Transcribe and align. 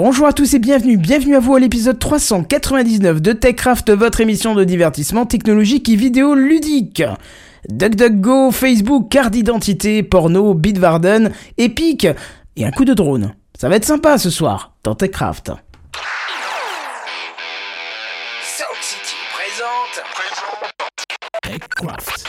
Bonjour 0.00 0.28
à 0.28 0.32
tous 0.32 0.54
et 0.54 0.60
bienvenue, 0.60 0.96
bienvenue 0.96 1.34
à 1.34 1.40
vous 1.40 1.56
à 1.56 1.58
l'épisode 1.58 1.98
399 1.98 3.20
de 3.20 3.32
TechCraft, 3.32 3.90
votre 3.90 4.20
émission 4.20 4.54
de 4.54 4.62
divertissement 4.62 5.26
technologique 5.26 5.88
et 5.88 5.96
vidéo 5.96 6.36
ludique. 6.36 7.02
DuckDuckGo, 7.68 8.52
Facebook, 8.52 9.08
carte 9.10 9.32
d'identité, 9.32 10.04
porno, 10.04 10.54
Bitwarden, 10.54 11.32
Epic 11.56 12.06
et 12.54 12.64
un 12.64 12.70
coup 12.70 12.84
de 12.84 12.94
drone. 12.94 13.34
Ça 13.58 13.68
va 13.68 13.74
être 13.74 13.84
sympa 13.84 14.18
ce 14.18 14.30
soir 14.30 14.76
dans 14.84 14.94
TechCraft. 14.94 15.48
Sound 18.44 18.80
City 18.80 19.16
présente. 19.34 20.04
TechCraft. 21.42 22.27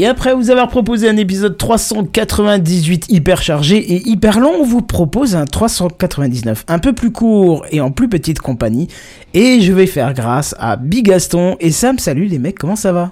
Et 0.00 0.06
après 0.06 0.34
vous 0.34 0.48
avoir 0.48 0.68
proposé 0.68 1.10
un 1.10 1.18
épisode 1.18 1.58
398 1.58 3.10
hyper 3.10 3.42
chargé 3.42 3.76
et 3.76 4.08
hyper 4.08 4.40
long, 4.40 4.54
on 4.60 4.64
vous 4.64 4.80
propose 4.80 5.36
un 5.36 5.44
399 5.44 6.64
un 6.68 6.78
peu 6.78 6.94
plus 6.94 7.12
court 7.12 7.66
et 7.70 7.82
en 7.82 7.90
plus 7.90 8.08
petite 8.08 8.38
compagnie. 8.38 8.88
Et 9.34 9.60
je 9.60 9.74
vais 9.74 9.86
faire 9.86 10.14
grâce 10.14 10.54
à 10.58 10.76
Big 10.76 11.04
Gaston 11.04 11.58
et 11.60 11.70
Sam. 11.70 11.98
Salut 11.98 12.24
les 12.24 12.38
mecs, 12.38 12.58
comment 12.58 12.76
ça 12.76 12.92
va? 12.92 13.10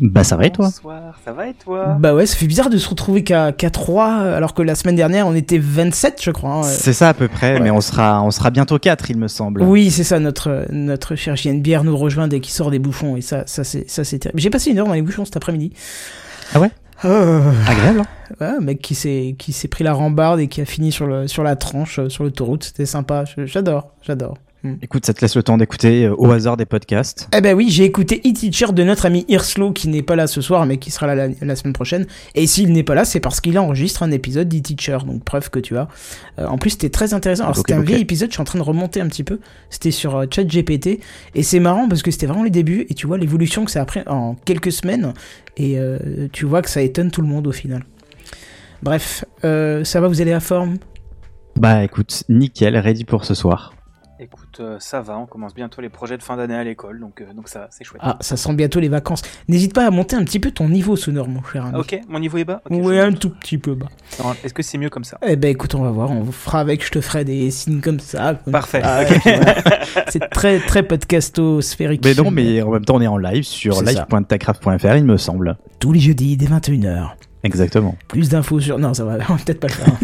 Bah 0.00 0.24
ça 0.24 0.36
va 0.36 0.46
et 0.46 0.50
toi 0.50 0.66
Bonsoir, 0.66 1.18
ça 1.24 1.32
va 1.32 1.48
et 1.48 1.54
toi 1.54 1.96
Bah 2.00 2.14
ouais, 2.14 2.26
ça 2.26 2.36
fait 2.36 2.46
bizarre 2.46 2.70
de 2.70 2.78
se 2.78 2.88
retrouver 2.88 3.22
qu'à 3.24 3.52
3 3.52 4.06
alors 4.12 4.54
que 4.54 4.62
la 4.62 4.74
semaine 4.74 4.96
dernière 4.96 5.26
on 5.26 5.34
était 5.34 5.58
27 5.58 6.20
je 6.22 6.30
crois. 6.30 6.54
hein. 6.54 6.62
C'est 6.62 6.92
ça 6.92 7.10
à 7.10 7.14
peu 7.14 7.28
près, 7.28 7.54
Ouais. 7.54 7.60
mais 7.60 7.70
on 7.70 7.80
sera, 7.80 8.22
on 8.22 8.30
sera 8.30 8.50
bientôt 8.50 8.78
4 8.78 9.10
il 9.10 9.18
me 9.18 9.28
semble. 9.28 9.62
Oui, 9.62 9.90
c'est 9.90 10.04
ça, 10.04 10.18
notre, 10.18 10.66
notre 10.70 11.14
cher 11.14 11.36
JNBR 11.36 11.84
nous 11.84 11.96
rejoint 11.96 12.28
dès 12.28 12.40
qu'il 12.40 12.52
sort 12.52 12.70
des 12.70 12.78
bouchons, 12.78 13.16
et 13.16 13.20
ça, 13.20 13.44
ça 13.46 13.64
c'est, 13.64 13.88
ça 13.90 14.02
c'est 14.04 14.18
terrible. 14.18 14.40
J'ai 14.40 14.50
passé 14.50 14.70
une 14.70 14.78
heure 14.78 14.86
dans 14.86 14.94
les 14.94 15.02
bouchons 15.02 15.24
cet 15.24 15.36
après-midi. 15.36 15.72
Ah 16.54 16.60
ouais 16.60 16.70
Euh, 17.04 17.40
Agréable 17.68 18.00
hein 18.00 18.06
ouais, 18.40 18.46
un 18.46 18.60
mec 18.60 18.80
qui 18.80 18.94
s'est, 18.94 19.34
qui 19.38 19.52
s'est 19.52 19.68
pris 19.68 19.84
la 19.84 19.92
rambarde 19.92 20.40
et 20.40 20.46
qui 20.48 20.60
a 20.60 20.64
fini 20.64 20.90
sur, 20.92 21.06
le, 21.06 21.26
sur 21.28 21.42
la 21.42 21.56
tranche, 21.56 21.98
euh, 21.98 22.08
sur 22.08 22.24
l'autoroute, 22.24 22.64
c'était 22.64 22.86
sympa, 22.86 23.24
Je- 23.24 23.44
j'adore, 23.46 23.88
j'adore. 24.62 24.78
Écoute, 24.82 25.06
ça 25.06 25.14
te 25.14 25.20
laisse 25.20 25.36
le 25.36 25.42
temps 25.42 25.58
d'écouter 25.58 26.04
euh, 26.04 26.14
au 26.16 26.30
hasard 26.30 26.56
des 26.56 26.66
podcasts. 26.66 27.28
Eh 27.36 27.40
ben 27.40 27.54
oui, 27.56 27.68
j'ai 27.70 27.84
écouté 27.84 28.20
e-teacher 28.24 28.72
de 28.72 28.82
notre 28.84 29.06
ami 29.06 29.24
Irslo 29.28 29.72
qui 29.72 29.88
n'est 29.88 30.02
pas 30.02 30.16
là 30.16 30.26
ce 30.26 30.40
soir 30.40 30.66
mais 30.66 30.78
qui 30.78 30.90
sera 30.90 31.06
là 31.06 31.14
la, 31.14 31.28
la 31.40 31.56
semaine 31.56 31.72
prochaine. 31.72 32.06
Et 32.34 32.46
s'il 32.46 32.72
n'est 32.72 32.82
pas 32.82 32.94
là, 32.94 33.04
c'est 33.04 33.20
parce 33.20 33.40
qu'il 33.40 33.58
enregistre 33.58 34.02
un 34.02 34.10
épisode 34.10 34.48
d'e-teacher, 34.48 34.98
donc 35.06 35.24
preuve 35.24 35.50
que 35.50 35.58
tu 35.58 35.76
as. 35.76 35.88
Euh, 36.38 36.46
en 36.46 36.58
plus, 36.58 36.70
c'était 36.70 36.90
très 36.90 37.14
intéressant. 37.14 37.44
Alors 37.44 37.56
c'était 37.56 37.74
un 37.74 37.82
vieil 37.82 38.02
épisode, 38.02 38.30
je 38.30 38.34
suis 38.34 38.42
en 38.42 38.44
train 38.44 38.58
de 38.58 38.64
remonter 38.64 39.00
un 39.00 39.08
petit 39.08 39.24
peu. 39.24 39.40
C'était 39.70 39.90
sur 39.90 40.16
euh, 40.16 40.26
ChatGPT 40.30 41.00
et 41.34 41.42
c'est 41.42 41.60
marrant 41.60 41.88
parce 41.88 42.02
que 42.02 42.10
c'était 42.10 42.26
vraiment 42.26 42.44
les 42.44 42.50
débuts 42.50 42.86
et 42.88 42.94
tu 42.94 43.06
vois 43.06 43.18
l'évolution 43.18 43.64
que 43.64 43.70
ça 43.70 43.82
a 43.82 43.84
pris 43.84 44.00
en 44.06 44.34
quelques 44.44 44.72
semaines 44.72 45.12
et 45.56 45.78
euh, 45.78 46.28
tu 46.32 46.46
vois 46.46 46.62
que 46.62 46.70
ça 46.70 46.82
étonne 46.82 47.10
tout 47.10 47.22
le 47.22 47.28
monde 47.28 47.46
au 47.46 47.52
final. 47.52 47.84
Bref, 48.82 49.24
ça 49.42 50.00
va, 50.00 50.08
vous 50.08 50.20
allez 50.20 50.32
à 50.32 50.40
forme? 50.40 50.76
Bah 51.56 51.84
écoute, 51.84 52.24
nickel, 52.28 52.76
ready 52.76 53.04
pour 53.04 53.24
ce 53.24 53.34
soir. 53.34 53.74
Écoute, 54.22 54.58
euh, 54.60 54.76
ça 54.78 55.00
va, 55.00 55.18
on 55.18 55.26
commence 55.26 55.52
bientôt 55.52 55.82
les 55.82 55.88
projets 55.88 56.16
de 56.16 56.22
fin 56.22 56.36
d'année 56.36 56.54
à 56.54 56.62
l'école, 56.62 57.00
donc, 57.00 57.20
euh, 57.20 57.32
donc 57.34 57.48
ça, 57.48 57.66
c'est 57.72 57.82
chouette. 57.82 58.00
Ah, 58.04 58.16
ça 58.20 58.36
sent 58.36 58.54
bientôt 58.54 58.78
les 58.78 58.88
vacances. 58.88 59.20
N'hésite 59.48 59.74
pas 59.74 59.84
à 59.84 59.90
monter 59.90 60.14
un 60.14 60.22
petit 60.22 60.38
peu 60.38 60.52
ton 60.52 60.68
niveau 60.68 60.94
sonore, 60.94 61.26
mon 61.28 61.42
cher 61.42 61.66
ami. 61.66 61.76
ok, 61.76 62.00
mon 62.08 62.20
niveau 62.20 62.38
est 62.38 62.44
bas? 62.44 62.62
Ok, 62.70 62.84
Ouais, 62.84 63.00
un 63.00 63.12
tout 63.14 63.30
petit 63.30 63.58
peu 63.58 63.74
bas. 63.74 63.88
Est-ce 64.44 64.54
que 64.54 64.62
c'est 64.62 64.78
mieux 64.78 64.90
comme 64.90 65.02
ça? 65.02 65.18
Eh 65.26 65.34
ben 65.34 65.50
écoute, 65.50 65.74
on 65.74 65.82
va 65.82 65.90
voir, 65.90 66.12
on 66.12 66.24
fera 66.30 66.60
avec, 66.60 66.84
je 66.86 66.92
te 66.92 67.00
ferai 67.00 67.24
des 67.24 67.50
signes 67.50 67.80
comme 67.80 67.98
ça. 67.98 68.34
comme 68.44 68.52
Parfait. 68.52 68.80
voilà. 68.80 69.56
C'est 70.08 70.30
très 70.30 70.60
très 70.60 70.84
podcasto 70.84 71.60
sphérique. 71.60 72.02
Mais 72.04 72.14
non, 72.14 72.30
mais 72.30 72.62
en 72.62 72.70
même 72.70 72.84
temps 72.84 72.94
on 72.94 73.00
est 73.00 73.08
en 73.08 73.16
live 73.18 73.42
sur 73.42 73.82
live.tacraft.fr 73.82 74.96
il 74.96 75.04
me 75.04 75.16
semble. 75.16 75.56
Tous 75.80 75.90
les 75.92 75.98
jeudis 76.00 76.36
dès 76.36 76.46
21h. 76.46 77.08
Exactement. 77.42 77.96
Plus 78.06 78.28
d'infos 78.28 78.60
sur... 78.60 78.78
Non, 78.78 78.94
ça 78.94 79.04
va, 79.04 79.14
on 79.28 79.34
va 79.34 79.44
peut-être 79.44 79.58
pas 79.58 79.66
le 79.66 79.72
faire. 79.72 79.94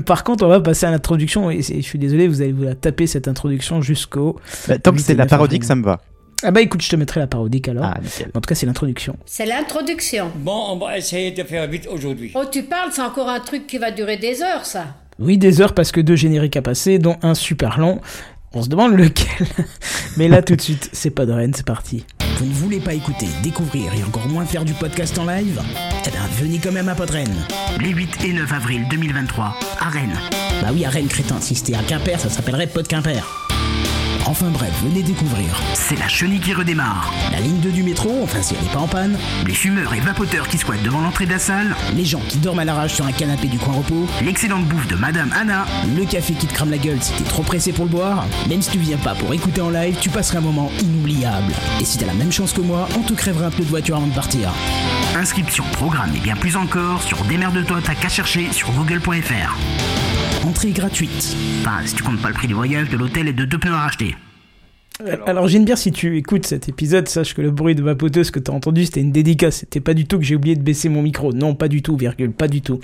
Par 0.06 0.24
contre, 0.24 0.44
on 0.44 0.48
va 0.48 0.60
passer 0.60 0.86
à 0.86 0.90
l'introduction, 0.90 1.50
et 1.50 1.62
je 1.62 1.80
suis 1.80 1.98
désolé, 1.98 2.28
vous 2.28 2.42
allez 2.42 2.52
vous 2.52 2.64
la 2.64 2.74
taper 2.74 3.06
cette 3.06 3.28
introduction 3.28 3.82
jusqu'au... 3.82 4.38
Bah, 4.68 4.78
tant 4.78 4.92
que 4.92 5.00
c'est 5.00 5.14
la 5.14 5.26
parodique, 5.26 5.64
ça 5.64 5.74
me 5.74 5.84
va. 5.84 6.00
Ah 6.46 6.50
bah 6.50 6.60
écoute, 6.60 6.82
je 6.82 6.90
te 6.90 6.96
mettrai 6.96 7.20
la 7.20 7.26
parodique 7.26 7.68
alors. 7.68 7.84
Ah. 7.86 8.00
En 8.34 8.40
tout 8.40 8.48
cas, 8.48 8.54
c'est 8.54 8.66
l'introduction. 8.66 9.16
C'est 9.24 9.46
l'introduction. 9.46 10.30
Bon, 10.36 10.72
on 10.72 10.76
va 10.76 10.98
essayer 10.98 11.30
de 11.30 11.42
faire 11.42 11.66
vite 11.68 11.88
aujourd'hui. 11.90 12.32
Oh, 12.34 12.42
tu 12.50 12.64
parles, 12.64 12.90
c'est 12.92 13.00
encore 13.00 13.30
un 13.30 13.40
truc 13.40 13.66
qui 13.66 13.78
va 13.78 13.90
durer 13.90 14.18
des 14.18 14.42
heures, 14.42 14.66
ça. 14.66 14.88
Oui, 15.18 15.38
des 15.38 15.62
heures 15.62 15.72
parce 15.72 15.90
que 15.90 16.02
deux 16.02 16.16
génériques 16.16 16.56
à 16.56 16.62
passer, 16.62 16.98
dont 16.98 17.16
un 17.22 17.34
super 17.34 17.78
long. 17.78 18.00
On 18.52 18.62
se 18.62 18.68
demande 18.68 18.92
lequel. 18.92 19.46
Mais 20.16 20.28
là, 20.28 20.42
tout 20.42 20.54
de 20.54 20.60
suite, 20.60 20.90
c'est 20.92 21.10
pas 21.10 21.24
de 21.24 21.32
Rennes, 21.32 21.54
c'est 21.54 21.66
parti. 21.66 22.04
Vous 22.38 22.46
ne 22.46 22.52
voulez 22.52 22.80
pas 22.80 22.94
écouter, 22.94 23.28
découvrir 23.42 23.94
et 23.94 24.02
encore 24.02 24.28
moins 24.28 24.44
faire 24.44 24.64
du 24.64 24.74
podcast 24.74 25.18
en 25.18 25.24
live 25.24 25.60
Eh 26.06 26.10
bien, 26.10 26.20
venez 26.38 26.58
quand 26.58 26.72
même 26.72 26.88
à 26.88 26.94
Podren. 26.94 27.28
Les 27.80 27.90
8 27.90 28.24
et 28.24 28.32
9 28.32 28.52
avril 28.52 28.86
2023, 28.90 29.56
à 29.80 29.88
Rennes. 29.88 30.18
Bah 30.60 30.68
oui, 30.72 30.84
à 30.84 30.90
Rennes, 30.90 31.06
crétin. 31.08 31.40
Si 31.40 31.54
c'était 31.54 31.74
à 31.74 31.82
Quimper, 31.82 32.18
ça 32.18 32.28
s'appellerait 32.28 32.66
Pod 32.66 32.86
Quimper. 32.88 33.24
Enfin 34.26 34.48
bref, 34.48 34.72
venez 34.82 35.02
découvrir. 35.02 35.60
C'est 35.74 35.98
la 35.98 36.08
chenille 36.08 36.40
qui 36.40 36.54
redémarre. 36.54 37.12
La 37.30 37.40
ligne 37.40 37.58
2 37.58 37.70
du 37.70 37.82
métro, 37.82 38.20
enfin 38.22 38.40
si 38.40 38.54
elle 38.54 38.64
n'est 38.64 38.72
pas 38.72 38.78
en 38.78 38.88
panne. 38.88 39.18
Les 39.46 39.52
fumeurs 39.52 39.92
et 39.92 40.00
vapoteurs 40.00 40.48
qui 40.48 40.56
squattent 40.56 40.82
devant 40.82 41.02
l'entrée 41.02 41.26
de 41.26 41.32
la 41.32 41.38
salle. 41.38 41.76
Les 41.94 42.06
gens 42.06 42.22
qui 42.28 42.38
dorment 42.38 42.60
à 42.60 42.64
l'arrache 42.64 42.94
sur 42.94 43.04
un 43.04 43.12
canapé 43.12 43.48
du 43.48 43.58
coin 43.58 43.74
repos. 43.74 44.06
L'excellente 44.22 44.64
bouffe 44.64 44.88
de 44.88 44.96
Madame 44.96 45.30
Anna. 45.38 45.66
Le 45.94 46.04
café 46.06 46.32
qui 46.32 46.46
te 46.46 46.54
crame 46.54 46.70
la 46.70 46.78
gueule 46.78 47.02
si 47.02 47.12
t'es 47.12 47.24
trop 47.24 47.42
pressé 47.42 47.72
pour 47.72 47.84
le 47.84 47.90
boire. 47.90 48.24
Même 48.48 48.62
si 48.62 48.70
tu 48.70 48.78
viens 48.78 48.96
pas 48.96 49.14
pour 49.14 49.32
écouter 49.34 49.60
en 49.60 49.70
live, 49.70 49.96
tu 50.00 50.08
passeras 50.08 50.38
un 50.38 50.42
moment 50.42 50.70
inoubliable. 50.80 51.52
Et 51.80 51.84
si 51.84 51.98
t'as 51.98 52.06
la 52.06 52.14
même 52.14 52.32
chance 52.32 52.52
que 52.52 52.62
moi, 52.62 52.88
on 52.96 53.02
te 53.02 53.12
crèvera 53.12 53.46
un 53.46 53.50
peu 53.50 53.62
de 53.62 53.68
voiture 53.68 53.96
avant 53.96 54.06
de 54.06 54.14
partir. 54.14 54.52
Inscription, 55.16 55.64
programme 55.72 56.14
et 56.16 56.20
bien 56.20 56.36
plus 56.36 56.56
encore 56.56 57.02
sur 57.02 57.22
Démerde-toi, 57.24 57.78
t'as 57.84 57.94
qu'à 57.94 58.08
chercher 58.08 58.52
sur 58.52 58.72
google.fr. 58.72 59.56
Entrée 60.44 60.72
gratuite. 60.72 61.36
Enfin, 61.62 61.86
si 61.86 61.94
tu 61.94 62.02
comptes 62.02 62.20
pas 62.20 62.28
le 62.28 62.34
prix 62.34 62.46
du 62.46 62.52
voyage, 62.52 62.90
de 62.90 62.98
l'hôtel 62.98 63.28
et 63.28 63.32
de 63.32 63.46
deux 63.46 63.58
pneus 63.58 63.72
à 63.72 63.80
racheter. 63.80 64.14
Alors, 65.26 65.48
Geneviève, 65.48 65.76
si 65.76 65.90
tu 65.90 66.16
écoutes 66.16 66.46
cet 66.46 66.68
épisode, 66.68 67.08
sache 67.08 67.34
que 67.34 67.42
le 67.42 67.50
bruit 67.50 67.74
de 67.74 67.82
ma 67.82 67.96
poteuse 67.96 68.30
que 68.30 68.38
t'as 68.38 68.52
entendu, 68.52 68.84
c'était 68.84 69.00
une 69.00 69.10
dédicace. 69.10 69.56
C'était 69.56 69.80
pas 69.80 69.92
du 69.92 70.06
tout 70.06 70.18
que 70.18 70.24
j'ai 70.24 70.36
oublié 70.36 70.54
de 70.54 70.62
baisser 70.62 70.88
mon 70.88 71.02
micro. 71.02 71.32
Non, 71.32 71.56
pas 71.56 71.66
du 71.66 71.82
tout, 71.82 71.96
virgule, 71.96 72.30
pas 72.30 72.46
du 72.46 72.62
tout. 72.62 72.78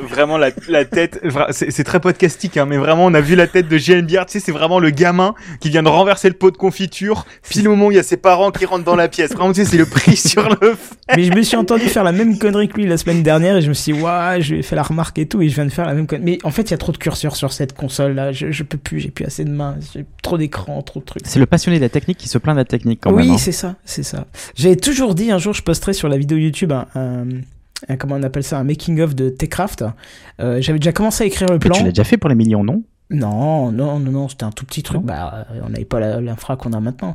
Vraiment, 0.00 0.38
la, 0.38 0.50
la 0.68 0.84
tête, 0.84 1.20
c'est 1.50 1.72
c'est 1.72 1.82
très 1.82 1.98
podcastique, 1.98 2.56
hein, 2.58 2.64
mais 2.64 2.76
vraiment, 2.76 3.06
on 3.06 3.12
a 3.12 3.20
vu 3.20 3.34
la 3.34 3.48
tête 3.48 3.66
de 3.66 3.76
JNBR, 3.76 4.26
tu 4.26 4.34
sais, 4.34 4.40
c'est 4.40 4.52
vraiment 4.52 4.78
le 4.78 4.90
gamin 4.90 5.34
qui 5.58 5.68
vient 5.68 5.82
de 5.82 5.88
renverser 5.88 6.28
le 6.28 6.34
pot 6.34 6.52
de 6.52 6.56
confiture, 6.56 7.26
pile 7.48 7.66
au 7.66 7.72
moment 7.72 7.86
où 7.86 7.90
il 7.90 7.96
y 7.96 8.00
a 8.00 8.04
ses 8.04 8.16
parents 8.18 8.52
qui 8.52 8.64
rentrent 8.64 8.84
dans 8.84 8.94
la 8.94 9.08
pièce. 9.08 9.32
Vraiment, 9.32 9.52
tu 9.52 9.64
sais, 9.64 9.70
c'est 9.72 9.78
le 9.78 9.86
prix 9.86 10.16
sur 10.16 10.48
le 10.60 10.76
fait. 10.76 11.16
Mais 11.16 11.24
je 11.24 11.32
me 11.32 11.42
suis 11.42 11.56
entendu 11.56 11.86
faire 11.86 12.04
la 12.04 12.12
même 12.12 12.38
connerie 12.38 12.68
que 12.68 12.76
lui 12.76 12.86
la 12.86 12.98
semaine 12.98 13.24
dernière 13.24 13.56
et 13.56 13.62
je 13.62 13.68
me 13.68 13.74
suis 13.74 13.94
dit, 13.94 14.00
waouh, 14.00 14.40
je 14.40 14.52
lui 14.52 14.60
ai 14.60 14.62
fait 14.62 14.76
la 14.76 14.84
remarque 14.84 15.18
et 15.18 15.26
tout 15.26 15.42
et 15.42 15.48
je 15.48 15.56
viens 15.56 15.66
de 15.66 15.72
faire 15.72 15.86
la 15.86 15.94
même 15.94 16.06
connerie. 16.06 16.24
Mais 16.24 16.38
en 16.44 16.52
fait, 16.52 16.62
il 16.62 16.70
y 16.70 16.74
a 16.74 16.78
trop 16.78 16.92
de 16.92 16.98
curseurs 16.98 17.34
sur 17.34 17.52
cette 17.52 17.72
console 17.72 18.12
là. 18.12 18.30
Je, 18.30 18.52
je 18.52 18.62
peux 18.62 18.78
plus, 18.78 19.00
j'ai 19.00 19.10
plus 19.10 19.24
assez 19.24 19.44
de 19.44 19.50
mains, 19.50 19.76
j'ai 19.92 20.04
trop 20.22 20.38
d'écran, 20.38 20.80
trop 20.82 21.00
de 21.00 21.04
trucs. 21.04 21.22
C'est 21.24 21.40
le 21.40 21.47
passionné 21.48 21.78
de 21.78 21.82
la 21.82 21.88
technique 21.88 22.18
qui 22.18 22.28
se 22.28 22.38
plaint 22.38 22.54
de 22.54 22.60
la 22.60 22.64
technique 22.64 23.00
quand 23.02 23.12
oui, 23.12 23.24
même. 23.24 23.34
hein. 23.34 23.38
c'est 23.38 23.52
ça, 23.52 23.74
c'est 23.84 24.02
ça. 24.04 24.26
J'avais 24.54 24.76
toujours 24.76 25.14
dit 25.14 25.30
un 25.30 25.38
jour, 25.38 25.52
je 25.54 25.62
posterai 25.62 25.92
sur 25.92 26.08
la 26.08 26.16
vidéo 26.16 26.38
YouTube 26.38 26.72
un, 26.72 26.86
un- 26.94 27.26
un- 27.88 27.96
comment 27.96 28.16
on 28.16 28.22
appelle 28.22 28.42
ça, 28.44 28.58
un 28.58 28.64
making 28.64 29.00
of 29.00 29.14
de 29.14 29.28
Techcraft. 29.28 29.84
Euh, 30.40 30.60
J'avais 30.60 30.78
déjà 30.78 30.92
commencé 30.92 31.24
à 31.24 31.26
écrire 31.26 31.48
le 31.48 31.54
Mais 31.54 31.58
plan. 31.60 31.74
tu 31.74 31.82
l'as 31.84 31.90
déjà 31.90 32.04
fait 32.04 32.16
pour 32.16 32.28
les 32.28 32.34
millions, 32.36 32.62
non? 32.64 32.82
Non, 33.10 33.72
non, 33.72 33.98
non, 33.98 34.10
non, 34.10 34.28
c'était 34.28 34.44
un 34.44 34.50
tout 34.50 34.66
petit 34.66 34.82
truc. 34.82 35.00
Non 35.00 35.06
Bah, 35.06 35.46
euh, 35.50 35.60
on 35.64 35.70
n'avait 35.70 35.86
pas 35.86 35.98
l'infra 36.20 36.56
qu'on 36.56 36.74
a 36.74 36.80
maintenant. 36.80 37.14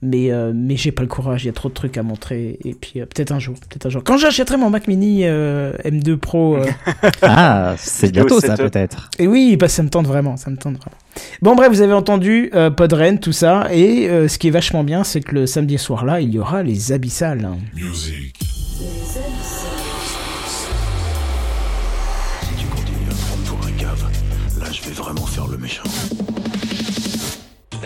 Mais, 0.00 0.32
euh, 0.32 0.52
mais 0.54 0.76
j'ai 0.76 0.90
pas 0.92 1.02
le 1.02 1.08
courage, 1.08 1.44
il 1.44 1.46
y 1.46 1.50
a 1.50 1.52
trop 1.52 1.68
de 1.68 1.74
trucs 1.74 1.96
à 1.98 2.02
montrer. 2.02 2.58
Et 2.64 2.72
puis, 2.74 3.00
euh, 3.00 3.06
peut-être 3.06 3.30
un 3.32 3.38
jour, 3.38 3.54
peut-être 3.54 3.86
un 3.86 3.90
jour. 3.90 4.02
Quand 4.04 4.16
j'achèterai 4.16 4.56
mon 4.56 4.70
Mac 4.70 4.86
Mini 4.88 5.20
euh, 5.24 5.72
M2 5.84 6.16
Pro. 6.16 6.56
euh, 6.56 6.66
Ah, 7.22 7.74
c'est 7.78 8.10
bientôt 8.10 8.40
ça 8.40 8.56
peut-être. 8.56 9.10
et 9.18 9.26
oui, 9.26 9.56
bah, 9.56 9.68
ça 9.68 9.82
me 9.82 9.88
tente 9.90 10.06
vraiment, 10.06 10.36
ça 10.38 10.50
me 10.50 10.56
tente 10.56 10.76
vraiment. 10.76 10.96
Bon, 11.42 11.54
bref, 11.54 11.68
vous 11.70 11.80
avez 11.82 11.92
entendu 11.92 12.50
euh, 12.54 12.70
Podren, 12.70 13.18
tout 13.18 13.32
ça. 13.32 13.68
Et 13.70 14.08
euh, 14.08 14.28
ce 14.28 14.38
qui 14.38 14.48
est 14.48 14.50
vachement 14.50 14.82
bien, 14.84 15.04
c'est 15.04 15.20
que 15.20 15.34
le 15.34 15.46
samedi 15.46 15.76
soir 15.78 16.04
là, 16.06 16.20
il 16.20 16.30
y 16.34 16.38
aura 16.38 16.62
les 16.62 16.92
abyssales. 16.92 17.48
Music. 17.74 18.34
Si 18.40 18.84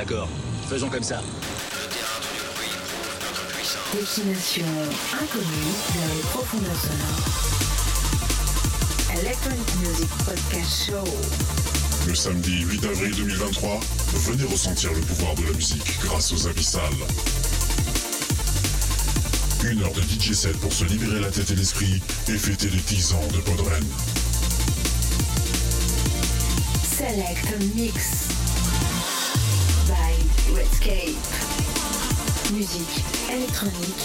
D'accord, 0.09 0.29
faisons 0.71 0.89
comme 0.89 1.03
ça. 1.03 1.21
Destination 3.93 4.65
inconnue 5.13 5.75
vers 5.95 6.15
les 6.15 6.23
profondeurs 6.31 6.81
sonores. 6.81 7.29
Electronic 9.21 9.75
Music 9.83 10.09
Podcast 10.25 10.87
Show. 10.87 11.05
Le 12.07 12.15
samedi 12.15 12.63
8 12.63 12.87
avril 12.87 13.15
2023, 13.17 13.81
venez 14.15 14.45
ressentir 14.45 14.95
le 14.95 15.01
pouvoir 15.01 15.35
de 15.35 15.43
la 15.43 15.53
musique 15.53 16.01
grâce 16.03 16.33
aux 16.33 16.49
abyssales. 16.49 16.83
Une 19.71 19.83
heure 19.83 19.93
de 19.93 20.01
DJ 20.01 20.33
set 20.33 20.57
pour 20.59 20.73
se 20.73 20.87
libérer 20.87 21.21
la 21.21 21.31
tête 21.31 21.51
et 21.51 21.55
l'esprit 21.55 22.01
et 22.29 22.39
fêter 22.39 22.71
les 22.71 22.81
10 22.81 23.13
ans 23.13 23.29
de 23.35 23.41
Podren. 23.41 23.85
Select 26.97 27.75
Mix. 27.75 28.38
By 29.89 30.13
Redscape. 30.55 31.17
Musique 32.53 33.05
électronique 33.33 34.05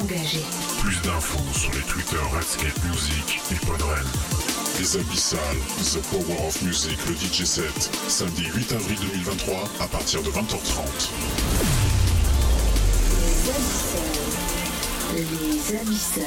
engagée. 0.00 0.44
Plus 0.80 1.02
d'infos 1.02 1.42
sur 1.58 1.72
les 1.72 1.80
Twitter 1.80 2.18
Redscape 2.32 2.84
Music 2.84 3.40
et 3.50 3.66
Podren. 3.66 4.04
Les 4.78 4.96
abyssales, 4.96 5.40
The 5.82 5.98
Power 6.08 6.46
of 6.46 6.62
Music, 6.62 6.96
le 7.08 7.14
DJ 7.14 7.44
set, 7.44 7.90
samedi 8.06 8.44
8 8.54 8.72
avril 8.72 8.96
2023 9.00 9.68
à 9.80 9.88
partir 9.88 10.22
de 10.22 10.28
20h30. 10.28 11.10
Les 13.18 13.50
abyssales. 13.50 14.22
Les 15.16 15.76
abyssales. 15.78 16.24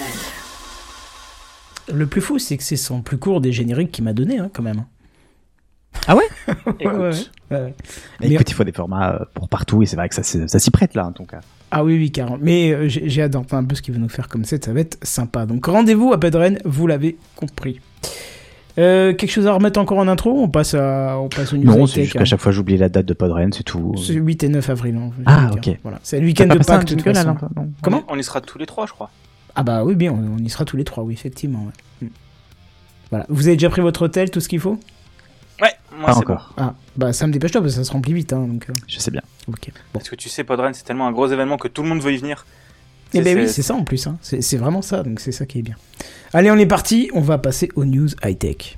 Le 1.94 2.08
plus 2.08 2.22
fou, 2.22 2.40
c'est 2.40 2.58
que 2.58 2.64
c'est 2.64 2.76
son 2.76 3.02
plus 3.02 3.18
court 3.18 3.40
des 3.40 3.54
génériques 3.54 3.94
qu'il 3.94 4.04
m'a 4.04 4.14
donné, 4.14 4.40
hein, 4.40 4.50
quand 4.54 4.64
même. 4.64 4.84
Ah 6.08 6.16
ouais 6.16 6.24
Écoute, 6.80 7.32
Ouais, 7.52 7.58
ouais. 7.58 7.74
Mais- 8.20 8.28
Écoute, 8.32 8.50
il 8.50 8.54
faut 8.54 8.64
des 8.64 8.72
formats 8.72 9.14
euh, 9.14 9.26
pour 9.34 9.48
partout 9.50 9.82
et 9.84 9.86
c'est 9.86 9.96
vrai 9.96 10.10
que 10.10 10.16
ça, 10.16 10.24
s'y- 10.24 10.48
ça 10.50 10.60
s'y 10.60 10.72
prête 10.72 10.96
là 10.96 11.06
en 11.08 11.12
tout 11.12 11.26
cas. 11.26 11.42
Ah 11.72 11.84
oui, 11.84 11.98
oui, 11.98 12.12
carrément. 12.12 12.38
Mais 12.42 12.72
euh, 12.74 12.88
j'ai 12.88 13.22
hâte 13.22 13.32
d'entendre 13.32 13.64
un 13.64 13.66
peu 13.66 13.76
ce 13.76 13.82
qu'il 13.82 13.94
va 13.94 14.00
nous 14.00 14.10
faire 14.10 14.28
comme 14.30 14.46
set, 14.46 14.66
ça 14.66 14.74
va 14.74 14.80
être 14.80 14.98
sympa. 15.04 15.46
Donc 15.46 15.66
rendez-vous 15.66 16.12
à 16.14 16.20
Pedren, 16.20 16.58
vous 16.66 16.88
l'avez 16.88 17.18
compris. 17.36 17.80
Euh, 18.78 19.14
quelque 19.14 19.32
chose 19.32 19.48
à 19.48 19.54
remettre 19.54 19.80
encore 19.80 20.00
en 20.00 20.08
intro? 20.08 20.32
On 20.38 20.50
passe, 20.50 20.74
à, 20.74 21.18
on 21.18 21.30
passe 21.30 21.54
au 21.54 21.58
news 21.58 21.64
Non, 21.66 21.88
c'est 21.88 22.04
juste 22.04 22.18
qu'à 22.18 22.26
chaque 22.26 22.42
fois 22.42 22.52
j'oublie 22.52 22.76
la 22.78 22.90
date 22.90 23.06
de 23.06 23.14
Podren, 23.14 23.54
c'est 23.54 23.64
tout. 23.64 23.94
C'est 23.98 24.14
8 24.14 24.44
et 24.44 24.50
9 24.50 24.70
avril. 24.70 24.98
hein, 24.98 25.12
Ah, 25.26 25.50
dire. 25.52 25.74
ok. 25.74 25.80
Voilà. 25.84 26.00
C'est 26.04 26.20
le 26.20 26.26
week-end 26.26 26.48
de 26.48 26.58
Pâques, 26.58 26.86
de 26.86 26.96
toute 26.96 27.04
façon. 27.04 27.36
Non? 27.56 27.70
Comment? 27.82 28.04
On 28.10 28.18
y 28.18 28.24
sera 28.24 28.42
tous 28.42 28.58
les 28.58 28.66
trois, 28.66 28.86
je 28.86 28.92
crois. 28.92 29.10
Ah 29.56 29.64
bah 29.64 29.86
oui, 29.86 29.96
bien, 29.96 30.12
on, 30.12 30.38
y 30.44 30.50
sera 30.50 30.66
tous 30.66 30.76
les 30.76 30.84
trois, 30.84 31.04
oui, 31.04 31.14
effectivement. 31.14 31.60
ouais. 32.02 32.08
Mm. 32.08 32.12
Voilà. 33.12 33.26
Vous 33.30 33.48
avez 33.48 33.56
déjà 33.56 33.70
pris 33.70 33.82
votre 33.82 34.02
hôtel, 34.04 34.30
tout 34.30 34.42
ce 34.42 34.50
qu'il 34.50 34.60
faut? 34.60 34.78
Ouais, 35.62 35.72
moi 35.98 36.12
c'est 36.14 36.20
encore, 36.20 36.54
Ah, 36.58 36.74
bah 36.98 37.14
ça 37.14 37.28
me 37.28 37.32
dépêche-toi, 37.34 37.62
parce 37.62 37.74
que 37.76 37.80
ça 37.80 37.86
se 37.86 37.92
remplit 37.92 38.14
vite. 38.14 38.34
Hein, 38.34 38.46
donc, 38.48 38.66
euh, 38.70 38.74
je 38.88 39.00
sais 39.00 39.12
bien. 39.12 39.22
ok. 39.48 39.70
bon. 39.70 39.72
Parce 39.94 40.10
que 40.10 40.16
tu 40.16 40.28
sais, 40.30 40.44
Podren, 40.44 40.74
c'est 40.74 40.84
tellement 40.84 41.08
un 41.08 41.12
gros 41.12 41.28
événement 41.28 41.58
que 41.58 41.68
tout 41.68 41.82
le 41.84 41.90
monde 41.90 42.02
veut 42.02 42.14
y 42.14 42.18
venir. 42.18 42.46
Eh 43.14 43.22
ben 43.22 43.38
oui, 43.38 43.48
c'est- 43.48 43.62
ça 43.62 43.74
en 43.76 43.84
plus. 43.84 44.06
Hein. 44.08 44.18
C'est 44.22 44.42
c'est 44.42 44.58
vraiment 44.58 44.82
ça, 44.82 45.02
donc 45.04 45.20
c'est 45.22 45.32
ça 45.32 45.46
qui 45.46 45.60
est 45.60 45.62
bien. 45.62 45.76
Allez, 46.34 46.52
on 46.52 46.58
est 46.58 46.66
parti. 46.66 47.10
On 47.14 47.22
va 47.22 47.38
passer 47.38 47.70
aux 47.76 47.86
news 47.86 48.10
high-tech. 48.24 48.78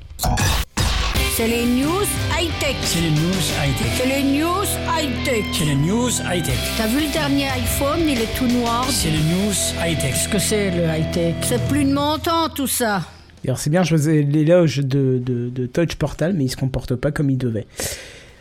C'est 1.36 1.48
les 1.48 1.66
news 1.66 2.04
high-tech. 2.40 2.76
C'est 2.84 3.02
les 3.02 3.10
news 3.12 3.44
high-tech. 3.62 3.88
C'est 3.98 4.06
les 4.08 4.24
news 4.24 4.66
high-tech. 4.96 5.46
C'est 5.54 5.66
les 5.66 5.76
news 5.76 6.10
high-tech. 6.32 6.58
T'as 6.78 6.88
vu 6.88 7.00
le 7.06 7.12
dernier 7.12 7.48
iPhone, 7.50 8.00
il 8.08 8.20
est 8.22 8.36
tout 8.38 8.48
noir. 8.48 8.86
C'est 8.90 9.10
les 9.12 9.18
news 9.20 9.54
high-tech. 9.84 10.14
Qu'est-ce 10.14 10.30
que 10.30 10.40
c'est 10.40 10.72
le 10.72 10.84
high-tech? 10.86 11.36
C'est 11.44 11.68
plus 11.68 11.84
de 11.86 11.94
mon 11.94 12.18
temps 12.20 12.50
tout 12.50 12.68
ça. 12.68 13.02
C'est 13.56 13.70
bien, 13.70 13.84
je 13.84 13.92
faisais 13.92 14.22
l'éloge 14.22 14.80
de, 14.80 15.22
de, 15.24 15.50
de 15.50 15.66
Touch 15.66 15.96
Portal, 15.96 16.34
mais 16.36 16.46
il 16.46 16.50
se 16.50 16.58
comporte 16.58 16.96
pas 16.96 17.12
comme 17.12 17.30
il 17.30 17.38
devait. 17.38 17.68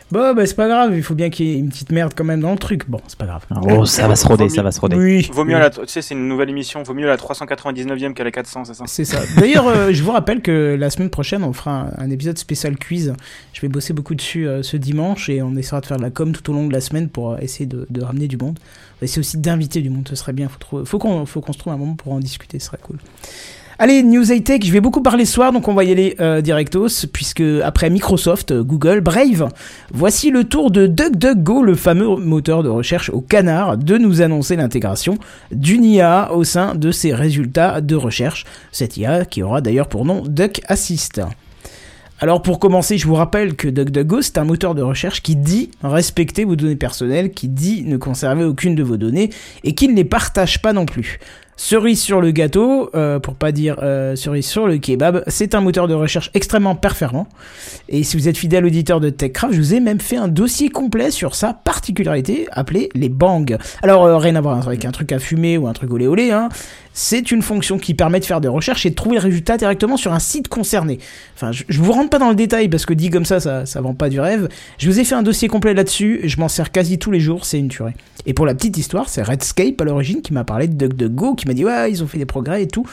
Bon, 0.09 0.33
bah 0.33 0.45
c'est 0.45 0.55
pas 0.55 0.69
grave, 0.69 0.95
il 0.95 1.03
faut 1.03 1.15
bien 1.15 1.29
qu'il 1.29 1.47
y 1.47 1.51
ait 1.51 1.57
une 1.57 1.67
petite 1.67 1.91
merde 1.91 2.13
quand 2.15 2.23
même 2.23 2.39
dans 2.39 2.53
le 2.53 2.57
truc. 2.57 2.89
Bon, 2.89 3.01
c'est 3.09 3.17
pas 3.17 3.25
grave. 3.25 3.45
Oh, 3.69 3.85
ça 3.85 4.07
va 4.07 4.15
se 4.15 4.25
roder, 4.25 4.45
Vaut 4.45 4.49
ça 4.55 4.63
va 4.63 4.71
se 4.71 4.79
roder. 4.79 4.95
Oui, 4.95 5.29
Vaut 5.33 5.43
mieux 5.43 5.55
oui. 5.55 5.59
la, 5.59 5.69
tu 5.69 5.81
sais, 5.87 6.01
c'est 6.01 6.13
une 6.15 6.29
nouvelle 6.29 6.49
émission, 6.49 6.81
vaut 6.81 6.93
mieux 6.93 7.07
la 7.07 7.17
399e 7.17 8.13
qu'à 8.13 8.23
la 8.23 8.31
400, 8.31 8.63
c'est 8.63 8.73
ça? 8.73 8.85
C'est 8.87 9.03
ça. 9.03 9.19
D'ailleurs, 9.37 9.67
euh, 9.67 9.91
je 9.91 10.01
vous 10.03 10.11
rappelle 10.11 10.41
que 10.41 10.77
la 10.79 10.89
semaine 10.89 11.09
prochaine, 11.09 11.43
on 11.43 11.51
fera 11.51 11.89
un, 11.97 12.05
un 12.05 12.09
épisode 12.09 12.37
spécial 12.37 12.77
quiz. 12.77 13.13
Je 13.51 13.59
vais 13.59 13.67
bosser 13.67 13.91
beaucoup 13.91 14.15
dessus 14.15 14.47
euh, 14.47 14.63
ce 14.63 14.77
dimanche 14.77 15.27
et 15.27 15.41
on 15.41 15.57
essaiera 15.57 15.81
de 15.81 15.85
faire 15.87 15.97
de 15.97 16.03
la 16.03 16.09
com 16.09 16.31
tout 16.31 16.49
au 16.51 16.53
long 16.53 16.67
de 16.67 16.73
la 16.73 16.79
semaine 16.79 17.09
pour 17.09 17.33
euh, 17.33 17.37
essayer 17.41 17.65
de, 17.65 17.85
de 17.89 18.01
ramener 18.01 18.29
du 18.29 18.37
monde. 18.37 18.59
On 18.61 19.01
va 19.01 19.05
essayer 19.05 19.19
aussi 19.19 19.37
d'inviter 19.37 19.81
du 19.81 19.89
monde, 19.89 20.07
ce 20.07 20.15
serait 20.15 20.31
bien. 20.31 20.47
Faut, 20.85 20.99
qu'on 20.99 21.25
faut 21.25 21.41
qu'on 21.41 21.51
se 21.53 21.57
trouve 21.59 21.73
un 21.73 21.77
moment 21.77 21.95
pour 21.95 22.13
en 22.13 22.19
discuter, 22.21 22.59
ce 22.59 22.67
serait 22.67 22.79
cool. 22.81 22.97
Allez, 23.79 24.01
News 24.01 24.31
High 24.31 24.43
Tech, 24.43 24.61
je 24.63 24.71
vais 24.71 24.81
beaucoup 24.81 25.03
parler 25.03 25.23
ce 25.23 25.33
soir, 25.33 25.51
donc 25.51 25.67
on 25.67 25.75
va 25.75 25.83
y 25.83 25.91
aller 25.91 26.15
euh, 26.19 26.41
directos, 26.41 27.05
puisque 27.13 27.43
après 27.63 27.91
Microsoft, 27.91 28.49
euh, 28.49 28.63
Google, 28.63 29.01
Brave, 29.01 29.49
voici 29.91 30.31
le 30.31 30.45
tour 30.45 30.71
de 30.71 30.87
DuckDuckGo, 30.87 31.61
le 31.61 31.75
fameux 31.75 32.15
moteur 32.15 32.63
de 32.63 32.69
recherche 32.69 33.11
au 33.11 33.21
canard, 33.21 33.77
de 33.77 33.99
nous 33.99 34.23
annoncer 34.23 34.55
l'intégration 34.55 35.19
d'une 35.51 35.85
IA 35.85 36.33
au 36.33 36.43
sein 36.43 36.73
de 36.73 36.89
ses 36.89 37.13
résultats 37.13 37.79
de 37.79 37.93
recherche. 37.93 38.45
Cette 38.71 38.97
IA 38.97 39.25
qui 39.25 39.43
aura 39.43 39.61
d'ailleurs 39.61 39.89
pour 39.89 40.05
nom 40.05 40.23
Duck 40.25 40.61
Assist. 40.67 41.21
Alors 42.19 42.41
pour 42.41 42.57
commencer, 42.57 42.97
je 42.97 43.05
vous 43.05 43.13
rappelle 43.13 43.55
que 43.55 43.67
DuckDuckGo, 43.67 44.23
c'est 44.23 44.39
un 44.39 44.43
moteur 44.43 44.73
de 44.73 44.81
recherche 44.81 45.21
qui 45.21 45.35
dit 45.35 45.69
respecter 45.83 46.45
vos 46.45 46.55
données 46.55 46.75
personnelles, 46.75 47.29
qui 47.29 47.47
dit 47.47 47.83
ne 47.83 47.97
conserver 47.97 48.43
aucune 48.43 48.73
de 48.73 48.81
vos 48.81 48.97
données, 48.97 49.29
et 49.63 49.75
qui 49.75 49.87
ne 49.87 49.95
les 49.95 50.03
partage 50.03 50.63
pas 50.63 50.73
non 50.73 50.87
plus. 50.87 51.19
Cerise 51.59 51.99
sur 51.99 52.21
le 52.21 52.29
gâteau, 52.29 52.91
euh, 52.93 53.19
pour 53.19 53.33
pas 53.33 53.51
dire 53.51 53.77
euh, 53.81 54.15
cerise 54.15 54.45
sur 54.45 54.67
le 54.67 54.77
kebab, 54.77 55.23
c'est 55.25 55.55
un 55.55 55.59
moteur 55.59 55.87
de 55.87 55.95
recherche 55.95 56.29
extrêmement 56.35 56.75
performant. 56.75 57.27
Et 57.89 58.03
si 58.03 58.15
vous 58.15 58.27
êtes 58.27 58.37
fidèle 58.37 58.63
auditeur 58.63 58.99
de 58.99 59.09
TechCraft, 59.09 59.55
je 59.55 59.59
vous 59.59 59.73
ai 59.73 59.79
même 59.79 59.99
fait 59.99 60.17
un 60.17 60.27
dossier 60.27 60.69
complet 60.69 61.09
sur 61.09 61.33
sa 61.33 61.53
particularité 61.53 62.47
appelée 62.51 62.89
les 62.93 63.09
bangs. 63.09 63.57
Alors 63.81 64.05
euh, 64.05 64.17
rien 64.17 64.35
à 64.35 64.41
voir 64.41 64.67
avec 64.67 64.85
un 64.85 64.91
truc 64.91 65.11
à 65.11 65.17
fumer 65.17 65.57
ou 65.57 65.67
un 65.67 65.73
truc 65.73 65.91
olé 65.91 66.05
olé, 66.05 66.29
hein. 66.29 66.49
C'est 66.99 67.29
une 67.29 67.43
fonction 67.43 67.77
qui 67.77 67.93
permet 67.93 68.19
de 68.19 68.25
faire 68.25 68.41
des 68.41 68.47
recherches 68.47 68.87
et 68.87 68.89
de 68.89 68.95
trouver 68.95 69.17
le 69.17 69.21
résultat 69.21 69.55
directement 69.55 69.97
sur 69.97 70.13
un 70.13 70.19
site 70.19 70.47
concerné. 70.47 70.97
Enfin, 71.35 71.51
je, 71.51 71.79
vous 71.79 71.91
rentre 71.91 72.09
pas 72.09 72.17
dans 72.17 72.29
le 72.29 72.35
détail 72.35 72.69
parce 72.69 72.87
que 72.87 72.93
dit 72.95 73.11
comme 73.11 73.23
ça, 73.23 73.39
ça, 73.39 73.67
ça 73.67 73.81
vend 73.81 73.93
pas 73.93 74.09
du 74.09 74.19
rêve. 74.19 74.49
Je 74.79 74.89
vous 74.89 74.99
ai 74.99 75.03
fait 75.03 75.13
un 75.13 75.21
dossier 75.21 75.47
complet 75.47 75.75
là-dessus, 75.75 76.21
je 76.23 76.39
m'en 76.39 76.47
sers 76.47 76.71
quasi 76.71 76.97
tous 76.97 77.11
les 77.11 77.19
jours, 77.19 77.45
c'est 77.45 77.59
une 77.59 77.67
tuerie. 77.67 77.93
Et 78.25 78.33
pour 78.33 78.47
la 78.47 78.55
petite 78.55 78.79
histoire, 78.79 79.09
c'est 79.09 79.21
Redscape 79.21 79.79
à 79.79 79.83
l'origine 79.83 80.23
qui 80.23 80.33
m'a 80.33 80.43
parlé 80.43 80.67
de 80.67 80.73
DuckDuckGo, 80.73 81.35
qui 81.35 81.47
m'a 81.47 81.53
dit 81.53 81.65
ouais, 81.65 81.91
ils 81.91 82.03
ont 82.03 82.07
fait 82.07 82.17
des 82.17 82.25
progrès 82.25 82.63
et 82.63 82.67
tout. 82.67 82.87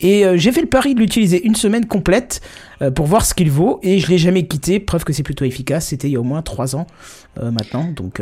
Et 0.00 0.26
euh, 0.26 0.36
j'ai 0.36 0.52
fait 0.52 0.60
le 0.60 0.66
pari 0.66 0.94
de 0.94 1.00
l'utiliser 1.00 1.42
une 1.42 1.54
semaine 1.54 1.86
complète 1.86 2.42
euh, 2.82 2.90
pour 2.90 3.06
voir 3.06 3.24
ce 3.24 3.32
qu'il 3.32 3.50
vaut, 3.50 3.80
et 3.82 4.00
je 4.00 4.08
l'ai 4.10 4.18
jamais 4.18 4.46
quitté, 4.46 4.80
preuve 4.80 5.04
que 5.04 5.14
c'est 5.14 5.22
plutôt 5.22 5.46
efficace, 5.46 5.86
c'était 5.86 6.08
il 6.08 6.12
y 6.12 6.16
a 6.16 6.20
au 6.20 6.24
moins 6.24 6.42
3 6.42 6.76
ans 6.76 6.86
euh, 7.40 7.50
maintenant, 7.50 7.90
donc... 7.90 8.20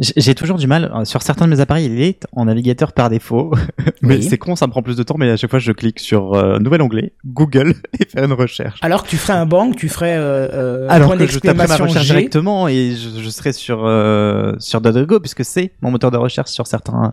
J'ai 0.00 0.12
j'ai 0.16 0.34
toujours 0.34 0.58
du 0.58 0.66
mal, 0.66 0.92
euh, 0.94 1.04
sur 1.04 1.22
certains 1.22 1.46
de 1.46 1.50
mes 1.50 1.60
appareils, 1.60 1.86
il 1.86 2.00
est 2.00 2.24
en 2.32 2.44
navigateur 2.44 2.92
par 2.92 3.10
défaut. 3.10 3.52
mais 4.02 4.16
Oui. 4.16 4.22
c'est 4.22 4.38
con, 4.38 4.54
ça 4.56 4.66
me 4.66 4.70
prend 4.70 4.82
plus 4.82 4.96
de 4.96 5.02
temps, 5.02 5.16
mais 5.18 5.28
à 5.30 5.36
chaque 5.36 5.50
fois 5.50 5.58
je 5.58 5.72
clique 5.72 5.98
sur 5.98 6.34
euh, 6.34 6.58
nouvel 6.58 6.82
onglet, 6.82 7.12
Google, 7.26 7.74
et 8.00 8.04
faire 8.04 8.24
une 8.24 8.32
recherche. 8.32 8.78
Alors 8.82 9.02
que 9.02 9.08
tu 9.08 9.16
ferais 9.16 9.32
un 9.34 9.46
bank, 9.46 9.76
tu 9.76 9.88
ferais 9.88 10.16
euh, 10.16 10.48
euh, 10.52 10.86
Alors 10.88 11.08
point 11.08 11.18
que 11.18 11.26
je 11.26 11.38
taperai 11.38 11.66
ma 11.66 11.76
recherche 11.76 12.06
G. 12.06 12.14
directement 12.14 12.68
et 12.68 12.92
je, 12.92 13.20
je 13.22 13.28
serai 13.30 13.52
sur 13.52 13.84
euh, 13.84 14.52
sur 14.58 14.80
DuckDuckGo 14.80 15.20
puisque 15.20 15.44
c'est 15.44 15.72
mon 15.82 15.90
moteur 15.90 16.10
de 16.10 16.16
recherche 16.16 16.50
sur 16.50 16.66
certains 16.66 17.12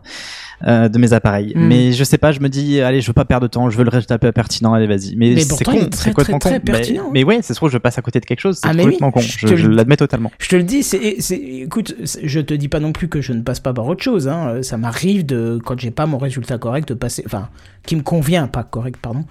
euh, 0.65 0.89
de 0.89 0.97
mes 0.97 1.13
appareils. 1.13 1.53
Hmm. 1.55 1.67
Mais 1.67 1.91
je 1.91 2.03
sais 2.03 2.17
pas, 2.17 2.31
je 2.31 2.39
me 2.39 2.50
dis 2.50 2.81
allez, 2.81 3.01
je 3.01 3.07
veux 3.07 3.13
pas 3.13 3.25
perdre 3.25 3.47
de 3.47 3.51
temps, 3.51 3.69
je 3.69 3.77
veux 3.77 3.83
le 3.83 3.89
résultat 3.89 4.17
pertinent, 4.19 4.74
allez 4.74 4.88
vas-y. 4.88 5.15
Mais, 5.15 5.33
Mais 5.35 5.41
c'est 5.41 5.63
con, 5.63 5.71
c'est 5.93 6.09
complètement 6.13 6.13
très, 6.13 6.31
con. 6.31 6.39
très 6.39 6.51
mais, 6.53 6.59
pertinent, 6.59 7.03
hein. 7.07 7.12
mais 7.13 7.24
ouais, 7.24 7.39
c'est 7.41 7.53
trop, 7.53 7.69
je 7.69 7.77
passe 7.77 7.97
à 7.97 8.01
côté 8.01 8.19
de 8.19 8.25
quelque 8.25 8.39
chose, 8.39 8.57
c'est 8.62 8.67
Ah, 8.69 8.74
mais 8.74 8.83
complètement 8.83 9.12
oui, 9.15 9.21
con. 9.41 9.55
je 9.55 9.67
l'admets 9.67 9.97
totalement. 9.97 10.31
Je 10.39 10.47
te 10.50 10.55
le 10.55 10.63
dis, 10.63 10.83
c'est, 10.83 10.97
écoute, 11.35 11.95
je 12.24 12.39
te 12.39 12.53
dis 12.53 12.67
pas 12.67 12.79
non 12.79 12.91
plus 12.91 13.07
que 13.09 13.21
je 13.21 13.33
ne 13.33 13.41
passe 13.41 13.59
pas 13.59 13.74
par 13.74 13.85
autre 13.88 14.03
chose. 14.03 14.27
Hein. 14.27 14.62
Ça 14.62 14.77
m'arrive 14.77 15.25
de, 15.25 15.59
quand 15.63 15.79
j'ai 15.79 15.91
pas 15.91 16.05
mon 16.05 16.17
résultat 16.17 16.57
correct, 16.57 16.88
de 16.89 16.93
passer, 16.93 17.24
enfin, 17.25 17.50
qui 17.85 17.95
me 17.95 18.01
convient, 18.01 18.47
pas 18.47 18.63
correct, 18.63 18.97
pardon, 19.01 19.25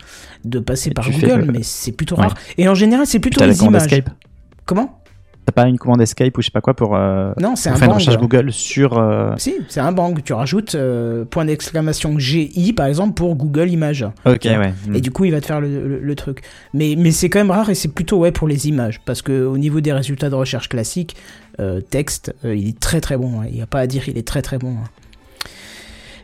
de 0.45 0.59
passer 0.59 0.91
Et 0.91 0.95
par 0.95 1.05
fais 1.07 1.13
Google, 1.13 1.47
le- 1.47 1.53
mais 1.53 1.63
c'est 1.63 1.93
plutôt 1.93 2.17
Ouais. 2.17 2.23
rare. 2.23 2.35
Et 2.59 2.69
en 2.69 2.75
général, 2.75 3.07
c'est 3.07 3.19
plutôt 3.19 3.45
les 3.45 3.63
images. 3.65 3.89
Comment? 4.67 5.01
T'as 5.47 5.53
pas 5.53 5.69
une 5.69 5.77
commande 5.79 6.01
escape 6.01 6.37
ou 6.39 6.41
je 6.41 6.47
sais 6.47 6.51
pas 6.51 6.61
quoi 6.63 6.73
pour, 6.75 6.97
euh, 6.97 7.33
Non, 7.41 7.55
c'est 7.55 7.69
pour 7.69 7.77
un 7.77 7.79
faire 7.79 7.89
une 7.89 7.95
recherche 7.95 8.17
Google 8.19 8.51
sur. 8.53 8.97
euh, 8.99 9.35
Si, 9.37 9.55
c'est 9.69 9.81
un 9.81 9.93
bang. 9.93 10.19
Tu 10.25 10.33
rajoutes 10.33 10.75
euh, 10.75 11.25
point 11.27 11.45
d'exclamation 11.45 12.19
GI 12.19 12.73
par 12.73 12.87
exemple 12.87 13.13
pour 13.15 13.35
Google 13.37 13.69
Images. 13.69 14.07
Ok, 14.25 14.45
ouais. 14.45 14.73
Et 14.95 15.01
du 15.03 15.11
coup, 15.11 15.27
il 15.27 15.33
va 15.33 15.41
te 15.43 15.47
faire 15.47 15.61
le, 15.61 15.69
le- 15.87 16.01
le 16.01 16.15
truc. 16.15 16.43
Mais, 16.73 16.95
mais 16.97 17.11
c'est 17.11 17.29
quand 17.29 17.41
même 17.41 17.51
rare 17.51 17.69
et 17.69 17.75
c'est 17.75 17.93
plutôt 17.93 18.19
ouais 18.21 18.33
pour 18.33 18.49
les 18.49 18.69
images. 18.69 19.01
Parce 19.05 19.21
que 19.21 19.45
au 19.45 19.59
niveau 19.59 19.81
des 19.83 19.93
résultats 19.93 20.31
de 20.31 20.35
recherche 20.35 20.69
classiques, 20.71 21.15
texte, 21.91 22.35
il 22.45 22.69
est 22.69 22.81
très 22.81 23.01
très 23.01 23.17
bon. 23.17 23.41
hein. 23.41 23.45
Il 23.49 23.55
n'y 23.57 23.63
a 23.63 23.67
pas 23.67 23.81
à 23.81 23.87
dire, 23.87 24.09
il 24.09 24.17
est 24.19 24.27
très 24.27 24.43
très 24.43 24.59
bon. 24.59 24.77
hein. 24.83 24.89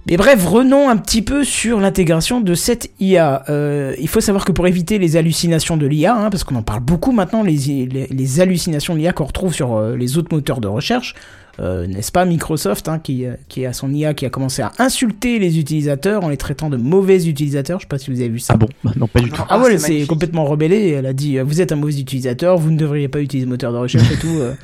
Mais 0.07 0.17
bref, 0.17 0.45
revenons 0.47 0.89
un 0.89 0.97
petit 0.97 1.23
peu 1.23 1.45
sur 1.45 1.79
l'intégration 1.79 2.41
de 2.41 2.55
cette 2.55 2.91
IA. 3.01 3.45
Euh, 3.51 3.95
il 4.01 4.09
faut 4.09 4.21
savoir 4.21 4.45
que 4.45 4.53
pour 4.53 4.67
éviter 4.67 4.99
les 4.99 5.17
hallucinations 5.17 5.77
de 5.77 5.87
l'IA, 5.87 6.17
hein, 6.17 6.31
parce 6.31 6.43
qu'on 6.43 6.57
en 6.57 6.63
parle 6.63 6.81
beaucoup 6.81 7.13
maintenant, 7.13 7.43
les, 7.43 7.57
les, 7.87 8.07
les 8.11 8.41
hallucinations 8.41 8.95
de 8.95 8.99
l'IA 9.01 9.13
qu'on 9.13 9.25
retrouve 9.27 9.53
sur 9.55 9.77
euh, 9.77 9.97
les 9.97 10.17
autres 10.17 10.35
moteurs 10.35 10.61
de 10.61 10.69
recherche, 10.69 11.15
euh, 11.61 11.87
n'est-ce 11.87 12.11
pas 12.11 12.25
Microsoft 12.25 12.89
hein, 12.89 12.99
qui, 12.99 13.27
qui 13.49 13.67
a 13.67 13.75
son 13.75 13.93
IA 13.93 14.15
qui 14.15 14.25
a 14.25 14.31
commencé 14.31 14.63
à 14.63 14.73
insulter 14.79 15.39
les 15.39 15.59
utilisateurs 15.59 16.25
en 16.25 16.31
les 16.31 16.39
traitant 16.39 16.71
de 16.71 16.79
mauvais 16.79 17.27
utilisateurs. 17.29 17.79
Je 17.81 17.85
sais 17.85 17.89
pas 17.89 17.99
si 17.99 18.11
vous 18.11 18.21
avez 18.21 18.31
vu 18.31 18.39
ça. 18.39 18.55
Ah 18.55 18.57
bon? 18.57 18.69
Non, 18.97 19.07
pas 19.07 19.21
du 19.21 19.31
tout. 19.31 19.43
Ah 19.51 19.59
ouais, 19.59 19.65
c'est 19.67 19.73
elle 19.75 19.81
s'est 19.81 19.89
magnifique. 19.89 20.09
complètement 20.09 20.45
rebellée. 20.47 20.89
Elle 20.91 21.05
a 21.05 21.13
dit 21.13 21.39
Vous 21.41 21.61
êtes 21.61 21.73
un 21.73 21.77
mauvais 21.77 21.99
utilisateur, 22.01 22.57
vous 22.57 22.71
ne 22.71 22.79
devriez 22.79 23.09
pas 23.09 23.21
utiliser 23.21 23.45
le 23.45 23.51
moteur 23.51 23.73
de 23.75 23.79
recherche 23.79 24.11
et 24.11 24.17
tout. 24.17 24.39
euh. 24.39 24.55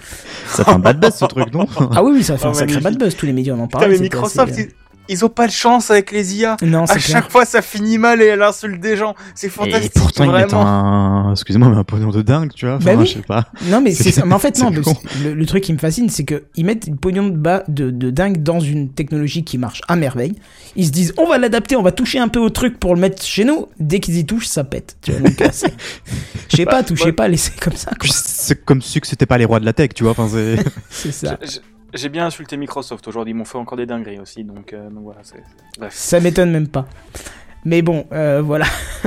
Ça 0.46 0.64
fait 0.64 0.70
un 0.70 0.78
bad 0.78 0.98
buzz 0.98 1.12
ce 1.14 1.26
truc, 1.26 1.52
non? 1.52 1.66
Ah 1.92 2.02
oui, 2.02 2.12
oui, 2.14 2.24
ça 2.24 2.38
fait 2.38 2.46
Ah, 2.46 2.50
un 2.50 2.54
sacré 2.54 2.76
magnifique. 2.76 2.98
bad 2.98 2.98
buzz. 3.08 3.16
Tous 3.16 3.26
les 3.26 3.32
médias 3.34 3.54
en 3.54 3.58
ont 3.60 3.66
Putain, 3.66 3.78
parlé. 3.80 3.88
mais 3.98 4.04
c'était 4.04 4.16
Microsoft, 4.16 4.52
assez, 4.52 4.62
euh, 4.62 4.66
ils, 5.08 5.24
ont 5.24 5.28
pas 5.28 5.46
de 5.46 5.52
chance 5.52 5.90
avec 5.90 6.12
les 6.12 6.36
IA. 6.36 6.56
Non, 6.62 6.84
À 6.84 6.86
clair. 6.86 7.00
chaque 7.00 7.30
fois, 7.30 7.44
ça 7.44 7.62
finit 7.62 7.98
mal 7.98 8.22
et 8.22 8.26
elle 8.26 8.42
insulte 8.42 8.80
des 8.80 8.96
gens. 8.96 9.14
C'est 9.34 9.48
Et 9.48 9.50
fantastique, 9.50 9.92
pourtant, 9.94 10.24
ils 10.24 10.30
mettent 10.32 10.54
un. 10.54 11.32
Excusez-moi, 11.32 11.68
mais 11.68 11.76
un 11.76 11.84
pognon 11.84 12.10
de 12.10 12.22
dingue, 12.22 12.52
tu 12.54 12.66
vois. 12.66 12.78
Bah 12.78 12.92
Enfin, 12.92 13.00
oui. 13.00 13.06
je 13.06 13.12
sais 13.14 13.22
pas. 13.26 13.46
Non, 13.66 13.80
mais 13.80 13.90
c'est. 13.94 14.24
Mais 14.24 14.34
en 14.34 14.38
fait, 14.38 14.58
non. 14.58 14.70
Le, 15.22 15.34
le 15.34 15.46
truc 15.46 15.64
qui 15.64 15.72
me 15.72 15.78
fascine, 15.78 16.08
c'est 16.08 16.24
que 16.24 16.44
ils 16.56 16.64
mettent 16.64 16.86
une 16.86 16.98
pognon 16.98 17.28
de, 17.28 17.36
bas, 17.36 17.62
de, 17.68 17.90
de 17.90 18.10
dingue 18.10 18.42
dans 18.42 18.60
une 18.60 18.90
technologie 18.90 19.44
qui 19.44 19.58
marche 19.58 19.80
à 19.88 19.96
merveille. 19.96 20.34
Ils 20.76 20.86
se 20.86 20.90
disent, 20.92 21.14
on 21.16 21.26
va 21.26 21.38
l'adapter, 21.38 21.76
on 21.76 21.82
va 21.82 21.92
toucher 21.92 22.18
un 22.18 22.28
peu 22.28 22.40
au 22.40 22.50
truc 22.50 22.78
pour 22.78 22.94
le 22.94 23.00
mettre 23.00 23.22
chez 23.22 23.44
nous. 23.44 23.66
Dès 23.80 24.00
qu'ils 24.00 24.16
y 24.18 24.26
touchent, 24.26 24.46
ça 24.48 24.64
pète. 24.64 24.96
Tu 25.02 25.12
vois, 25.12 25.30
Je 26.48 26.56
sais 26.56 26.64
pas, 26.64 26.82
touchez 26.82 27.12
pas, 27.12 27.28
laissez 27.28 27.52
comme 27.60 27.74
ça. 27.76 27.90
C'est 28.02 28.64
comme 28.64 28.82
si 28.82 29.00
que 29.00 29.06
c'était 29.06 29.26
pas 29.26 29.38
les 29.38 29.44
rois 29.44 29.60
de 29.60 29.64
la 29.64 29.72
tech, 29.72 29.90
tu 29.94 30.02
vois. 30.04 30.12
Enfin, 30.12 30.28
c'est. 30.30 30.56
C'est 30.90 31.12
ça. 31.12 31.38
J'ai 31.94 32.08
bien 32.08 32.26
insulté 32.26 32.56
Microsoft 32.56 33.06
aujourd'hui, 33.08 33.32
ils 33.32 33.36
m'ont 33.36 33.44
fait 33.44 33.58
encore 33.58 33.78
des 33.78 33.86
dingueries 33.86 34.18
aussi, 34.18 34.44
donc, 34.44 34.72
euh, 34.72 34.90
donc 34.90 35.04
voilà. 35.04 35.20
c'est- 35.22 35.42
Bref. 35.78 35.92
Ça 35.94 36.20
m'étonne 36.20 36.50
même 36.50 36.68
pas. 36.68 36.86
Mais 37.64 37.82
bon, 37.82 38.06
euh, 38.12 38.42
voilà. 38.42 38.66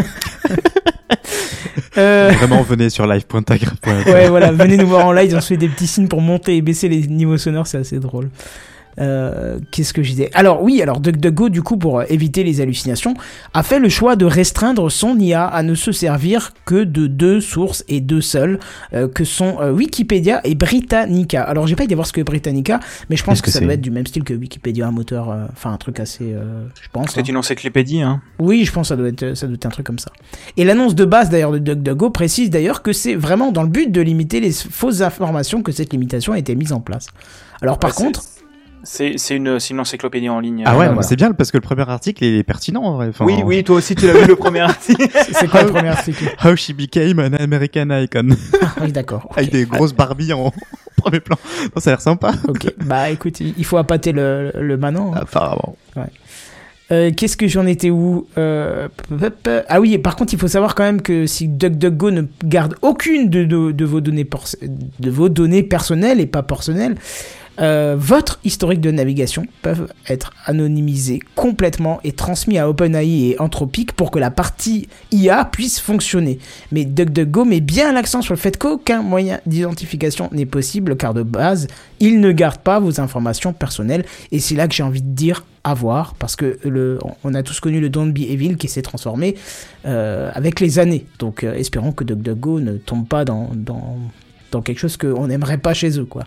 euh, 1.98 2.32
Vraiment, 2.34 2.62
venez 2.64 2.90
sur 2.90 3.06
live.tag.fr. 3.06 4.08
ouais, 4.08 4.30
voilà, 4.30 4.52
venez 4.52 4.78
nous 4.78 4.88
voir 4.88 5.06
en 5.06 5.12
live, 5.12 5.34
on 5.36 5.42
se 5.42 5.48
fait 5.48 5.58
des 5.58 5.70
petits 5.70 5.88
signes 5.88 6.08
pour 6.08 6.22
monter 6.22 6.58
et 6.58 6.62
baisser 6.62 6.90
les 6.90 7.06
niveaux 7.08 7.38
sonores, 7.38 7.68
c'est 7.68 7.78
assez 7.78 8.00
drôle. 8.00 8.30
Euh, 9.00 9.60
Qu'est-ce 9.72 9.94
que 9.94 10.04
je 10.04 10.10
disais? 10.12 10.30
Alors 10.34 10.62
oui, 10.64 10.82
alors 10.82 11.00
DuckDuckGo, 11.00 11.50
du 11.50 11.62
coup, 11.62 11.78
pour 11.78 12.00
euh, 12.00 12.04
éviter 12.10 12.44
les 12.44 12.60
hallucinations, 12.62 13.14
a 13.54 13.64
fait 13.64 13.80
le 13.80 13.88
choix 13.90 14.16
de 14.16 14.26
restreindre 14.26 14.92
son 14.92 15.18
IA 15.20 15.46
à 15.46 15.64
ne 15.64 15.76
se 15.76 15.92
servir 15.92 16.54
que 16.66 16.84
de 16.84 17.08
deux 17.08 17.40
sources 17.42 17.84
et 17.88 18.02
deux 18.02 18.22
seules, 18.22 18.60
euh, 18.94 19.08
que 19.08 19.24
sont 19.24 19.58
euh, 19.62 19.72
Wikipédia 19.72 20.42
et 20.44 20.56
Britannica. 20.56 21.44
Alors 21.44 21.68
j'ai 21.68 21.76
pas 21.76 21.84
été 21.84 21.96
voir 21.96 22.08
ce 22.08 22.14
que 22.14 22.22
est 22.22 22.24
Britannica, 22.26 22.80
mais 23.10 23.16
je 23.16 23.24
pense 23.24 23.42
que, 23.42 23.46
que 23.46 23.52
ça 23.52 23.60
doit 23.60 23.74
être 23.74 23.82
du 23.82 23.92
même 23.92 24.08
style 24.08 24.24
que 24.24 24.34
Wikipédia, 24.34 24.88
un 24.88 24.92
moteur, 24.92 25.30
euh, 25.30 25.46
enfin 25.54 25.72
un 25.72 25.78
truc 25.78 26.00
assez, 26.00 26.34
euh, 26.34 26.66
je 26.82 26.90
pense. 26.92 27.12
C'est 27.14 27.22
hein. 27.22 27.24
une 27.28 27.38
encyclopédie, 27.38 28.02
hein. 28.02 28.22
Oui, 28.40 28.66
je 28.66 28.72
pense 28.72 28.88
que 28.88 28.90
ça 28.90 28.96
doit 28.96 29.08
être, 29.10 29.34
ça 29.36 29.46
doit 29.48 29.56
être 29.56 29.66
un 29.66 29.70
truc 29.70 29.86
comme 29.86 30.00
ça. 30.00 30.12
Et 30.58 30.64
l'annonce 30.66 30.96
de 30.96 31.06
base 31.06 31.30
d'ailleurs 31.30 31.52
de 31.52 31.60
DuckDuckGo 31.60 32.10
précise 32.10 32.50
d'ailleurs 32.50 32.82
que 32.82 32.92
c'est 32.94 33.16
vraiment 33.16 33.52
dans 33.52 33.64
le 33.64 33.70
but 33.70 33.92
de 33.92 34.02
limiter 34.02 34.40
les 34.40 34.52
fausses 34.52 35.02
informations 35.02 35.62
que 35.62 35.72
cette 35.72 35.92
limitation 35.94 36.34
a 36.34 36.40
été 36.40 36.56
mise 36.56 36.74
en 36.74 36.80
place. 36.82 37.08
Alors 37.62 37.78
par 37.80 37.92
Ouais, 37.92 37.96
c'est- 37.98 38.04
contre, 38.04 38.22
C'est 38.84 39.16
une, 39.36 39.60
encyclopédie 39.80 40.30
en 40.30 40.40
ligne. 40.40 40.64
Ah 40.66 40.74
ouais, 40.74 40.80
mais 40.86 40.94
voilà. 40.94 41.02
c'est 41.04 41.16
bien 41.16 41.32
parce 41.34 41.52
que 41.52 41.58
le 41.58 41.62
premier 41.62 41.88
article 41.90 42.24
est 42.24 42.44
pertinent. 42.44 42.82
en 42.84 42.94
vrai. 42.96 43.08
Enfin, 43.10 43.26
Oui, 43.26 43.36
oui, 43.46 43.64
toi 43.64 43.76
aussi 43.78 43.94
tu 43.96 44.08
l'as 44.08 44.14
vu 44.14 44.26
le 44.28 44.36
premier 44.36 44.60
article. 44.62 45.08
c'est 45.32 45.50
quoi 45.50 45.64
le 45.64 45.70
premier 45.72 45.90
article? 45.90 46.24
How 46.44 46.56
she 46.56 46.72
became 46.74 47.20
an 47.20 47.34
American 47.40 47.90
icon. 47.92 48.30
Ah 48.62 48.68
oui, 48.82 48.92
d'accord. 48.92 49.28
ok. 49.30 49.38
Avec 49.38 49.52
des 49.52 49.66
grosses 49.66 49.94
Barbie 49.94 50.32
en 50.34 50.52
premier 50.98 51.20
plan. 51.20 51.38
Non, 51.76 51.82
ça 51.82 51.90
a 51.90 51.94
l'air 51.94 52.02
sympa. 52.02 52.32
Ok, 52.48 52.74
bah 52.86 53.10
écoute, 53.10 53.40
il 53.42 53.66
faut 53.66 53.78
appâter 53.78 54.12
le, 54.12 54.52
le 54.56 54.78
manant. 54.78 55.14
hein. 55.14 55.20
Apparemment. 55.22 55.76
Euh, 56.92 57.12
Qu'est-ce 57.16 57.38
que 57.38 57.48
j'en 57.48 57.68
étais 57.68 57.92
où 57.92 58.28
Euh, 58.38 58.88
Ah 59.68 59.80
oui, 59.80 59.98
par 60.00 60.16
contre, 60.16 60.34
il 60.34 60.40
faut 60.40 60.48
savoir 60.48 60.74
quand 60.74 60.84
même 60.84 61.02
que 61.04 61.28
si 61.28 61.48
DuckDuckGo 61.48 62.10
ne 62.12 62.24
garde 62.44 62.76
aucune 62.82 63.30
de, 63.30 63.44
de- 63.44 63.72
de 63.72 63.86
vos, 63.86 64.02
données 64.02 64.26
por- 64.26 64.48
de 65.00 65.12
vos 65.12 65.30
données 65.30 65.62
personnelles 65.62 66.20
et 66.20 66.26
pas 66.26 66.42
personnelles, 66.42 66.96
euh, 67.62 67.96
votre 67.98 68.40
historique 68.44 68.82
de 68.82 68.92
navigation 68.92 69.46
peuvent 69.62 69.92
être 70.08 70.32
anonymisés 70.46 71.20
complètement 71.36 72.00
et 72.04 72.14
transmis 72.14 72.58
à 72.58 72.70
OpenAI 72.70 73.32
et 73.32 73.42
Anthropic 73.42 73.92
pour 73.94 74.12
que 74.12 74.20
la 74.20 74.32
partie 74.32 74.88
IA 75.12 75.46
puisse 75.46 75.80
fonctionner. 75.80 76.40
Mais 76.72 76.86
DuckDuckGo 76.86 77.46
met 77.46 77.60
bien 77.60 77.92
l'accent 77.92 78.22
sur 78.22 78.34
le 78.34 78.40
fait 78.40 78.58
qu'aucun 78.58 79.02
moyen 79.02 79.40
d'identification 79.46 80.30
n'est 80.32 80.46
possible 80.46 80.96
car 80.96 81.14
de 81.14 81.24
base, 81.24 81.68
il 82.00 82.22
ne 82.22 82.32
garde 82.32 82.60
pas 82.60 82.80
vos 82.80 83.02
informations 83.02 83.54
personnelles 83.54 84.06
et 84.32 84.40
c'est 84.40 84.56
là 84.56 84.68
que 84.68 84.74
j'ai 84.74 84.84
envie 84.84 85.02
de 85.02 85.14
dire 85.14 85.46
à 85.66 85.74
voir 85.74 86.16
parce 86.16 86.36
que 86.38 86.58
le, 86.64 87.00
on 87.24 87.34
a 87.34 87.44
tous 87.44 87.60
connu 87.60 87.82
le 87.82 87.90
Don't 87.90 88.12
Be 88.14 88.20
Evil 88.20 88.56
qui 88.56 88.70
s'est 88.70 88.82
transformé 88.82 89.36
euh, 89.86 90.32
avec 90.34 90.62
les 90.62 90.80
années. 90.80 91.06
Donc 91.20 91.44
euh, 91.44 91.54
espérons 91.56 91.92
que 91.92 92.06
DuckDuckGo 92.06 92.62
ne 92.62 92.78
tombe 92.78 93.06
pas 93.08 93.26
dans, 93.26 93.50
dans, 93.54 93.98
dans 94.52 94.62
quelque 94.62 94.80
chose 94.80 94.96
qu'on 94.96 95.28
n'aimerait 95.28 95.58
pas 95.58 95.74
chez 95.74 96.00
eux 96.00 96.06
quoi. 96.06 96.24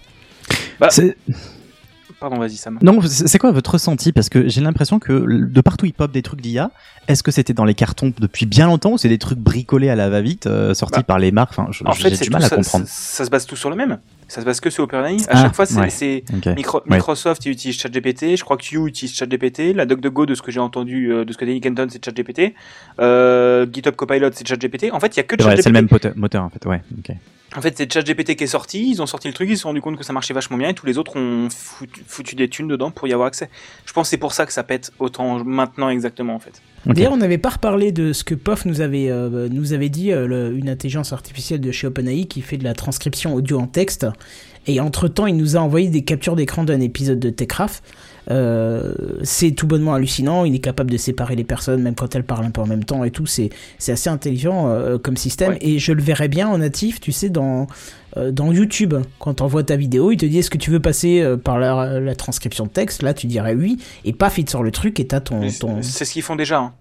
Bah, 0.83 0.91
C'est- 0.91 1.17
Pardon, 2.21 2.39
vas-y, 2.39 2.55
Sam. 2.57 2.79
Non, 2.83 3.01
c'est 3.03 3.39
quoi 3.39 3.51
votre 3.51 3.73
ressenti? 3.73 4.13
Parce 4.13 4.29
que 4.29 4.49
j'ai 4.49 4.61
l'impression 4.61 5.01
que 5.01 5.13
de 5.13 5.61
partout 5.61 5.87
il 5.87 5.93
pop 5.93 6.13
des 6.13 6.23
trucs 6.23 6.41
d'IA. 6.41 6.71
Est-ce 7.09 7.25
que 7.25 7.33
c'était 7.33 7.53
dans 7.53 7.65
les 7.65 7.75
cartons 7.75 8.13
depuis 8.17 8.47
bien 8.47 8.67
longtemps 8.67 8.93
ou 8.93 8.99
c'est 8.99 9.09
des 9.09 9.19
trucs 9.19 9.41
bricolés 9.41 9.89
à 9.89 9.97
la 9.97 10.09
va-vite 10.09 10.47
euh, 10.47 10.73
sortis 10.73 11.01
Bah, 11.01 11.05
par 11.05 11.19
les 11.19 11.33
marques? 11.33 11.51
Enfin, 11.59 11.67
je- 11.73 11.83
En 11.85 11.93
fait, 11.93 12.11
du 12.23 12.31
mal 12.31 12.45
à 12.45 12.49
ça, 12.49 12.55
comprendre. 12.57 12.85
ça, 12.87 12.93
ça 12.93 13.25
se 13.25 13.31
base 13.31 13.45
tout 13.45 13.57
sur 13.57 13.71
le 13.71 13.77
même. 13.77 13.99
Ça 14.33 14.41
se 14.41 14.47
base 14.47 14.61
que 14.61 14.71
sur 14.71 14.85
OpenAI. 14.85 15.17
À 15.29 15.33
Ah, 15.33 15.43
chaque 15.43 15.55
fois, 15.55 15.67
c'est 15.67 15.79
ouais. 15.79 15.91
c'est 15.91 16.25
Ok. 16.35 16.47
Micro- 16.57 16.79
Ouais. 16.89 16.97
Microsoft, 16.97 17.45
il 17.45 17.53
utilise 17.53 17.79
ChatGPT. 17.79 18.35
Je 18.37 18.43
crois 18.45 18.57
que 18.57 18.65
You 18.75 18.87
utilise 18.89 19.15
ChatGPT. 19.15 19.75
La 19.75 19.85
DuckDuckGo, 19.85 20.25
de 20.25 20.35
ce 20.35 20.41
que 20.41 20.51
j'ai 20.51 20.59
entendu, 20.61 21.13
euh, 21.13 21.27
de 21.27 21.33
ce 21.35 21.37
que 21.37 21.45
Danny 21.45 21.61
Kenton, 21.61 21.87
c'est 21.91 22.03
ChatGPT. 22.03 22.55
Euh, 23.01 23.67
GitHub 23.71 23.95
Copilot, 23.95 24.31
c'est 24.33 24.47
ChatGPT. 24.47 24.91
En 24.93 25.01
fait, 25.01 25.15
il 25.15 25.19
y 25.19 25.21
a 25.21 25.25
que 25.25 25.37
ChatGPT. 25.37 25.63
c'est 25.63 25.69
le 25.69 25.75
même 25.75 25.89
moteur, 26.17 26.45
en 26.45 26.49
fait. 26.51 26.65
Ouais. 26.67 26.81
En 27.55 27.61
fait, 27.61 27.77
c'est 27.77 27.93
ChatGPT 27.93 28.35
qui 28.35 28.45
est 28.45 28.47
sorti, 28.47 28.91
ils 28.93 29.03
ont 29.03 29.07
sorti 29.07 29.29
le 29.29 29.35
truc, 29.35 29.47
ils 29.51 29.57
se 29.57 29.63
sont 29.63 29.69
rendu 29.69 29.83
compte 29.83 29.99
que 29.99 30.05
ça 30.05 30.15
marchait 30.15 30.33
vachement 30.33 30.57
bien 30.57 30.71
et 30.71 30.75
tous 30.75 30.87
les 30.87 30.97
autres 30.97 31.19
ont 31.19 31.49
foutu, 31.51 32.03
foutu 32.07 32.35
des 32.35 32.49
thunes 32.49 32.67
dedans 32.69 32.91
pour 32.91 33.07
y 33.09 33.13
avoir 33.13 33.29
accès. 33.29 33.51
Je 33.85 33.93
pense 33.93 34.07
que 34.07 34.11
c'est 34.11 34.17
pour 34.17 34.33
ça 34.33 34.47
que 34.47 34.55
ça 34.55 34.63
pète 34.63 34.91
autant 34.99 35.45
maintenant 35.45 35.91
exactement 35.91 36.35
en 36.35 36.39
fait. 36.39 36.63
Ok. 36.87 36.95
D'ailleurs, 36.95 37.13
on 37.13 37.19
n'avait 37.19 37.37
pas 37.37 37.51
reparlé 37.51 37.93
de 37.93 38.15
ce 38.15 38.25
que 38.25 38.35
POF 38.35 38.65
nous 38.65 38.81
avait, 38.81 39.11
euh, 39.11 39.51
nous 39.51 39.75
avait 39.75 39.91
dit, 39.91 40.13
euh, 40.13 40.27
le- 40.27 40.57
une 40.57 40.71
intelligence 40.71 41.13
artificielle 41.13 41.61
de 41.61 41.71
chez 41.73 41.87
OpenAI 41.87 42.25
qui 42.25 42.41
fait 42.41 42.57
de 42.57 42.65
la 42.65 42.73
transcription 42.73 43.35
audio 43.35 43.59
en 43.61 43.67
texte. 43.67 44.07
Et 44.69 44.79
entre-temps, 44.81 45.27
il 45.27 45.37
nous 45.37 45.57
a 45.57 45.61
envoyé 45.61 45.89
des 45.89 46.03
captures 46.03 46.37
d'écran 46.37 46.63
d'un 46.65 46.81
épisode 46.81 47.19
de 47.19 47.31
Techcraft. 47.31 47.83
Euh, 48.31 48.95
c'est 49.25 49.51
tout 49.51 49.67
bonnement 49.67 49.95
hallucinant, 49.95 50.45
il 50.45 50.55
est 50.55 50.61
capable 50.61 50.93
de 50.93 50.97
séparer 50.97 51.35
les 51.35 51.43
personnes 51.43 51.83
même 51.83 51.97
quand 51.97 52.15
elles 52.15 52.23
parlent 52.23 52.45
un 52.45 52.53
peu 52.53 52.61
en 52.61 52.67
même 52.69 52.85
temps 52.85 53.03
et 53.03 53.11
tout, 53.11 53.27
c'est 53.27 53.51
c'est 53.79 53.91
assez 53.91 54.09
intelligent 54.11 54.69
euh, 54.69 54.97
comme 54.97 55.17
système 55.17 55.55
Ouais. 55.55 55.59
et 55.61 55.81
je 55.81 55.93
le 55.93 56.01
verrais 56.01 56.29
bien 56.29 56.47
en 56.49 56.59
natif, 56.59 57.01
tu 57.01 57.11
sais, 57.11 57.31
dans, 57.31 57.67
euh, 58.17 58.31
dans 58.31 58.53
YouTube. 58.53 58.95
Quand 59.19 59.35
t'envoies 59.35 59.65
ta 59.65 59.75
vidéo, 59.75 60.13
il 60.13 60.19
te 60.19 60.27
dit 60.27 60.39
est-ce 60.39 60.51
que 60.51 60.59
tu 60.59 60.71
veux 60.71 60.79
passer 60.79 61.25
par 61.43 61.59
la, 61.59 61.99
la 61.99 62.15
transcription 62.15 62.67
de 62.67 62.71
texte? 62.71 63.03
Là, 63.03 63.13
tu 63.13 63.27
dirais 63.27 63.55
oui, 63.57 63.79
et 64.05 64.13
paf, 64.13 64.39
il 64.39 64.45
te 64.45 64.53
sort 64.53 64.63
le 64.63 64.71
truc 64.71 65.01
et 65.01 65.07
t'as 65.09 65.19
ton... 65.19 65.41
C'est 65.83 66.05
ce 66.05 66.13
qu'ils 66.13 66.23
font 66.23 66.37
déjà. 66.37 66.61
hein. 66.61 66.73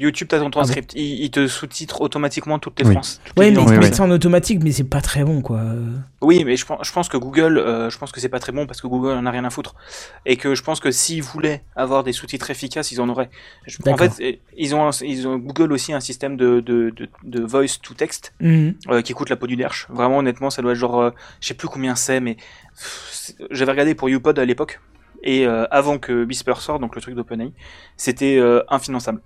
YouTube, 0.00 0.28
t'as 0.28 0.38
ton 0.38 0.50
transcript, 0.50 0.94
il, 0.94 1.22
il 1.24 1.30
te 1.30 1.46
sous-titre 1.46 2.00
automatiquement 2.00 2.58
toutes 2.58 2.80
les 2.80 2.86
Oui. 2.86 2.94
phrases. 2.94 3.20
toutes 3.24 3.38
les 3.38 3.50
Ouais, 3.50 3.50
mais 3.54 3.62
ils 3.74 3.78
mettent 3.78 3.94
ça 3.94 4.02
en 4.04 4.10
automatique, 4.10 4.60
mais 4.64 4.72
c'est 4.72 4.84
pas 4.84 5.00
très 5.02 5.22
bon, 5.24 5.42
quoi. 5.42 5.60
Oui, 6.22 6.42
mais 6.44 6.56
je 6.56 6.64
pense, 6.66 6.86
je 6.86 6.92
pense 6.92 7.08
que 7.08 7.16
Google, 7.18 7.58
euh, 7.58 7.90
je 7.90 7.98
pense 7.98 8.10
que 8.10 8.18
c'est 8.20 8.28
pas 8.30 8.40
très 8.40 8.52
bon 8.52 8.66
parce 8.66 8.80
que 8.80 8.86
Google 8.86 9.10
en 9.12 9.26
a 9.26 9.30
rien 9.30 9.44
à 9.44 9.50
foutre. 9.50 9.74
Et 10.26 10.36
que 10.36 10.54
je 10.54 10.62
pense 10.62 10.80
que 10.80 10.90
s'ils 10.90 11.22
voulaient 11.22 11.62
avoir 11.76 12.02
des 12.02 12.12
sous-titres 12.12 12.50
efficaces, 12.50 12.90
ils 12.92 13.00
en 13.00 13.08
auraient. 13.08 13.30
Je- 13.66 13.76
en 13.90 13.96
fait, 13.96 14.40
ils 14.56 14.74
ont, 14.74 14.90
ils 14.90 15.28
ont 15.28 15.36
Google 15.36 15.72
aussi 15.72 15.92
un 15.92 16.00
système 16.00 16.36
de, 16.36 16.60
de, 16.60 16.90
de, 16.90 17.08
de 17.24 17.40
voice 17.44 17.78
to 17.82 17.94
text 17.94 18.32
Mhm. 18.40 18.74
euh, 18.88 19.02
qui 19.02 19.12
coûte 19.12 19.28
la 19.30 19.36
peau 19.36 19.46
du 19.46 19.56
derche. 19.56 19.86
Vraiment, 19.90 20.18
honnêtement, 20.18 20.50
ça 20.50 20.62
doit 20.62 20.72
être 20.72 20.78
genre, 20.78 21.00
euh, 21.00 21.10
je 21.40 21.48
sais 21.48 21.54
plus 21.54 21.68
combien 21.68 21.94
c'est, 21.94 22.20
mais 22.20 22.36
j'avais 23.50 23.72
regardé 23.72 23.94
pour 23.94 24.08
YouPod 24.08 24.38
à 24.38 24.44
l'époque. 24.44 24.80
Et 25.22 25.46
euh, 25.46 25.66
avant 25.70 25.98
que 25.98 26.24
Whisper 26.24 26.54
sorte, 26.58 26.80
donc 26.80 26.94
le 26.94 27.02
truc 27.02 27.14
d'OpenAI, 27.14 27.52
c'était 27.98 28.38
euh, 28.38 28.62
infinançable. 28.70 29.20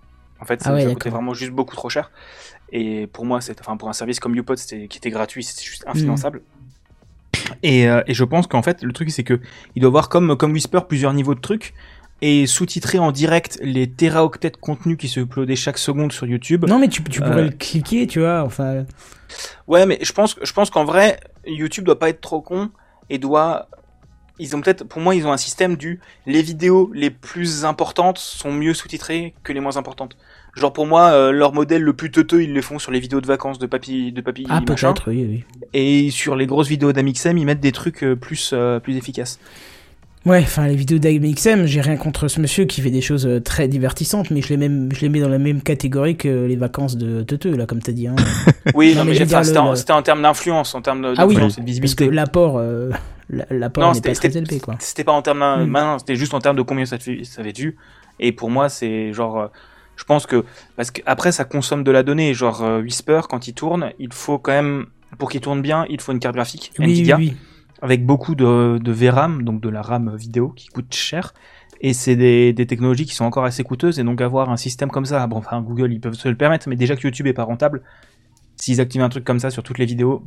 En 0.45 0.47
fait, 0.47 0.63
ça, 0.63 0.71
Ah 0.71 0.75
ouais, 0.75 0.81
ça 0.83 0.89
coûtait 0.89 1.09
d'accord. 1.09 1.13
vraiment 1.21 1.33
juste 1.33 1.53
beaucoup 1.53 1.75
trop 1.75 1.89
cher. 1.89 2.11
Et 2.71 3.07
pour 3.07 3.25
moi, 3.25 3.41
c'est, 3.41 3.59
enfin, 3.61 3.79
pour 3.79 3.89
un 3.89 3.95
service 3.95 4.21
comme 4.21 4.37
YouPod, 4.37 4.59
c'était, 4.59 4.89
qui 4.89 4.99
était 4.99 5.09
gratuit, 5.11 5.43
c'était 5.43 5.65
juste 5.65 5.85
infinançable. 5.87 6.43
Et, 7.63 7.89
euh, 7.89 8.03
et 8.07 8.13
je 8.13 8.25
pense 8.25 8.47
qu'en 8.47 8.61
fait, 8.63 8.83
le 8.83 8.93
truc, 8.93 9.11
c'est 9.11 9.25
que 9.25 9.41
il 9.75 9.81
doit 9.81 9.89
avoir 9.89 10.11
comme, 10.11 10.37
comme 10.37 10.53
Whisper 10.53 10.81
plusieurs 10.87 11.15
niveaux 11.15 11.35
de 11.35 11.41
trucs 11.41 11.73
et 12.21 12.47
sous-titrer 12.47 12.99
en 12.99 13.11
direct 13.11 13.59
les 13.63 13.91
téraoctets 13.91 14.51
de 14.51 14.57
contenu 14.57 14.97
qui 14.99 15.09
se 15.09 15.21
uploadaient 15.21 15.57
chaque 15.57 15.79
seconde 15.79 16.13
sur 16.13 16.27
YouTube. 16.27 16.67
Non, 16.69 16.79
mais 16.79 16.89
tu, 16.89 17.03
tu 17.05 17.21
pourrais 17.21 17.41
Euh, 17.41 17.45
le 17.47 17.51
cliquer, 17.51 18.07
tu 18.07 18.21
vois, 18.21 18.43
enfin... 18.43 18.85
Ouais, 19.67 19.87
mais 19.87 19.99
je 20.03 20.13
pense, 20.13 20.37
je 20.43 20.53
pense 20.53 20.69
qu'en 20.71 20.85
vrai, 20.85 21.21
YouTube 21.47 21.85
doit 21.85 21.99
pas 21.99 22.11
être 22.11 22.21
trop 22.21 22.41
con 22.43 22.71
et 23.09 23.19
doit. 23.19 23.69
Ils 24.41 24.57
ont 24.57 24.61
peut-être, 24.61 24.85
pour 24.85 25.01
moi, 25.01 25.15
ils 25.15 25.27
ont 25.27 25.33
un 25.33 25.37
système 25.37 25.77
du 25.77 26.01
les 26.27 26.43
vidéos 26.43 26.91
les 26.93 27.11
plus 27.11 27.65
importantes 27.65 28.19
sont 28.19 28.53
mieux 28.53 28.75
sous-titrées 28.75 29.33
que 29.45 29.53
les 29.53 29.61
moins 29.61 29.77
importantes. 29.77 30.17
Genre 30.57 30.73
pour 30.73 30.87
moi, 30.87 31.11
euh, 31.13 31.33
leur 31.33 31.53
modèle 31.53 31.83
le 31.83 31.93
plus 31.95 32.11
teuteux, 32.11 32.43
ils 32.43 32.53
le 32.55 32.63
font 32.63 32.79
sur 32.79 32.93
les 32.93 33.01
vidéos 33.01 33.21
de 33.21 33.27
vacances 33.27 33.59
de 33.59 33.67
papy, 33.67 34.13
de 34.13 34.21
papy 34.21 34.47
Ah, 34.49 34.61
peut-être, 34.65 35.11
oui, 35.11 35.27
oui. 35.29 35.45
Et 35.73 36.11
sur 36.11 36.37
les 36.37 36.47
grosses 36.47 36.69
vidéos 36.69 36.93
d'Amixem, 36.93 37.37
ils 37.39 37.45
mettent 37.45 37.61
des 37.61 37.73
trucs 37.73 38.05
euh, 38.05 38.15
plus 38.15 38.51
euh, 38.53 38.79
plus 38.79 38.97
efficaces. 38.97 39.41
Ouais, 40.27 40.41
enfin, 40.43 40.67
les 40.69 40.75
vidéos 40.77 40.99
d'AMXM, 40.99 41.67
j'ai 41.67 41.83
rien 41.83 41.97
contre 41.99 42.29
ce 42.29 42.41
monsieur 42.41 42.65
qui 42.65 42.81
fait 42.81 42.91
des 42.91 43.03
choses 43.03 43.29
très 43.45 43.69
divertissantes, 43.69 44.31
mais 44.31 44.41
je 44.41 44.49
les, 44.49 44.57
même, 44.57 44.89
je 44.91 45.03
les 45.03 45.11
mets 45.11 45.21
dans 45.21 45.29
la 45.29 45.37
même 45.37 45.61
catégorie 45.61 46.17
que 46.17 46.47
les 46.47 46.57
vacances 46.57 46.97
de 46.97 47.23
Teuteux, 47.23 47.55
là, 47.55 47.67
comme 47.67 47.83
t'as 47.83 47.93
dit. 47.93 48.07
Hein. 48.09 48.17
Oui, 48.75 48.93
Non, 48.95 49.01
non, 49.01 49.05
mais 49.05 49.11
mais, 49.11 49.27
c'était 49.27 49.59
en, 49.59 49.73
le- 49.75 49.91
en 49.93 50.03
termes 50.03 50.23
d'influence, 50.23 50.75
en 50.75 50.81
termes 50.81 51.03
de- 51.03 51.15
Ah 51.19 51.27
oui, 51.27 51.35
et 51.35 51.37
de 51.37 51.41
Parce 51.43 51.57
que 51.57 51.61
visibilité. 51.63 52.11
l'apport, 52.11 52.57
euh, 52.57 52.89
la- 53.29 53.45
l'apport 53.51 53.87
n'est 53.89 53.95
c'était 53.97 54.09
pas 54.09 54.15
très 54.15 54.29
c'était- 54.29 54.39
élevé, 54.39 54.61
quoi. 54.61 54.77
c'était 54.79 55.05
pas 55.05 55.13
en 55.13 55.21
termes 55.21 55.41
non, 55.67 55.99
c'était 55.99 56.17
juste 56.17 56.33
en 56.33 56.41
termes 56.41 56.57
de 56.57 56.63
combien 56.63 56.87
ça, 56.87 56.97
te 56.97 57.03
fait, 57.03 57.21
ça 57.25 57.43
avait 57.43 57.53
vues. 57.53 57.77
Et 58.19 58.33
pour 58.33 58.49
moi, 58.49 58.71
c'est 58.71 59.13
genre, 59.13 59.51
je 59.97 60.05
pense 60.05 60.27
que 60.27 60.45
parce 60.77 60.91
que 60.91 61.01
après 61.07 61.33
ça 61.33 61.45
consomme 61.45 61.85
de 61.85 61.91
la 61.91 62.03
donnée. 62.03 62.35
Genre 62.35 62.63
euh, 62.63 62.81
Whisper 62.83 63.23
quand 63.29 63.49
il 63.49 63.55
tourne, 63.55 63.93
il 63.99 64.13
faut 64.13 64.39
quand 64.39 64.53
même 64.53 64.87
pour 65.19 65.31
qu'il 65.31 65.41
tourne 65.41 65.63
bien, 65.63 65.87
il 65.89 66.01
faut 66.01 66.13
une 66.13 66.19
carte 66.19 66.35
graphique 66.35 66.73
Oui, 66.79 66.87
Nvidia 66.87 67.17
oui. 67.17 67.37
avec 67.83 68.05
beaucoup 68.05 68.35
de, 68.35 68.79
de 68.79 68.93
VRAM, 68.93 69.45
donc 69.45 69.61
de 69.61 69.69
la 69.69 69.83
RAM 69.83 70.17
vidéo 70.17 70.49
qui 70.51 70.69
coûte 70.69 70.93
cher. 70.95 71.35
Et 71.81 71.93
c'est 71.93 72.17
des, 72.17 72.53
des 72.53 72.67
technologies 72.67 73.05
qui 73.05 73.15
sont 73.15 73.25
encore 73.25 73.45
assez 73.45 73.63
coûteuses, 73.63 73.99
et 73.99 74.05
donc 74.05 74.21
avoir 74.21 74.51
un 74.51 74.57
système 74.57 74.91
comme 74.91 75.05
ça, 75.05 75.27
bon, 75.27 75.37
enfin 75.37 75.61
Google 75.61 75.93
ils 75.93 76.01
peuvent 76.01 76.15
se 76.15 76.29
le 76.29 76.37
permettre, 76.37 76.69
mais 76.69 76.77
déjà 76.77 76.97
que 76.97 77.03
YouTube 77.03 77.27
est 77.27 77.33
pas 77.35 77.45
rentable, 77.45 77.83
s'ils 78.57 78.81
activent 78.81 79.03
un 79.03 79.09
truc 79.09 79.25
comme 79.25 79.39
ça 79.39 79.51
sur 79.51 79.63
toutes 79.63 79.79
les 79.79 79.85
vidéos, 79.85 80.23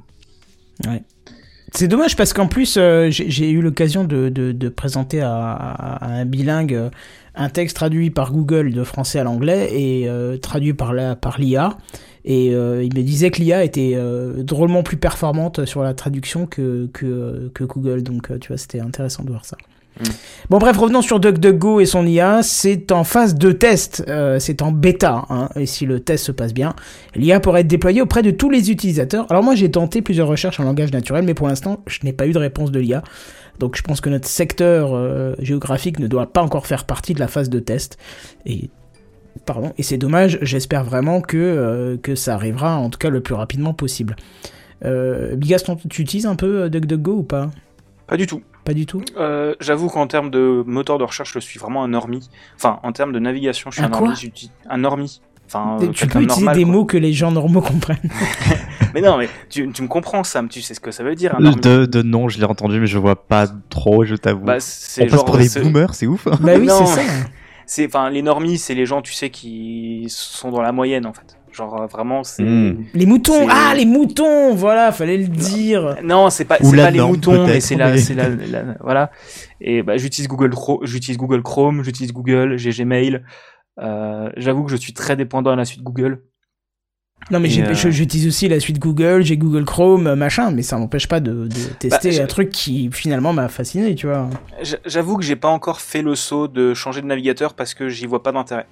C'est 1.73 1.87
dommage 1.87 2.15
parce 2.15 2.33
qu'en 2.33 2.47
plus, 2.47 2.77
euh, 2.77 3.09
j'ai 3.11 3.49
eu 3.51 3.61
l'occasion 3.61 4.03
de, 4.03 4.29
de, 4.29 4.69
présenter 4.69 5.21
à, 5.21 5.97
un 6.01 6.25
bilingue 6.25 6.73
euh, 6.73 6.89
un 7.35 7.49
texte 7.49 7.75
traduit 7.75 8.09
par 8.09 8.31
Google 8.31 8.71
de 8.71 8.83
français 8.83 9.19
à 9.19 9.23
l'anglais 9.23 9.69
et 9.71 10.09
euh, 10.09 10.37
traduit 10.37 10.73
par 10.73 10.93
la 10.93 11.15
par 11.15 11.39
l'IA. 11.39 11.77
Et 12.25 12.47
il 12.47 12.93
me 12.93 13.01
disait 13.03 13.31
que 13.31 13.39
l'IA 13.39 13.63
était 13.63 13.97
drôlement 14.39 14.83
plus 14.83 14.97
performante 14.97 15.63
sur 15.63 15.81
la 15.81 15.93
traduction 15.93 16.45
que, 16.45 16.89
que, 16.91 17.63
Google. 17.63 18.03
Donc, 18.03 18.37
tu 18.41 18.49
vois, 18.49 18.57
c'était 18.57 18.81
intéressant 18.81 19.23
de 19.23 19.29
voir 19.29 19.45
ça. 19.45 19.55
Mm. 19.99 20.03
Bon, 20.49 20.57
bref, 20.59 20.77
revenons 20.77 21.01
sur 21.01 21.19
DuckDuckGo 21.19 21.79
et 21.79 21.85
son 21.85 22.05
IA. 22.05 22.41
C'est 22.43 22.91
en 22.91 23.03
phase 23.03 23.35
de 23.35 23.51
test. 23.51 24.03
euh, 24.07 24.39
c'est 24.39 24.61
en 24.61 24.71
bêta. 24.71 25.25
Hein, 25.29 25.49
et 25.55 25.65
si 25.65 25.85
le 25.85 25.99
test 25.99 26.25
se 26.25 26.31
passe 26.31 26.53
bien, 26.53 26.75
L'IA 27.15 27.39
pourrait 27.39 27.61
être 27.61 27.67
déployée 27.67 28.01
auprès 28.01 28.21
de 28.21 28.31
tous 28.31 28.49
les 28.49 28.71
utilisateurs. 28.71 29.25
Alors 29.29 29.43
moi 29.43 29.55
j'ai 29.55 29.69
tenté 29.71 30.01
plusieurs 30.01 30.27
recherches 30.27 30.59
en 30.59 30.63
langage 30.63 30.91
naturel, 30.91 31.25
mais 31.25 31.33
pour 31.33 31.47
l'instant 31.47 31.81
je 31.87 31.99
n'ai 32.03 32.13
pas 32.13 32.27
eu 32.27 32.31
de 32.31 32.37
réponse 32.37 32.71
de 32.71 32.79
l'IA. 32.79 33.03
Donc 33.59 33.75
je 33.75 33.81
pense 33.81 34.01
que 34.01 34.09
notre 34.09 34.27
secteur 34.27 34.91
euh, 34.93 35.33
géographique 35.39 35.99
ne 35.99 36.07
doit 36.07 36.27
pas 36.27 36.41
encore 36.41 36.67
faire 36.67 36.85
partie 36.85 37.13
de 37.13 37.19
la 37.19 37.27
phase 37.27 37.49
de 37.49 37.59
test. 37.59 37.97
Et 38.45 38.69
pardon, 39.45 39.73
et 39.77 39.83
c'est 39.83 39.97
dommage. 39.97 40.37
J'espère 40.41 40.83
vraiment 40.83 41.21
que 41.21 41.37
euh, 41.37 41.97
que 41.97 42.15
ça 42.15 42.35
arrivera, 42.35 42.77
en 42.77 42.89
tout 42.89 42.99
cas 42.99 43.09
le 43.09 43.21
plus 43.21 43.35
rapidement 43.35 43.73
possible. 43.73 44.15
Bigaston, 44.83 45.75
tu 45.89 46.03
utilises 46.03 46.27
un 46.27 46.35
peu 46.35 46.69
DuckDuckGo 46.69 47.11
ou 47.11 47.23
pas? 47.23 47.49
Pas 48.05 48.15
du 48.15 48.27
tout. 48.27 48.41
Pas 48.67 48.73
du 48.73 48.85
tout. 48.85 49.01
Euh, 49.17 49.55
J'avoue 49.61 49.87
qu'en 49.87 50.07
termes 50.07 50.29
de 50.29 50.61
moteur 50.67 50.97
de 50.97 51.05
recherche, 51.05 51.31
je 51.33 51.39
suis 51.39 51.57
vraiment 51.57 51.85
un 51.85 51.87
normie. 51.87 52.29
Enfin, 52.57 52.79
en 52.83 52.91
termes 52.91 53.13
de 53.13 53.19
navigation, 53.19 53.71
je 53.71 53.77
suis 53.77 53.83
Un 53.83 53.87
un, 53.87 53.91
quoi 53.91 53.99
normie. 54.01 54.15
j'utilise- 54.19 54.51
Un 54.69 54.77
normie. 54.77 55.21
Enfin, 55.45 55.77
euh, 55.81 55.87
tu 55.93 56.05
peux 56.05 56.19
utiliser 56.19 56.41
normal, 56.43 56.55
des 56.57 56.63
quoi. 56.63 56.71
mots 56.73 56.83
que 56.85 56.97
les 56.97 57.13
gens 57.13 57.31
normaux 57.31 57.61
comprennent. 57.61 58.09
Mais 58.93 58.99
non, 58.99 59.17
mais 59.17 59.29
tu, 59.49 59.69
tu 59.71 59.81
me 59.83 59.87
comprends, 59.87 60.23
Sam. 60.25 60.49
Tu 60.49 60.61
sais 60.61 60.73
ce 60.73 60.79
que 60.81 60.91
ça 60.91 61.03
veut 61.03 61.15
dire, 61.15 61.35
un. 61.37 61.51
De, 61.51 61.85
de 61.85 62.01
nom, 62.01 62.27
je 62.27 62.39
l'ai 62.39 62.45
entendu, 62.45 62.79
mais 62.79 62.87
je 62.87 62.97
vois 62.97 63.15
pas 63.27 63.45
trop, 63.69 64.03
je 64.03 64.15
t'avoue. 64.15 64.43
Bah, 64.45 64.53
On 64.53 65.05
passe 65.07 65.23
pour 65.23 65.37
des 65.37 65.47
boomers, 65.61 65.93
c'est 65.93 66.07
ouf. 66.07 66.25
bah 66.25 66.53
oui, 66.57 66.65
Non. 66.67 66.85
c'est 66.85 66.95
ça. 66.95 67.01
C'est, 67.65 67.85
enfin, 67.85 68.09
les 68.09 68.21
normies, 68.21 68.57
c'est 68.57 68.73
les 68.75 68.85
gens, 68.85 69.01
tu 69.01 69.13
sais, 69.13 69.29
qui 69.29 70.05
sont 70.09 70.51
dans 70.51 70.61
la 70.61 70.71
moyenne, 70.71 71.05
en 71.05 71.13
fait. 71.13 71.36
Genre, 71.57 71.81
euh, 71.81 71.87
vraiment, 71.87 72.23
c'est. 72.23 72.43
Mm. 72.43 72.85
Les 72.93 73.05
moutons. 73.07 73.47
Ah, 73.49 73.73
les 73.75 73.85
moutons. 73.85 74.53
Voilà, 74.53 74.91
fallait 74.91 75.17
le 75.17 75.27
dire. 75.27 75.95
Non, 76.03 76.29
c'est 76.29 76.45
pas, 76.45 76.57
c'est 76.61 76.75
pas 76.77 76.91
les 76.91 77.01
moutons, 77.01 77.47
mais 77.47 77.59
c'est 77.59 77.75
la, 77.75 77.97
c'est 77.97 78.13
la, 78.13 78.29
la- 78.29 78.77
voilà. 78.81 79.09
Et 79.59 79.81
bah, 79.81 79.97
j'utilise 79.97 80.27
Google 80.27 80.51
Chrome, 80.51 80.79
j'utilise 80.83 81.17
Google 81.17 81.41
Chrome, 81.41 81.83
j'utilise 81.83 82.13
Google, 82.13 82.57
j'ai 82.57 82.69
Gmail. 82.69 83.23
Euh, 83.79 84.29
j'avoue 84.37 84.63
que 84.63 84.71
je 84.71 84.75
suis 84.75 84.93
très 84.93 85.15
dépendant 85.15 85.51
à 85.51 85.55
la 85.55 85.65
suite 85.65 85.81
Google. 85.83 86.21
Non, 87.31 87.39
mais 87.39 87.49
euh, 87.59 87.73
j'utilise 87.73 88.27
aussi 88.27 88.47
la 88.47 88.59
suite 88.59 88.79
Google, 88.79 89.23
j'ai 89.23 89.37
Google 89.37 89.65
Chrome, 89.65 90.13
machin, 90.13 90.51
mais 90.51 90.61
ça 90.61 90.77
m'empêche 90.77 91.07
pas 91.07 91.19
de, 91.19 91.47
de 91.47 91.55
tester 91.79 92.21
un 92.21 92.27
truc 92.27 92.49
qui 92.51 92.89
finalement 92.93 93.33
m'a 93.33 93.49
fasciné, 93.49 93.95
tu 93.95 94.05
vois. 94.07 94.29
J'avoue 94.85 95.17
que 95.17 95.23
j'ai 95.23 95.35
pas 95.35 95.49
encore 95.49 95.81
fait 95.81 96.03
le 96.03 96.15
saut 96.15 96.47
de 96.47 96.73
changer 96.75 97.01
de 97.01 97.07
navigateur 97.07 97.55
parce 97.55 97.73
que 97.73 97.89
j'y 97.89 98.05
vois 98.05 98.21
pas 98.23 98.31
d'intérêt. 98.31 98.67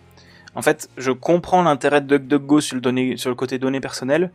En 0.55 0.61
fait, 0.61 0.89
je 0.97 1.11
comprends 1.11 1.61
l'intérêt 1.63 2.01
de 2.01 2.17
DuckDuckGo 2.17 2.61
sur 2.61 2.77
le, 2.77 3.17
sur 3.17 3.29
le 3.29 3.35
côté 3.35 3.59
données 3.59 3.81
personnelles, 3.81 4.31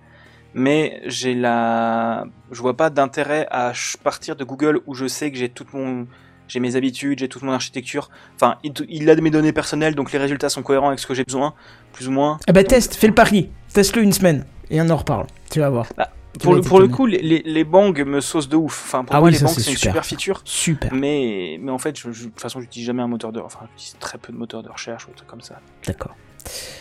mais 0.55 1.01
j'ai 1.07 1.35
la, 1.35 2.25
je 2.51 2.61
vois 2.61 2.77
pas 2.77 2.91
d'intérêt 2.91 3.47
à 3.51 3.73
partir 4.03 4.37
de 4.37 4.45
Google 4.45 4.81
où 4.87 4.95
je 4.95 5.07
sais 5.07 5.31
que 5.31 5.39
j'ai 5.39 5.49
toute 5.49 5.73
mon, 5.73 6.07
j'ai 6.49 6.61
mes 6.61 6.77
habitudes, 6.77 7.21
j'ai 7.21 7.29
toute 7.29 7.43
mon 7.43 7.53
architecture. 7.53 8.11
Enfin, 8.35 8.57
il, 8.63 8.73
il 8.89 9.09
a 9.09 9.15
de 9.15 9.21
mes 9.21 9.31
données 9.31 9.53
personnelles, 9.53 9.95
donc 9.95 10.13
les 10.13 10.19
résultats 10.19 10.49
sont 10.49 10.63
cohérents 10.63 10.89
avec 10.89 10.99
ce 10.99 11.07
que 11.07 11.15
j'ai 11.15 11.25
besoin, 11.25 11.55
plus 11.93 12.09
ou 12.09 12.13
moins. 12.13 12.39
Ah 12.47 12.53
bah 12.53 12.65
teste, 12.65 12.95
fais 12.97 13.07
le 13.07 13.15
pari, 13.15 13.51
teste-le 13.73 14.03
une 14.03 14.13
semaine, 14.13 14.45
et 14.71 14.81
on 14.83 14.91
en 14.91 14.97
reparle, 14.97 15.27
tu 15.51 15.61
vas 15.61 15.71
voir. 15.71 15.89
Tu 15.89 15.95
Pour 16.39 16.55
le, 16.55 16.61
pour 16.61 16.81
coup, 16.89 17.07
les, 17.07 17.19
les, 17.21 17.43
les 17.45 17.65
bangs 17.65 17.93
me 18.05 18.21
saucent 18.21 18.49
de 18.49 18.57
ouf. 18.57 18.85
Enfin, 18.87 19.05
pour 19.05 19.17
Ah 19.17 19.19
moi, 19.19 19.27
oui, 19.27 19.33
les 19.33 19.39
ça, 19.39 19.47
bangs, 19.47 19.53
c'est 19.53 19.71
une 19.71 19.77
super. 19.77 20.05
feature. 20.05 20.41
Super, 20.45 20.93
Mais, 20.95 21.59
mais 21.61 21.73
en 21.73 21.79
fait, 21.79 21.99
je, 21.99 22.13
je- 22.13 22.25
de 22.25 22.29
toute 22.31 22.41
façon, 22.41 22.61
j'utilise 22.61 22.87
jamais 22.87 23.03
un 23.03 23.09
moteur 23.09 23.33
de, 23.33 23.41
enfin, 23.41 23.61
j'utilise 23.77 23.97
très 23.99 24.17
peu 24.19 24.33
de 24.33 24.39
moteurs 24.39 24.63
de 24.63 24.69
recherche 24.69 25.07
ou 25.07 25.09
des 25.11 25.17
trucs 25.17 25.29
comme 25.29 25.41
ça. 25.41 25.61
d'accord. 25.87 26.15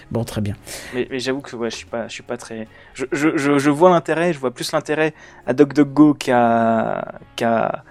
Bon, 0.09 0.23
très 0.23 0.39
bien. 0.41 0.55
Mais, 0.93 1.07
mais 1.11 1.19
j'avoue 1.19 1.41
que 1.41 1.55
ouais, 1.55 1.69
je 1.69 1.75
suis 1.75 1.85
pas, 1.85 2.07
je 2.07 2.13
suis 2.13 2.23
pas 2.23 2.37
très. 2.37 2.67
Je, 2.93 3.05
je, 3.11 3.35
je, 3.37 3.59
je 3.59 3.69
vois 3.69 3.89
l'intérêt, 3.89 4.31
je 4.33 4.39
vois 4.39 4.51
plus 4.51 4.71
l'intérêt 4.71 5.13
à 5.45 5.53
DuckDuckGo 5.53 6.13
qu'à 6.15 7.19
qu'à 7.35 7.83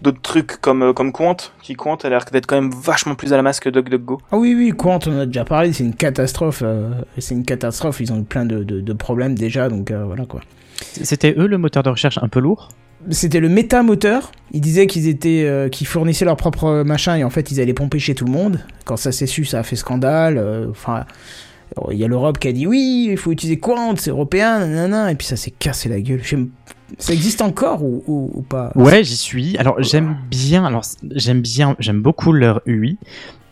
d'autres 0.00 0.22
trucs 0.22 0.60
comme 0.60 0.82
euh, 0.82 0.92
comme 0.92 1.12
Quant, 1.12 1.36
qui 1.62 1.74
Quant 1.74 1.96
a 1.96 2.08
l'air 2.08 2.24
d'être 2.32 2.46
quand 2.46 2.54
même 2.60 2.70
vachement 2.70 3.14
plus 3.16 3.32
à 3.32 3.36
la 3.36 3.42
masse 3.42 3.58
que 3.60 3.68
DuckDuckGo. 3.68 4.20
Ah 4.30 4.38
oui, 4.38 4.54
oui, 4.56 4.72
Quant, 4.76 5.00
on 5.06 5.16
en 5.16 5.18
a 5.20 5.26
déjà 5.26 5.44
parlé, 5.44 5.72
c'est 5.72 5.84
une 5.84 5.94
catastrophe, 5.96 6.60
euh, 6.64 6.90
c'est 7.18 7.34
une 7.34 7.44
catastrophe, 7.44 8.00
ils 8.00 8.12
ont 8.12 8.20
eu 8.20 8.24
plein 8.24 8.44
de, 8.46 8.62
de, 8.62 8.80
de 8.80 8.92
problèmes 8.92 9.34
déjà, 9.34 9.68
donc 9.68 9.90
euh, 9.90 10.04
voilà 10.04 10.24
quoi. 10.26 10.40
C'était 11.02 11.34
eux 11.36 11.46
le 11.46 11.58
moteur 11.58 11.82
de 11.82 11.90
recherche 11.90 12.18
un 12.22 12.28
peu 12.28 12.40
lourd 12.40 12.68
C'était 13.10 13.40
le 13.40 13.48
méta-moteur. 13.48 14.32
Ils 14.52 14.60
disaient 14.60 14.86
qu'ils 14.86 15.08
étaient, 15.08 15.44
euh, 15.44 15.68
qu'ils 15.68 15.86
fournissaient 15.86 16.24
leur 16.24 16.36
propre 16.36 16.82
machin 16.84 17.16
et 17.16 17.24
en 17.24 17.30
fait 17.30 17.50
ils 17.50 17.60
allaient 17.60 17.74
pomper 17.74 17.98
chez 17.98 18.14
tout 18.14 18.24
le 18.24 18.32
monde. 18.32 18.60
Quand 18.84 18.96
ça 18.96 19.12
s'est 19.12 19.26
su, 19.26 19.44
ça 19.44 19.60
a 19.60 19.62
fait 19.62 19.76
scandale. 19.76 20.38
euh, 20.38 20.66
Enfin, 20.70 21.04
il 21.90 21.98
y 21.98 22.04
a 22.04 22.08
l'Europe 22.08 22.38
qui 22.38 22.48
a 22.48 22.52
dit 22.52 22.66
oui, 22.66 23.08
il 23.10 23.16
faut 23.16 23.32
utiliser 23.32 23.58
Quant, 23.58 23.94
c'est 23.96 24.10
européen, 24.10 24.60
nanana, 24.60 25.10
et 25.10 25.14
puis 25.14 25.26
ça 25.26 25.36
s'est 25.36 25.50
cassé 25.50 25.88
la 25.88 26.00
gueule. 26.00 26.22
Ça 26.98 27.12
existe 27.12 27.42
encore 27.42 27.82
ou, 27.82 28.04
ou, 28.06 28.30
ou 28.34 28.42
pas? 28.42 28.70
Ouais, 28.76 29.02
j'y 29.02 29.16
suis. 29.16 29.56
Alors 29.58 29.82
j'aime 29.82 30.16
bien, 30.30 30.64
alors 30.64 30.84
j'aime 31.14 31.40
bien, 31.42 31.74
j'aime 31.80 32.00
beaucoup 32.00 32.32
leur 32.32 32.60
UI. 32.66 32.98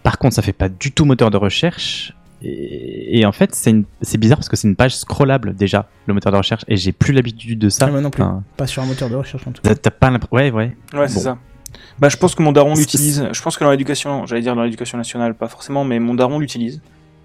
Par 0.04 0.18
contre, 0.18 0.34
ça 0.36 0.42
fait 0.42 0.52
pas 0.52 0.68
du 0.68 0.92
tout 0.92 1.04
moteur 1.04 1.30
de 1.30 1.36
recherche. 1.36 2.14
Et, 2.44 3.20
et 3.20 3.26
en 3.26 3.32
fait, 3.32 3.54
c'est 3.54 3.70
une- 3.70 3.84
bizarre 4.18 4.38
parce 4.38 4.48
que 4.48 4.56
c'est 4.56 4.68
une 4.68 4.76
page 4.76 4.96
scrollable 4.96 5.54
déjà, 5.54 5.88
le 6.06 6.14
moteur 6.14 6.32
de 6.32 6.36
recherche, 6.36 6.62
et 6.68 6.76
j'ai 6.76 6.92
plus 6.92 7.12
l'habitude 7.12 7.58
de 7.58 7.68
ça. 7.68 7.86
Ah, 7.88 7.90
moi 7.90 8.00
non 8.00 8.10
plus. 8.10 8.22
Enfin, 8.22 8.42
Pas 8.56 8.66
sur 8.66 8.82
un 8.82 8.86
moteur 8.86 9.08
de 9.08 9.16
recherche 9.16 9.46
en 9.46 9.52
tout 9.52 9.62
cas. 9.62 9.74
t'as- 9.74 9.90
pas. 9.90 10.10
Ouais, 10.32 10.50
ouais. 10.50 10.76
Ouais, 10.94 11.08
c'est 11.08 11.14
Bon. 11.14 11.20
ça. 11.20 11.38
Bah, 11.98 12.08
je 12.08 12.16
pense 12.16 12.34
que 12.34 12.42
mon 12.42 12.52
daron 12.52 12.74
l'utilise. 12.74 13.28
Je 13.32 13.42
pense 13.42 13.56
que 13.56 13.64
dans 13.64 13.70
l'éducation, 13.70 14.26
j'allais 14.26 14.42
dire 14.42 14.54
dans 14.54 14.62
l'éducation 14.62 14.98
nationale, 14.98 15.34
pas 15.34 15.48
forcément, 15.48 15.84
mais 15.84 15.98
mon 15.98 16.14
daron 16.14 16.38
l'utilise. 16.38 16.80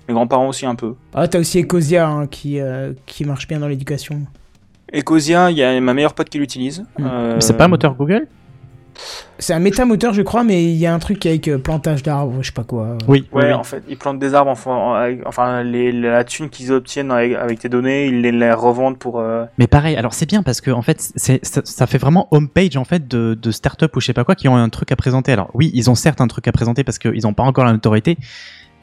Mes 0.07 0.13
grands-parents 0.13 0.47
aussi 0.47 0.65
un 0.65 0.73
peu. 0.75 0.95
Ah, 1.13 1.27
t'as 1.27 1.39
aussi 1.39 1.59
Ecosia 1.59 2.07
hein, 2.07 2.25
qui, 2.27 2.59
euh, 2.59 2.93
qui 3.05 3.25
marche 3.25 3.47
bien 3.47 3.59
dans 3.59 3.67
l'éducation. 3.67 4.21
Ecosia, 4.93 5.51
il 5.51 5.57
y 5.57 5.63
a 5.63 5.79
ma 5.79 5.93
meilleure 5.93 6.13
pote 6.15 6.29
qui 6.29 6.39
l'utilise. 6.39 6.81
Mm. 6.97 7.05
Euh, 7.05 7.33
Mais 7.35 7.41
C'est 7.41 7.57
pas 7.57 7.65
un 7.65 7.67
moteur 7.67 7.93
Google? 7.95 8.27
C'est 9.37 9.53
un 9.53 9.59
méta-moteur, 9.59 10.13
je 10.13 10.21
crois, 10.21 10.43
mais 10.43 10.63
il 10.65 10.75
y 10.75 10.85
a 10.85 10.93
un 10.93 10.99
truc 10.99 11.25
avec 11.25 11.47
euh, 11.47 11.57
plantage 11.57 12.03
d'arbres, 12.03 12.35
je 12.41 12.47
sais 12.47 12.51
pas 12.53 12.63
quoi. 12.65 12.97
Oui. 13.07 13.25
Ouais, 13.31 13.45
oui, 13.45 13.53
en 13.53 13.63
fait, 13.63 13.81
ils 13.87 13.97
plantent 13.97 14.19
des 14.19 14.33
arbres, 14.33 14.51
enfin, 14.51 15.15
enfin 15.25 15.63
les, 15.63 15.91
la 15.93 16.23
thune 16.25 16.49
qu'ils 16.49 16.71
obtiennent 16.73 17.09
avec, 17.11 17.33
avec 17.35 17.59
tes 17.59 17.69
données, 17.69 18.07
ils 18.07 18.21
les, 18.21 18.31
les 18.33 18.51
revendent 18.51 18.97
pour. 18.97 19.19
euh, 19.19 19.45
Mais 19.57 19.67
pareil, 19.67 19.95
alors 19.95 20.13
c'est 20.13 20.25
bien 20.27 20.43
parce 20.43 20.59
que 20.59 20.71
en 20.71 20.81
fait, 20.81 20.97
c'est, 21.15 21.39
ça, 21.45 21.61
ça 21.63 21.87
fait 21.87 21.97
vraiment 21.97 22.27
homepage 22.31 22.75
en 22.75 22.83
fait 22.83 23.07
de, 23.07 23.33
de 23.41 23.51
start-up 23.51 23.95
ou 23.95 24.01
je 24.01 24.07
sais 24.07 24.13
pas 24.13 24.23
quoi 24.25 24.35
qui 24.35 24.47
ont 24.49 24.57
un 24.57 24.69
truc 24.69 24.91
à 24.91 24.95
présenter. 24.95 25.31
Alors 25.31 25.49
oui, 25.53 25.71
ils 25.73 25.89
ont 25.89 25.95
certes 25.95 26.19
un 26.19 26.27
truc 26.27 26.47
à 26.47 26.51
présenter 26.51 26.83
parce 26.83 26.99
qu'ils 26.99 27.25
ont 27.25 27.33
pas 27.33 27.43
encore 27.43 27.63
la 27.65 27.71
notoriété. 27.71 28.17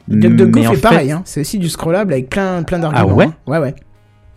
DuckDuckGo 0.07 0.59
mais 0.61 0.67
en 0.67 0.69
fait 0.71 0.75
fait- 0.77 0.81
pareil, 0.81 1.11
hein. 1.11 1.21
c'est 1.25 1.41
aussi 1.41 1.59
du 1.59 1.69
scrollable 1.69 2.13
avec 2.13 2.29
plein, 2.29 2.63
plein 2.63 2.79
d'arguments. 2.79 3.07
Ah 3.11 3.13
ouais 3.13 3.25
hein. 3.25 3.33
ouais, 3.45 3.57
ouais, 3.59 3.75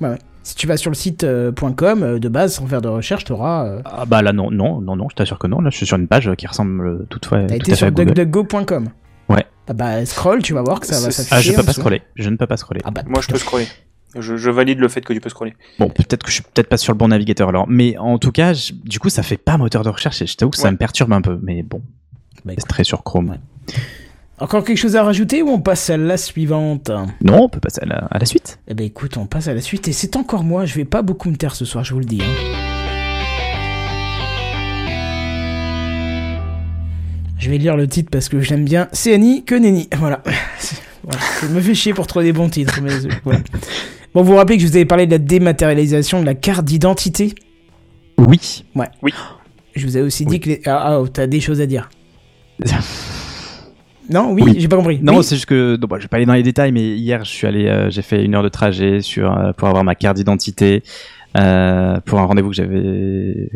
ouais, 0.01 0.09
ouais. 0.11 0.19
Si 0.42 0.55
tu 0.55 0.66
vas 0.66 0.76
sur 0.76 0.90
le 0.90 0.94
site 0.96 1.24
euh, 1.24 1.53
.com, 1.53 2.03
euh, 2.03 2.18
de 2.18 2.29
base, 2.29 2.55
sans 2.55 2.66
faire 2.66 2.81
de 2.81 2.88
recherche, 2.88 3.24
t'auras... 3.24 3.66
Euh, 3.66 3.83
Ah 3.85 4.05
bah 4.07 4.22
là 4.22 4.33
non, 4.33 4.50
non, 4.50 4.81
non, 4.81 4.96
non, 4.96 5.09
je 5.11 5.14
t'assure 5.16 5.38
que 5.38 5.46
non. 5.46 5.61
Là, 5.61 5.70
je 5.70 5.76
suis 5.76 5.87
sur 5.87 5.96
une 5.98 6.09
page 6.09 6.31
qui 6.37 6.46
ressemble 6.46 7.07
tout, 7.09 7.20
fait, 7.29 7.46
T'as 7.46 7.55
tout 7.57 7.62
été 7.62 7.72
à 7.72 7.76
sur. 7.76 7.92
DuckDuckGo.com. 7.92 8.88
Ouais. 9.29 9.44
Ah 9.68 9.72
bah 9.74 10.05
scroll, 10.07 10.42
tu 10.42 10.55
vas 10.55 10.62
voir 10.62 10.81
que 10.81 10.87
ça 10.87 10.94
va 11.00 11.11
s'afficher. 11.11 11.35
Ah, 11.37 11.40
je 11.40 11.53
peux 11.53 11.61
en 11.61 11.64
pas 11.64 11.72
scroller. 11.72 12.03
Je 12.16 12.31
ne 12.31 12.37
peux 12.37 12.46
pas 12.46 12.57
scroller. 12.57 12.81
Ah 12.85 12.90
bah, 12.90 13.03
Moi, 13.07 13.20
je 13.20 13.29
peux 13.29 13.38
scroller. 13.38 13.66
Je, 14.18 14.37
je 14.37 14.50
valide 14.50 14.81
le 14.81 14.88
fait 14.88 15.03
que 15.03 15.12
tu 15.12 15.20
peux 15.20 15.29
scroller. 15.29 15.55
Bon, 15.79 15.88
peut-être 15.88 16.24
que 16.24 16.31
je 16.31 16.35
suis 16.35 16.42
peut-être 16.42 16.68
pas 16.68 16.79
sur 16.79 16.92
le 16.92 16.98
bon 16.98 17.09
navigateur 17.09 17.48
alors, 17.50 17.66
mais 17.68 17.96
en 17.98 18.18
tout 18.18 18.33
cas, 18.33 18.55
je- 18.55 18.72
du 18.72 18.98
coup, 18.98 19.09
ça 19.09 19.22
fait 19.22 19.37
pas 19.37 19.57
moteur 19.57 19.85
de 19.85 19.88
recherche 19.88 20.20
et 20.22 20.26
je 20.26 20.37
t'avoue 20.37 20.50
que 20.50 20.57
ça 20.57 20.64
Ouais. 20.64 20.72
me 20.72 20.76
perturbe 20.79 21.12
un 21.12 21.20
peu, 21.20 21.38
mais 21.42 21.62
bon, 21.62 21.81
Bah, 22.44 22.55
c'est 22.59 22.66
très 22.66 22.83
sur 22.83 23.05
Chrome. 23.05 23.37
Encore 24.40 24.64
quelque 24.64 24.79
chose 24.79 24.96
à 24.96 25.03
rajouter 25.03 25.42
ou 25.42 25.48
on 25.50 25.61
passe 25.61 25.90
à 25.90 25.98
la 25.98 26.16
suivante? 26.16 26.90
Non, 27.22 27.42
on 27.42 27.48
peut 27.50 27.61
passer 27.61 27.81
à 27.83 27.87
la, 27.87 27.96
à 28.11 28.18
la 28.18 28.24
suite. 28.24 28.59
Eh 28.68 28.74
ben 28.74 28.87
écoute, 28.87 29.18
on 29.18 29.26
passe 29.26 29.48
à 29.48 29.55
la 29.55 29.61
suite 29.61 29.87
et 29.88 29.92
c'est 29.92 30.16
encore 30.16 30.44
moi, 30.44 30.64
je 30.64 30.74
vais 30.76 30.87
pas 30.87 31.03
beaucoup 31.03 31.29
me 31.31 31.37
taire 31.37 31.55
ce 31.55 31.64
soir, 31.66 31.85
je 31.85 31.92
vous 31.92 32.00
le 32.00 32.07
dis. 32.07 32.22
hein. 32.22 32.57
Je 37.38 37.50
vais 37.50 37.59
lire 37.59 37.76
le 37.76 37.87
titre 37.88 38.11
parce 38.11 38.29
que 38.29 38.40
j'aime 38.40 38.64
bien. 38.64 38.88
C'est 38.92 39.14
Annie 39.14 39.44
que 39.44 39.55
Nenny. 39.55 39.88
Voilà. 39.98 40.22
Voilà. 41.03 41.18
Je 41.42 41.46
me 41.48 41.61
fais 41.61 41.74
chier 41.74 41.94
pour 41.94 42.07
trouver 42.07 42.26
des 42.26 42.33
bons 42.33 42.50
titres. 42.50 42.81
Mais 42.83 42.92
euh, 42.92 43.09
voilà. 43.24 43.40
Bon, 44.14 44.22
vous 44.22 44.33
vous 44.33 44.37
rappelez 44.37 44.57
que 44.59 44.62
je 44.62 44.68
vous 44.68 44.76
avais 44.76 44.85
parlé 44.85 45.07
de 45.07 45.12
la 45.12 45.18
dématérialisation 45.18 46.20
de 46.20 46.26
la 46.26 46.35
carte 46.35 46.64
d'identité? 46.66 47.35
Oui. 48.18 48.64
Je 49.74 49.87
vous 49.87 49.96
avais 49.96 50.05
aussi 50.05 50.24
Oui. 50.24 50.31
dit 50.33 50.40
que... 50.40 50.48
Les... 50.50 50.61
Ah, 50.66 50.98
ah, 50.98 51.03
t'as 51.12 51.26
des 51.26 51.40
choses 51.40 51.61
à 51.62 51.66
dire. 51.66 51.88
Non, 54.12 54.33
oui, 54.33 54.42
Oui. 54.44 54.57
j'ai 54.59 54.68
pas 54.68 54.77
compris. 54.77 54.99
Non, 55.03 55.18
Oui. 55.18 55.25
c'est 55.25 55.37
juste 55.37 55.46
que 55.46 55.77
non, 55.81 55.87
bah, 55.87 55.96
je 55.99 56.03
vais 56.03 56.09
pas 56.09 56.16
aller 56.16 56.27
dans 56.27 56.35
les 56.35 56.42
détails, 56.42 56.73
mais 56.73 56.96
hier, 56.96 57.25
je 57.25 57.31
suis 57.31 57.46
allé, 57.46 57.66
euh, 57.68 57.90
j'ai 57.90 58.03
fait 58.03 58.25
une 58.25 58.35
heure 58.35 58.42
de 58.42 58.49
trajet 58.49 59.01
sur 59.03 59.31
euh, 59.37 59.53
pour 59.53 59.68
avoir 59.68 59.85
ma 59.85 59.94
carte 59.94 60.16
d'identité 60.16 60.83
euh, 61.37 62.01
pour 62.01 62.19
un 62.19 62.25
rendez-vous 62.25 62.49
que 62.51 62.57
j'avais 62.57 63.49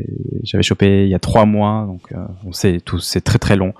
j'avais 0.44 0.62
chopé 0.62 1.04
il 1.04 1.08
y 1.08 1.14
a 1.14 1.18
trois 1.18 1.44
mois, 1.44 1.84
donc 1.87 2.02
euh, 2.12 2.18
on 2.46 2.52
sait 2.52 2.80
tout, 2.84 2.98
c'est 3.00 3.20
très 3.22 3.38
très 3.38 3.56
long. 3.56 3.72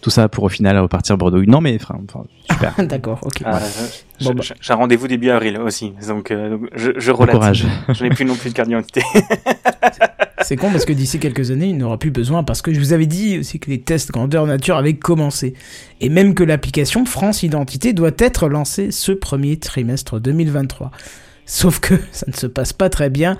Tout 0.00 0.10
ça 0.10 0.28
pour 0.28 0.44
au 0.44 0.48
final 0.48 0.78
repartir 0.78 1.16
Bordeaux. 1.18 1.42
Non, 1.44 1.60
mais 1.60 1.76
enfin, 1.80 1.98
super. 2.50 2.74
D'accord, 2.86 3.20
ok. 3.22 3.42
Ah, 3.44 3.60
Bon, 4.20 4.34
j'ai- 4.40 4.54
bah. 4.54 4.74
un 4.74 4.76
rendez-vous 4.76 5.08
début 5.08 5.30
avril 5.30 5.58
aussi, 5.58 5.92
donc, 6.06 6.30
euh, 6.30 6.50
donc 6.50 6.68
je, 6.76 6.92
je 6.96 7.10
Bon 7.10 7.18
relate. 7.18 7.34
courage. 7.34 7.66
Je 7.88 8.04
n'ai 8.04 8.10
plus 8.10 8.24
non 8.24 8.36
plus 8.36 8.50
de 8.50 8.54
carte 8.54 8.68
d'identité. 8.68 9.02
C'est 10.42 10.56
con 10.56 10.70
parce 10.72 10.84
que 10.84 10.92
d'ici 10.92 11.18
quelques 11.20 11.50
années, 11.52 11.68
il 11.68 11.76
n'aura 11.76 11.98
plus 11.98 12.10
besoin 12.10 12.42
parce 12.42 12.62
que 12.62 12.72
je 12.74 12.78
vous 12.80 12.92
avais 12.92 13.06
dit 13.06 13.38
aussi 13.38 13.60
que 13.60 13.70
les 13.70 13.80
tests 13.80 14.10
grandeur 14.10 14.44
nature 14.46 14.76
avaient 14.76 14.94
commencé. 14.96 15.54
Et 16.00 16.08
même 16.08 16.34
que 16.34 16.42
l'application 16.42 17.04
France 17.04 17.42
Identité 17.44 17.92
doit 17.92 18.10
être 18.18 18.48
lancée 18.48 18.90
ce 18.90 19.12
premier 19.12 19.56
trimestre 19.56 20.18
2023. 20.20 20.90
Sauf 21.52 21.80
que 21.80 21.94
ça 22.12 22.24
ne 22.28 22.32
se 22.32 22.46
passe 22.46 22.72
pas 22.72 22.88
très 22.88 23.10
bien 23.10 23.36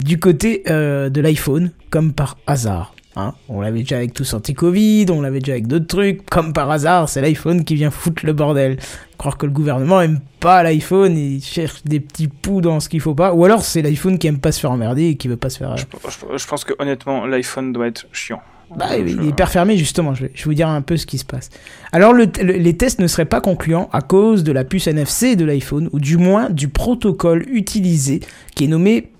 du 0.00 0.20
côté 0.20 0.62
euh, 0.70 1.08
de 1.10 1.20
l'iPhone, 1.20 1.72
comme 1.90 2.12
par 2.12 2.36
hasard. 2.46 2.94
hein. 3.16 3.34
on 3.48 3.60
l'avait 3.60 3.80
déjà 3.80 3.96
avec 3.96 4.12
tous 4.14 4.32
anti-Covid, 4.32 5.06
on 5.10 5.20
l'avait 5.22 5.40
déjà 5.40 5.52
avec 5.54 5.66
d'autres 5.66 5.88
trucs. 5.88 6.24
Comme 6.30 6.52
par 6.52 6.70
hasard, 6.70 7.08
c'est 7.08 7.20
l'iPhone 7.20 7.64
qui 7.64 7.74
vient 7.74 7.90
foutre 7.90 8.24
le 8.24 8.32
bordel. 8.32 8.76
Croire 9.18 9.36
que 9.36 9.46
le 9.46 9.50
gouvernement 9.52 10.00
aime 10.00 10.20
pas 10.38 10.62
l'iPhone 10.62 11.16
et 11.16 11.40
cherche 11.40 11.82
des 11.84 11.98
petits 11.98 12.28
poux 12.28 12.60
dans 12.60 12.78
ce 12.78 12.88
qu'il 12.88 13.00
faut 13.00 13.16
pas. 13.16 13.34
Ou 13.34 13.44
alors 13.44 13.62
c'est 13.64 13.82
l'iPhone 13.82 14.18
qui 14.18 14.28
aime 14.28 14.38
pas 14.38 14.52
se 14.52 14.60
faire 14.60 14.70
emmerder 14.70 15.06
et 15.08 15.16
qui 15.16 15.26
veut 15.26 15.36
pas 15.36 15.50
se 15.50 15.58
faire... 15.58 15.76
je, 15.76 15.82
je- 15.84 16.38
je 16.38 16.46
pense 16.46 16.62
que 16.64 16.74
honnêtement, 16.78 17.26
l'iPhone 17.26 17.72
doit 17.72 17.88
être 17.88 18.06
chiant. 18.12 18.40
Bah, 18.76 18.96
il 18.98 19.08
est 19.08 19.24
hyper 19.24 19.50
fermé 19.50 19.76
justement, 19.76 20.14
je 20.14 20.24
vais, 20.24 20.30
je 20.34 20.40
vais 20.40 20.44
vous 20.50 20.54
dire 20.54 20.68
un 20.68 20.82
peu 20.82 20.96
ce 20.96 21.06
qui 21.06 21.18
se 21.18 21.24
passe. 21.24 21.48
Alors 21.92 22.12
le- 22.12 22.26
le- 22.42 22.52
les 22.52 22.76
tests 22.76 22.98
ne 22.98 23.06
seraient 23.06 23.24
pas 23.24 23.40
concluants 23.40 23.88
à 23.92 24.02
cause 24.02 24.44
de 24.44 24.52
la 24.52 24.64
puce 24.64 24.86
NFC 24.88 25.36
de 25.36 25.44
l'iPhone, 25.44 25.88
ou 25.92 25.98
du 26.00 26.16
moins 26.18 26.50
du 26.50 26.68
protocole 26.68 27.46
utilisé, 27.50 28.20
qui 28.54 28.64
est 28.64 28.68
nommé 28.68 29.10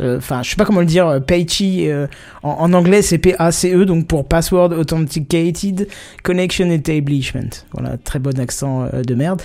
Euh, 0.00 0.18
enfin 0.18 0.42
je 0.42 0.50
sais 0.50 0.56
pas 0.56 0.64
comment 0.64 0.80
le 0.80 0.86
dire, 0.86 1.06
euh, 1.06 1.20
PACE, 1.20 1.60
euh, 1.62 2.06
en, 2.42 2.72
anglais 2.72 3.02
c'est 3.02 3.18
P-A-C-E, 3.18 3.84
donc 3.84 4.06
pour 4.06 4.26
Password 4.26 4.72
Authenticated 4.72 5.86
Connection 6.22 6.70
Establishment. 6.70 7.50
Voilà, 7.72 7.96
très 7.98 8.18
bon 8.18 8.38
accent 8.40 8.88
euh, 8.92 9.02
de 9.02 9.14
merde. 9.14 9.40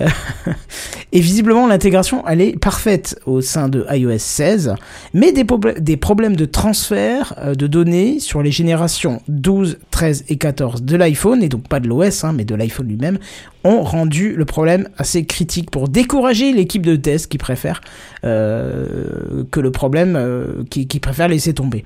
Euh, 0.00 0.08
Et 1.12 1.20
visiblement 1.20 1.66
l'intégration 1.66 2.24
elle 2.28 2.40
est 2.40 2.58
parfaite 2.58 3.18
au 3.26 3.40
sein 3.40 3.68
de 3.68 3.84
iOS 3.90 4.18
16, 4.18 4.74
mais 5.14 5.32
des, 5.32 5.44
probl- 5.44 5.78
des 5.80 5.96
problèmes 5.96 6.36
de 6.36 6.44
transfert 6.44 7.34
euh, 7.38 7.54
de 7.54 7.66
données 7.66 8.20
sur 8.20 8.42
les 8.42 8.50
générations 8.52 9.20
12, 9.28 9.78
13 9.90 10.24
et 10.28 10.36
14 10.36 10.82
de 10.82 10.96
l'iPhone, 10.96 11.42
et 11.42 11.48
donc 11.48 11.68
pas 11.68 11.80
de 11.80 11.88
l'OS, 11.88 12.24
hein, 12.24 12.32
mais 12.34 12.44
de 12.44 12.54
l'iPhone 12.54 12.88
lui-même, 12.88 13.18
ont 13.64 13.82
rendu 13.82 14.34
le 14.36 14.44
problème 14.44 14.88
assez 14.98 15.24
critique 15.26 15.70
pour 15.70 15.88
décourager 15.88 16.52
l'équipe 16.52 16.86
de 16.86 16.94
test 16.96 17.26
qui 17.26 17.38
préfère 17.38 17.80
euh, 18.24 19.44
que 19.58 19.62
le 19.62 19.72
problème, 19.72 20.14
euh, 20.16 20.62
qui, 20.70 20.86
qui 20.86 21.00
préfère 21.00 21.26
laisser 21.26 21.52
tomber. 21.52 21.84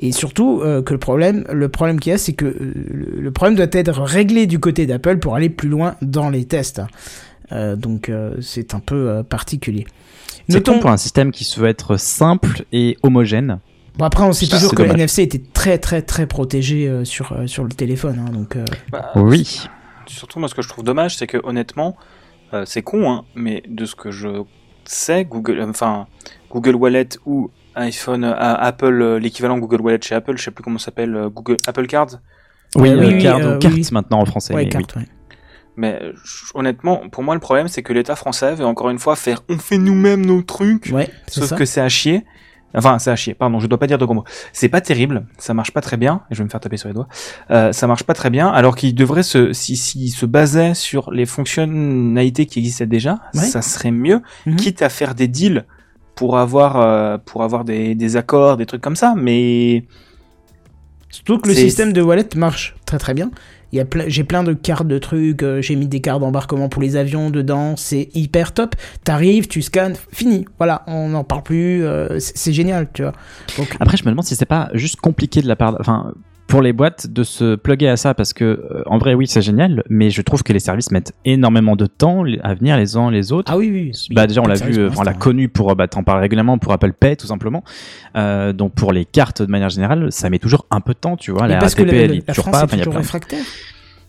Et 0.00 0.10
surtout 0.10 0.60
euh, 0.62 0.82
que 0.82 0.92
le 0.92 0.98
problème, 0.98 1.44
le 1.52 1.68
problème 1.68 2.00
qu'il 2.00 2.10
y 2.10 2.14
a, 2.14 2.18
c'est 2.18 2.32
que 2.32 2.46
euh, 2.46 2.72
le, 3.16 3.30
problème 3.30 3.54
doit 3.54 3.66
être 3.70 4.00
réglé 4.02 4.46
du 4.46 4.58
côté 4.58 4.86
d'Apple 4.86 5.18
pour 5.18 5.36
aller 5.36 5.48
plus 5.48 5.68
loin 5.68 5.94
dans 6.02 6.30
les 6.30 6.44
tests. 6.44 6.82
Euh, 7.52 7.76
donc 7.76 8.08
euh, 8.08 8.34
c'est 8.40 8.74
un 8.74 8.80
peu 8.80 9.08
euh, 9.08 9.22
particulier. 9.22 9.86
C'est 10.48 10.56
Notons- 10.56 10.74
con 10.74 10.80
pour 10.80 10.90
un 10.90 10.96
système 10.96 11.30
qui 11.30 11.44
se 11.44 11.60
veut 11.60 11.68
être 11.68 11.96
simple 11.96 12.64
et 12.72 12.96
homogène. 13.04 13.60
Bon 13.96 14.04
après 14.06 14.24
on 14.24 14.32
sait 14.32 14.46
Ça, 14.46 14.56
toujours 14.56 14.74
que 14.74 14.82
le. 14.82 14.90
NFC 14.90 15.22
était 15.22 15.42
très 15.52 15.78
très 15.78 16.02
très 16.02 16.26
protégé 16.26 16.88
euh, 16.88 17.04
sur, 17.04 17.32
euh, 17.32 17.46
sur 17.46 17.62
le 17.62 17.70
téléphone, 17.70 18.18
hein, 18.26 18.32
donc 18.32 18.56
euh, 18.56 18.64
Bah, 18.90 19.12
Oui. 19.14 19.60
Surtout, 20.06 20.40
moi, 20.40 20.48
ce 20.48 20.54
que 20.56 20.62
je 20.62 20.68
trouve 20.68 20.82
dommage, 20.84 21.16
c'est 21.16 21.28
que 21.28 21.38
honnêtement, 21.44 21.96
euh, 22.52 22.64
c'est 22.66 22.82
con, 22.82 23.08
hein, 23.10 23.24
mais 23.36 23.62
de 23.68 23.84
ce 23.84 23.94
que 23.94 24.10
je 24.10 24.42
sais, 24.84 25.24
Google, 25.24 25.60
euh, 25.60 25.70
enfin, 25.70 26.06
Google 26.52 26.74
Wallet 26.76 27.08
ou 27.26 27.50
iPhone, 27.74 28.24
euh, 28.24 28.34
Apple, 28.36 29.00
euh, 29.02 29.18
l'équivalent 29.18 29.58
Google 29.58 29.80
Wallet 29.80 29.98
chez 30.02 30.14
Apple, 30.14 30.36
je 30.36 30.42
sais 30.44 30.50
plus 30.50 30.62
comment 30.62 30.78
ça 30.78 30.86
s'appelle, 30.86 31.16
euh, 31.16 31.28
Google 31.30 31.56
Apple 31.66 31.86
Card. 31.86 32.08
Oui, 32.76 32.90
Euh, 32.90 32.98
oui, 33.00 33.04
euh, 33.06 33.08
oui, 33.16 33.22
carte, 33.22 33.42
euh, 33.42 33.58
carte 33.58 33.74
oui. 33.74 33.88
maintenant 33.92 34.20
en 34.20 34.26
français. 34.26 34.54
ouais, 34.54 34.60
mais 34.62 34.66
oui. 34.66 34.70
carte, 34.70 34.96
ouais. 34.96 35.06
Mais 35.76 35.98
euh, 36.02 36.12
je- 36.24 36.52
honnêtement, 36.54 37.02
pour 37.10 37.22
moi, 37.22 37.34
le 37.34 37.40
problème, 37.40 37.68
c'est 37.68 37.82
que 37.82 37.92
l'État 37.94 38.14
français 38.16 38.54
veut 38.54 38.66
encore 38.66 38.90
une 38.90 38.98
fois 38.98 39.16
faire, 39.16 39.42
on 39.48 39.56
fait 39.58 39.78
nous-mêmes 39.78 40.24
nos 40.26 40.42
trucs. 40.42 40.90
Ouais, 40.92 41.08
Sauf 41.28 41.44
ça. 41.46 41.56
que 41.56 41.64
c'est 41.64 41.80
à 41.80 41.88
chier. 41.88 42.24
Enfin, 42.74 42.98
c'est 42.98 43.10
à 43.10 43.16
chier, 43.16 43.34
pardon, 43.34 43.60
je 43.60 43.66
dois 43.66 43.78
pas 43.78 43.86
dire 43.86 43.98
de 43.98 44.04
gros 44.06 44.14
mots. 44.14 44.24
C'est 44.54 44.70
pas 44.70 44.80
terrible, 44.80 45.26
ça 45.36 45.52
marche 45.52 45.72
pas 45.72 45.82
très 45.82 45.98
bien, 45.98 46.22
et 46.30 46.34
je 46.34 46.38
vais 46.38 46.44
me 46.44 46.48
faire 46.48 46.60
taper 46.60 46.78
sur 46.78 46.88
les 46.88 46.94
doigts. 46.94 47.06
Euh, 47.50 47.70
ça 47.72 47.86
marche 47.86 48.04
pas 48.04 48.14
très 48.14 48.30
bien, 48.30 48.48
alors 48.48 48.76
qu'il 48.76 48.94
devrait 48.94 49.22
se, 49.22 49.52
si, 49.52 49.76
si 49.76 50.08
se 50.08 50.24
basait 50.24 50.72
sur 50.72 51.10
les 51.10 51.26
fonctionnalités 51.26 52.46
qui 52.46 52.60
existaient 52.60 52.86
déjà, 52.86 53.18
Ouais. 53.34 53.40
ça 53.40 53.60
serait 53.62 53.90
mieux, 53.90 54.22
Mhm. 54.46 54.56
quitte 54.56 54.80
à 54.82 54.88
faire 54.88 55.14
des 55.14 55.28
deals 55.28 55.66
pour 56.14 56.38
avoir, 56.38 56.80
euh, 56.80 57.18
pour 57.18 57.42
avoir 57.42 57.64
des, 57.64 57.94
des 57.94 58.16
accords, 58.16 58.56
des 58.56 58.66
trucs 58.66 58.82
comme 58.82 58.96
ça, 58.96 59.14
mais 59.16 59.84
Surtout 61.12 61.38
que 61.38 61.48
le 61.48 61.54
système 61.54 61.92
de 61.92 62.00
wallet 62.00 62.26
marche 62.36 62.74
très 62.86 62.98
très 62.98 63.12
bien. 63.12 63.30
Il 63.70 63.76
y 63.76 63.80
a 63.80 63.84
plein, 63.84 64.04
j'ai 64.06 64.24
plein 64.24 64.42
de 64.42 64.54
cartes 64.54 64.86
de 64.86 64.98
trucs, 64.98 65.42
euh, 65.42 65.60
j'ai 65.60 65.76
mis 65.76 65.86
des 65.86 66.00
cartes 66.00 66.20
d'embarquement 66.20 66.70
pour 66.70 66.80
les 66.80 66.96
avions 66.96 67.28
dedans, 67.30 67.74
c'est 67.76 68.08
hyper 68.14 68.52
top. 68.52 68.74
T'arrives, 69.04 69.46
tu 69.46 69.60
scannes, 69.60 69.94
fini. 70.10 70.46
Voilà, 70.58 70.82
on 70.86 71.10
n'en 71.10 71.22
parle 71.22 71.42
plus, 71.42 71.84
euh, 71.84 72.18
c'est 72.18 72.36
c'est 72.36 72.52
génial, 72.54 72.88
tu 72.92 73.02
vois. 73.02 73.12
Donc, 73.58 73.76
Après, 73.78 73.96
je 73.98 74.04
me 74.04 74.10
demande 74.10 74.24
si 74.24 74.36
c'est 74.36 74.46
pas 74.46 74.70
juste 74.72 74.96
compliqué 74.96 75.42
de 75.42 75.48
la 75.48 75.56
part, 75.56 75.76
enfin, 75.80 76.12
pour 76.46 76.60
les 76.60 76.72
boîtes 76.74 77.06
de 77.06 77.22
se 77.22 77.54
plugger 77.54 77.88
à 77.88 77.96
ça 77.96 78.12
parce 78.12 78.34
que, 78.34 78.44
euh, 78.44 78.82
en 78.86 78.98
vrai, 78.98 79.14
oui, 79.14 79.26
c'est 79.26 79.40
génial, 79.40 79.82
mais 79.88 80.10
je 80.10 80.20
trouve 80.20 80.42
que 80.42 80.52
les 80.52 80.58
services 80.58 80.90
mettent 80.90 81.14
énormément 81.24 81.76
de 81.76 81.86
temps 81.86 82.24
à 82.42 82.54
venir 82.54 82.76
les 82.76 82.96
uns 82.96 83.10
les 83.10 83.32
autres. 83.32 83.50
ah 83.50 83.56
oui, 83.56 83.70
oui. 83.72 83.92
oui. 84.10 84.14
bah 84.14 84.26
déjà 84.26 84.42
on 84.42 84.46
l'a 84.46 84.54
vu, 84.56 84.78
euh, 84.78 84.90
on 84.98 85.02
l'a 85.02 85.14
connu 85.14 85.48
pour, 85.48 85.70
euh, 85.70 85.74
bah 85.74 85.88
t'en 85.88 86.02
parles 86.02 86.20
régulièrement 86.20 86.58
pour 86.58 86.72
Apple 86.72 86.92
Pay 86.92 87.16
tout 87.16 87.26
simplement. 87.26 87.64
Euh, 88.16 88.52
donc 88.52 88.74
pour 88.74 88.92
les 88.92 89.04
cartes 89.06 89.40
de 89.40 89.50
manière 89.50 89.70
générale, 89.70 90.12
ça 90.12 90.28
met 90.28 90.38
toujours 90.38 90.66
un 90.70 90.80
peu 90.80 90.92
de 90.92 90.98
temps, 90.98 91.16
tu 91.16 91.30
vois. 91.30 91.42
Mais 91.46 91.54
La 91.54 91.58
parce 91.58 91.74
que 91.74 91.82
RATP, 91.82 91.92
la, 91.94 92.00
elle 92.02 92.10
la- 92.18 92.20
la 92.28 92.34
France 92.34 92.52
pas. 92.52 92.64
est 92.76 92.78
toujours 92.80 92.94
réfractaire. 92.96 93.44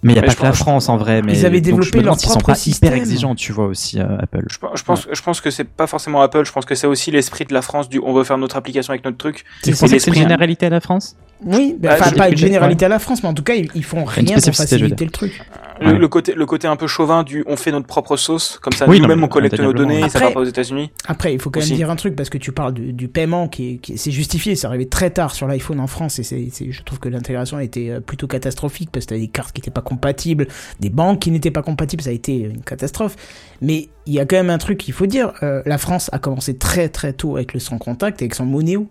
Mais 0.04 0.12
il 0.12 0.16
n'y 0.16 0.20
a 0.20 0.22
Mais 0.22 0.28
pas 0.28 0.36
que 0.36 0.44
la 0.44 0.52
France 0.54 0.90
en 0.90 0.98
vrai. 0.98 1.22
Mais 1.22 1.34
Ils 1.34 1.46
avaient 1.46 1.58
donc, 1.62 1.66
développé 1.66 1.86
je 1.86 1.98
me 1.98 2.02
demande 2.02 2.06
leur 2.06 2.20
s'ils 2.20 2.28
sont 2.30 2.34
propre 2.36 2.46
pas 2.48 2.56
système. 2.56 2.90
hyper 2.90 3.00
exigeants, 3.02 3.36
tu 3.36 3.52
vois 3.54 3.66
aussi 3.68 4.00
euh, 4.00 4.18
Apple. 4.20 4.44
je, 4.50 4.58
pense- 4.58 4.72
je 4.78 4.84
pense, 4.84 5.08
je 5.12 5.22
pense 5.22 5.42
que 5.42 5.50
c'est 5.50 5.64
pas 5.64 5.88
forcément 5.88 6.22
Apple, 6.22 6.44
je 6.46 6.52
pense 6.52 6.66
que 6.66 6.76
c'est 6.76 6.88
aussi 6.88 7.10
l'esprit 7.12 7.46
de 7.46 7.54
la 7.54 7.62
France 7.62 7.90
du, 7.90 8.00
on 8.04 8.14
veut 8.14 8.24
faire 8.24 8.38
notre 8.38 8.58
application 8.58 8.92
avec 8.92 9.06
notre 9.06 9.18
truc. 9.18 9.46
Tu 9.64 9.74
C'est 9.74 10.08
une 10.08 10.14
généralité 10.14 10.66
à 10.66 10.70
la 10.70 10.82
France? 10.82 11.16
Oui, 11.46 11.76
bah, 11.80 11.90
Bah, 11.90 11.96
enfin 12.00 12.12
pas 12.16 12.30
une 12.30 12.38
généralité 12.38 12.86
à 12.86 12.90
la 12.90 13.00
France, 13.00 13.24
mais 13.24 13.30
en 13.30 13.34
tout 13.34 13.44
cas 13.44 13.54
ils, 13.56 13.70
ils 13.76 13.84
font 13.84 14.04
rien 14.06 14.36
pour 14.36 14.56
faciliter 14.56 15.06
le 15.06 15.12
truc. 15.12 15.42
Le, 15.84 15.92
Ouais. 15.94 15.98
le 16.00 16.08
côté, 16.08 16.34
le 16.34 16.46
côté 16.46 16.68
un 16.68 16.76
peu 16.76 16.88
chauvin 16.88 17.24
du, 17.24 17.44
on 17.48 17.56
fait 17.58 17.72
notre 17.72 17.86
propre 17.88 18.16
sauce, 18.18 18.58
comme 18.62 18.74
ça 18.74 18.88
Oui, 18.88 19.00
nous-mêmes 19.00 19.24
on 19.24 19.28
collecte 19.28 19.60
nos 19.60 19.74
données, 19.74 20.04
ouais. 20.04 20.10
ça 20.10 20.20
va 20.20 20.26
Après- 20.26 20.34
pas 20.34 20.40
aux 20.40 20.46
États-Unis. 20.46 20.92
Après, 21.08 21.34
il 21.34 21.40
faut 21.42 21.50
quand 21.50 21.60
même 21.60 21.68
Aussi. 21.68 21.76
dire 21.76 21.90
un 21.90 21.96
truc 21.96 22.16
parce 22.16 22.30
que 22.30 22.38
tu 22.38 22.52
parles 22.52 22.74
du, 22.74 22.94
du 22.94 23.08
paiement 23.08 23.48
qui 23.48 23.72
est, 23.74 23.78
qui 23.78 23.94
est- 23.94 23.98
c'est 23.98 24.12
justifié, 24.12 24.56
c'est 24.56 24.66
arrivé 24.68 24.88
très 24.88 25.10
tard 25.10 25.36
sur 25.36 25.48
l'iPhone 25.48 25.80
en 25.80 25.88
France 25.88 26.20
et 26.20 26.24
c'est, 26.24 26.50
je 26.72 26.84
trouve 26.84 27.00
que 27.00 27.10
l'intégration 27.10 27.58
a 27.58 27.64
été 27.64 27.92
euh, 27.92 28.00
plutôt 28.00 28.28
catastrophique 28.28 28.90
parce 28.92 29.06
que 29.06 29.10
t'as 29.14 29.20
des 29.20 29.28
cartes 29.28 29.54
qui 29.54 29.60
n'étaient 29.62 29.72
pas 29.72 29.82
compatibles, 29.82 30.48
des 30.80 30.90
banques 30.90 31.20
qui 31.20 31.32
n'étaient 31.32 31.52
pas 31.52 31.62
compatibles, 31.64 32.02
ça 32.04 32.10
a 32.12 32.14
été 32.14 32.38
une 32.40 32.62
catastrophe. 32.62 33.16
Mais 33.62 33.90
il 34.06 34.14
y 34.14 34.20
a 34.20 34.26
quand 34.26 34.36
même 34.38 34.50
un 34.50 34.58
truc 34.58 34.78
qu'il 34.78 34.94
faut 34.94 35.06
dire, 35.06 35.34
euh, 35.44 35.62
la 35.66 35.78
France 35.78 36.10
a 36.14 36.20
commencé 36.20 36.58
très 36.58 36.90
très 36.90 37.14
tôt 37.14 37.36
avec 37.36 37.54
le 37.54 37.60
sans 37.60 37.78
contact, 37.78 38.22
avec 38.22 38.36
son 38.36 38.46
Monéo. 38.46 38.88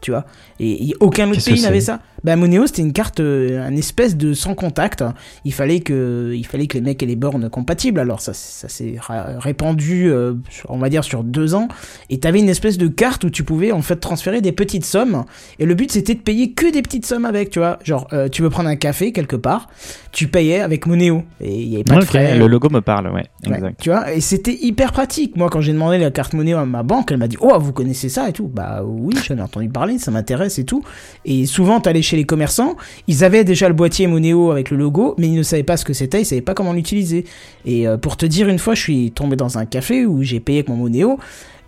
Tu 0.00 0.10
vois. 0.10 0.24
Et, 0.58 0.88
et 0.88 0.94
aucun 1.00 1.30
autre 1.30 1.44
pays 1.44 1.62
n'avait 1.62 1.80
ça. 1.80 2.00
Bah 2.22 2.36
Moneo, 2.36 2.66
c'était 2.66 2.82
une 2.82 2.92
carte, 2.92 3.20
euh, 3.20 3.66
un 3.66 3.74
espèce 3.76 4.16
de 4.16 4.34
sans 4.34 4.54
contact. 4.54 5.02
Il 5.44 5.54
fallait 5.54 5.80
que, 5.80 6.32
il 6.34 6.44
fallait 6.46 6.66
que 6.66 6.74
les 6.74 6.82
mecs 6.82 7.02
aient 7.02 7.06
les 7.06 7.16
bornes 7.16 7.48
compatibles. 7.48 7.98
Alors 7.98 8.20
ça, 8.20 8.34
ça 8.34 8.68
s'est 8.68 8.96
répandu, 9.38 10.10
euh, 10.10 10.34
on 10.68 10.78
va 10.78 10.90
dire 10.90 11.02
sur 11.02 11.24
deux 11.24 11.54
ans. 11.54 11.68
Et 12.10 12.20
t'avais 12.20 12.40
une 12.40 12.48
espèce 12.48 12.76
de 12.76 12.88
carte 12.88 13.24
où 13.24 13.30
tu 13.30 13.42
pouvais 13.42 13.72
en 13.72 13.80
fait 13.80 13.96
transférer 13.96 14.40
des 14.42 14.52
petites 14.52 14.84
sommes. 14.84 15.24
Et 15.58 15.64
le 15.64 15.74
but 15.74 15.90
c'était 15.90 16.14
de 16.14 16.20
payer 16.20 16.52
que 16.52 16.70
des 16.70 16.82
petites 16.82 17.06
sommes 17.06 17.24
avec, 17.24 17.50
tu 17.50 17.58
vois. 17.58 17.78
Genre, 17.84 18.06
euh, 18.12 18.28
tu 18.28 18.42
veux 18.42 18.50
prendre 18.50 18.68
un 18.68 18.76
café 18.76 19.12
quelque 19.12 19.36
part, 19.36 19.68
tu 20.12 20.28
payais 20.28 20.60
avec 20.60 20.86
Moneo 20.86 21.22
et 21.40 21.62
il 21.62 21.68
y 21.68 21.74
avait 21.76 21.84
pas 21.84 21.96
de 21.96 22.04
frais. 22.04 22.36
le 22.36 22.46
logo 22.46 22.68
me 22.70 22.80
parle, 22.80 23.10
ouais. 23.10 23.24
Ouais, 23.46 23.74
tu 23.80 23.90
vois, 23.90 24.12
et 24.12 24.20
c'était 24.20 24.56
hyper 24.60 24.92
pratique. 24.92 25.36
Moi, 25.36 25.48
quand 25.50 25.60
j'ai 25.60 25.72
demandé 25.72 25.98
la 25.98 26.10
carte 26.10 26.34
monnaie 26.34 26.52
à 26.52 26.64
ma 26.66 26.82
banque, 26.82 27.10
elle 27.12 27.18
m'a 27.18 27.28
dit 27.28 27.38
Oh, 27.40 27.58
vous 27.58 27.72
connaissez 27.72 28.08
ça 28.08 28.28
et 28.28 28.32
tout. 28.32 28.48
Bah 28.48 28.82
oui, 28.84 29.14
j'en 29.26 29.38
ai 29.38 29.40
entendu 29.40 29.68
parler, 29.68 29.89
ça 29.98 30.10
m'intéresse 30.10 30.58
et 30.58 30.64
tout. 30.64 30.82
Et 31.24 31.46
souvent, 31.46 31.80
t'allais 31.80 32.02
chez 32.02 32.16
les 32.16 32.24
commerçants, 32.24 32.76
ils 33.08 33.24
avaient 33.24 33.44
déjà 33.44 33.68
le 33.68 33.74
boîtier 33.74 34.06
Monéo 34.06 34.50
avec 34.52 34.70
le 34.70 34.76
logo, 34.76 35.14
mais 35.18 35.26
ils 35.28 35.34
ne 35.34 35.42
savaient 35.42 35.62
pas 35.62 35.76
ce 35.76 35.84
que 35.84 35.92
c'était, 35.92 36.20
ils 36.22 36.24
savaient 36.26 36.40
pas 36.40 36.54
comment 36.54 36.72
l'utiliser. 36.72 37.24
Et 37.64 37.86
euh, 37.88 37.96
pour 37.96 38.16
te 38.16 38.26
dire, 38.26 38.48
une 38.48 38.58
fois, 38.58 38.74
je 38.74 38.80
suis 38.82 39.10
tombé 39.10 39.36
dans 39.36 39.58
un 39.58 39.66
café 39.66 40.06
où 40.06 40.22
j'ai 40.22 40.40
payé 40.40 40.58
avec 40.60 40.68
mon 40.68 40.76
Monéo. 40.76 41.18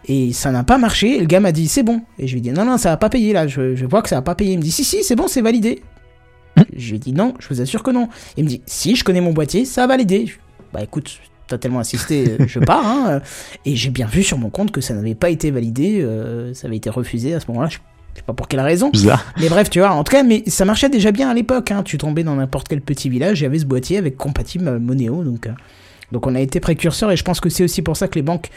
Et 0.09 0.33
ça 0.33 0.51
n'a 0.51 0.65
pas 0.65 0.79
marché, 0.79 1.17
et 1.17 1.21
le 1.21 1.27
gars 1.27 1.39
m'a 1.39 1.53
dit 1.53 1.69
c'est 1.69 1.85
bon. 1.85 2.01
Et 2.19 2.27
je 2.27 2.33
lui 2.33 2.39
ai 2.39 2.43
dit 2.43 2.51
non, 2.51 2.65
non, 2.65 2.77
ça 2.77 2.91
va 2.91 2.97
pas 2.97 3.09
payer 3.09 3.33
là, 3.33 3.47
je, 3.47 3.85
vois 3.87 4.03
que 4.03 4.09
ça 4.09 4.17
va 4.17 4.23
pas 4.23 4.35
payer. 4.35 4.55
Il 4.55 4.59
me 4.59 4.63
dit 4.63 4.73
si, 4.73 4.83
si, 4.83 5.05
c'est 5.05 5.15
bon, 5.15 5.29
c'est 5.29 5.43
validé. 5.43 5.81
je 6.77 6.89
lui 6.91 6.97
ai 6.97 6.99
dit 6.99 7.13
non, 7.13 7.35
je 7.39 7.49
vous 7.49 7.61
assure 7.61 7.83
que 7.85 7.93
non. 7.93 8.09
Il 8.37 8.43
me 8.45 8.49
dit 8.49 8.63
si, 8.67 8.97
je 8.97 9.05
connais 9.05 9.21
mon 9.21 9.33
boîtier, 9.33 9.65
ça 9.65 9.83
va 9.83 9.87
valider. 9.95 10.27
Je- 10.27 10.35
Bah 10.73 10.83
écoute, 10.83 11.21
t'as 11.47 11.57
tellement 11.59 11.79
insisté, 11.79 12.31
euh, 12.41 12.47
je 12.49 12.59
pars. 12.59 12.85
Hein, 12.85 13.21
et 13.65 13.77
j'ai 13.77 13.91
bien 13.91 14.07
vu 14.07 14.25
sur 14.25 14.39
mon 14.39 14.51
compte 14.51 14.73
que 14.73 14.81
ça 14.81 14.93
n'avait 14.93 15.15
pas 15.15 15.31
été 15.31 15.53
validé, 15.53 16.01
euh, 16.01 16.53
ça 16.53 16.67
avait 16.67 16.79
été 16.79 16.91
refusé 16.91 17.35
à 17.35 17.39
ce 17.41 17.47
moment-là. 17.49 17.69
Je 17.69 17.79
je 18.15 18.21
sais 18.21 18.25
pas 18.27 18.33
pour 18.33 18.49
quelle 18.49 18.61
raison. 18.61 18.91
Bizarre. 18.91 19.25
Mais 19.41 19.49
bref, 19.49 19.71
tu 19.71 19.79
vois, 19.81 19.91
en 19.91 20.05
tout 20.05 20.13
cas, 20.13 20.23
mais 20.23 20.45
ça 20.47 20.65
marchait 20.65 20.89
déjà 20.89 21.13
bien 21.13 21.31
à 21.31 21.35
l'époque. 21.35 21.71
Hein. 21.71 21.83
Tu 21.83 21.99
tombais 21.99 22.25
dans 22.25 22.35
n'importe 22.35 22.69
quel 22.69 22.81
petit 22.81 23.09
village, 23.09 23.41
il 23.41 23.45
y 23.45 23.47
avait 23.47 23.59
ce 23.59 23.67
boîtier 23.67 23.99
avec 23.99 24.17
compatible 24.17 24.69
euh, 24.69 24.79
Monéo. 24.79 25.25
Donc, 25.25 25.47
euh, 25.47 25.53
donc 26.13 26.27
on 26.27 26.35
a 26.35 26.41
été 26.41 26.61
précurseur 26.61 27.11
et 27.11 27.17
je 27.17 27.25
pense 27.25 27.41
que 27.41 27.49
c'est 27.49 27.65
aussi 27.65 27.81
pour 27.83 27.97
ça 27.97 28.07
que 28.07 28.17
les 28.17 28.23
banques 28.23 28.51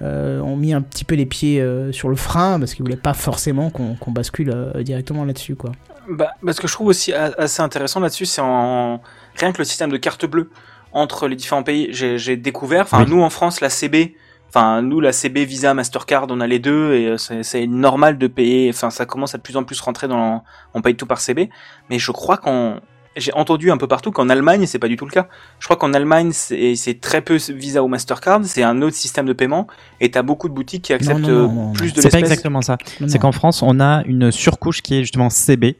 euh, 0.00 0.40
ont 0.40 0.56
mis 0.56 0.72
un 0.72 0.80
petit 0.80 1.04
peu 1.04 1.14
les 1.14 1.26
pieds 1.26 1.60
euh, 1.60 1.92
sur 1.92 2.08
le 2.08 2.16
frein 2.16 2.58
parce 2.58 2.74
qu'ils 2.74 2.84
voulaient 2.84 2.96
pas 2.96 3.12
forcément 3.14 3.70
qu'on 3.70 4.10
bascule 4.10 4.50
euh, 4.50 4.82
directement 4.82 5.24
là-dessus, 5.24 5.54
quoi. 5.54 5.72
Bah, 6.10 6.30
bah, 6.42 6.52
ce 6.52 6.60
que 6.60 6.66
je 6.66 6.72
trouve 6.72 6.88
aussi 6.88 7.12
assez 7.12 7.62
intéressant 7.62 8.00
là-dessus, 8.00 8.26
c'est 8.26 8.40
en 8.40 9.00
rien 9.36 9.52
que 9.52 9.58
le 9.58 9.64
système 9.64 9.90
de 9.92 9.96
carte 9.98 10.26
bleue 10.26 10.50
entre 10.92 11.28
les 11.28 11.36
différents 11.36 11.62
pays. 11.62 11.88
J'ai 11.90 12.18
j'ai 12.18 12.36
découvert, 12.36 12.82
enfin 12.82 13.04
Oui. 13.04 13.10
nous 13.10 13.22
en 13.22 13.30
France, 13.30 13.60
la 13.60 13.68
CB, 13.70 14.14
enfin 14.54 14.82
nous 14.82 15.00
la 15.00 15.12
CB 15.12 15.46
Visa 15.46 15.72
Mastercard, 15.72 16.26
on 16.28 16.40
a 16.40 16.46
les 16.46 16.58
deux 16.58 16.92
et 16.92 17.06
euh, 17.06 17.42
c'est 17.42 17.66
normal 17.66 18.18
de 18.18 18.26
payer. 18.26 18.70
Enfin 18.70 18.90
ça 18.90 19.06
commence 19.06 19.34
à 19.34 19.38
de 19.38 19.42
plus 19.42 19.56
en 19.56 19.64
plus 19.64 19.80
rentrer 19.80 20.08
dans, 20.08 20.44
on 20.74 20.82
paye 20.82 20.94
tout 20.94 21.06
par 21.06 21.20
CB. 21.20 21.48
Mais 21.88 21.98
je 21.98 22.12
crois 22.12 22.36
qu'on 22.36 22.80
j'ai 23.16 23.32
entendu 23.34 23.70
un 23.70 23.76
peu 23.76 23.86
partout 23.86 24.10
qu'en 24.10 24.28
Allemagne, 24.28 24.66
c'est 24.66 24.78
pas 24.78 24.88
du 24.88 24.96
tout 24.96 25.04
le 25.04 25.10
cas. 25.10 25.28
Je 25.58 25.66
crois 25.66 25.76
qu'en 25.76 25.92
Allemagne, 25.92 26.32
c'est 26.32 26.98
très 27.00 27.20
peu 27.20 27.36
Visa 27.50 27.82
ou 27.82 27.88
Mastercard, 27.88 28.40
c'est 28.44 28.62
un 28.62 28.80
autre 28.82 28.96
système 28.96 29.26
de 29.26 29.32
paiement, 29.32 29.66
et 30.00 30.10
t'as 30.10 30.22
beaucoup 30.22 30.48
de 30.48 30.54
boutiques 30.54 30.84
qui 30.84 30.92
acceptent 30.92 31.20
non, 31.20 31.28
euh, 31.28 31.46
non, 31.46 31.52
non, 31.52 31.72
plus 31.72 31.92
de 31.92 32.00
C'est 32.00 32.08
pas 32.08 32.18
l'espèce. 32.18 32.32
exactement 32.32 32.62
ça. 32.62 32.78
C'est 33.06 33.18
qu'en 33.18 33.32
France, 33.32 33.62
on 33.62 33.80
a 33.80 34.02
une 34.06 34.30
surcouche 34.30 34.82
qui 34.82 34.96
est 34.96 35.00
justement 35.00 35.28
CB, 35.28 35.76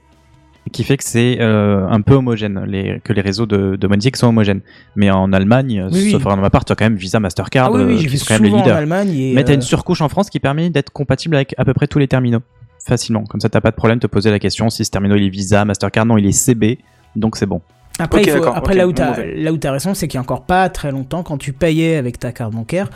qui 0.71 0.85
fait 0.85 0.97
que 0.97 1.05
c'est 1.05 1.39
euh, 1.41 1.87
un 1.89 2.01
peu 2.01 2.15
homogène, 2.15 2.65
les, 2.67 3.01
que 3.03 3.13
les 3.13 3.21
réseaux 3.21 3.47
de, 3.47 3.77
de 3.77 3.89
sont 4.15 4.29
homogènes. 4.29 4.61
Mais 4.97 5.11
en 5.11 5.33
Allemagne, 5.33 5.89
Oui, 5.91 6.01
oui. 6.05 6.11
sauf 6.13 6.23
de 6.25 6.41
ma 6.41 6.51
part, 6.51 6.65
tu 6.65 6.73
as 6.73 6.77
quand 6.77 6.85
même 6.85 6.97
Visa, 6.97 7.19
Mastercard, 7.21 7.67
Ah 7.67 7.73
oui, 7.73 7.83
oui, 7.85 7.95
euh, 8.05 8.09
qui 8.09 8.19
sont 8.19 8.27
quand 8.29 8.41
même 8.41 8.45
les 8.53 8.57
leaders. 8.59 8.81
Et, 8.81 9.33
Mais 9.35 9.45
t'as 9.45 9.53
euh, 9.53 9.57
une 9.57 9.63
surcouche 9.63 10.01
en 10.01 10.09
France 10.09 10.31
qui 10.31 10.39
permet 10.41 10.71
d'être 10.71 10.91
compatible 10.91 11.35
avec 11.37 11.55
à 11.59 11.65
peu 11.65 11.75
près 11.75 11.89
tous 11.89 11.99
les 11.99 12.09
terminaux 12.09 12.41
facilement. 12.85 13.25
Comme 13.25 13.41
ça, 13.41 13.49
t'as 13.49 13.61
pas 13.61 13.71
de 13.71 13.77
problème 13.77 13.99
de 13.99 14.03
te 14.03 14.07
poser 14.07 14.31
la 14.31 14.39
question 14.39 14.71
si 14.71 14.85
ce 14.85 14.91
terminal 14.91 15.21
il 15.21 15.27
est 15.27 15.31
Visa, 15.31 15.65
Mastercard, 15.65 16.07
non, 16.07 16.17
il 16.17 16.27
est 16.27 16.33
CB, 16.33 16.79
donc 17.17 17.37
c'est 17.37 17.47
bon. 17.47 17.61
Après, 17.99 18.21
Ok, 18.21 18.27
il 18.27 18.33
faut- 18.33 18.45
après 18.45 18.75
là, 18.75 18.87
où 18.87 18.91
où 18.91 19.57
t'as 19.59 19.71
raison, 19.73 19.95
c'est 19.95 20.09
qu'il 20.09 20.17
y 20.17 20.19
a 20.19 20.23
encore 20.23 20.43
pas 20.45 20.69
très 20.71 20.91
longtemps, 20.91 21.23
quand 21.23 21.37
tu 21.39 21.53
payais 21.53 21.97
avec 21.97 22.19
ta 22.19 22.33
carte 22.33 22.53
bancaire, 22.53 22.89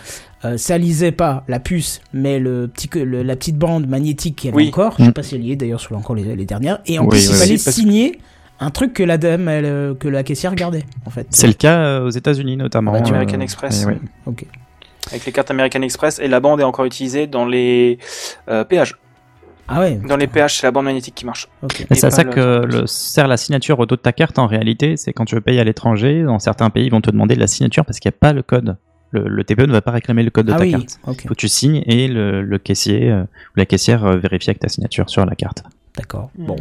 euh, 0.44 0.56
ça 0.56 0.78
lisait 0.78 1.12
pas 1.12 1.44
la 1.48 1.60
puce, 1.60 2.00
mais 2.12 2.38
le 2.38 2.66
petit, 2.68 2.88
que- 2.88 2.98
le- 2.98 3.22
la 3.22 3.36
petite 3.36 3.56
bande 3.58 3.86
magnétique 3.86 4.36
qu'il 4.36 4.50
y 4.50 4.52
avait 4.52 4.62
Oui. 4.62 4.68
encore. 4.68 4.94
Je 4.98 5.04
sais 5.04 5.10
Mm. 5.10 5.12
pas 5.12 5.22
si 5.22 5.34
elle 5.34 5.44
y 5.44 5.52
est 5.52 5.56
d'ailleurs 5.56 5.80
sur 5.80 5.96
encore 5.96 6.16
les, 6.16 6.34
les 6.34 6.44
dernières. 6.46 6.80
Et 6.86 6.98
en 6.98 7.02
Oui, 7.04 7.10
plus, 7.10 7.28
oui, 7.28 7.34
il 7.34 7.38
fallait 7.38 7.56
signer 7.58 8.18
un 8.58 8.70
truc 8.70 8.94
que 8.94 9.02
la 9.02 9.18
dame, 9.18 9.48
elle, 9.48 9.66
euh, 9.66 9.94
que 9.94 10.08
la 10.08 10.22
caissière 10.22 10.54
gardait, 10.54 10.84
en 11.04 11.10
fait. 11.10 11.26
C'est 11.30 11.46
le 11.46 11.52
cas 11.52 11.78
euh, 11.78 12.06
aux 12.06 12.10
États-Unis 12.10 12.56
notamment. 12.56 12.94
Avec 12.94 13.06
euh, 13.06 13.10
American 13.10 13.40
Express. 13.40 13.84
oui. 13.86 13.94
Ok. 14.24 14.44
avec 15.10 15.24
les 15.24 15.30
cartes 15.30 15.50
American 15.52 15.82
Express 15.82 16.18
et 16.18 16.26
la 16.26 16.40
bande 16.40 16.60
est 16.60 16.64
encore 16.64 16.84
utilisée 16.84 17.26
dans 17.28 17.44
les 17.46 17.98
euh, 18.48 18.64
péages. 18.64 18.96
Ah 19.68 19.80
ouais. 19.80 19.96
Dans 20.08 20.16
les 20.16 20.26
péages, 20.26 20.58
c'est 20.58 20.66
la 20.66 20.70
bande 20.70 20.84
magnétique 20.84 21.14
qui 21.14 21.26
marche. 21.26 21.48
C'est 21.90 22.04
à 22.04 22.10
ça 22.10 22.22
le- 22.22 22.30
que 22.30 22.64
le, 22.66 22.86
sert 22.86 23.26
la 23.26 23.36
signature 23.36 23.78
au 23.80 23.86
dos 23.86 23.96
de 23.96 24.00
ta 24.00 24.12
carte 24.12 24.38
en 24.38 24.46
réalité. 24.46 24.96
C'est 24.96 25.12
quand 25.12 25.24
tu 25.24 25.34
veux 25.34 25.40
payer 25.40 25.60
à 25.60 25.64
l'étranger, 25.64 26.22
dans 26.22 26.38
certains 26.38 26.70
pays, 26.70 26.86
ils 26.86 26.90
vont 26.90 27.00
te 27.00 27.10
demander 27.10 27.34
de 27.34 27.40
la 27.40 27.46
signature 27.48 27.84
parce 27.84 27.98
qu'il 27.98 28.08
n'y 28.10 28.14
a 28.14 28.18
pas 28.20 28.32
le 28.32 28.42
code. 28.42 28.76
Le, 29.12 29.28
le 29.28 29.44
TPE 29.44 29.62
ne 29.66 29.72
va 29.72 29.82
pas 29.82 29.92
réclamer 29.92 30.22
le 30.24 30.30
code 30.30 30.46
de 30.46 30.52
Ah 30.52 30.56
ta 30.58 30.62
oui. 30.64 30.70
carte. 30.72 30.98
Ok. 31.06 31.22
Faut 31.22 31.28
que 31.30 31.34
tu 31.34 31.48
signes 31.48 31.82
et 31.86 32.08
le, 32.08 32.42
le 32.42 32.58
caissier 32.58 33.10
euh, 33.10 33.22
ou 33.22 33.56
la 33.56 33.66
caissière 33.66 34.04
euh, 34.04 34.16
vérifie 34.16 34.50
avec 34.50 34.58
ta 34.60 34.68
signature 34.68 35.08
sur 35.10 35.24
la 35.24 35.34
carte. 35.36 35.62
D'accord. 35.96 36.30
Bon. 36.36 36.56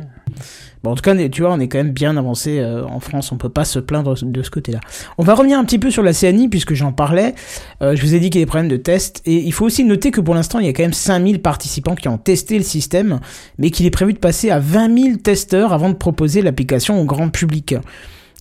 Bon, 0.84 0.92
en 0.92 0.96
tout 0.96 1.02
cas, 1.02 1.16
tu 1.30 1.42
vois, 1.42 1.52
on 1.52 1.60
est 1.60 1.68
quand 1.68 1.78
même 1.78 1.92
bien 1.92 2.16
avancé 2.16 2.60
euh, 2.60 2.86
en 2.86 3.00
France. 3.00 3.32
On 3.32 3.38
peut 3.38 3.50
pas 3.50 3.66
se 3.66 3.80
plaindre 3.80 4.16
de 4.22 4.44
ce 4.44 4.50
côté-là. 4.50 4.80
On 5.18 5.24
va 5.24 5.34
revenir 5.34 5.58
un 5.58 5.66
petit 5.66 5.80
peu 5.80 5.92
sur 5.92 6.04
la 6.04 6.14
CNI 6.14 6.48
puisque 6.48 6.74
j'en 6.74 6.94
parlais. 6.94 7.36
Euh, 7.82 7.96
je 7.96 8.02
vous 8.02 8.16
ai 8.16 8.20
dit 8.20 8.30
qu'il 8.30 8.40
y 8.40 8.44
a 8.44 8.46
des 8.46 8.50
problèmes 8.50 8.70
de 8.70 8.78
test. 8.78 9.22
Et 9.26 9.36
il 9.36 9.52
faut 9.52 9.66
aussi 9.66 9.84
noter 9.84 10.12
que 10.12 10.22
pour 10.22 10.36
l'instant, 10.36 10.60
il 10.60 10.66
y 10.66 10.70
a 10.70 10.74
quand 10.74 10.84
même 10.84 10.94
5000 10.94 11.42
participants 11.42 11.96
qui 11.96 12.08
ont 12.08 12.18
testé 12.18 12.58
le 12.58 12.64
système, 12.64 13.20
mais 13.58 13.72
qu'il 13.72 13.86
est 13.86 13.92
prévu 13.92 14.14
de 14.14 14.20
passer 14.20 14.52
à 14.52 14.60
20 14.60 15.04
000 15.04 15.18
testeurs 15.18 15.74
avant 15.74 15.90
de 15.90 15.96
proposer 15.96 16.42
l'application 16.42 17.02
au 17.02 17.06
grand 17.06 17.30
public. 17.30 17.76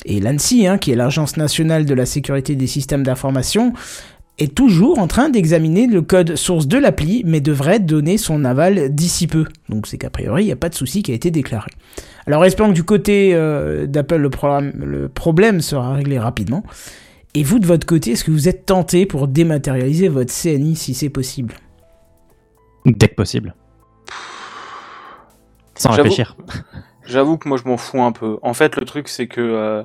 Et 0.04 0.20
l'ANSI, 0.20 0.66
hein, 0.66 0.76
qui 0.76 0.92
est 0.92 0.96
l'Agence 0.96 1.36
nationale 1.36 1.86
de 1.86 1.94
la 1.94 2.04
sécurité 2.04 2.56
des 2.56 2.66
systèmes 2.66 3.04
d'information, 3.04 3.72
est 4.38 4.54
toujours 4.54 4.98
en 4.98 5.06
train 5.06 5.28
d'examiner 5.28 5.86
le 5.86 6.02
code 6.02 6.34
source 6.34 6.66
de 6.66 6.76
l'appli, 6.76 7.22
mais 7.24 7.40
devrait 7.40 7.78
donner 7.78 8.18
son 8.18 8.44
aval 8.44 8.92
d'ici 8.94 9.26
peu. 9.26 9.46
Donc 9.68 9.86
c'est 9.86 9.98
qu'a 9.98 10.10
priori, 10.10 10.42
il 10.42 10.46
n'y 10.46 10.52
a 10.52 10.56
pas 10.56 10.68
de 10.68 10.74
souci 10.74 11.02
qui 11.02 11.12
a 11.12 11.14
été 11.14 11.30
déclaré. 11.30 11.70
Alors 12.26 12.44
espérons 12.44 12.70
que 12.70 12.74
du 12.74 12.84
côté 12.84 13.34
euh, 13.34 13.86
d'Apple, 13.86 14.16
le, 14.16 15.08
problème 15.08 15.60
sera 15.60 15.94
réglé 15.94 16.18
rapidement. 16.18 16.64
Et 17.34 17.42
vous, 17.42 17.58
de 17.58 17.66
votre 17.66 17.86
côté, 17.86 18.12
est-ce 18.12 18.24
que 18.24 18.30
vous 18.30 18.48
êtes 18.48 18.66
tenté 18.66 19.06
pour 19.06 19.26
dématérialiser 19.26 20.08
votre 20.08 20.32
CNI 20.32 20.76
si 20.76 20.94
c'est 20.94 21.08
possible? 21.08 21.54
Dès 22.86 23.08
que 23.08 23.14
possible. 23.14 23.54
Sans 25.74 25.90
réfléchir. 25.90 26.36
J'avoue 27.06 27.36
que 27.36 27.48
moi 27.48 27.58
je 27.62 27.68
m'en 27.68 27.76
fous 27.76 28.02
un 28.02 28.12
peu. 28.12 28.38
En 28.42 28.54
fait, 28.54 28.76
le 28.76 28.84
truc 28.84 29.08
c'est 29.08 29.26
que 29.26 29.40
euh, 29.40 29.82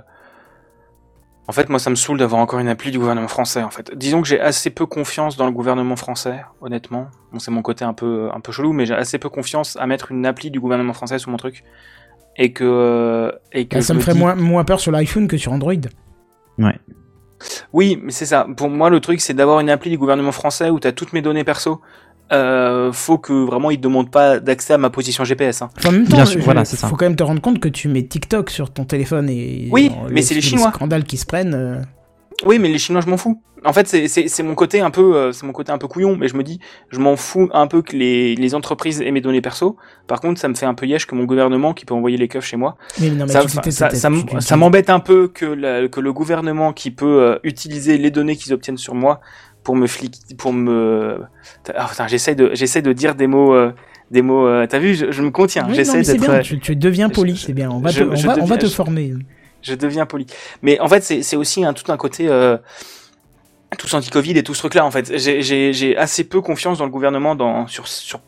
en 1.50 1.52
fait, 1.52 1.68
moi 1.68 1.80
ça 1.80 1.90
me 1.90 1.96
saoule 1.96 2.20
d'avoir 2.20 2.40
encore 2.40 2.60
une 2.60 2.68
appli 2.68 2.92
du 2.92 3.00
gouvernement 3.00 3.28
français 3.28 3.64
en 3.64 3.72
fait. 3.72 3.92
Disons 3.98 4.22
que 4.22 4.28
j'ai 4.28 4.40
assez 4.40 4.70
peu 4.70 4.86
confiance 4.86 5.36
dans 5.36 5.48
le 5.48 5.52
gouvernement 5.52 5.96
français, 5.96 6.42
honnêtement. 6.62 7.08
Bon, 7.34 7.40
c'est 7.40 7.50
mon 7.50 7.64
côté 7.64 7.84
un 7.84 7.94
peu 7.94 8.30
un 8.32 8.40
peu 8.40 8.52
chelou, 8.52 8.72
mais 8.72 8.86
j'ai 8.86 8.94
assez 8.94 9.18
peu 9.18 9.30
confiance 9.30 9.76
à 9.80 9.88
mettre 9.88 10.12
une 10.12 10.28
appli 10.28 10.52
du 10.52 10.60
gouvernement 10.60 10.94
français 10.94 11.18
sur 11.18 11.32
mon 11.32 11.38
truc 11.38 11.64
et 12.38 12.54
que 12.54 12.64
euh, 12.64 13.32
et 13.52 13.68
que 13.68 13.76
Bah, 13.78 13.82
Ça 13.82 13.96
me 13.96 14.00
ferait 14.00 14.14
dis- 14.14 14.20
moins, 14.20 14.36
moins 14.36 14.64
peur 14.64 14.80
sur 14.80 14.92
l'iPhone 14.92 15.28
que 15.28 15.38
sur 15.38 15.52
Android. 15.52 15.74
Ouais. 16.60 16.78
Oui, 17.74 18.00
mais 18.04 18.12
c'est 18.12 18.26
ça. 18.28 18.46
Pour 18.56 18.70
moi, 18.70 18.90
le 18.90 19.00
truc, 19.00 19.20
c'est 19.22 19.34
d'avoir 19.34 19.60
une 19.60 19.70
appli 19.72 19.90
du 19.90 19.98
gouvernement 19.98 20.32
français 20.34 20.70
où 20.70 20.80
t'as 20.80 20.92
toutes 20.92 21.14
mes 21.14 21.22
données 21.24 21.44
perso. 21.46 21.82
Euh, 22.32 22.92
faut 22.92 23.18
que 23.18 23.34
vraiment 23.34 23.72
ils 23.72 23.78
te 23.78 23.82
demandent 23.84 24.12
pas 24.12 24.40
d'accès 24.40 24.74
à 24.74 24.78
ma 24.78 24.90
position 24.90 25.24
GPS. 25.24 25.62
Hein. 25.62 25.70
Enfin, 25.78 25.90
en 25.90 25.92
même 25.94 26.08
temps, 26.08 26.16
Bien 26.18 26.26
sûr, 26.26 26.40
je- 26.40 26.46
voilà, 26.46 26.64
c'est 26.66 26.78
ça. 26.78 26.88
faut 26.88 26.96
quand 26.96 27.06
même 27.06 27.16
te 27.16 27.24
rendre 27.24 27.42
compte 27.42 27.60
que 27.60 27.70
tu 27.70 27.88
mets 27.88 28.04
TikTok 28.04 28.50
sur 28.52 28.72
ton 28.72 28.86
téléphone 28.86 29.30
et 29.30 29.68
Oui, 29.72 29.90
dans 29.90 30.10
mais 30.12 30.22
c'est 30.22 30.36
les 30.36 30.42
Chinois. 30.42 30.72
scandales 30.74 31.04
qui 31.06 31.18
se 31.18 31.26
prennent. 31.26 31.54
euh, 31.56 31.82
Oui, 32.46 32.58
mais 32.60 32.70
les 32.70 32.78
Chinois, 32.78 33.02
je 33.02 33.10
m'en 33.10 33.18
fous. 33.18 33.42
En 33.66 33.74
fait, 33.74 33.86
c'est- 33.90 34.08
c'est 34.08 34.30
c'est 34.30 34.44
mon 34.44 34.56
côté 34.56 34.80
un 34.80 34.90
peu, 34.92 35.18
euh, 35.18 35.32
c'est 35.34 35.46
mon 35.46 35.52
côté 35.52 35.74
un 35.74 35.78
peu 35.78 35.90
couillon, 35.90 36.16
mais 36.16 36.30
je 36.30 36.36
me 36.38 36.44
dis, 36.44 36.62
je 36.92 37.00
m'en 37.00 37.18
fous 37.18 37.50
un 37.54 37.68
peu 37.68 37.82
que 37.82 37.94
les, 37.98 38.34
les 38.36 38.56
entreprises 38.56 39.02
aient 39.02 39.12
mes 39.12 39.20
données 39.20 39.42
perso. 39.42 39.76
Par 40.08 40.22
contre, 40.22 40.40
ça 40.40 40.48
me 40.48 40.54
fait 40.54 40.66
un 40.66 40.74
peu 40.74 40.86
yesh 40.86 41.06
que 41.06 41.14
mon 41.16 41.26
gouvernement 41.26 41.74
qui 41.74 41.84
peut 41.84 41.94
envoyer 41.94 42.16
les 42.16 42.30
keufs 42.30 42.46
chez 42.46 42.56
moi. 42.56 42.78
Mais 43.02 43.10
non, 43.10 43.26
mais 43.26 43.34
ça 43.34 43.46
ça, 43.50 43.90
ça, 43.90 44.10
ça 44.40 44.56
m'embête 44.56 44.90
un 44.90 45.02
peu 45.02 45.28
que, 45.28 45.46
la- 45.46 45.90
que 45.90 46.00
le 46.00 46.14
gouvernement 46.14 46.72
qui 46.72 46.92
peut 46.92 47.22
euh, 47.22 47.40
utiliser 47.44 47.98
les 47.98 48.12
données 48.12 48.38
qu'ils 48.38 48.54
obtiennent 48.54 48.78
sur 48.78 48.96
moi 48.96 49.20
pour 49.70 49.76
me 49.76 49.86
flic, 49.86 50.16
pour 50.36 50.52
me, 50.52 51.20
ah, 51.76 51.86
putain, 51.88 52.08
j'essaie 52.08 52.34
de, 52.34 52.50
j'essaie 52.56 52.82
de 52.82 52.92
dire 52.92 53.14
des 53.14 53.28
mots, 53.28 53.54
euh, 53.54 53.72
des 54.10 54.24
mots. 54.24 54.48
euh, 54.48 54.66
T'as 54.68 54.80
vu, 54.80 54.96
je, 54.96 55.12
je 55.12 55.22
me 55.22 55.30
contiens. 55.30 55.68
Oui, 55.70 55.76
j'essaie 55.76 56.02
d'être. 56.02 56.20
bien, 56.20 56.32
euh, 56.34 56.42
tu, 56.42 56.60
tu 56.60 56.76
deviens 56.76 57.08
poli, 57.08 57.38
c'est 57.38 57.54
bien. 57.54 57.70
On 57.70 57.78
va, 57.80 57.92
je- 57.92 58.00
te, 58.04 58.04
on 58.04 58.16
va, 58.16 58.16
on 58.16 58.24
va 58.24 58.56
deviens- 58.56 58.58
te 58.58 58.66
former. 58.68 59.14
je 59.62 59.76
deviens 59.76 60.08
poli. 60.08 60.26
Mais 60.64 60.80
en 60.80 60.88
fait, 60.88 61.04
c'est 61.04 61.22
c'est 61.22 61.36
aussi 61.36 61.64
un, 61.64 61.74
tout 61.74 61.92
un 61.92 61.98
côté 61.98 62.28
euh, 62.30 62.58
tout 63.78 63.94
anti-Covid 63.94 64.40
et 64.40 64.42
tout 64.42 64.56
ce 64.56 64.60
truc-là. 64.62 64.84
En 64.84 64.90
fait, 64.90 65.16
j'ai- 65.20 65.44
j'ai 65.44 65.72
j'ai 65.72 65.96
assez 65.96 66.24
peu 66.24 66.42
confiance 66.42 66.80
dans 66.80 66.86
le 66.86 66.90
gouvernement 66.92 67.36
dans 67.36 67.68
sur 67.68 67.88
sur 67.88 68.22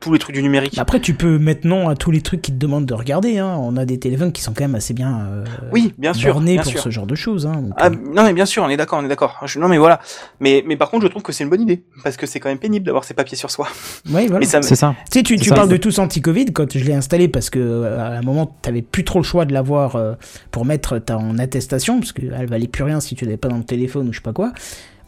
tous 0.00 0.12
les 0.12 0.18
trucs 0.18 0.34
du 0.36 0.42
numérique. 0.42 0.76
Bah 0.76 0.82
Après, 0.82 1.00
tu 1.00 1.14
peux 1.14 1.38
mettre 1.38 1.66
non 1.66 1.88
à 1.88 1.96
tous 1.96 2.10
les 2.12 2.20
trucs 2.20 2.40
qui 2.42 2.52
te 2.52 2.56
demandent 2.56 2.86
de 2.86 2.94
regarder. 2.94 3.38
Hein. 3.38 3.56
On 3.60 3.76
a 3.76 3.84
des 3.84 3.98
téléphones 3.98 4.30
qui 4.32 4.42
sont 4.42 4.52
quand 4.54 4.62
même 4.64 4.74
assez 4.76 4.94
bien, 4.94 5.20
euh, 5.28 5.44
oui, 5.72 5.92
bien 5.98 6.12
sûr. 6.14 6.32
bornés 6.34 6.54
bien 6.54 6.62
pour 6.62 6.70
sûr. 6.72 6.80
ce 6.82 6.90
genre 6.90 7.06
de 7.06 7.14
choses. 7.16 7.46
Hein. 7.46 7.62
Donc, 7.62 7.72
Ah, 7.76 7.86
euh, 7.86 7.90
non 8.14 8.22
mais 8.24 8.32
bien 8.32 8.46
sûr, 8.46 8.62
on 8.62 8.68
est 8.68 8.76
d'accord, 8.76 9.00
on 9.00 9.04
est 9.04 9.08
d'accord. 9.08 9.36
Je- 9.44 9.58
Non 9.58 9.66
mais 9.68 9.78
voilà. 9.78 10.00
Mais 10.40 10.62
mais 10.66 10.76
par 10.76 10.90
contre, 10.90 11.04
je 11.04 11.08
trouve 11.08 11.22
que 11.22 11.32
c'est 11.32 11.42
une 11.44 11.50
bonne 11.50 11.62
idée 11.62 11.82
parce 12.04 12.16
que 12.16 12.26
c'est 12.26 12.38
quand 12.40 12.48
même 12.48 12.58
pénible 12.58 12.86
d'avoir 12.86 13.04
ses 13.04 13.14
papiers 13.14 13.36
sur 13.36 13.50
soi. 13.50 13.66
ouais, 14.12 14.26
voilà. 14.28 14.44
Et 14.44 14.46
ça 14.48 14.58
me- 14.58 14.62
C'est 14.62 14.76
ça. 14.76 14.94
Tu 15.10 15.18
sais, 15.18 15.22
tu, 15.24 15.36
tu 15.36 15.48
ça. 15.48 15.54
parles 15.56 15.68
de 15.68 15.76
tous 15.76 15.98
anti-Covid 15.98 16.46
quand 16.52 16.76
je 16.78 16.84
l'ai 16.84 16.94
installé 16.94 17.26
parce 17.28 17.50
que 17.50 17.58
euh, 17.58 17.98
à 18.00 18.18
un 18.18 18.22
moment, 18.22 18.46
t'avais 18.62 18.82
plus 18.82 19.02
trop 19.04 19.18
le 19.18 19.24
choix 19.24 19.44
de 19.46 19.52
l'avoir 19.52 19.96
euh, 19.96 20.14
pour 20.52 20.64
mettre 20.64 20.98
ta 20.98 21.18
en 21.18 21.38
attestation 21.38 21.98
parce 21.98 22.12
qu'elle 22.12 22.46
valait 22.46 22.68
plus 22.68 22.84
rien 22.84 23.00
si 23.00 23.14
tu 23.16 23.24
l'avais 23.24 23.36
pas 23.36 23.48
dans 23.48 23.58
le 23.58 23.64
téléphone 23.64 24.08
ou 24.08 24.12
je 24.12 24.18
sais 24.18 24.22
pas 24.22 24.32
quoi. 24.32 24.52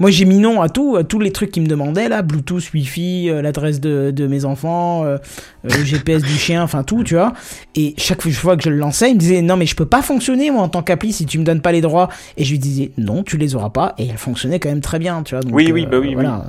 Moi, 0.00 0.10
j'ai 0.10 0.24
mis 0.24 0.38
non 0.38 0.62
à 0.62 0.68
tout, 0.70 0.96
à 0.96 1.04
tous 1.04 1.20
les 1.20 1.30
trucs 1.30 1.50
qui 1.52 1.60
me 1.60 1.66
demandaient 1.66 2.08
là, 2.08 2.22
Bluetooth, 2.22 2.72
Wi-Fi, 2.72 3.28
euh, 3.30 3.42
l'adresse 3.42 3.80
de, 3.80 4.10
de 4.10 4.26
mes 4.26 4.46
enfants, 4.46 5.04
euh, 5.04 5.18
euh, 5.66 5.68
le 5.76 5.84
GPS 5.84 6.22
du 6.22 6.30
chien, 6.38 6.62
enfin 6.62 6.82
tout, 6.82 7.04
tu 7.04 7.14
vois. 7.14 7.34
Et 7.74 7.94
chaque 7.98 8.26
fois 8.28 8.56
que 8.56 8.62
je 8.62 8.70
le 8.70 8.76
lançais, 8.76 9.10
il 9.10 9.14
me 9.14 9.20
disait 9.20 9.42
non 9.42 9.56
mais 9.58 9.66
je 9.66 9.76
peux 9.76 9.84
pas 9.86 10.00
fonctionner 10.00 10.50
moi 10.50 10.62
en 10.62 10.68
tant 10.70 10.82
qu'appli 10.82 11.12
si 11.12 11.26
tu 11.26 11.38
me 11.38 11.44
donnes 11.44 11.60
pas 11.60 11.70
les 11.72 11.82
droits. 11.82 12.08
Et 12.38 12.44
je 12.44 12.50
lui 12.50 12.58
disais 12.58 12.92
non, 12.96 13.22
tu 13.22 13.36
les 13.36 13.54
auras 13.54 13.70
pas. 13.70 13.94
Et 13.98 14.06
elle 14.08 14.16
fonctionnait 14.16 14.58
quand 14.58 14.70
même 14.70 14.80
très 14.80 14.98
bien, 14.98 15.22
tu 15.22 15.34
vois. 15.34 15.44
Donc, 15.44 15.54
Oui, 15.54 15.70
oui, 15.70 15.84
bah 15.86 15.98
oui, 16.00 16.08
oui. 16.08 16.14
voilà. 16.14 16.46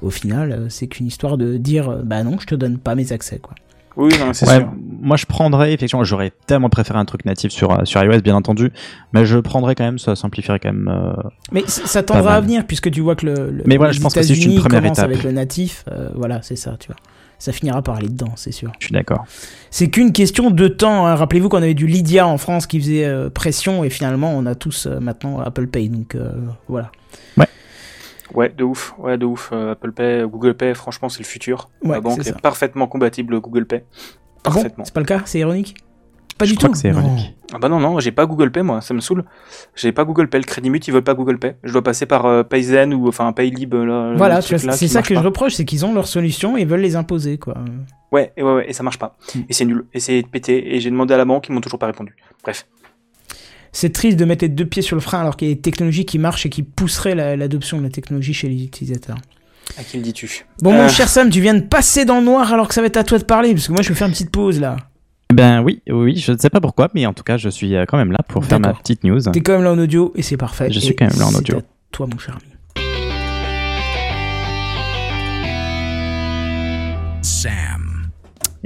Au 0.00 0.10
final, 0.10 0.66
c'est 0.68 0.86
qu'une 0.86 1.06
histoire 1.08 1.36
de 1.36 1.56
dire 1.56 1.98
bah 2.04 2.22
non, 2.22 2.36
je 2.40 2.46
te 2.46 2.54
donne 2.54 2.78
pas 2.78 2.94
mes 2.94 3.12
accès 3.12 3.38
quoi. 3.38 3.54
Oui, 3.96 4.10
non, 4.18 4.32
c'est 4.32 4.48
Ouais, 4.48 4.56
sûr. 4.58 4.68
moi 5.00 5.16
je 5.16 5.24
prendrais 5.26 5.72
effectivement, 5.72 6.02
j'aurais 6.04 6.32
tellement 6.46 6.68
préféré 6.68 6.98
un 6.98 7.04
truc 7.04 7.24
natif 7.24 7.52
sur 7.52 7.70
euh, 7.72 7.84
sur 7.84 8.02
iOS 8.02 8.20
bien 8.22 8.34
entendu, 8.34 8.72
mais 9.12 9.24
je 9.24 9.38
prendrais 9.38 9.74
quand 9.76 9.84
même, 9.84 9.98
ça 9.98 10.16
simplifierait 10.16 10.58
quand 10.58 10.72
même. 10.72 10.88
euh, 10.92 11.12
Mais 11.52 11.62
ça 11.66 12.02
tendra 12.02 12.34
à 12.34 12.40
venir 12.40 12.66
puisque 12.66 12.90
tu 12.90 13.00
vois 13.00 13.14
que 13.14 13.26
le, 13.26 13.50
le- 13.50 13.62
Mais 13.66 13.76
voilà, 13.76 13.92
je 13.92 14.00
pense 14.00 14.14
que 14.14 14.22
c'est 14.22 14.34
une 14.34 14.56
première 14.60 14.84
étape. 14.84 15.04
avec 15.04 15.22
le 15.22 15.30
natif. 15.32 15.84
euh, 15.92 16.08
voilà, 16.14 16.40
c'est 16.42 16.56
ça, 16.56 16.76
tu 16.80 16.88
vois. 16.88 16.96
Ça 17.38 17.52
finira 17.52 17.82
par 17.82 17.96
aller 17.96 18.08
dedans, 18.08 18.30
c'est 18.36 18.52
sûr. 18.52 18.72
je 18.78 18.86
suis 18.86 18.92
d'accord. 18.94 19.24
C'est 19.70 19.90
qu'une 19.90 20.12
question 20.12 20.50
de 20.50 20.66
temps. 20.68 21.06
hein. 21.06 21.14
Rappelez-vous 21.14 21.48
qu'on 21.48 21.58
avait 21.58 21.74
du 21.74 21.86
Lydia 21.86 22.26
en 22.26 22.38
France 22.38 22.66
qui 22.66 22.80
faisait 22.80 23.04
euh, 23.04 23.28
pression 23.28 23.84
et 23.84 23.90
finalement 23.90 24.32
on 24.34 24.46
a 24.46 24.54
tous 24.54 24.86
euh, 24.86 24.98
maintenant 25.00 25.40
Apple 25.40 25.66
Pay. 25.66 25.88
Donc 25.88 26.14
euh, 26.14 26.30
voilà. 26.68 26.90
Ouais, 28.34 28.48
de 28.50 28.64
ouf. 28.64 28.94
Ouais, 28.98 29.16
de 29.16 29.24
ouf. 29.24 29.50
Euh, 29.52 29.72
Apple 29.72 29.92
Pay, 29.92 30.24
Google 30.26 30.54
Pay, 30.54 30.74
franchement, 30.74 31.08
c'est 31.08 31.20
le 31.20 31.24
futur. 31.26 31.70
Ouais, 31.82 31.92
La 31.94 32.00
banque 32.00 32.20
c'est 32.22 32.30
est, 32.30 32.40
parfaitement 32.40 32.86
compatible 32.86 33.40
Google 33.40 33.66
Pay. 33.66 33.82
Ah 34.44 34.50
bon 34.50 34.54
Parfaitement. 34.54 34.84
C'est 34.84 34.94
pas 34.94 35.00
le 35.00 35.06
cas 35.06 35.22
C'est 35.24 35.38
ironique 35.38 35.74
Pas 36.36 36.44
Je 36.44 36.50
du 36.52 36.56
crois 36.58 36.68
tout. 36.70 36.74
c'est 36.74 36.88
ironique. 36.88 37.34
Ah 37.52 37.58
bah 37.58 37.68
non, 37.68 37.78
non, 37.78 38.00
j'ai 38.00 38.10
pas 38.10 38.26
Google 38.26 38.50
Pay, 38.50 38.62
moi, 38.62 38.80
ça 38.80 38.92
me 38.94 39.00
saoule. 39.00 39.24
J'ai 39.76 39.92
pas 39.92 40.04
Google 40.04 40.28
Pay. 40.28 40.38
Le 40.40 40.44
Crédit 40.44 40.68
Mut, 40.70 40.86
ils 40.88 40.90
veulent 40.92 41.04
pas 41.04 41.14
Google 41.14 41.38
Pay. 41.38 41.54
Je 41.62 41.72
dois 41.72 41.82
passer 41.82 42.06
par 42.06 42.26
euh, 42.26 42.42
Payzen 42.42 42.92
ou 42.92 43.06
enfin 43.06 43.32
Paylib. 43.32 43.72
Là, 43.74 44.14
Voilà, 44.16 44.40
c'est 44.42 44.58
ça 44.88 45.02
que 45.02 45.14
je 45.14 45.20
reproche, 45.20 45.54
c'est 45.54 45.64
qu'ils 45.64 45.84
ont 45.86 45.94
leur 45.94 46.08
solution 46.08 46.56
et 46.56 46.64
veulent 46.64 46.80
les 46.80 46.96
imposer 46.96 47.38
quoi. 47.38 47.54
Ouais, 48.10 48.32
et 48.36 48.42
ouais, 48.42 48.54
ouais, 48.54 48.70
et 48.70 48.72
ça 48.72 48.82
marche 48.82 48.98
pas. 48.98 49.16
Hmm. 49.34 49.40
Et 49.48 49.52
c'est 49.52 49.64
nul. 49.64 49.86
Et 49.94 50.00
c'est 50.00 50.22
pété. 50.30 50.74
Et 50.74 50.80
j'ai 50.80 50.90
demandé 50.90 51.14
à 51.14 51.16
la 51.16 51.24
banque, 51.24 51.48
ils 51.48 51.52
m'ont 51.52 51.60
toujours 51.60 51.78
pas 51.78 51.86
répondu. 51.86 52.14
Bref. 52.42 52.66
C'est 53.76 53.92
triste 53.92 54.16
de 54.16 54.24
mettre 54.24 54.44
les 54.44 54.48
deux 54.48 54.64
pieds 54.66 54.82
sur 54.82 54.94
le 54.94 55.00
frein 55.02 55.20
alors 55.20 55.36
qu'il 55.36 55.48
y 55.48 55.50
a 55.50 55.54
des 55.54 55.60
technologies 55.60 56.04
qui 56.04 56.18
marchent 56.20 56.46
et 56.46 56.48
qui 56.48 56.62
pousseraient 56.62 57.16
la- 57.16 57.34
l'adoption 57.36 57.78
de 57.78 57.82
la 57.82 57.90
technologie 57.90 58.32
chez 58.32 58.48
les 58.48 58.62
utilisateurs. 58.62 59.18
À 59.76 59.82
qui 59.82 59.96
le 59.96 60.04
dis-tu? 60.04 60.46
Bon, 60.62 60.72
mon 60.72 60.82
Euh. 60.84 60.88
cher 60.88 61.08
Sam, 61.08 61.28
tu 61.28 61.40
viens 61.40 61.54
de 61.54 61.60
passer 61.62 62.04
dans 62.04 62.20
le 62.20 62.24
noir 62.24 62.52
alors 62.52 62.68
que 62.68 62.74
ça 62.74 62.80
va 62.82 62.86
être 62.86 62.96
à 62.98 63.02
toi 63.02 63.18
de 63.18 63.24
parler, 63.24 63.52
parce 63.52 63.66
que 63.66 63.72
moi 63.72 63.82
je 63.82 63.88
vais 63.88 63.94
faire 63.96 64.06
une 64.06 64.12
petite 64.12 64.30
pause 64.30 64.60
là. 64.60 64.76
Ben 65.32 65.60
oui, 65.62 65.82
oui, 65.90 66.16
je 66.18 66.30
ne 66.30 66.38
sais 66.38 66.50
pas 66.50 66.60
pourquoi, 66.60 66.88
mais 66.94 67.04
en 67.06 67.12
tout 67.14 67.24
cas, 67.24 67.36
je 67.36 67.48
suis 67.48 67.74
euh, 67.74 67.84
quand 67.88 67.96
même 67.96 68.12
là 68.12 68.18
pour 68.28 68.44
faire 68.44 68.60
ma 68.60 68.74
petite 68.74 69.02
news. 69.02 69.20
T'es 69.32 69.40
quand 69.40 69.54
même 69.54 69.64
là 69.64 69.72
en 69.72 69.78
audio 69.78 70.12
et 70.14 70.22
c'est 70.22 70.36
parfait. 70.36 70.70
Je 70.70 70.78
suis 70.78 70.94
quand 70.94 71.06
même 71.10 71.18
là 71.18 71.26
en 71.26 71.30
c'est 71.30 71.38
audio. 71.38 71.56
à 71.58 71.62
Toi, 71.90 72.06
mon 72.12 72.18
cher 72.18 72.36
ami. 72.36 72.52
Sam. 77.22 77.73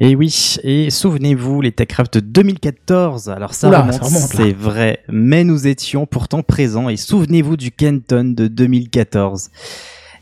Et 0.01 0.15
oui, 0.15 0.33
et 0.63 0.91
souvenez-vous, 0.91 1.61
les 1.61 1.73
TechCraft 1.73 2.15
de 2.15 2.21
2014, 2.21 3.31
alors 3.31 3.53
ça 3.53 3.67
Oula, 3.67 3.83
remonte, 3.83 4.31
c'est 4.31 4.53
vrai, 4.53 5.01
mais 5.09 5.43
nous 5.43 5.67
étions 5.67 6.07
pourtant 6.07 6.45
présents, 6.45 6.89
et 6.89 6.97
souvenez-vous 6.97 7.57
du 7.57 7.73
Kenton 7.73 8.33
de 8.33 8.47
2014. 8.47 9.51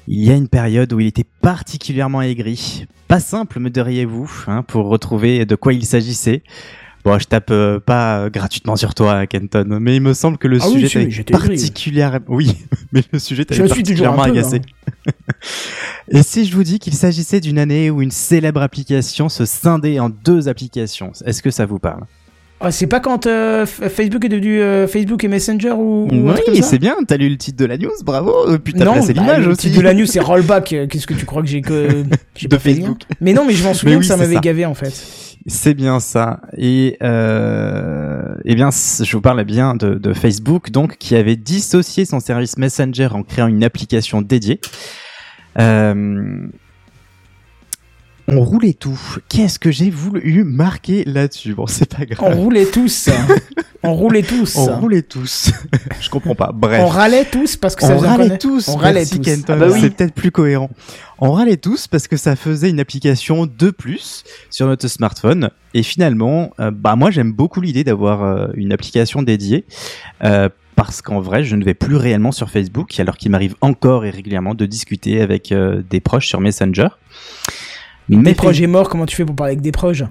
Il 0.09 0.25
y 0.25 0.31
a 0.31 0.35
une 0.35 0.49
période 0.49 0.95
où 0.95 1.01
il 1.01 1.07
était 1.07 1.27
particulièrement 1.43 2.23
aigri. 2.23 2.87
Pas 3.07 3.21
simple, 3.21 3.61
me 3.61 3.69
diriez-vous, 3.69 4.45
hein, 4.47 4.63
pour 4.63 4.87
retrouver 4.87 5.45
de 5.45 5.57
quoi 5.57 5.75
il 5.75 5.85
s'agissait. 5.85 6.43
Bon, 7.07 7.21
je 7.21 7.27
tape 7.27 7.53
euh, 7.53 7.79
pas 7.79 8.29
gratuitement 8.31 8.75
sur 8.75 8.93
toi, 8.93 9.29
Kenton, 9.29 9.79
mais 9.81 9.95
il 9.95 10.03
me 10.03 10.13
semble 10.13 10.39
que 10.39 10.49
le 10.49 10.59
Ah 10.61 10.67
sujet 10.67 10.89
t'avait 10.89 11.07
oui. 11.07 11.25
particulièrement... 11.31 12.19
Oui, 12.29 12.59
mais 12.91 13.01
le 13.13 13.21
sujet 13.21 13.45
Je 13.49 13.59
t'avait 13.59 13.69
particulièrement 13.69 14.25
peu, 14.25 14.31
agacé. 14.31 14.61
Et 16.09 16.25
si 16.25 16.47
je 16.47 16.53
vous 16.57 16.65
dis 16.65 16.81
qu'il 16.81 16.95
s'agissait 16.95 17.39
d'une 17.39 17.61
année 17.61 17.91
où 17.91 18.03
une 18.03 18.11
célèbre 18.11 18.61
application 18.61 19.29
se 19.29 19.45
scindait 19.45 20.01
en 20.01 20.09
deux 20.09 20.49
applications, 20.49 21.13
est-ce 21.25 21.45
que 21.45 21.53
ça 21.53 21.65
vous 21.65 21.79
parle? 21.79 22.03
Ah, 22.59 22.71
c'est 22.73 22.87
pas 22.87 23.01
quand 23.01 23.27
euh, 23.27 23.67
Facebook 23.67 24.25
est 24.25 24.31
devenu 24.31 24.63
euh, 24.63 24.87
Facebook 24.87 25.23
et 25.25 25.29
Messenger 25.29 25.73
ou, 25.73 26.09
Oui, 26.11 26.63
c'est 26.63 26.79
bien, 26.79 26.97
t'as 27.07 27.19
lu 27.19 27.29
le 27.29 27.37
titre 27.37 27.59
de 27.59 27.67
la 27.67 27.77
news, 27.77 27.91
bravo 28.03 28.55
Et 28.55 28.59
puis 28.59 28.73
t'as 28.73 28.85
placé 28.91 29.13
bah, 29.13 29.21
l'image 29.21 29.45
le 29.45 29.53
aussi 29.53 29.69
titre 29.69 29.77
de 29.77 29.83
la 29.83 29.93
news 29.93 30.07
c'est 30.07 30.21
rollback. 30.21 30.73
euh, 30.73 30.87
Qu'est-ce 30.87 31.07
que 31.07 31.13
tu 31.13 31.27
crois 31.27 31.43
que 31.43 31.49
j'ai 31.49 31.61
que 31.61 32.05
j'ai 32.35 32.49
De 32.49 32.57
le 32.57 32.61
Facebook. 32.61 33.01
Mais 33.21 33.35
non, 33.35 33.45
mais 33.45 33.53
je 33.53 33.63
m'en 33.63 33.75
souviens 33.75 33.97
oui, 33.97 34.01
que 34.01 34.07
ça 34.07 34.17
m'avait 34.17 34.37
gavé 34.37 34.65
en 34.65 34.75
fait. 34.75 34.93
C'est 35.49 35.75
bien 35.75 36.01
ça. 36.01 36.41
Et 36.57 36.97
euh, 37.03 38.35
eh 38.47 38.55
bien, 38.55 38.71
je 38.71 39.13
vous 39.13 39.21
parle 39.21 39.45
bien 39.45 39.75
de, 39.77 39.95
de 39.95 40.13
Facebook, 40.15 40.71
donc 40.71 40.97
qui 40.97 41.15
avait 41.15 41.37
dissocié 41.37 42.05
son 42.07 42.21
service 42.21 42.57
Messenger 42.57 43.09
en 43.13 43.23
créant 43.23 43.47
une 43.49 43.63
application 43.65 44.23
dédiée. 44.23 44.61
Euh, 45.61 46.49
on 48.29 48.41
roulait 48.41 48.73
tout. 48.73 48.99
Qu'est-ce 49.29 49.59
que 49.59 49.71
j'ai 49.71 49.91
voulu 49.91 50.43
marquer 50.45 51.05
là-dessus? 51.05 51.55
Bon, 51.55 51.67
c'est 51.67 51.89
pas 51.89 52.03
On 52.21 52.29
grave. 52.31 52.39
roulait 52.39 52.67
tous. 52.67 53.09
on 53.83 53.95
roulait 53.95 54.23
tous. 54.23 54.57
On 54.57 54.79
roulait 54.81 55.03
tous. 55.03 55.53
je 56.01 56.11
comprends 56.11 56.35
pas. 56.35 56.51
Bref. 56.53 56.81
On 56.85 56.89
râlait 56.89 57.25
tous 57.25 57.57
parce 57.57 57.77
que 57.77 57.83
ça 57.83 57.95
on 57.95 57.99
faisait 57.99 58.09
râlait 58.09 58.39
tous. 58.39 58.69
On 58.69 58.77
râlait 58.77 59.01
Merci 59.01 59.19
tous. 59.21 59.25
Kenton, 59.25 59.53
Ah 59.55 59.57
bah 59.57 59.67
oui. 59.73 59.81
c'est 59.81 59.91
peut-être 59.97 60.15
plus 60.15 60.31
cohérent. 60.33 60.71
On 61.19 61.33
râlait 61.33 61.57
tous 61.57 61.87
parce 61.87 62.09
que 62.09 62.17
ça 62.17 62.35
faisait 62.37 62.69
une 62.71 62.81
application 62.81 63.47
de 63.47 63.71
plus 63.71 64.25
sur 64.51 64.67
notre 64.67 64.89
smartphone. 64.89 65.51
Et 65.75 65.83
finalement, 65.83 66.51
euh, 66.61 66.71
bah 66.71 66.97
moi 66.97 67.11
j'aime 67.11 67.33
beaucoup 67.33 67.61
l'idée 67.61 67.85
d'avoir 67.85 68.25
euh, 68.25 68.49
une 68.55 68.73
application 68.73 69.23
dédiée. 69.23 69.65
euh, 70.25 70.49
parce 70.75 71.01
qu'en 71.01 71.21
vrai, 71.21 71.43
je 71.43 71.57
ne 71.57 71.65
vais 71.65 71.73
plus 71.73 71.97
réellement 71.97 72.33
sur 72.33 72.51
Facebook, 72.51 73.01
alors 73.01 73.17
qu'il 73.17 73.31
m'arrive 73.31 73.55
encore 73.63 74.05
et 74.05 74.11
régulièrement 74.11 74.55
de 74.55 74.67
discuter 74.67 75.23
avec 75.23 75.51
euh, 75.51 75.83
des 75.89 76.01
proches 76.01 76.27
sur 76.29 76.39
Messenger. 76.43 76.89
Des 78.09 78.17
Mais 78.17 78.35
proches 78.35 78.61
est 78.61 78.67
mort, 78.67 78.89
comment 78.89 79.07
tu 79.07 79.17
fais 79.17 79.25
pour 79.25 79.35
parler 79.37 79.53
avec 79.53 79.63
des 79.63 79.73
proches 79.73 80.03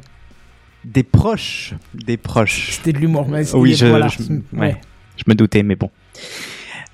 des 0.83 1.01
proches, 1.01 1.73
des 1.95 2.15
proches. 2.15 2.73
C'était 2.73 2.93
de 2.93 2.99
l'humour. 2.99 3.27
mais 3.27 3.43
c'est- 3.43 3.57
Oui, 3.57 3.73
je- 3.73 3.87
voilà. 3.87 4.07
je- 4.07 4.21
Ouais. 4.21 4.41
ouais. 4.53 4.77
Je 5.17 5.23
me 5.25 5.33
doutais, 5.33 5.63
mais 5.63 5.75
bon. 5.75 5.89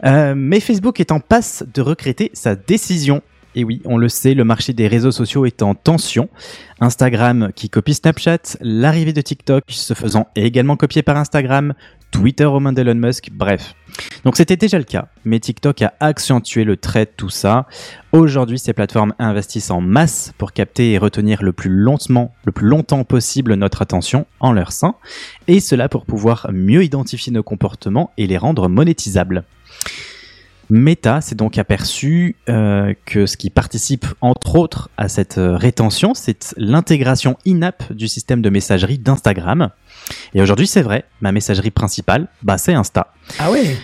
Euh, 0.05 0.33
mais 0.35 0.61
Facebook 0.61 1.01
est 1.01 1.11
en 1.11 1.19
passe 1.19 1.65
de 1.73 1.81
regretter 1.81 2.31
sa 2.33 2.55
décision. 2.55 3.21
Et 3.53 3.65
oui, 3.65 3.81
on 3.83 3.97
le 3.97 4.07
sait, 4.07 4.33
le 4.33 4.45
marché 4.45 4.71
des 4.71 4.87
réseaux 4.87 5.11
sociaux 5.11 5.45
est 5.45 5.61
en 5.61 5.75
tension. 5.75 6.29
Instagram 6.79 7.51
qui 7.53 7.69
copie 7.69 7.93
Snapchat, 7.93 8.57
l'arrivée 8.61 9.11
de 9.11 9.19
TikTok 9.19 9.65
se 9.67 9.93
faisant 9.93 10.27
également 10.37 10.77
copier 10.77 11.03
par 11.03 11.17
Instagram, 11.17 11.73
Twitter 12.11 12.45
aux 12.45 12.59
mains 12.59 12.73
d'Elon 12.73 12.95
Musk, 12.95 13.29
bref. 13.31 13.75
Donc 14.23 14.37
c'était 14.37 14.57
déjà 14.57 14.77
le 14.77 14.83
cas, 14.83 15.07
mais 15.25 15.39
TikTok 15.39 15.81
a 15.81 15.93
accentué 15.99 16.63
le 16.63 16.77
trait 16.77 17.05
de 17.05 17.11
tout 17.15 17.29
ça. 17.29 17.67
Aujourd'hui, 18.11 18.59
ces 18.59 18.73
plateformes 18.73 19.13
investissent 19.19 19.71
en 19.71 19.81
masse 19.81 20.33
pour 20.37 20.53
capter 20.53 20.91
et 20.91 20.97
retenir 20.97 21.41
le 21.41 21.53
plus 21.53 21.69
lentement, 21.69 22.33
le 22.45 22.51
plus 22.51 22.67
longtemps 22.67 23.03
possible 23.03 23.55
notre 23.55 23.81
attention 23.81 24.27
en 24.39 24.51
leur 24.51 24.71
sein, 24.71 24.95
et 25.47 25.59
cela 25.59 25.89
pour 25.89 26.05
pouvoir 26.05 26.49
mieux 26.53 26.83
identifier 26.83 27.31
nos 27.31 27.43
comportements 27.43 28.11
et 28.17 28.27
les 28.27 28.37
rendre 28.37 28.67
monétisables. 28.67 29.43
Meta 30.71 31.19
s'est 31.19 31.35
donc 31.35 31.57
aperçu 31.57 32.37
euh, 32.47 32.93
que 33.05 33.25
ce 33.25 33.35
qui 33.35 33.49
participe 33.49 34.05
entre 34.21 34.55
autres 34.55 34.89
à 34.95 35.09
cette 35.09 35.37
euh, 35.37 35.57
rétention, 35.57 36.13
c'est 36.13 36.53
l'intégration 36.55 37.37
in-app 37.45 37.91
du 37.91 38.07
système 38.07 38.41
de 38.41 38.49
messagerie 38.49 38.97
d'Instagram. 38.97 39.71
Et 40.33 40.41
aujourd'hui, 40.41 40.67
c'est 40.67 40.81
vrai, 40.81 41.05
ma 41.21 41.31
messagerie 41.31 41.71
principale, 41.71 42.27
bah, 42.43 42.57
c'est 42.57 42.73
Insta. 42.73 43.13
Ah 43.39 43.51
ouais? 43.51 43.75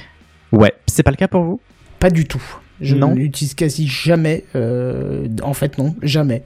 Ouais, 0.51 0.73
c'est 0.87 1.03
pas 1.03 1.11
le 1.11 1.17
cas 1.17 1.27
pour 1.27 1.43
vous? 1.43 1.59
Pas 1.99 2.09
du 2.09 2.25
tout. 2.25 2.41
Je 2.79 2.95
Non. 2.95 3.13
n'utilise 3.15 3.55
quasi 3.55 3.87
jamais. 3.87 4.45
euh, 4.55 5.27
En 5.41 5.53
fait, 5.53 5.77
non, 5.77 5.95
jamais. 6.01 6.43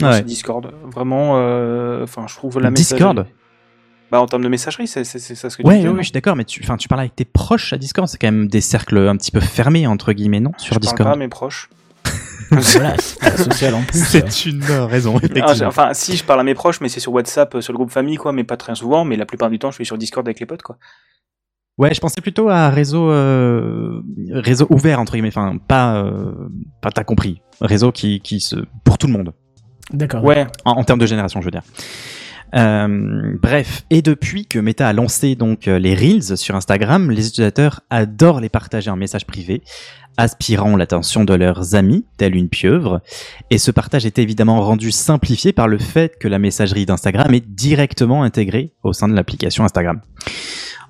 Non, 0.00 0.08
Ouais. 0.08 0.16
C'est 0.18 0.24
Discord. 0.26 0.72
Vraiment, 0.92 1.34
euh, 1.38 2.02
enfin, 2.04 2.26
je 2.28 2.34
trouve 2.34 2.60
la 2.60 2.70
Discord? 2.70 3.16
Messagerie- 3.18 3.34
Bah, 4.10 4.20
en 4.20 4.26
termes 4.26 4.42
de 4.42 4.48
messagerie, 4.48 4.86
c'est 4.86 5.02
c'est- 5.04 5.18
c'est 5.18 5.34
ça 5.34 5.48
ce 5.50 5.56
que 5.56 5.62
tu 5.62 5.68
Ouais, 5.68 5.78
dis. 5.78 5.84
ouais, 5.88 5.90
ouais, 5.92 5.98
je 5.98 6.04
suis 6.04 6.12
d'accord, 6.12 6.36
mais 6.36 6.44
tu, 6.44 6.60
enfin, 6.62 6.76
tu 6.76 6.86
parles 6.88 7.00
avec 7.00 7.16
tes 7.16 7.24
proches 7.24 7.72
à 7.72 7.78
Discord, 7.78 8.06
c'est 8.08 8.18
quand 8.18 8.26
même 8.30 8.46
des 8.48 8.60
cercles 8.60 8.98
un 9.08 9.16
petit 9.16 9.30
peu 9.32 9.40
fermés, 9.40 9.86
entre 9.86 10.12
guillemets, 10.12 10.40
non 10.40 10.52
Sur 10.58 10.74
je 10.74 10.80
parle 10.80 10.80
Discord? 10.82 11.08
pas 11.08 11.14
à 11.14 11.16
mes 11.16 11.28
proches. 11.28 11.70
Voilà, 12.50 12.94
c'est 12.98 13.18
pas 13.18 13.36
social 13.36 13.74
en 13.74 13.82
plus. 13.82 14.04
C'est 14.04 14.46
une 14.46 14.62
raison, 14.64 15.18
Ah, 15.42 15.54
enfin, 15.66 15.94
si 15.94 16.16
je 16.16 16.24
parle 16.24 16.40
à 16.40 16.44
mes 16.44 16.54
proches, 16.54 16.80
mais 16.80 16.88
c'est 16.88 17.00
sur 17.00 17.12
WhatsApp, 17.12 17.54
euh, 17.54 17.60
sur 17.60 17.72
le 17.72 17.78
groupe 17.78 17.90
famille, 17.90 18.16
quoi, 18.16 18.32
mais 18.32 18.44
pas 18.44 18.56
très 18.56 18.74
souvent. 18.74 19.04
Mais 19.04 19.16
la 19.16 19.26
plupart 19.26 19.50
du 19.50 19.58
temps, 19.58 19.70
je 19.70 19.76
suis 19.76 19.86
sur 19.86 19.98
Discord 19.98 20.26
avec 20.26 20.40
les 20.40 20.46
potes, 20.46 20.62
quoi. 20.62 20.76
Ouais, 21.76 21.92
je 21.92 22.00
pensais 22.00 22.20
plutôt 22.20 22.48
à 22.48 22.70
réseau 22.70 23.10
euh, 23.10 24.00
réseau 24.30 24.68
ouvert 24.70 25.00
entre 25.00 25.14
guillemets, 25.14 25.28
enfin 25.36 25.56
pas 25.58 25.96
euh, 25.96 26.32
pas 26.80 26.92
t'as 26.92 27.02
compris, 27.02 27.42
réseau 27.60 27.90
qui 27.90 28.20
qui 28.20 28.38
se 28.38 28.54
pour 28.84 28.96
tout 28.96 29.08
le 29.08 29.12
monde. 29.12 29.32
D'accord. 29.92 30.22
Ouais. 30.22 30.46
en, 30.64 30.72
en 30.72 30.84
termes 30.84 31.00
de 31.00 31.06
génération, 31.06 31.40
je 31.40 31.46
veux 31.46 31.50
dire. 31.50 31.62
Euh, 32.54 33.36
bref, 33.42 33.82
et 33.90 34.02
depuis 34.02 34.46
que 34.46 34.60
Meta 34.60 34.86
a 34.86 34.92
lancé 34.92 35.34
donc 35.34 35.66
les 35.66 35.94
Reels 35.96 36.36
sur 36.36 36.54
Instagram, 36.54 37.10
les 37.10 37.26
utilisateurs 37.26 37.80
adorent 37.90 38.40
les 38.40 38.48
partager 38.48 38.90
en 38.90 38.96
message 38.96 39.26
privé, 39.26 39.64
aspirant 40.16 40.76
l'attention 40.76 41.24
de 41.24 41.34
leurs 41.34 41.74
amis, 41.74 42.04
telle 42.16 42.36
une 42.36 42.48
pieuvre. 42.48 43.00
Et 43.50 43.58
ce 43.58 43.70
partage 43.70 44.06
est 44.06 44.18
évidemment 44.18 44.60
rendu 44.60 44.90
simplifié 44.90 45.52
par 45.52 45.68
le 45.68 45.78
fait 45.78 46.18
que 46.18 46.28
la 46.28 46.38
messagerie 46.38 46.86
d'Instagram 46.86 47.32
est 47.34 47.46
directement 47.46 48.22
intégrée 48.22 48.72
au 48.82 48.92
sein 48.92 49.08
de 49.08 49.14
l'application 49.14 49.64
Instagram. 49.64 50.00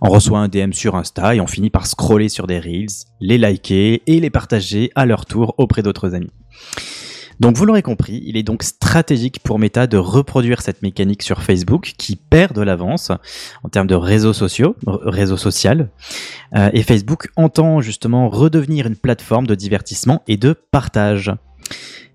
On 0.01 0.11
reçoit 0.11 0.39
un 0.39 0.49
DM 0.49 0.73
sur 0.73 0.97
Insta 0.97 1.35
et 1.35 1.41
on 1.41 1.47
finit 1.47 1.71
par 1.71 1.87
scroller 1.87 2.29
sur 2.29 2.47
des 2.47 2.59
Reels, 2.59 3.07
les 3.21 3.39
liker 3.39 4.03
et 4.07 4.21
les 4.21 4.31
partager 4.31 4.91
à 4.95 5.07
leur 5.07 5.25
tour 5.25 5.55
auprès 5.59 5.83
d'autres 5.83 6.15
amis. 6.15 6.31
Donc 7.41 7.57
vous 7.57 7.65
l'aurez 7.65 7.83
compris, 7.83 8.23
il 8.25 8.37
est 8.37 8.43
donc 8.43 8.63
stratégique 8.63 9.41
pour 9.41 9.59
Meta 9.59 9.87
de 9.87 9.97
reproduire 9.97 10.63
cette 10.63 10.83
mécanique 10.83 11.23
sur 11.23 11.43
Facebook 11.43 11.95
qui 11.99 12.17
perd 12.17 12.55
de 12.55 12.63
l'avance 12.63 13.11
en 13.63 13.69
termes 13.69 13.87
de 13.87 13.95
réseaux 13.95 14.33
sociaux, 14.33 14.77
réseau 14.87 15.37
social. 15.37 15.91
Euh, 16.55 16.71
et 16.73 16.83
Facebook 16.83 17.29
entend 17.37 17.81
justement 17.81 18.29
redevenir 18.29 18.87
une 18.87 18.97
plateforme 18.97 19.47
de 19.47 19.55
divertissement 19.55 20.23
et 20.29 20.37
de 20.37 20.53
partage. 20.53 21.33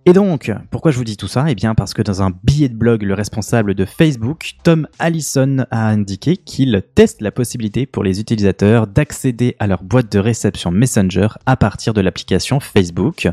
Et 0.06 0.14
donc, 0.14 0.52
pourquoi 0.72 0.92
je 0.92 0.98
vous 0.98 1.04
dis 1.04 1.18
tout 1.18 1.28
ça? 1.28 1.46
Eh 1.50 1.56
bien 1.56 1.76
parce 1.76 1.94
que 1.94 2.02
dans 2.02 2.24
un 2.24 2.32
billet 2.44 2.70
de 2.70 2.76
blog, 2.76 3.04
le 3.04 3.14
responsable 3.14 3.76
de 3.76 3.86
Facebook, 3.86 4.54
Tom 4.64 4.88
Allison, 4.98 5.66
a 5.72 5.88
indiqué 5.88 6.38
qu'il 6.38 6.82
teste 6.96 7.22
la 7.22 7.32
possibilité 7.32 7.86
pour 7.86 8.04
les 8.04 8.20
utilisateurs 8.20 8.88
d'accéder 8.88 9.56
à 9.60 9.68
leur 9.68 9.84
boîte 9.84 10.12
de 10.12 10.20
réception 10.20 10.72
Messenger 10.72 11.28
à 11.46 11.58
partir 11.58 11.94
de 11.94 12.02
l'application 12.02 12.60
Facebook 12.60 13.28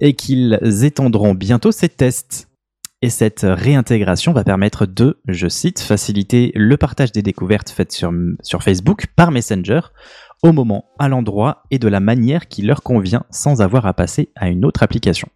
et 0.00 0.14
qu'ils 0.14 0.58
étendront 0.82 1.34
bientôt 1.34 1.72
ces 1.72 1.88
tests. 1.88 2.48
Et 3.00 3.10
cette 3.10 3.46
réintégration 3.48 4.32
va 4.32 4.44
permettre 4.44 4.86
de, 4.86 5.20
je 5.28 5.48
cite, 5.48 5.80
faciliter 5.80 6.52
le 6.54 6.76
partage 6.76 7.12
des 7.12 7.22
découvertes 7.22 7.70
faites 7.70 7.92
sur, 7.92 8.12
sur 8.42 8.62
Facebook 8.62 9.06
par 9.16 9.30
Messenger 9.30 9.80
au 10.42 10.52
moment, 10.52 10.86
à 10.98 11.08
l'endroit 11.08 11.62
et 11.70 11.78
de 11.78 11.88
la 11.88 12.00
manière 12.00 12.48
qui 12.48 12.62
leur 12.62 12.82
convient 12.82 13.24
sans 13.30 13.62
avoir 13.62 13.86
à 13.86 13.94
passer 13.94 14.30
à 14.34 14.48
une 14.48 14.64
autre 14.64 14.82
application. 14.82 15.28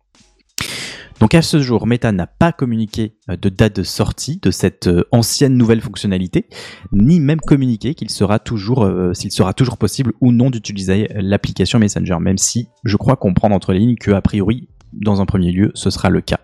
Donc 1.21 1.35
à 1.35 1.41
ce 1.41 1.61
jour, 1.61 1.87
Meta 1.87 2.13
n'a 2.13 2.27
pas 2.27 2.53
communiqué 2.53 3.17
euh, 3.31 3.37
de 3.37 3.49
date 3.49 3.77
de 3.77 3.83
sortie 3.83 4.39
de 4.43 4.51
cette 4.51 4.87
euh, 4.87 5.05
ancienne 5.13 5.57
nouvelle 5.57 5.81
fonctionnalité, 5.81 6.47
ni 6.93 7.21
même 7.21 7.41
communiqué 7.41 7.95
qu'il 7.95 8.11
sera 8.11 8.39
toujours, 8.39 8.85
euh, 8.85 9.15
s'il 9.15 9.33
sera 9.33 9.55
toujours 9.55 9.79
possible 9.79 10.13
ou 10.21 10.31
non 10.31 10.51
d'utiliser 10.51 11.09
l'application 11.15 11.79
Messenger, 11.79 12.19
même 12.21 12.39
si 12.39 12.69
je 12.85 12.97
crois 12.97 13.17
comprendre 13.17 13.55
entre 13.55 13.73
les 13.73 13.79
lignes 13.79 13.97
que 13.97 14.11
a 14.11 14.21
priori, 14.21 14.69
dans 15.01 15.21
un 15.21 15.27
premier 15.27 15.53
lieu, 15.53 15.71
ce 15.75 15.91
sera 15.91 16.11
le 16.11 16.21
cas. 16.21 16.39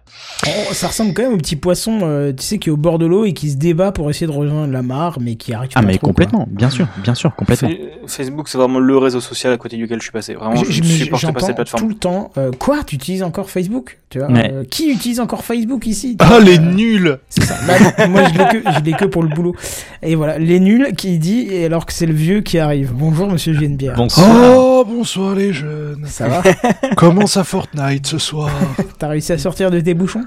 Oh, 0.46 0.72
ça 0.72 0.88
ressemble 0.88 1.14
quand 1.14 1.22
même 1.22 1.34
au 1.34 1.38
petit 1.38 1.57
poisson, 1.57 2.00
euh, 2.03 2.32
tu 2.32 2.42
sais, 2.44 2.59
qui 2.59 2.68
est 2.68 2.72
au 2.72 2.76
bord 2.76 2.98
de 2.98 3.07
l'eau 3.07 3.24
et 3.24 3.32
qui 3.32 3.50
se 3.50 3.57
débat 3.57 3.92
pour 3.92 4.11
essayer 4.11 4.26
de 4.26 4.32
rejoindre 4.32 4.72
la 4.72 4.82
mare, 4.82 5.18
mais 5.20 5.36
qui 5.36 5.55
arrive 5.55 5.70
Ah 5.74 5.80
pas 5.80 5.86
mais 5.86 5.96
trop, 5.96 6.09
complètement, 6.09 6.46
bien 6.50 6.68
sûr, 6.68 6.86
bien 7.03 7.14
sûr, 7.14 7.34
complètement. 7.34 7.68
Fa- 7.68 7.74
Facebook, 8.09 8.48
c'est 8.48 8.59
vraiment 8.59 8.78
le 8.80 8.98
réseau 8.98 9.20
social 9.20 9.53
à 9.53 9.57
côté 9.57 9.76
duquel 9.76 9.98
je 9.98 10.03
suis 10.05 10.12
passé. 10.12 10.34
Vraiment, 10.34 10.55
quoi. 10.55 10.64
je, 10.64 10.70
Je- 10.72 10.82
je- 10.82 11.05
supporte 11.05 11.32
pas 11.32 11.40
cette 11.40 11.55
plateforme. 11.57 11.82
tout 11.82 11.88
le 11.88 11.94
temps, 11.94 12.30
euh, 12.36 12.50
quoi, 12.59 12.82
tu 12.84 12.96
utilises 12.96 13.22
encore 13.22 13.50
Facebook 13.50 13.98
tu 14.11 14.18
vois. 14.18 14.28
Euh, 14.30 14.64
Qui 14.64 14.90
utilise 14.92 15.20
encore 15.20 15.42
Facebook 15.42 15.86
ici 15.86 16.18
Ah, 16.18 16.38
les 16.38 16.59
euh, 16.59 16.61
nuls 16.61 17.18
C'est 17.30 17.44
ça. 17.44 17.55
Bah, 17.66 18.07
moi, 18.09 18.24
je 18.24 18.36
l'ai 18.38 18.61
que, 18.61 18.70
je 18.70 18.80
l'ai 18.84 18.92
que 18.92 19.07
pour 19.07 19.22
le 19.22 19.30
boulot. 19.30 19.55
Et 20.03 20.16
voilà, 20.16 20.38
les 20.38 20.61
nuls 20.61 20.88
qui 20.98 21.16
dit, 21.18 21.46
et 21.50 21.64
alors 21.64 21.86
que 21.86 21.94
c'est 21.94 22.05
le 22.05 22.12
vieux 22.12 22.42
qui 22.42 22.59
arrive. 22.59 22.92
Bonjour, 22.94 23.26
monsieur 23.26 23.55
Genebière. 23.55 23.94
Bonsoir. 23.96 24.28
Oh, 24.55 24.84
bonsoir 24.86 25.34
les 25.34 25.55
jeunes 25.55 26.05
Ça 26.09 26.28
va 26.28 26.42
Comment 26.94 27.26
ça 27.26 27.42
Fortnite 27.42 28.07
ce 28.07 28.18
soir? 28.18 28.41
T'as 28.99 29.09
réussi 29.09 29.32
à 29.32 29.38
sortir 29.38 29.70
de 29.70 29.80
tes 29.80 29.95
bouchons 29.95 30.24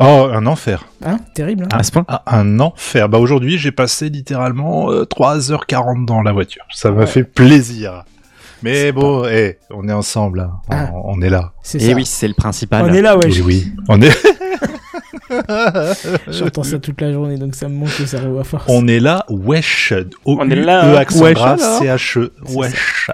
Oh, 0.00 0.28
un 0.32 0.44
enfer. 0.46 0.84
Hein 1.04 1.18
Terrible, 1.34 1.64
hein 1.64 1.68
À 1.76 1.82
ce 1.82 1.90
point 1.90 2.04
Ah, 2.08 2.22
un 2.26 2.60
enfer. 2.60 3.08
Bah 3.08 3.18
aujourd'hui, 3.18 3.58
j'ai 3.58 3.72
passé 3.72 4.10
littéralement 4.10 4.90
euh, 4.90 5.04
3h40 5.04 6.04
dans 6.04 6.22
la 6.22 6.32
voiture. 6.32 6.64
Ça 6.70 6.90
m'a 6.90 7.00
Ouais. 7.00 7.06
fait 7.06 7.24
plaisir. 7.24 8.04
Mais 8.62 8.92
bon, 8.92 9.24
eh, 9.26 9.58
on 9.70 9.88
est 9.88 9.92
ensemble, 9.92 10.38
là. 10.38 10.50
On- 10.68 10.74
Ah. 10.74 10.90
on, 11.04 11.22
est 11.22 11.30
là. 11.30 11.52
C'est 11.62 11.78
Et 11.80 11.90
ça. 11.90 11.94
oui, 11.94 12.04
c'est 12.04 12.28
le 12.28 12.34
principal. 12.34 12.84
On 12.84 12.92
est 12.92 13.00
là, 13.02 13.16
ouais. 13.16 13.30
Et 13.32 13.40
oui, 13.40 13.72
on 13.88 14.00
est, 14.02 14.10
J'entends 16.28 16.62
ça 16.64 16.78
toute 16.78 17.00
la 17.00 17.12
journée, 17.12 17.36
donc 17.36 17.54
ça 17.54 17.68
me 17.68 17.74
monte 17.74 17.98
le 17.98 18.06
cerveau 18.06 18.38
à 18.38 18.44
force. 18.44 18.64
on 18.68 18.86
est 18.88 19.00
là, 19.00 19.24
wesh. 19.28 19.92
O 20.24 20.38
On 20.40 20.50
est 20.50 20.54
-U 20.54 20.64
là, 20.64 20.84
-E 20.84 20.86
hein. 20.86 20.92
Wesh. 21.20 21.38
C'est 21.78 22.56
Wesh. 22.56 23.10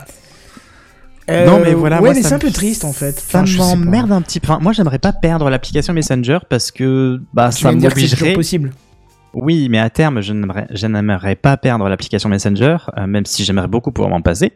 Euh, 1.30 1.46
non 1.46 1.58
mais 1.58 1.72
voilà, 1.72 1.96
ouais, 1.96 2.02
moi, 2.02 2.14
mais 2.14 2.22
c'est 2.22 2.34
un 2.34 2.38
peu 2.38 2.50
triste 2.50 2.84
en 2.84 2.92
fait. 2.92 3.18
Ça 3.18 3.42
Enfin, 3.42 3.76
m'emmerde 3.76 4.12
un 4.12 4.20
petit 4.20 4.40
peu. 4.40 4.52
Enfin, 4.52 4.60
moi, 4.62 4.72
j'aimerais 4.72 4.98
pas 4.98 5.12
perdre 5.12 5.48
l'application 5.48 5.92
Messenger 5.94 6.38
parce 6.50 6.70
que 6.70 7.20
bah 7.32 7.48
Tu 7.50 7.62
ça 7.62 7.72
m'obligerait. 7.72 8.34
possible. 8.34 8.72
Oui, 9.36 9.68
mais 9.68 9.80
à 9.80 9.90
terme, 9.90 10.20
je 10.20 10.32
n'aimerais, 10.32 10.68
je 10.70 10.86
n'aimerais 10.86 11.34
pas 11.34 11.56
perdre 11.56 11.88
l'application 11.88 12.28
Messenger, 12.28 12.76
euh, 12.96 13.06
même 13.08 13.26
si 13.26 13.42
j'aimerais 13.42 13.66
beaucoup 13.66 13.90
pouvoir 13.90 14.10
m'en 14.10 14.20
passer. 14.20 14.52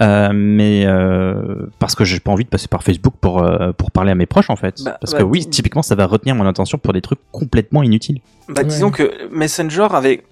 Euh, 0.00 0.30
mais 0.34 0.84
euh, 0.86 1.70
parce 1.78 1.94
que 1.94 2.04
j'ai 2.04 2.18
pas 2.18 2.32
envie 2.32 2.42
de 2.44 2.48
passer 2.48 2.66
par 2.66 2.82
Facebook 2.82 3.14
pour 3.20 3.42
euh, 3.44 3.70
pour 3.72 3.92
parler 3.92 4.10
à 4.10 4.14
mes 4.16 4.26
proches 4.26 4.50
en 4.50 4.56
fait. 4.56 4.82
Bah, 4.84 4.96
parce 5.00 5.12
bah, 5.12 5.18
que 5.18 5.22
oui, 5.22 5.46
typiquement, 5.46 5.82
ça 5.82 5.94
va 5.94 6.06
retenir 6.06 6.34
mon 6.34 6.46
attention 6.46 6.76
pour 6.78 6.92
des 6.92 7.02
trucs 7.02 7.20
complètement 7.30 7.82
inutiles. 7.84 8.20
Bah, 8.48 8.62
Ouais. 8.62 8.64
disons 8.64 8.90
que 8.90 9.28
Messenger 9.32 9.86
avait, 9.92 10.24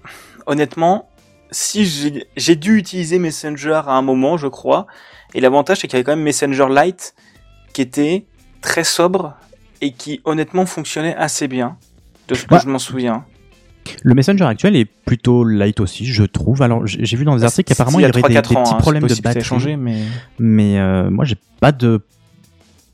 honnêtement, 0.47 1.09
si 1.53 1.85
j'ai- 1.85 2.27
j'ai 2.37 2.57
dû 2.57 2.77
utiliser 2.79 3.19
Messenger 3.21 3.83
à 3.87 3.93
un 3.93 4.03
moment, 4.03 4.37
je 4.37 4.49
crois, 4.49 4.87
et 5.35 5.41
l'avantage 5.41 5.79
c'est 5.81 5.87
qu'il 5.89 5.97
y 5.97 5.99
avait 5.99 6.05
quand 6.05 6.17
même 6.17 6.25
Messenger 6.25 6.67
Lite 6.71 7.15
qui 7.73 7.83
était 7.83 8.25
très 8.61 8.85
sobre 8.85 9.35
et 9.81 9.93
qui 9.93 10.21
honnêtement 10.25 10.65
fonctionnait 10.67 11.15
assez 11.17 11.49
bien, 11.49 11.77
de 12.29 12.35
ce 12.35 12.47
que 12.47 12.55
Ouais. 12.55 12.61
je 12.63 12.69
m'en 12.69 12.79
souviens. 12.79 13.25
Le 14.03 14.15
Messenger 14.15 14.45
actuel 14.45 14.77
est 14.77 14.87
plutôt 14.87 15.45
light 15.45 15.79
aussi, 15.81 16.07
je 16.07 16.25
trouve. 16.25 16.63
Alors, 16.63 16.87
j'ai 16.87 17.17
vu 17.19 17.25
dans 17.27 17.37
des 17.37 17.45
articles 17.45 17.69
C'était 17.69 17.75
qu'apparemment 17.75 17.99
il 17.99 18.03
il 18.03 18.07
y 18.07 18.09
y 18.09 18.11
a 18.11 18.19
aurait 18.19 18.29
des, 18.33 18.35
3-4 18.41 18.49
des 18.49 18.57
ans, 18.57 18.63
petits 18.63 18.75
hein, 18.75 18.79
problèmes 18.79 19.07
de 19.07 19.15
batterie. 19.21 19.45
changé, 19.45 19.77
mais 19.77 19.99
Mais 20.39 20.79
euh, 20.79 21.11
moi, 21.11 21.27
j'ai 21.27 21.37
pas 21.61 21.71
de 21.73 22.01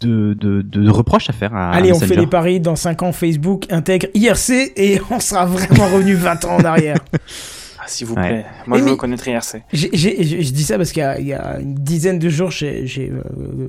de, 0.01 0.33
de, 0.35 0.63
de 0.63 0.91
reproches 0.91 1.29
à 1.31 1.33
faire 1.35 1.55
à 1.55 1.71
Allez, 1.73 1.93
on 1.93 1.97
fait 1.97 2.07
Messenger. 2.07 2.21
les 2.23 2.27
paris. 2.27 2.59
Dans 2.61 2.75
5 2.75 3.03
ans, 3.03 3.13
Facebook 3.13 3.67
intègre 3.71 4.09
IRC 4.15 4.73
et 4.77 5.01
on 5.11 5.21
sera 5.21 5.45
vraiment 5.47 5.87
revenu 5.95 6.15
20 6.15 6.45
ans 6.47 6.57
en 6.57 6.65
arrière. 6.65 6.97
ah, 7.81 7.85
s'il 7.87 8.07
vous 8.07 8.15
Ouais. 8.15 8.29
plaît, 8.29 8.45
moi 8.67 8.77
Mais 8.77 8.79
je 8.79 8.85
mais- 8.85 8.91
veux 8.91 8.97
connaître 8.97 9.27
IRC. 9.27 9.63
Je 9.73 10.51
dis 10.53 10.63
ça 10.65 10.77
parce 10.77 10.93
qu'il 10.93 11.01
y, 11.03 11.05
a- 11.07 11.19
il 11.19 11.27
y 11.27 11.33
a 11.35 11.59
une 11.61 11.75
dizaine 11.75 12.19
de 12.19 12.29
jours, 12.29 12.51
j'ai 12.51 12.87
j'ai, 12.87 13.11
euh, 13.11 13.69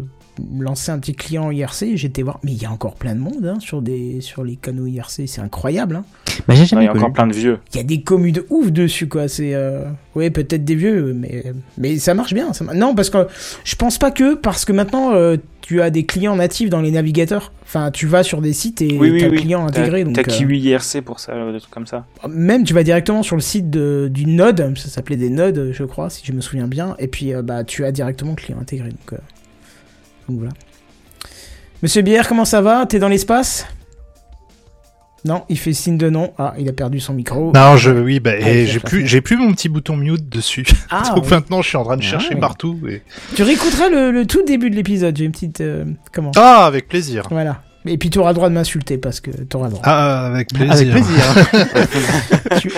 lancé 0.60 0.92
un 0.92 1.00
petit 1.00 1.16
client 1.16 1.52
IRC. 1.52 1.96
J'étais 1.96 2.22
voir, 2.22 2.40
mais 2.44 2.52
il 2.52 2.62
y 2.62 2.66
a 2.66 2.72
encore 2.72 2.96
plein 2.96 3.16
de 3.16 3.20
monde 3.20 3.46
hein, 3.46 3.60
sur, 3.60 3.82
des, 3.82 4.22
sur 4.22 4.44
les 4.44 4.56
canaux 4.56 4.88
IRC. 4.88 5.28
C'est 5.28 5.42
incroyable. 5.42 5.98
Hein. 5.98 6.06
Bah, 6.48 6.56
j'ai 6.56 6.66
jamais 6.66 6.84
il 6.84 6.86
y 6.86 6.90
a 6.90 6.94
encore 6.94 7.14
plein 7.14 7.28
de 7.28 7.34
vieux. 7.34 7.60
Il 7.74 7.78
y 7.78 7.80
a 7.80 7.84
des 7.84 8.02
communes 8.02 8.34
de 8.34 8.46
ouf 8.50 8.72
dessus, 8.72 9.08
quoi. 9.08 9.28
C'est, 9.28 9.54
euh... 9.54 9.86
ouais, 10.16 10.30
peut-être 10.30 10.64
des 10.64 10.76
vieux, 10.76 11.14
mais 11.14 11.44
mais 11.78 11.98
ça 11.98 12.14
marche 12.14 12.34
bien. 12.34 12.54
Ça 12.54 12.66
Non, 12.74 12.96
parce 12.96 13.10
que 13.10 13.28
je 13.64 13.76
pense 13.76 13.98
pas 13.98 14.12
que 14.12 14.36
parce 14.36 14.66
que 14.66 14.72
maintenant 14.72 15.14
euh, 15.14 15.38
tu 15.62 15.82
as 15.82 15.90
des 15.90 16.06
clients 16.06 16.36
natifs 16.36 16.70
dans 16.70 16.82
les 16.82 16.92
navigateurs. 16.92 17.52
Enfin, 17.64 17.92
tu 17.92 18.06
vas 18.06 18.24
sur 18.24 18.42
des 18.42 18.54
sites 18.54 18.82
et 18.82 18.98
Oui, 18.98 19.12
oui, 19.12 19.20
t'as 19.22 19.28
le 19.28 19.32
oui. 19.32 19.42
client 19.42 19.66
intégré. 19.66 20.04
T'as 20.12 20.22
euh, 20.22 20.24
Kiwi 20.24 20.60
IRC 20.60 21.02
pour 21.02 21.20
ça, 21.20 21.34
des 21.52 21.60
trucs 21.60 21.72
comme 21.72 21.88
ça. 21.88 22.06
même 22.28 22.64
tu 22.64 22.74
vas 22.74 22.84
directement 22.84 23.24
sur 23.24 23.36
le 23.36 23.42
site 23.42 23.70
de, 23.70 24.10
du 24.12 24.26
node. 24.26 24.78
Ça 24.78 24.90
s'appelait 24.90 25.16
des 25.16 25.30
nodes, 25.30 25.70
je 25.72 25.84
crois, 25.84 26.10
si 26.10 26.26
je 26.26 26.34
me 26.34 26.42
souviens 26.42 26.68
bien. 26.68 26.96
Et 27.00 27.08
puis 27.08 27.34
euh, 27.34 27.42
bah 27.42 27.64
tu 27.64 27.86
as 27.86 27.92
directement 27.92 28.32
le 28.32 28.36
client 28.36 28.60
intégré. 28.60 28.90
Donc, 28.90 29.14
euh, 29.14 29.18
donc 30.30 30.40
voilà. 30.40 30.54
Monsieur 31.84 32.02
Bière, 32.04 32.28
comment 32.28 32.46
ça 32.46 32.62
va? 32.62 32.86
T'es 32.86 33.00
dans 33.00 33.08
l'espace? 33.08 33.66
Non, 35.24 35.44
il 35.50 35.58
fait 35.60 35.74
signe 35.74 35.98
de 35.98 36.10
non. 36.10 36.34
Ah, 36.40 36.56
il 36.58 36.68
a 36.68 36.74
perdu 36.74 37.00
son 37.00 37.14
micro. 37.14 37.52
Non, 37.54 37.78
je, 37.78 37.92
oui, 37.92 38.20
bah, 38.20 38.32
Ah, 38.42 38.50
et 38.50 38.64
il 38.64 38.68
j'ai 38.68 38.80
plus, 38.80 39.02
ça. 39.02 39.08
j'ai 39.08 39.22
plus 39.22 39.38
mon 39.38 39.54
petit 39.54 39.70
bouton 39.70 39.96
mute 39.96 40.28
dessus. 40.30 40.66
Ah, 40.90 41.14
Donc 41.16 41.26
oui. 41.26 41.30
maintenant, 41.32 41.62
je 41.62 41.68
suis 41.70 41.78
en 41.78 41.84
train 41.84 41.98
de 41.98 42.02
Ah, 42.04 42.08
chercher 42.08 42.34
oui. 42.34 42.40
partout. 42.40 42.80
Et... 42.90 43.04
Tu 43.36 43.44
réécouteras 43.44 43.90
le, 43.90 44.10
le 44.12 44.26
tout 44.26 44.44
début 44.44 44.70
de 44.72 44.76
l'épisode. 44.76 45.16
J'ai 45.16 45.26
une 45.26 45.32
petite. 45.32 45.62
euh, 45.62 45.86
comment? 46.12 46.32
Ah, 46.36 46.66
avec 46.66 46.88
plaisir. 46.88 47.28
Voilà. 47.30 47.62
Et 47.86 47.98
puis 47.98 48.10
tu 48.12 48.20
auras 48.20 48.30
le 48.30 48.36
droit 48.36 48.50
de 48.50 48.54
m'insulter 48.54 48.98
parce 48.98 49.20
que 49.20 49.32
tu 49.32 49.58
auras 49.58 49.68
le 49.68 49.72
droit. 49.72 49.84
Ah, 49.86 50.28
avec 50.28 50.50
plaisir. 50.54 50.72
Avec 50.74 50.90
plaisir. 50.92 51.24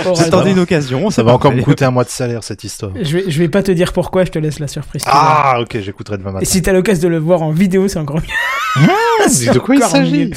J'attendais 0.15 0.51
une 0.51 0.59
occasion. 0.59 1.09
Ça 1.09 1.23
va 1.23 1.33
encore 1.33 1.53
me 1.53 1.61
coûter 1.61 1.85
un 1.85 1.91
mois 1.91 2.03
de 2.05 2.09
salaire, 2.09 2.43
cette 2.43 2.63
histoire. 2.63 2.93
Je 3.01 3.17
vais, 3.17 3.23
je 3.29 3.39
vais 3.39 3.49
pas 3.49 3.63
te 3.63 3.71
dire 3.71 3.91
pourquoi, 3.93 4.23
je 4.25 4.31
te 4.31 4.39
laisse 4.39 4.59
la 4.59 4.67
surprise. 4.67 5.03
Ah, 5.07 5.57
ok, 5.61 5.77
j'écouterai 5.81 6.17
demain 6.17 6.29
Et 6.29 6.33
matin. 6.33 6.45
si 6.45 6.61
t'as 6.61 6.71
l'occasion 6.73 7.09
de 7.09 7.13
le 7.13 7.19
voir 7.19 7.41
en 7.41 7.51
vidéo, 7.51 7.87
c'est 7.87 7.99
encore 7.99 8.17
mieux. 8.17 8.87
Dis 9.29 9.49
de 9.49 9.59
quoi 9.59 9.75
il 9.75 9.81
s'agit. 9.83 10.31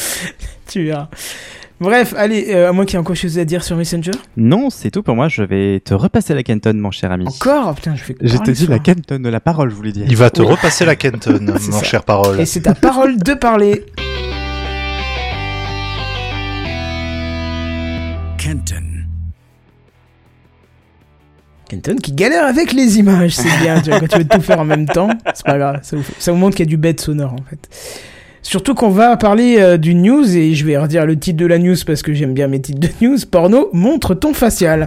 Tu 0.68 0.84
verras. 0.86 1.08
Bref, 1.78 2.14
allez, 2.16 2.46
euh, 2.54 2.70
à 2.70 2.72
moins 2.72 2.86
qu'il 2.86 2.94
y 2.94 2.96
ait 2.96 3.00
encore 3.00 3.12
quelque 3.14 3.22
chose 3.28 3.38
à 3.38 3.44
dire 3.44 3.62
sur 3.62 3.76
Messenger. 3.76 4.12
Non, 4.38 4.70
c'est 4.70 4.90
tout 4.90 5.02
pour 5.02 5.14
moi. 5.14 5.28
Je 5.28 5.42
vais 5.42 5.80
te 5.80 5.92
repasser 5.92 6.32
la 6.34 6.42
Kenton, 6.42 6.72
mon 6.74 6.90
cher 6.90 7.12
ami. 7.12 7.26
Encore 7.28 7.74
Putain, 7.74 7.94
je 7.94 8.02
fais 8.02 8.16
Je 8.22 8.38
te 8.38 8.54
ce 8.54 8.70
la. 8.70 8.78
Kenton 8.78 9.18
de 9.20 9.28
la 9.28 9.40
parole, 9.40 9.68
je 9.70 9.74
voulais 9.74 9.92
dire. 9.92 10.06
Il 10.08 10.16
va 10.16 10.30
te 10.30 10.40
Oui. 10.40 10.48
repasser 10.48 10.86
la 10.86 10.96
Kenton, 10.96 11.38
mon 11.42 11.58
ça. 11.58 11.82
cher 11.84 12.02
parole. 12.02 12.40
Et 12.40 12.46
c'est 12.46 12.62
ta 12.62 12.74
parole 12.74 13.18
de 13.18 13.34
parler. 13.34 13.84
Kenton. 18.46 18.84
Kenton 21.68 21.96
qui 21.96 22.12
galère 22.12 22.44
avec 22.46 22.72
les 22.72 22.98
images, 23.00 23.34
c'est 23.34 23.58
bien, 23.60 23.80
tu 23.80 23.90
vois, 23.90 23.98
quand 23.98 24.06
tu 24.06 24.18
veux 24.18 24.24
tout 24.28 24.40
faire 24.40 24.60
en 24.60 24.64
même 24.64 24.86
temps, 24.86 25.08
c'est 25.34 25.44
pas 25.44 25.58
grave, 25.58 25.80
ça 25.82 25.96
vous, 25.96 26.04
ça 26.20 26.30
vous 26.30 26.38
montre 26.38 26.54
qu'il 26.54 26.64
y 26.64 26.68
a 26.68 26.70
du 26.70 26.76
bête 26.76 27.00
sonore 27.00 27.32
en 27.32 27.42
fait. 27.50 27.68
Surtout 28.42 28.74
qu'on 28.74 28.90
va 28.90 29.16
parler 29.16 29.56
euh, 29.58 29.76
d'une 29.76 30.02
news, 30.02 30.36
et 30.36 30.54
je 30.54 30.64
vais 30.64 30.78
redire 30.78 31.04
le 31.06 31.18
titre 31.18 31.38
de 31.38 31.46
la 31.46 31.58
news 31.58 31.74
parce 31.84 32.02
que 32.02 32.14
j'aime 32.14 32.34
bien 32.34 32.46
mes 32.46 32.60
titres 32.62 32.78
de 32.78 32.88
news. 33.04 33.18
Porno, 33.28 33.68
montre 33.72 34.14
ton 34.14 34.32
facial. 34.32 34.86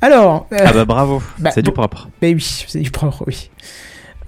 Alors... 0.00 0.48
euh, 0.52 0.56
Ah 0.64 0.72
bah 0.72 0.84
bravo, 0.84 1.22
Bah, 1.38 1.52
c'est 1.54 1.62
du 1.62 1.70
propre. 1.70 2.08
Mais 2.20 2.34
oui, 2.34 2.64
c'est 2.66 2.80
du 2.80 2.90
propre, 2.90 3.22
oui. 3.28 3.48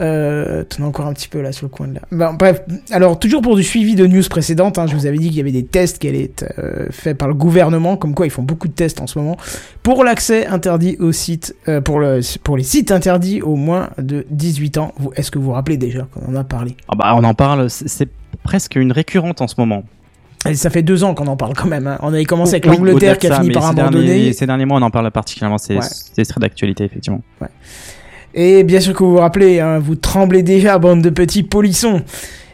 Euh, 0.01 0.65
t'en 0.65 0.85
as 0.85 0.87
encore 0.87 1.07
un 1.07 1.13
petit 1.13 1.29
peu 1.29 1.41
là 1.43 1.53
sur 1.53 1.67
le 1.67 1.71
coin 1.71 1.87
de 1.89 1.95
là. 1.95 2.01
Bon, 2.11 2.33
bref, 2.35 2.63
alors 2.91 3.19
toujours 3.19 3.43
pour 3.43 3.55
du 3.57 3.63
suivi 3.63 3.95
de 3.95 4.07
news 4.07 4.23
précédentes, 4.31 4.79
hein, 4.79 4.87
je 4.87 4.95
vous 4.97 5.05
avais 5.07 5.19
dit 5.19 5.29
qu'il 5.29 5.37
y 5.37 5.41
avait 5.41 5.53
des 5.53 5.65
tests 5.67 5.99
qui 5.99 6.09
allaient 6.09 6.25
être 6.25 6.51
euh, 6.59 6.87
faits 6.91 7.19
par 7.19 7.29
le 7.29 7.35
gouvernement, 7.35 7.97
comme 7.99 8.15
quoi 8.15 8.27
ils 8.27 8.31
font 8.31 8.43
beaucoup 8.43 8.67
de 8.69 8.73
tests 8.73 9.01
en 9.03 9.07
ce 9.07 9.19
moment, 9.19 9.37
pour 9.83 10.03
l'accès 10.03 10.47
interdit 10.47 10.97
au 11.01 11.13
site, 11.13 11.55
euh, 11.69 11.81
pour, 11.83 12.01
le, 12.01 12.21
pour 12.43 12.57
les 12.57 12.63
sites 12.63 12.91
interdits 12.93 13.43
au 13.43 13.57
moins 13.57 13.91
de 13.99 14.25
18 14.31 14.79
ans. 14.79 14.95
Est-ce 15.17 15.31
que 15.31 15.39
vous 15.39 15.45
vous 15.47 15.53
rappelez 15.53 15.77
déjà 15.77 16.07
qu'on 16.13 16.33
en 16.33 16.37
a 16.37 16.45
parlé? 16.45 16.77
Ah 16.89 16.95
bah 16.97 17.13
on 17.17 17.25
en 17.25 17.35
parle, 17.35 17.69
c'est 17.69 18.09
presque 18.43 18.77
une 18.77 18.93
récurrente 18.93 19.41
en 19.43 19.49
ce 19.49 19.57
moment. 19.59 19.85
Et 20.49 20.55
ça 20.55 20.71
fait 20.71 20.83
deux 20.83 21.05
ans 21.05 21.13
qu'on 21.13 21.27
en 21.27 21.37
parle 21.37 21.53
quand 21.53 21.69
même. 21.69 21.87
hein. 21.87 21.99
On 22.01 22.15
avait 22.15 22.25
commencé 22.25 22.55
avec 22.55 22.65
Oui, 22.65 22.77
l'Angleterre 22.79 23.19
qui 23.19 23.27
a 23.27 23.35
ça, 23.37 23.41
fini 23.43 23.53
par 23.53 23.67
abandonner. 23.67 24.07
derniers- 24.07 24.33
Ces 24.33 24.47
derniers 24.47 24.65
mois, 24.65 24.79
on 24.79 24.83
en 24.83 24.91
parle 24.91 25.11
particulièrement, 25.11 25.59
c'est 25.59 25.75
Ouais. 25.77 25.83
c'est 26.15 26.25
très 26.25 26.41
d'actualité, 26.41 26.85
effectivement. 26.85 27.21
Et 28.35 28.62
bien 28.62 28.81
sûr 28.81 28.95
que 28.95 29.03
vous 29.03 29.12
vous 29.12 29.18
rappelez, 29.18 29.61
hein, 29.61 29.78
vous 29.78 29.97
tremblez 29.97 30.43
déjà, 30.43 30.78
bande 30.78 31.03
de 31.03 31.11
petits 31.11 31.43
polissons. 31.43 32.03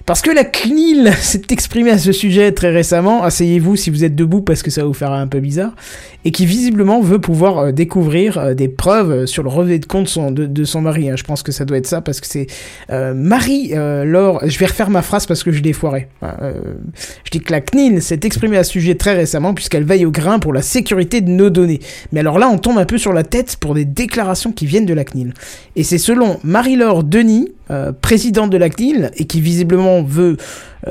Parce 0.07 0.23
que 0.23 0.31
la 0.31 0.45
CNIL 0.45 1.13
s'est 1.21 1.43
exprimée 1.51 1.91
à 1.91 1.99
ce 1.99 2.13
sujet 2.13 2.53
très 2.53 2.71
récemment, 2.71 3.25
asseyez-vous 3.25 3.75
si 3.75 3.91
vous 3.91 4.05
êtes 4.05 4.15
debout 4.15 4.41
parce 4.41 4.63
que 4.63 4.71
ça 4.71 4.85
vous 4.85 4.95
faire 4.95 5.13
un 5.13 5.27
peu 5.27 5.41
bizarre, 5.41 5.75
et 6.27 6.33
qui 6.33 6.45
visiblement 6.45 7.01
veut 7.01 7.21
pouvoir 7.21 7.59
euh, 7.59 7.73
découvrir 7.73 8.37
euh, 8.37 8.55
des 8.55 8.67
preuves 8.67 9.13
euh, 9.13 9.27
sur 9.27 9.45
le 9.45 9.49
relevé 9.49 9.79
de 9.79 9.87
compte 9.87 10.19
de, 10.19 10.65
son 10.65 10.81
mari. 10.81 11.09
hein. 11.09 11.15
Je 11.17 11.23
pense 11.23 11.45
que 11.45 11.53
ça 11.53 11.65
doit 11.65 11.77
être 11.77 11.87
ça 11.87 12.01
parce 12.01 12.21
que 12.21 12.27
c'est 12.27 12.49
euh, 12.91 13.15
Marie 13.15 13.71
euh, 13.75 14.05
Laure. 14.05 14.41
Je 14.45 14.59
vais 14.59 14.67
refaire 14.67 14.91
ma 14.91 15.03
phrase 15.03 15.27
parce 15.27 15.45
que 15.45 15.53
je 15.53 15.63
l'ai 15.63 15.73
foiré. 15.73 16.09
Euh, 16.25 16.75
je 17.23 17.31
dis 17.31 17.41
que 17.41 17.53
la 17.53 17.61
CNIL 17.61 18.03
s'est 18.03 18.19
exprimée 18.25 18.57
à 18.57 18.65
ce 18.65 18.73
sujet 18.73 18.97
très 18.97 19.15
récemment 19.15 19.55
puisqu'elle 19.55 19.85
veille 19.85 20.05
au 20.05 20.11
grain 20.11 20.41
pour 20.41 20.53
la 20.53 20.63
sécurité 20.63 21.21
de 21.21 21.31
nos 21.31 21.49
données. 21.49 21.79
Mais 22.11 22.19
alors 22.19 22.41
là, 22.41 22.49
on 22.49 22.59
tombe 22.59 22.79
un 22.79 22.87
peu 22.87 22.99
sur 22.99 23.13
la 23.13 23.23
tête 23.23 23.57
pour 23.61 23.75
des 23.75 23.85
déclarations 23.85 24.51
qui 24.51 24.67
viennent 24.67 24.85
de 24.85 24.95
la 24.95 25.05
CNIL. 25.05 25.33
Et 25.77 25.85
c'est 25.85 25.99
selon 25.99 26.41
Marie-Laure 26.43 27.05
Denis, 27.05 27.53
euh, 27.71 27.93
présidente 27.93 28.51
de 28.51 28.57
la 28.57 28.69
CNIL, 28.69 29.13
et 29.17 29.27
qui 29.27 29.41
visiblement 29.41 30.03
veut 30.03 30.37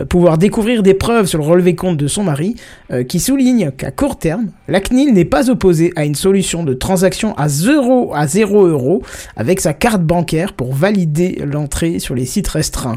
pouvoir 0.10 0.38
découvrir 0.38 0.84
des 0.84 0.94
preuves 0.94 1.26
sur 1.26 1.40
le 1.40 1.46
relevé 1.46 1.76
compte 1.76 1.98
de 1.98 2.08
son 2.08 2.24
mari, 2.24 2.56
euh, 2.92 3.04
qui 3.04 3.20
souligne 3.20 3.72
qu'à 3.72 3.92
court 3.92 4.18
terme, 4.18 4.48
la 4.68 4.82
CNIL 4.82 5.14
n'est 5.14 5.26
pas 5.26 5.50
opposée 5.50 5.92
à 5.96 6.06
une 6.06 6.16
solution 6.16 6.64
de 6.64 6.74
transaction 6.74 7.34
à 7.36 7.48
0 7.48 8.14
à 8.14 8.28
0 8.28 8.66
euros 8.68 9.02
avec 9.36 9.60
sa 9.60 9.74
carte 9.74 10.02
bancaire 10.02 10.54
pour 10.54 10.74
valider 10.74 11.42
l'entrée 11.46 12.00
sur 12.00 12.16
les 12.16 12.26
sites 12.26 12.48
restreints. 12.48 12.96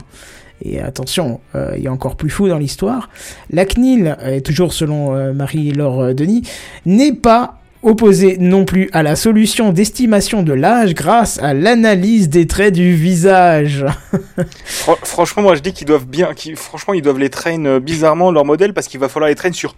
Et 0.63 0.81
attention, 0.81 1.41
euh, 1.55 1.75
il 1.77 1.85
y 1.85 1.87
a 1.87 1.93
encore 1.93 2.17
plus 2.17 2.31
fou 2.31 2.49
dans 2.49 2.59
l'histoire. 2.59 3.11
La 3.51 3.65
CNIL, 3.65 4.17
toujours 4.45 4.73
selon 4.73 5.15
euh, 5.15 5.33
Marie-Laure 5.33 6.01
euh, 6.01 6.15
Denis, 6.15 6.43
n'est 6.85 7.13
pas 7.13 7.58
opposée 7.83 8.37
non 8.39 8.65
plus 8.65 8.89
à 8.93 9.03
la 9.03 9.15
solution 9.17 9.73
d'estimation 9.73 10.43
de 10.43 10.53
l'âge 10.53 10.95
grâce 10.95 11.39
à 11.41 11.55
l'analyse 11.55 12.29
des 12.29 12.47
traits 12.47 12.75
du 12.75 12.95
visage. 12.95 13.85
Fran- 14.65 14.97
franchement, 15.03 15.43
moi 15.43 15.55
je 15.55 15.61
dis 15.61 15.73
qu'ils 15.73 15.87
doivent 15.87 16.07
bien, 16.07 16.35
qu'ils- 16.35 16.57
franchement 16.57 16.95
ils 16.95 17.03
doivent 17.03 17.19
les 17.19 17.31
traîner 17.31 17.69
euh, 17.69 17.81
bizarrement 17.81 18.31
leur 18.33 18.45
modèle 18.45 18.73
parce 18.75 18.89
qu'il 18.89 18.99
va 19.01 19.09
falloir 19.09 19.29
les 19.29 19.35
traîner 19.37 19.55
sur 19.55 19.77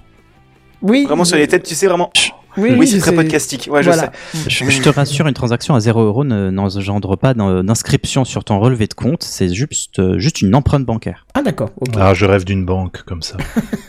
Oui, 0.82 1.05
vraiment 1.05 1.24
sur 1.24 1.36
les 1.36 1.46
têtes, 1.46 1.64
tu 1.64 1.74
sais 1.74 1.86
vraiment. 1.86 2.11
Oui, 2.57 2.74
Oui, 2.78 2.86
c'est 2.86 2.98
très 2.98 3.11
sais. 3.11 3.16
podcastique. 3.16 3.68
Ouais, 3.70 3.82
je 3.82 3.90
Voilà. 3.90 4.12
sais. 4.34 4.51
Je, 4.51 4.70
je 4.70 4.80
te 4.82 4.88
rassure, 4.88 5.26
une 5.26 5.34
transaction 5.34 5.74
à 5.74 5.80
0 5.80 6.01
euros 6.03 6.24
ne- 6.24 6.51
n'engendre 6.51 7.16
pas 7.16 7.34
d'in- 7.34 7.62
d'inscription 7.64 8.24
sur 8.24 8.44
ton 8.44 8.59
relevé 8.61 8.86
de 8.86 8.94
compte, 8.94 9.22
c'est 9.22 9.53
juste, 9.53 9.98
euh, 9.98 10.18
juste 10.18 10.42
une 10.42 10.55
empreinte 10.55 10.84
bancaire. 10.84 11.26
Ah 11.34 11.42
d'accord. 11.42 11.70
Ah, 11.96 12.14
je 12.14 12.26
rêve 12.26 12.44
d'une 12.44 12.64
banque 12.64 13.03
comme 13.05 13.22
ça. 13.22 13.36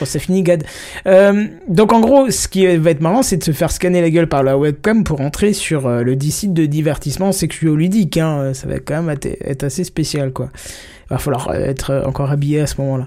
Bon, 0.00 0.06
c'est 0.06 0.18
fini, 0.18 0.42
Gad. 0.42 0.64
Euh, 1.06 1.44
donc, 1.68 1.92
en 1.92 2.00
gros, 2.00 2.30
ce 2.30 2.48
qui 2.48 2.66
va 2.76 2.90
être 2.90 3.00
marrant, 3.00 3.22
c'est 3.22 3.36
de 3.36 3.44
se 3.44 3.52
faire 3.52 3.70
scanner 3.70 4.00
la 4.00 4.10
gueule 4.10 4.28
par 4.28 4.42
la 4.42 4.58
webcam 4.58 5.04
pour 5.04 5.20
entrer 5.20 5.52
sur 5.52 5.86
euh, 5.86 6.02
le 6.02 6.16
dit 6.16 6.30
site 6.32 6.52
de 6.52 6.66
divertissement 6.66 7.32
sexuoludique. 7.32 8.16
Hein. 8.16 8.52
Ça 8.54 8.66
va 8.66 8.78
quand 8.80 8.94
même 9.02 9.10
être, 9.10 9.26
être 9.44 9.62
assez 9.64 9.84
spécial, 9.84 10.32
quoi. 10.32 10.50
Va 11.14 11.18
falloir 11.18 11.50
euh, 11.50 11.54
être 11.54 11.90
euh, 11.90 12.04
encore 12.06 12.32
habillé 12.32 12.58
à 12.60 12.66
ce 12.66 12.80
moment-là. 12.80 13.06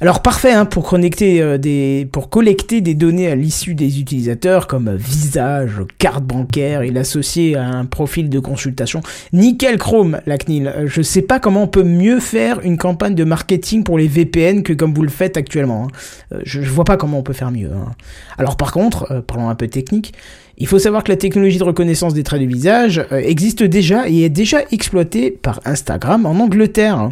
Alors 0.00 0.22
parfait 0.22 0.52
hein, 0.52 0.66
euh, 0.66 2.04
pour 2.10 2.30
collecter 2.30 2.80
des 2.80 2.94
données 2.94 3.28
à 3.28 3.34
l'issue 3.34 3.74
des 3.74 4.00
utilisateurs 4.00 4.66
comme 4.66 4.94
visage, 4.96 5.82
carte 5.98 6.24
bancaire 6.24 6.80
et 6.80 6.90
l'associer 6.90 7.54
à 7.56 7.66
un 7.66 7.84
profil 7.84 8.30
de 8.30 8.38
consultation. 8.40 9.02
Nickel 9.34 9.76
Chrome, 9.76 10.20
la 10.24 10.38
CNIL. 10.38 10.72
Je 10.86 11.02
sais 11.02 11.20
pas 11.20 11.40
comment 11.40 11.64
on 11.64 11.66
peut 11.68 11.84
mieux 11.84 12.20
faire 12.20 12.60
une 12.64 12.78
campagne 12.78 13.14
de 13.14 13.24
marketing 13.24 13.84
pour 13.84 13.98
les 13.98 14.08
VPN 14.08 14.62
que 14.62 14.72
comme 14.72 14.94
vous 14.94 15.02
le 15.02 15.10
faites 15.10 15.36
actuellement. 15.36 15.88
hein. 15.88 16.38
Je, 16.44 16.62
je 16.62 16.70
vois 16.70 16.84
pas 16.84 16.96
comment 16.96 17.18
on 17.18 17.22
peut 17.22 17.34
faire 17.34 17.50
mieux. 17.50 17.70
hein. 17.70 17.92
Alors 18.38 18.56
par 18.56 18.72
contre, 18.72 19.22
parlons 19.26 19.50
un 19.50 19.54
peu 19.54 19.68
technique, 19.68 20.14
il 20.56 20.66
faut 20.66 20.78
savoir 20.78 21.04
que 21.04 21.10
la 21.10 21.16
technologie 21.18 21.58
de 21.58 21.64
reconnaissance 21.64 22.14
des 22.14 22.22
traits 22.22 22.40
de 22.40 22.46
visage 22.46 23.04
existe 23.10 23.62
déjà 23.62 24.08
et 24.08 24.22
est 24.22 24.30
déjà 24.30 24.60
exploitée 24.70 25.30
par 25.30 25.60
Instagram 25.66 26.24
en 26.24 26.40
Angleterre. 26.40 27.10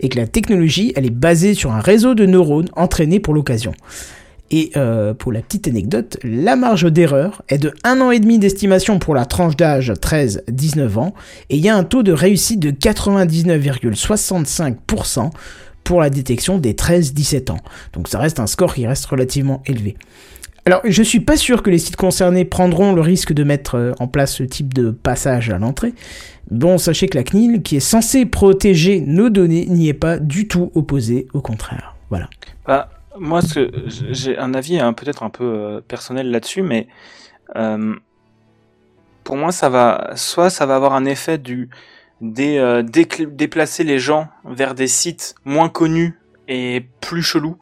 Et 0.00 0.08
que 0.08 0.18
la 0.18 0.26
technologie, 0.26 0.92
elle 0.96 1.06
est 1.06 1.10
basée 1.10 1.54
sur 1.54 1.72
un 1.72 1.80
réseau 1.80 2.14
de 2.14 2.26
neurones 2.26 2.70
entraînés 2.74 3.20
pour 3.20 3.34
l'occasion. 3.34 3.72
Et 4.50 4.72
euh, 4.76 5.14
pour 5.14 5.30
la 5.30 5.42
petite 5.42 5.68
anecdote, 5.68 6.16
la 6.24 6.56
marge 6.56 6.90
d'erreur 6.90 7.42
est 7.48 7.58
de 7.58 7.72
1 7.84 8.00
an 8.00 8.10
et 8.10 8.18
demi 8.18 8.40
d'estimation 8.40 8.98
pour 8.98 9.14
la 9.14 9.24
tranche 9.24 9.54
d'âge 9.56 9.92
13-19 9.92 10.98
ans, 10.98 11.14
et 11.50 11.56
il 11.56 11.62
y 11.62 11.68
a 11.68 11.76
un 11.76 11.84
taux 11.84 12.02
de 12.02 12.10
réussite 12.12 12.58
de 12.58 12.72
99,65% 12.72 15.30
pour 15.84 16.00
la 16.00 16.10
détection 16.10 16.58
des 16.58 16.74
13-17 16.74 17.52
ans. 17.52 17.60
Donc 17.92 18.08
ça 18.08 18.18
reste 18.18 18.40
un 18.40 18.48
score 18.48 18.74
qui 18.74 18.88
reste 18.88 19.06
relativement 19.06 19.62
élevé. 19.66 19.96
Alors, 20.66 20.82
je 20.84 21.02
suis 21.02 21.20
pas 21.20 21.36
sûr 21.36 21.62
que 21.62 21.70
les 21.70 21.78
sites 21.78 21.96
concernés 21.96 22.44
prendront 22.44 22.92
le 22.92 23.00
risque 23.00 23.32
de 23.32 23.44
mettre 23.44 23.76
euh, 23.76 23.92
en 23.98 24.08
place 24.08 24.34
ce 24.34 24.42
type 24.42 24.74
de 24.74 24.90
passage 24.90 25.50
à 25.50 25.58
l'entrée. 25.58 25.94
Bon, 26.50 26.78
sachez 26.78 27.08
que 27.08 27.16
la 27.16 27.24
CNIL, 27.24 27.62
qui 27.62 27.76
est 27.76 27.80
censée 27.80 28.26
protéger 28.26 29.00
nos 29.00 29.30
données, 29.30 29.66
n'y 29.66 29.88
est 29.88 29.94
pas 29.94 30.18
du 30.18 30.48
tout 30.48 30.70
opposée, 30.74 31.28
au 31.32 31.40
contraire. 31.40 31.96
Voilà. 32.10 32.28
Bah, 32.66 32.90
moi, 33.18 33.40
j'ai 33.86 34.38
un 34.38 34.54
avis 34.54 34.78
hein, 34.78 34.92
peut-être 34.92 35.22
un 35.22 35.30
peu 35.30 35.44
euh, 35.44 35.80
personnel 35.80 36.30
là-dessus, 36.30 36.62
mais 36.62 36.88
euh, 37.56 37.94
pour 39.24 39.36
moi, 39.36 39.52
ça 39.52 39.68
va, 39.68 40.12
soit 40.16 40.50
ça 40.50 40.66
va 40.66 40.76
avoir 40.76 40.94
un 40.94 41.04
effet 41.04 41.38
du 41.38 41.70
dé- 42.20 42.58
euh, 42.58 42.82
déplacer 42.82 43.84
les 43.84 43.98
gens 43.98 44.28
vers 44.44 44.74
des 44.74 44.88
sites 44.88 45.34
moins 45.44 45.68
connus 45.68 46.18
et 46.48 46.84
plus 47.00 47.22
chelous, 47.22 47.56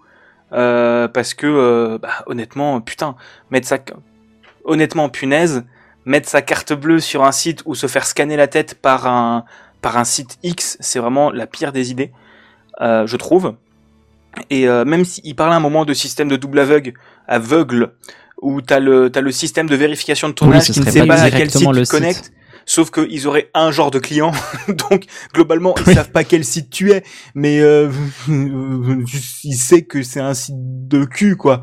euh, 0.52 1.08
parce 1.08 1.34
que 1.34 1.46
euh, 1.46 1.98
bah, 1.98 2.24
honnêtement, 2.26 2.80
putain, 2.80 3.16
mettre 3.50 3.66
sa, 3.66 3.78
honnêtement, 4.64 5.08
punaise, 5.08 5.64
mettre 6.04 6.28
sa 6.28 6.42
carte 6.42 6.72
bleue 6.72 7.00
sur 7.00 7.24
un 7.24 7.32
site 7.32 7.62
ou 7.66 7.74
se 7.74 7.86
faire 7.86 8.06
scanner 8.06 8.36
la 8.36 8.48
tête 8.48 8.74
par 8.80 9.06
un 9.06 9.44
par 9.80 9.96
un 9.96 10.04
site 10.04 10.38
X, 10.42 10.76
c'est 10.80 10.98
vraiment 10.98 11.30
la 11.30 11.46
pire 11.46 11.72
des 11.72 11.90
idées, 11.90 12.10
euh, 12.80 13.06
je 13.06 13.16
trouve. 13.16 13.54
Et 14.50 14.68
euh, 14.68 14.84
même 14.84 15.04
s'il 15.04 15.34
parlait 15.36 15.54
à 15.54 15.56
un 15.56 15.60
moment 15.60 15.84
de 15.84 15.94
système 15.94 16.28
de 16.28 16.36
double 16.36 16.58
aveugle, 16.58 16.94
aveugle 17.26 17.92
où 18.40 18.60
t'as 18.60 18.78
le 18.78 19.10
t'as 19.10 19.20
le 19.20 19.32
système 19.32 19.68
de 19.68 19.76
vérification 19.76 20.28
de 20.28 20.34
ton 20.34 20.50
Oui, 20.50 20.60
qui 20.60 20.80
ne 20.80 20.84
sait 20.84 21.00
pas 21.00 21.16
pas 21.16 21.22
à 21.22 21.30
quel 21.30 21.50
site 21.50 21.72
tu 21.72 21.84
connectes. 21.86 22.32
Sauf 22.70 22.90
qu'ils 22.90 23.26
auraient 23.26 23.48
un 23.54 23.70
genre 23.72 23.90
de 23.90 23.98
client, 23.98 24.30
donc 24.90 25.06
globalement 25.32 25.74
ils 25.78 25.84
Oui. 25.88 25.94
savent 25.94 26.10
pas 26.10 26.22
quel 26.22 26.44
site 26.44 26.68
tu 26.68 26.92
es, 26.92 27.02
mais 27.34 27.60
euh, 27.60 27.88
ils 28.28 29.56
savent 29.56 29.82
que 29.82 30.02
c'est 30.02 30.20
un 30.20 30.34
site 30.34 30.54
de 30.58 31.04
cul 31.06 31.36
quoi. 31.36 31.62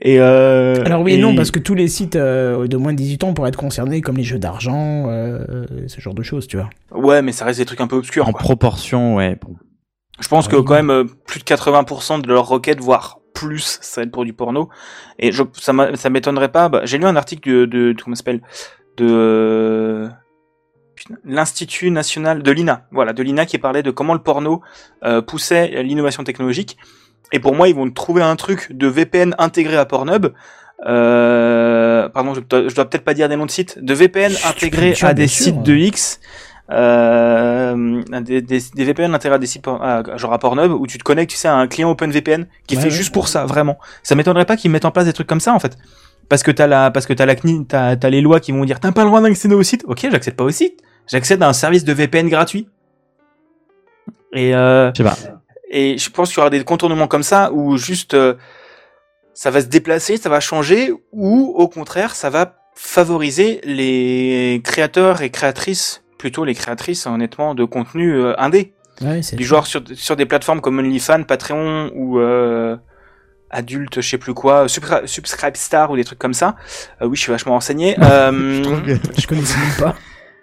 Et 0.00 0.18
euh, 0.20 0.82
Alors 0.86 1.02
oui 1.02 1.12
et 1.12 1.14
et- 1.16 1.20
non, 1.20 1.34
parce 1.34 1.50
que 1.50 1.58
tous 1.58 1.74
les 1.74 1.88
sites 1.88 2.16
euh, 2.16 2.66
de 2.66 2.76
moins 2.78 2.92
de 2.92 2.96
18 2.98 3.24
ans 3.24 3.34
pourraient 3.34 3.50
être 3.50 3.56
concernés, 3.58 4.00
comme 4.00 4.16
les 4.16 4.24
jeux 4.24 4.38
d'argent, 4.38 5.04
euh, 5.10 5.66
ce 5.86 6.00
genre 6.00 6.14
de 6.14 6.22
choses, 6.22 6.46
tu 6.46 6.56
vois. 6.56 6.70
ouais, 6.92 7.20
mais 7.22 7.32
ça 7.32 7.44
reste 7.44 7.58
des 7.58 7.66
trucs 7.66 7.80
un 7.80 7.86
peu 7.86 7.96
obscurs. 7.96 8.26
En 8.28 8.32
quoi. 8.32 8.40
proportion, 8.40 9.16
ouais. 9.16 9.36
Bon. 9.40 9.54
Je 10.20 10.28
pense 10.28 10.48
que 10.48 10.56
Oui. 10.56 10.64
quand 10.64 10.74
même 10.74 10.90
euh, 10.90 11.04
plus 11.26 11.40
de 11.40 11.44
80% 11.44 12.22
de 12.22 12.28
leurs 12.28 12.48
requêtes, 12.48 12.80
voire 12.80 13.18
plus, 13.34 13.78
ça 13.82 14.00
va 14.00 14.04
être 14.06 14.10
pour 14.12 14.24
du 14.24 14.32
porno. 14.32 14.68
Et 15.18 15.30
je, 15.30 15.42
ça 15.52 15.72
m'étonnerait 16.10 16.50
pas. 16.50 16.68
bah, 16.70 16.80
J'ai 16.84 16.96
lu 16.98 17.04
un 17.04 17.16
article 17.16 17.48
de, 17.50 17.64
de, 17.66 17.92
de- 17.92 18.02
comment 18.02 18.16
ça 18.16 18.20
s'appelle? 18.20 18.40
De 18.96 19.06
euh, 19.08 20.08
l'Institut 21.24 21.90
national 21.90 22.42
de 22.42 22.50
l'INA. 22.50 22.82
Voilà, 22.90 23.12
de 23.12 23.22
l'INA 23.22 23.46
qui 23.46 23.58
parlait 23.58 23.82
de 23.82 23.90
comment 23.90 24.14
le 24.14 24.20
porno 24.20 24.60
euh, 25.04 25.22
poussait 25.22 25.82
l'innovation 25.82 26.24
technologique. 26.24 26.76
Et 27.32 27.40
pour 27.40 27.54
moi, 27.54 27.68
ils 27.68 27.74
vont 27.74 27.90
trouver 27.90 28.22
un 28.22 28.36
truc 28.36 28.72
de 28.72 28.86
VPN 28.86 29.34
intégré 29.38 29.76
à 29.76 29.84
Pornhub. 29.84 30.28
Euh, 30.86 32.08
pardon, 32.08 32.34
je, 32.34 32.40
dois- 32.40 32.68
je 32.68 32.74
dois 32.74 32.84
peut-être 32.88 33.04
pas 33.04 33.14
dire 33.14 33.28
des 33.28 33.36
noms 33.36 33.46
de 33.46 33.50
sites. 33.50 33.78
De 33.82 33.94
VPN 33.94 34.32
intégré 34.44 34.94
à 35.02 35.14
des 35.14 35.26
sûr. 35.28 35.44
sites 35.46 35.62
de 35.62 35.74
X. 35.74 36.20
Euh, 36.70 38.02
des, 38.20 38.42
des, 38.42 38.60
des 38.74 38.84
VPN 38.84 39.14
intégrés 39.14 39.36
à 39.36 39.38
des 39.38 39.46
sites 39.46 39.66
à- 39.68 40.02
genre 40.16 40.32
à 40.32 40.38
Pornhub 40.38 40.70
où 40.72 40.86
tu 40.86 40.98
te 40.98 41.02
connectes, 41.04 41.30
tu 41.30 41.36
sais, 41.36 41.48
à 41.48 41.54
un 41.54 41.66
client 41.66 41.90
OpenVPN 41.90 42.44
qui 42.66 42.76
Ouais, 42.76 42.82
fait 42.82 42.88
ouais. 42.88 42.94
juste 42.94 43.12
pour 43.12 43.28
ça, 43.28 43.46
vraiment. 43.46 43.78
Ça 44.02 44.14
m'étonnerait 44.14 44.44
pas 44.44 44.56
qu'ils 44.56 44.70
mettent 44.70 44.84
en 44.84 44.90
place 44.90 45.06
des 45.06 45.12
trucs 45.12 45.26
comme 45.26 45.40
ça, 45.40 45.54
en 45.54 45.58
fait. 45.58 45.76
Parce 46.28 46.42
que 46.42 46.50
t'as 46.50 46.66
la, 46.66 46.90
parce 46.90 47.06
que 47.06 47.14
t'as 47.14 47.24
la 47.26 47.34
CNIL, 47.36 47.64
t'as, 47.66 47.96
t'as 47.96 48.10
les 48.10 48.20
lois 48.20 48.38
qui 48.40 48.52
vont 48.52 48.64
dire, 48.64 48.80
t'as 48.80 48.92
pas 48.92 49.02
le 49.02 49.08
droit 49.08 49.20
d'accéder 49.22 49.54
au 49.54 49.62
site. 49.62 49.84
Ok, 49.86 50.06
j'accède 50.10 50.34
pas 50.36 50.44
au 50.44 50.50
site. 50.50 50.78
J'accède 51.10 51.42
à 51.42 51.48
un 51.48 51.52
service 51.52 51.84
de 51.84 51.92
VPN 51.92 52.28
gratuit. 52.28 52.68
Et, 54.34 54.54
euh, 54.54 54.90
Je 54.92 54.98
sais 54.98 55.04
pas. 55.04 55.16
Et 55.70 55.98
je 55.98 56.10
pense 56.10 56.28
qu'il 56.30 56.38
y 56.38 56.40
aura 56.40 56.50
des 56.50 56.64
contournements 56.64 57.06
comme 57.08 57.22
ça 57.22 57.52
où 57.52 57.76
juste 57.76 58.14
euh, 58.14 58.34
ça 59.34 59.50
va 59.50 59.60
se 59.60 59.66
déplacer, 59.66 60.16
ça 60.16 60.28
va 60.28 60.40
changer, 60.40 60.92
ou 61.12 61.52
au 61.56 61.68
contraire, 61.68 62.14
ça 62.14 62.30
va 62.30 62.54
favoriser 62.74 63.60
les 63.64 64.60
créateurs 64.64 65.20
et 65.22 65.30
créatrices, 65.30 66.02
plutôt 66.18 66.44
les 66.44 66.54
créatrices 66.54 67.06
honnêtement, 67.06 67.54
de 67.54 67.64
contenu 67.64 68.12
euh, 68.14 68.34
indé. 68.40 68.72
Ouais, 69.02 69.22
c'est 69.22 69.36
Du 69.36 69.44
genre 69.44 69.66
sur, 69.66 69.82
sur 69.94 70.16
des 70.16 70.26
plateformes 70.26 70.60
comme 70.60 70.78
OnlyFans, 70.78 71.22
Patreon 71.24 71.90
ou 71.94 72.18
euh, 72.18 72.76
Adulte, 73.50 74.00
je 74.00 74.08
sais 74.08 74.18
plus 74.18 74.34
quoi, 74.34 74.66
Subscri- 74.66 75.06
Subscribe 75.06 75.56
Star 75.56 75.90
ou 75.90 75.96
des 75.96 76.04
trucs 76.04 76.18
comme 76.18 76.34
ça. 76.34 76.56
Euh, 77.02 77.06
oui, 77.06 77.16
je 77.16 77.22
suis 77.22 77.32
vachement 77.32 77.52
renseigné. 77.52 77.96
Euh, 78.02 78.62
Je 79.16 79.26
connaissais 79.26 79.58
même 79.58 79.76
pas. 79.78 79.94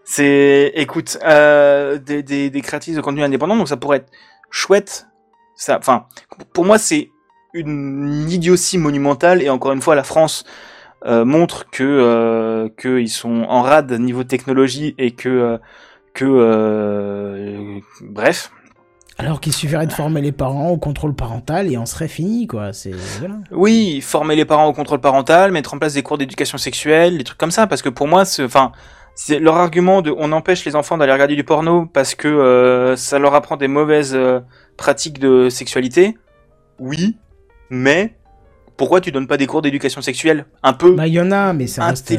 C'est, 0.06 0.72
écoute, 0.76 1.18
euh, 1.26 1.98
des, 1.98 2.24
des, 2.24 2.50
des 2.50 2.62
créatrices 2.62 2.96
de 2.96 3.02
contenu 3.02 3.24
indépendant, 3.24 3.58
donc 3.58 3.68
ça 3.68 3.76
pourrait 3.76 3.98
être 3.98 4.12
chouette. 4.52 5.08
Ça, 5.56 5.78
enfin, 5.78 6.06
pour 6.54 6.64
moi, 6.64 6.78
c'est 6.78 7.10
une 7.54 8.30
idiotie 8.30 8.78
monumentale 8.78 9.42
et 9.42 9.50
encore 9.50 9.72
une 9.72 9.82
fois, 9.82 9.96
la 9.96 10.04
France 10.04 10.46
euh, 11.06 11.26
montre 11.26 11.70
que 11.70 11.84
euh, 11.84 12.70
que 12.78 13.00
ils 13.00 13.10
sont 13.10 13.46
en 13.48 13.62
rade 13.62 13.92
niveau 13.94 14.24
technologie 14.24 14.96
et 14.98 15.12
que 15.12 15.30
euh, 15.30 15.58
que 16.14 16.26
euh, 16.26 17.80
bref. 18.02 18.52
Alors 19.18 19.40
qu'il 19.40 19.54
suffirait 19.54 19.88
de 19.88 19.94
former 19.94 20.20
les 20.20 20.34
parents 20.34 20.70
au 20.72 20.78
contrôle 20.78 21.16
parental 21.16 21.72
et 21.72 21.78
on 21.78 21.86
serait 21.86 22.10
fini, 22.10 22.48
quoi. 22.48 22.74
C'est 22.74 22.92
voilà. 23.20 23.36
Oui, 23.52 24.02
former 24.02 24.36
les 24.36 24.44
parents 24.44 24.68
au 24.68 24.74
contrôle 24.74 25.00
parental, 25.00 25.54
mettre 25.54 25.74
en 25.74 25.78
place 25.78 25.94
des 25.94 26.04
cours 26.04 26.18
d'éducation 26.18 26.58
sexuelle, 26.58 27.18
des 27.18 27.24
trucs 27.24 27.38
comme 27.38 27.52
ça, 27.52 27.66
parce 27.66 27.82
que 27.82 27.88
pour 27.88 28.10
moi, 28.10 28.26
c'est, 28.26 28.44
enfin, 28.44 28.74
c'est 29.16 29.40
leur 29.40 29.56
argument 29.56 30.02
de 30.02 30.14
on 30.16 30.34
empêche 30.34 30.66
les 30.66 30.76
enfants 30.76 30.98
d'aller 30.98 31.14
regarder 31.14 31.38
du 31.38 31.46
porno 31.46 31.86
parce 31.86 32.16
que 32.16 32.28
euh, 32.28 32.98
ça 32.98 33.18
leur 33.18 33.34
apprend 33.34 33.56
des 33.56 33.70
mauvaises 33.70 34.14
euh, 34.14 34.42
pratiques 34.76 35.20
de 35.20 35.50
sexualité. 35.50 36.18
Oui, 36.80 37.18
mais 37.70 38.14
pourquoi 38.76 39.00
tu 39.00 39.14
donnes 39.14 39.28
pas 39.28 39.38
des 39.38 39.48
cours 39.48 39.62
d'éducation 39.62 40.02
sexuelle? 40.02 40.46
Un 40.64 40.74
peu 40.74 40.92
Bah, 40.92 41.08
il 41.08 41.14
y 41.14 41.22
en 41.22 41.32
a, 41.32 41.54
mais 41.54 41.66
ça 41.66 41.86
reste. 41.86 42.12
Euh, 42.12 42.18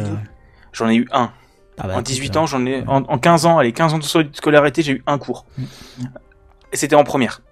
J'en 0.73 0.89
ai 0.89 0.97
eu 0.97 1.07
un. 1.13 1.31
ah 1.79 1.87
bah, 1.87 1.89
en 1.89 1.93
écoute, 1.97 2.07
18 2.07 2.35
euh, 2.35 2.41
ans, 2.41 2.47
j'en 2.47 2.65
ai 2.65 2.83
en, 2.87 3.03
en 3.03 3.19
15 3.19 3.45
ans, 3.45 3.59
allez, 3.59 3.73
15 3.73 3.95
ans 3.95 3.99
de 3.99 4.05
scolarité, 4.33 4.81
j'ai 4.81 4.93
eu 4.93 5.03
un 5.07 5.19
cours. 5.19 5.45
Et 6.73 6.77
c'était 6.77 6.97
en 6.97 7.05
première. 7.05 7.43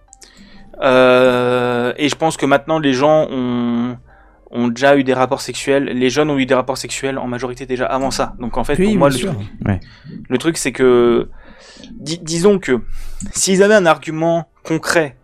Et 0.80 2.09
je 2.09 2.14
pense 2.14 2.38
que 2.38 2.47
maintenant 2.47 2.78
les 2.78 2.95
gens 2.95 3.28
ont 3.30 3.99
ont 4.55 4.69
déjà 4.69 4.97
eu 4.97 5.05
des 5.05 5.13
rapports 5.15 5.41
sexuels. 5.43 5.85
Les 5.85 6.09
jeunes 6.11 6.31
ont 6.31 6.39
eu 6.39 6.47
des 6.47 6.55
rapports 6.55 6.79
sexuels 6.79 7.19
en 7.19 7.27
majorité 7.27 7.67
déjà 7.67 7.87
avant 7.87 8.11
ça. 8.11 8.35
Donc 8.39 8.57
en 8.57 8.65
fait, 8.65 8.79
Oui, 8.79 8.87
pour 8.87 8.97
moi, 8.99 9.09
le 9.11 9.15
sûr. 9.17 9.35
truc, 9.35 9.81
le 10.29 10.39
truc, 10.39 10.57
c'est 10.57 10.73
que 10.73 11.29
di- 11.91 12.19
disons 12.21 12.59
que 12.59 12.81
s'ils 13.33 13.63
avaient 13.63 13.75
un 13.75 13.87
argument 13.87 14.49
concret, 14.63 15.17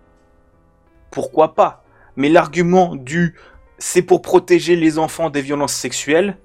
pourquoi 1.10 1.54
pas? 1.54 1.84
Mais 2.16 2.28
l'argument 2.28 2.96
du 2.96 3.34
c'est 3.78 4.02
pour 4.02 4.20
protéger 4.20 4.76
les 4.76 4.98
enfants 4.98 5.30
des 5.30 5.40
violences 5.40 5.72
sexuelles, 5.72 6.36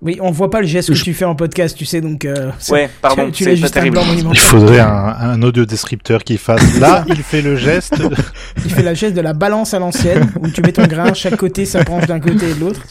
Oui, 0.00 0.16
on 0.20 0.30
voit 0.30 0.48
pas 0.48 0.60
le 0.60 0.66
geste 0.68 0.92
que 0.92 0.98
tu 0.98 1.12
fais 1.12 1.24
en 1.24 1.34
podcast, 1.34 1.76
tu 1.76 1.84
sais, 1.84 2.00
donc. 2.00 2.24
euh, 2.24 2.52
ouais, 2.70 2.88
pardon, 3.02 3.26
tu, 3.26 3.32
tu 3.32 3.44
c'est 3.44 3.56
juste 3.56 3.76
un 3.76 3.80
terrible. 3.80 3.98
Il 4.32 4.38
faudrait 4.38 4.78
un, 4.78 4.86
un 4.86 5.42
audio 5.42 5.64
descripteur 5.66 6.22
qui 6.22 6.38
fasse. 6.38 6.78
Là, 6.80 7.04
il 7.08 7.16
fait 7.16 7.42
le 7.42 7.56
geste. 7.56 7.94
Il 8.64 8.72
fait 8.72 8.82
la 8.82 8.94
geste 8.94 9.14
de 9.14 9.20
la 9.20 9.32
balance 9.32 9.74
à 9.74 9.78
l'ancienne, 9.78 10.30
où 10.40 10.48
tu 10.48 10.62
mets 10.62 10.72
ton 10.72 10.86
grain, 10.86 11.14
chaque 11.14 11.36
côté, 11.36 11.64
ça 11.64 11.84
penche 11.84 12.06
d'un 12.06 12.20
côté 12.20 12.50
et 12.50 12.54
de 12.54 12.60
l'autre. 12.60 12.82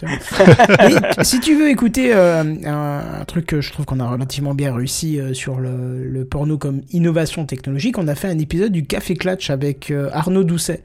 si 1.21 1.39
tu 1.39 1.55
veux 1.57 1.69
écouter 1.69 2.11
euh, 2.13 2.43
un, 2.65 3.21
un 3.21 3.25
truc 3.25 3.45
que 3.45 3.61
je 3.61 3.71
trouve 3.71 3.85
qu'on 3.85 3.99
a 3.99 4.07
relativement 4.09 4.53
bien 4.53 4.73
réussi 4.75 5.19
euh, 5.19 5.33
sur 5.33 5.59
le, 5.59 6.03
le 6.05 6.25
porno 6.25 6.57
comme 6.57 6.81
innovation 6.91 7.45
technologique, 7.45 7.97
on 7.97 8.07
a 8.07 8.15
fait 8.15 8.27
un 8.27 8.39
épisode 8.39 8.71
du 8.71 8.85
Café 8.85 9.15
Clutch 9.15 9.49
avec 9.49 9.91
euh, 9.91 10.09
Arnaud 10.13 10.43
Doucet. 10.43 10.81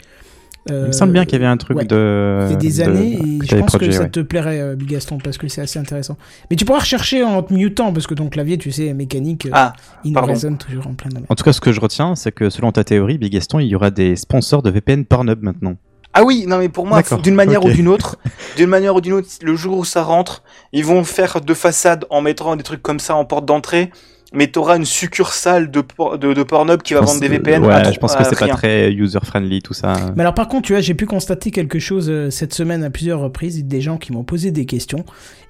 Euh, 0.71 0.83
Il 0.85 0.87
me 0.89 0.93
semble 0.93 1.13
bien 1.13 1.25
qu'il 1.25 1.33
y 1.33 1.37
avait 1.37 1.47
un 1.47 1.57
truc 1.57 1.77
ouais. 1.79 1.85
de. 1.85 2.47
il 2.47 2.53
y 2.53 2.55
a 2.55 2.57
des 2.57 2.71
de- 2.79 2.83
années, 2.83 3.19
et 3.43 3.47
je 3.47 3.57
pense 3.57 3.77
que 3.77 3.91
ça 3.91 4.03
ouais. 4.03 4.09
te 4.11 4.21
plairait, 4.21 4.61
euh, 4.61 4.77
Big 4.77 4.89
Gaston, 4.91 5.19
parce 5.19 5.37
que 5.37 5.49
c'est 5.49 5.61
assez 5.61 5.79
intéressant. 5.81 6.17
Mais 6.51 6.57
tu 6.57 6.65
pourras 6.65 6.79
rechercher 6.79 7.25
en 7.25 7.43
te 7.43 7.53
mutant, 7.53 7.93
parce 7.93 8.07
que 8.07 8.15
ton 8.15 8.29
clavier, 8.29 8.59
tu 8.59 8.71
sais, 8.71 8.95
mécanique, 8.95 9.47
euh, 9.47 9.51
Ah, 9.53 9.73
il 10.05 10.11
nous 10.11 10.15
pardon. 10.15 10.33
résonne 10.33 10.59
toujours 10.59 10.87
en 10.87 10.95
plein 10.95 11.09
domaine. 11.11 11.27
En 11.29 11.35
tout 11.35 11.43
cas, 11.43 11.53
ce 11.53 11.61
que 11.61 11.73
je 11.73 11.81
retiens, 11.81 12.15
c'est 12.15 12.31
que 12.33 12.49
selon 12.49 12.71
ta 12.71 12.85
théorie, 12.85 13.19
Big 13.19 13.33
Gaston, 13.33 13.59
il 13.59 13.67
y 13.67 13.75
aura 13.75 13.91
des 13.91 14.15
sponsors 14.15 14.63
de 14.63 14.71
VPN 14.71 15.05
Pornhub 15.05 15.43
maintenant. 15.43 15.75
Ah 16.15 16.23
oui, 16.25 16.45
non 16.47 16.59
mais 16.59 16.69
pour 16.69 16.87
moi, 16.87 17.01
d'une 17.23 17.35
manière 17.35 17.65
ou 17.65 17.71
d'une 17.71 17.89
autre, 17.89 18.19
d'une 18.59 18.69
manière 18.69 18.95
ou 18.95 19.01
d'une 19.01 19.15
autre, 19.15 19.29
le 19.43 19.57
jour 19.57 19.79
où 19.79 19.85
ça 19.85 20.03
rentre, 20.03 20.43
ils 20.73 20.85
vont 20.85 21.03
faire 21.05 21.41
de 21.41 21.55
façade 21.55 22.05
en 22.11 22.21
mettant 22.21 22.55
des 22.55 22.63
trucs 22.63 22.83
comme 22.83 23.01
ça 23.01 23.17
en 23.17 23.25
porte 23.25 23.47
d'entrée, 23.47 23.91
mais 24.33 24.47
t'auras 24.47 24.77
une 24.77 24.85
succursale 24.85 25.71
de, 25.71 25.81
por- 25.81 26.19
de, 26.19 26.33
de 26.33 26.43
Pornhub 26.43 26.83
qui 26.83 26.95
va 26.95 27.01
vendre 27.01 27.21
des 27.21 27.29
VPN. 27.29 27.65
Ouais, 27.65 27.73
à 27.75 27.93
je 27.93 27.99
pense 27.99 28.17
que 28.17 28.25
c'est 28.25 28.39
pas 28.39 28.49
très 28.49 28.93
user-friendly 28.93 29.63
tout 29.63 29.75
ça. 29.75 29.95
Mais 30.17 30.23
alors 30.23 30.35
par 30.35 30.49
contre, 30.49 30.67
tu 30.67 30.73
vois, 30.73 30.81
j'ai 30.81 30.95
pu 30.95 31.07
constater 31.07 31.51
quelque 31.51 31.79
chose 31.79 32.09
euh, 32.09 32.31
cette 32.31 32.55
semaine 32.55 32.83
à 32.85 32.91
plusieurs 32.91 33.21
reprises, 33.21 33.65
des 33.65 33.81
gens 33.81 33.99
qui 33.99 34.13
m'ont 34.13 34.25
posé 34.25 34.51
des 34.51 34.65
questions. 34.67 35.05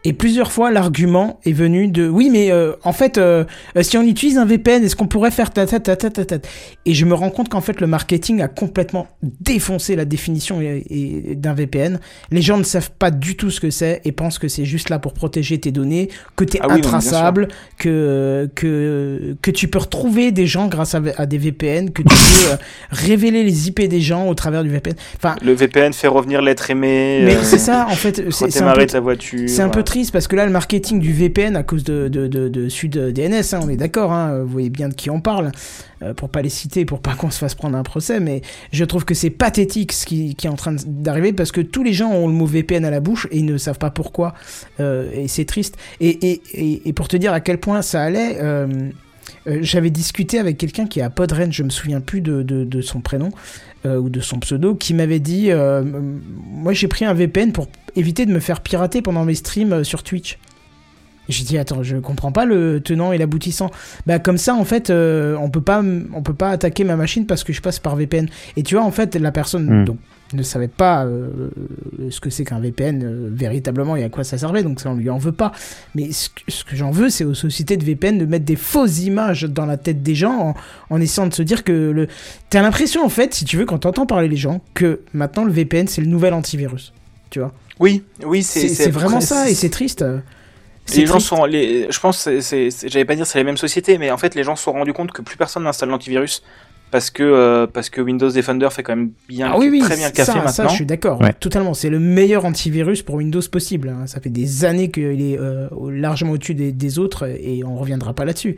Et 0.05 0.13
plusieurs 0.13 0.51
fois, 0.51 0.73
l'argument 0.73 1.39
est 1.45 1.53
venu 1.53 1.87
de 1.87 2.09
oui, 2.09 2.29
mais 2.31 2.51
euh, 2.51 2.73
en 2.83 2.93
fait, 2.93 3.19
euh, 3.19 3.45
euh, 3.77 3.83
si 3.83 3.97
on 3.97 4.03
utilise 4.03 4.37
un 4.37 4.45
VPN, 4.45 4.83
est-ce 4.83 4.97
qu'on 4.97 5.07
pourrait 5.07 5.31
faire 5.31 5.53
ta 5.53 5.65
ta 5.65 5.79
ta 5.79 5.95
ta 5.95 6.11
ta 6.11 6.25
ta 6.25 6.37
Et 6.87 6.95
je 6.95 7.05
me 7.05 7.15
rends 7.15 7.31
compte 7.31 7.49
qu'en 7.49 7.61
fait, 7.61 7.81
le 7.81 7.87
marketing 7.87 8.43
a 8.43 8.49
complètement 8.49 9.07
défoncé 9.23 9.95
la 9.95 10.05
définition 10.05 10.61
d'un 10.61 11.55
VPN. 11.55 12.01
Les 12.33 12.43
gens 12.43 12.59
ne 12.59 12.65
savent 12.65 12.91
pas 12.91 13.13
du 13.13 13.37
tout 13.37 13.51
ce 13.51 13.61
que 13.61 13.71
c'est 13.71 14.01
et 14.05 14.11
pensent 14.11 14.41
que 14.41 14.49
c'est 14.49 14.65
juste 14.65 14.89
là 14.89 14.99
pour 14.99 15.13
protéger 15.13 15.59
tes 15.61 15.71
données, 15.71 16.09
que 16.35 16.45
t'es 16.45 16.59
Ah 16.61 16.67
oui, 16.67 16.75
non, 16.75 16.81
bien 16.81 16.83
sûr. 16.83 16.95
intraçable, 16.97 17.49
que 17.79 18.51
que 18.57 19.37
que 19.41 19.51
tu 19.53 19.69
peux 19.69 19.79
retrouver 19.79 20.33
des 20.33 20.49
gens 20.49 20.67
grâce 20.67 20.97
à, 20.97 21.01
à 21.17 21.27
des 21.27 21.39
VPN, 21.39 21.91
que 21.91 22.03
tu 22.03 22.09
peux 22.09 22.53
euh, 22.53 22.57
révéler 22.91 23.45
les 23.45 23.69
IP 23.69 23.83
des 23.89 24.01
gens 24.01 24.27
au 24.27 24.35
travers 24.35 24.65
du 24.65 24.71
VPN. 24.71 24.95
Enfin, 25.17 25.37
Le 25.45 25.53
VPN 25.53 25.93
fait 25.93 26.09
revenir 26.09 26.43
l'être 26.43 26.71
aimé. 26.71 27.21
mais 27.25 27.37
euh, 27.37 27.43
c'est 27.45 27.59
ça, 27.59 27.87
en 27.89 27.95
fait, 27.95 28.25
c'est 28.31 28.63
un, 28.63 28.73
peu, 28.73 28.87
ta 28.87 28.99
voiture. 28.99 29.49
c'est 29.49 29.63
un 29.63 29.69
peu. 29.69 29.85
Parce 30.13 30.27
que 30.27 30.37
là, 30.37 30.47
le 30.47 30.53
marketing 30.53 31.01
du 31.01 31.13
VPN 31.13 31.57
à 31.57 31.63
cause 31.63 31.85
de, 31.85 32.09
de, 32.09 32.69
Sud 32.69 32.97
DNS, 32.97 33.43
hein, 33.53 33.61
on 33.63 33.69
est 33.69 33.77
d'accord, 33.77 34.13
hein, 34.13 34.41
vous 34.41 34.49
voyez 34.49 34.71
bien 34.71 34.89
de 34.89 34.95
qui 34.95 35.11
on 35.11 35.21
parle, 35.21 35.53
euh, 36.03 36.15
pour 36.15 36.31
pas 36.31 36.41
les 36.41 36.49
citer, 36.49 36.85
pour 36.85 37.01
pas 37.01 37.15
qu'on 37.19 37.31
se 37.31 37.39
fasse 37.39 37.55
prendre 37.55 37.77
un 37.77 37.83
procès, 37.83 38.21
mais 38.21 38.41
je 38.73 38.85
trouve 38.85 39.05
que 39.05 39.15
c'est 39.15 39.31
pathétique 39.31 39.93
ce 39.93 40.07
qui, 40.07 40.37
est 40.43 40.49
en 40.49 40.57
train 40.57 40.75
d'arriver 40.87 41.33
parce 41.33 41.53
que 41.53 41.61
tous 41.61 41.83
les 41.83 41.93
gens 41.93 42.11
ont 42.11 42.27
le 42.27 42.33
mot 42.33 42.47
VPN 42.47 42.85
à 42.85 42.91
la 42.91 43.01
bouche 43.01 43.27
et 43.31 43.39
ils 43.39 43.45
ne 43.45 43.59
savent 43.59 43.79
pas 43.79 43.91
pourquoi, 43.91 44.35
euh, 44.81 45.11
et 45.15 45.29
c'est 45.29 45.45
triste. 45.45 45.77
Et, 46.01 46.41
et, 46.55 46.93
pour 46.95 47.09
te 47.09 47.17
dire 47.17 47.33
à 47.33 47.41
quel 47.41 47.59
point 47.59 47.83
ça 47.83 48.03
allait, 48.03 48.39
euh, 48.41 48.67
euh, 49.47 49.59
j'avais 49.61 49.91
discuté 49.91 50.39
avec 50.39 50.57
quelqu'un 50.57 50.87
qui 50.87 51.01
est 51.01 51.03
à 51.03 51.11
Podren, 51.11 51.53
je 51.53 51.63
me 51.63 51.71
souviens 51.71 52.01
plus 52.01 52.21
de, 52.21 52.81
son 52.81 53.01
prénom 53.01 53.31
ou 53.85 54.09
de 54.09 54.21
son 54.21 54.39
pseudo, 54.39 54.75
qui 54.75 54.95
m'avait 54.95 55.19
dit 55.19 55.51
Moi 55.53 56.73
j'ai 56.73 56.89
pris 56.89 57.05
un 57.05 57.15
VPN 57.15 57.53
pour 57.53 57.67
éviter 57.97 58.27
de 58.27 58.33
me 58.33 58.41
faire 58.41 58.61
pirater 58.61 59.03
pendant 59.03 59.25
mes 59.25 59.35
streams 59.35 59.73
euh, 59.73 59.85
sur 59.85 60.03
Twitch. 60.03 60.39
J'ai 61.29 61.45
dit 61.45 61.57
attends, 61.57 61.83
je 61.83 61.97
comprends 61.97 62.33
pas 62.33 62.45
le 62.45 62.81
tenant 62.81 63.13
et 63.13 63.19
l'aboutissant. 63.19 63.71
Bah 64.07 64.19
comme 64.19 64.39
ça 64.39 64.55
en 64.55 64.65
fait, 64.65 64.91
euh, 64.91 65.37
on 65.41 65.51
peut 65.51 65.61
pas, 65.61 65.83
on 66.15 66.23
peut 66.23 66.35
pas 66.35 66.51
attaquer 66.51 66.83
ma 66.85 66.97
machine 66.97 67.27
parce 67.27 67.45
que 67.45 67.53
je 67.53 67.63
passe 67.63 67.79
par 67.79 67.95
VPN. 67.95 68.29
Et 68.57 68.63
tu 68.63 68.75
vois 68.75 68.85
en 68.85 68.91
fait 68.91 69.15
la 69.15 69.31
personne 69.31 69.83
Hmm. 69.83 69.85
donc 69.85 69.99
ne 70.35 70.43
savait 70.43 70.69
pas 70.69 71.05
euh, 71.05 71.29
ce 72.11 72.21
que 72.21 72.31
c'est 72.31 72.45
qu'un 72.45 72.59
VPN 72.59 73.03
euh, 73.05 73.29
véritablement 73.31 73.97
et 73.97 74.05
à 74.05 74.09
quoi 74.09 74.25
ça 74.25 74.39
servait, 74.39 74.63
donc 74.63 74.81
ça 74.81 74.91
on 74.91 74.95
lui 74.95 75.11
en 75.11 75.19
veut 75.19 75.33
pas. 75.33 75.53
Mais 75.95 76.11
ce 76.13 76.29
que, 76.31 76.41
ce 76.49 76.65
que 76.65 76.75
j'en 76.75 76.91
veux, 76.91 77.11
c'est 77.11 77.25
aux 77.25 77.35
sociétés 77.35 77.77
de 77.77 77.85
VPN 77.85 78.19
de 78.19 78.25
mettre 78.25 78.45
des 78.45 78.57
fausses 78.57 79.01
images 79.01 79.45
dans 79.45 79.67
la 79.67 79.77
tête 79.77 80.03
des 80.03 80.15
gens 80.15 80.55
en, 80.91 80.95
en 80.95 81.01
essayant 81.01 81.27
de 81.27 81.35
se 81.35 81.43
dire 81.43 81.65
que 81.65 81.73
le. 81.73 82.09
T'as 82.51 82.63
l'impression 82.63 83.05
en 83.05 83.09
fait, 83.09 83.35
si 83.35 83.45
tu 83.45 83.57
veux, 83.57 83.67
quand 83.67 83.79
t'entends 83.79 84.07
parler 84.07 84.29
les 84.29 84.37
gens, 84.37 84.61
que 84.75 85.01
maintenant 85.13 85.45
le 85.45 85.53
VPN 85.53 85.87
c'est 85.87 86.01
le 86.01 86.09
nouvel 86.09 86.35
antivirus. 86.35 86.93
Tu 87.31 87.39
vois? 87.39 87.53
Oui, 87.81 88.03
oui, 88.25 88.43
C'est 88.43 88.91
vraiment 88.91 89.21
ça 89.21 89.49
et 89.51 89.55
c'est 89.55 89.71
triste. 89.71 90.05
Les 90.97 91.07
gens 91.07 91.21
sont, 91.21 91.45
les, 91.45 91.87
je 91.91 92.01
pense, 92.01 92.29
j'allais 92.89 93.05
pas 93.05 93.15
dire 93.15 93.27
c'est 93.27 93.39
les 93.39 93.45
mêmes 93.45 93.57
sociétés, 93.57 93.99
mais 93.99 94.11
en 94.11 94.19
fait 94.19 94.35
les 94.35 94.43
gens 94.43 94.57
se 94.57 94.65
sont 94.65 94.73
rendus 94.73 94.93
compte 94.93 95.13
que 95.13 95.23
plus 95.23 95.37
personne 95.37 95.63
n'installe 95.63 95.91
l'antivirus 95.91 96.43
parce 96.91 97.09
que 97.11 97.23
euh, 97.23 97.67
parce 97.67 97.89
que 97.89 98.01
Windows 98.03 98.29
Defender 98.31 98.69
fait 98.71 98.83
quand 98.83 98.95
même 98.97 99.13
bien, 99.29 99.51
Ah 99.55 99.59
oui, 99.59 99.69
oui, 99.71 99.79
très 99.81 99.97
bien 99.97 100.09
le 100.09 100.13
café 100.13 100.33
ça, 100.33 100.39
maintenant. 100.39 100.53
ça, 100.53 100.69
je 100.69 100.75
suis 100.75 100.85
d'accord, 100.85 101.21
Ouais. 101.23 101.33
totalement. 101.33 101.73
C'est 101.73 101.89
le 101.89 101.99
meilleur 102.01 102.45
antivirus 102.45 103.03
pour 103.03 103.15
Windows 103.15 103.41
possible. 103.51 103.89
hein. 103.89 104.07
Ça 104.07 104.21
fait 104.21 104.29
des 104.29 104.65
années 104.67 104.91
qu'il 104.91 105.23
est 105.23 105.39
euh, 105.39 105.69
largement 105.91 106.33
au-dessus 106.33 106.55
des, 106.55 106.73
des 106.73 106.99
autres 106.99 107.27
et 107.29 107.63
on 107.65 107.77
reviendra 107.77 108.13
pas 108.13 108.25
là-dessus. 108.27 108.57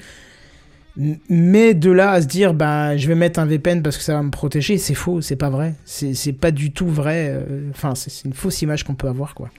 Mais 1.28 1.74
de 1.74 1.90
là 1.90 2.12
à 2.12 2.22
se 2.22 2.26
dire, 2.28 2.54
bah, 2.54 2.96
je 2.96 3.08
vais 3.08 3.16
mettre 3.16 3.40
un 3.40 3.46
VPN 3.46 3.82
parce 3.82 3.96
que 3.96 4.02
ça 4.04 4.14
va 4.14 4.22
me 4.22 4.30
protéger, 4.30 4.78
c'est 4.78 4.94
faux, 4.94 5.20
c'est 5.20 5.34
pas 5.36 5.50
vrai. 5.50 5.74
C'est 5.84 6.14
c'est 6.14 6.32
pas 6.32 6.52
du 6.52 6.70
tout 6.72 6.86
vrai. 6.88 7.30
euh, 7.30 7.68
Enfin, 7.70 7.94
c'est 7.96 8.24
une 8.24 8.32
fausse 8.32 8.62
image 8.62 8.84
qu'on 8.84 8.94
peut 8.94 9.08
avoir, 9.08 9.34
quoi. 9.34 9.50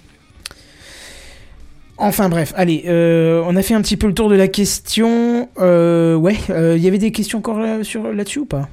Enfin 1.98 2.28
bref, 2.30 2.54
allez, 2.58 2.84
euh, 2.88 3.42
on 3.48 3.56
a 3.56 3.62
fait 3.62 3.74
un 3.74 3.82
petit 3.82 3.96
peu 3.98 4.08
le 4.08 4.14
tour 4.14 4.30
de 4.30 4.36
la 4.36 4.48
question. 4.48 5.50
Euh, 5.60 6.16
ouais, 6.16 6.36
il 6.50 6.82
y 6.82 6.88
avait 6.88 6.98
des 6.98 7.12
questions 7.12 7.40
encore 7.40 7.60
là- 7.60 7.84
sur 7.84 8.12
là-dessus 8.12 8.40
ou 8.40 8.46
pas? 8.46 8.70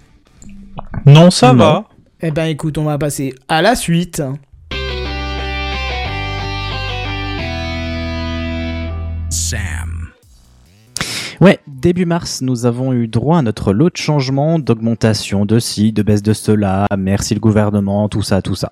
Non, 1.07 1.31
ça 1.31 1.53
Non. 1.53 1.59
va. 1.59 1.89
eh 2.21 2.31
ben 2.31 2.45
écoute, 2.47 2.79
on 2.79 2.85
va 2.85 2.99
passer 2.99 3.35
à 3.49 3.61
la 3.63 3.75
suite. 3.77 4.23
Sam. 9.31 9.82
Début 11.83 12.07
mars, 12.07 12.43
nous 12.43 12.65
avons 12.65 12.93
eu 12.93 13.09
droit 13.09 13.39
à 13.39 13.43
notre 13.43 13.73
lot 13.73 13.91
de 13.91 13.97
changements, 13.97 14.61
d'augmentation 14.61 15.45
de 15.45 15.59
ci, 15.59 15.91
de 15.91 16.05
baisse 16.05 16.23
de 16.23 16.33
cela, 16.33 16.87
merci 16.97 17.35
le 17.35 17.41
gouvernement, 17.41 18.09
tout 18.09 18.23
ça, 18.23 18.41
tout 18.41 18.55
ça. 18.55 18.71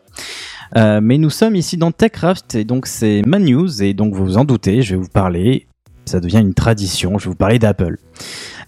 Euh, 0.76 1.00
mais 1.02 1.18
nous 1.18 1.28
sommes 1.28 1.56
ici 1.56 1.76
dans 1.76 1.90
TechCraft 1.90 2.54
et 2.54 2.62
donc 2.62 2.86
c'est 2.86 3.22
ma 3.26 3.40
news 3.40 3.82
et 3.82 3.94
donc 3.94 4.14
vous 4.14 4.24
vous 4.24 4.36
en 4.36 4.44
doutez, 4.44 4.82
je 4.82 4.94
vais 4.94 5.02
vous 5.02 5.08
parler, 5.08 5.66
ça 6.04 6.20
devient 6.20 6.38
une 6.38 6.54
tradition, 6.54 7.18
je 7.18 7.24
vais 7.24 7.30
vous 7.30 7.36
parler 7.36 7.58
d'Apple. 7.58 7.96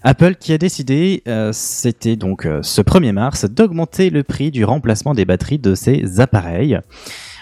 Apple 0.03 0.35
qui 0.35 0.51
a 0.51 0.57
décidé, 0.57 1.23
euh, 1.29 1.51
c'était 1.53 2.17
donc 2.17 2.45
euh, 2.45 2.59
ce 2.63 2.81
1er 2.81 3.13
mars, 3.13 3.45
d'augmenter 3.45 4.09
le 4.09 4.23
prix 4.23 4.51
du 4.51 4.65
remplacement 4.65 5.13
des 5.13 5.23
batteries 5.23 5.59
de 5.59 5.73
ses 5.73 6.19
appareils. 6.19 6.77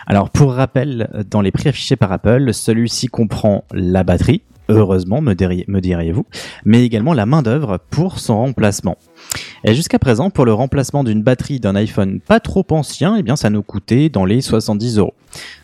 Alors 0.05 0.29
pour 0.29 0.53
rappel, 0.53 1.09
dans 1.31 1.41
les 1.41 1.49
prix 1.49 1.69
affichés 1.69 1.95
par 1.95 2.11
Apple, 2.11 2.53
celui-ci 2.53 3.07
comprend 3.07 3.63
la 3.73 4.03
batterie, 4.03 4.43
heureusement 4.71 5.21
me, 5.21 5.33
diri- 5.33 5.65
me 5.67 5.79
diriez-vous, 5.81 6.25
mais 6.65 6.83
également 6.85 7.13
la 7.13 7.25
main-d'œuvre 7.25 7.79
pour 7.89 8.19
son 8.19 8.37
remplacement. 8.37 8.97
Et 9.63 9.75
jusqu'à 9.75 9.99
présent, 9.99 10.29
pour 10.29 10.45
le 10.45 10.53
remplacement 10.53 11.03
d'une 11.03 11.21
batterie 11.21 11.59
d'un 11.59 11.75
iPhone 11.75 12.19
pas 12.19 12.39
trop 12.39 12.65
ancien, 12.71 13.15
eh 13.17 13.23
bien 13.23 13.35
ça 13.35 13.49
nous 13.49 13.61
coûtait 13.63 14.09
dans 14.09 14.25
les 14.25 14.41
70 14.41 14.97
euros. 14.97 15.13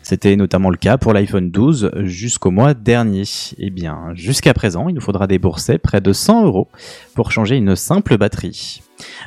C'était 0.02 0.36
notamment 0.36 0.70
le 0.70 0.76
cas 0.78 0.96
pour 0.96 1.12
l'iPhone 1.12 1.50
12 1.50 1.90
jusqu'au 2.04 2.50
mois 2.50 2.72
dernier. 2.74 3.24
Eh 3.58 3.68
bien, 3.70 4.12
jusqu'à 4.14 4.54
présent, 4.54 4.88
il 4.88 4.94
nous 4.94 5.00
faudra 5.02 5.26
débourser 5.26 5.76
près 5.78 6.00
de 6.00 6.12
100 6.14 6.46
euros 6.46 6.68
pour 7.14 7.32
changer 7.32 7.56
une 7.56 7.76
simple 7.76 8.16
batterie. 8.16 8.80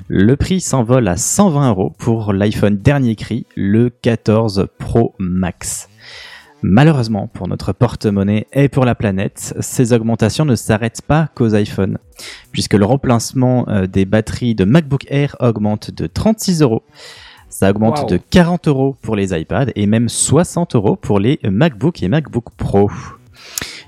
Le 0.07 0.35
prix 0.35 0.59
s'envole 0.59 1.07
à 1.07 1.17
120 1.17 1.69
euros 1.69 1.93
pour 1.99 2.33
l'iPhone 2.33 2.77
dernier 2.77 3.15
cri, 3.15 3.45
le 3.55 3.89
14 3.89 4.67
Pro 4.79 5.13
Max. 5.19 5.87
Malheureusement 6.63 7.27
pour 7.27 7.47
notre 7.47 7.73
porte-monnaie 7.73 8.45
et 8.53 8.69
pour 8.69 8.85
la 8.85 8.93
planète, 8.95 9.55
ces 9.59 9.93
augmentations 9.93 10.45
ne 10.45 10.55
s'arrêtent 10.55 11.01
pas 11.01 11.29
qu'aux 11.33 11.55
iPhones, 11.55 11.97
puisque 12.51 12.75
le 12.75 12.85
remplacement 12.85 13.67
euh, 13.67 13.87
des 13.87 14.05
batteries 14.05 14.53
de 14.53 14.63
MacBook 14.63 15.05
Air 15.09 15.35
augmente 15.39 15.89
de 15.91 16.05
36 16.05 16.61
euros. 16.61 16.83
Ça 17.49 17.69
augmente 17.71 18.01
Wow. 18.01 18.05
de 18.07 18.17
40 18.17 18.67
euros 18.67 18.95
pour 19.01 19.15
les 19.15 19.37
iPads 19.37 19.71
et 19.75 19.85
même 19.87 20.07
60 20.07 20.75
euros 20.75 20.95
pour 20.95 21.19
les 21.19 21.39
MacBook 21.43 22.01
et 22.03 22.07
MacBook 22.07 22.45
Pro. 22.55 22.89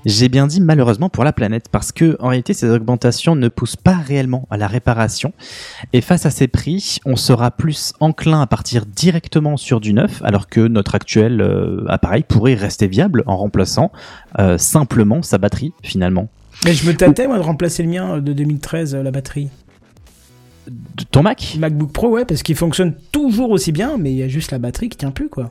J'ai 0.04 0.28
bien 0.28 0.46
dit 0.46 0.60
malheureusement 0.60 1.08
pour 1.08 1.24
la 1.24 1.32
planète 1.32 1.66
parce 1.70 1.90
que 1.90 2.16
en 2.20 2.28
réalité 2.28 2.52
ces 2.52 2.68
augmentations 2.68 3.34
ne 3.34 3.48
poussent 3.48 3.76
pas 3.76 3.96
réellement 3.96 4.46
à 4.50 4.56
la 4.56 4.66
réparation 4.66 5.32
et 5.92 6.00
face 6.00 6.26
à 6.26 6.30
ces 6.30 6.46
prix, 6.46 6.98
on 7.06 7.16
sera 7.16 7.50
plus 7.50 7.94
enclin 8.00 8.42
à 8.42 8.46
partir 8.46 8.84
directement 8.84 9.56
sur 9.56 9.80
du 9.80 9.94
neuf 9.94 10.20
alors 10.22 10.48
que 10.48 10.60
notre 10.60 10.94
actuel 10.94 11.40
euh, 11.40 11.84
appareil 11.88 12.22
pourrait 12.22 12.54
rester 12.54 12.86
viable 12.86 13.22
en 13.26 13.36
remplaçant 13.36 13.92
euh, 14.38 14.58
simplement 14.58 15.22
sa 15.22 15.38
batterie 15.38 15.72
finalement. 15.82 16.28
Mais 16.64 16.72
je 16.72 16.86
me 16.86 16.94
tâtais, 16.94 17.26
moi, 17.26 17.36
de 17.36 17.42
remplacer 17.42 17.82
le 17.82 17.88
mien 17.88 18.16
euh, 18.16 18.20
de 18.20 18.32
2013, 18.32 18.94
euh, 18.94 19.02
la 19.02 19.10
batterie. 19.10 19.48
De 20.66 21.04
ton 21.04 21.22
Mac? 21.22 21.56
MacBook 21.58 21.92
Pro, 21.92 22.08
ouais, 22.08 22.24
parce 22.24 22.42
qu'il 22.42 22.56
fonctionne 22.56 22.94
toujours 23.12 23.50
aussi 23.50 23.70
bien, 23.70 23.96
mais 23.98 24.12
il 24.12 24.16
y 24.16 24.22
a 24.22 24.28
juste 24.28 24.50
la 24.50 24.58
batterie 24.58 24.88
qui 24.88 24.96
tient 24.96 25.10
plus, 25.10 25.28
quoi. 25.28 25.50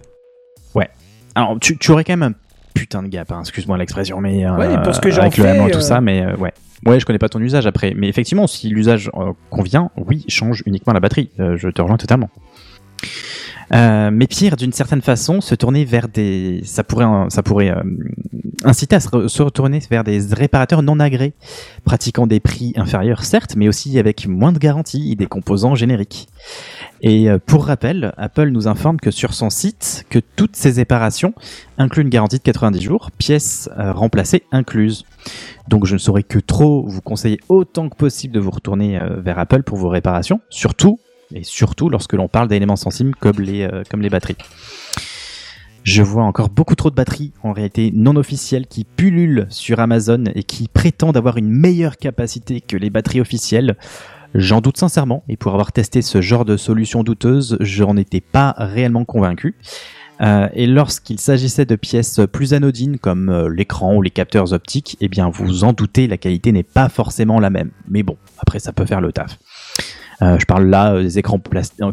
Alors 1.36 1.58
tu, 1.60 1.78
tu 1.78 1.92
aurais 1.92 2.04
quand 2.04 2.16
même 2.18 2.32
un 2.32 2.36
putain 2.74 3.04
de 3.04 3.08
gap, 3.08 3.32
hein, 3.32 3.40
excuse-moi 3.42 3.78
l'expression, 3.78 4.20
mais 4.22 4.46
euh, 4.46 4.56
Ouais, 4.58 4.74
parce 4.84 5.00
que 5.00 5.10
j'en 5.12 5.22
avec 5.22 5.38
le 5.38 5.44
fais, 5.44 5.58
M1 5.58 5.68
et 5.68 5.72
tout 5.72 5.78
euh, 5.78 5.82
ça, 5.82 6.02
mais 6.02 6.24
euh, 6.24 6.36
ouais. 6.38 6.54
Ouais, 6.86 7.00
je 7.00 7.06
connais 7.06 7.20
pas 7.20 7.30
ton 7.30 7.40
usage 7.40 7.66
après, 7.66 7.94
mais 7.96 8.10
effectivement, 8.10 8.46
si 8.48 8.68
l'usage 8.70 9.10
euh, 9.16 9.32
convient, 9.50 9.90
oui, 9.96 10.26
change 10.28 10.64
uniquement 10.66 10.92
la 10.94 11.00
batterie. 11.00 11.30
Euh, 11.40 11.56
je 11.58 11.70
te 11.70 11.82
rejoins 11.82 11.98
totalement. 11.98 12.30
Euh, 13.74 14.10
mais 14.12 14.28
pire, 14.28 14.56
d'une 14.58 14.74
certaine 14.74 15.02
façon, 15.02 15.42
se 15.42 15.56
tourner 15.56 15.86
vers 15.86 16.08
des, 16.08 16.62
ça 16.66 16.84
pourrait, 16.84 17.06
euh, 17.06 17.30
ça 17.30 17.42
pourrait 17.42 17.72
euh, 17.72 17.82
inciter 18.66 18.96
à 18.98 19.00
se, 19.00 19.08
re- 19.08 19.28
se 19.30 19.42
retourner 19.42 19.80
vers 19.90 20.04
des 20.04 20.20
réparateurs 20.34 20.84
non 20.84 21.00
agréés, 21.00 21.34
pratiquant 21.86 22.28
des 22.28 22.40
prix 22.40 22.74
inférieurs 22.76 23.24
certes, 23.24 23.56
mais 23.56 23.68
aussi 23.68 23.98
avec 23.98 24.28
moins 24.28 24.52
de 24.52 24.60
garantie 24.60 25.12
et 25.14 25.16
des 25.16 25.26
composants 25.26 25.76
génériques. 25.76 26.28
Et 27.06 27.30
euh, 27.30 27.38
pour 27.38 27.66
rappel, 27.66 28.14
Apple 28.16 28.48
nous 28.48 28.70
informe 28.70 28.98
que 28.98 29.12
sur 29.12 29.34
son 29.34 29.50
site, 29.50 30.06
que 30.10 30.20
toutes 30.20 30.56
ces 30.56 30.72
réparations 30.72 31.34
incluent 31.78 32.04
une 32.04 32.10
garantie 32.10 32.38
de 32.38 32.44
90 32.44 32.82
jours, 32.82 33.12
pièces 33.18 33.70
euh, 33.78 33.92
remplacées 33.92 34.44
incluses. 34.54 35.06
Donc 35.68 35.86
je 35.86 35.96
ne 35.96 36.00
saurais 36.00 36.24
que 36.24 36.40
trop 36.40 36.88
vous 36.88 37.02
conseiller 37.02 37.42
autant 37.50 37.90
que 37.90 37.98
possible 37.98 38.34
de 38.34 38.40
vous 38.40 38.52
retourner 38.52 39.02
euh, 39.02 39.20
vers 39.20 39.38
Apple 39.38 39.64
pour 39.64 39.78
vos 39.78 39.90
réparations, 39.90 40.40
surtout 40.50 40.98
et 41.36 41.44
surtout 41.44 41.90
lorsque 41.90 42.14
l'on 42.14 42.30
parle 42.30 42.48
d'éléments 42.48 42.78
sensibles 42.78 43.16
comme 43.16 43.42
les, 43.42 43.68
comme 43.90 44.02
les 44.02 44.10
batteries. 44.10 44.38
Je 45.84 46.02
vois 46.02 46.24
encore 46.24 46.50
beaucoup 46.50 46.76
trop 46.76 46.90
de 46.90 46.96
batteries 46.96 47.34
en 47.44 47.52
réalité 47.52 47.92
non 47.94 48.16
officielles 48.16 48.68
qui 48.68 48.86
pullulent 48.86 49.48
sur 49.50 49.80
Amazon 49.82 50.24
et 50.34 50.44
qui 50.44 50.70
prétendent 50.70 51.18
avoir 51.18 51.38
une 51.38 51.50
meilleure 51.50 51.98
capacité 51.98 52.62
que 52.62 52.78
les 52.78 52.90
batteries 52.90 53.20
officielles. 53.20 53.76
J'en 54.36 54.62
doute 54.62 54.78
sincèrement 54.78 55.24
et 55.30 55.38
pour 55.38 55.54
avoir 55.54 55.72
testé 55.72 56.02
ce 56.02 56.20
genre 56.22 56.44
de 56.44 56.58
solution 56.58 57.04
douteuse, 57.04 57.58
je 57.60 57.84
n'en 57.84 57.98
étais 57.98 58.22
pas 58.22 58.56
réellement 58.58 59.06
convaincu. 59.06 59.56
Euh, 60.22 60.48
et 60.54 60.68
lorsqu'il 60.68 61.20
s'agissait 61.20 61.66
de 61.66 61.76
pièces 61.76 62.20
plus 62.32 62.54
anodines 62.54 62.98
comme 62.98 63.30
euh, 63.30 63.50
l'écran 63.50 63.96
ou 63.96 64.02
les 64.02 64.10
capteurs 64.10 64.54
optiques, 64.54 64.98
eh 65.02 65.08
bien 65.08 65.30
vous 65.30 65.64
en 65.64 65.74
doutez, 65.74 66.08
la 66.08 66.18
qualité 66.18 66.52
n'est 66.52 66.64
pas 66.64 66.90
forcément 66.90 67.40
la 67.40 67.50
même. 67.50 67.72
Mais 67.88 68.02
bon, 68.02 68.18
après 68.40 68.60
ça 68.60 68.74
peut 68.74 68.86
faire 68.86 69.02
le 69.02 69.12
taf. 69.12 69.38
Euh, 70.22 70.38
je 70.40 70.46
parle 70.46 70.66
là 70.68 71.00
des 71.00 71.20
écrans 71.20 71.40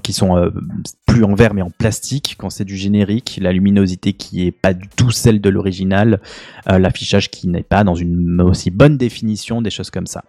qui 0.03 0.13
sont 0.13 0.51
plus 1.07 1.25
en 1.25 1.35
verre 1.35 1.53
mais 1.55 1.63
en 1.63 1.71
plastique 1.71 2.37
quand 2.39 2.51
c'est 2.51 2.67
du 2.67 2.77
générique, 2.77 3.39
la 3.43 3.53
luminosité 3.53 4.13
qui 4.13 4.47
est 4.47 4.53
pas 4.53 4.73
du 4.73 4.89
tout 4.89 5.11
celle 5.11 5.41
de 5.41 5.49
l'original, 5.51 6.21
l'affichage 6.67 7.31
qui 7.31 7.49
n'est 7.49 7.63
pas 7.63 7.83
dans 7.83 7.95
une 7.95 8.41
aussi 8.43 8.71
bonne 8.71 8.97
définition, 8.97 9.63
des 9.63 9.71
choses 9.71 9.91
comme 9.91 10.07
ça. 10.07 10.25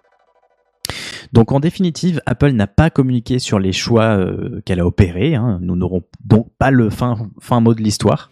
Donc 1.33 1.51
en 1.53 1.59
définitive, 1.61 2.21
Apple 2.25 2.51
n'a 2.51 2.67
pas 2.67 2.89
communiqué 2.89 3.39
sur 3.39 3.57
les 3.57 3.71
choix 3.71 4.17
euh, 4.17 4.61
qu'elle 4.65 4.79
a 4.81 4.85
opérés. 4.85 5.35
hein. 5.35 5.59
Nous 5.61 5.75
n'aurons 5.77 6.03
donc 6.25 6.49
pas 6.57 6.71
le 6.71 6.89
fin, 6.89 7.29
fin 7.39 7.61
mot 7.61 7.73
de 7.73 7.81
l'histoire. 7.81 8.29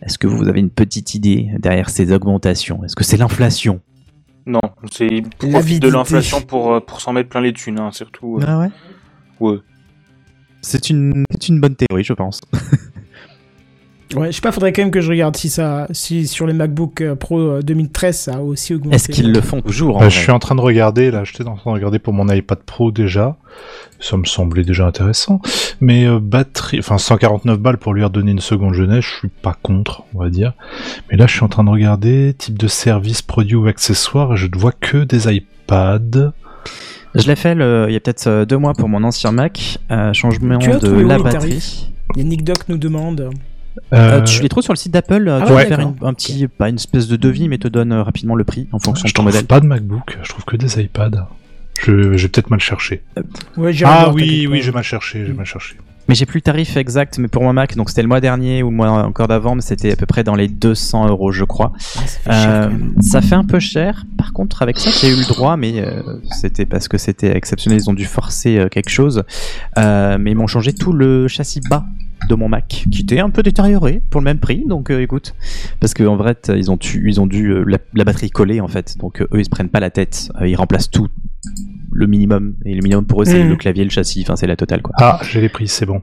Est-ce 0.00 0.16
que 0.18 0.26
vous 0.26 0.48
avez 0.48 0.60
une 0.60 0.70
petite 0.70 1.14
idée 1.14 1.50
derrière 1.58 1.90
ces 1.90 2.10
augmentations? 2.12 2.82
Est-ce 2.84 2.96
que 2.96 3.04
c'est 3.04 3.18
l'inflation? 3.18 3.80
Non, 4.46 4.60
c'est 4.90 5.06
ils 5.08 5.28
profitent 5.28 5.82
de 5.82 5.88
l'inflation 5.88 6.40
pour, 6.40 6.72
euh, 6.72 6.80
pour 6.80 7.00
s'en 7.00 7.12
mettre 7.12 7.28
plein 7.28 7.42
les 7.42 7.52
thunes, 7.52 7.78
hein, 7.78 7.90
surtout. 7.92 8.38
euh. 8.40 8.44
Ah 8.46 8.58
ouais? 8.60 8.70
Ouais. 9.38 9.58
C'est 10.62 10.90
une, 10.90 11.24
c'est 11.32 11.48
une 11.48 11.60
bonne 11.60 11.76
théorie, 11.76 12.02
je 12.04 12.12
pense. 12.14 12.40
Ouais, 14.16 14.28
je 14.30 14.36
sais 14.36 14.40
pas, 14.40 14.52
faudrait 14.52 14.72
quand 14.72 14.82
même 14.82 14.90
que 14.90 15.00
je 15.00 15.08
regarde 15.10 15.36
si 15.36 15.48
ça, 15.48 15.86
si 15.92 16.26
sur 16.26 16.46
les 16.46 16.52
MacBook 16.52 17.00
euh, 17.00 17.14
Pro 17.14 17.38
euh, 17.38 17.62
2013 17.62 18.16
ça 18.18 18.34
a 18.36 18.40
aussi 18.40 18.74
augmenté. 18.74 18.96
Est-ce 18.96 19.08
qu'ils 19.10 19.32
le 19.32 19.40
font 19.40 19.60
toujours 19.60 19.96
en 19.96 20.00
Bah, 20.00 20.06
vrai 20.06 20.10
je 20.14 20.20
suis 20.20 20.30
en 20.32 20.38
train 20.38 20.54
de 20.54 20.60
regarder, 20.60 21.10
là, 21.10 21.24
j'étais 21.24 21.46
en 21.46 21.56
train 21.56 21.70
de 21.70 21.74
regarder 21.76 21.98
pour 21.98 22.12
mon 22.12 22.28
iPad 22.28 22.58
Pro 22.58 22.90
déjà. 22.92 23.36
Ça 24.00 24.16
me 24.16 24.24
semblait 24.24 24.64
déjà 24.64 24.86
intéressant. 24.86 25.40
Mais 25.80 26.06
euh, 26.06 26.18
batterie, 26.20 26.78
enfin 26.80 26.98
149 26.98 27.58
balles 27.58 27.78
pour 27.78 27.94
lui 27.94 28.02
redonner 28.02 28.32
une 28.32 28.40
seconde 28.40 28.74
jeunesse, 28.74 29.04
je 29.04 29.18
suis 29.18 29.28
pas 29.28 29.56
contre, 29.62 30.02
on 30.14 30.18
va 30.20 30.28
dire. 30.30 30.54
Mais 31.10 31.16
là, 31.16 31.26
je 31.26 31.32
suis 31.34 31.44
en 31.44 31.48
train 31.48 31.62
de 31.64 31.70
regarder 31.70 32.34
type 32.36 32.58
de 32.58 32.66
service, 32.66 33.22
produit 33.22 33.54
ou 33.54 33.66
accessoire, 33.66 34.32
et 34.34 34.36
je 34.36 34.46
ne 34.46 34.58
vois 34.58 34.72
que 34.72 35.04
des 35.04 35.32
iPads. 35.32 36.32
Je 37.14 37.26
l'ai 37.28 37.36
fait 37.36 37.54
le- 37.54 37.86
il 37.88 37.92
y 37.92 37.96
a 37.96 38.00
peut-être 38.00 38.26
euh, 38.26 38.44
deux 38.44 38.56
mois 38.56 38.72
pour 38.72 38.88
mon 38.88 39.04
ancien 39.04 39.32
Mac. 39.32 39.78
euh, 39.90 40.12
changement 40.14 40.58
de 40.58 41.00
la 41.02 41.18
batterie. 41.18 41.88
Yannick 42.16 42.42
Doc 42.42 42.58
nous 42.68 42.78
demande. 42.78 43.30
Euh, 43.92 44.18
Euh, 44.18 44.20
tu 44.22 44.42
les 44.42 44.48
trouves 44.48 44.62
sur 44.62 44.72
le 44.72 44.78
site 44.78 44.92
d'Apple. 44.92 45.26
euh, 45.28 45.40
Ah 45.42 45.46
tu 45.46 45.52
ouais, 45.52 45.62
peux 45.64 45.68
faire 45.68 45.80
une- 45.80 45.94
un 46.02 46.14
petit, 46.14 46.46
pas 46.48 46.68
une 46.68 46.74
espèce 46.76 47.08
de 47.08 47.16
devis, 47.16 47.48
mais 47.48 47.58
te 47.58 47.68
donne 47.68 47.92
rapidement 47.92 48.34
le 48.34 48.44
prix 48.44 48.68
en 48.72 48.78
fonction 48.78 49.06
je 49.06 49.12
de 49.12 49.16
ton 49.16 49.22
trouve 49.22 49.32
modèle. 49.32 49.46
pas 49.46 49.60
de 49.60 49.66
MacBook, 49.66 50.18
je 50.22 50.28
trouve 50.28 50.44
que 50.44 50.56
des 50.56 50.80
iPads. 50.80 51.26
Je, 51.82 52.16
j'ai 52.16 52.28
peut-être 52.28 52.50
mal 52.50 52.60
cherché. 52.60 53.02
Ouais, 53.56 53.72
j'irai 53.72 53.90
Ah 53.92 54.10
oui, 54.12 54.46
oui, 54.48 54.60
j'ai 54.62 54.70
mal 54.72 54.82
cherché, 54.84 55.24
j'ai 55.26 55.32
mal 55.32 55.46
cherché. 55.46 55.76
Mais 56.12 56.16
j'ai 56.16 56.26
plus 56.26 56.40
le 56.40 56.42
tarif 56.42 56.76
exact, 56.76 57.16
mais 57.16 57.28
pour 57.28 57.42
mon 57.42 57.54
Mac, 57.54 57.74
donc 57.74 57.88
c'était 57.88 58.02
le 58.02 58.08
mois 58.08 58.20
dernier 58.20 58.62
ou 58.62 58.68
le 58.68 58.76
mois 58.76 58.90
encore 58.90 59.28
d'avant, 59.28 59.54
mais 59.54 59.62
c'était 59.62 59.92
à 59.92 59.96
peu 59.96 60.04
près 60.04 60.22
dans 60.22 60.34
les 60.34 60.46
200 60.46 61.08
euros, 61.08 61.32
je 61.32 61.44
crois. 61.44 61.72
Ah, 61.74 62.06
ça 62.06 62.18
fait 62.18 62.30
cher, 62.30 62.50
Euh, 62.52 62.70
ça 63.00 63.22
fait 63.22 63.34
un 63.34 63.44
peu 63.44 63.58
cher. 63.58 64.04
Par 64.18 64.34
contre, 64.34 64.60
avec 64.60 64.78
ça, 64.78 64.90
j'ai 64.90 65.08
eu 65.08 65.16
le 65.16 65.26
droit, 65.26 65.56
mais 65.56 65.80
euh, 65.80 66.02
c'était 66.30 66.66
parce 66.66 66.86
que 66.86 66.98
c'était 66.98 67.34
exceptionnel. 67.34 67.80
Ils 67.80 67.88
ont 67.88 67.94
dû 67.94 68.04
forcer 68.04 68.58
euh, 68.58 68.68
quelque 68.68 68.90
chose. 68.90 69.22
Mais 69.78 70.32
ils 70.32 70.36
m'ont 70.36 70.46
changé 70.46 70.74
tout 70.74 70.92
le 70.92 71.28
châssis 71.28 71.62
bas 71.70 71.86
de 72.28 72.34
mon 72.34 72.48
Mac, 72.48 72.84
qui 72.90 73.02
était 73.02 73.20
un 73.20 73.30
peu 73.30 73.42
détérioré 73.42 74.02
pour 74.10 74.20
le 74.20 74.24
même 74.26 74.38
prix. 74.38 74.64
Donc, 74.66 74.90
euh, 74.90 75.00
écoute, 75.00 75.34
parce 75.80 75.94
qu'en 75.94 76.16
vrai, 76.16 76.36
ils 76.48 76.70
ont, 76.70 76.76
tu, 76.76 77.08
ils 77.08 77.20
ont 77.20 77.26
dû 77.26 77.48
euh, 77.48 77.64
la, 77.66 77.78
la 77.94 78.04
batterie 78.04 78.30
coller 78.30 78.60
en 78.60 78.68
fait. 78.68 78.96
Donc, 78.98 79.20
euh, 79.20 79.28
eux, 79.32 79.40
ils 79.40 79.44
se 79.44 79.50
prennent 79.50 79.68
pas 79.68 79.80
la 79.80 79.90
tête. 79.90 80.30
Ils 80.44 80.56
remplacent 80.56 80.90
tout, 80.90 81.08
le 81.90 82.06
minimum. 82.06 82.54
Et 82.64 82.74
le 82.74 82.82
minimum 82.82 83.04
pour 83.06 83.22
eux, 83.22 83.24
c'est 83.24 83.42
Mhm. 83.42 83.50
le 83.50 83.56
clavier, 83.56 83.84
le 83.84 83.90
châssis. 83.90 84.22
Enfin, 84.22 84.36
c'est 84.36 84.46
la 84.46 84.56
totale, 84.56 84.82
quoi. 84.82 84.94
Ah, 85.00 85.18
j'ai 85.22 85.40
les 85.40 85.48
prix, 85.48 85.68
c'est 85.68 85.86
bon. 85.86 86.02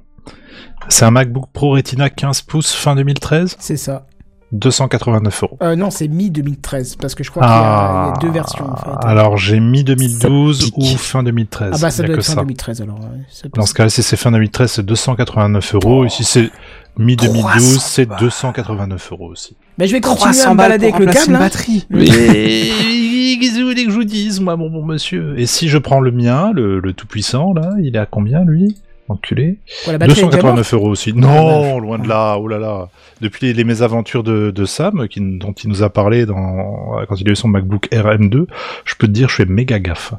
C'est 0.88 1.06
un 1.06 1.12
MacBook 1.12 1.46
Pro 1.54 1.72
Retina 1.72 2.10
15 2.10 2.42
pouces 2.42 2.74
fin 2.74 2.96
2013, 2.96 3.56
C'est 3.60 3.78
ça. 3.78 4.06
289 4.52 5.44
euros. 5.44 5.58
Euh, 5.62 5.76
non, 5.76 5.92
c'est 5.92 6.08
mi-2013, 6.08 6.96
parce 7.00 7.14
que 7.14 7.24
je 7.24 7.30
crois 7.30 7.44
qu'il 7.44 7.52
y, 7.52 7.56
a- 7.56 8.04
il 8.06 8.08
y 8.08 8.18
a 8.18 8.20
deux 8.20 8.32
versions 8.32 8.66
en 8.72 8.76
fait. 8.76 8.90
Ah, 9.04 9.08
Alors 9.10 9.38
j'ai 9.38 9.60
mi 9.60 9.84
2012 9.84 10.62
Ça 10.62 10.66
ou 10.76 10.80
pique. 10.80 10.98
fin 10.98 11.22
2013. 11.22 11.72
ah 11.76 11.78
bah 11.80 11.92
ça 11.92 12.02
doit 12.04 12.16
être 12.16 12.24
fin 12.24 12.34
ça. 12.34 12.42
2013 12.42 12.82
alors. 12.82 13.00
ouais, 13.00 13.50
Dans 13.54 13.66
ce 13.68 13.76
cas-là, 13.76 13.90
si 13.90 14.02
c'est 14.02 14.18
fin 14.18 14.32
2013, 14.32 14.72
c'est 14.72 14.84
289 14.86 15.76
euros. 15.76 16.02
Oh. 16.02 16.06
Et 16.06 16.10
si 16.10 16.24
c'est 16.24 16.50
Mi 16.98 17.16
2012, 17.16 17.42
300 17.44 17.80
c'est 17.80 18.06
balles. 18.06 18.20
289 18.20 19.12
euros 19.12 19.30
aussi. 19.32 19.56
Mais 19.78 19.88
je 19.88 19.94
vais 19.94 20.02
continuer 20.02 20.34
300 20.34 20.50
à 20.50 20.54
me 20.54 20.58
balader 20.58 20.88
avec 20.88 21.00
le 21.00 21.06
câble. 21.06 21.30
une 21.30 21.36
hein. 21.36 21.40
batterie. 21.40 21.86
Mais 21.90 22.06
qu'est-ce 22.06 23.56
que 23.56 23.62
vous 23.62 23.68
voulez 23.70 23.86
que 23.86 23.92
je 23.92 23.96
vous 23.96 24.04
dise, 24.04 24.40
moi, 24.42 24.58
mon 24.58 24.70
bon 24.70 24.86
monsieur? 24.86 25.40
Et 25.40 25.46
si 25.46 25.70
je 25.70 25.78
prends 25.78 26.02
le 26.02 26.12
mien, 26.12 26.52
le, 26.54 26.80
le 26.80 26.94
tout 26.94 27.08
puissant, 27.08 27.54
là, 27.54 27.72
il 27.82 27.96
est 27.96 28.00
à 28.00 28.06
combien, 28.06 28.44
lui? 28.44 28.76
Enculé 29.08 29.58
Quoi, 29.84 29.94
la 29.94 29.98
batterie 29.98 30.20
est 30.20 30.26
déjà 30.26 30.42
morte? 30.44 30.58
289 30.58 30.74
euros 30.76 30.90
aussi. 30.90 31.14
Non, 31.14 31.80
loin 31.80 31.98
de 31.98 32.08
là, 32.08 32.38
oh 32.38 32.48
là 32.48 32.60
là. 32.60 32.90
Depuis 33.22 33.48
les, 33.48 33.54
les 33.54 33.64
mésaventures 33.64 34.24
de, 34.24 34.52
de 34.52 34.66
Sam, 34.66 35.08
qui, 35.08 35.20
dont 35.20 35.54
il 35.54 35.70
nous 35.70 35.82
a 35.82 35.90
parlé 35.90 36.28
dans, 36.28 37.04
quand 37.08 37.16
il 37.20 37.28
a 37.28 37.32
eu 37.32 37.36
son 37.36 37.48
MacBook 37.48 37.88
RM2, 37.92 38.46
je 38.86 38.96
peux 38.96 39.08
te 39.08 39.12
dire, 39.12 39.28
je 39.30 39.36
fais 39.36 39.46
méga 39.46 39.80
gaffe. 39.80 40.14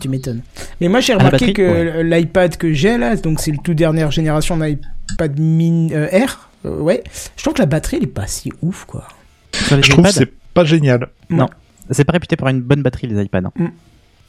Tu 0.00 0.08
m'étonnes. 0.08 0.40
Mais 0.80 0.88
moi, 0.88 1.00
j'ai 1.00 1.12
remarqué 1.14 1.32
batterie, 1.32 1.52
que 1.52 1.62
ouais. 1.62 2.02
l'iPad 2.04 2.56
que 2.56 2.72
j'ai 2.72 2.96
là, 2.98 3.14
donc 3.16 3.40
c'est 3.40 3.50
le 3.50 3.58
tout 3.58 3.74
dernière 3.74 4.10
génération 4.10 4.56
d'iPad 4.56 5.38
mini 5.38 5.92
euh, 5.94 6.06
R. 6.26 6.48
euh, 6.64 6.78
ouais. 6.80 7.02
Je 7.36 7.42
trouve 7.42 7.54
que 7.54 7.60
la 7.60 7.66
batterie, 7.66 7.98
elle 7.98 8.04
est 8.04 8.06
pas 8.06 8.26
si 8.26 8.50
ouf, 8.62 8.84
quoi. 8.86 9.06
Sur 9.54 9.76
les 9.76 9.82
Je 9.82 9.90
trouve 9.90 10.04
que 10.04 10.10
c'est 10.12 10.32
pas 10.54 10.64
génial. 10.64 11.08
Non. 11.30 11.48
c'est 11.90 12.04
pas 12.04 12.12
réputé 12.14 12.36
pour 12.36 12.48
une 12.48 12.60
bonne 12.62 12.82
batterie 12.82 13.06
les 13.06 13.22
iPads. 13.22 13.42
hein. 13.58 13.70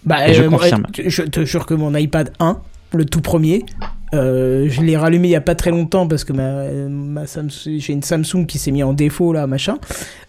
Bah, 0.05 0.27
Et 0.27 0.33
je 0.33 0.43
moi, 0.43 0.59
confirme. 0.59 0.85
je, 0.93 1.07
je 1.09 1.21
te 1.23 1.45
jure 1.45 1.65
que 1.65 1.73
mon 1.73 1.95
iPad 1.95 2.33
1, 2.39 2.57
le 2.93 3.05
tout 3.05 3.21
premier, 3.21 3.65
euh, 4.13 4.67
je 4.69 4.81
l'ai 4.81 4.95
rallumé 4.97 5.27
il 5.27 5.31
y 5.31 5.35
a 5.35 5.41
pas 5.41 5.55
très 5.55 5.71
longtemps 5.71 6.07
parce 6.07 6.23
que 6.23 6.33
ma, 6.33 6.65
ma 6.89 7.25
Samsung- 7.25 7.79
j'ai 7.79 7.93
une 7.93 8.03
Samsung 8.03 8.45
qui 8.47 8.57
s'est 8.59 8.71
mis 8.71 8.83
en 8.83 8.93
défaut 8.93 9.33
là, 9.33 9.47
machin. 9.47 9.77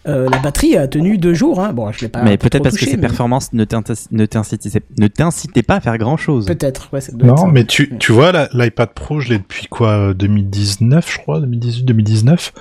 Euh, 0.07 0.29
la 0.29 0.37
batterie 0.39 0.77
a 0.77 0.87
tenu 0.87 1.17
deux 1.17 1.33
jours. 1.33 1.59
Hein. 1.59 1.73
Bon, 1.73 1.91
je 1.91 2.01
l'ai 2.01 2.09
pas. 2.09 2.21
mais 2.23 2.37
peut-être 2.37 2.63
parce 2.63 2.77
que 2.77 2.85
ses 2.85 2.95
mais 2.95 3.01
performances 3.01 3.53
ne 3.53 3.63
t'incitaient 3.65 4.81
ne 4.97 5.07
t'incitaient 5.07 5.63
pas 5.63 5.75
à 5.75 5.79
faire 5.81 5.97
grand 5.97 6.17
chose. 6.17 6.45
Peut-être. 6.45 6.89
Ouais, 6.93 6.99
Non, 7.23 7.47
mais 7.47 7.63
tu, 7.65 7.97
tu 7.97 8.11
vois, 8.11 8.31
l'iPad 8.53 8.89
Pro, 8.93 9.19
je 9.19 9.29
l'ai 9.29 9.37
depuis 9.39 9.67
quoi, 9.67 9.89
euh, 10.09 10.13
2019, 10.13 11.11
je 11.11 11.17
crois, 11.17 11.39
2018-2019. 11.41 12.51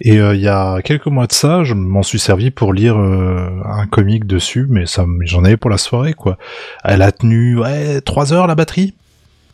Et 0.00 0.18
euh, 0.18 0.34
il 0.34 0.40
y 0.40 0.48
a 0.48 0.80
quelques 0.82 1.06
mois 1.06 1.26
de 1.26 1.32
ça, 1.32 1.64
je 1.64 1.74
m'en 1.74 2.02
suis 2.02 2.18
servi 2.18 2.50
pour 2.50 2.72
lire 2.72 2.98
euh, 2.98 3.48
un 3.64 3.86
comic 3.86 4.26
dessus, 4.26 4.66
mais 4.68 4.86
ça, 4.86 5.04
j'en 5.22 5.44
avais 5.44 5.56
pour 5.56 5.70
la 5.70 5.78
soirée, 5.78 6.12
quoi. 6.14 6.38
Elle 6.84 7.02
a 7.02 7.12
tenu, 7.12 7.58
ouais, 7.58 8.00
3 8.00 8.32
heures 8.32 8.46
la 8.46 8.54
batterie. 8.54 8.94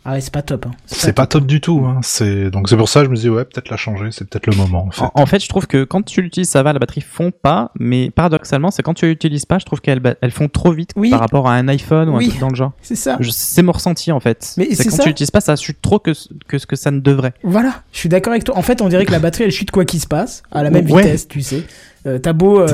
Ah 0.05 0.13
ouais, 0.13 0.21
c'est 0.23 0.33
pas 0.33 0.41
top. 0.43 0.65
Hein. 0.67 0.71
C'est 0.87 1.13
pas 1.13 1.27
top 1.27 1.45
du 1.45 1.61
tout, 1.61 1.85
hein. 1.87 2.01
C'est 2.03 2.51
donc 2.51 2.69
c'est 2.71 2.77
pour 2.79 2.89
ça 2.89 3.01
que 3.01 3.07
je 3.07 3.11
me 3.11 3.17
dis 3.17 3.29
ouais, 3.29 3.45
peut-être 3.45 3.69
la 3.69 3.77
changer, 3.77 4.11
c'est 4.11 4.27
peut-être 4.27 4.47
le 4.47 4.57
moment. 4.57 4.87
En 4.87 4.91
fait. 4.91 5.03
En, 5.03 5.11
en 5.15 5.27
fait, 5.27 5.43
je 5.43 5.49
trouve 5.49 5.67
que 5.67 5.85
quand 5.85 6.03
tu 6.03 6.23
l'utilises, 6.23 6.49
ça 6.49 6.63
va, 6.63 6.73
la 6.73 6.79
batterie 6.79 7.03
fond 7.03 7.31
pas, 7.31 7.73
mais 7.79 8.09
paradoxalement, 8.11 8.71
c'est 8.71 8.83
quand 8.83 8.95
tu 8.95 9.07
l'utilises 9.07 9.45
pas, 9.45 9.59
je 9.59 9.67
trouve 9.67 9.81
qu'elles 9.83 10.01
ba- 10.01 10.15
elles 10.23 10.31
font 10.31 10.49
trop 10.49 10.73
vite 10.73 10.93
Oui. 10.97 11.11
par 11.11 11.21
rapport 11.21 11.47
à 11.49 11.55
un 11.55 11.69
iPhone 11.69 12.09
ou 12.09 12.17
Oui. 12.17 12.25
un 12.27 12.29
truc 12.29 12.41
dans 12.41 12.49
le 12.49 12.55
genre. 12.55 12.73
C'est 12.83 12.95
ça. 12.97 13.19
C'est 13.31 13.63
mon 13.63 13.73
ressenti 13.73 14.11
en 14.11 14.21
fait. 14.21 14.55
Mais 14.57 14.69
c'est 14.75 14.85
quand 14.89 14.97
ça. 14.97 15.03
tu 15.03 15.09
l'utilises 15.11 15.31
pas, 15.31 15.41
ça 15.43 15.57
chute 15.57 15.83
trop 15.83 15.99
que, 15.99 16.15
ce- 16.15 16.29
que 16.47 16.57
ce 16.59 16.67
que 16.67 16.77
ça 16.77 16.91
ne 16.91 17.01
devrait. 17.01 17.35
Voilà, 17.43 17.83
je 17.93 17.99
suis 17.99 18.09
d'accord 18.09 18.33
avec 18.33 18.45
toi. 18.45 18.57
En 18.57 18.63
fait, 18.63 18.81
on 18.81 18.89
dirait 18.89 19.05
que 19.05 19.13
la 19.13 19.19
batterie 19.19 19.45
elle 19.45 19.51
chute 19.53 19.71
quoi 19.71 19.85
qu'il 19.85 20.01
se 20.01 20.07
passe, 20.07 20.43
à 20.51 20.63
la 20.63 20.71
même 20.71 20.91
Ouais. 20.91 21.03
vitesse, 21.03 21.29
tu 21.29 21.43
sais. 21.43 21.65
Euh, 22.09 22.19
T'as 22.19 22.33
beau, 22.33 22.61
euh, 22.61 22.67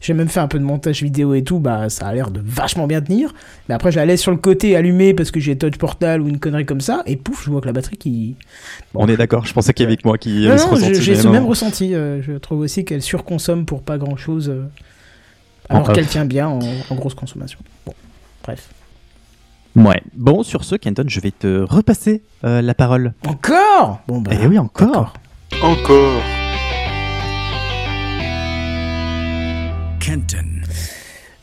j'ai 0.00 0.14
même 0.14 0.28
fait 0.28 0.40
un 0.40 0.46
peu 0.48 0.58
de 0.58 0.64
montage 0.64 1.02
vidéo 1.02 1.34
et 1.34 1.42
tout, 1.42 1.58
bah 1.58 1.88
ça 1.88 2.06
a 2.06 2.14
l'air 2.14 2.30
de 2.30 2.40
vachement 2.44 2.86
bien 2.86 3.00
tenir. 3.00 3.34
Mais 3.68 3.74
après, 3.74 3.90
je 3.90 3.96
la 3.96 4.06
laisse 4.06 4.20
sur 4.22 4.30
le 4.30 4.36
côté 4.36 4.76
allumée 4.76 5.14
parce 5.14 5.30
que 5.30 5.40
j'ai 5.40 5.58
Touch 5.58 5.76
Portal 5.76 6.22
ou 6.22 6.28
une 6.28 6.38
connerie 6.38 6.64
comme 6.64 6.80
ça, 6.80 7.02
et 7.06 7.16
pouf, 7.16 7.44
je 7.44 7.50
vois 7.50 7.60
que 7.60 7.66
la 7.66 7.72
batterie 7.72 7.96
qui. 7.96 8.36
Bon, 8.94 9.00
On 9.02 9.08
est 9.08 9.16
d'accord, 9.16 9.44
je 9.46 9.52
pensais 9.52 9.72
qu'il 9.74 9.84
y 9.84 9.86
avait 9.86 9.96
que 9.96 10.06
moi 10.06 10.16
qui 10.16 10.46
Non, 10.46 10.56
non, 10.56 10.76
j'ai 10.94 11.16
ce 11.16 11.26
même 11.28 11.44
ressenti. 11.46 11.94
euh, 11.94 12.22
je 12.22 12.32
trouve 12.34 12.60
aussi 12.60 12.84
qu'elle 12.84 13.02
surconsomme 13.02 13.64
pour 13.66 13.82
pas 13.82 13.98
grand 13.98 14.16
chose, 14.16 14.54
alors 15.68 15.88
En 15.88 15.92
qu'elle 15.92 16.06
tient 16.06 16.24
bien 16.24 16.48
en, 16.48 16.60
en 16.90 16.94
grosse 16.94 17.14
consommation. 17.14 17.58
Bon, 17.84 17.92
bref. 18.44 18.68
Ouais. 19.76 20.00
Bon, 20.14 20.42
sur 20.42 20.64
ce, 20.64 20.76
Kenton, 20.76 21.04
je 21.08 21.20
vais 21.20 21.30
te 21.30 21.60
repasser 21.60 22.22
euh, 22.44 22.62
la 22.62 22.74
parole. 22.74 23.12
Encore? 23.26 24.00
Bon, 24.08 24.20
bah. 24.20 24.30
Eh 24.40 24.46
oui, 24.46 24.58
encore. 24.58 25.14
Encore. 25.62 26.22
Kenton. 30.08 30.57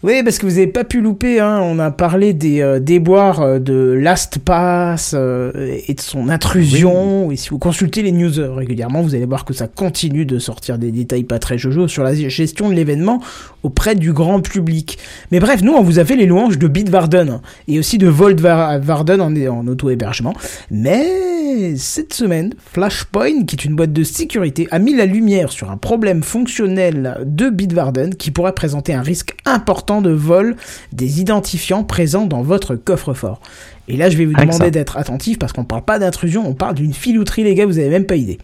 Oui, 0.05 0.21
parce 0.21 0.37
que 0.37 0.45
vous 0.45 0.59
avez 0.59 0.67
pas 0.67 0.83
pu 0.83 1.01
louper, 1.01 1.39
hein, 1.39 1.61
on 1.63 1.79
a 1.79 1.89
parlé 1.89 2.33
des 2.33 2.61
euh, 2.61 2.79
déboires 2.79 3.41
euh, 3.41 3.57
de 3.57 3.97
LastPass 3.99 5.15
euh, 5.15 5.79
et 5.87 5.95
de 5.95 5.99
son 5.99 6.29
intrusion. 6.29 7.31
Et 7.31 7.37
si 7.37 7.49
vous 7.49 7.57
consultez 7.57 8.03
les 8.03 8.11
news 8.11 8.53
régulièrement, 8.53 9.01
vous 9.01 9.15
allez 9.15 9.25
voir 9.25 9.45
que 9.45 9.53
ça 9.55 9.67
continue 9.67 10.27
de 10.27 10.37
sortir 10.37 10.77
des 10.77 10.91
détails 10.91 11.23
pas 11.23 11.39
très 11.39 11.57
jojo 11.57 11.87
sur 11.87 12.03
la 12.03 12.13
gestion 12.13 12.69
de 12.69 12.75
l'événement 12.75 13.19
auprès 13.63 13.95
du 13.95 14.13
grand 14.13 14.41
public. 14.41 14.99
Mais 15.31 15.39
bref, 15.39 15.63
nous, 15.63 15.73
on 15.73 15.81
vous 15.81 15.97
a 15.97 16.05
fait 16.05 16.15
les 16.15 16.27
louanges 16.27 16.59
de 16.59 16.67
Bitwarden 16.67 17.41
et 17.67 17.79
aussi 17.79 17.97
de 17.97 18.07
Vault-Warden 18.07 19.21
en, 19.21 19.35
en 19.35 19.67
auto-hébergement. 19.67 20.35
Mais 20.69 21.75
cette 21.77 22.13
semaine, 22.13 22.53
Flashpoint, 22.73 23.45
qui 23.45 23.55
est 23.55 23.65
une 23.65 23.75
boîte 23.75 23.93
de 23.93 24.03
sécurité, 24.03 24.67
a 24.69 24.77
mis 24.77 24.93
la 24.95 25.07
lumière 25.07 25.51
sur 25.51 25.71
un 25.71 25.77
problème 25.77 26.21
fonctionnel 26.21 27.17
de 27.25 27.49
Bitwarden 27.49 28.13
qui 28.13 28.29
pourrait 28.29 28.53
présenter 28.53 28.93
un 28.93 29.01
risque 29.01 29.35
important 29.45 29.94
de 30.01 30.11
vol 30.11 30.55
des 30.91 31.21
identifiants 31.21 31.83
présents 31.83 32.25
dans 32.25 32.41
votre 32.41 32.75
coffre-fort. 32.75 33.39
Et 33.87 33.97
là, 33.97 34.09
je 34.09 34.17
vais 34.17 34.25
vous 34.25 34.33
demander 34.33 34.71
d'être 34.71 34.97
attentif 34.97 35.37
parce 35.37 35.53
qu'on 35.53 35.63
parle 35.63 35.83
pas 35.83 35.99
d'intrusion, 35.99 36.47
on 36.47 36.53
parle 36.53 36.75
d'une 36.75 36.93
filouterie, 36.93 37.43
les 37.43 37.55
gars, 37.55 37.65
vous 37.65 37.77
avez 37.77 37.89
même 37.89 38.05
pas 38.05 38.15
idée. 38.15 38.39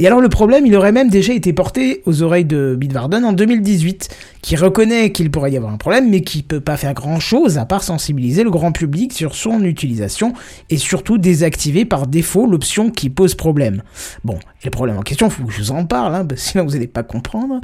Et 0.00 0.06
alors 0.08 0.20
le 0.20 0.28
problème, 0.28 0.66
il 0.66 0.74
aurait 0.74 0.90
même 0.90 1.08
déjà 1.08 1.32
été 1.32 1.52
porté 1.52 2.02
aux 2.04 2.22
oreilles 2.22 2.44
de 2.44 2.74
Bitwarden 2.76 3.24
en 3.24 3.32
2018, 3.32 4.08
qui 4.42 4.56
reconnaît 4.56 5.12
qu'il 5.12 5.30
pourrait 5.30 5.52
y 5.52 5.56
avoir 5.56 5.72
un 5.72 5.76
problème, 5.76 6.10
mais 6.10 6.22
qui 6.22 6.42
peut 6.42 6.60
pas 6.60 6.76
faire 6.76 6.94
grand 6.94 7.20
chose 7.20 7.58
à 7.58 7.64
part 7.64 7.84
sensibiliser 7.84 8.42
le 8.42 8.50
grand 8.50 8.72
public 8.72 9.12
sur 9.12 9.36
son 9.36 9.62
utilisation 9.62 10.32
et 10.68 10.78
surtout 10.78 11.16
désactiver 11.16 11.84
par 11.84 12.08
défaut 12.08 12.46
l'option 12.46 12.90
qui 12.90 13.08
pose 13.08 13.36
problème. 13.36 13.82
Bon, 14.24 14.34
et 14.34 14.64
le 14.64 14.70
problème 14.70 14.98
en 14.98 15.02
question, 15.02 15.30
faut 15.30 15.44
que 15.44 15.52
je 15.52 15.60
vous 15.60 15.70
en 15.70 15.86
parle, 15.86 16.14
hein, 16.14 16.26
sinon 16.34 16.64
vous 16.64 16.72
n'allez 16.72 16.88
pas 16.88 17.04
comprendre. 17.04 17.60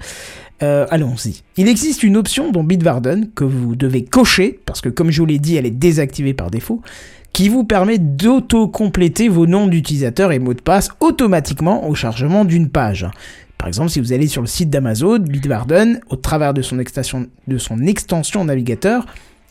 Euh, 0.62 0.86
Allons-y. 0.90 1.42
Il 1.56 1.68
existe 1.68 2.02
une 2.02 2.16
option 2.16 2.52
dans 2.52 2.62
Bitwarden 2.62 3.30
que 3.34 3.44
vous 3.44 3.74
devez 3.74 4.04
cocher, 4.04 4.60
parce 4.66 4.80
que 4.80 4.88
comme 4.88 5.10
je 5.10 5.20
vous 5.20 5.26
l'ai 5.26 5.38
dit, 5.38 5.56
elle 5.56 5.66
est 5.66 5.70
désactivée 5.70 6.34
par 6.34 6.50
défaut, 6.50 6.82
qui 7.32 7.48
vous 7.48 7.64
permet 7.64 7.98
d'auto-compléter 7.98 9.28
vos 9.28 9.46
noms 9.46 9.66
d'utilisateurs 9.66 10.32
et 10.32 10.38
mots 10.38 10.54
de 10.54 10.60
passe 10.60 10.90
automatiquement 11.00 11.88
au 11.88 11.94
chargement 11.94 12.44
d'une 12.44 12.68
page. 12.68 13.06
Par 13.58 13.68
exemple, 13.68 13.90
si 13.90 14.00
vous 14.00 14.12
allez 14.12 14.26
sur 14.26 14.40
le 14.40 14.46
site 14.46 14.70
d'Amazon, 14.70 15.18
Bitwarden, 15.18 16.00
au 16.08 16.16
travers 16.16 16.54
de 16.54 16.62
son 16.62 16.78
extension, 16.78 17.26
de 17.46 17.58
son 17.58 17.80
extension 17.82 18.44
navigateur, 18.44 19.04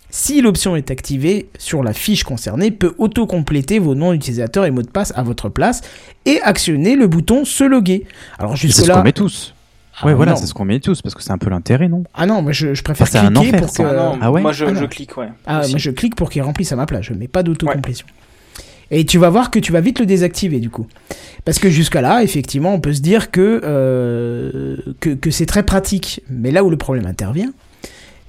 si 0.09 0.41
l'option 0.41 0.75
est 0.75 0.89
activée 0.89 1.49
sur 1.59 1.83
la 1.83 1.93
fiche 1.93 2.23
concernée, 2.23 2.71
peut 2.71 2.95
auto-compléter 2.97 3.77
vos 3.77 3.93
noms 3.93 4.11
d'utilisateurs 4.11 4.65
et 4.65 4.71
mots 4.71 4.81
de 4.81 4.89
passe 4.89 5.13
à 5.15 5.21
votre 5.21 5.49
place 5.49 5.81
et 6.25 6.41
actionner 6.41 6.95
le 6.95 7.07
bouton 7.07 7.45
se 7.45 7.63
loguer. 7.63 8.05
Alors 8.39 8.57
C'est 8.57 8.67
ce 8.69 8.77
jusque-là... 8.77 8.95
qu'on 8.95 9.03
met 9.03 9.13
tous. 9.13 9.53
Ah, 10.01 10.05
ouais, 10.05 10.13
voilà, 10.13 10.31
non. 10.33 10.37
c'est 10.37 10.45
ce 10.47 10.53
qu'on 10.53 10.65
met 10.65 10.79
tous, 10.79 11.01
parce 11.01 11.13
que 11.15 11.21
c'est 11.21 11.31
un 11.31 11.37
peu 11.37 11.49
l'intérêt, 11.49 11.87
non? 11.87 12.03
Ah 12.13 12.25
non, 12.25 12.41
moi 12.41 12.51
je, 12.51 12.73
je 12.73 12.83
préfère 12.83 13.07
un 13.07 13.27
cliquer 13.31 13.47
enfer, 13.49 13.59
pour 13.61 13.69
ça. 13.69 13.83
que... 13.83 13.89
Ah 13.89 13.93
non, 13.93 14.17
Ah 14.21 14.31
ouais? 14.31 14.41
Moi 14.41 14.51
je, 14.51 14.65
Ah 14.65 14.87
clique, 14.87 15.17
ouais. 15.17 15.29
Ah, 15.45 15.61
moi 15.67 15.77
je 15.77 15.91
clique 15.91 16.15
pour 16.15 16.29
qu'il 16.29 16.41
remplisse 16.41 16.71
à 16.71 16.75
ma 16.75 16.85
place, 16.85 17.03
je 17.05 17.13
mets 17.13 17.27
pas 17.27 17.43
d'autocomplétion. 17.43 18.07
Et 18.91 19.05
tu 19.05 19.17
vas 19.19 19.29
voir 19.29 19.51
que 19.51 19.59
tu 19.59 19.71
vas 19.71 19.81
vite 19.81 19.99
le 19.99 20.05
désactiver 20.05 20.59
du 20.59 20.69
coup. 20.69 20.87
Parce 21.45 21.59
que 21.59 21.69
jusqu'à 21.69 22.01
là, 22.01 22.23
effectivement, 22.23 22.73
on 22.73 22.79
peut 22.79 22.93
se 22.93 23.01
dire 23.01 23.29
que, 23.31 23.61
euh, 23.63 24.77
que, 24.99 25.11
que 25.11 25.31
c'est 25.31 25.45
très 25.45 25.63
pratique. 25.63 26.21
Mais 26.29 26.51
là 26.51 26.63
où 26.63 26.69
le 26.69 26.77
problème 26.77 27.05
intervient, 27.05 27.51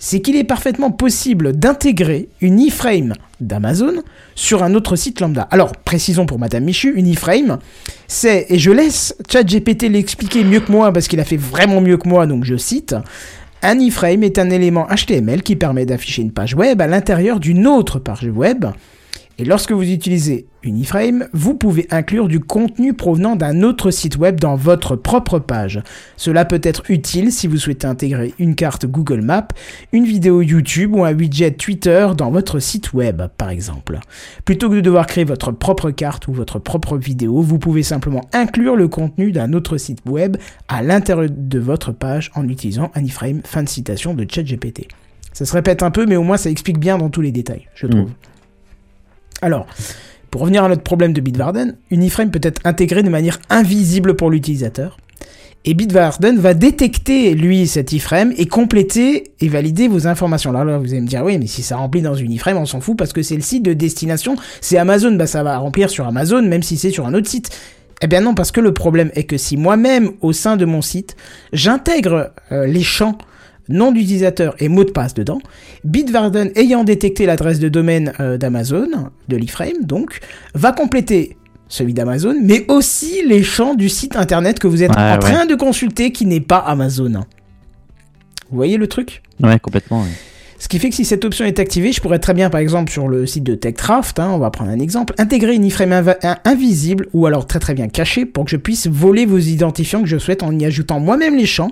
c'est 0.01 0.21
qu'il 0.21 0.35
est 0.35 0.45
parfaitement 0.45 0.91
possible 0.91 1.53
d'intégrer 1.53 2.29
une 2.41 2.59
iframe 2.59 3.13
d'Amazon 3.41 4.03
sur 4.35 4.63
un 4.63 4.75
autre 4.75 4.97
site 4.97 5.21
lambda. 5.21 5.47
Alors, 5.51 5.73
précisons 5.77 6.25
pour 6.25 6.39
Madame 6.39 6.65
Michu, 6.65 6.95
une 6.97 7.07
iframe, 7.07 7.59
c'est, 8.09 8.47
et 8.49 8.59
je 8.59 8.71
laisse 8.73 9.15
ChatGPT 9.31 9.83
l'expliquer 9.85 10.43
mieux 10.43 10.61
que 10.61 10.73
moi 10.73 10.91
parce 10.91 11.07
qu'il 11.07 11.21
a 11.21 11.25
fait 11.25 11.37
vraiment 11.37 11.83
mieux 11.83 11.99
que 11.99 12.09
moi, 12.09 12.27
donc 12.27 12.45
je 12.45 12.57
cite, 12.57 12.97
un 13.63 13.79
iframe 13.79 14.23
est 14.23 14.39
un 14.39 14.49
élément 14.49 14.87
HTML 14.89 15.43
qui 15.43 15.55
permet 15.55 15.85
d'afficher 15.85 16.23
une 16.23 16.33
page 16.33 16.55
web 16.55 16.81
à 16.81 16.87
l'intérieur 16.87 17.39
d'une 17.39 17.67
autre 17.67 17.99
page 17.99 18.25
web. 18.25 18.65
Et 19.41 19.45
lorsque 19.47 19.73
vous 19.73 19.91
utilisez 19.91 20.45
une 20.63 20.77
iframe, 20.77 21.27
vous 21.33 21.55
pouvez 21.55 21.87
inclure 21.91 22.29
du 22.29 22.41
contenu 22.41 22.93
provenant 22.93 23.37
d'un 23.37 23.63
autre 23.63 23.91
site 23.91 24.19
web 24.19 24.39
dans 24.39 24.55
votre 24.55 24.97
propre 24.97 25.39
page. 25.39 25.83
Cela 26.19 26.45
peut 26.45 26.61
être 26.63 26.83
utile 26.91 27.33
si 27.33 27.47
vous 27.47 27.57
souhaitez 27.57 27.87
intégrer 27.87 28.35
une 28.39 28.55
carte 28.55 28.85
Google 28.85 29.23
Maps, 29.23 29.49
une 29.95 30.05
vidéo 30.05 30.43
YouTube 30.43 30.95
ou 30.95 31.07
un 31.07 31.15
widget 31.15 31.53
Twitter 31.53 32.09
dans 32.19 32.31
votre 32.31 32.59
site 32.59 32.93
web, 32.93 33.23
par 33.39 33.49
exemple. 33.49 34.01
Plutôt 34.45 34.69
que 34.69 34.75
de 34.75 34.83
devoir 34.83 35.07
créer 35.07 35.25
votre 35.25 35.53
propre 35.53 35.91
carte 35.91 36.29
ou 36.29 36.35
votre 36.35 36.59
propre 36.59 36.99
vidéo, 36.99 37.41
vous 37.41 37.59
pouvez 37.59 37.83
simplement 37.83 38.29
inclure 38.35 38.77
le 38.77 38.89
contenu 38.89 39.33
d'un 39.33 39.55
autre 39.55 39.79
site 39.79 40.03
web 40.05 40.37
à 40.69 40.83
l'intérieur 40.83 41.31
de 41.35 41.59
votre 41.59 41.93
page 41.93 42.31
en 42.35 42.47
utilisant 42.47 42.91
un 42.95 43.03
iframe. 43.03 43.41
Fin 43.47 43.63
de 43.63 43.71
citation 43.71 44.13
de 44.13 44.27
ChatGPT. 44.31 44.89
Ça 45.33 45.47
se 45.47 45.55
répète 45.55 45.83
un 45.83 45.91
peu, 45.91 46.05
mais 46.05 46.17
au 46.17 46.25
moins 46.25 46.37
ça 46.37 46.51
explique 46.51 46.79
bien 46.79 46.99
dans 46.99 47.09
tous 47.09 47.23
les 47.23 47.33
détails, 47.33 47.69
je 47.75 47.87
trouve. 47.87 48.11
Alors, 49.43 49.67
pour 50.31 50.43
revenir 50.43 50.65
à 50.65 50.69
notre 50.69 50.83
problème 50.83 51.13
de 51.13 51.21
Bitwarden, 51.21 51.77
une 51.91 52.03
iframe 52.03 52.31
peut 52.31 52.41
être 52.43 52.61
intégrée 52.65 53.03
de 53.03 53.11
manière 53.11 53.39
invisible 53.51 54.15
pour 54.15 54.31
l'utilisateur. 54.31 54.97
Et 55.67 55.75
Bitwarden 55.75 56.39
va 56.39 56.55
détecter, 56.55 57.35
lui, 57.35 57.67
cet 57.67 57.93
iframe 57.93 58.33
et 58.39 58.47
compléter 58.47 59.33
et 59.41 59.49
valider 59.49 59.89
vos 59.89 60.07
informations. 60.07 60.51
Alors 60.51 60.65
là, 60.65 60.79
vous 60.79 60.93
allez 60.93 61.03
me 61.03 61.07
dire, 61.07 61.23
oui, 61.23 61.37
mais 61.39 61.47
si 61.47 61.63
ça 61.63 61.77
remplit 61.77 62.01
dans 62.01 62.15
une 62.15 62.33
iframe, 62.33 62.57
on 62.57 62.65
s'en 62.65 62.81
fout 62.81 62.97
parce 62.97 63.13
que 63.13 63.23
c'est 63.23 63.35
le 63.35 63.43
site 63.43 63.63
de 63.63 63.75
destination, 63.75 64.37
c'est 64.63 64.79
Amazon, 64.79 65.13
bah 65.13 65.27
ça 65.27 65.43
va 65.43 65.59
remplir 65.59 65.91
sur 65.91 66.07
Amazon, 66.07 66.43
même 66.43 66.63
si 66.63 66.79
c'est 66.79 66.91
sur 66.91 67.07
un 67.07 67.13
autre 67.13 67.29
site. 67.29 67.51
Eh 68.01 68.07
bien 68.07 68.23
non, 68.23 68.35
parce 68.35 68.53
que 68.53 68.61
le 68.61 68.73
problème 68.73 69.11
est 69.15 69.25
que 69.25 69.37
si 69.37 69.59
moi-même, 69.59 70.13
au 70.23 70.33
sein 70.33 70.57
de 70.57 70.65
mon 70.65 70.81
site, 70.81 71.17
j'intègre 71.53 72.33
euh, 72.53 72.67
les 72.67 72.83
champs 72.83 73.19
nom 73.71 73.93
d'utilisateur 73.93 74.55
et 74.59 74.69
mot 74.69 74.85
de 74.85 74.91
passe 74.91 75.15
dedans, 75.15 75.41
Bitwarden 75.85 76.51
ayant 76.57 76.85
détecté 76.85 77.27
l'adresse 77.27 77.59
de 77.59 77.69
domaine 77.69 78.13
euh, 78.21 78.37
d'Amazon, 78.39 78.89
de 79.29 79.37
l'iframe 79.37 79.85
donc, 79.85 80.19
va 80.55 80.73
compléter 80.73 81.37
celui 81.69 81.95
d'Amazon, 81.95 82.35
mais 82.43 82.65
aussi 82.69 83.23
les 83.27 83.43
champs 83.45 83.75
du 83.75 83.89
site 83.89 84.17
internet 84.17 84.59
que 84.59 84.67
vous 84.67 84.83
êtes 84.83 84.91
Ouais, 84.91 84.97
en 85.01 85.13
ouais. 85.13 85.19
train 85.19 85.47
de 85.47 85.55
consulter 85.55 86.11
qui 86.13 86.27
n'est 86.27 86.41
pas 86.41 86.59
Amazon. 86.59 87.13
Vous 88.51 88.57
voyez 88.57 88.77
le 88.77 88.89
truc? 88.89 89.23
Ouais, 89.41 89.59
complètement. 89.61 90.03
ouais. 90.03 90.09
Ce 90.61 90.69
qui 90.69 90.79
fait 90.79 90.91
que 90.91 90.95
si 90.95 91.05
cette 91.05 91.25
option 91.25 91.45
est 91.45 91.59
activée, 91.59 91.91
je 91.91 92.01
pourrais 92.01 92.19
très 92.21 92.35
bien, 92.35 92.51
par 92.51 92.61
exemple, 92.61 92.93
sur 92.93 93.09
le 93.09 93.27
site 93.27 93.43
de 93.45 93.55
TechCraft, 93.57 94.21
hein, 94.21 94.31
on 94.33 94.39
va 94.39 94.51
prendre 94.51 94.71
un 94.71 94.79
exemple, 94.79 95.15
intégrer 95.19 95.55
une 95.55 95.65
iframe 95.65 95.93
invisible 96.45 97.09
ou 97.13 97.27
alors 97.27 97.47
très 97.47 97.59
très 97.59 97.75
bien 97.75 97.89
cachée 97.89 98.27
pour 98.27 98.45
que 98.45 98.51
je 98.51 98.57
puisse 98.57 98.87
voler 98.87 99.27
vos 99.27 99.39
identifiants 99.39 100.03
que 100.03 100.09
je 100.09 100.19
souhaite 100.19 100.43
en 100.43 100.57
y 100.57 100.65
ajoutant 100.67 101.01
moi-même 101.01 101.37
les 101.37 101.47
champs. 101.47 101.71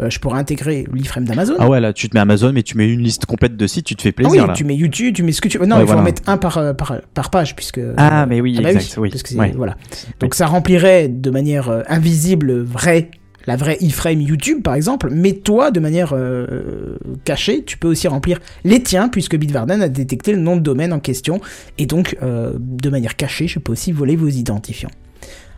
Euh, 0.00 0.08
je 0.10 0.18
pourrais 0.18 0.38
intégrer 0.38 0.86
l'iframe 0.92 1.24
d'Amazon. 1.26 1.54
Ah 1.58 1.68
ouais, 1.68 1.80
là, 1.80 1.92
tu 1.92 2.08
te 2.08 2.16
mets 2.16 2.20
Amazon, 2.20 2.52
mais 2.54 2.62
tu 2.62 2.76
mets 2.78 2.88
une 2.88 3.00
liste 3.02 3.26
complète 3.26 3.56
de 3.56 3.66
sites, 3.66 3.84
tu 3.84 3.94
te 3.94 4.02
fais 4.02 4.08
Ah 4.10 4.22
plaisir. 4.22 4.42
oui, 4.42 4.48
là. 4.48 4.54
tu 4.54 4.64
mets 4.64 4.74
YouTube, 4.74 5.14
tu 5.14 5.22
mets 5.22 5.32
ce 5.32 5.40
que 5.42 5.48
tu 5.48 5.58
veux. 5.58 5.66
Non, 5.66 5.76
Ouais, 5.76 5.82
il 5.82 5.88
faut 5.88 5.94
en 5.98 6.02
mettre 6.02 6.22
un 6.26 6.38
par, 6.38 6.56
euh, 6.58 6.72
par, 6.72 6.94
par 7.12 7.30
page, 7.30 7.54
puisque. 7.54 7.80
Ah, 7.98 8.24
mais 8.26 8.40
oui, 8.40 8.56
Ah 8.58 8.62
bah 8.62 8.72
exact, 8.72 8.96
oui. 8.98 9.10
parce 9.10 9.22
que 9.22 9.28
c'est- 9.28 9.36
Ouais. 9.36 9.52
voilà. 9.54 9.76
Donc 10.20 10.34
ça 10.34 10.46
remplirait 10.46 11.08
de 11.08 11.30
manière 11.30 11.68
euh, 11.68 11.82
invisible, 11.88 12.62
vraie, 12.62 13.10
la 13.50 13.56
vraie 13.56 13.78
iframe 13.80 14.20
YouTube 14.20 14.62
par 14.62 14.74
exemple, 14.74 15.10
mais 15.10 15.32
toi, 15.32 15.72
de 15.72 15.80
manière 15.80 16.12
euh, 16.12 16.98
cachée, 17.24 17.64
tu 17.64 17.76
peux 17.76 17.88
aussi 17.88 18.06
remplir 18.06 18.38
les 18.64 18.80
tiens, 18.80 19.08
puisque 19.08 19.36
Bitwarden 19.36 19.82
a 19.82 19.88
détecté 19.88 20.32
le 20.32 20.38
nom 20.38 20.56
de 20.56 20.62
domaine 20.62 20.92
en 20.92 21.00
question, 21.00 21.40
et 21.76 21.86
donc 21.86 22.16
euh, 22.22 22.52
de 22.56 22.90
manière 22.90 23.16
cachée, 23.16 23.48
je 23.48 23.58
peux 23.58 23.72
aussi 23.72 23.90
voler 23.92 24.16
vos 24.16 24.28
identifiants. 24.28 24.92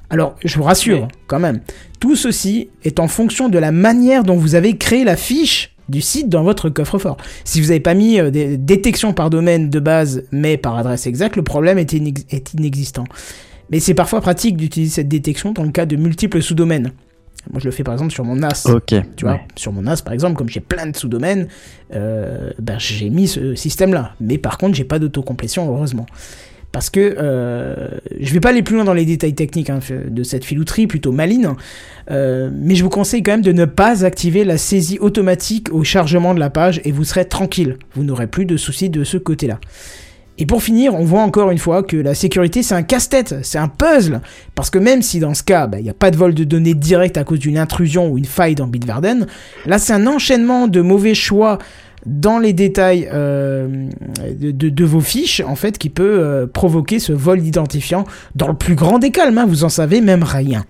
Alors, 0.08 0.36
je 0.44 0.56
vous 0.56 0.64
rassure, 0.64 1.08
quand 1.26 1.38
même, 1.38 1.60
tout 2.00 2.16
ceci 2.16 2.70
est 2.82 2.98
en 2.98 3.08
fonction 3.08 3.48
de 3.48 3.58
la 3.58 3.72
manière 3.72 4.24
dont 4.24 4.36
vous 4.36 4.54
avez 4.54 4.76
créé 4.76 5.04
la 5.04 5.16
fiche 5.16 5.74
du 5.88 6.00
site 6.00 6.28
dans 6.28 6.44
votre 6.44 6.70
coffre-fort. 6.70 7.18
Si 7.44 7.60
vous 7.60 7.68
n'avez 7.68 7.80
pas 7.80 7.94
mis 7.94 8.18
euh, 8.18 8.30
des 8.30 8.56
détections 8.56 9.12
par 9.12 9.28
domaine 9.28 9.68
de 9.68 9.80
base, 9.80 10.24
mais 10.30 10.56
par 10.56 10.78
adresse 10.78 11.06
exacte, 11.06 11.36
le 11.36 11.42
problème 11.42 11.78
est, 11.78 11.92
inex- 11.92 12.24
est 12.30 12.54
inexistant. 12.54 13.04
Mais 13.70 13.80
c'est 13.80 13.94
parfois 13.94 14.20
pratique 14.20 14.56
d'utiliser 14.56 14.92
cette 14.92 15.08
détection 15.08 15.52
dans 15.52 15.64
le 15.64 15.72
cas 15.72 15.86
de 15.86 15.96
multiples 15.96 16.40
sous-domaines. 16.42 16.92
Moi, 17.50 17.60
je 17.60 17.64
le 17.64 17.70
fais 17.70 17.82
par 17.82 17.94
exemple 17.94 18.12
sur 18.12 18.24
mon 18.24 18.36
NAS. 18.36 18.66
Ok. 18.66 18.94
Tu 19.16 19.24
vois, 19.24 19.34
ouais. 19.34 19.46
sur 19.56 19.72
mon 19.72 19.82
NAS 19.82 20.02
par 20.04 20.12
exemple, 20.12 20.36
comme 20.36 20.48
j'ai 20.48 20.60
plein 20.60 20.86
de 20.86 20.96
sous-domaines, 20.96 21.48
euh, 21.94 22.50
ben, 22.58 22.78
j'ai 22.78 23.10
mis 23.10 23.28
ce 23.28 23.54
système-là. 23.54 24.14
Mais 24.20 24.38
par 24.38 24.58
contre, 24.58 24.74
j'ai 24.74 24.84
pas 24.84 24.98
d'autocomplétion, 24.98 25.68
heureusement. 25.68 26.06
Parce 26.72 26.88
que 26.88 27.16
euh, 27.18 27.88
je 28.18 28.32
vais 28.32 28.40
pas 28.40 28.48
aller 28.48 28.62
plus 28.62 28.76
loin 28.76 28.84
dans 28.84 28.94
les 28.94 29.04
détails 29.04 29.34
techniques 29.34 29.68
hein, 29.68 29.80
de 30.08 30.22
cette 30.22 30.44
filouterie, 30.44 30.86
plutôt 30.86 31.12
maline, 31.12 31.52
euh, 32.10 32.50
mais 32.52 32.74
je 32.74 32.82
vous 32.82 32.88
conseille 32.88 33.22
quand 33.22 33.32
même 33.32 33.42
de 33.42 33.52
ne 33.52 33.66
pas 33.66 34.06
activer 34.06 34.42
la 34.44 34.56
saisie 34.56 34.98
automatique 34.98 35.68
au 35.70 35.84
chargement 35.84 36.32
de 36.32 36.40
la 36.40 36.48
page 36.48 36.80
et 36.84 36.90
vous 36.90 37.04
serez 37.04 37.26
tranquille. 37.26 37.76
Vous 37.94 38.04
n'aurez 38.04 38.26
plus 38.26 38.46
de 38.46 38.56
soucis 38.56 38.88
de 38.88 39.04
ce 39.04 39.18
côté-là. 39.18 39.60
Et 40.38 40.46
pour 40.46 40.62
finir, 40.62 40.94
on 40.94 41.04
voit 41.04 41.22
encore 41.22 41.50
une 41.50 41.58
fois 41.58 41.82
que 41.82 41.96
la 41.96 42.14
sécurité 42.14 42.62
c'est 42.62 42.74
un 42.74 42.82
casse-tête, 42.82 43.36
c'est 43.42 43.58
un 43.58 43.68
puzzle. 43.68 44.20
Parce 44.54 44.70
que 44.70 44.78
même 44.78 45.02
si 45.02 45.20
dans 45.20 45.34
ce 45.34 45.42
cas, 45.42 45.66
bah, 45.66 45.78
il 45.78 45.84
n'y 45.84 45.90
a 45.90 45.94
pas 45.94 46.10
de 46.10 46.16
vol 46.16 46.34
de 46.34 46.44
données 46.44 46.74
direct 46.74 47.16
à 47.16 47.24
cause 47.24 47.38
d'une 47.38 47.58
intrusion 47.58 48.08
ou 48.10 48.18
une 48.18 48.24
faille 48.24 48.54
dans 48.54 48.66
Bitwarden, 48.66 49.26
là 49.66 49.78
c'est 49.78 49.92
un 49.92 50.06
enchaînement 50.06 50.68
de 50.68 50.80
mauvais 50.80 51.14
choix 51.14 51.58
dans 52.06 52.38
les 52.38 52.52
détails 52.52 53.08
euh, 53.12 53.88
de, 54.40 54.84
vos 54.84 55.00
fiches, 55.00 55.40
en 55.40 55.54
fait, 55.54 55.78
qui 55.78 55.88
peut 55.88 56.18
euh, 56.18 56.46
provoquer 56.46 56.98
ce 56.98 57.12
vol 57.12 57.40
d'identifiant 57.40 58.04
dans 58.34 58.48
le 58.48 58.54
plus 58.54 58.74
grand 58.74 58.98
des 58.98 59.10
calmes, 59.10 59.38
hein, 59.38 59.46
vous 59.46 59.64
en 59.64 59.68
savez 59.68 60.00
même 60.00 60.24
rien. 60.24 60.64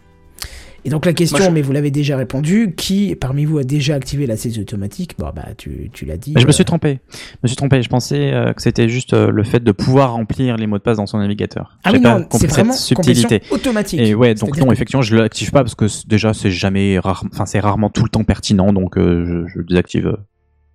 Et 0.84 0.90
donc 0.90 1.06
la 1.06 1.12
question, 1.12 1.38
Moi, 1.38 1.46
je- 1.48 1.52
mais 1.52 1.62
vous 1.62 1.70
l'avez 1.72 1.90
déjà 1.92 2.16
répondu, 2.16 2.74
qui 2.76 3.14
parmi 3.14 3.44
vous 3.44 3.58
a 3.58 3.64
déjà 3.64 3.94
activé 3.94 4.26
la 4.26 4.36
saisie 4.36 4.60
automatique? 4.60 5.14
Bon 5.18 5.30
bah 5.34 5.46
tu, 5.56 5.90
tu 5.92 6.04
l'as 6.04 6.16
dit. 6.16 6.32
Mais 6.34 6.40
je 6.40 6.46
me 6.46 6.50
euh, 6.50 6.52
suis 6.52 6.64
trompé. 6.64 7.00
Je 7.12 7.38
me 7.44 7.48
suis 7.48 7.56
trompé. 7.56 7.82
Je 7.82 7.88
pensais 7.88 8.32
euh, 8.32 8.52
que 8.52 8.60
c'était 8.60 8.88
juste 8.88 9.12
euh, 9.14 9.30
le 9.30 9.44
fait 9.44 9.62
de 9.62 9.70
pouvoir 9.72 10.12
remplir 10.12 10.56
les 10.56 10.66
mots 10.66 10.78
de 10.78 10.82
passe 10.82 10.96
dans 10.96 11.06
son 11.06 11.18
navigateur. 11.18 11.78
Ah 11.84 11.90
oui 11.92 12.00
non, 12.00 12.26
c'est 12.32 12.48
vraiment 12.48 12.72
cette 12.72 12.82
subtilité. 12.82 13.42
automatique. 13.50 14.00
Et 14.00 14.14
ouais, 14.14 14.34
donc 14.34 14.56
non, 14.58 14.72
effectivement, 14.72 15.02
je 15.02 15.14
l'active 15.14 15.52
pas 15.52 15.62
parce 15.62 15.76
que 15.76 15.86
déjà 16.08 16.34
c'est 16.34 16.50
jamais 16.50 16.98
rare, 16.98 17.24
enfin 17.32 17.46
c'est 17.46 17.60
rarement 17.60 17.88
tout 17.90 18.02
le 18.02 18.10
temps 18.10 18.24
pertinent, 18.24 18.72
donc 18.72 18.98
euh, 18.98 19.24
je, 19.46 19.52
je 19.52 19.58
le 19.58 19.64
désactive 19.64 20.08
euh, 20.08 20.16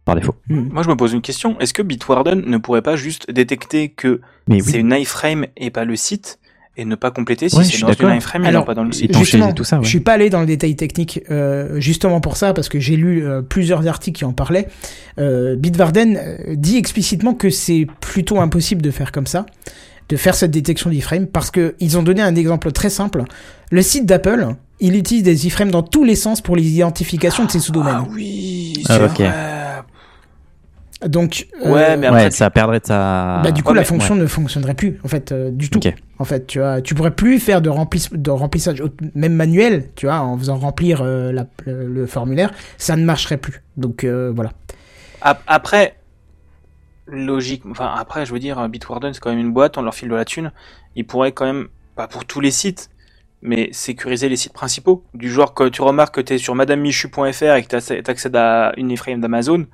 par 0.06 0.16
défaut. 0.16 0.36
Hmm. 0.48 0.70
Moi, 0.72 0.84
je 0.84 0.88
me 0.90 0.96
pose 0.96 1.12
une 1.12 1.22
question. 1.22 1.60
Est-ce 1.60 1.74
que 1.74 1.82
Bitwarden 1.82 2.44
ne 2.46 2.58
pourrait 2.58 2.82
pas 2.82 2.96
juste 2.96 3.30
détecter 3.30 3.90
que 3.90 4.22
c'est 4.50 4.74
oui, 4.74 4.80
une 4.80 4.94
iframe 4.94 5.48
et 5.58 5.70
pas 5.70 5.84
le 5.84 5.98
site? 5.98 6.40
Et 6.78 6.86
ne 6.86 6.96
pas 6.96 7.12
compléter 7.12 7.50
si 7.50 7.56
Ouais, 7.58 7.64
je 7.64 7.68
c'est 7.70 7.74
suis 7.76 7.82
dans 7.82 7.90
d'accord. 7.90 8.10
une 8.12 8.18
iframe 8.18 8.46
et 8.46 8.48
Alors, 8.48 8.62
non 8.62 8.66
pas 8.68 8.76
dans 8.76 8.84
le 8.84 8.92
site 8.92 9.18
Justement, 9.18 9.52
tout 9.52 9.64
ça. 9.64 9.78
Ouais. 9.80 9.84
Je 9.84 9.90
suis 9.90 10.00
pas 10.00 10.14
allé 10.14 10.30
dans 10.30 10.40
le 10.42 10.46
détail 10.46 10.76
technique 10.76 11.22
euh, 11.32 11.80
justement 11.80 12.22
pour 12.22 12.38
ça 12.38 12.54
parce 12.54 12.70
que 12.70 12.80
j'ai 12.80 12.96
lu 12.96 13.26
euh, 13.26 13.42
plusieurs 13.42 13.88
articles 13.88 14.18
qui 14.20 14.26
en 14.26 14.34
parlaient. 14.34 14.68
Euh, 15.20 15.56
Bitwarden 15.56 16.18
euh, 16.18 16.38
dit 16.56 16.78
explicitement 16.78 17.34
que 17.34 17.50
c'est 17.50 17.88
plutôt 18.00 18.40
impossible 18.40 18.82
de 18.82 18.92
faire 18.92 19.12
comme 19.12 19.28
ça, 19.28 19.46
de 20.10 20.16
faire 20.18 20.36
cette 20.36 20.52
détection 20.52 20.90
d'iframe 20.90 21.26
parce 21.28 21.50
que 21.52 21.76
ils 21.80 21.98
ont 21.98 22.04
donné 22.04 22.22
un 22.22 22.36
exemple 22.36 22.72
très 22.72 22.90
simple. 22.92 23.24
Le 23.72 23.82
site 23.82 24.06
d'Apple, 24.06 24.48
il 24.80 24.96
utilise 24.96 25.24
des 25.24 25.48
iframes 25.48 25.72
dans 25.72 25.82
tous 25.84 26.04
les 26.04 26.16
sens 26.16 26.42
pour 26.42 26.56
l'identification 26.56 27.44
de 27.46 27.52
ses 27.52 27.60
sous-domaines. 27.60 27.96
Ah 28.02 28.08
oui, 28.14 28.84
Ah, 28.88 28.98
c'est 29.00 29.04
ok. 29.04 29.20
vrai. 29.28 29.34
Donc 31.06 31.48
euh, 31.64 31.72
Ouais, 31.72 31.96
mais 31.98 32.08
après, 32.08 32.24
Ouais, 32.26 32.32
ça 32.32 32.50
perdrait 32.50 32.80
de 32.80 32.86
sa. 32.88 33.42
bah, 33.44 33.52
du 33.52 33.62
coup 33.62 33.70
Ouais, 33.70 33.76
la 33.76 33.82
mais- 33.82 33.86
fonction 33.86 34.16
ne 34.16 34.26
fonctionnerait 34.26 34.74
plus 34.74 35.00
en 35.04 35.08
fait 35.08 35.32
euh, 35.32 35.52
du 35.52 35.70
tout. 35.70 35.80
En 36.20 36.26
fait, 36.26 36.48
tu 36.48 36.58
vois, 36.60 36.82
tu 36.82 36.96
pourrais 36.96 37.12
plus 37.12 37.40
faire 37.40 37.62
de, 37.62 37.70
remplis- 37.70 38.10
de 38.12 38.32
remplissage 38.32 38.82
au- 38.82 38.90
même 39.14 39.34
manuel, 39.34 39.90
tu 39.96 40.08
vois, 40.08 40.20
en 40.20 40.36
faisant 40.38 40.58
remplir 40.58 41.02
euh, 41.04 41.32
la- 41.32 41.46
le, 41.68 41.86
le 41.88 42.06
formulaire, 42.08 42.52
ça 42.80 42.96
ne 42.96 43.04
marcherait 43.06 43.38
plus. 43.38 43.62
Donc 43.78 44.04
euh, 44.04 44.32
voilà. 44.36 44.52
Ap- 45.22 45.44
Après, 45.46 45.96
logique, 47.06 47.64
enfin 47.70 47.94
après, 47.98 48.26
je 48.26 48.34
veux 48.34 48.40
dire, 48.40 48.68
Bitwarden 48.68 49.14
c'est 49.14 49.20
quand 49.20 49.30
même 49.30 49.40
une 49.40 49.54
boîte, 49.54 49.78
on 49.78 49.82
leur 49.82 49.94
file 49.94 50.10
de 50.10 50.16
la 50.16 50.26
thune. 50.26 50.52
Ils 50.96 51.06
pourraient 51.06 51.32
quand 51.32 51.46
même, 51.46 51.68
pas 51.96 52.08
pour 52.08 52.26
tous 52.26 52.42
les 52.42 52.52
sites, 52.52 52.90
mais 53.42 53.70
sécuriser 53.72 54.30
les 54.30 54.36
sites 54.36 54.54
principaux. 54.54 55.04
Du 55.14 55.30
genre 55.32 55.54
que 55.54 55.70
tu 55.70 55.82
remarques 55.84 56.16
que 56.16 56.22
tu 56.22 56.34
es 56.34 56.38
sur 56.40 56.56
madamemichu.fr 56.56 57.44
et 57.56 57.64
que 57.64 57.68
tu 58.04 58.12
accèdes 58.12 58.36
à 58.36 58.74
une 58.78 58.92
iframe 58.92 59.22
d'Amazon, 59.22 59.68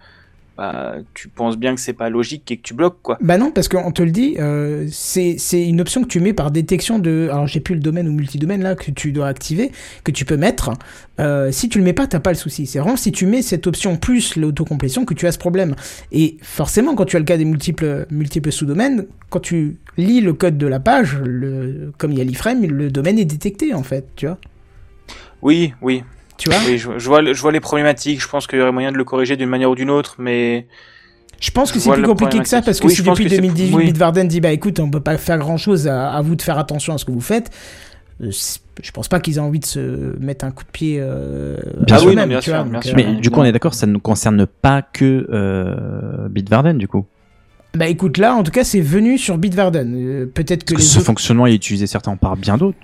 bah, 0.57 0.97
tu 1.15 1.29
penses 1.29 1.57
bien 1.57 1.73
que 1.73 1.81
c'est 1.81 1.93
pas 1.93 2.09
logique 2.09 2.51
et 2.51 2.57
que 2.57 2.61
tu 2.61 2.75
bloques 2.75 3.01
quoi. 3.01 3.17
Bah 3.21 3.39
non, 3.39 3.49
parce 3.49 3.67
qu'on 3.67 3.91
te 3.91 4.03
le 4.03 4.11
dit, 4.11 4.35
euh, 4.39 4.87
c'est 4.91 5.37
une 5.53 5.81
option 5.81 6.03
que 6.03 6.07
tu 6.07 6.19
mets 6.19 6.33
par 6.33 6.51
détection 6.51 6.99
de. 6.99 7.27
Alors 7.31 7.47
j'ai 7.47 7.59
plus 7.59 7.73
le 7.73 7.81
domaine 7.81 8.07
ou 8.07 8.11
multidomaine 8.11 8.61
là 8.61 8.75
que 8.75 8.91
tu 8.91 9.11
dois 9.11 9.27
activer, 9.27 9.71
que 10.03 10.11
tu 10.11 10.25
peux 10.25 10.37
mettre. 10.37 10.71
Euh, 11.19 11.51
si 11.51 11.69
tu 11.69 11.79
le 11.79 11.83
mets 11.83 11.93
pas, 11.93 12.05
t'as 12.05 12.19
pas 12.19 12.31
le 12.31 12.37
souci. 12.37 12.67
C'est 12.67 12.77
vraiment 12.77 12.97
si 12.97 13.11
tu 13.11 13.25
mets 13.25 13.41
cette 13.41 13.65
option 13.65 13.97
plus 13.97 14.35
l'autocomplétion 14.35 15.05
que 15.05 15.15
tu 15.15 15.25
as 15.25 15.31
ce 15.31 15.39
problème. 15.39 15.75
Et 16.11 16.37
forcément, 16.43 16.93
quand 16.93 17.05
tu 17.05 17.15
as 17.15 17.19
le 17.19 17.25
cas 17.25 17.37
des 17.37 17.45
multiples, 17.45 18.05
multiples 18.11 18.51
sous-domaines, 18.51 19.07
quand 19.31 19.39
tu 19.39 19.77
lis 19.97 20.21
le 20.21 20.33
code 20.33 20.59
de 20.59 20.67
la 20.67 20.79
page, 20.79 21.17
le, 21.23 21.91
comme 21.97 22.11
il 22.11 22.19
y 22.19 22.21
a 22.21 22.25
l'iframe, 22.25 22.63
le 22.63 22.91
domaine 22.91 23.17
est 23.17 23.25
détecté 23.25 23.73
en 23.73 23.83
fait, 23.83 24.05
tu 24.15 24.27
vois. 24.27 24.37
Oui, 25.41 25.73
oui, 25.81 26.03
Tu 26.43 26.49
vois 26.49 26.59
oui, 26.67 26.77
je, 26.77 26.89
je 26.97 27.07
vois, 27.07 27.21
je 27.23 27.41
vois 27.41 27.51
les 27.51 27.59
problématiques. 27.59 28.21
Je 28.21 28.27
pense 28.27 28.47
qu'il 28.47 28.59
y 28.59 28.61
aurait 28.61 28.71
moyen 28.71 28.91
de 28.91 28.97
le 28.97 29.03
corriger 29.03 29.37
d'une 29.37 29.49
manière 29.49 29.69
ou 29.71 29.75
d'une 29.75 29.89
autre, 29.89 30.15
mais 30.19 30.67
Je 31.39 31.51
pense 31.51 31.71
que 31.71 31.79
c'est 31.79 31.91
plus 31.91 32.03
compliqué 32.03 32.39
que 32.39 32.47
ça 32.47 32.61
parce 32.61 32.79
que 32.79 32.87
Oui, 32.87 32.95
si 32.95 33.01
depuis 33.03 33.23
que 33.25 33.29
c'est- 33.29 33.37
2018 33.37 33.75
oui. 33.75 33.85
Bitwarden 33.85 34.27
dit 34.27 34.41
bah 34.41 34.51
écoute 34.51 34.79
on 34.79 34.89
peut 34.91 34.99
pas 34.99 35.17
faire 35.17 35.37
grand 35.37 35.57
chose 35.57 35.87
à, 35.87 36.11
à 36.11 36.21
vous 36.21 36.35
de 36.35 36.41
faire 36.41 36.57
attention 36.57 36.93
à 36.93 36.97
ce 36.97 37.05
que 37.05 37.11
vous 37.11 37.21
faites 37.21 37.49
euh, 38.21 38.29
je 38.81 38.91
pense 38.91 39.07
pas 39.07 39.19
qu'ils 39.19 39.37
aient 39.37 39.39
envie 39.39 39.59
de 39.59 39.65
se 39.65 40.15
mettre 40.19 40.45
un 40.45 40.51
coup 40.51 40.63
de 40.63 40.69
pied 40.69 40.97
euh, 40.99 41.57
Bien 41.81 41.97
sûr. 41.97 42.13
non, 42.15 42.27
bien 42.27 42.39
tu 42.39 42.45
sûr, 42.45 42.53
vois, 42.55 42.63
bien 42.63 42.73
donc, 42.73 42.83
sûr. 42.83 42.93
euh, 42.93 42.95
Mais 42.95 43.15
du 43.21 43.29
coup, 43.31 43.39
on 43.39 43.43
est 43.43 43.51
d'accord, 43.51 43.73
ça 43.73 43.87
ne 43.87 43.97
concerne 43.97 44.45
pas 44.45 44.81
que 44.83 45.27
euh, 45.31 46.27
Bitwarden, 46.29 46.77
du 46.77 46.87
coup. 46.87 47.05
bah 47.75 47.87
écoute 47.87 48.17
là 48.19 48.35
en 48.35 48.43
tout 48.43 48.51
cas 48.51 48.63
c'est 48.63 48.81
venu 48.81 49.17
sur 49.17 49.37
Bitwarden 49.37 49.95
Euh, 49.95 50.25
peut-être 50.27 50.63
que 50.63 50.73
Parce 50.75 50.83
que 50.83 50.87
les 50.87 50.93
ce 50.93 50.97
autres 50.99 51.05
fonctionnement 51.07 51.47
est 51.47 51.55
utilisé 51.55 51.87
certainement 51.87 52.17
par 52.17 52.35
bien 52.37 52.57
d'autres. 52.57 52.77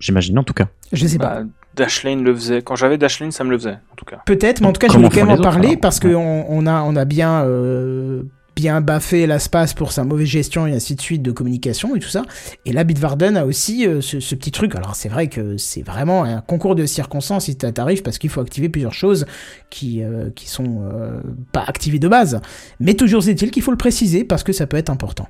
J'imagine 0.00 0.38
en 0.38 0.44
tout 0.44 0.54
cas. 0.54 0.68
je 0.92 1.06
sais 1.06 1.18
pas 1.18 1.40
bah, 1.42 1.46
Dashlane 1.76 2.22
le 2.22 2.34
faisait. 2.34 2.62
Quand 2.62 2.76
j'avais 2.76 2.98
Dashlane, 2.98 3.32
ça 3.32 3.44
me 3.44 3.50
le 3.50 3.58
faisait, 3.58 3.78
en 3.92 3.94
tout 3.96 4.04
cas. 4.04 4.20
peut-être 4.26 4.60
mais 4.60 4.66
en 4.66 4.72
tout 4.72 4.78
cas 4.80 4.88
je 4.88 4.92
Comment 4.94 5.08
voulais 5.08 5.20
quand 5.20 5.26
même 5.26 5.34
en 5.36 5.38
autres, 5.40 5.50
parler 5.50 5.76
parce 5.76 5.98
que 6.00 6.08
Ouais. 6.08 6.14
on, 6.14 6.46
on 6.48 6.66
a 6.66 6.82
on 6.82 6.94
a 6.96 7.04
bien 7.04 7.44
euh, 7.44 8.22
bien 8.54 8.82
baffé 8.82 9.26
l'espace 9.26 9.72
pour 9.72 9.92
sa 9.92 10.04
mauvaise 10.04 10.26
gestion 10.28 10.66
et 10.66 10.72
ainsi 10.74 10.94
de 10.94 11.00
suite 11.00 11.22
de 11.22 11.32
communication 11.32 11.96
et 11.96 12.00
tout 12.00 12.08
ça. 12.10 12.22
Et 12.66 12.72
là, 12.72 12.84
Bitwarden 12.84 13.38
a 13.38 13.46
aussi 13.46 13.86
euh, 13.86 14.02
ce, 14.02 14.20
ce 14.20 14.34
petit 14.34 14.50
truc. 14.52 14.74
Alors, 14.74 14.94
c'est 14.94 15.08
vrai 15.08 15.28
que 15.28 15.56
c'est 15.56 15.80
vraiment 15.80 16.22
un 16.24 16.42
concours 16.42 16.74
de 16.74 16.84
circonstances 16.84 17.46
si 17.46 17.56
ça 17.58 17.72
t'arrive 17.72 18.02
parce 18.02 18.18
qu'il 18.18 18.28
faut 18.28 18.42
activer 18.42 18.68
plusieurs 18.68 18.92
choses 18.92 19.24
qui, 19.70 20.02
euh, 20.04 20.28
qui 20.36 20.50
sont 20.50 20.82
euh, 20.82 21.22
pas 21.52 21.64
activées 21.66 21.98
de 21.98 22.08
base. 22.08 22.42
Mais 22.78 22.92
toujours 22.92 23.26
est-il 23.26 23.50
qu'il 23.50 23.62
faut 23.62 23.70
le 23.70 23.78
préciser 23.78 24.22
parce 24.22 24.42
que 24.42 24.52
ça 24.52 24.66
peut 24.66 24.76
être 24.76 24.90
important. 24.90 25.28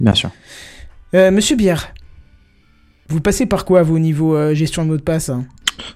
Bien 0.00 0.14
sûr. 0.14 0.30
Euh, 1.14 1.30
Monsieur 1.30 1.54
Bière, 1.54 1.94
vous 3.08 3.20
passez 3.20 3.46
par 3.46 3.64
quoi, 3.64 3.84
vos 3.84 4.00
niveaux 4.00 4.34
euh, 4.34 4.52
gestion 4.52 4.82
de 4.82 4.88
mot 4.88 4.96
de 4.96 5.02
passe 5.02 5.28
hein? 5.28 5.44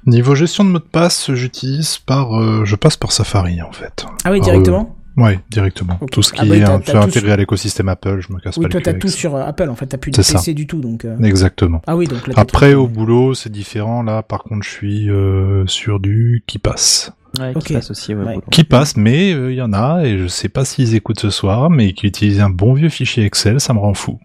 Niveau 0.06 0.34
gestion 0.34 0.64
de 0.64 0.70
mot 0.70 0.78
de 0.78 0.84
passe, 0.84 1.32
j'utilise 1.32 1.98
par, 1.98 2.38
euh, 2.40 2.64
je 2.64 2.76
passe 2.76 2.96
par 2.96 3.12
Safari 3.12 3.60
en 3.62 3.72
fait. 3.72 4.06
Ah 4.24 4.30
oui, 4.32 4.38
Ah, 4.42 4.44
directement 4.44 4.94
Ouais, 5.16 5.40
directement. 5.50 5.98
Tout 6.12 6.22
ce 6.22 6.32
qui 6.32 6.38
Ah 6.42 6.44
bah, 6.44 6.56
est 6.56 6.64
peu 6.64 6.92
tout 6.92 6.96
intégré 6.96 7.32
à 7.32 7.36
l'écosystème 7.36 7.88
Apple, 7.88 8.20
je 8.20 8.32
me 8.32 8.38
casse 8.38 8.56
Oui, 8.56 8.66
pas 8.66 8.68
toi 8.68 8.78
le 8.80 8.84
cul 8.84 8.92
t'as 8.92 8.98
tout 9.00 9.08
ça. 9.08 9.16
sur 9.16 9.34
euh, 9.34 9.42
Apple 9.42 9.68
en 9.68 9.74
fait, 9.74 9.86
t'as 9.86 9.98
plus 9.98 10.12
de 10.12 10.22
ça. 10.22 10.34
PC 10.34 10.54
du 10.54 10.68
tout 10.68 10.78
donc. 10.80 11.04
euh, 11.04 11.18
Exactement. 11.22 11.82
Ah 11.88 11.96
oui, 11.96 12.06
donc 12.06 12.28
là, 12.28 12.34
Après, 12.36 12.74
au 12.74 12.86
boulot, 12.86 13.34
c'est 13.34 13.50
différent. 13.50 14.04
Là, 14.04 14.22
par 14.22 14.44
contre, 14.44 14.62
je 14.64 14.70
suis 14.70 15.10
euh, 15.10 15.66
sur 15.66 15.98
du 15.98 16.44
qui 16.46 16.58
passe. 16.60 17.10
Ouais, 17.40 17.52
Ok. 17.56 17.64
qui 17.64 17.72
passe 17.72 17.90
aussi, 17.90 18.14
ouais. 18.14 18.38
Qui 18.52 18.62
passe, 18.62 18.96
mais 18.96 19.32
euh, 19.32 19.50
il 19.52 19.56
y 19.56 19.62
en 19.62 19.72
a, 19.72 20.04
et 20.04 20.18
je 20.18 20.28
sais 20.28 20.48
pas 20.48 20.64
s'ils 20.64 20.94
écoutent 20.94 21.18
ce 21.20 21.30
soir, 21.30 21.68
mais 21.68 21.94
qui 21.94 22.06
utilisent 22.06 22.40
un 22.40 22.48
bon 22.50 22.72
vieux 22.74 22.88
fichier 22.88 23.24
Excel, 23.24 23.60
ça 23.60 23.74
me 23.74 23.80
rend 23.80 23.94
fou. 23.94 24.20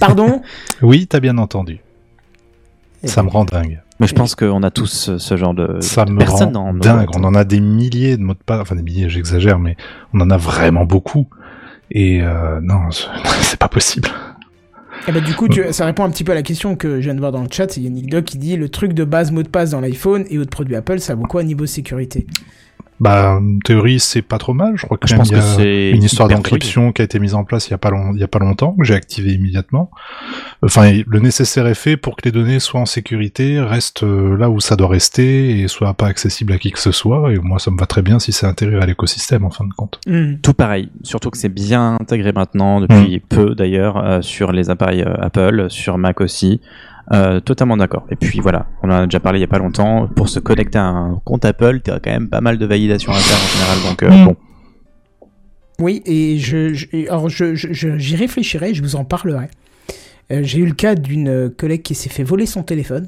Pardon? 0.00 0.40
Oui, 0.82 1.06
t'as 1.06 1.20
bien 1.20 1.36
entendu. 1.38 1.80
Eh 3.02 3.08
Ça 3.08 3.20
ben, 3.22 3.26
me 3.28 3.32
rend 3.32 3.44
dingue. 3.44 3.82
Mais 4.00 4.06
je 4.06 4.14
pense 4.14 4.34
qu'on 4.36 4.62
a 4.62 4.70
tous 4.70 4.86
ce, 4.86 5.18
ce 5.18 5.36
genre 5.36 5.54
de, 5.54 5.80
Ça 5.80 6.04
de 6.04 6.12
me 6.12 6.18
personnes 6.18 6.46
rend 6.56 6.66
dans 6.66 6.72
nos 6.72 6.78
dingue. 6.78 7.08
On 7.16 7.24
en 7.24 7.34
a 7.34 7.44
des 7.44 7.60
milliers 7.60 8.16
de 8.16 8.22
mots 8.22 8.34
de 8.34 8.38
passe, 8.44 8.60
enfin 8.60 8.76
des 8.76 8.82
milliers, 8.82 9.08
j'exagère, 9.08 9.58
mais 9.58 9.76
on 10.14 10.20
en 10.20 10.30
a 10.30 10.36
vraiment 10.36 10.84
beaucoup. 10.84 11.28
Et 11.90 12.22
euh, 12.22 12.60
non, 12.62 12.90
c'est 13.40 13.58
pas 13.58 13.68
possible. 13.68 14.08
Eh 15.08 15.12
ben, 15.12 15.22
du 15.22 15.34
coup, 15.34 15.48
tu- 15.48 15.64
ça 15.72 15.84
répond 15.86 16.04
un 16.04 16.10
petit 16.10 16.22
peu 16.24 16.32
à 16.32 16.34
la 16.34 16.42
question 16.42 16.76
que 16.76 16.96
je 17.00 17.04
viens 17.06 17.14
de 17.14 17.20
voir 17.20 17.32
dans 17.32 17.42
le 17.42 17.48
chat. 17.50 17.70
C'est 17.72 17.80
Yannick 17.80 18.10
Doc 18.10 18.24
qui 18.24 18.38
dit 18.38 18.56
le 18.56 18.68
truc 18.68 18.92
de 18.92 19.04
base 19.04 19.30
mot 19.32 19.42
de 19.42 19.48
passe 19.48 19.70
dans 19.70 19.80
l'iPhone 19.80 20.24
et 20.30 20.38
autres 20.38 20.50
produits 20.50 20.76
Apple, 20.76 20.98
ça 21.00 21.14
vaut 21.14 21.24
quoi 21.24 21.42
niveau 21.42 21.66
sécurité? 21.66 22.26
Bah, 23.00 23.38
en 23.40 23.58
théorie, 23.60 24.00
c'est 24.00 24.22
pas 24.22 24.38
trop 24.38 24.54
mal. 24.54 24.72
Je 24.76 24.84
crois 24.84 24.98
que 24.98 25.06
Je 25.06 25.14
même 25.14 25.20
pense 25.20 25.28
il 25.28 25.36
y 25.36 25.36
que 25.36 25.40
a 25.40 25.42
c'est 25.56 25.90
une 25.90 26.02
histoire 26.02 26.26
d'encryption 26.28 26.90
qui 26.90 27.00
a 27.00 27.04
été 27.04 27.20
mise 27.20 27.34
en 27.34 27.44
place 27.44 27.68
il 27.68 27.70
y 27.70 27.74
a 27.74 27.78
pas 27.78 27.90
long- 27.90 28.12
il 28.12 28.18
y 28.20 28.24
a 28.24 28.28
pas 28.28 28.40
longtemps, 28.40 28.72
que 28.72 28.84
j'ai 28.84 28.94
activé 28.94 29.32
immédiatement. 29.34 29.90
Enfin, 30.64 30.90
le 31.06 31.20
nécessaire 31.20 31.68
est 31.68 31.74
fait 31.76 31.96
pour 31.96 32.16
que 32.16 32.22
les 32.24 32.32
données 32.32 32.58
soient 32.58 32.80
en 32.80 32.86
sécurité, 32.86 33.60
restent 33.60 34.02
euh, 34.02 34.36
là 34.36 34.50
où 34.50 34.58
ça 34.58 34.74
doit 34.74 34.88
rester 34.88 35.60
et 35.60 35.68
soient 35.68 35.94
pas 35.94 36.06
accessibles 36.08 36.52
à 36.52 36.58
qui 36.58 36.72
que 36.72 36.80
ce 36.80 36.90
soit. 36.90 37.32
Et 37.32 37.38
moi, 37.38 37.60
ça 37.60 37.70
me 37.70 37.78
va 37.78 37.86
très 37.86 38.02
bien 38.02 38.18
si 38.18 38.32
c'est 38.32 38.46
intégré 38.46 38.80
à 38.80 38.86
l'écosystème, 38.86 39.44
en 39.44 39.50
fin 39.50 39.64
de 39.64 39.72
compte. 39.72 40.00
Hmm. 40.08 40.34
Tout 40.42 40.54
pareil, 40.54 40.90
surtout 41.04 41.30
que 41.30 41.38
c'est 41.38 41.48
bien 41.48 41.96
intégré 42.00 42.32
maintenant, 42.32 42.80
depuis 42.80 43.20
peu 43.20 43.54
d'ailleurs, 43.54 43.96
euh, 44.04 44.22
sur 44.22 44.50
les 44.50 44.70
appareils 44.70 45.02
euh, 45.02 45.14
Apple, 45.20 45.66
sur 45.68 45.98
Mac 45.98 46.20
aussi. 46.20 46.60
Euh, 47.12 47.40
totalement 47.40 47.76
d'accord. 47.78 48.06
Et 48.10 48.16
puis 48.16 48.40
voilà, 48.40 48.66
on 48.82 48.88
en 48.90 48.94
a 48.94 49.04
déjà 49.06 49.18
parlé 49.20 49.38
il 49.38 49.42
y 49.42 49.44
a 49.44 49.48
pas 49.48 49.58
longtemps. 49.58 50.08
Pour 50.14 50.28
se 50.28 50.38
connecter 50.40 50.78
à 50.78 50.84
un 50.84 51.20
compte 51.24 51.44
Apple, 51.46 51.80
t'as 51.80 52.00
quand 52.00 52.10
même 52.10 52.28
pas 52.28 52.40
mal 52.42 52.58
de 52.58 52.66
validation 52.66 53.12
à 53.12 53.16
faire 53.16 53.38
en 53.38 53.48
général. 53.56 53.90
Donc 53.90 54.02
euh, 54.02 54.10
Mm. 54.10 54.24
bon, 54.26 54.36
Oui, 55.80 56.02
et 56.06 56.38
je, 56.38 56.74
alors 57.08 57.28
je, 57.28 57.54
je- 57.54 57.72
je- 57.72 57.96
j'y 57.98 58.16
réfléchirai, 58.16 58.74
je 58.74 58.82
vous 58.82 58.96
en 58.96 59.04
parlerai. 59.04 59.46
Euh, 60.32 60.40
j'ai 60.42 60.58
eu 60.58 60.66
le 60.66 60.74
cas 60.74 60.94
d'une 60.96 61.50
collègue 61.56 61.82
qui 61.82 61.94
s'est 61.94 62.10
fait 62.10 62.24
voler 62.24 62.46
son 62.46 62.62
téléphone 62.62 63.06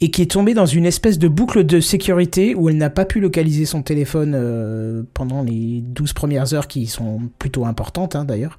et 0.00 0.10
qui 0.10 0.22
est 0.22 0.30
tombée 0.30 0.54
dans 0.54 0.64
une 0.66 0.86
espèce 0.86 1.18
de 1.18 1.28
boucle 1.28 1.64
de 1.64 1.80
sécurité 1.80 2.54
où 2.54 2.68
elle 2.70 2.76
n'a 2.76 2.88
pas 2.90 3.04
pu 3.04 3.20
localiser 3.20 3.66
son 3.66 3.82
téléphone 3.82 5.04
pendant 5.12 5.42
les 5.42 5.80
12 5.84 6.12
premières 6.12 6.54
heures 6.54 6.66
qui 6.66 6.86
sont 6.86 7.20
plutôt 7.38 7.66
importantes 7.66 8.16
hein, 8.16 8.24
d'ailleurs. 8.24 8.58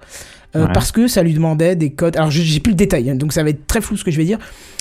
Euh, 0.56 0.66
Ouais. 0.66 0.74
Parce 0.74 0.92
que 0.92 1.08
ça 1.08 1.22
lui 1.22 1.34
demandait 1.34 1.76
des 1.76 1.92
codes. 1.92 2.18
Alors 2.18 2.32
j'ai 2.32 2.60
plus 2.60 2.72
le 2.72 2.76
détail, 2.76 3.10
hein, 3.12 3.16
donc 3.16 3.34
ça 3.34 3.44
va 3.44 3.50
être 3.52 3.68
très 3.68 3.82
flou 3.82 3.98
ce 3.98 4.04
que 4.04 4.10
je 4.10 4.18
vais 4.18 4.26
dire, 4.26 4.40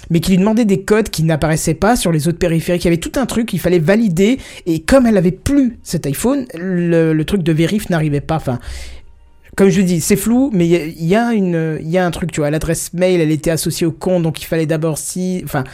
mais 0.08 0.20
qui 0.20 0.30
lui 0.30 0.38
demandait 0.38 0.64
des 0.64 0.80
codes 0.82 1.10
qui 1.10 1.22
n'apparaissaient 1.24 1.74
pas 1.74 1.94
sur 1.94 2.10
les 2.10 2.26
autres 2.26 2.38
périphériques. 2.38 2.84
Il 2.84 2.86
y 2.86 2.88
avait 2.88 2.96
tout 2.96 3.12
un 3.16 3.26
truc, 3.26 3.52
il 3.52 3.58
fallait 3.60 3.78
valider, 3.78 4.38
et 4.64 4.80
comme 4.80 5.04
elle 5.06 5.18
avait 5.18 5.30
plus 5.30 5.78
cet 5.82 6.06
iPhone, 6.06 6.46
le, 6.54 7.12
le 7.12 7.24
truc 7.26 7.42
de 7.42 7.52
vérif 7.52 7.90
n'arrivait 7.90 8.22
pas. 8.22 8.36
Enfin, 8.36 8.58
comme 9.58 9.68
je 9.70 9.80
dis, 9.82 10.00
c'est 10.00 10.16
flou, 10.16 10.50
mais 10.54 10.66
il 10.66 10.70
y 10.70 10.76
a- 10.76 10.86
y, 10.86 11.14
a 11.16 11.32
une, 11.34 11.78
il 11.82 11.88
y 11.90 11.98
a 11.98 12.06
un 12.06 12.10
truc, 12.12 12.30
tu 12.32 12.40
vois, 12.40 12.50
l'adresse 12.50 12.92
mail, 12.94 13.20
elle 13.20 13.32
était 13.32 13.50
associée 13.50 13.86
au 13.86 13.90
compte, 13.92 14.22
donc 14.22 14.40
il 14.40 14.44
fallait 14.44 14.66
d'abord 14.66 14.96
si, 14.98 15.40
enfin, 15.44 15.64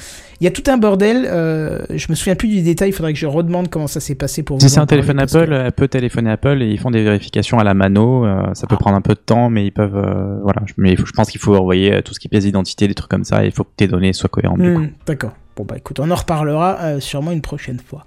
il 0.41 0.45
y 0.45 0.47
a 0.47 0.51
tout 0.51 0.62
un 0.68 0.78
bordel. 0.78 1.26
euh, 1.30 1.80
je 1.95 2.07
me 2.09 2.14
souviens 2.14 2.35
plus 2.35 2.49
du 2.49 2.62
détail, 2.62 2.89
il 2.89 2.93
faudrait 2.93 3.12
que 3.12 3.18
je 3.18 3.26
redemande 3.26 3.68
comment 3.68 3.87
ça 3.87 4.01
s'est 4.01 4.14
passé 4.14 4.43
pour 4.43 4.59
si 4.61 4.66
vous 4.66 4.72
c'est 4.72 4.80
un 4.80 4.87
téléphone 4.87 5.18
Apple, 5.20 5.53
elle 5.53 5.72
peut 5.72 5.87
téléphoner 5.89 6.30
Apple 6.30 6.62
et 6.62 6.66
ils 6.70 6.78
font 6.78 6.91
des 6.91 7.03
vérifications 7.05 7.59
à 7.59 7.64
la 7.64 7.74
mano. 7.74 8.24
euh, 8.26 8.43
ça 8.55 8.66
peut 8.66 8.76
prendre 8.76 8.97
un 8.97 9.01
peu 9.03 9.12
de 9.14 9.20
temps, 9.20 9.51
mais 9.51 9.66
ils 9.66 9.70
peuvent. 9.72 9.97
euh, 9.97 10.39
voilà. 10.43 10.62
Mais 10.78 10.93
il 10.93 10.99
faut- 10.99 11.07
je 11.07 11.12
pense 11.12 11.30
qu'il 11.30 11.41
faut 11.41 11.55
envoyer 11.55 11.93
euh, 11.93 12.01
tout 12.03 12.14
ce 12.14 12.20
qui 12.20 12.26
est 12.28 12.30
pièce 12.30 12.45
d'identité, 12.45 12.89
des 12.89 12.95
trucs 12.95 13.11
comme 13.11 13.24
ça. 13.24 13.45
Et 13.45 13.49
il 13.49 13.53
faut 13.53 13.64
que 13.64 13.70
tes 13.76 13.87
données 13.87 14.12
soient 14.14 14.30
cohérentes. 14.30 14.59
Hmm, 14.61 14.89
D'accord. 15.07 15.32
Bon 15.57 15.64
bah 15.64 15.76
écoute, 15.76 16.01
on 16.01 16.11
en 16.11 16.14
reparlera 16.16 16.99
sûrement 17.01 17.30
une 17.30 17.43
prochaine 17.43 17.78
fois. 17.87 18.05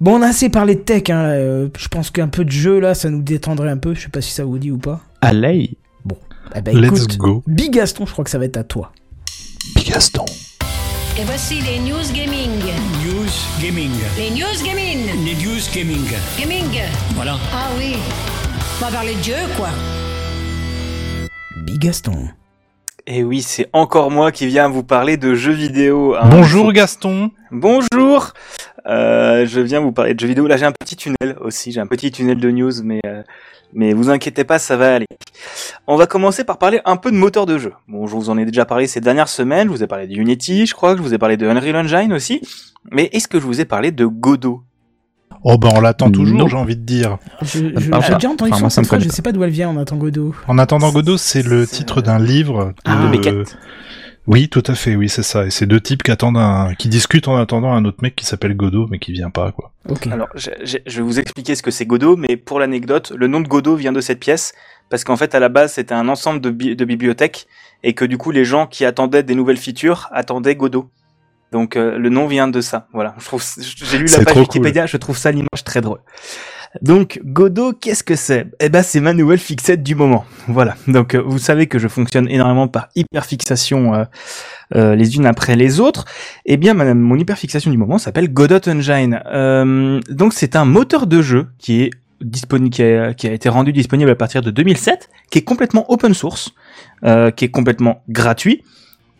Bon, 0.00 0.18
on 0.18 0.22
a 0.22 0.28
assez 0.28 0.48
parlé 0.48 0.76
de 0.76 0.80
tech. 0.80 1.10
Hein, 1.10 1.24
euh, 1.24 1.68
je 1.76 1.88
pense 1.88 2.10
qu'un 2.10 2.28
peu 2.28 2.44
de 2.44 2.50
jeu 2.50 2.78
là, 2.78 2.94
ça 2.94 3.10
nous 3.10 3.22
détendrait 3.22 3.68
un 3.70 3.76
peu. 3.78 3.94
Je 3.94 4.02
sais 4.02 4.08
pas 4.08 4.20
si 4.20 4.30
ça 4.30 4.44
vous 4.44 4.58
dit 4.58 4.70
ou 4.70 4.78
pas. 4.78 5.00
Allez. 5.20 5.76
Eh 6.54 6.62
ben, 6.62 6.74
Let's 6.80 6.86
écoute, 7.02 7.16
go. 7.18 7.42
Big 7.46 7.72
Gaston, 7.74 8.06
je 8.06 8.12
crois 8.12 8.24
que 8.24 8.30
ça 8.30 8.38
va 8.38 8.46
être 8.46 8.56
à 8.56 8.64
toi. 8.64 8.92
Gaston. 9.86 10.24
Et 11.18 11.24
voici 11.24 11.60
les 11.60 11.78
news 11.80 12.10
gaming. 12.14 12.48
News 13.04 13.28
Gaming. 13.60 13.90
Les 14.16 14.30
news 14.30 14.64
gaming. 14.64 15.24
Les 15.26 15.34
News 15.34 15.60
Gaming. 15.74 16.06
Gaming. 16.40 16.80
Voilà. 17.16 17.36
Ah 17.52 17.66
oui. 17.76 17.96
On 18.80 18.84
va 18.86 18.90
parler 18.92 19.14
de 19.16 19.22
jeu, 19.22 19.34
quoi. 19.58 19.68
Big 21.66 21.80
Gaston. 21.80 22.28
Et 23.06 23.24
oui, 23.24 23.42
c'est 23.42 23.68
encore 23.74 24.10
moi 24.10 24.32
qui 24.32 24.46
viens 24.46 24.68
vous 24.68 24.84
parler 24.84 25.16
de 25.18 25.34
jeux 25.34 25.52
vidéo. 25.52 26.14
hein. 26.14 26.28
Bonjour 26.30 26.72
Gaston. 26.72 27.30
Bonjour. 27.50 28.32
Euh, 28.86 29.46
je 29.46 29.60
viens 29.60 29.80
vous 29.80 29.92
parler 29.92 30.14
de 30.14 30.20
jeux 30.20 30.28
vidéo. 30.28 30.46
Là, 30.46 30.56
j'ai 30.56 30.66
un 30.66 30.72
petit 30.72 30.96
tunnel 30.96 31.36
aussi. 31.40 31.72
J'ai 31.72 31.80
un 31.80 31.86
petit 31.86 32.10
tunnel 32.10 32.38
de 32.38 32.50
news, 32.50 32.72
mais 32.84 33.00
euh, 33.06 33.22
mais 33.74 33.92
vous 33.92 34.08
inquiétez 34.10 34.44
pas, 34.44 34.58
ça 34.58 34.76
va 34.76 34.94
aller. 34.94 35.06
On 35.86 35.96
va 35.96 36.06
commencer 36.06 36.44
par 36.44 36.58
parler 36.58 36.80
un 36.84 36.96
peu 36.96 37.10
de 37.10 37.16
moteur 37.16 37.44
de 37.46 37.58
jeu. 37.58 37.72
Bon, 37.86 38.06
je 38.06 38.14
vous 38.14 38.30
en 38.30 38.38
ai 38.38 38.44
déjà 38.44 38.64
parlé 38.64 38.86
ces 38.86 39.00
dernières 39.00 39.28
semaines. 39.28 39.68
Je 39.68 39.72
vous 39.72 39.82
ai 39.82 39.86
parlé 39.86 40.06
de 40.06 40.14
Unity, 40.14 40.66
je 40.66 40.74
crois 40.74 40.92
que 40.92 40.98
je 40.98 41.02
vous 41.02 41.12
ai 41.14 41.18
parlé 41.18 41.36
de 41.36 41.46
Unreal 41.46 41.76
Engine 41.76 42.12
aussi. 42.12 42.40
Mais 42.90 43.10
est-ce 43.12 43.28
que 43.28 43.38
je 43.40 43.44
vous 43.44 43.60
ai 43.60 43.64
parlé 43.64 43.90
de 43.92 44.06
Godot? 44.06 44.62
Oh 45.44 45.56
ben 45.56 45.68
on 45.74 45.80
l'attend 45.80 46.10
toujours, 46.10 46.48
j'ai 46.48 46.56
envie 46.56 46.76
de 46.76 46.82
dire. 46.82 47.18
J'ai 47.42 47.70
déjà 47.70 48.28
entendu 48.28 48.50
Enfin, 48.52 48.70
son 48.70 48.82
connaît 48.82 49.04
je 49.04 49.08
sais 49.10 49.22
pas 49.22 49.30
d'où 49.30 49.44
elle 49.44 49.50
vient 49.50 49.68
en 49.68 49.76
attendant 49.76 50.00
Godot. 50.00 50.34
En 50.48 50.58
attendant 50.58 50.90
Godot, 50.90 51.16
c'est 51.16 51.42
le 51.42 51.64
titre 51.64 52.00
d'un 52.02 52.18
livre. 52.18 52.72
Ah, 52.84 53.04
de- 53.04 53.08
Beckett. 53.12 53.56
Oui, 54.30 54.50
tout 54.50 54.62
à 54.66 54.74
fait, 54.74 54.94
oui, 54.94 55.08
c'est 55.08 55.22
ça. 55.22 55.46
Et 55.46 55.50
c'est 55.50 55.64
deux 55.64 55.80
types 55.80 56.02
qui 56.02 56.10
attendent 56.10 56.36
un, 56.36 56.74
qui 56.74 56.88
discutent 56.90 57.28
en 57.28 57.36
attendant 57.36 57.72
un 57.72 57.84
autre 57.86 57.98
mec 58.02 58.14
qui 58.14 58.26
s'appelle 58.26 58.54
Godot, 58.54 58.86
mais 58.90 58.98
qui 58.98 59.10
vient 59.12 59.30
pas, 59.30 59.52
quoi. 59.52 59.72
Ok. 59.88 60.06
Alors, 60.08 60.28
je, 60.34 60.50
je- 60.64 60.76
je 60.86 60.96
vais 60.98 61.02
vous 61.02 61.18
expliquer 61.18 61.54
ce 61.54 61.62
que 61.62 61.70
c'est 61.70 61.86
Godot, 61.86 62.14
mais 62.16 62.36
pour 62.36 62.60
l'anecdote, 62.60 63.10
le 63.16 63.26
nom 63.26 63.40
de 63.40 63.48
Godot 63.48 63.74
vient 63.76 63.90
de 63.92 64.02
cette 64.02 64.20
pièce, 64.20 64.52
parce 64.90 65.02
qu'en 65.02 65.16
fait, 65.16 65.34
à 65.34 65.40
la 65.40 65.48
base, 65.48 65.72
c'était 65.72 65.94
un 65.94 66.08
ensemble 66.08 66.42
de, 66.42 66.50
bi- 66.50 66.76
de 66.76 66.84
bibliothèques, 66.84 67.46
et 67.82 67.94
que 67.94 68.04
du 68.04 68.18
coup, 68.18 68.30
les 68.30 68.44
gens 68.44 68.66
qui 68.66 68.84
attendaient 68.84 69.22
des 69.22 69.34
nouvelles 69.34 69.56
features 69.56 70.08
attendaient 70.12 70.56
Godot. 70.56 70.90
Donc, 71.52 71.76
euh, 71.76 71.96
le 71.96 72.10
nom 72.10 72.26
vient 72.26 72.48
de 72.48 72.60
ça. 72.60 72.86
Voilà. 72.92 73.14
Je 73.18 73.24
trouve, 73.24 73.42
j'ai 73.58 73.96
lu 73.96 74.04
la 74.04 74.24
page 74.24 74.36
Wikipédia, 74.36 74.84
je 74.84 74.98
trouve 74.98 75.16
ça 75.16 75.30
l'image 75.32 75.64
très 75.64 75.80
drôle. 75.80 76.00
Donc, 76.82 77.20
Godot, 77.24 77.72
qu'est-ce 77.72 78.04
que 78.04 78.16
c'est? 78.16 78.46
Eh 78.60 78.68
ben, 78.68 78.82
c'est 78.82 79.00
ma 79.00 79.12
nouvelle 79.12 79.38
fixette 79.38 79.82
du 79.82 79.94
moment. 79.94 80.24
Voilà. 80.48 80.76
Donc, 80.86 81.14
euh, 81.14 81.22
vous 81.24 81.38
savez 81.38 81.66
que 81.66 81.78
je 81.78 81.88
fonctionne 81.88 82.28
énormément 82.28 82.68
par 82.68 82.88
hyperfixation 82.94 83.94
euh, 83.94 84.04
euh, 84.74 84.94
les 84.94 85.16
unes 85.16 85.26
après 85.26 85.56
les 85.56 85.80
autres. 85.80 86.04
Eh 86.44 86.56
bien, 86.56 86.74
madame, 86.74 86.98
mon 86.98 87.16
hyperfixation 87.16 87.70
du 87.70 87.78
moment 87.78 87.98
s'appelle 87.98 88.32
Godot 88.32 88.68
Engine. 88.68 89.20
Euh, 89.26 90.00
donc, 90.10 90.32
c'est 90.34 90.56
un 90.56 90.64
moteur 90.64 91.06
de 91.06 91.22
jeu 91.22 91.46
qui 91.58 91.82
est 91.82 91.90
disponible, 92.20 92.70
qui 92.70 92.82
a, 92.82 93.14
qui 93.14 93.28
a 93.28 93.32
été 93.32 93.48
rendu 93.48 93.72
disponible 93.72 94.10
à 94.10 94.16
partir 94.16 94.42
de 94.42 94.50
2007, 94.50 95.08
qui 95.30 95.38
est 95.38 95.44
complètement 95.44 95.90
open 95.90 96.14
source, 96.14 96.52
qui 97.36 97.44
est 97.44 97.50
complètement 97.50 98.02
gratuit, 98.08 98.64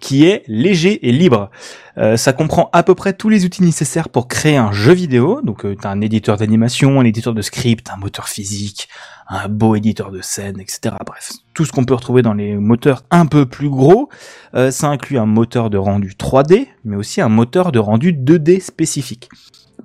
qui 0.01 0.24
est 0.26 0.42
léger 0.46 1.09
et 1.09 1.12
libre. 1.12 1.51
Euh, 1.99 2.16
ça 2.16 2.32
comprend 2.32 2.70
à 2.72 2.82
peu 2.82 2.94
près 2.94 3.12
tous 3.12 3.28
les 3.28 3.44
outils 3.44 3.62
nécessaires 3.62 4.09
pour 4.09 4.28
créer 4.28 4.57
un 4.57 4.70
jeu 4.70 4.92
vidéo. 4.92 5.40
Donc, 5.42 5.64
euh, 5.64 5.74
tu 5.80 5.86
as 5.86 5.90
un 5.90 6.01
éditeur 6.01 6.36
d'animation, 6.36 7.01
un 7.01 7.05
éditeur 7.05 7.34
de 7.34 7.42
script, 7.42 7.90
un 7.90 7.96
moteur 7.96 8.28
physique, 8.28 8.88
un 9.28 9.49
beau 9.49 9.74
éditeur 9.74 10.12
de 10.12 10.20
scène, 10.20 10.61
etc. 10.61 10.94
Bref, 11.05 11.32
tout 11.55 11.64
ce 11.64 11.72
qu'on 11.72 11.84
peut 11.84 11.94
retrouver 11.94 12.22
dans 12.22 12.34
les 12.34 12.55
moteurs 12.55 13.03
un 13.11 13.26
peu 13.26 13.46
plus 13.46 13.68
gros. 13.68 14.09
Euh, 14.55 14.70
ça 14.70 14.88
inclut 14.88 15.18
un 15.18 15.26
moteur 15.26 15.70
de 15.70 15.78
rendu 15.78 16.14
3D, 16.18 16.68
mais 16.84 16.96
aussi 16.96 17.20
un 17.20 17.28
moteur 17.28 17.72
de 17.72 17.78
rendu 17.78 18.12
2D 18.12 18.61
spécifique. 18.61 19.28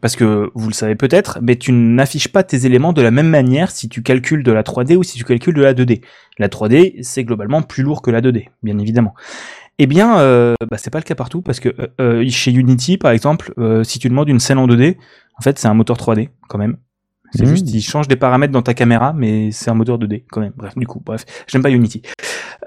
Parce 0.01 0.15
que 0.15 0.51
vous 0.53 0.67
le 0.67 0.73
savez 0.73 0.95
peut-être, 0.95 1.39
mais 1.41 1.55
tu 1.55 1.71
n'affiches 1.71 2.27
pas 2.27 2.43
tes 2.43 2.65
éléments 2.65 2.93
de 2.93 3.01
la 3.01 3.11
même 3.11 3.29
manière 3.29 3.71
si 3.71 3.87
tu 3.87 4.03
calcules 4.03 4.43
de 4.43 4.51
la 4.51 4.61
3D 4.61 4.97
ou 4.97 5.03
si 5.03 5.17
tu 5.17 5.23
calcules 5.23 5.53
de 5.53 5.61
la 5.61 5.73
2D. 5.73 6.01
La 6.39 6.49
3D, 6.49 7.01
c'est 7.03 7.23
globalement 7.23 7.61
plus 7.61 7.83
lourd 7.83 8.01
que 8.01 8.11
la 8.11 8.21
2D, 8.21 8.49
bien 8.63 8.79
évidemment. 8.79 9.13
Eh 9.79 9.87
bien, 9.87 10.19
euh, 10.19 10.53
bah, 10.69 10.77
c'est 10.77 10.91
pas 10.91 10.99
le 10.99 11.03
cas 11.03 11.15
partout 11.15 11.41
parce 11.41 11.59
que 11.59 11.69
euh, 11.69 11.87
euh, 11.99 12.29
chez 12.29 12.51
Unity, 12.51 12.97
par 12.97 13.11
exemple, 13.11 13.53
euh, 13.57 13.83
si 13.83 13.99
tu 13.99 14.07
demandes 14.09 14.29
une 14.29 14.39
scène 14.39 14.59
en 14.59 14.67
2D, 14.67 14.97
en 15.37 15.41
fait, 15.41 15.57
c'est 15.57 15.67
un 15.67 15.73
moteur 15.73 15.97
3D 15.97 16.29
quand 16.47 16.57
même. 16.57 16.77
C'est 17.35 17.45
Mmh. 17.45 17.47
juste, 17.47 17.73
il 17.73 17.81
change 17.81 18.07
des 18.07 18.15
paramètres 18.15 18.53
dans 18.53 18.61
ta 18.61 18.75
caméra, 18.75 19.11
mais 19.13 19.51
c'est 19.51 19.71
un 19.71 19.73
moteur 19.73 19.97
2D 19.97 20.25
quand 20.29 20.41
même. 20.41 20.53
Bref, 20.55 20.75
du 20.77 20.85
coup, 20.85 21.01
bref, 21.03 21.25
j'aime 21.47 21.63
pas 21.63 21.71
Unity. 21.71 22.03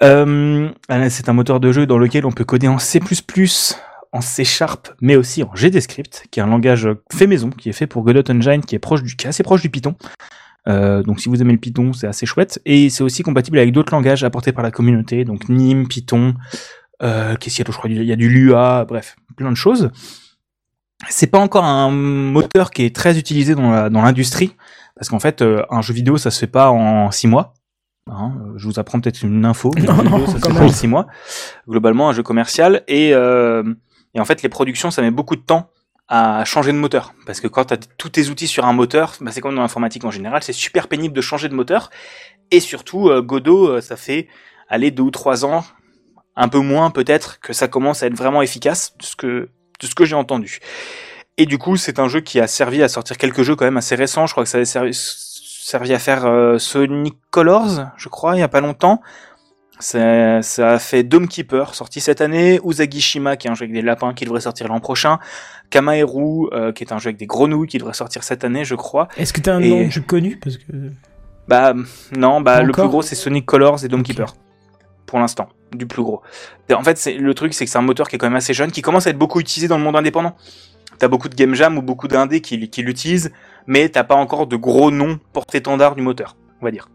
Euh, 0.02 0.68
euh, 0.90 1.06
c'est 1.08 1.28
un 1.28 1.32
moteur 1.32 1.60
de 1.60 1.70
jeu 1.70 1.86
dans 1.86 1.98
lequel 1.98 2.26
on 2.26 2.32
peut 2.32 2.44
coder 2.44 2.66
en 2.66 2.78
C++, 2.78 3.00
en 4.12 4.20
C 4.20 4.44
Sharp, 4.44 4.88
mais 5.00 5.14
aussi 5.14 5.44
en 5.44 5.54
GDScript, 5.54 6.26
qui 6.32 6.40
est 6.40 6.42
un 6.42 6.48
langage 6.48 6.88
fait 7.12 7.28
maison, 7.28 7.50
qui 7.50 7.68
est 7.68 7.72
fait 7.72 7.86
pour 7.86 8.02
Godot 8.02 8.28
Engine, 8.28 8.62
qui 8.62 8.74
est 8.74 8.80
proche 8.80 9.04
du, 9.04 9.14
qui 9.14 9.26
est 9.26 9.28
assez 9.28 9.44
proche 9.44 9.62
du 9.62 9.70
Python. 9.70 9.94
Euh, 10.68 11.04
donc 11.04 11.20
si 11.20 11.28
vous 11.28 11.40
aimez 11.40 11.52
le 11.52 11.58
Python, 11.58 11.92
c'est 11.92 12.08
assez 12.08 12.26
chouette. 12.26 12.60
Et 12.66 12.90
c'est 12.90 13.04
aussi 13.04 13.22
compatible 13.22 13.58
avec 13.58 13.72
d'autres 13.72 13.94
langages 13.94 14.24
apportés 14.24 14.52
par 14.52 14.64
la 14.64 14.70
communauté, 14.72 15.24
donc 15.24 15.48
NIM, 15.48 15.86
Python, 15.86 16.34
euh, 17.02 17.36
qu'est-ce 17.36 17.56
qu'il 17.56 17.60
y 17.60 17.62
a 17.62 17.64
d'autre? 17.64 17.74
Je 17.74 17.78
crois 17.78 17.90
il 17.90 18.02
y 18.02 18.12
a 18.12 18.16
du 18.16 18.28
Lua, 18.28 18.84
bref, 18.84 19.16
plein 19.36 19.50
de 19.50 19.56
choses. 19.56 19.90
C'est 21.08 21.26
pas 21.26 21.38
encore 21.38 21.64
un 21.64 21.90
moteur 21.90 22.70
qui 22.70 22.84
est 22.84 22.94
très 22.94 23.18
utilisé 23.18 23.54
dans 23.54 24.02
l'industrie, 24.02 24.54
parce 24.96 25.10
qu'en 25.10 25.20
fait, 25.20 25.42
euh, 25.42 25.62
un 25.70 25.82
jeu 25.82 25.92
vidéo, 25.92 26.16
ça 26.16 26.30
se 26.30 26.38
fait 26.38 26.46
pas 26.46 26.70
en 26.70 27.10
six 27.10 27.28
mois. 27.28 27.52
Hein, 28.10 28.32
euh, 28.40 28.52
je 28.56 28.66
vous 28.66 28.78
apprends 28.78 28.98
peut-être 29.00 29.22
une 29.22 29.44
info. 29.44 29.70
Non, 29.76 29.92
Un 29.92 29.96
jeu 29.96 30.02
vidéo, 30.02 30.18
non, 30.18 30.26
ça 30.26 30.32
se 30.32 30.46
fait 30.46 30.54
pas 30.54 30.64
en 30.64 30.68
six 30.68 30.86
mois. 30.86 31.06
Globalement, 31.68 32.08
un 32.08 32.12
jeu 32.12 32.22
commercial 32.22 32.82
et 32.88 33.12
euh, 33.12 33.62
et 34.14 34.20
en 34.20 34.24
fait, 34.24 34.42
les 34.42 34.48
productions, 34.48 34.90
ça 34.90 35.02
met 35.02 35.10
beaucoup 35.10 35.36
de 35.36 35.42
temps 35.42 35.68
à 36.08 36.44
changer 36.46 36.72
de 36.72 36.78
moteur. 36.78 37.12
Parce 37.26 37.40
que 37.40 37.48
quand 37.48 37.66
tu 37.66 37.74
as 37.74 37.76
tous 37.76 38.08
tes 38.08 38.30
outils 38.30 38.46
sur 38.46 38.64
un 38.64 38.72
moteur, 38.72 39.14
bah, 39.20 39.32
c'est 39.32 39.42
comme 39.42 39.54
dans 39.54 39.60
l'informatique 39.60 40.04
en 40.04 40.10
général, 40.10 40.42
c'est 40.42 40.54
super 40.54 40.88
pénible 40.88 41.14
de 41.14 41.20
changer 41.20 41.50
de 41.50 41.54
moteur. 41.54 41.90
Et 42.50 42.60
surtout, 42.60 43.10
Godot, 43.22 43.82
ça 43.82 43.96
fait 43.96 44.28
aller 44.68 44.90
deux 44.90 45.02
ou 45.02 45.10
trois 45.10 45.44
ans, 45.44 45.64
un 46.36 46.48
peu 46.48 46.58
moins 46.60 46.90
peut-être, 46.90 47.40
que 47.40 47.52
ça 47.52 47.68
commence 47.68 48.02
à 48.02 48.06
être 48.06 48.14
vraiment 48.16 48.42
efficace, 48.42 48.94
de 48.98 49.04
ce 49.04 49.16
que, 49.16 49.48
de 49.80 49.86
ce 49.86 49.94
que 49.94 50.04
j'ai 50.04 50.14
entendu. 50.16 50.60
Et 51.38 51.46
du 51.46 51.58
coup, 51.58 51.76
c'est 51.76 51.98
un 51.98 52.08
jeu 52.08 52.20
qui 52.20 52.40
a 52.40 52.46
servi 52.46 52.82
à 52.82 52.88
sortir 52.88 53.18
quelques 53.18 53.42
jeux 53.42 53.56
quand 53.56 53.64
même 53.66 53.76
assez 53.76 53.94
récents. 53.94 54.26
Je 54.26 54.32
crois 54.32 54.44
que 54.44 54.48
ça 54.50 54.58
a 54.58 54.64
servi, 54.64 54.90
servi 54.94 55.92
à 55.92 55.98
faire 55.98 56.24
euh, 56.26 56.58
Sonic 56.58 57.16
Colors, 57.30 57.90
je 57.96 58.08
crois, 58.08 58.36
il 58.36 58.40
y 58.40 58.42
a 58.42 58.48
pas 58.48 58.60
longtemps. 58.60 59.00
Ça, 59.78 60.40
ça 60.40 60.70
a 60.70 60.78
fait 60.78 61.02
Dome 61.02 61.28
Keeper, 61.28 61.74
sorti 61.74 62.00
cette 62.00 62.22
année, 62.22 62.58
Uzagishima, 62.64 63.36
qui 63.36 63.46
est 63.46 63.50
un 63.50 63.54
jeu 63.54 63.64
avec 63.64 63.74
des 63.74 63.82
lapins, 63.82 64.14
qui 64.14 64.24
devrait 64.24 64.40
sortir 64.40 64.68
l'an 64.68 64.80
prochain, 64.80 65.18
Kamaeru, 65.68 66.48
euh, 66.54 66.72
qui 66.72 66.82
est 66.82 66.92
un 66.94 66.98
jeu 66.98 67.08
avec 67.08 67.18
des 67.18 67.26
grenouilles, 67.26 67.66
qui 67.68 67.76
devrait 67.76 67.92
sortir 67.92 68.22
cette 68.24 68.42
année, 68.44 68.64
je 68.64 68.74
crois. 68.74 69.08
Est-ce 69.18 69.34
que 69.34 69.40
t'as 69.42 69.54
un 69.54 69.60
Et- 69.60 69.68
nom 69.68 69.84
de 69.84 69.90
jeu 69.90 70.00
connu? 70.00 70.38
Parce 70.42 70.56
que. 70.56 70.64
Bah 71.46 71.74
non, 72.16 72.40
bah 72.40 72.62
le 72.62 72.72
plus 72.72 72.88
gros 72.88 73.02
c'est 73.02 73.14
Sonic 73.14 73.44
Colors 73.44 73.84
et 73.84 73.88
Dome. 73.88 74.02
Keeper. 74.02 74.34
Pour 75.06 75.18
l'instant, 75.18 75.48
du 75.72 75.86
plus 75.86 76.02
gros. 76.02 76.22
En 76.72 76.82
fait, 76.82 76.98
c'est 76.98 77.14
le 77.14 77.34
truc 77.34 77.54
c'est 77.54 77.64
que 77.64 77.70
c'est 77.70 77.78
un 77.78 77.82
moteur 77.82 78.08
qui 78.08 78.16
est 78.16 78.18
quand 78.18 78.26
même 78.26 78.36
assez 78.36 78.54
jeune, 78.54 78.72
qui 78.72 78.82
commence 78.82 79.06
à 79.06 79.10
être 79.10 79.18
beaucoup 79.18 79.40
utilisé 79.40 79.68
dans 79.68 79.78
le 79.78 79.84
monde 79.84 79.96
indépendant. 79.96 80.34
T'as 80.98 81.08
beaucoup 81.08 81.28
de 81.28 81.34
game 81.34 81.54
jam 81.54 81.78
ou 81.78 81.82
beaucoup 81.82 82.08
d'indés 82.08 82.40
qui, 82.40 82.68
qui 82.70 82.82
l'utilisent, 82.82 83.30
mais 83.66 83.88
t'as 83.88 84.04
pas 84.04 84.14
encore 84.14 84.46
de 84.46 84.56
gros 84.56 84.90
noms 84.90 85.18
porte-étendard 85.32 85.94
du 85.94 86.02
moteur, 86.02 86.36
on 86.60 86.64
va 86.64 86.70
dire. 86.70 86.88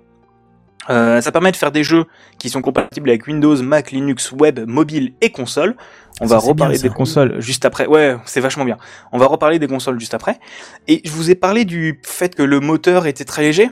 Euh, 0.90 1.22
ça 1.22 1.32
permet 1.32 1.52
de 1.52 1.58
faire 1.58 1.72
des 1.72 1.84
jeux 1.84 2.06
qui 2.40 2.50
sont 2.50 2.62
compatibles 2.62 3.10
avec 3.10 3.28
Windows, 3.28 3.62
Mac, 3.62 3.92
Linux, 3.92 4.32
web, 4.32 4.60
mobile 4.68 5.14
et 5.22 5.32
console. 5.32 5.76
On 6.20 6.28
Ça, 6.28 6.36
va 6.36 6.40
reparler 6.40 6.78
bien, 6.80 6.90
des 6.90 6.96
consoles 6.96 7.40
juste 7.40 7.66
après. 7.66 7.86
Ouais, 7.86 8.18
c'est 8.26 8.42
vachement 8.42 8.66
bien. 8.66 8.78
On 9.12 9.20
va 9.20 9.28
reparler 9.28 9.60
des 9.60 9.68
consoles 9.68 10.00
juste 10.00 10.16
après. 10.16 10.40
Et 10.88 11.02
je 11.06 11.12
vous 11.12 11.30
ai 11.30 11.36
parlé 11.36 11.66
du 11.66 12.00
fait 12.04 12.34
que 12.34 12.44
le 12.44 12.60
moteur 12.60 13.06
était 13.06 13.26
très 13.26 13.44
léger. 13.44 13.70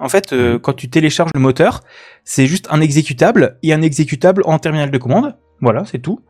En 0.00 0.08
fait, 0.08 0.32
euh, 0.32 0.58
quand 0.58 0.72
tu 0.72 0.88
télécharges 0.88 1.30
le 1.34 1.40
moteur, 1.40 1.82
c'est 2.24 2.46
juste 2.46 2.66
un 2.70 2.80
exécutable 2.80 3.58
et 3.62 3.74
un 3.74 3.82
exécutable 3.82 4.42
en 4.46 4.58
terminal 4.58 4.90
de 4.90 4.98
commande. 4.98 5.36
Voilà, 5.60 5.84
c'est 5.84 5.98
tout. 5.98 6.20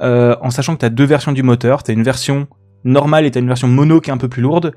Euh, 0.00 0.34
en 0.40 0.50
sachant 0.50 0.74
que 0.74 0.80
tu 0.80 0.86
as 0.86 0.90
deux 0.90 1.04
versions 1.04 1.32
du 1.32 1.42
moteur. 1.42 1.82
Tu 1.82 1.90
as 1.90 1.94
une 1.94 2.02
version 2.02 2.48
normale 2.84 3.26
et 3.26 3.30
tu 3.30 3.36
as 3.38 3.42
une 3.42 3.46
version 3.46 3.68
mono 3.68 4.00
qui 4.00 4.08
est 4.08 4.12
un 4.14 4.18
peu 4.18 4.28
plus 4.28 4.40
lourde. 4.40 4.74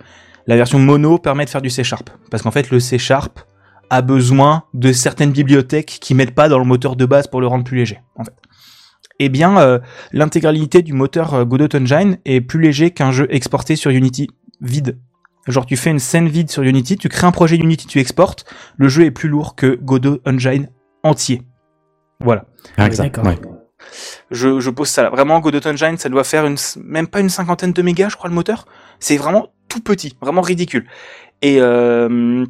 La 0.47 0.57
version 0.57 0.79
mono 0.79 1.17
permet 1.17 1.45
de 1.45 1.49
faire 1.49 1.61
du 1.61 1.69
C 1.69 1.83
Sharp. 1.85 2.09
Parce 2.29 2.43
qu'en 2.43 2.51
fait, 2.51 2.69
le 2.71 2.81
C 2.81 2.97
Sharp 2.97 3.39
a 3.89 4.01
besoin 4.01 4.63
de 4.73 4.91
certaines 4.91 5.31
bibliothèques 5.31 5.97
qui 6.01 6.13
mettent 6.13 6.35
pas 6.35 6.49
dans 6.49 6.59
le 6.59 6.65
moteur 6.65 6.97
de 6.97 7.05
base 7.05 7.27
pour 7.27 7.39
le 7.39 7.47
rendre 7.47 7.63
plus 7.63 7.77
léger. 7.77 8.01
En 8.15 8.25
fait. 8.25 8.33
Eh 9.19 9.29
bien, 9.29 9.59
euh, 9.59 9.79
l'intégralité 10.11 10.81
du 10.81 10.93
moteur 10.93 11.45
Godot 11.45 11.77
Engine 11.77 12.17
est 12.25 12.41
plus 12.41 12.61
léger 12.61 12.91
qu'un 12.91 13.11
jeu 13.11 13.27
exporté 13.29 13.77
sur 13.77 13.91
Unity 13.91 14.27
vide. 14.59 14.97
Genre 15.47 15.65
tu 15.65 15.75
fais 15.75 15.89
une 15.89 15.99
scène 15.99 16.27
vide 16.27 16.49
sur 16.51 16.63
Unity, 16.63 16.97
tu 16.97 17.09
crées 17.09 17.27
un 17.27 17.31
projet 17.31 17.55
Unity, 17.55 17.87
tu 17.87 17.99
exportes, 17.99 18.45
le 18.77 18.87
jeu 18.87 19.05
est 19.05 19.11
plus 19.11 19.29
lourd 19.29 19.55
que 19.55 19.75
Godot 19.75 20.19
Engine 20.25 20.69
entier. 21.03 21.41
Voilà. 22.19 22.45
D'accord. 22.77 23.25
ouais. 23.25 23.39
Je, 24.29 24.59
je 24.59 24.69
pose 24.69 24.87
ça 24.87 25.03
là. 25.03 25.09
Vraiment, 25.09 25.39
Godot 25.39 25.67
Engine, 25.67 25.97
ça 25.97 26.09
doit 26.09 26.23
faire 26.23 26.45
une, 26.45 26.57
même 26.83 27.07
pas 27.07 27.19
une 27.19 27.29
cinquantaine 27.29 27.73
de 27.73 27.81
mégas, 27.81 28.09
je 28.09 28.15
crois, 28.15 28.29
le 28.29 28.35
moteur. 28.35 28.65
C'est 28.99 29.17
vraiment 29.17 29.49
tout 29.67 29.81
petit, 29.81 30.15
vraiment 30.21 30.41
ridicule. 30.41 30.87
Et, 31.41 31.57
euh, 31.59 32.45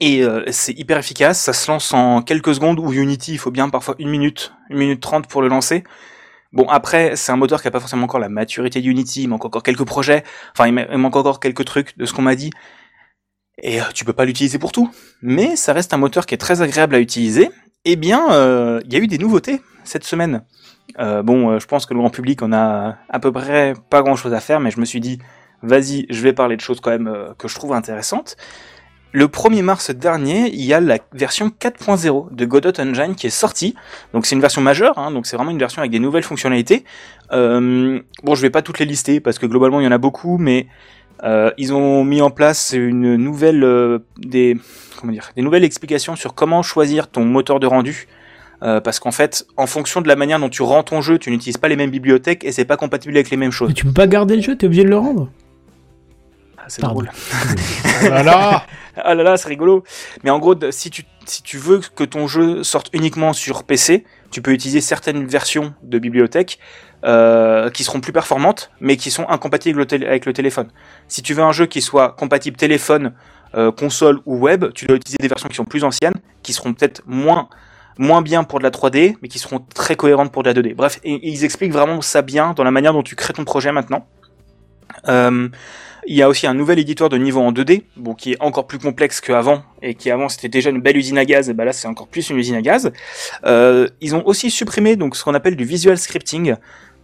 et 0.00 0.24
euh, 0.24 0.44
c'est 0.50 0.72
hyper 0.72 0.98
efficace, 0.98 1.40
ça 1.40 1.52
se 1.52 1.70
lance 1.70 1.92
en 1.92 2.22
quelques 2.22 2.54
secondes, 2.54 2.80
ou 2.80 2.92
Unity, 2.92 3.32
il 3.32 3.38
faut 3.38 3.50
bien 3.50 3.68
parfois 3.68 3.94
une 3.98 4.08
minute, 4.08 4.52
une 4.70 4.78
minute 4.78 5.00
trente 5.00 5.28
pour 5.28 5.42
le 5.42 5.48
lancer. 5.48 5.84
Bon, 6.52 6.66
après, 6.68 7.14
c'est 7.16 7.30
un 7.30 7.36
moteur 7.36 7.60
qui 7.60 7.68
a 7.68 7.70
pas 7.70 7.80
forcément 7.80 8.04
encore 8.04 8.20
la 8.20 8.28
maturité 8.30 8.80
d'Unity, 8.80 9.24
il 9.24 9.28
manque 9.28 9.44
encore 9.44 9.62
quelques 9.62 9.84
projets, 9.84 10.24
enfin, 10.52 10.66
il 10.66 10.72
ma- 10.72 10.86
il 10.90 10.96
manque 10.98 11.16
encore 11.16 11.40
quelques 11.40 11.64
trucs 11.64 11.96
de 11.98 12.06
ce 12.06 12.12
qu'on 12.12 12.22
m'a 12.22 12.34
dit. 12.36 12.50
Et 13.62 13.80
euh, 13.80 13.84
tu 13.92 14.04
peux 14.04 14.12
pas 14.12 14.24
l'utiliser 14.24 14.58
pour 14.58 14.72
tout. 14.72 14.90
Mais 15.20 15.56
ça 15.56 15.72
reste 15.72 15.92
un 15.92 15.98
moteur 15.98 16.26
qui 16.26 16.34
est 16.34 16.38
très 16.38 16.62
agréable 16.62 16.94
à 16.94 17.00
utiliser. 17.00 17.50
Eh 17.84 17.96
bien, 17.96 18.32
euh, 18.32 18.80
il 18.84 18.92
y 18.92 18.96
a 18.96 18.98
eu 19.00 19.06
des 19.08 19.18
nouveautés 19.18 19.60
cette 19.84 20.04
semaine. 20.04 20.44
Euh, 20.98 21.22
bon, 21.22 21.58
je 21.58 21.66
pense 21.66 21.84
que 21.86 21.92
le 21.92 22.00
grand 22.00 22.10
public 22.10 22.40
en 22.42 22.52
a 22.52 22.96
à 23.08 23.18
peu 23.20 23.30
près 23.32 23.74
pas 23.90 24.02
grand 24.02 24.16
chose 24.16 24.32
à 24.32 24.40
faire, 24.40 24.60
mais 24.60 24.70
je 24.70 24.80
me 24.80 24.84
suis 24.84 25.00
dit, 25.00 25.18
vas-y, 25.62 26.06
je 26.08 26.22
vais 26.22 26.32
parler 26.32 26.56
de 26.56 26.60
choses 26.60 26.80
quand 26.80 26.90
même 26.90 27.34
que 27.38 27.48
je 27.48 27.54
trouve 27.54 27.72
intéressantes. 27.72 28.36
Le 29.12 29.26
1er 29.26 29.62
mars 29.62 29.90
dernier, 29.90 30.48
il 30.52 30.64
y 30.64 30.74
a 30.74 30.80
la 30.80 30.98
version 31.12 31.48
4.0 31.48 32.34
de 32.34 32.44
Godot 32.44 32.78
Engine 32.78 33.14
qui 33.14 33.26
est 33.26 33.30
sortie. 33.30 33.74
Donc 34.12 34.26
c'est 34.26 34.34
une 34.34 34.40
version 34.40 34.60
majeure, 34.60 34.98
hein, 34.98 35.10
donc 35.10 35.26
c'est 35.26 35.36
vraiment 35.36 35.50
une 35.50 35.58
version 35.58 35.80
avec 35.80 35.90
des 35.90 35.98
nouvelles 35.98 36.24
fonctionnalités. 36.24 36.84
Euh, 37.32 38.00
bon, 38.22 38.34
je 38.34 38.42
vais 38.42 38.50
pas 38.50 38.60
toutes 38.60 38.78
les 38.78 38.84
lister 38.84 39.20
parce 39.20 39.38
que 39.38 39.46
globalement 39.46 39.80
il 39.80 39.84
y 39.84 39.86
en 39.86 39.92
a 39.92 39.98
beaucoup, 39.98 40.36
mais 40.36 40.66
euh, 41.24 41.50
ils 41.56 41.72
ont 41.72 42.04
mis 42.04 42.20
en 42.20 42.30
place 42.30 42.74
une 42.76 43.16
nouvelle 43.16 43.64
euh, 43.64 43.98
des 44.18 44.56
comment 45.00 45.12
dire 45.12 45.30
des 45.34 45.42
nouvelles 45.42 45.64
explications 45.64 46.14
sur 46.14 46.34
comment 46.34 46.62
choisir 46.62 47.08
ton 47.08 47.24
moteur 47.24 47.60
de 47.60 47.66
rendu. 47.66 48.08
Euh, 48.60 48.80
parce 48.80 48.98
qu'en 48.98 49.12
fait, 49.12 49.46
en 49.56 49.68
fonction 49.68 50.00
de 50.00 50.08
la 50.08 50.16
manière 50.16 50.40
dont 50.40 50.48
tu 50.48 50.62
rends 50.62 50.82
ton 50.82 51.00
jeu, 51.00 51.18
tu 51.18 51.30
n'utilises 51.30 51.58
pas 51.58 51.68
les 51.68 51.76
mêmes 51.76 51.90
bibliothèques 51.90 52.42
et 52.42 52.50
c'est 52.50 52.64
pas 52.64 52.76
compatible 52.76 53.14
avec 53.14 53.30
les 53.30 53.36
mêmes 53.36 53.52
choses. 53.52 53.68
Mais 53.68 53.74
tu 53.74 53.84
peux 53.84 53.92
pas 53.92 54.08
garder 54.08 54.34
le 54.34 54.42
jeu, 54.42 54.56
t'es 54.56 54.66
obligé 54.66 54.82
de 54.82 54.88
le 54.88 54.98
rendre. 54.98 55.30
Ah, 56.56 56.64
c'est 56.66 56.82
drôle. 56.82 57.10
Oh 58.04 58.08
là 58.10 58.22
là 58.22 58.66
Ah 59.04 59.14
là 59.14 59.22
là, 59.22 59.36
c'est 59.36 59.48
rigolo. 59.48 59.84
Mais 60.24 60.30
en 60.30 60.38
gros, 60.38 60.54
si 60.70 60.90
tu, 60.90 61.04
si 61.26 61.42
tu 61.42 61.58
veux 61.58 61.80
que 61.94 62.04
ton 62.04 62.26
jeu 62.26 62.62
sorte 62.62 62.88
uniquement 62.92 63.32
sur 63.32 63.64
PC, 63.64 64.04
tu 64.30 64.42
peux 64.42 64.52
utiliser 64.52 64.80
certaines 64.80 65.26
versions 65.26 65.74
de 65.82 65.98
bibliothèques 65.98 66.58
euh, 67.04 67.70
qui 67.70 67.84
seront 67.84 68.00
plus 68.00 68.12
performantes, 68.12 68.70
mais 68.80 68.96
qui 68.96 69.10
sont 69.10 69.28
incompatibles 69.28 69.86
avec 69.90 70.26
le, 70.26 70.32
téléphone. 70.32 70.68
Si 71.06 71.22
tu 71.22 71.34
veux 71.34 71.42
un 71.42 71.52
jeu 71.52 71.66
qui 71.66 71.80
soit 71.80 72.10
compatible 72.12 72.56
téléphone, 72.56 73.12
euh, 73.54 73.72
console 73.72 74.20
ou 74.26 74.36
web, 74.36 74.66
tu 74.74 74.86
dois 74.86 74.96
utiliser 74.96 75.18
des 75.20 75.28
versions 75.28 75.48
qui 75.48 75.56
sont 75.56 75.64
plus 75.64 75.84
anciennes, 75.84 76.16
qui 76.42 76.52
seront 76.52 76.74
peut-être 76.74 77.02
moins 77.06 77.48
bien 78.22 78.44
pour 78.44 78.58
de 78.58 78.64
la 78.64 78.70
3D, 78.70 79.16
mais 79.22 79.28
qui 79.28 79.38
seront 79.38 79.60
très 79.74 79.96
cohérentes 79.96 80.32
pour 80.32 80.42
de 80.42 80.50
la 80.50 80.54
2D. 80.54 80.74
Bref, 80.74 81.00
ils 81.04 81.44
expliquent 81.44 81.72
vraiment 81.72 82.00
ça 82.00 82.22
bien 82.22 82.52
dans 82.54 82.64
la 82.64 82.70
manière 82.70 82.92
dont 82.92 83.02
tu 83.02 83.16
crées 83.16 83.32
ton 83.32 83.44
projet 83.44 83.72
maintenant. 83.72 84.06
Euh, 85.08 85.48
il 86.10 86.16
y 86.16 86.22
a 86.22 86.28
aussi 86.28 86.46
un 86.46 86.54
nouvel 86.54 86.78
éditeur 86.78 87.08
de 87.08 87.18
niveau 87.18 87.40
en 87.40 87.52
2D, 87.52 87.82
bon, 87.96 88.14
qui 88.14 88.32
est 88.32 88.36
encore 88.40 88.66
plus 88.66 88.78
complexe 88.78 89.20
qu'avant, 89.20 89.62
et 89.82 89.94
qui 89.94 90.10
avant 90.10 90.28
c'était 90.28 90.48
déjà 90.48 90.70
une 90.70 90.80
belle 90.80 90.96
usine 90.96 91.18
à 91.18 91.24
gaz, 91.24 91.48
et 91.50 91.54
bah 91.54 91.64
là 91.64 91.72
c'est 91.72 91.86
encore 91.86 92.08
plus 92.08 92.30
une 92.30 92.36
usine 92.38 92.54
à 92.56 92.62
gaz. 92.62 92.90
Euh, 93.44 93.86
ils 94.00 94.14
ont 94.16 94.26
aussi 94.26 94.50
supprimé 94.50 94.96
donc 94.96 95.16
ce 95.16 95.22
qu'on 95.24 95.34
appelle 95.34 95.54
du 95.56 95.64
visual 95.64 95.96
scripting. 95.98 96.54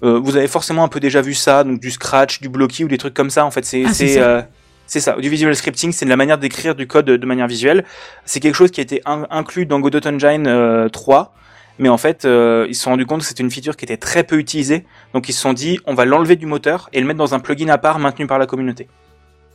Euh, 0.02 0.18
vous 0.22 0.36
avez 0.36 0.48
forcément 0.48 0.82
un 0.84 0.88
peu 0.88 1.00
déjà 1.00 1.20
vu 1.22 1.34
ça, 1.34 1.64
donc 1.64 1.80
du 1.80 1.90
scratch, 1.90 2.40
du 2.40 2.48
blocky 2.48 2.84
ou 2.84 2.88
des 2.88 2.98
trucs 2.98 3.14
comme 3.14 3.30
ça. 3.30 3.44
En 3.46 3.50
fait, 3.50 3.64
c'est 3.64 3.84
Ah, 3.86 3.92
c'est 3.94 4.08
c'est 4.08 4.14
ça. 4.14 4.20
euh, 4.28 4.42
c'est 4.86 5.00
ça. 5.00 5.12
Du 5.18 5.28
visual 5.30 5.54
scripting, 5.56 5.92
c'est 5.92 6.04
de 6.04 6.10
la 6.10 6.16
manière 6.16 6.36
d'écrire 6.38 6.74
du 6.74 6.86
code 6.86 7.06
de, 7.06 7.16
de 7.16 7.26
manière 7.26 7.46
visuelle. 7.46 7.84
C'est 8.26 8.40
quelque 8.40 8.54
chose 8.56 8.70
qui 8.70 8.80
a 8.80 8.82
été 8.82 9.00
in- 9.06 9.26
inclus 9.30 9.64
dans 9.66 9.80
Godot 9.80 10.06
Engine 10.06 10.46
euh, 10.46 10.88
3. 10.88 11.34
Mais 11.78 11.88
en 11.88 11.98
fait, 11.98 12.24
euh, 12.24 12.66
ils 12.68 12.74
se 12.74 12.82
sont 12.82 12.90
rendus 12.90 13.04
compte 13.06 13.20
que 13.20 13.26
c'était 13.26 13.42
une 13.42 13.50
feature 13.50 13.76
qui 13.76 13.84
était 13.84 13.96
très 13.96 14.22
peu 14.22 14.38
utilisée. 14.38 14.84
Donc 15.12 15.28
ils 15.28 15.32
se 15.32 15.40
sont 15.40 15.52
dit, 15.52 15.80
on 15.86 15.94
va 15.94 16.04
l'enlever 16.04 16.36
du 16.36 16.46
moteur 16.46 16.88
et 16.92 17.00
le 17.00 17.06
mettre 17.06 17.18
dans 17.18 17.34
un 17.34 17.40
plugin 17.40 17.68
à 17.68 17.78
part 17.78 17.98
maintenu 17.98 18.26
par 18.26 18.38
la 18.38 18.46
communauté. 18.46 18.86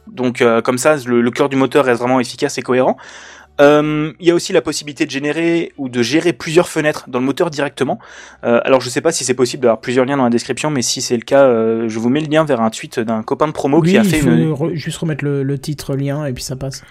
Donc 0.08 0.42
euh, 0.42 0.62
comme 0.62 0.78
ça, 0.78 0.98
le, 1.06 1.22
le 1.22 1.32
cœur 1.32 1.50
du 1.50 1.56
moteur 1.56 1.86
reste 1.86 2.00
vraiment 2.00 2.20
efficace 2.20 2.58
et 2.58 2.62
cohérent. 2.62 2.98
Euh, 3.62 4.14
Il 4.20 4.28
y 4.28 4.32
a 4.32 4.36
aussi 4.36 4.54
la 4.54 4.62
possibilité 4.62 5.06
de 5.06 5.12
générer 5.12 5.74
ou 5.78 5.90
de 5.90 6.02
gérer 6.02 6.34
plusieurs 6.34 6.70
fenêtres 6.70 7.06
dans 7.10 7.20
le 7.20 7.26
moteur 7.26 7.50
directement. 7.50 8.00
Alors 8.42 8.80
je 8.80 8.90
sais 8.90 9.02
pas 9.02 9.12
si 9.12 9.26
c'est 9.26 9.34
possible 9.34 9.64
d'avoir 9.64 9.82
plusieurs 9.82 10.06
liens 10.06 10.16
dans 10.18 10.24
la 10.24 10.30
description, 10.30 10.72
mais 10.72 10.82
si 10.82 11.02
c'est 11.02 11.18
le 11.18 11.24
cas, 11.24 11.46
je 11.88 12.00
vous 12.00 12.10
mets 12.10 12.22
le 12.22 12.28
lien 12.28 12.46
vers 12.46 12.62
un 12.62 12.70
tweet 12.70 13.02
d'un 13.02 13.22
copain 13.22 13.48
de 13.48 13.52
promo 13.52 13.82
oui, 13.82 13.92
qui 13.92 13.98
a 13.98 14.04
il 14.04 14.10
fait 14.10 14.20
faut 14.20 14.30
une, 14.30 14.54
re- 14.54 14.76
juste 14.76 14.98
remettre 15.00 15.26
le, 15.26 15.44
le 15.44 15.60
titre 15.60 15.96
lien 15.96 16.26
et 16.26 16.32
puis 16.32 16.44
ça 16.44 16.56
passe. 16.56 16.84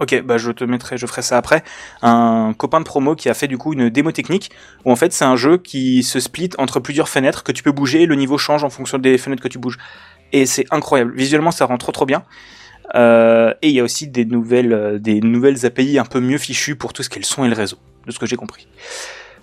Ok, 0.00 0.22
bah 0.22 0.36
je 0.36 0.50
te 0.50 0.64
mettrai, 0.64 0.98
je 0.98 1.06
ferai 1.06 1.22
ça 1.22 1.38
après. 1.38 1.62
Un 2.02 2.52
copain 2.56 2.80
de 2.80 2.84
promo 2.84 3.14
qui 3.14 3.28
a 3.28 3.34
fait 3.34 3.48
du 3.48 3.56
coup 3.56 3.72
une 3.72 3.88
démo 3.88 4.12
technique 4.12 4.50
où 4.84 4.92
en 4.92 4.96
fait 4.96 5.12
c'est 5.12 5.24
un 5.24 5.36
jeu 5.36 5.56
qui 5.56 6.02
se 6.02 6.20
split 6.20 6.50
entre 6.58 6.80
plusieurs 6.80 7.08
fenêtres 7.08 7.42
que 7.42 7.52
tu 7.52 7.62
peux 7.62 7.72
bouger 7.72 8.06
le 8.06 8.14
niveau 8.14 8.36
change 8.36 8.62
en 8.62 8.70
fonction 8.70 8.98
des 8.98 9.16
fenêtres 9.16 9.42
que 9.42 9.48
tu 9.48 9.58
bouges. 9.58 9.78
Et 10.32 10.44
c'est 10.44 10.66
incroyable. 10.70 11.14
Visuellement 11.16 11.50
ça 11.50 11.64
rend 11.64 11.78
trop 11.78 11.92
trop 11.92 12.06
bien. 12.06 12.24
Euh, 12.94 13.52
et 13.62 13.68
il 13.68 13.74
y 13.74 13.80
a 13.80 13.84
aussi 13.84 14.06
des 14.08 14.24
nouvelles, 14.24 14.72
euh, 14.72 14.98
des 14.98 15.20
nouvelles 15.20 15.66
API 15.66 15.98
un 15.98 16.04
peu 16.04 16.20
mieux 16.20 16.38
fichues 16.38 16.76
pour 16.76 16.92
tout 16.92 17.02
ce 17.02 17.08
qui 17.08 17.18
est 17.18 17.22
le 17.22 17.26
son 17.26 17.44
et 17.44 17.48
le 17.48 17.54
réseau, 17.54 17.78
de 18.06 18.12
ce 18.12 18.18
que 18.18 18.26
j'ai 18.26 18.36
compris. 18.36 18.68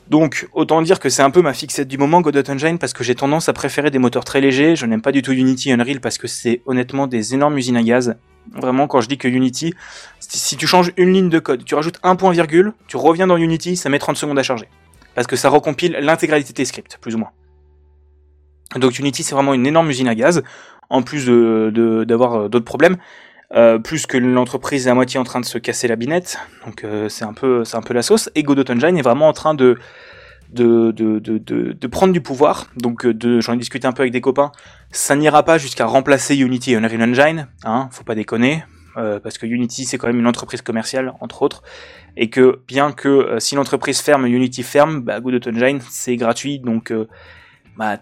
Donc, 0.10 0.48
autant 0.54 0.82
dire 0.82 1.00
que 1.00 1.10
c'est 1.10 1.22
un 1.22 1.32
peu 1.32 1.42
ma 1.42 1.54
fixette 1.54 1.88
du 1.88 1.98
moment, 1.98 2.22
Godot 2.22 2.50
Engine, 2.50 2.78
parce 2.78 2.94
que 2.94 3.04
j'ai 3.04 3.16
tendance 3.16 3.48
à 3.48 3.54
préférer 3.54 3.90
des 3.90 4.00
moteurs 4.00 4.26
très 4.26 4.42
légers. 4.42 4.76
Je 4.76 4.86
n'aime 4.86 5.02
pas 5.02 5.12
du 5.12 5.22
tout 5.22 5.32
Unity 5.32 5.72
Unreal 5.72 6.02
parce 6.02 6.18
que 6.18 6.28
c'est 6.28 6.62
honnêtement 6.66 7.08
des 7.08 7.34
énormes 7.34 7.58
usines 7.58 7.78
à 7.78 7.84
gaz. 7.84 8.16
Vraiment, 8.52 8.88
quand 8.88 9.02
je 9.02 9.08
dis 9.08 9.18
que 9.18 9.28
Unity, 9.28 9.74
si 10.20 10.58
tu 10.58 10.68
changes 10.68 10.92
une 10.98 11.14
ligne 11.14 11.30
de 11.30 11.40
code, 11.40 11.64
tu 11.66 11.76
rajoutes 11.76 12.00
un 12.04 12.16
point 12.16 12.32
virgule, 12.32 12.74
tu 12.88 12.98
reviens 12.98 13.28
dans 13.28 13.38
Unity, 13.38 13.76
ça 13.76 13.90
met 13.90 14.00
30 14.00 14.18
secondes 14.18 14.38
à 14.38 14.44
charger. 14.44 14.68
Parce 15.16 15.28
que 15.28 15.36
ça 15.36 15.50
recompile 15.50 15.98
l'intégralité 16.02 16.54
de 16.54 16.58
tes 16.58 16.66
scripts, 16.66 16.98
plus 17.02 17.16
ou 17.16 17.20
moins. 17.20 17.32
Donc 18.76 19.00
Unity, 19.00 19.24
c'est 19.24 19.36
vraiment 19.36 19.54
une 19.54 19.66
énorme 19.66 19.90
usine 19.90 20.08
à 20.08 20.16
gaz, 20.16 20.44
en 20.90 21.02
plus 21.02 21.26
d'avoir 21.28 22.34
euh, 22.36 22.50
d'autres 22.50 22.66
problèmes. 22.66 22.98
euh, 23.56 23.78
plus 23.78 24.08
que 24.08 24.18
l'entreprise 24.18 24.88
est 24.88 24.90
à 24.90 24.96
moitié 24.96 25.20
en 25.20 25.24
train 25.24 25.40
de 25.40 25.46
se 25.46 25.58
casser 25.60 25.88
la 25.88 25.96
binette, 25.96 26.40
donc 26.66 26.84
euh, 26.84 27.08
c'est 27.08 27.24
un 27.26 27.34
peu 27.34 27.64
c'est 27.64 27.78
un 27.78 27.82
peu 27.82 27.94
la 27.94 28.02
sauce. 28.02 28.30
Et 28.36 28.42
Godot 28.44 28.64
Engine 28.72 28.98
est 28.98 29.04
vraiment 29.04 29.28
en 29.28 29.34
train 29.34 29.54
de 29.54 29.78
de, 30.54 30.92
de, 30.92 31.20
de, 31.20 31.38
de, 31.38 31.74
de 31.74 31.88
prendre 31.88 32.14
du 32.14 32.22
pouvoir. 32.22 32.68
Donc 32.78 33.06
euh, 33.06 33.42
j'en 33.42 33.54
ai 33.54 33.58
discuté 33.58 33.88
un 33.88 33.92
peu 33.92 34.02
avec 34.04 34.14
des 34.14 34.22
copains. 34.22 34.52
Ça 34.92 35.16
n'ira 35.16 35.44
pas 35.44 35.58
jusqu'à 35.58 35.86
remplacer 35.86 36.36
Unity 36.36 36.74
et 36.74 36.76
Unreal 36.78 37.02
Engine, 37.10 37.48
hein, 37.64 37.90
faut 37.92 38.04
pas 38.04 38.16
déconner, 38.16 38.64
euh, 38.98 39.20
parce 39.20 39.38
que 39.38 39.46
Unity 39.46 39.86
c'est 39.86 39.98
quand 39.98 40.08
même 40.08 40.20
une 40.20 40.28
entreprise 40.28 40.62
commerciale 40.62 41.14
entre 41.20 41.42
autres, 41.42 41.64
et 42.16 42.30
que 42.30 42.62
bien 42.68 42.92
que 42.92 43.10
euh, 43.10 43.40
si 43.40 43.56
l'entreprise 43.56 44.00
ferme, 44.02 44.26
Unity 44.28 44.64
ferme, 44.64 45.02
bah, 45.02 45.20
Godot 45.20 45.50
Engine 45.50 45.80
c'est 45.90 46.16
gratuit, 46.16 46.60
donc 46.60 46.92
euh, 46.92 47.08
bah, 47.78 47.98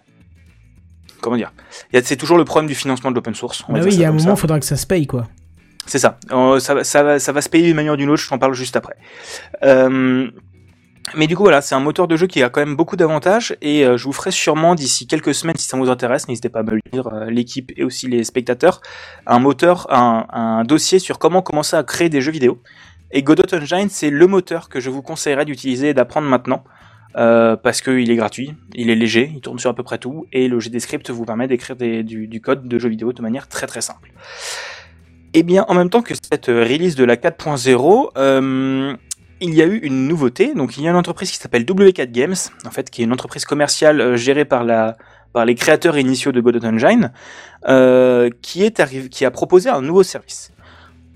comment 1.21 1.37
dire, 1.37 1.53
c'est 2.03 2.17
toujours 2.17 2.37
le 2.37 2.45
problème 2.45 2.67
du 2.67 2.75
financement 2.75 3.11
de 3.11 3.15
l'open 3.15 3.35
source. 3.35 3.63
on 3.69 3.73
Bah 3.73 3.79
oui, 3.83 3.93
il 3.93 3.99
y 3.99 4.03
a 4.05 4.09
un 4.09 4.11
moment, 4.11 4.33
il 4.33 4.37
faudra 4.39 4.59
que 4.59 4.65
ça 4.65 4.75
se 4.75 4.87
paye, 4.87 5.07
quoi. 5.07 5.27
C'est 5.85 5.99
ça. 5.99 6.19
Ça, 6.59 6.73
va- 6.75 6.83
ça, 6.83 7.03
va, 7.03 7.19
ça 7.19 7.31
va 7.31 7.41
se 7.41 7.49
payer 7.49 7.65
d'une 7.67 7.75
manière 7.75 7.93
ou 7.93 7.97
d'une 7.97 8.09
autre, 8.09 8.21
je 8.21 8.29
t'en 8.29 8.37
parle 8.37 8.53
juste 8.53 8.75
après. 8.75 8.95
Euh, 9.63 10.29
mais 11.15 11.27
du 11.27 11.35
coup, 11.35 11.43
voilà, 11.43 11.61
c'est 11.61 11.75
un 11.75 11.79
moteur 11.79 12.07
de 12.07 12.15
jeu 12.15 12.27
qui 12.27 12.41
a 12.43 12.49
quand 12.49 12.61
même 12.61 12.75
beaucoup 12.75 12.95
d'avantages 12.95 13.55
et 13.61 13.85
euh, 13.85 13.97
je 13.97 14.05
vous 14.05 14.13
ferai 14.13 14.31
sûrement 14.31 14.75
d'ici 14.75 15.07
quelques 15.07 15.33
semaines, 15.33 15.57
si 15.57 15.67
ça 15.67 15.77
vous 15.77 15.89
intéresse, 15.89 16.27
n'hésitez 16.27 16.49
pas 16.49 16.59
à 16.59 16.63
me 16.63 16.71
le 16.71 16.81
dire, 16.91 17.07
euh, 17.07 17.25
l'équipe 17.25 17.71
et 17.75 17.83
aussi 17.83 18.07
les 18.07 18.23
spectateurs, 18.23 18.81
un 19.25 19.39
moteur, 19.39 19.87
un, 19.91 20.63
dossier 20.63 20.99
sur 20.99 21.19
comment 21.19 21.41
commencer 21.41 21.75
à 21.75 21.83
créer 21.83 22.09
des 22.09 22.21
jeux 22.21 22.31
vidéo. 22.31 22.61
Et 23.11 23.23
Godot 23.23 23.43
Engine, 23.53 23.89
c'est 23.89 24.09
le 24.09 24.27
moteur 24.27 24.69
que 24.69 24.79
je 24.79 24.89
vous 24.89 25.01
conseillerais 25.01 25.43
d'utiliser 25.45 25.89
et 25.89 25.93
d'apprendre 25.93 26.27
maintenant. 26.27 26.63
euh, 27.17 27.57
parce 27.57 27.81
qu'il 27.81 28.09
est 28.09 28.15
gratuit, 28.15 28.53
il 28.73 28.89
est 28.89 28.95
léger, 28.95 29.31
il 29.35 29.41
tourne 29.41 29.59
sur 29.59 29.69
à 29.69 29.73
peu 29.73 29.83
près 29.83 29.97
tout, 29.97 30.27
et 30.31 30.47
le 30.47 30.61
GDScript 30.61 31.09
vous 31.09 31.25
permet 31.25 31.45
d'écrire 31.47 31.75
du, 31.75 32.27
du 32.27 32.41
code 32.41 32.69
de 32.69 32.79
jeux 32.79 32.87
vidéo 32.87 33.11
de 33.11 33.21
manière 33.21 33.49
très 33.49 33.67
très 33.67 33.81
simple. 33.81 34.13
Eh 35.33 35.43
bien, 35.43 35.65
en 35.69 35.73
même 35.73 35.89
temps 35.89 36.01
que 36.01 36.13
cette 36.13 36.47
release 36.47 36.95
de 36.95 37.05
la 37.05 37.15
4.0, 37.15 38.11
euh, 38.17 38.95
il 39.41 39.53
y 39.53 39.61
a 39.61 39.65
eu 39.65 39.77
une 39.77 40.07
nouveauté. 40.07 40.53
Donc, 40.53 40.77
il 40.77 40.83
y 40.83 40.87
a 40.87 40.91
une 40.91 40.97
entreprise 40.97 41.31
qui 41.31 41.37
s'appelle 41.37 41.65
W4 41.65 42.11
Games, 42.11 42.35
en 42.65 42.71
fait, 42.71 42.89
qui 42.89 43.01
est 43.01 43.05
une 43.05 43.13
entreprise 43.13 43.45
commerciale 43.45 43.99
euh, 43.99 44.17
gérée 44.17 44.45
par 44.45 44.63
les 44.63 45.55
créateurs 45.55 45.97
initiaux 45.97 46.31
de 46.31 46.39
Godot 46.39 46.65
Engine, 46.65 47.11
euh, 47.67 48.29
qui 48.41 48.65
a 49.25 49.31
proposé 49.31 49.69
un 49.69 49.81
nouveau 49.81 50.03
service. 50.03 50.51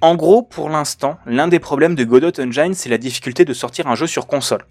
En 0.02 0.15
gros, 0.15 0.41
pour 0.43 0.69
l'instant, 0.69 1.18
l'un 1.26 1.47
des 1.47 1.60
problèmes 1.60 1.95
de 1.95 2.03
Godot 2.03 2.39
Engine, 2.39 2.73
c'est 2.73 2.89
la 2.89 2.97
difficulté 2.97 3.45
de 3.45 3.53
sortir 3.53 3.88
un 3.88 3.95
jeu 3.95 4.07
sur 4.07 4.27
console. 4.27 4.65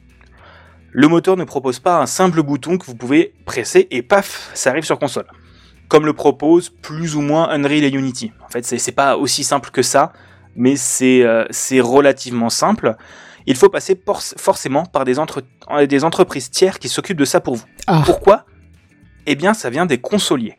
Le 0.93 1.09
moteur 1.09 1.37
ne 1.37 1.45
propose 1.45 1.81
pas 1.81 2.01
un 2.01 2.07
simple 2.07 2.43
bouton 2.43 2.79
que 2.79 2.87
vous 2.87 2.95
pouvez 2.95 3.35
presser 3.47 3.89
et 3.91 4.03
paf, 4.03 4.51
ça 4.55 4.71
arrive 4.71 4.85
sur 4.85 4.99
console 4.99 5.27
comme 5.89 6.07
le 6.07 6.13
propose 6.13 6.71
plus 6.71 7.15
ou 7.17 7.21
moins 7.21 7.51
Unreal 7.51 7.85
et 7.85 7.91
Unity. 7.91 8.33
En 8.45 8.49
fait, 8.49 8.65
c'est 8.65 8.93
pas 8.93 9.17
aussi 9.17 9.45
simple 9.45 9.71
que 9.71 9.83
ça, 9.83 10.13
mais 10.57 10.77
c'est 10.77 11.23
euh, 11.23 11.45
c'est 11.51 11.81
relativement 11.81 12.51
simple. 12.51 12.97
Il 13.47 13.57
faut 13.57 13.69
passer 13.69 13.95
por- 13.95 14.23
forcément 14.23 14.85
par 14.87 15.05
des, 15.05 15.19
entre- 15.19 15.43
euh, 15.71 15.87
des 15.87 16.05
entreprises 16.05 16.51
tiers 16.51 16.79
qui 16.79 16.89
s'occupent 16.89 17.19
de 17.19 17.25
ça 17.25 17.41
pour 17.41 17.57
vous. 17.57 17.65
Ah, 17.87 18.03
Pourquoi? 18.05 18.47
Eh 19.27 19.35
bien, 19.35 19.55
ça 19.55 19.71
vient 19.71 19.87
des 19.87 19.99
consoliers. 19.99 20.57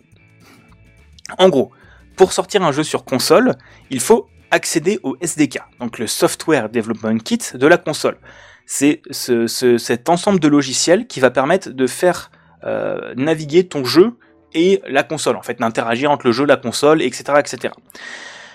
En 1.38 1.50
gros, 1.50 1.72
pour 2.16 2.32
sortir 2.34 2.64
un 2.64 2.72
jeu 2.72 2.84
sur 2.84 3.04
console, 3.04 3.56
il 3.90 4.00
faut 4.00 4.28
accéder 4.52 5.00
au 5.04 5.18
SDK, 5.22 5.60
donc 5.80 5.98
le 6.00 6.08
Software 6.08 6.70
Development 6.70 7.18
Kit 7.22 7.40
de 7.56 7.68
la 7.68 7.78
console. 7.78 8.18
C'est 8.68 9.02
ce- 9.12 9.48
ce- 9.48 9.78
cet 9.78 10.08
ensemble 10.10 10.40
de 10.40 10.48
logiciels 10.48 11.08
qui 11.08 11.20
va 11.20 11.32
permettre 11.32 11.70
de 11.70 11.88
faire 11.88 12.32
euh, 12.64 13.14
naviguer 13.16 13.68
ton 13.68 13.84
jeu 13.86 14.18
et 14.56 14.82
la 14.88 15.04
console, 15.04 15.36
en 15.36 15.44
fait, 15.44 15.60
d'interagir 15.60 16.10
entre 16.10 16.26
le 16.26 16.32
jeu, 16.32 16.46
la 16.46 16.58
console, 16.58 17.02
etc., 17.04 17.24
etc. 17.38 17.74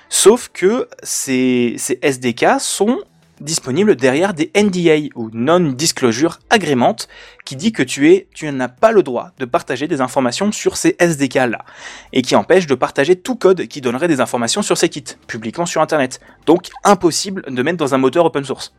Sauf 0.08 0.48
que 0.52 0.88
ces, 1.04 1.74
ces 1.78 1.98
SDK 2.02 2.58
sont 2.58 2.98
disponibles 3.40 3.96
derrière 3.96 4.34
des 4.34 4.50
NDA 4.56 5.08
ou 5.14 5.30
Non-Disclosure 5.32 6.38
Agreement 6.50 6.96
qui 7.44 7.56
dit 7.56 7.72
que 7.72 7.82
tu 7.82 8.26
n'as 8.52 8.68
pas 8.68 8.92
le 8.92 9.02
droit 9.02 9.30
de 9.38 9.44
partager 9.44 9.88
des 9.88 10.00
informations 10.00 10.52
sur 10.52 10.76
ces 10.76 10.96
SDK 10.98 11.34
là 11.34 11.64
et 12.12 12.22
qui 12.22 12.36
empêche 12.36 12.66
de 12.66 12.74
partager 12.74 13.16
tout 13.16 13.36
code 13.36 13.66
qui 13.66 13.80
donnerait 13.80 14.08
des 14.08 14.20
informations 14.20 14.62
sur 14.62 14.76
ces 14.76 14.88
kits 14.88 15.04
publiquement 15.26 15.66
sur 15.66 15.80
internet. 15.80 16.20
Donc 16.46 16.68
impossible 16.84 17.42
de 17.48 17.62
mettre 17.62 17.78
dans 17.78 17.94
un 17.94 17.98
moteur 17.98 18.24
open 18.24 18.44
source. 18.44 18.72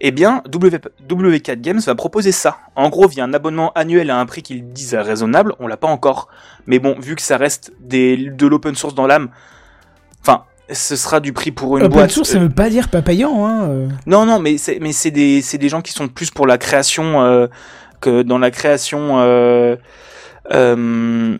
Eh 0.00 0.10
bien, 0.10 0.42
W- 0.48 0.78
W4 1.08 1.60
Games 1.60 1.78
va 1.78 1.94
proposer 1.94 2.32
ça. 2.32 2.58
En 2.74 2.88
gros, 2.88 3.06
via 3.06 3.24
un 3.24 3.32
abonnement 3.32 3.72
annuel 3.74 4.10
à 4.10 4.18
un 4.18 4.26
prix 4.26 4.42
qu'ils 4.42 4.72
disent 4.72 4.94
raisonnable, 4.94 5.54
on 5.60 5.68
l'a 5.68 5.76
pas 5.76 5.86
encore. 5.86 6.28
Mais 6.66 6.80
bon, 6.80 6.98
vu 6.98 7.14
que 7.14 7.22
ça 7.22 7.36
reste 7.36 7.72
de 7.80 8.46
l'open 8.46 8.74
source 8.74 8.94
dans 8.94 9.06
l'âme, 9.06 9.30
ce 10.72 10.96
sera 10.96 11.20
du 11.20 11.32
prix 11.32 11.50
pour 11.50 11.76
une 11.76 11.84
open 11.84 11.94
boîte. 11.98 12.10
source, 12.10 12.30
ça 12.30 12.38
veut 12.38 12.48
pas 12.48 12.70
dire 12.70 12.88
pas 12.88 13.02
payant, 13.02 13.46
hein. 13.46 13.68
euh. 13.68 13.88
Non, 14.06 14.24
non, 14.26 14.38
mais 14.38 14.56
c'est 14.58 14.78
mais 14.80 14.92
c'est 14.92 15.10
des 15.10 15.42
c'est 15.42 15.58
des 15.58 15.68
gens 15.68 15.82
qui 15.82 15.92
sont 15.92 16.08
plus 16.08 16.30
pour 16.30 16.46
la 16.46 16.56
création 16.58 17.20
euh, 17.22 17.46
que 18.00 18.22
dans 18.22 18.38
la 18.38 18.50
création. 18.50 19.20
Euh, 19.20 19.76
euh, 20.52 21.36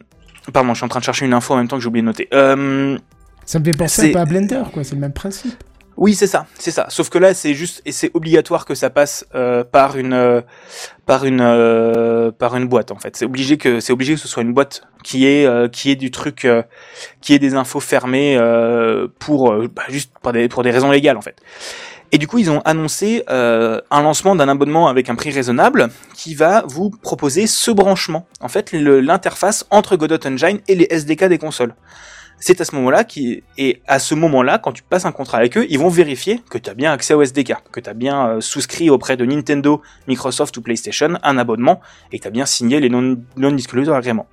pardon, 0.53 0.71
je 0.75 0.79
suis 0.79 0.85
en 0.85 0.89
train 0.89 1.01
de 1.01 1.05
chercher 1.05 1.25
une 1.27 1.35
info 1.35 1.55
en 1.55 1.57
même 1.59 1.69
temps 1.69 1.77
que 1.77 1.83
j'ai 1.83 1.89
oublié 1.89 2.03
de 2.03 2.07
noter. 2.07 2.29
Euh, 2.33 2.99
Ça 3.45 3.59
me 3.59 3.65
fait 3.65 3.71
penser 3.77 4.01
C'est- 4.03 4.11
un 4.11 4.13
peu 4.13 4.19
à 4.21 4.25
Blender, 4.25 4.63
quoi. 4.73 4.85
C'est 4.85 4.95
le 4.95 5.01
même 5.01 5.13
principe. 5.13 5.55
Oui, 5.97 6.15
c'est 6.15 6.27
ça, 6.27 6.47
c'est 6.59 6.73
ça. 6.73 6.87
Sauf 6.89 7.09
que 7.09 7.19
là, 7.19 7.35
c'est 7.35 7.55
juste 7.55 7.81
et 7.85 7.93
c'est 7.93 8.11
obligatoire 8.15 8.65
que 8.65 8.75
ça 8.75 8.91
passe 8.91 9.27
euh, 9.35 9.63
par 9.63 9.97
une 9.97 10.13
euh, 10.13 10.41
par 11.07 11.25
une 11.25 11.41
euh, 11.41 12.33
par 12.33 12.57
une 12.57 12.67
boîte 12.67 12.91
en 12.91 12.99
fait. 12.99 13.17
C'est 13.17 13.25
obligé 13.25 13.59
que 13.59 13.79
c'est 13.79 13.93
obligé 13.93 14.15
que 14.15 14.21
ce 14.21 14.27
soit 14.27 14.43
une 14.43 14.53
boîte 14.53 14.83
qui 15.05 15.27
est 15.27 15.47
euh, 15.47 15.69
qui 15.69 15.91
est 15.91 15.97
du 15.97 16.11
truc 16.11 16.49
qui 17.21 17.35
est 17.35 17.39
des 17.39 17.55
infos 17.55 17.81
fermées 17.81 18.37
pour 19.21 19.55
bah, 19.69 19.83
juste 19.89 20.13
pour 20.21 20.33
des 20.33 20.49
pour 20.49 20.63
des 20.65 20.71
raisons 20.71 20.91
légales 20.91 21.17
en 21.17 21.23
fait. 21.23 21.37
Et 22.13 22.19
du 22.19 22.29
coup, 22.29 22.39
ils 22.39 22.51
ont 22.51 22.61
annoncé 22.61 23.25
un 23.29 24.03
lancement 24.03 24.37
d'un 24.37 24.49
abonnement 24.49 24.89
avec 24.89 25.09
un 25.09 25.17
prix 25.17 25.31
raisonnable 25.31 25.89
qui 26.15 26.35
va 26.35 26.63
vous 26.67 26.91
proposer 26.91 27.49
ce 27.49 27.73
branchement, 27.73 28.29
en 28.41 28.49
fait, 28.49 28.71
l'interface 28.73 29.67
entre 29.71 29.97
Godot 29.97 30.25
Engine 30.25 30.61
et 30.69 30.77
les 30.77 30.87
SDK 30.91 31.25
des 31.25 31.39
consoles. 31.39 31.75
C'est 32.39 32.61
à 32.61 32.65
ce 32.65 32.75
moment-là 32.77 33.05
qui 33.05 33.43
et 33.57 33.83
à 33.87 33.99
ce 33.99 34.15
moment-là, 34.15 34.59
quand 34.59 34.73
tu 34.73 34.83
passes 34.83 35.07
un 35.07 35.13
contrat 35.13 35.39
avec 35.39 35.57
eux, 35.57 35.67
ils 35.69 35.79
vont 35.79 35.89
vérifier 35.89 36.41
que 36.51 36.59
tu 36.59 36.69
as 36.69 36.75
bien 36.75 36.93
accès 36.93 37.15
au 37.15 37.23
SDK, 37.23 37.55
que 37.73 37.81
tu 37.81 37.89
as 37.89 37.95
bien 37.95 38.29
euh, 38.29 38.41
souscrit 38.41 38.91
auprès 38.91 39.17
de 39.17 39.25
Nintendo, 39.25 39.81
Microsoft 40.09 40.57
ou 40.57 40.63
PlayStation 40.63 41.19
un 41.23 41.39
abonnement 41.39 41.81
et 42.13 42.19
que 42.19 42.23
tu 42.23 42.29
as 42.29 42.33
bien 42.33 42.47
signé 42.47 42.81
les 42.81 42.89
non 42.89 43.17
non 43.37 43.53
disclosure 43.53 43.95
agréments. 43.95 44.29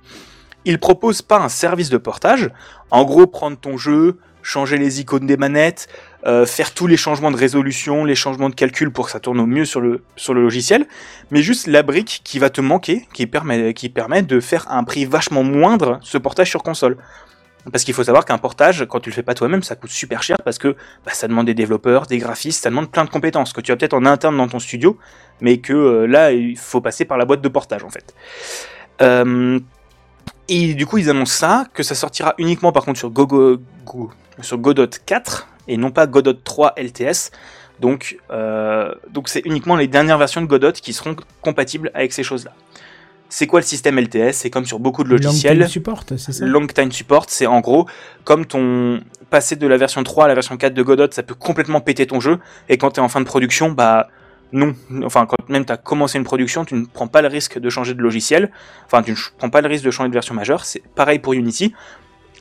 Ils 0.64 0.78
proposent 0.78 1.22
pas 1.22 1.40
un 1.40 1.48
service 1.48 1.90
de 1.90 1.98
portage, 1.98 2.50
en 2.90 3.04
gros 3.04 3.26
prendre 3.26 3.58
ton 3.58 3.76
jeu, 3.76 4.18
changer 4.42 4.76
les 4.76 5.00
icônes 5.00 5.26
des 5.26 5.36
manettes, 5.36 5.88
euh, 6.26 6.46
faire 6.46 6.74
tous 6.74 6.86
les 6.86 6.96
changements 6.96 7.30
de 7.30 7.36
résolution, 7.36 8.04
les 8.04 8.14
changements 8.14 8.50
de 8.50 8.54
calcul 8.54 8.90
pour 8.92 9.06
que 9.06 9.12
ça 9.12 9.20
tourne 9.20 9.40
au 9.40 9.46
mieux 9.46 9.64
sur 9.64 9.80
le, 9.80 10.04
sur 10.16 10.34
le 10.34 10.42
logiciel, 10.42 10.86
mais 11.30 11.42
juste 11.42 11.66
la 11.66 11.82
brique 11.82 12.20
qui 12.24 12.38
va 12.38 12.50
te 12.50 12.60
manquer, 12.60 13.06
qui 13.12 13.26
permet, 13.26 13.74
qui 13.74 13.88
permet 13.88 14.22
de 14.22 14.40
faire 14.40 14.70
un 14.70 14.84
prix 14.84 15.04
vachement 15.04 15.42
moindre 15.42 15.98
ce 16.02 16.18
portage 16.18 16.50
sur 16.50 16.62
console. 16.62 16.96
Parce 17.70 17.84
qu'il 17.84 17.94
faut 17.94 18.02
savoir 18.02 18.24
qu'un 18.24 18.38
portage, 18.38 18.86
quand 18.88 18.98
tu 18.98 19.10
le 19.10 19.14
fais 19.14 19.22
pas 19.22 19.34
toi-même, 19.34 19.62
ça 19.62 19.76
coûte 19.76 19.90
super 19.90 20.22
cher 20.22 20.36
parce 20.44 20.58
que 20.58 20.76
bah, 21.04 21.12
ça 21.12 21.28
demande 21.28 21.46
des 21.46 21.54
développeurs, 21.54 22.06
des 22.06 22.18
graphistes, 22.18 22.62
ça 22.62 22.70
demande 22.70 22.90
plein 22.90 23.04
de 23.04 23.10
compétences 23.10 23.52
que 23.52 23.60
tu 23.60 23.70
as 23.70 23.76
peut-être 23.76 23.94
en 23.94 24.04
interne 24.04 24.36
dans 24.36 24.48
ton 24.48 24.58
studio, 24.58 24.98
mais 25.40 25.58
que 25.58 25.72
euh, 25.72 26.06
là, 26.06 26.32
il 26.32 26.56
faut 26.56 26.80
passer 26.80 27.04
par 27.04 27.18
la 27.18 27.24
boîte 27.24 27.40
de 27.40 27.48
portage 27.48 27.84
en 27.84 27.90
fait. 27.90 28.14
Euh, 29.00 29.60
et 30.48 30.74
du 30.74 30.86
coup, 30.86 30.98
ils 30.98 31.08
annoncent 31.08 31.36
ça, 31.36 31.66
que 31.72 31.82
ça 31.82 31.94
sortira 31.94 32.34
uniquement 32.38 32.72
par 32.72 32.84
contre 32.84 32.98
sur, 32.98 33.10
Godot 33.10 33.60
4 35.06 35.48
et 35.68 35.76
non 35.76 35.90
pas 35.90 36.06
Godot 36.06 36.32
3 36.32 36.74
LTS. 36.76 37.30
Euh, 38.30 38.94
donc 39.10 39.28
c'est 39.28 39.44
uniquement 39.44 39.76
les 39.76 39.88
dernières 39.88 40.18
versions 40.18 40.40
de 40.40 40.46
Godot 40.46 40.72
qui 40.72 40.92
seront 40.92 41.16
compatibles 41.40 41.90
avec 41.94 42.12
ces 42.12 42.22
choses-là. 42.22 42.52
C'est 43.34 43.46
quoi 43.46 43.60
le 43.60 43.64
système 43.64 43.98
LTS 43.98 44.32
C'est 44.32 44.50
comme 44.50 44.66
sur 44.66 44.78
beaucoup 44.78 45.04
de 45.04 45.08
logiciels. 45.08 45.56
Long 45.56 45.64
time 45.64 45.72
support, 45.72 46.04
c'est 46.06 46.18
ça? 46.18 46.44
Long 46.44 46.66
time 46.66 46.92
support, 46.92 47.24
c'est 47.28 47.46
en 47.46 47.60
gros 47.60 47.86
comme 48.24 48.44
ton 48.44 49.00
passer 49.30 49.56
de 49.56 49.66
la 49.66 49.78
version 49.78 50.04
3 50.04 50.26
à 50.26 50.28
la 50.28 50.34
version 50.34 50.58
4 50.58 50.74
de 50.74 50.82
Godot, 50.82 51.10
ça 51.10 51.22
peut 51.22 51.34
complètement 51.34 51.80
péter 51.80 52.06
ton 52.06 52.20
jeu. 52.20 52.38
Et 52.68 52.76
quand 52.76 52.90
tu 52.90 53.00
es 53.00 53.02
en 53.02 53.08
fin 53.08 53.22
de 53.22 53.24
production, 53.24 53.70
bah 53.70 54.08
non. 54.52 54.74
Enfin, 55.02 55.24
quand 55.24 55.48
même 55.48 55.64
tu 55.64 55.72
as 55.72 55.78
commencé 55.78 56.18
une 56.18 56.24
production, 56.24 56.66
tu 56.66 56.74
ne 56.74 56.84
prends 56.84 57.08
pas 57.08 57.22
le 57.22 57.28
risque 57.28 57.58
de 57.58 57.70
changer 57.70 57.94
de 57.94 58.02
logiciel. 58.02 58.50
Enfin, 58.84 59.02
tu 59.02 59.12
ne 59.12 59.16
prends 59.38 59.48
pas 59.48 59.62
le 59.62 59.68
risque 59.68 59.84
de 59.86 59.90
changer 59.90 60.10
de 60.10 60.14
version 60.14 60.34
majeure. 60.34 60.66
C'est 60.66 60.82
pareil 60.94 61.18
pour 61.18 61.32
Unity. 61.32 61.72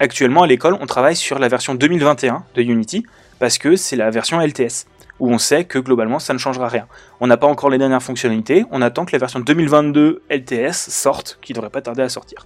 Actuellement, 0.01 0.43
à 0.43 0.47
l'école, 0.47 0.77
on 0.81 0.87
travaille 0.87 1.15
sur 1.15 1.39
la 1.39 1.47
version 1.47 1.73
2021 1.73 2.43
de 2.53 2.61
Unity 2.63 3.05
parce 3.39 3.57
que 3.57 3.77
c'est 3.77 3.95
la 3.95 4.09
version 4.09 4.41
LTS 4.41 4.87
où 5.21 5.31
on 5.31 5.37
sait 5.37 5.63
que 5.63 5.79
globalement 5.79 6.19
ça 6.19 6.33
ne 6.33 6.39
changera 6.39 6.67
rien. 6.67 6.87
On 7.21 7.27
n'a 7.27 7.37
pas 7.37 7.47
encore 7.47 7.69
les 7.69 7.77
dernières 7.77 8.03
fonctionnalités, 8.03 8.65
on 8.71 8.81
attend 8.81 9.05
que 9.05 9.11
la 9.13 9.19
version 9.19 9.39
2022 9.39 10.23
LTS 10.29 10.73
sorte, 10.73 11.37
qui 11.41 11.53
devrait 11.53 11.69
pas 11.69 11.81
tarder 11.81 12.01
à 12.01 12.09
sortir. 12.09 12.45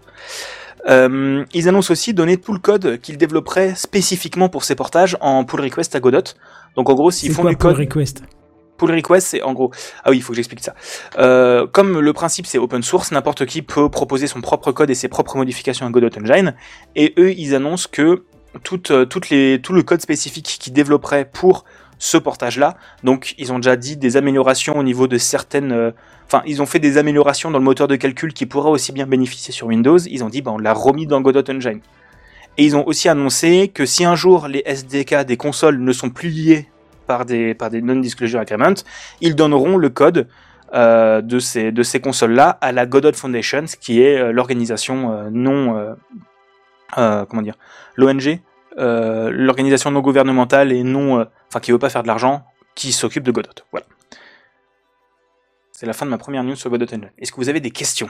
Euh, 0.87 1.43
ils 1.53 1.67
annoncent 1.67 1.91
aussi 1.91 2.13
donner 2.13 2.37
tout 2.37 2.53
le 2.53 2.59
code 2.59 2.99
qu'ils 2.99 3.17
développeraient 3.17 3.73
spécifiquement 3.73 4.49
pour 4.49 4.65
ces 4.65 4.75
portages 4.75 5.17
en 5.21 5.45
pull 5.45 5.61
request 5.61 5.95
à 5.95 5.99
Godot. 5.99 6.21
Donc 6.75 6.89
en 6.89 6.93
gros, 6.93 7.09
s'ils 7.09 7.31
font 7.31 7.41
quoi 7.41 7.51
du 7.51 7.57
pull 7.57 7.71
code, 7.71 7.79
request? 7.79 8.23
Pull 8.77 8.91
request, 8.91 9.27
c'est 9.27 9.41
en 9.41 9.53
gros. 9.53 9.71
Ah 10.03 10.11
oui, 10.11 10.17
il 10.17 10.21
faut 10.21 10.33
que 10.33 10.35
j'explique 10.35 10.59
ça. 10.59 10.75
Euh, 11.17 11.65
comme 11.65 11.99
le 11.99 12.13
principe 12.13 12.45
c'est 12.45 12.57
open 12.57 12.83
source, 12.83 13.11
n'importe 13.11 13.45
qui 13.45 13.61
peut 13.61 13.89
proposer 13.89 14.27
son 14.27 14.41
propre 14.41 14.73
code 14.73 14.89
et 14.89 14.95
ses 14.95 15.07
propres 15.07 15.37
modifications 15.37 15.87
à 15.87 15.89
Godot 15.89 16.09
Engine. 16.19 16.53
Et 16.95 17.13
eux, 17.17 17.31
ils 17.31 17.55
annoncent 17.55 17.87
que 17.89 18.25
tout, 18.63 18.91
euh, 18.91 19.05
toutes 19.05 19.29
les, 19.29 19.59
tout 19.61 19.73
le 19.73 19.81
code 19.81 20.01
spécifique 20.01 20.57
qu'ils 20.59 20.73
développeraient 20.73 21.25
pour 21.25 21.65
ce 22.05 22.17
portage-là. 22.17 22.77
Donc, 23.03 23.33
ils 23.39 23.51
ont 23.51 23.57
déjà 23.57 23.75
dit 23.75 23.97
des 23.97 24.15
améliorations 24.15 24.77
au 24.77 24.83
niveau 24.83 25.07
de 25.07 25.17
certaines. 25.17 25.71
euh, 25.71 25.91
Enfin, 26.27 26.41
ils 26.45 26.61
ont 26.61 26.65
fait 26.65 26.79
des 26.79 26.97
améliorations 26.97 27.51
dans 27.51 27.59
le 27.59 27.63
moteur 27.63 27.87
de 27.87 27.95
calcul 27.95 28.33
qui 28.33 28.45
pourraient 28.45 28.69
aussi 28.69 28.91
bien 28.91 29.05
bénéficier 29.05 29.53
sur 29.53 29.67
Windows. 29.67 29.97
Ils 29.97 30.23
ont 30.23 30.29
dit, 30.29 30.41
bah, 30.41 30.51
on 30.51 30.57
l'a 30.57 30.73
remis 30.73 31.07
dans 31.07 31.21
Godot 31.21 31.43
Engine. 31.51 31.81
Et 32.57 32.63
ils 32.63 32.75
ont 32.75 32.85
aussi 32.87 33.09
annoncé 33.09 33.71
que 33.73 33.85
si 33.85 34.05
un 34.05 34.15
jour 34.15 34.47
les 34.47 34.63
SDK 34.65 35.25
des 35.25 35.37
consoles 35.37 35.79
ne 35.79 35.91
sont 35.91 36.09
plus 36.09 36.29
liés 36.29 36.67
par 37.05 37.25
des, 37.25 37.55
non-disclosure 37.81 38.39
agreements, 38.39 38.73
ils 39.21 39.35
donneront 39.35 39.77
le 39.77 39.89
code 39.89 40.27
euh, 40.73 41.21
de 41.21 41.39
ces, 41.39 41.99
consoles-là 42.01 42.57
à 42.61 42.71
la 42.71 42.85
Godot 42.85 43.13
Foundation, 43.13 43.65
qui 43.79 44.01
est 44.01 44.17
euh, 44.17 44.31
l'organisation 44.31 45.29
non. 45.31 45.95
comment 46.95 47.41
dire 47.41 47.57
L'ONG, 47.95 48.39
l'organisation 48.77 49.91
non 49.91 50.01
gouvernementale 50.01 50.71
et 50.71 50.83
non. 50.83 51.25
Enfin, 51.55 51.61
qui 51.61 51.71
veut 51.71 51.79
pas 51.79 51.89
faire 51.89 52.01
de 52.03 52.07
l'argent, 52.07 52.43
qui 52.75 52.91
s'occupe 52.91 53.23
de 53.23 53.31
Godot. 53.31 53.47
Voilà. 53.71 53.85
C'est 55.71 55.85
la 55.85 55.93
fin 55.93 56.05
de 56.05 56.11
ma 56.11 56.17
première 56.17 56.43
news 56.43 56.57
sur 56.57 56.69
Godot 56.69 56.85
Engine. 56.85 57.09
Est-ce 57.17 57.31
que 57.31 57.37
vous 57.37 57.47
avez 57.47 57.61
des 57.61 57.71
questions? 57.71 58.09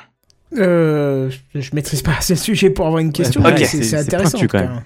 Euh, 0.57 1.29
je 1.53 1.69
maîtrise 1.75 2.01
pas 2.01 2.13
assez 2.17 2.33
le 2.33 2.39
sujet 2.39 2.71
pour 2.71 2.87
avoir 2.87 2.99
une 3.01 3.11
question, 3.13 3.43
Ouais, 3.43 3.53
mais 3.53 3.61
ok, 3.61 3.67
c'est- 3.67 3.93
intéressant. 3.95 4.31
pointu, 4.31 4.47
quand 4.47 4.59
même. 4.61 4.81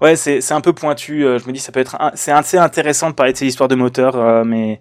Ouais, 0.00 0.16
c'est 0.16 0.40
c'est 0.40 0.54
un 0.54 0.60
peu 0.60 0.72
pointu. 0.72 1.24
euh, 1.24 1.38
je 1.38 1.46
me 1.46 1.52
dis, 1.52 1.60
ça 1.60 1.70
peut 1.70 1.78
être. 1.78 1.96
C'est 2.16 2.32
assez 2.32 2.58
intéressant 2.58 3.10
de 3.10 3.14
parler 3.14 3.32
de 3.32 3.38
ces 3.38 3.46
histoires 3.46 3.68
de 3.68 3.76
moteur, 3.76 4.16
euh, 4.16 4.42
mais 4.42 4.80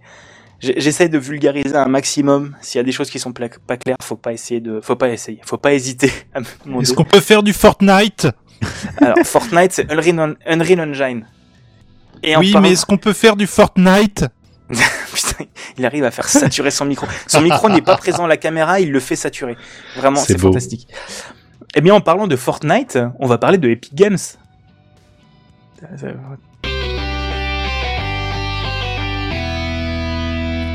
j'essaye 0.60 1.10
de 1.10 1.20
vulgariser 1.20 1.76
un 1.76 1.86
maximum. 1.88 2.56
S'il 2.62 2.80
y 2.80 2.82
a 2.82 2.84
des 2.84 2.92
choses 2.92 3.12
qui 3.12 3.20
sont 3.20 3.32
pas 3.32 3.48
claires, 3.78 3.98
faut 4.02 4.16
pas 4.16 4.34
essayer 4.34 4.60
de. 4.60 4.82
Faut 4.82 4.96
pas 4.96 5.10
essayer. 5.10 5.40
Faut 5.46 5.58
pas 5.58 5.74
hésiter. 5.74 6.12
Est-ce 6.82 6.94
qu'on 6.94 7.04
peut 7.06 7.20
faire 7.20 7.44
du 7.44 7.54
Fortnite? 7.54 8.28
Alors, 8.98 9.18
Fortnite, 9.24 9.72
c'est 9.74 9.92
Unreal, 9.92 10.36
Unreal 10.48 10.80
Engine. 10.82 11.28
Et 12.24 12.38
Oui, 12.38 12.56
mais 12.62 12.72
est-ce 12.72 12.86
qu'on 12.86 12.98
peut 12.98 13.14
faire 13.14 13.36
du 13.36 13.48
Fortnite? 13.48 14.26
Putain, 14.70 15.46
il 15.78 15.86
arrive 15.86 16.06
à 16.06 16.12
faire 16.12 16.28
saturer 16.28 16.72
son 16.72 16.86
micro. 16.86 17.06
Son 17.28 17.42
micro 17.42 17.70
n'est 17.70 17.82
pas 17.82 17.98
présent 17.98 18.24
à 18.24 18.28
la 18.28 18.38
caméra, 18.38 18.80
il 18.80 18.92
le 18.92 19.00
fait 19.00 19.18
saturer. 19.18 19.58
Vraiment, 19.98 20.20
C'est 20.20 20.40
fantastique. 20.40 20.88
Eh 21.76 21.82
bien, 21.82 21.94
en 21.94 22.02
parlant 22.02 22.28
de 22.28 22.36
Fortnite, 22.36 22.98
on 23.20 23.28
va 23.28 23.38
parler 23.38 23.58
de 23.58 23.70
Epic 23.70 23.94
Games. 23.94 24.18
Un 25.84 25.98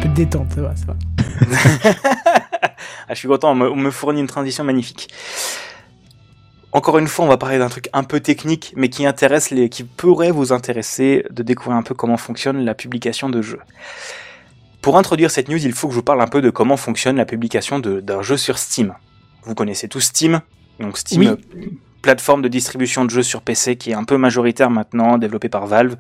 peu 0.02 0.08
de 0.08 0.14
détente, 0.14 0.52
ça 0.54 0.60
va, 0.60 0.74
ça 0.76 0.84
va. 0.86 0.94
Ah, 3.10 3.14
je 3.14 3.20
suis 3.20 3.28
content, 3.28 3.52
on 3.52 3.54
me, 3.54 3.70
on 3.70 3.76
me 3.76 3.90
fournit 3.90 4.20
une 4.20 4.26
transition 4.26 4.64
magnifique. 4.64 5.08
Encore 6.78 6.98
une 6.98 7.08
fois, 7.08 7.24
on 7.24 7.28
va 7.28 7.38
parler 7.38 7.58
d'un 7.58 7.68
truc 7.68 7.88
un 7.92 8.04
peu 8.04 8.20
technique, 8.20 8.72
mais 8.76 8.88
qui 8.88 9.04
intéresse 9.04 9.50
les, 9.50 9.68
qui 9.68 9.82
pourrait 9.82 10.30
vous 10.30 10.52
intéresser 10.52 11.24
de 11.28 11.42
découvrir 11.42 11.76
un 11.76 11.82
peu 11.82 11.92
comment 11.92 12.16
fonctionne 12.16 12.64
la 12.64 12.72
publication 12.72 13.28
de 13.28 13.42
jeux. 13.42 13.58
Pour 14.80 14.96
introduire 14.96 15.32
cette 15.32 15.48
news, 15.48 15.58
il 15.58 15.72
faut 15.72 15.88
que 15.88 15.94
je 15.94 15.98
vous 15.98 16.04
parle 16.04 16.22
un 16.22 16.28
peu 16.28 16.40
de 16.40 16.50
comment 16.50 16.76
fonctionne 16.76 17.16
la 17.16 17.24
publication 17.24 17.80
d'un 17.80 18.22
jeu 18.22 18.36
sur 18.36 18.58
Steam. 18.58 18.94
Vous 19.42 19.56
connaissez 19.56 19.88
tous 19.88 20.02
Steam, 20.02 20.40
donc 20.78 20.98
Steam, 20.98 21.36
Oui. 21.56 21.80
plateforme 22.00 22.42
de 22.42 22.48
distribution 22.48 23.04
de 23.04 23.10
jeux 23.10 23.24
sur 23.24 23.42
PC 23.42 23.74
qui 23.74 23.90
est 23.90 23.94
un 23.94 24.04
peu 24.04 24.16
majoritaire 24.16 24.70
maintenant, 24.70 25.18
développée 25.18 25.48
par 25.48 25.66
Valve. 25.66 25.96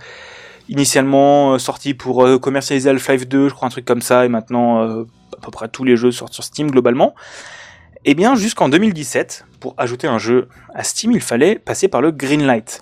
Initialement 0.68 1.54
euh, 1.54 1.58
sorti 1.58 1.92
pour 1.92 2.24
euh, 2.24 2.38
commercialiser 2.38 2.88
Half-Life 2.88 3.26
2, 3.26 3.48
je 3.48 3.54
crois 3.54 3.66
un 3.66 3.70
truc 3.72 3.84
comme 3.84 4.00
ça, 4.00 4.24
et 4.24 4.28
maintenant 4.28 4.80
euh, 4.84 5.02
à 5.36 5.40
peu 5.40 5.50
près 5.50 5.66
tous 5.68 5.82
les 5.82 5.96
jeux 5.96 6.12
sortent 6.12 6.34
sur 6.34 6.44
Steam 6.44 6.70
globalement. 6.70 7.16
Et 8.04 8.14
bien 8.14 8.36
jusqu'en 8.36 8.68
2017, 8.68 9.44
pour 9.60 9.74
ajouter 9.76 10.06
un 10.06 10.18
jeu 10.18 10.48
à 10.74 10.84
Steam, 10.84 11.12
il 11.12 11.20
fallait 11.20 11.58
passer 11.58 11.88
par 11.88 12.00
le 12.00 12.12
Greenlight. 12.12 12.80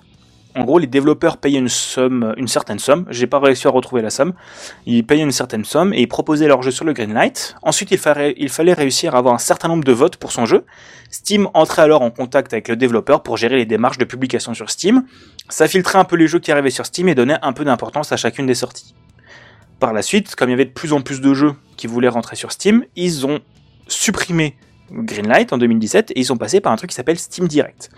En 0.55 0.63
gros, 0.63 0.79
les 0.79 0.87
développeurs 0.87 1.37
payaient 1.37 1.59
une 1.59 1.69
somme, 1.69 2.33
une 2.37 2.47
certaine 2.47 2.79
somme. 2.79 3.05
J'ai 3.11 3.27
pas 3.27 3.39
réussi 3.39 3.67
à 3.67 3.69
retrouver 3.69 4.01
la 4.01 4.09
somme. 4.09 4.33
Ils 4.87 5.05
payaient 5.05 5.23
une 5.23 5.31
certaine 5.31 5.65
somme 5.65 5.93
et 5.93 6.01
ils 6.01 6.07
proposaient 6.07 6.47
leur 6.47 6.63
jeu 6.63 6.71
sur 6.71 6.83
le 6.83 6.93
Greenlight. 6.93 7.55
Ensuite, 7.61 7.91
il 7.91 7.99
fallait, 7.99 8.33
il 8.37 8.49
fallait 8.49 8.73
réussir 8.73 9.13
à 9.13 9.19
avoir 9.19 9.35
un 9.35 9.39
certain 9.39 9.67
nombre 9.67 9.83
de 9.83 9.91
votes 9.91 10.17
pour 10.17 10.31
son 10.31 10.45
jeu. 10.45 10.65
Steam 11.11 11.47
entrait 11.53 11.83
alors 11.83 12.01
en 12.01 12.09
contact 12.09 12.53
avec 12.53 12.69
le 12.69 12.75
développeur 12.75 13.21
pour 13.21 13.37
gérer 13.37 13.55
les 13.55 13.65
démarches 13.65 13.99
de 13.99 14.05
publication 14.05 14.55
sur 14.55 14.71
Steam. 14.71 15.03
Ça 15.49 15.67
filtrait 15.67 15.99
un 15.99 16.05
peu 16.05 16.15
les 16.15 16.27
jeux 16.27 16.39
qui 16.39 16.51
arrivaient 16.51 16.71
sur 16.71 16.87
Steam 16.87 17.07
et 17.07 17.13
donnait 17.13 17.37
un 17.43 17.53
peu 17.53 17.63
d'importance 17.63 18.11
à 18.11 18.17
chacune 18.17 18.47
des 18.47 18.55
sorties. 18.55 18.95
Par 19.79 19.93
la 19.93 20.01
suite, 20.01 20.35
comme 20.35 20.49
il 20.49 20.53
y 20.53 20.55
avait 20.55 20.65
de 20.65 20.71
plus 20.71 20.91
en 20.91 21.01
plus 21.01 21.21
de 21.21 21.33
jeux 21.35 21.53
qui 21.75 21.85
voulaient 21.85 22.07
rentrer 22.07 22.35
sur 22.35 22.51
Steam, 22.51 22.83
ils 22.95 23.27
ont 23.27 23.41
supprimé 23.87 24.57
Greenlight 24.91 25.53
en 25.53 25.57
2017 25.57 26.11
et 26.11 26.19
ils 26.19 26.25
sont 26.25 26.37
passés 26.37 26.61
par 26.61 26.71
un 26.71 26.75
truc 26.75 26.89
qui 26.89 26.95
s'appelle 26.95 27.19
Steam 27.19 27.47
Direct. 27.47 27.89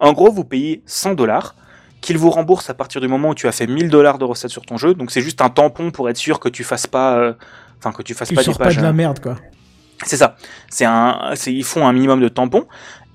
En 0.00 0.12
gros, 0.12 0.30
vous 0.30 0.44
payez 0.44 0.82
100 0.86 1.14
dollars 1.14 1.54
qu'il 2.00 2.18
vous 2.18 2.30
rembourse 2.30 2.70
à 2.70 2.74
partir 2.74 3.00
du 3.00 3.08
moment 3.08 3.30
où 3.30 3.34
tu 3.34 3.48
as 3.48 3.52
fait 3.52 3.66
1000 3.66 3.88
dollars 3.88 4.18
de 4.18 4.24
recettes 4.24 4.50
sur 4.50 4.64
ton 4.64 4.76
jeu. 4.76 4.94
Donc 4.94 5.10
c'est 5.10 5.22
juste 5.22 5.40
un 5.40 5.48
tampon 5.48 5.90
pour 5.90 6.08
être 6.08 6.16
sûr 6.16 6.38
que 6.38 6.48
tu 6.48 6.62
fasses 6.62 6.86
pas, 6.86 7.16
euh, 7.16 7.32
enfin 7.78 7.92
que 7.92 8.02
tu 8.02 8.14
fasses 8.14 8.28
Tu 8.28 8.34
pas 8.34 8.42
des 8.42 8.76
de 8.76 8.82
la 8.82 8.88
euh, 8.88 8.92
merde, 8.92 9.20
quoi. 9.20 9.36
c'est 10.04 10.16
ça. 10.16 10.36
C'est 10.68 10.84
un, 10.84 11.32
ils 11.46 11.64
font 11.64 11.86
un 11.86 11.92
minimum 11.92 12.20
de 12.20 12.28
tampons. 12.28 12.66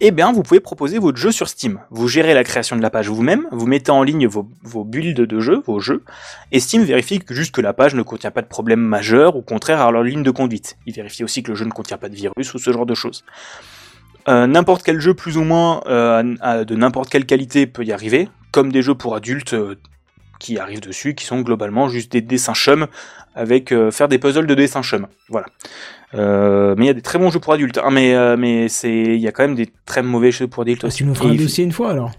Eh 0.03 0.09
bien, 0.09 0.31
vous 0.31 0.41
pouvez 0.41 0.59
proposer 0.59 0.97
votre 0.97 1.19
jeu 1.19 1.31
sur 1.31 1.47
Steam. 1.47 1.79
Vous 1.91 2.07
gérez 2.07 2.33
la 2.33 2.43
création 2.43 2.75
de 2.75 2.81
la 2.81 2.89
page 2.89 3.07
vous-même, 3.07 3.45
vous 3.51 3.67
mettez 3.67 3.91
en 3.91 4.01
ligne 4.01 4.25
vos, 4.25 4.83
builds 4.83 5.27
de 5.27 5.39
jeu, 5.39 5.61
vos 5.67 5.79
jeux, 5.79 6.03
et 6.51 6.59
Steam 6.59 6.81
vérifie 6.81 7.21
juste 7.29 7.53
que 7.53 7.61
la 7.61 7.71
page 7.71 7.93
ne 7.93 8.01
contient 8.01 8.31
pas 8.31 8.41
de 8.41 8.47
problème 8.47 8.79
majeur 8.79 9.35
ou 9.35 9.43
contraire 9.43 9.79
à 9.79 9.91
leur 9.91 10.01
ligne 10.01 10.23
de 10.23 10.31
conduite. 10.31 10.79
Il 10.87 10.95
vérifie 10.95 11.23
aussi 11.23 11.43
que 11.43 11.51
le 11.51 11.55
jeu 11.55 11.65
ne 11.65 11.69
contient 11.69 11.99
pas 11.99 12.09
de 12.09 12.15
virus 12.15 12.51
ou 12.55 12.57
ce 12.57 12.73
genre 12.73 12.87
de 12.87 12.95
choses. 12.95 13.23
Euh, 14.27 14.47
n'importe 14.47 14.81
quel 14.81 14.99
jeu 14.99 15.13
plus 15.13 15.37
ou 15.37 15.43
moins 15.43 15.81
euh, 15.85 16.23
de 16.63 16.75
n'importe 16.75 17.11
quelle 17.11 17.27
qualité 17.27 17.67
peut 17.67 17.83
y 17.83 17.91
arriver, 17.91 18.27
comme 18.51 18.71
des 18.71 18.81
jeux 18.81 18.95
pour 18.95 19.13
adultes 19.13 19.53
euh, 19.53 19.75
qui 20.39 20.57
arrivent 20.57 20.81
dessus, 20.81 21.13
qui 21.13 21.25
sont 21.25 21.41
globalement 21.41 21.89
juste 21.89 22.11
des 22.11 22.21
dessins 22.21 22.55
chum 22.55 22.87
avec 23.35 23.71
faire 23.91 24.07
des 24.07 24.17
puzzles 24.17 24.47
de 24.47 24.55
dessins 24.55 24.81
chum. 24.81 25.05
Voilà. 25.29 25.45
Euh, 26.13 26.75
mais 26.77 26.85
il 26.85 26.87
y 26.87 26.91
a 26.91 26.93
des 26.93 27.01
très 27.01 27.17
bons 27.19 27.29
jeux 27.31 27.39
pour 27.39 27.53
adultes, 27.53 27.77
hein, 27.77 27.89
mais 27.91 28.13
euh, 28.15 28.35
mais 28.37 28.67
c'est 28.67 28.91
il 28.93 29.19
y 29.21 29.27
a 29.27 29.31
quand 29.31 29.43
même 29.43 29.55
des 29.55 29.69
très 29.85 30.03
mauvais 30.03 30.31
jeux 30.31 30.47
pour 30.47 30.63
adultes 30.63 30.81
Ah, 30.83 30.87
aussi. 30.87 30.97
tu 30.97 31.05
nous 31.05 31.15
feras 31.15 31.29
un 31.29 31.35
dossier 31.35 31.63
une 31.63 31.71
fois, 31.71 31.91
alors. 31.91 32.11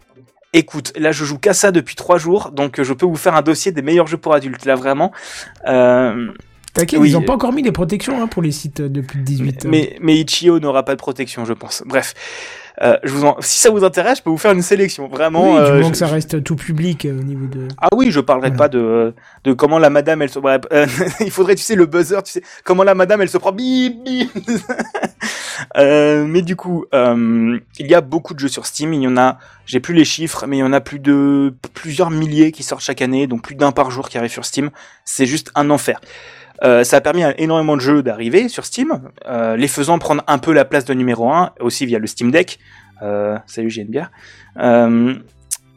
Écoute, 0.55 0.93
là 0.98 1.12
je 1.12 1.24
joue 1.24 1.39
qu'à 1.39 1.55
ça 1.55 1.73
depuis 1.73 1.94
trois 1.94 2.19
jours, 2.19 2.51
donc 2.52 2.78
euh, 2.78 2.85
je 2.85 2.93
peux 2.93 3.06
vous 3.06 3.16
faire 3.16 3.35
un 3.35 3.43
dossier 3.43 3.73
des 3.73 3.82
meilleurs 3.82 4.06
jeux 4.06 4.16
pour 4.19 4.35
adultes. 4.35 4.64
Là 4.64 4.74
vraiment. 4.77 5.12
Euh, 5.66 6.28
T'inquiète, 6.74 7.01
Oui. 7.01 7.10
ils 7.10 7.16
ont 7.19 7.23
pas 7.23 7.35
encore 7.35 7.52
mis 7.52 7.62
les 7.62 7.70
protections 7.73 8.23
hein, 8.23 8.27
pour 8.27 8.40
les 8.40 8.51
sites 8.51 8.81
de 8.81 9.02
plus 9.02 9.19
de 9.19 9.24
18 9.24 9.66
ans. 9.66 9.69
mais, 9.70 9.97
mais 10.01 10.16
Ichio 10.16 10.59
n'aura 10.59 10.85
pas 10.85 10.94
de 10.94 11.01
protection, 11.01 11.44
je 11.44 11.52
pense. 11.52 11.82
Bref, 11.85 12.14
euh, 12.81 12.97
je 13.05 13.12
vous 13.12 13.24
en... 13.24 13.36
si 13.40 13.61
ça 13.61 13.69
vous 13.70 13.85
intéresse, 13.85 14.19
je 14.19 14.23
peux 14.23 14.31
vous 14.31 14.39
faire 14.39 14.53
une 14.53 14.62
sélection. 14.62 15.07
Vraiment. 15.09 15.57
oui, 15.57 15.59
du 15.59 15.65
euh, 15.65 15.73
moment 15.74 15.86
je- 15.89 15.90
que 15.93 15.97
ça 15.99 16.07
reste 16.07 16.43
tout 16.43 16.57
public 16.57 17.05
euh, 17.05 17.19
au 17.19 17.23
niveau 17.23 17.47
de. 17.47 17.69
Ah 17.78 17.89
oui, 17.94 18.11
je 18.11 18.20
parlerai 18.20 18.49
Voilà. 18.49 18.59
pas 18.59 18.69
de, 18.69 19.15
de 19.44 19.53
comment 19.53 19.78
la 19.78 19.90
madame 19.90 20.23
elle 20.23 20.31
se. 20.31 20.39
Bref, 20.39 20.62
euh, 20.73 20.86
il 21.20 21.31
faudrait, 21.31 21.55
tu 21.55 21.62
sais, 21.62 21.74
le 21.74 21.85
buzzer, 21.86 22.23
tu 22.23 22.32
sais, 22.32 22.43
comment 22.65 22.82
la 22.85 22.94
madame 22.94 23.20
elle 23.20 23.28
se 23.28 23.39
prend 23.39 23.53
bip 23.53 24.03
bip. 24.05 24.31
Euh, 25.78 26.24
mais 26.27 26.43
du 26.43 26.57
coup, 26.57 26.86
euh, 26.93 27.59
il 27.78 27.86
y 27.86 27.94
a 27.94 28.01
beaucoup 28.01 28.35
de 28.35 28.39
jeux 28.40 28.49
sur 28.49 28.66
Steam. 28.66 28.93
Il 28.94 29.03
y 29.03 29.07
en 29.07 29.16
a, 29.16 29.39
j'ai 29.65 29.81
plus 29.81 29.94
les 29.94 30.05
chiffres, 30.05 30.47
mais 30.49 30.57
il 30.57 30.61
y 30.61 30.65
en 30.65 30.73
a 30.73 30.81
plus 30.81 30.99
de 30.99 31.55
plusieurs 31.74 32.11
milliers 32.11 32.53
qui 32.53 32.62
sortent 32.62 32.82
chaque 32.82 33.01
année, 33.03 33.27
donc 33.27 33.43
plus 33.43 33.55
d'un 33.55 33.70
par 33.70 33.90
jour 33.90 34.09
qui 34.09 34.19
arrive 34.19 34.31
sur 34.32 34.44
Steam. 34.44 34.70
C'est 35.05 35.27
juste 35.27 35.51
un 35.55 35.70
enfer. 35.70 36.01
Euh, 36.64 36.84
ça 36.84 36.98
a 36.98 37.00
permis 37.00 37.24
à 37.24 37.38
énormément 37.40 37.76
de 37.76 37.80
jeux 37.80 38.02
d'arriver 38.02 38.48
sur 38.48 38.64
Steam, 38.64 39.10
euh, 39.26 39.56
les 39.56 39.68
faisant 39.68 39.98
prendre 39.98 40.22
un 40.26 40.38
peu 40.38 40.52
la 40.52 40.64
place 40.64 40.84
de 40.84 40.94
numéro 40.94 41.30
1, 41.30 41.52
aussi 41.60 41.86
via 41.86 41.98
le 41.98 42.06
Steam 42.06 42.30
Deck. 42.30 42.58
Euh, 43.02 43.36
salut, 43.46 43.70
j'ai 43.70 43.82
une 43.82 43.88
bière. 43.88 44.10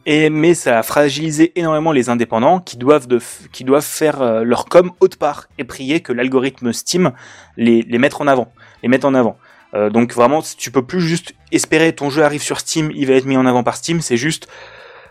Et, 0.08 0.30
mais 0.30 0.54
ça 0.54 0.78
a 0.78 0.84
fragilisé 0.84 1.52
énormément 1.56 1.92
les 1.92 2.10
indépendants 2.10 2.60
qui 2.60 2.78
doivent, 2.78 3.08
qui 3.52 3.64
doivent 3.64 3.84
faire 3.84 4.44
leur 4.44 4.66
com 4.66 4.92
haute 5.00 5.16
part 5.16 5.48
et 5.58 5.64
prier 5.64 6.02
que 6.02 6.14
l'algorithme 6.14 6.72
Steam 6.74 7.12
les, 7.58 7.82
les 7.82 7.98
mette 7.98 8.14
en 8.22 8.28
avant. 8.28 8.54
Les 8.84 8.90
mette 8.90 9.04
en 9.04 9.16
avant. 9.16 9.36
Donc 9.74 10.14
vraiment, 10.14 10.44
tu 10.44 10.70
peux 10.70 10.86
plus 10.86 11.02
juste 11.02 11.34
espérer 11.52 11.92
ton 11.92 12.12
jeu 12.12 12.22
arrive 12.22 12.44
sur 12.44 12.60
Steam, 12.60 12.92
il 12.94 13.08
va 13.08 13.14
être 13.14 13.26
mis 13.26 13.36
en 13.36 13.48
avant 13.48 13.64
par 13.64 13.78
Steam. 13.78 14.00
C'est 14.00 14.16
juste, 14.16 14.48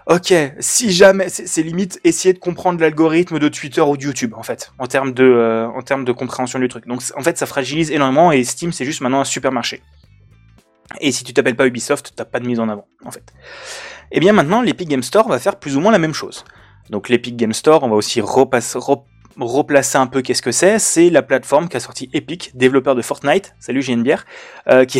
ok, 0.06 0.35
si 0.60 0.93
jamais, 0.93 1.28
c'est 1.28 1.62
limite 1.62 1.98
essayer 2.05 2.32
de 2.35 2.39
comprendre 2.39 2.81
l'algorithme 2.81 3.39
de 3.39 3.48
Twitter 3.48 3.81
ou 3.81 3.97
de 3.97 4.02
YouTube 4.02 4.35
en 4.36 4.43
fait, 4.43 4.72
en 4.78 4.86
termes 4.86 5.12
de, 5.12 5.24
euh, 5.24 5.66
en 5.68 5.82
termes 5.82 6.05
de 6.05 6.12
compréhension 6.12 6.59
du 6.59 6.68
truc. 6.68 6.86
Donc 6.86 7.02
en 7.16 7.22
fait, 7.22 7.39
ça 7.39 7.47
fragilise 7.47 7.90
énormément 7.90 8.31
et 8.32 8.44
Steam 8.44 8.72
c'est 8.72 8.85
juste 8.85 9.01
maintenant 9.01 9.20
un 9.20 9.24
supermarché. 9.24 9.82
Et 11.01 11.12
si 11.12 11.24
tu 11.24 11.32
t'appelles 11.32 11.56
pas 11.56 11.66
Ubisoft, 11.66 12.12
t'as 12.14 12.24
pas 12.26 12.40
de 12.40 12.47
mise 12.47 12.60
en 12.60 12.68
avant 12.68 12.86
en 13.05 13.10
fait. 13.10 13.32
Et 14.12 14.20
bien 14.20 14.32
maintenant, 14.32 14.60
l'Epic 14.62 14.89
Game 14.89 15.02
Store 15.02 15.26
va 15.28 15.39
faire 15.39 15.56
plus 15.56 15.76
ou 15.76 15.81
moins 15.81 15.93
la 15.93 15.98
même 15.98 16.14
chose. 16.14 16.44
Donc 16.90 17.09
l'Epic 17.09 17.36
Game 17.36 17.52
Store, 17.55 17.82
on 17.82 17.89
va 17.89 17.97
aussi 17.97 18.20
repasse- 18.20 18.76
re- 18.76 19.05
replacer 19.40 19.97
un 19.98 20.06
peu 20.06 20.20
qu'est-ce 20.20 20.43
que 20.43 20.52
c'est. 20.52 20.78
C'est 20.78 21.09
la 21.10 21.22
plateforme 21.22 21.68
qu'a 21.68 21.81
sorti 21.81 22.10
Epic, 22.12 22.51
développeur 22.55 22.94
de 22.94 23.01
Fortnite. 23.02 23.55
Salut, 23.59 23.81
j'ai 23.82 23.94
une 23.94 24.02
bière. 24.02 24.26
euh. 24.68 24.85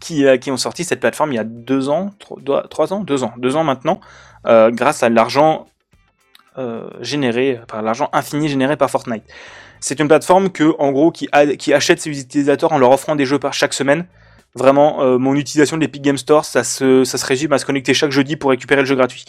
qui, 0.00 0.24
euh, 0.24 0.36
qui 0.38 0.50
ont 0.50 0.56
sorti 0.56 0.84
cette 0.84 1.00
plateforme 1.00 1.32
il 1.32 1.36
y 1.36 1.38
a 1.38 1.44
deux 1.44 1.88
ans, 1.88 2.10
trois, 2.18 2.92
ans, 2.92 3.00
deux 3.00 3.22
ans, 3.22 3.32
deux 3.36 3.56
ans 3.56 3.64
maintenant, 3.64 4.00
euh, 4.46 4.70
grâce 4.70 5.02
à 5.02 5.08
l'argent 5.08 5.66
euh, 6.58 6.88
généré, 7.00 7.60
par 7.68 7.82
l'argent 7.82 8.08
infini 8.12 8.48
généré 8.48 8.76
par 8.76 8.90
Fortnite. 8.90 9.24
C'est 9.78 10.00
une 10.00 10.08
plateforme 10.08 10.50
que, 10.50 10.74
en 10.78 10.90
gros, 10.90 11.10
qui, 11.10 11.28
achète 11.32 12.00
ses 12.00 12.10
utilisateurs 12.10 12.72
en 12.72 12.78
leur 12.78 12.90
offrant 12.90 13.16
des 13.16 13.24
jeux 13.24 13.38
par 13.38 13.54
chaque 13.54 13.72
semaine. 13.72 14.06
Vraiment, 14.54 15.18
mon 15.18 15.34
utilisation 15.36 15.76
de 15.76 15.82
l'Epic 15.82 16.02
Game 16.02 16.18
Store, 16.18 16.44
ça 16.44 16.64
se, 16.64 17.04
ça 17.04 17.16
se 17.16 17.24
résume 17.24 17.52
à 17.54 17.58
se 17.58 17.64
connecter 17.64 17.94
chaque 17.94 18.10
jeudi 18.10 18.36
pour 18.36 18.50
récupérer 18.50 18.82
le 18.82 18.86
jeu 18.86 18.94
gratuit. 18.94 19.24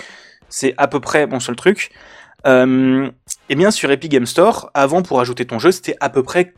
C'est 0.49 0.73
à 0.77 0.87
peu 0.87 0.99
près 0.99 1.25
mon 1.25 1.39
seul 1.39 1.55
truc. 1.55 1.91
Et 2.45 3.55
bien 3.55 3.71
sur 3.71 3.91
Epic 3.91 4.11
Game 4.11 4.25
Store, 4.25 4.71
avant 4.73 5.01
pour 5.03 5.21
ajouter 5.21 5.45
ton 5.45 5.57
jeu, 5.57 5.71
c'était 5.71 5.95
à 6.01 6.09
peu 6.09 6.21
près 6.21 6.53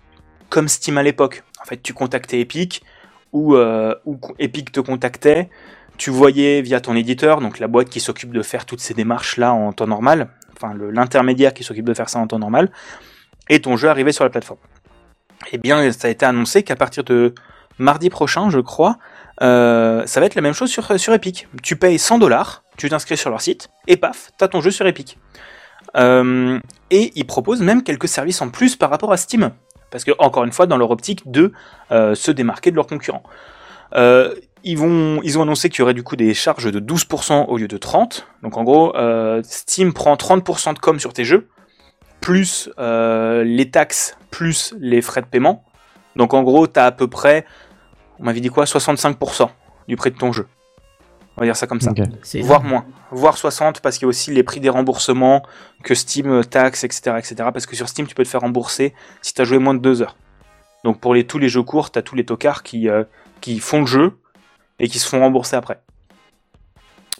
comme 0.50 0.68
Steam 0.68 0.98
à 0.98 1.04
l'époque. 1.04 1.44
En 1.62 1.66
fait, 1.66 1.84
tu 1.84 1.94
contactais 1.94 2.40
Epic 2.40 2.82
euh, 3.34 3.96
ou 4.06 4.20
Epic 4.40 4.72
te 4.72 4.80
contactait. 4.80 5.50
Tu 5.98 6.10
voyais 6.10 6.62
via 6.62 6.82
ton 6.82 6.96
éditeur, 6.96 7.40
donc 7.40 7.60
la 7.60 7.68
boîte 7.68 7.90
qui 7.90 8.00
s'occupe 8.00 8.32
de 8.32 8.42
faire 8.42 8.66
toutes 8.66 8.82
ces 8.82 8.94
démarches 8.94 9.38
là 9.38 9.54
en 9.54 9.74
temps 9.74 9.88
normal, 9.88 10.30
enfin 10.56 10.74
l'intermédiaire 10.92 11.54
qui 11.54 11.64
s'occupe 11.64 11.86
de 11.86 11.94
faire 11.94 12.10
ça 12.10 12.20
en 12.20 12.26
temps 12.26 12.40
normal, 12.40 12.72
et 13.50 13.62
ton 13.62 13.78
jeu 13.78 13.90
arrivait 13.90 14.12
sur 14.12 14.24
la 14.24 14.32
plateforme. 14.32 14.60
Eh 15.52 15.58
bien, 15.58 15.92
ça 15.92 16.08
a 16.08 16.12
été 16.12 16.26
annoncé 16.26 16.64
qu'à 16.64 16.76
partir 16.76 17.04
de 17.04 17.36
mardi 17.78 18.10
prochain, 18.10 18.50
je 18.50 18.60
crois, 18.60 18.98
euh, 19.42 20.04
ça 20.06 20.20
va 20.20 20.26
être 20.26 20.36
la 20.36 20.42
même 20.42 20.54
chose 20.54 20.70
sur, 20.70 21.00
sur 21.00 21.14
Epic. 21.14 21.48
Tu 21.62 21.76
payes 21.76 22.00
100 22.00 22.18
dollars, 22.18 22.64
tu 22.78 22.90
t'inscris 22.90 23.18
sur 23.18 23.30
leur 23.30 23.42
site, 23.42 23.70
et 23.88 23.98
paf, 23.98 24.32
t'as 24.38 24.48
ton 24.48 24.62
jeu 24.62 24.72
sur 24.72 24.88
Epic. 24.88 25.18
Euh, 25.96 26.60
et 26.90 27.12
ils 27.16 27.26
proposent 27.26 27.62
même 27.62 27.84
quelques 27.84 28.08
services 28.08 28.42
en 28.42 28.50
plus 28.50 28.76
par 28.76 28.90
rapport 28.90 29.12
à 29.12 29.18
Steam. 29.18 29.52
Parce 29.94 30.06
que, 30.06 30.12
encore 30.18 30.44
une 30.44 30.52
fois, 30.52 30.66
dans 30.66 30.78
leur 30.78 30.90
optique 30.90 31.30
de 31.30 31.52
euh, 31.92 32.16
se 32.16 32.32
démarquer 32.32 32.72
de 32.72 32.76
leurs 32.76 32.88
concurrents. 32.88 33.22
Euh, 33.94 34.34
ils, 34.64 34.82
ont 34.82 35.42
annoncé 35.44 35.70
qu'il 35.70 35.80
y 35.80 35.82
aurait 35.84 35.94
du 35.94 36.02
coup 36.02 36.16
des 36.16 36.34
charges 36.34 36.72
de 36.72 36.80
12% 36.80 37.46
au 37.48 37.58
lieu 37.58 37.68
de 37.68 37.78
30%. 37.78 38.24
Donc 38.42 38.58
en 38.58 38.64
gros, 38.64 38.96
euh, 38.96 39.44
Steam 39.44 39.94
prend 39.94 40.16
30% 40.16 40.74
de 40.74 40.80
com 40.80 41.00
sur 41.00 41.14
tes 41.14 41.24
jeux, 41.24 41.48
plus 42.22 42.72
les 42.80 43.70
taxes, 43.72 44.18
plus 44.32 44.74
les 44.80 45.04
frais 45.04 45.22
de 45.22 45.28
paiement. 45.28 45.64
Donc 46.16 46.34
en 46.34 46.42
gros, 46.42 46.66
tu 46.66 46.80
as 46.80 46.88
à 46.88 46.92
peu 46.92 47.08
près, 47.08 47.46
on 48.20 48.24
m'avait 48.24 48.42
dit 48.42 48.50
quoi, 48.50 48.64
65% 48.64 49.48
du 49.88 49.96
prix 49.96 50.10
de 50.10 50.18
ton 50.18 50.32
jeu. 50.32 50.48
On 51.36 51.42
va 51.42 51.48
dire 51.48 51.56
ça 51.56 51.66
comme 51.66 51.82
ça. 51.82 51.92
Voire 52.42 52.64
moins. 52.64 52.86
Voire 53.12 53.38
60 53.38 53.82
parce 53.82 53.98
qu'il 53.98 54.06
y 54.06 54.08
a 54.08 54.10
aussi 54.10 54.32
les 54.32 54.44
prix 54.44 54.60
des 54.60 54.70
remboursements 54.70 55.44
que 55.84 55.96
Steam 55.96 56.30
euh, 56.30 56.44
taxe, 56.44 56.84
etc., 56.84 57.16
etc. 57.18 57.36
Parce 57.52 57.66
que 57.66 57.76
sur 57.76 57.90
Steam, 57.90 58.06
tu 58.06 58.14
peux 58.16 58.24
te 58.24 58.30
faire 58.30 58.42
rembourser 58.42 58.94
si 59.22 59.34
tu 59.34 59.42
as 59.42 59.46
joué 59.46 59.58
moins 59.58 59.74
de 59.74 59.80
2 59.80 60.02
heures. 60.04 60.16
Donc 60.84 61.00
pour 61.00 61.14
les, 61.14 61.26
tous 61.26 61.40
les 61.40 61.50
jeux 61.50 61.64
courts, 61.64 61.92
tu 61.92 62.00
as 62.00 62.02
tous 62.02 62.16
les 62.16 62.26
tocards 62.26 62.62
qui, 62.62 62.90
euh, 62.90 63.04
qui 63.42 63.60
font 63.60 63.82
le 63.82 63.86
jeu 63.88 64.18
et 64.80 64.88
qui 64.88 65.00
se 65.00 65.08
font 65.08 65.20
rembourser 65.20 65.56
après. 65.56 65.80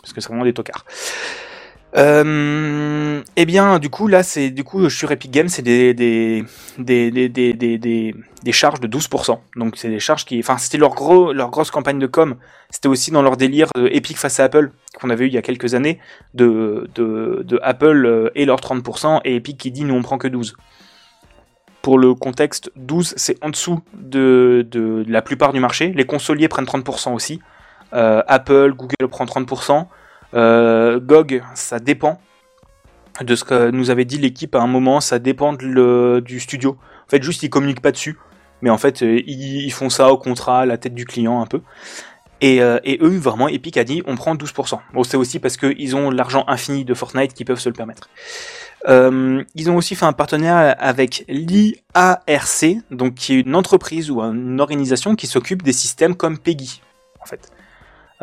Parce 0.02 0.14
que 0.14 0.22
c'est 0.22 0.28
vraiment 0.28 0.44
des 0.44 0.54
tocards. 0.54 0.86
Euh, 1.96 3.22
eh 3.36 3.46
bien, 3.46 3.78
du 3.78 3.90
coup, 3.90 4.08
là, 4.08 4.24
c'est 4.24 4.50
du 4.50 4.64
coup 4.64 4.90
sur 4.90 5.12
Epic 5.12 5.30
Games, 5.30 5.48
c'est 5.48 5.62
des 5.62 5.94
des, 5.94 6.44
des, 6.80 7.12
des, 7.12 7.54
des, 7.54 8.52
charges 8.52 8.80
de 8.80 8.88
12%. 8.88 9.38
Donc, 9.56 9.78
c'est 9.78 9.90
des 9.90 10.00
charges 10.00 10.26
qui, 10.26 10.40
enfin, 10.40 10.58
c'était 10.58 10.80
leur 10.80 10.96
gros, 10.96 11.34
leur 11.34 11.52
grosse 11.52 11.70
campagne 11.70 12.00
de 12.00 12.08
com. 12.08 12.36
C'était 12.72 12.88
aussi 12.88 13.12
dans 13.12 13.22
leur 13.22 13.38
délire 13.38 13.68
de 13.76 13.88
Epic 13.88 14.18
face 14.18 14.40
à 14.40 14.46
Apple 14.46 14.72
qu'on 15.00 15.10
avait 15.12 15.26
eu 15.26 15.28
il 15.28 15.34
y 15.34 15.38
a 15.38 15.44
quelques 15.44 15.76
années 15.76 16.00
de 16.34 16.90
de, 16.96 17.44
de 17.46 17.60
Apple 17.62 18.06
euh, 18.06 18.30
et 18.36 18.46
leurs 18.46 18.60
30% 18.60 19.22
et 19.26 19.36
Epic 19.36 19.58
qui 19.58 19.72
dit 19.72 19.86
nous 19.86 19.94
on 19.96 20.02
prend 20.02 20.18
que 20.18 20.28
12. 20.28 20.56
Pour 21.84 22.00
le 22.00 22.16
contexte, 22.16 22.72
12 22.78 23.14
c'est 23.18 23.44
en 23.44 23.50
dessous 23.50 23.82
de, 23.94 24.66
de, 24.72 25.04
de 25.04 25.12
la 25.12 25.22
plupart 25.22 25.54
du 25.54 25.60
marché. 25.60 25.94
Les 25.96 26.06
consoliers 26.06 26.48
prennent 26.48 26.66
30% 26.66 27.14
aussi. 27.14 27.42
Euh, 27.94 28.24
Apple, 28.28 28.74
Google 28.74 29.08
prend 29.10 29.26
30%. 29.26 29.86
Euh, 30.36 31.00
GOG, 31.00 31.44
ça 31.56 31.80
dépend 31.80 32.20
de 33.22 33.36
ce 33.36 33.44
que 33.44 33.70
nous 33.70 33.92
avait 33.92 34.06
dit 34.06 34.18
l'équipe 34.18 34.56
à 34.56 34.62
un 34.62 34.68
moment, 34.68 35.00
ça 35.00 35.20
dépend 35.20 35.54
du 35.54 36.40
studio. 36.40 36.78
En 37.06 37.10
fait, 37.10 37.22
juste 37.22 37.44
ils 37.44 37.50
communiquent 37.50 37.82
pas 37.82 37.92
dessus, 37.92 38.18
mais 38.62 38.70
en 38.70 38.78
fait, 38.78 39.04
euh, 39.04 39.22
ils, 39.28 39.72
font 39.72 39.90
ça 39.90 40.12
au 40.12 40.18
contrat, 40.18 40.62
à 40.62 40.66
la 40.66 40.78
tête 40.78 40.96
du 40.96 41.06
client 41.06 41.42
un 41.42 41.46
peu. 41.46 41.62
Et, 42.42 42.62
euh, 42.62 42.80
et 42.84 42.98
eux, 43.02 43.18
vraiment, 43.18 43.48
Epic 43.48 43.78
a 43.78 43.84
dit 43.84 44.02
on 44.08 44.16
prend 44.16 44.36
12%. 44.36 44.80
Bon, 44.94 45.04
c'est 45.04 45.18
aussi 45.18 45.40
parce 45.40 45.58
qu'ils 45.58 45.96
ont 45.96 46.10
l'argent 46.10 46.44
infini 46.48 46.84
de 46.84 46.94
Fortnite 46.94 47.34
qui 47.34 47.46
peuvent 47.46 47.60
se 47.60 47.70
le 47.70 47.76
permettre. 47.76 48.10
Ils 48.86 49.70
ont 49.70 49.78
aussi 49.78 49.96
fait 49.96 50.06
un 50.06 50.12
partenariat 50.12 50.72
avec 50.72 51.24
l'IARC, 51.30 52.66
donc 52.92 53.14
qui 53.14 53.36
est 53.36 53.40
une 53.42 53.56
entreprise 53.56 54.12
ou 54.12 54.20
une 54.22 54.60
organisation 54.60 55.16
qui 55.16 55.28
s'occupe 55.28 55.62
des 55.62 55.72
systèmes 55.72 56.16
comme 56.16 56.38
PEGI, 56.38 56.82
en 57.22 57.26
fait. 57.26 57.50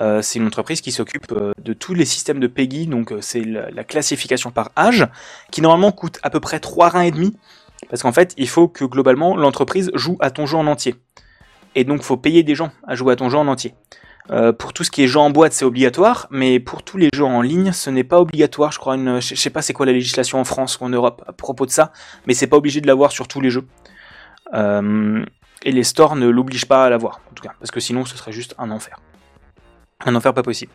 Euh, 0.00 0.22
c'est 0.22 0.38
une 0.38 0.46
entreprise 0.46 0.80
qui 0.80 0.92
s'occupe 0.92 1.30
euh, 1.32 1.52
de 1.62 1.72
tous 1.72 1.94
les 1.94 2.06
systèmes 2.06 2.40
de 2.40 2.46
PEGI, 2.46 2.86
donc 2.86 3.12
euh, 3.12 3.20
c'est 3.20 3.42
la, 3.42 3.70
la 3.70 3.84
classification 3.84 4.50
par 4.50 4.70
âge, 4.76 5.06
qui 5.50 5.60
normalement 5.60 5.92
coûte 5.92 6.18
à 6.22 6.30
peu 6.30 6.40
près 6.40 6.58
3 6.58 6.88
reins 6.88 7.02
et 7.02 7.10
demi, 7.10 7.36
parce 7.90 8.02
qu'en 8.02 8.12
fait, 8.12 8.34
il 8.38 8.48
faut 8.48 8.68
que 8.68 8.84
globalement 8.84 9.36
l'entreprise 9.36 9.90
joue 9.94 10.16
à 10.20 10.30
ton 10.30 10.46
jeu 10.46 10.56
en 10.56 10.66
entier. 10.66 10.94
Et 11.74 11.84
donc, 11.84 12.02
faut 12.02 12.16
payer 12.16 12.42
des 12.42 12.54
gens 12.54 12.70
à 12.86 12.94
jouer 12.94 13.12
à 13.12 13.16
ton 13.16 13.28
jeu 13.28 13.38
en 13.38 13.46
entier. 13.46 13.74
Pour 14.58 14.72
tout 14.72 14.84
ce 14.84 14.92
qui 14.92 15.02
est 15.02 15.08
jeu 15.08 15.18
en 15.18 15.30
boîte, 15.30 15.52
c'est 15.52 15.64
obligatoire, 15.64 16.28
mais 16.30 16.60
pour 16.60 16.84
tous 16.84 16.96
les 16.96 17.08
jeux 17.12 17.24
en 17.24 17.42
ligne, 17.42 17.72
ce 17.72 17.90
n'est 17.90 18.04
pas 18.04 18.20
obligatoire. 18.20 18.70
Je 18.70 18.78
crois, 18.78 18.96
je 18.96 19.34
sais 19.34 19.50
pas 19.50 19.60
c'est 19.60 19.72
quoi 19.72 19.86
la 19.86 19.92
législation 19.92 20.38
en 20.38 20.44
France 20.44 20.78
ou 20.78 20.84
en 20.84 20.88
Europe 20.88 21.24
à 21.26 21.32
propos 21.32 21.66
de 21.66 21.72
ça, 21.72 21.90
mais 22.26 22.34
c'est 22.34 22.46
pas 22.46 22.56
obligé 22.56 22.80
de 22.80 22.86
l'avoir 22.86 23.10
sur 23.10 23.26
tous 23.26 23.40
les 23.40 23.50
jeux. 23.50 23.66
Et 24.52 25.72
les 25.72 25.84
stores 25.84 26.14
ne 26.14 26.28
l'obligent 26.28 26.66
pas 26.66 26.84
à 26.84 26.90
l'avoir, 26.90 27.22
en 27.28 27.34
tout 27.34 27.42
cas, 27.42 27.54
parce 27.58 27.72
que 27.72 27.80
sinon 27.80 28.04
ce 28.04 28.16
serait 28.16 28.32
juste 28.32 28.54
un 28.58 28.70
enfer. 28.70 29.00
Un 30.04 30.14
enfer 30.14 30.32
pas 30.32 30.42
possible. 30.42 30.72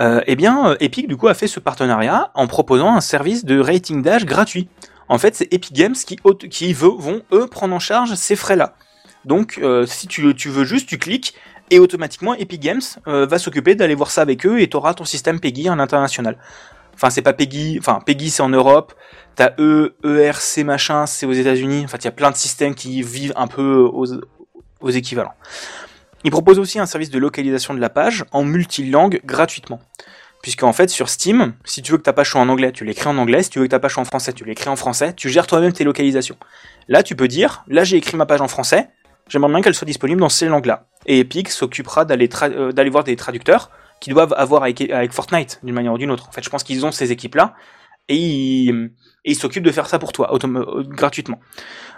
Euh, 0.00 0.20
eh 0.26 0.36
bien, 0.36 0.70
euh, 0.70 0.76
Epic 0.80 1.06
du 1.06 1.16
coup 1.16 1.28
a 1.28 1.34
fait 1.34 1.46
ce 1.46 1.60
partenariat 1.60 2.30
en 2.34 2.46
proposant 2.46 2.94
un 2.94 3.00
service 3.00 3.44
de 3.44 3.58
rating 3.58 4.02
d'âge 4.02 4.24
gratuit. 4.24 4.68
En 5.08 5.18
fait, 5.18 5.34
c'est 5.36 5.52
Epic 5.52 5.72
Games 5.72 5.94
qui, 5.94 6.72
veut, 6.72 6.88
vont 6.88 7.22
eux 7.32 7.46
prendre 7.46 7.74
en 7.74 7.78
charge 7.78 8.14
ces 8.14 8.36
frais-là. 8.36 8.74
Donc, 9.24 9.58
euh, 9.62 9.84
si 9.86 10.06
tu, 10.06 10.22
veux 10.22 10.64
juste, 10.64 10.88
tu 10.88 10.98
cliques 10.98 11.34
et 11.70 11.78
automatiquement 11.78 12.34
Epic 12.34 12.60
Games 12.60 12.80
va 13.06 13.38
s'occuper 13.38 13.74
d'aller 13.74 13.94
voir 13.94 14.10
ça 14.10 14.22
avec 14.22 14.44
eux 14.46 14.60
et 14.60 14.68
tu 14.68 14.76
auras 14.76 14.94
ton 14.94 15.04
système 15.04 15.40
PEGI 15.40 15.70
en 15.70 15.78
international. 15.78 16.36
Enfin, 16.94 17.08
c'est 17.08 17.22
pas 17.22 17.32
PEGI, 17.32 17.78
enfin 17.78 18.00
PEGI 18.04 18.30
c'est 18.30 18.42
en 18.42 18.50
Europe, 18.50 18.94
t'as 19.36 19.52
E, 19.58 19.94
ERC 20.04 20.64
machin, 20.64 21.06
c'est 21.06 21.24
aux 21.24 21.32
États-Unis. 21.32 21.82
Enfin, 21.84 21.98
il 21.98 22.04
y 22.04 22.08
a 22.08 22.12
plein 22.12 22.30
de 22.30 22.36
systèmes 22.36 22.74
qui 22.74 23.02
vivent 23.02 23.32
un 23.36 23.46
peu 23.46 23.88
aux 24.80 24.90
équivalents. 24.90 25.34
Il 26.24 26.30
propose 26.30 26.58
aussi 26.58 26.78
un 26.78 26.86
service 26.86 27.10
de 27.10 27.18
localisation 27.18 27.74
de 27.74 27.80
la 27.80 27.90
page 27.90 28.24
en 28.32 28.44
multilangue 28.44 29.20
gratuitement. 29.24 29.80
Puisqu'en 30.42 30.72
fait, 30.72 30.90
sur 30.90 31.08
Steam, 31.08 31.54
si 31.64 31.82
tu 31.82 31.92
veux 31.92 31.98
que 31.98 32.02
ta 32.02 32.12
page 32.12 32.30
soit 32.30 32.40
en 32.40 32.48
anglais, 32.48 32.72
tu 32.72 32.84
l'écris 32.84 33.08
en 33.08 33.16
anglais. 33.16 33.44
Si 33.44 33.50
tu 33.50 33.60
veux 33.60 33.66
que 33.66 33.70
ta 33.70 33.78
page 33.78 33.92
soit 33.92 34.02
en 34.02 34.04
français, 34.04 34.32
tu 34.32 34.44
l'écris 34.44 34.68
en 34.68 34.76
français. 34.76 35.14
Tu 35.14 35.28
gères 35.28 35.46
toi-même 35.46 35.72
tes 35.72 35.84
localisations. 35.84 36.36
Là, 36.88 37.02
tu 37.04 37.14
peux 37.14 37.28
dire, 37.28 37.64
là, 37.68 37.84
j'ai 37.84 37.96
écrit 37.96 38.16
ma 38.16 38.26
page 38.26 38.40
en 38.40 38.48
français. 38.48 38.88
J'aimerais 39.28 39.52
bien 39.52 39.62
qu'elle 39.62 39.74
soit 39.74 39.86
disponible 39.86 40.20
dans 40.20 40.28
ces 40.28 40.46
langues-là. 40.46 40.86
Et 41.06 41.20
Epic 41.20 41.48
s'occupera 41.48 42.04
d'aller 42.04 42.28
euh, 42.42 42.90
voir 42.90 43.04
des 43.04 43.14
traducteurs 43.14 43.70
qui 44.00 44.10
doivent 44.10 44.34
avoir 44.36 44.64
avec, 44.64 45.12
Fortnite 45.12 45.60
d'une 45.62 45.74
manière 45.74 45.92
ou 45.92 45.98
d'une 45.98 46.10
autre. 46.10 46.28
En 46.28 46.32
fait, 46.32 46.42
je 46.42 46.50
pense 46.50 46.64
qu'ils 46.64 46.84
ont 46.84 46.90
ces 46.90 47.12
équipes-là 47.12 47.54
et 48.08 48.16
ils, 48.16 48.90
et 49.24 49.34
s'occupent 49.34 49.62
de 49.62 49.70
faire 49.70 49.86
ça 49.86 50.00
pour 50.00 50.12
toi 50.12 50.34
euh, 50.34 50.82
gratuitement. 50.88 51.40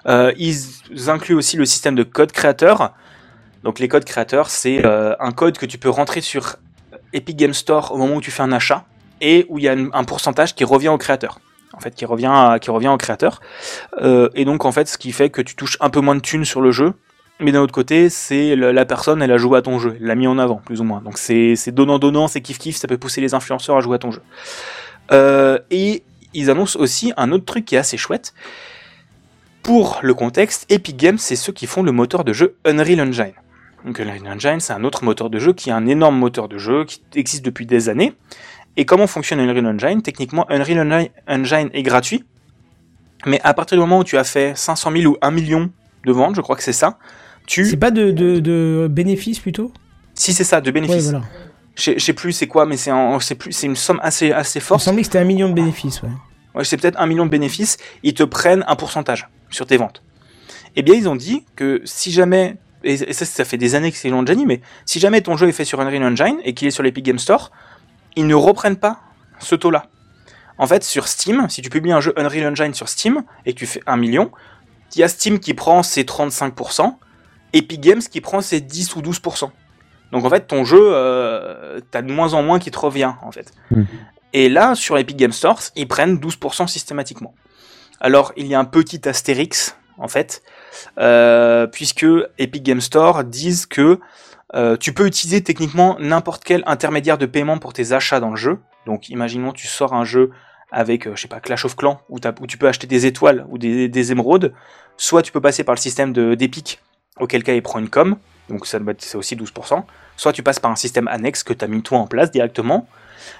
Euh, 0.06 0.32
ils 0.36 1.08
incluent 1.08 1.34
aussi 1.34 1.56
le 1.56 1.64
système 1.64 1.94
de 1.94 2.02
code 2.02 2.30
créateur. 2.30 2.92
Donc 3.64 3.78
les 3.78 3.88
codes 3.88 4.04
créateurs, 4.04 4.50
c'est 4.50 4.84
euh, 4.84 5.14
un 5.18 5.32
code 5.32 5.56
que 5.56 5.66
tu 5.66 5.78
peux 5.78 5.88
rentrer 5.88 6.20
sur 6.20 6.56
Epic 7.14 7.36
Game 7.36 7.54
Store 7.54 7.92
au 7.92 7.96
moment 7.96 8.16
où 8.16 8.20
tu 8.20 8.30
fais 8.30 8.42
un 8.42 8.52
achat 8.52 8.84
et 9.22 9.46
où 9.48 9.58
il 9.58 9.64
y 9.64 9.68
a 9.68 9.72
un 9.72 10.04
pourcentage 10.04 10.54
qui 10.54 10.64
revient 10.64 10.90
au 10.90 10.98
créateur. 10.98 11.40
En 11.72 11.80
fait, 11.80 11.94
qui 11.94 12.04
revient, 12.04 12.88
au 12.88 12.96
créateur. 12.98 13.40
Euh, 14.00 14.28
et 14.36 14.44
donc, 14.44 14.64
en 14.64 14.70
fait, 14.70 14.86
ce 14.86 14.96
qui 14.96 15.10
fait 15.10 15.28
que 15.30 15.42
tu 15.42 15.56
touches 15.56 15.76
un 15.80 15.90
peu 15.90 16.00
moins 16.00 16.14
de 16.14 16.20
thunes 16.20 16.44
sur 16.44 16.60
le 16.60 16.70
jeu. 16.70 16.92
Mais 17.40 17.50
d'un 17.50 17.62
autre 17.62 17.72
côté, 17.72 18.10
c'est 18.10 18.54
la 18.54 18.84
personne, 18.84 19.20
elle 19.20 19.32
a 19.32 19.38
joué 19.38 19.58
à 19.58 19.62
ton 19.62 19.80
jeu, 19.80 19.96
elle 19.98 20.06
l'a 20.06 20.14
mis 20.14 20.28
en 20.28 20.38
avant, 20.38 20.56
plus 20.64 20.80
ou 20.80 20.84
moins. 20.84 21.00
Donc 21.00 21.18
c'est 21.18 21.56
c'est 21.56 21.72
donnant-donnant, 21.72 22.28
c'est 22.28 22.38
kiff-kiff, 22.38 22.76
ça 22.76 22.86
peut 22.86 22.96
pousser 22.96 23.20
les 23.20 23.34
influenceurs 23.34 23.76
à 23.76 23.80
jouer 23.80 23.96
à 23.96 23.98
ton 23.98 24.12
jeu. 24.12 24.22
Euh, 25.10 25.58
et 25.72 26.04
ils 26.32 26.48
annoncent 26.48 26.78
aussi 26.78 27.12
un 27.16 27.32
autre 27.32 27.44
truc 27.44 27.64
qui 27.64 27.74
est 27.74 27.78
assez 27.78 27.96
chouette. 27.96 28.34
Pour 29.64 29.98
le 30.00 30.14
contexte, 30.14 30.64
Epic 30.68 30.96
Games, 30.96 31.18
c'est 31.18 31.34
ceux 31.34 31.52
qui 31.52 31.66
font 31.66 31.82
le 31.82 31.90
moteur 31.90 32.22
de 32.22 32.32
jeu 32.32 32.56
Unreal 32.64 33.00
Engine. 33.00 33.32
Donc 33.84 34.00
Unreal 34.00 34.26
Engine, 34.26 34.60
c'est 34.60 34.72
un 34.72 34.82
autre 34.84 35.04
moteur 35.04 35.28
de 35.30 35.38
jeu 35.38 35.52
qui 35.52 35.68
est 35.70 35.72
un 35.72 35.86
énorme 35.86 36.16
moteur 36.18 36.48
de 36.48 36.56
jeu 36.58 36.84
qui 36.84 37.02
existe 37.14 37.44
depuis 37.44 37.66
des 37.66 37.88
années. 37.88 38.14
Et 38.76 38.84
comment 38.86 39.06
fonctionne 39.06 39.40
Unreal 39.40 39.66
Engine? 39.66 40.02
Techniquement, 40.02 40.46
Unreal 40.50 41.10
Engine- 41.28 41.70
est 41.72 41.82
gratuit, 41.82 42.24
mais 43.26 43.40
à 43.44 43.54
partir 43.54 43.76
du 43.76 43.80
moment 43.80 43.98
où 44.00 44.04
tu 44.04 44.16
as 44.16 44.24
fait 44.24 44.56
500 44.56 44.90
000 44.96 45.12
ou 45.12 45.16
1 45.20 45.30
million 45.30 45.70
de 46.06 46.12
ventes, 46.12 46.34
je 46.34 46.40
crois 46.40 46.56
que 46.56 46.62
c'est 46.62 46.72
ça, 46.72 46.98
tu... 47.46 47.66
C'est 47.66 47.76
pas 47.76 47.90
de, 47.90 48.10
de, 48.10 48.40
de 48.40 48.88
bénéfices 48.90 49.38
plutôt? 49.38 49.70
Si 50.14 50.32
c'est 50.32 50.44
ça, 50.44 50.60
de 50.60 50.66
Ouais, 50.68 50.72
bénéfices. 50.72 51.10
voilà. 51.10 51.24
Je 51.76 51.98
sais- 51.98 52.12
plus 52.12 52.32
c'est 52.32 52.46
quoi, 52.46 52.66
mais 52.66 52.76
c'est 52.76 52.90
une 53.66 53.76
somme 53.76 54.00
assez, 54.02 54.32
assez 54.32 54.58
Il 54.60 54.62
me 54.62 54.66
forte. 54.66 54.80
semblait 54.82 55.02
que 55.02 55.06
c'était 55.06 55.18
un 55.18 55.24
million 55.24 55.48
de 55.48 55.54
bénéfices, 55.54 56.02
ouais. 56.02 56.08
Ouais, 56.54 56.64
c'est 56.64 56.76
peut-être 56.76 57.00
un 57.00 57.06
million 57.06 57.26
de 57.26 57.30
bénéfices, 57.30 57.76
ils 58.04 58.14
te 58.14 58.22
prennent 58.22 58.64
un 58.68 58.76
pourcentage 58.76 59.28
sur 59.50 59.66
tes 59.66 59.76
ventes. 59.76 60.02
Eh 60.76 60.82
bien, 60.82 60.94
ils 60.94 61.08
ont 61.08 61.16
dit 61.16 61.44
que 61.56 61.80
si 61.84 62.12
jamais, 62.12 62.56
et 62.84 63.12
ça, 63.12 63.24
ça 63.24 63.44
fait 63.44 63.56
des 63.56 63.74
années 63.74 63.90
que 63.90 63.96
c'est 63.96 64.10
dit, 64.10 64.46
mais 64.46 64.60
si 64.84 65.00
jamais 65.00 65.20
ton 65.20 65.36
jeu 65.36 65.48
est 65.48 65.52
fait 65.52 65.64
sur 65.64 65.80
Unreal 65.80 66.04
Engine 66.04 66.38
et 66.44 66.54
qu'il 66.54 66.68
est 66.68 66.70
sur 66.70 66.82
l'Epic 66.82 67.04
Game 67.04 67.18
Store, 67.18 67.50
ils 68.16 68.26
ne 68.26 68.34
reprennent 68.34 68.76
pas 68.76 69.00
ce 69.40 69.54
taux-là. 69.54 69.86
En 70.58 70.66
fait, 70.66 70.84
sur 70.84 71.08
Steam, 71.08 71.48
si 71.48 71.62
tu 71.62 71.70
publies 71.70 71.92
un 71.92 72.00
jeu 72.00 72.12
Unreal 72.16 72.52
Engine 72.52 72.74
sur 72.74 72.88
Steam 72.88 73.24
et 73.44 73.54
que 73.54 73.58
tu 73.58 73.66
fais 73.66 73.80
un 73.86 73.96
million, 73.96 74.30
il 74.94 75.00
y 75.00 75.02
a 75.02 75.08
Steam 75.08 75.40
qui 75.40 75.54
prend 75.54 75.82
ses 75.82 76.04
35%, 76.04 76.94
Epic 77.52 77.80
Games 77.80 78.02
qui 78.02 78.20
prend 78.20 78.40
ses 78.40 78.60
10 78.60 78.96
ou 78.96 79.00
12%. 79.00 79.50
Donc 80.12 80.24
en 80.24 80.30
fait, 80.30 80.46
ton 80.46 80.64
jeu, 80.64 80.80
euh, 80.80 81.80
t'as 81.90 82.02
de 82.02 82.12
moins 82.12 82.34
en 82.34 82.42
moins 82.42 82.58
qui 82.58 82.70
te 82.70 82.78
revient 82.78 83.12
en 83.22 83.32
fait. 83.32 83.52
Hmm. 83.70 83.84
Et 84.32 84.48
là, 84.48 84.74
sur 84.74 84.98
Epic 84.98 85.16
Game 85.16 85.32
Store, 85.32 85.60
ils 85.76 85.88
prennent 85.88 86.16
12% 86.16 86.66
systématiquement. 86.66 87.34
Alors, 88.00 88.32
il 88.36 88.46
y 88.46 88.54
a 88.54 88.60
un 88.60 88.64
petit 88.64 89.08
astérix 89.08 89.76
en 89.98 90.08
fait, 90.08 90.42
puisque 91.66 92.06
Epic 92.38 92.62
Game 92.62 92.80
Store 92.80 93.24
disent 93.24 93.66
que 93.66 93.98
euh, 94.54 94.76
tu 94.76 94.92
peux 94.92 95.06
utiliser 95.06 95.42
techniquement 95.42 95.96
n'importe 95.98 96.44
quel 96.44 96.62
intermédiaire 96.66 97.18
de 97.18 97.26
paiement 97.26 97.58
pour 97.58 97.72
tes 97.72 97.92
achats 97.92 98.20
dans 98.20 98.30
le 98.30 98.36
jeu. 98.36 98.58
Donc, 98.86 99.08
imaginons 99.08 99.52
tu 99.52 99.66
sors 99.66 99.94
un 99.94 100.04
jeu 100.04 100.30
avec, 100.70 101.06
euh, 101.06 101.12
je 101.16 101.22
sais 101.22 101.28
pas, 101.28 101.40
Clash 101.40 101.64
of 101.64 101.76
Clans, 101.76 102.00
où, 102.08 102.18
tu 102.46 102.58
peux 102.58 102.68
acheter 102.68 102.86
des 102.86 103.06
étoiles 103.06 103.46
ou 103.48 103.58
des, 103.58 103.88
des 103.88 104.12
émeraudes. 104.12 104.52
Soit 104.96 105.22
tu 105.22 105.32
peux 105.32 105.40
passer 105.40 105.64
par 105.64 105.74
le 105.74 105.80
système 105.80 106.12
de- 106.12 106.34
d'Epic, 106.34 106.80
auquel 107.18 107.42
cas 107.42 107.54
il 107.54 107.62
prend 107.62 107.78
une 107.78 107.88
com, 107.88 108.16
donc 108.48 108.66
ça 108.66 108.78
c'est 108.98 109.16
aussi 109.16 109.36
12%. 109.36 109.84
Soit 110.16 110.32
tu 110.32 110.42
passes 110.42 110.60
par 110.60 110.70
un 110.70 110.76
système 110.76 111.08
annexe 111.08 111.42
que 111.42 111.52
tu 111.52 111.64
as 111.64 111.68
mis 111.68 111.82
toi 111.82 111.98
en 111.98 112.06
place 112.06 112.30
directement. 112.30 112.86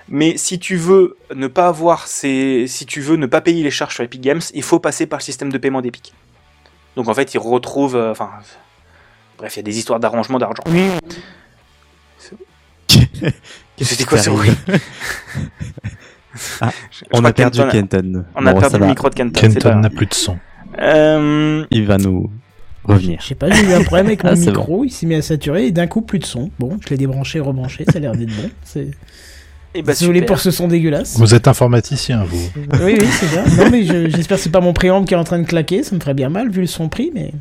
Mais 0.08 0.36
si 0.36 0.58
tu 0.58 0.76
veux 0.76 1.16
ne 1.34 1.46
pas 1.46 1.68
avoir 1.68 2.06
ces, 2.06 2.66
si 2.66 2.86
tu 2.86 3.00
veux 3.00 3.16
ne 3.16 3.26
pas 3.26 3.40
payer 3.40 3.62
les 3.62 3.70
charges 3.70 3.94
sur 3.94 4.04
Epic 4.04 4.20
Games, 4.20 4.40
il 4.54 4.62
faut 4.62 4.80
passer 4.80 5.06
par 5.06 5.18
le 5.18 5.24
système 5.24 5.52
de 5.52 5.58
paiement 5.58 5.82
d'Epic. 5.82 6.14
Donc 6.96 7.08
en 7.08 7.14
fait, 7.14 7.34
ils 7.34 7.38
retrouvent, 7.38 7.96
euh, 7.96 8.10
enfin, 8.12 8.30
bref, 9.38 9.54
il 9.54 9.58
y 9.58 9.60
a 9.60 9.64
des 9.64 9.78
histoires 9.78 10.00
d'arrangement 10.00 10.38
d'argent. 10.38 10.62
C'était 13.80 14.04
quoi 14.04 14.18
ce 14.18 14.30
bruit 14.30 14.50
Ah, 16.60 16.70
On 17.12 17.24
a 17.24 17.32
que 17.32 17.36
perdu 17.36 17.60
Kenton. 17.70 18.24
On 18.34 18.46
a 18.46 18.52
Bon, 18.52 18.60
perdu 18.60 18.72
ça 18.72 18.78
le 18.78 18.84
va. 18.84 18.90
micro 18.90 19.10
de 19.10 19.14
Kenton. 19.14 19.40
Kenton 19.40 19.76
n'a 19.80 19.90
plus 19.90 20.06
de 20.06 20.14
son. 20.14 20.38
Euh, 20.80 21.64
Il 21.70 21.86
va 21.86 21.98
nous 21.98 22.30
revenir. 22.84 23.20
Je 23.20 23.26
sais 23.28 23.34
pas, 23.34 23.50
j'ai 23.50 23.64
eu 23.64 23.72
un 23.72 23.82
problème 23.82 24.06
avec 24.06 24.24
mon 24.24 24.30
Ah, 24.30 24.34
micro, 24.36 24.84
il 24.84 24.90
s'est 24.90 25.06
mis 25.06 25.14
à 25.16 25.22
saturer 25.22 25.66
et 25.66 25.70
d'un 25.72 25.86
coup 25.86 26.02
plus 26.02 26.18
de 26.18 26.24
son. 26.26 26.50
Bon, 26.58 26.78
je 26.84 26.90
l'ai 26.90 26.96
débranché, 26.96 27.40
rebranché, 27.40 27.84
ça 27.84 27.96
a 27.96 28.00
l'air 28.00 28.12
d'être 28.12 28.34
bon. 28.34 28.50
C'est... 28.64 28.90
et 29.74 29.82
bah, 29.82 29.92
Désolé 29.92 30.20
super. 30.20 30.26
pour 30.34 30.40
ce 30.40 30.50
son 30.50 30.68
dégueulasse. 30.68 31.18
Vous 31.18 31.34
êtes 31.34 31.48
informaticien, 31.48 32.24
vous. 32.24 32.50
Oui, 32.82 32.96
oui, 33.00 33.06
c'est 33.10 33.26
ça. 33.26 33.42
Non, 33.64 33.70
mais 33.70 33.84
je- 33.84 34.08
j'espère 34.08 34.36
que 34.38 34.42
c'est 34.42 34.50
pas 34.50 34.60
mon 34.60 34.72
préamble 34.72 35.06
qui 35.06 35.14
est 35.14 35.16
en 35.16 35.24
train 35.24 35.38
de 35.38 35.46
claquer, 35.46 35.82
ça 35.82 35.94
me 35.94 36.00
ferait 36.00 36.14
bien 36.14 36.28
mal 36.28 36.50
vu 36.50 36.60
le 36.62 36.66
son 36.66 36.88
prix, 36.88 37.10
mais. 37.14 37.32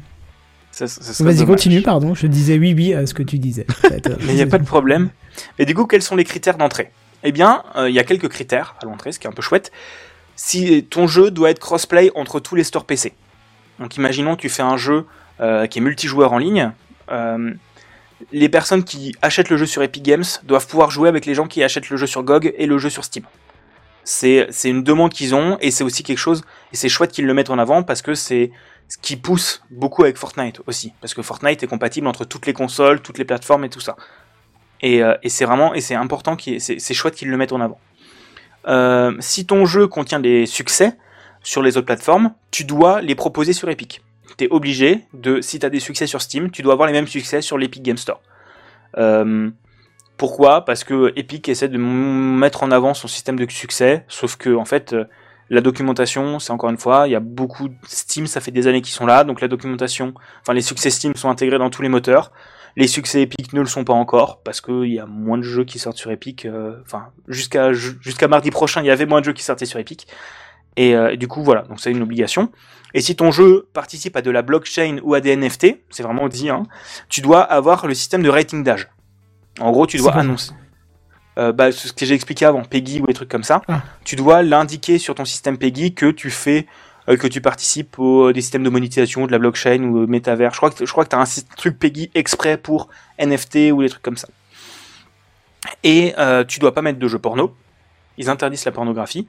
Ça- 0.72 0.88
ça 0.88 1.02
serait 1.14 1.26
Vas-y, 1.26 1.36
dommage. 1.42 1.56
continue, 1.56 1.82
pardon, 1.82 2.16
je 2.16 2.26
disais 2.26 2.58
oui, 2.58 2.74
oui 2.76 2.94
à 2.96 3.06
ce 3.06 3.14
que 3.14 3.22
tu 3.24 3.38
disais. 3.38 3.68
Mais 4.26 4.30
il 4.30 4.36
n'y 4.36 4.42
a 4.42 4.48
pas 4.48 4.58
de 4.58 4.66
problème. 4.66 5.10
Et 5.60 5.66
du 5.66 5.76
coup, 5.76 5.86
quels 5.86 6.02
sont 6.02 6.16
les 6.16 6.24
critères 6.24 6.58
d'entrée? 6.58 6.92
Eh 7.24 7.32
bien, 7.32 7.62
euh, 7.76 7.90
il 7.90 7.96
y 7.96 8.00
a 8.00 8.04
quelques 8.04 8.28
critères 8.30 8.76
à 8.82 8.86
l'entrée, 8.86 9.12
ce 9.12 9.20
qui 9.20 9.28
est 9.28 9.30
un 9.30 9.34
peu 9.34 9.44
chouette. 9.44 9.72
Si 10.36 10.84
ton 10.90 11.06
jeu 11.06 11.30
doit 11.30 11.52
être 11.52 11.60
crossplay 11.60 12.12
entre 12.16 12.40
tous 12.40 12.56
les 12.56 12.64
stores 12.64 12.86
PC. 12.86 13.14
Donc, 13.80 13.96
imaginons 13.98 14.36
tu 14.36 14.50
fais 14.50 14.64
un 14.64 14.78
jeu 14.78 15.06
euh, 15.42 15.68
qui 15.68 15.78
est 15.78 15.82
multijoueur 15.82 16.34
en 16.34 16.40
ligne. 16.40 16.72
euh, 17.12 17.52
les 18.32 18.50
personnes 18.50 18.84
qui 18.84 19.16
achètent 19.22 19.50
le 19.50 19.58
jeu 19.58 19.66
sur 19.66 19.84
Epic 19.84 20.04
Games 20.04 20.24
doivent 20.44 20.68
pouvoir 20.68 20.92
jouer 20.92 21.10
avec 21.10 21.26
les 21.26 21.34
gens 21.34 21.48
qui 21.48 21.64
achètent 21.64 21.90
le 21.90 21.98
jeu 21.98 22.08
sur 22.08 22.24
GOG 22.24 22.54
et 22.58 22.66
le 22.66 22.78
jeu 22.78 22.90
sur 22.90 23.04
Steam. 23.04 23.24
C'est 24.04 24.50
une 24.66 24.84
demande 24.84 25.14
qu'ils 25.14 25.34
ont 25.34 25.58
et 25.62 25.72
c'est 25.72 25.84
aussi 25.84 26.04
quelque 26.04 26.18
chose 26.18 26.44
et 26.74 26.76
c'est 26.76 26.90
chouette 26.90 27.12
qu'ils 27.12 27.26
le 27.26 27.34
mettent 27.34 27.50
en 27.50 27.58
avant 27.58 27.84
parce 27.84 28.02
que 28.02 28.16
c'est 28.16 28.52
ce 28.90 28.98
qui 28.98 29.16
pousse 29.16 29.64
beaucoup 29.72 30.04
avec 30.04 30.18
Fortnite 30.18 30.62
aussi 30.68 30.94
parce 31.00 31.14
que 31.14 31.22
Fortnite 31.22 31.64
est 31.64 31.68
compatible 31.68 32.08
entre 32.08 32.26
toutes 32.26 32.46
les 32.46 32.54
consoles, 32.54 33.02
toutes 33.02 33.18
les 33.18 33.26
plateformes 33.26 33.64
et 33.64 33.70
tout 33.70 33.80
ça. 33.80 33.96
Et, 34.82 35.02
euh, 35.02 35.16
c'est 35.26 35.46
vraiment 35.46 35.74
et 35.74 35.80
c'est 35.80 35.96
important 35.96 36.36
c'est 36.60 36.94
chouette 36.94 37.16
qu'ils 37.16 37.30
le 37.30 37.38
mettent 37.38 37.54
en 37.54 37.62
avant. 37.62 37.80
Euh, 38.68 39.16
si 39.20 39.46
ton 39.46 39.66
jeu 39.66 39.88
contient 39.88 40.20
des 40.20 40.46
succès 40.46 40.98
sur 41.42 41.62
les 41.62 41.78
autres 41.78 41.86
plateformes, 41.86 42.34
tu 42.52 42.66
dois 42.66 43.02
les 43.02 43.16
proposer 43.16 43.54
sur 43.54 43.70
Epic. 43.70 44.03
T'es 44.38 44.48
obligé 44.50 45.02
de 45.14 45.42
si 45.42 45.60
t'as 45.60 45.70
des 45.70 45.80
succès 45.80 46.08
sur 46.08 46.22
Steam, 46.22 46.50
tu 46.52 46.62
dois 46.62 46.74
avoir 46.74 46.88
les 46.88 46.94
mêmes 46.94 47.08
succès 47.08 47.42
sur 47.42 47.58
l'Epic 47.58 47.84
Game 47.84 47.98
Store. 47.98 48.22
Euh, 48.98 49.50
pourquoi? 50.18 50.66
Parce 50.66 50.84
que 50.84 51.12
Epic 51.16 51.50
essaie 51.50 51.68
de 51.68 51.78
mettre 51.78 52.64
en 52.64 52.72
avant 52.72 52.94
son 52.94 53.08
système 53.08 53.38
de 53.38 53.50
succès, 53.50 54.06
sauf 54.08 54.36
que 54.36 54.56
en 54.56 54.66
fait 54.66 54.94
euh, 54.94 55.06
la 55.50 55.62
documentation, 55.62 56.40
c'est 56.40 56.52
encore 56.52 56.70
une 56.70 56.78
fois, 56.78 57.08
il 57.08 57.12
y 57.12 57.16
a 57.16 57.20
beaucoup 57.20 57.70
de 57.70 57.76
Steam, 57.88 58.28
ça 58.28 58.40
fait 58.42 58.52
des 58.52 58.68
années 58.68 58.82
qu'ils 58.82 58.94
sont 58.94 59.06
là, 59.06 59.24
donc 59.24 59.42
la 59.42 59.48
documentation, 59.48 60.14
enfin 60.42 60.54
les 60.54 60.62
succès 60.62 60.90
Steam 60.90 61.16
sont 61.16 61.30
intégrés 61.30 61.58
dans 61.60 61.70
tous 61.70 61.82
les 61.82 61.90
moteurs. 61.90 62.32
Les 62.76 62.88
succès 62.88 63.22
Epic 63.22 63.54
ne 63.54 63.60
le 63.60 63.68
sont 63.68 63.84
pas 63.84 63.94
encore 63.94 64.42
parce 64.42 64.60
qu'il 64.60 64.92
y 64.92 65.00
a 65.00 65.06
moins 65.06 65.38
de 65.38 65.44
jeux 65.44 65.64
qui 65.64 65.78
sortent 65.78 65.98
sur 65.98 66.10
Epic. 66.10 66.46
euh, 66.46 66.82
Enfin, 66.82 67.10
jusqu'à 67.28 67.72
ju- 67.72 67.98
jusqu'à 68.02 68.28
mardi 68.28 68.50
prochain, 68.50 68.82
il 68.82 68.88
y 68.88 68.90
avait 68.90 69.06
moins 69.06 69.20
de 69.20 69.26
jeux 69.26 69.34
qui 69.34 69.44
sortaient 69.44 69.68
sur 69.68 69.80
Epic. 69.80 70.08
Et 70.76 70.96
du 71.18 71.28
coup, 71.28 71.44
voilà, 71.44 71.62
donc 71.70 71.80
c'est 71.80 71.92
une 71.92 72.02
obligation. 72.02 72.50
Et 72.94 73.02
si 73.02 73.16
ton 73.16 73.32
jeu 73.32 73.68
participe 73.74 74.16
à 74.16 74.22
de 74.22 74.30
la 74.30 74.42
blockchain 74.42 74.98
ou 75.04 75.14
à 75.16 75.22
des 75.22 75.36
NFT, 75.36 75.78
c'est 75.90 76.04
vraiment 76.04 76.28
dit, 76.28 76.50
hein, 76.50 76.64
tu 77.10 77.22
dois 77.22 77.42
avoir 77.42 77.88
le 77.88 77.94
système 77.94 78.22
de 78.22 78.30
rating 78.30 78.64
d'âge. 78.64 78.88
En 79.60 79.72
gros, 79.72 79.88
tu 79.88 79.98
dois 79.98 80.16
annoncer. 80.16 80.52
Euh, 81.40 81.52
bah, 81.52 81.72
ce 81.72 81.92
que 81.92 82.06
j'ai 82.06 82.14
expliqué 82.14 82.46
avant, 82.46 82.64
Peggy 82.64 83.02
ou 83.02 83.08
des 83.08 83.14
trucs 83.14 83.30
comme 83.30 83.44
ça. 83.44 83.62
Ah. 83.68 83.82
Tu 84.04 84.16
dois 84.16 84.44
l'indiquer 84.44 85.00
sur 85.00 85.16
ton 85.16 85.26
système 85.26 85.58
Peggy 85.58 85.96
que 85.96 86.12
tu 86.12 86.30
fais, 86.30 86.68
euh, 87.10 87.18
que 87.18 87.26
tu 87.26 87.42
participes 87.42 87.98
au 87.98 88.32
des 88.32 88.42
systèmes 88.42 88.64
de 88.64 88.70
monétisation, 88.70 89.26
de 89.26 89.32
la 89.32 89.40
blockchain 89.40 89.82
ou 89.82 90.06
métavers. 90.06 90.52
Je 90.52 90.58
crois 90.58 90.70
que 90.70 90.86
je 90.86 90.92
crois 90.92 91.06
que 91.06 91.10
t'as 91.10 91.20
un 91.20 91.26
truc 91.58 91.80
Peggy 91.80 92.12
exprès 92.14 92.58
pour 92.58 92.90
NFT 93.20 93.72
ou 93.72 93.82
des 93.82 93.90
trucs 93.90 94.04
comme 94.04 94.18
ça. 94.18 94.28
Et 95.84 96.14
euh, 96.18 96.44
tu 96.44 96.60
dois 96.60 96.74
pas 96.74 96.82
mettre 96.82 97.00
de 97.00 97.08
jeux 97.08 97.20
porno. 97.20 97.56
Ils 98.18 98.30
interdisent 98.30 98.66
la 98.66 98.72
pornographie. 98.72 99.28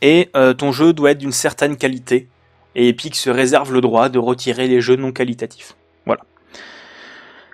Et 0.00 0.30
euh, 0.36 0.54
ton 0.54 0.72
jeu 0.72 0.92
doit 0.92 1.12
être 1.12 1.18
d'une 1.18 1.32
certaine 1.32 1.76
qualité. 1.76 2.28
Et 2.74 2.88
Epic 2.88 3.16
se 3.16 3.30
réserve 3.30 3.72
le 3.72 3.80
droit 3.80 4.08
de 4.08 4.18
retirer 4.18 4.66
les 4.68 4.80
jeux 4.80 4.96
non 4.96 5.12
qualitatifs. 5.12 5.74
Voilà. 6.06 6.22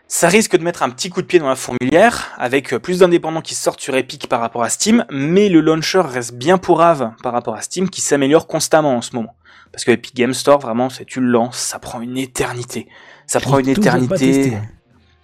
Ça 0.09 0.29
risque 0.29 0.57
de 0.57 0.65
mettre 0.65 0.83
un 0.83 0.91
petit 0.91 1.09
coup 1.09 1.23
de 1.23 1.27
pied 1.27 1.39
dans 1.39 1.49
la 1.49 1.57
fourmilière, 1.57 2.33
avec 2.37 2.75
plus 2.79 2.99
d'indépendants 2.99 3.43
qui 3.43 3.55
sortent 3.55 3.81
sur 3.81 3.95
Epic 3.95 4.29
par 4.29 4.41
rapport 4.41 4.65
à 4.65 4.69
Steam, 4.69 5.05
mais 5.11 5.49
le 5.49 5.61
launcher 5.61 6.01
reste 6.01 6.35
bien 6.35 6.59
pourrave 6.59 7.13
par 7.23 7.33
rapport 7.33 7.55
à 7.55 7.63
Steam, 7.63 7.89
qui 7.89 8.01
s'améliore 8.01 8.47
constamment 8.47 8.97
en 8.97 9.03
ce 9.03 9.15
moment. 9.15 9.37
Parce 9.73 9.85
que 9.85 9.93
Epic 9.93 10.17
Game 10.17 10.35
Store, 10.35 10.59
vraiment, 10.59 10.91
c'est 10.91 11.05
tu 11.05 11.21
le 11.21 11.29
lances, 11.29 11.59
ça 11.59 11.79
prend 11.79 12.01
une 12.01 12.19
éternité. 12.19 12.89
Ça 13.27 13.39
prend 13.39 13.61
une 13.61 13.69
éternité. 13.69 14.59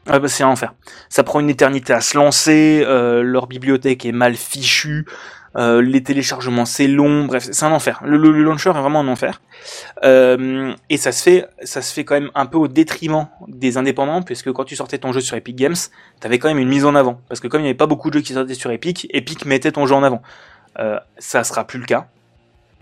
Ah 0.08 0.20
bah 0.20 0.28
c'est 0.28 0.44
un 0.44 0.48
enfer. 0.48 0.72
Ça 1.08 1.24
prend 1.24 1.40
une 1.40 1.50
éternité 1.50 1.92
à 1.92 2.00
se 2.00 2.16
lancer, 2.16 2.84
euh, 2.86 3.22
leur 3.22 3.48
bibliothèque 3.48 4.06
est 4.06 4.12
mal 4.12 4.36
fichue, 4.36 5.04
euh, 5.56 5.80
les 5.80 6.02
téléchargements 6.02 6.66
c'est 6.66 6.86
long, 6.86 7.24
bref, 7.24 7.48
c'est 7.50 7.64
un 7.64 7.72
enfer. 7.72 8.00
Le, 8.04 8.16
launcher 8.16 8.70
est 8.70 8.80
vraiment 8.80 9.00
un 9.00 9.08
enfer. 9.08 9.40
Euh, 10.04 10.74
et 10.90 10.96
ça 10.98 11.12
se 11.12 11.22
fait, 11.22 11.46
ça 11.62 11.80
se 11.80 11.92
fait 11.92 12.04
quand 12.04 12.14
même 12.14 12.30
un 12.34 12.46
peu 12.46 12.58
au 12.58 12.68
détriment 12.68 13.28
des 13.48 13.78
indépendants, 13.78 14.22
puisque 14.22 14.52
quand 14.52 14.64
tu 14.64 14.76
sortais 14.76 14.98
ton 14.98 15.12
jeu 15.12 15.20
sur 15.20 15.36
Epic 15.36 15.56
Games, 15.56 15.76
t'avais 16.20 16.38
quand 16.38 16.48
même 16.48 16.58
une 16.58 16.68
mise 16.68 16.84
en 16.84 16.94
avant. 16.94 17.20
Parce 17.28 17.40
que 17.40 17.48
comme 17.48 17.60
il 17.60 17.64
n'y 17.64 17.70
avait 17.70 17.76
pas 17.76 17.86
beaucoup 17.86 18.10
de 18.10 18.18
jeux 18.18 18.22
qui 18.22 18.34
sortaient 18.34 18.54
sur 18.54 18.70
Epic, 18.70 19.06
Epic 19.10 19.46
mettait 19.46 19.72
ton 19.72 19.86
jeu 19.86 19.94
en 19.94 20.02
avant. 20.02 20.22
Euh, 20.78 20.98
ça 21.18 21.42
sera 21.42 21.66
plus 21.66 21.78
le 21.78 21.86
cas. 21.86 22.08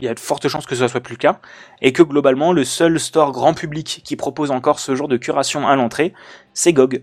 Il 0.01 0.05
y 0.05 0.09
a 0.09 0.15
de 0.15 0.19
fortes 0.19 0.49
chances 0.49 0.67
que 0.67 0.75
ce 0.75 0.89
soit 0.89 1.01
plus 1.01 1.15
le 1.15 1.19
cas. 1.19 1.39
Et 1.81 1.93
que 1.93 2.03
globalement, 2.03 2.53
le 2.53 2.65
seul 2.65 2.99
store 2.99 3.31
grand 3.31 3.55
public 3.55 4.03
qui 4.05 4.17
propose 4.17 4.51
encore 4.51 4.81
ce 4.81 4.97
genre 4.97 5.07
de 5.07 5.17
curation 5.17 5.69
à 5.69 5.77
l'entrée, 5.77 6.13
c'est 6.53 6.73
GOG. 6.73 7.03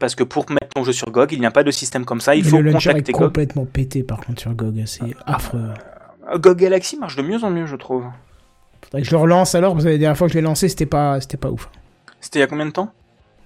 Parce 0.00 0.14
que 0.14 0.24
pour 0.24 0.48
mettre 0.50 0.68
ton 0.74 0.84
jeu 0.84 0.92
sur 0.92 1.10
GOG, 1.10 1.32
il 1.32 1.40
n'y 1.40 1.46
a 1.46 1.50
pas 1.50 1.64
de 1.64 1.70
système 1.70 2.04
comme 2.04 2.20
ça. 2.20 2.34
Il 2.34 2.44
Mais 2.44 2.50
faut 2.50 2.56
le 2.62 2.70
launcher 2.70 2.90
est 2.90 2.92
contacter 2.94 3.12
GOG. 3.12 3.22
complètement 3.22 3.64
pété 3.66 4.02
par 4.02 4.20
contre 4.20 4.40
sur 4.40 4.52
GOG, 4.54 4.84
c'est 4.86 5.14
affreux. 5.26 5.70
Euh, 6.32 6.38
GOG 6.38 6.56
Galaxy 6.58 6.96
marche 6.98 7.16
de 7.16 7.22
mieux 7.22 7.42
en 7.44 7.50
mieux, 7.50 7.66
je 7.66 7.76
trouve. 7.76 8.04
Faudrait 8.84 9.02
que 9.02 9.06
je 9.06 9.12
le 9.12 9.18
relance 9.18 9.54
alors, 9.54 9.72
parce 9.74 9.84
que 9.84 9.90
la 9.90 9.98
dernière 9.98 10.16
fois 10.16 10.26
que 10.28 10.32
je 10.32 10.38
l'ai 10.38 10.42
lancé, 10.44 10.68
c'était 10.68 10.86
pas, 10.86 11.20
c'était 11.20 11.36
pas 11.36 11.50
ouf. 11.50 11.68
C'était 12.20 12.38
il 12.38 12.42
y 12.42 12.44
a 12.44 12.46
combien 12.48 12.66
de 12.66 12.70
temps? 12.70 12.92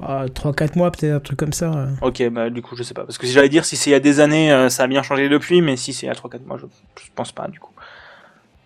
3-4 0.00 0.76
mois 0.76 0.90
peut-être, 0.90 1.14
un 1.14 1.20
truc 1.20 1.38
comme 1.38 1.54
ça. 1.54 1.72
euh. 1.72 1.86
Ok, 2.02 2.22
bah 2.30 2.50
du 2.50 2.60
coup, 2.60 2.76
je 2.76 2.82
sais 2.82 2.92
pas. 2.92 3.04
Parce 3.04 3.16
que 3.16 3.26
si 3.26 3.32
j'allais 3.32 3.48
dire, 3.48 3.64
si 3.64 3.76
c'est 3.76 3.88
il 3.90 3.92
y 3.94 3.96
a 3.96 4.00
des 4.00 4.20
années, 4.20 4.52
euh, 4.52 4.68
ça 4.68 4.82
a 4.82 4.86
bien 4.86 5.02
changé 5.02 5.28
depuis, 5.30 5.62
mais 5.62 5.76
si 5.76 5.94
c'est 5.94 6.04
il 6.06 6.08
y 6.08 6.12
a 6.12 6.14
3-4 6.14 6.44
mois, 6.46 6.58
je, 6.58 6.66
je 7.02 7.08
pense 7.14 7.32
pas, 7.32 7.48
du 7.48 7.58
coup. 7.58 7.70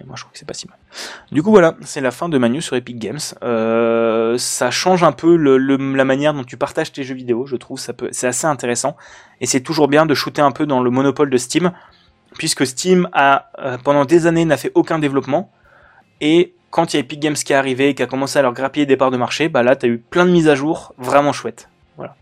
Moi, 0.06 0.16
je 0.16 0.22
trouve 0.22 0.32
que 0.32 0.38
c'est 0.38 0.46
pas 0.46 0.54
si 0.54 0.66
mal. 0.68 0.78
Du 1.32 1.42
coup, 1.42 1.50
voilà, 1.50 1.76
c'est 1.82 2.00
la 2.00 2.10
fin 2.10 2.28
de 2.28 2.38
Manu 2.38 2.62
sur 2.62 2.76
Epic 2.76 2.98
Games. 2.98 3.18
Euh, 3.42 4.38
ça 4.38 4.70
change 4.70 5.02
un 5.02 5.12
peu 5.12 5.36
la 5.36 6.04
manière 6.04 6.34
dont 6.34 6.44
tu 6.44 6.56
partages 6.56 6.92
tes 6.92 7.02
jeux 7.02 7.14
vidéo, 7.14 7.46
je 7.46 7.56
trouve. 7.56 7.78
Ça 7.78 7.92
peut, 7.92 8.08
c'est 8.12 8.26
assez 8.26 8.46
intéressant. 8.46 8.96
Et 9.40 9.46
c'est 9.46 9.60
toujours 9.60 9.88
bien 9.88 10.06
de 10.06 10.14
shooter 10.14 10.42
un 10.42 10.52
peu 10.52 10.66
dans 10.66 10.82
le 10.82 10.90
monopole 10.90 11.30
de 11.30 11.36
Steam, 11.36 11.72
puisque 12.38 12.66
Steam 12.66 13.08
a, 13.12 13.50
euh, 13.58 13.78
pendant 13.78 14.04
des 14.04 14.26
années, 14.26 14.44
n'a 14.44 14.56
fait 14.56 14.72
aucun 14.74 14.98
développement. 14.98 15.52
Et 16.20 16.54
quand 16.70 16.92
il 16.92 16.96
y 16.96 16.98
a 16.98 17.00
Epic 17.00 17.20
Games 17.20 17.34
qui 17.34 17.52
est 17.52 17.56
arrivé 17.56 17.90
et 17.90 17.94
qui 17.94 18.02
a 18.02 18.06
commencé 18.06 18.38
à 18.38 18.42
leur 18.42 18.52
grappiller 18.52 18.86
des 18.86 18.96
parts 18.96 19.10
de 19.10 19.16
marché, 19.16 19.48
bah 19.48 19.62
là, 19.62 19.76
t'as 19.76 19.88
eu 19.88 19.98
plein 19.98 20.24
de 20.24 20.30
mises 20.30 20.48
à 20.48 20.54
jour 20.54 20.94
vraiment 20.98 21.32
chouettes. 21.32 21.68
Voilà. 21.96 22.14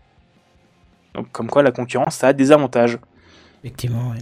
Donc, 1.13 1.31
comme 1.31 1.49
quoi, 1.49 1.63
la 1.63 1.71
concurrence, 1.71 2.15
ça 2.15 2.29
a 2.29 2.33
des 2.33 2.51
avantages. 2.51 2.97
Effectivement, 3.63 4.09
ouais. 4.11 4.19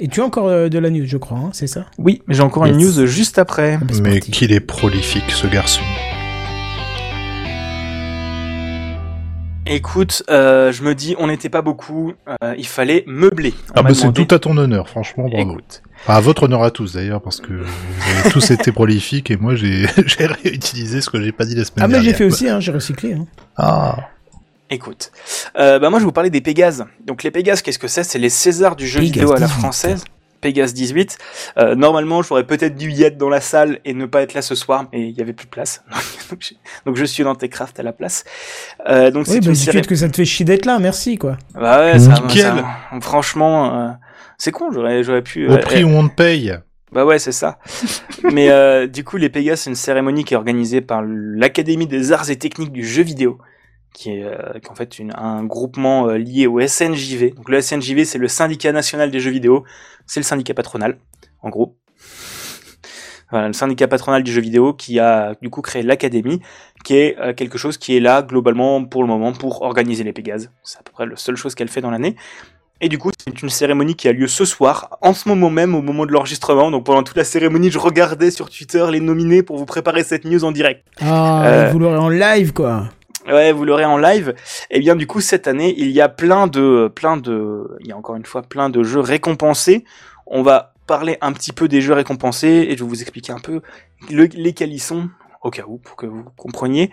Et 0.00 0.08
tu 0.08 0.20
as 0.20 0.24
encore 0.24 0.48
euh, 0.48 0.68
de 0.68 0.78
la 0.78 0.90
news, 0.90 1.06
je 1.06 1.16
crois, 1.16 1.38
hein, 1.38 1.50
c'est 1.52 1.66
ça? 1.66 1.86
Oui, 1.98 2.22
mais 2.26 2.34
j'ai 2.34 2.42
encore 2.42 2.66
une 2.66 2.76
news 2.78 3.06
juste 3.06 3.38
après. 3.38 3.78
Ah 3.80 3.84
bah, 3.84 3.94
Mais 4.02 4.20
qu'il 4.20 4.52
est 4.52 4.60
prolifique, 4.60 5.30
ce 5.30 5.46
garçon. 5.46 5.82
Écoute, 9.66 10.22
euh, 10.28 10.72
je 10.72 10.82
me 10.82 10.94
dis, 10.94 11.16
on 11.18 11.26
n'était 11.26 11.48
pas 11.48 11.62
beaucoup, 11.62 12.12
euh, 12.28 12.54
il 12.58 12.66
fallait 12.66 13.02
meubler. 13.06 13.54
On 13.70 13.72
Ah 13.76 13.82
bah 13.82 13.94
c'est 13.94 14.02
demandé- 14.02 14.26
tout 14.26 14.34
à 14.34 14.38
ton 14.38 14.56
honneur, 14.58 14.88
franchement, 14.90 15.26
bravo. 15.28 15.52
Écoute, 15.52 15.82
Enfin, 16.02 16.16
à 16.16 16.20
votre 16.20 16.42
honneur 16.42 16.62
à 16.62 16.70
tous 16.70 16.92
d'ailleurs, 16.94 17.22
parce 17.22 17.40
que 17.40 17.54
vous 17.54 18.20
avez 18.20 18.30
tous 18.30 18.50
été 18.50 18.72
prolifiques 18.72 19.30
et 19.30 19.38
moi 19.38 19.54
j'ai 19.56 19.86
réutilisé 20.44 21.00
ce 21.00 21.08
que 21.08 21.22
j'ai 21.22 21.32
pas 21.32 21.46
dit 21.46 21.54
la 21.54 21.64
semaine 21.64 21.82
Ah, 21.82 21.86
mais 21.88 21.94
dernière. 21.94 22.10
j'ai 22.12 22.16
fait 22.18 22.24
aussi, 22.24 22.46
hein, 22.46 22.60
j'ai 22.60 22.72
recyclé. 22.72 23.14
Hein. 23.14 23.24
Ah, 23.56 23.96
Écoute, 24.70 25.12
euh, 25.58 25.78
bah 25.78 25.90
moi 25.90 25.98
je 25.98 26.04
vais 26.04 26.06
vous 26.06 26.12
parler 26.12 26.30
des 26.30 26.40
Pégases. 26.40 26.86
Donc 27.04 27.22
les 27.22 27.30
Pégases, 27.30 27.62
qu'est-ce 27.62 27.78
que 27.78 27.88
c'est? 27.88 28.02
C'est 28.02 28.18
les 28.18 28.30
Césars 28.30 28.76
du 28.76 28.86
jeu 28.86 29.00
Pégase 29.00 29.12
vidéo 29.12 29.32
à 29.32 29.38
la 29.38 29.46
18. 29.46 29.58
française. 29.60 30.04
Pégase 30.40 30.74
18. 30.74 31.16
Euh, 31.56 31.74
normalement, 31.74 32.22
j'aurais 32.22 32.44
peut-être 32.44 32.74
dû 32.76 32.90
y 32.90 33.02
être 33.02 33.16
dans 33.16 33.30
la 33.30 33.40
salle 33.40 33.78
et 33.86 33.94
ne 33.94 34.04
pas 34.04 34.20
être 34.22 34.34
là 34.34 34.42
ce 34.42 34.54
soir, 34.54 34.86
mais 34.92 35.08
il 35.08 35.16
y 35.16 35.22
avait 35.22 35.32
plus 35.32 35.46
de 35.46 35.50
place. 35.50 35.82
donc, 36.30 36.38
je, 36.40 36.54
donc 36.84 36.96
je 36.96 37.04
suis 37.06 37.24
dans 37.24 37.34
Techcraft 37.34 37.78
à 37.80 37.82
la 37.82 37.92
place. 37.92 38.24
Euh, 38.88 39.10
donc 39.10 39.26
Oui, 39.26 39.34
c'est 39.34 39.40
bah, 39.40 39.46
une 39.48 39.54
série- 39.54 39.82
que 39.82 39.94
ça 39.94 40.08
te 40.08 40.16
fait 40.16 40.24
chier 40.26 40.44
d'être 40.44 40.66
là, 40.66 40.78
merci 40.78 41.16
quoi. 41.16 41.36
Bah 41.54 41.80
ouais, 41.80 41.98
ça, 41.98 42.14
Nickel. 42.26 42.42
ça- 42.42 43.00
franchement, 43.00 43.74
euh, 43.74 43.88
c'est 44.36 44.50
con. 44.50 44.70
J'aurais, 44.72 45.02
j'aurais 45.02 45.22
pu. 45.22 45.48
Au 45.48 45.52
euh, 45.52 45.58
prix 45.58 45.82
où 45.84 45.88
on 45.88 46.08
te 46.08 46.14
paye. 46.14 46.54
Bah 46.92 47.04
ouais, 47.06 47.18
c'est 47.18 47.32
ça. 47.32 47.58
Mais 48.32 48.50
euh, 48.50 48.86
du 48.86 49.02
coup, 49.02 49.16
les 49.16 49.30
Pégases, 49.30 49.60
c'est 49.60 49.70
une 49.70 49.76
cérémonie 49.76 50.24
qui 50.24 50.34
est 50.34 50.36
organisée 50.36 50.80
par 50.82 51.02
l'Académie 51.06 51.86
des 51.86 52.12
arts 52.12 52.28
et 52.30 52.36
techniques 52.36 52.72
du 52.72 52.86
jeu 52.86 53.02
vidéo, 53.02 53.38
qui 53.94 54.10
est, 54.10 54.24
euh, 54.24 54.58
qui 54.60 54.66
est 54.66 54.70
en 54.70 54.74
fait 54.74 54.98
une, 54.98 55.12
un 55.16 55.42
groupement 55.44 56.08
euh, 56.08 56.18
lié 56.18 56.46
au 56.46 56.60
SNJV. 56.60 57.30
Donc 57.34 57.48
le 57.48 57.62
SNJV, 57.62 58.04
c'est 58.04 58.18
le 58.18 58.28
syndicat 58.28 58.72
national 58.72 59.10
des 59.10 59.20
jeux 59.20 59.30
vidéo. 59.30 59.64
C'est 60.06 60.20
le 60.20 60.24
syndicat 60.24 60.52
patronal, 60.52 60.98
en 61.40 61.48
gros. 61.48 61.76
Voilà, 63.30 63.46
le 63.48 63.52
syndicat 63.54 63.88
patronal 63.88 64.22
du 64.22 64.30
jeu 64.32 64.40
vidéo 64.42 64.74
qui 64.74 64.98
a 65.00 65.34
du 65.40 65.48
coup 65.48 65.62
créé 65.62 65.82
l'Académie, 65.82 66.40
qui 66.84 66.96
est 66.96 67.16
euh, 67.18 67.32
quelque 67.32 67.56
chose 67.56 67.78
qui 67.78 67.96
est 67.96 68.00
là 68.00 68.22
globalement 68.22 68.84
pour 68.84 69.02
le 69.02 69.08
moment 69.08 69.32
pour 69.32 69.62
organiser 69.62 70.04
les 70.04 70.12
Pégases. 70.12 70.50
C'est 70.62 70.78
à 70.78 70.82
peu 70.82 70.92
près 70.92 71.06
la 71.06 71.16
seule 71.16 71.36
chose 71.36 71.54
qu'elle 71.54 71.68
fait 71.68 71.80
dans 71.80 71.90
l'année. 71.90 72.16
Et 72.80 72.88
du 72.88 72.98
coup, 72.98 73.10
c'est 73.24 73.40
une 73.42 73.48
cérémonie 73.48 73.94
qui 73.94 74.08
a 74.08 74.12
lieu 74.12 74.26
ce 74.26 74.44
soir, 74.44 74.90
en 75.00 75.14
ce 75.14 75.28
moment 75.28 75.48
même, 75.48 75.74
au 75.74 75.80
moment 75.80 76.04
de 76.04 76.12
l'enregistrement. 76.12 76.70
Donc 76.70 76.84
pendant 76.84 77.02
toute 77.02 77.16
la 77.16 77.24
cérémonie, 77.24 77.70
je 77.70 77.78
regardais 77.78 78.30
sur 78.30 78.50
Twitter 78.50 78.84
les 78.90 79.00
nominés 79.00 79.42
pour 79.42 79.56
vous 79.56 79.64
préparer 79.64 80.04
cette 80.04 80.24
news 80.24 80.44
en 80.44 80.52
direct. 80.52 80.84
Ah, 81.00 81.44
Euh. 81.46 81.70
vous 81.72 81.78
l'aurez 81.78 81.96
en 81.98 82.08
live 82.10 82.52
quoi. 82.52 82.88
Ouais, 83.26 83.52
vous 83.52 83.64
l'aurez 83.64 83.84
en 83.86 83.96
live. 83.96 84.34
Et 84.70 84.80
bien 84.80 84.96
du 84.96 85.06
coup, 85.06 85.20
cette 85.20 85.48
année, 85.48 85.74
il 85.78 85.90
y 85.90 86.00
a 86.00 86.08
plein 86.08 86.46
de, 86.46 86.92
plein 86.94 87.16
de, 87.16 87.76
il 87.80 87.86
y 87.86 87.92
a 87.92 87.96
encore 87.96 88.16
une 88.16 88.26
fois 88.26 88.42
plein 88.42 88.68
de 88.68 88.82
jeux 88.82 89.00
récompensés. 89.00 89.84
On 90.26 90.42
va 90.42 90.74
parler 90.86 91.16
un 91.22 91.32
petit 91.32 91.52
peu 91.52 91.66
des 91.66 91.80
jeux 91.80 91.94
récompensés 91.94 92.66
et 92.68 92.76
je 92.76 92.84
vais 92.84 92.88
vous 92.88 93.00
expliquer 93.00 93.32
un 93.32 93.38
peu 93.38 93.62
le- 94.10 94.24
lesquels 94.34 94.72
ils 94.72 94.80
sont, 94.80 95.08
au 95.42 95.48
cas 95.50 95.62
où, 95.66 95.78
pour 95.78 95.96
que 95.96 96.04
vous 96.04 96.24
compreniez. 96.36 96.90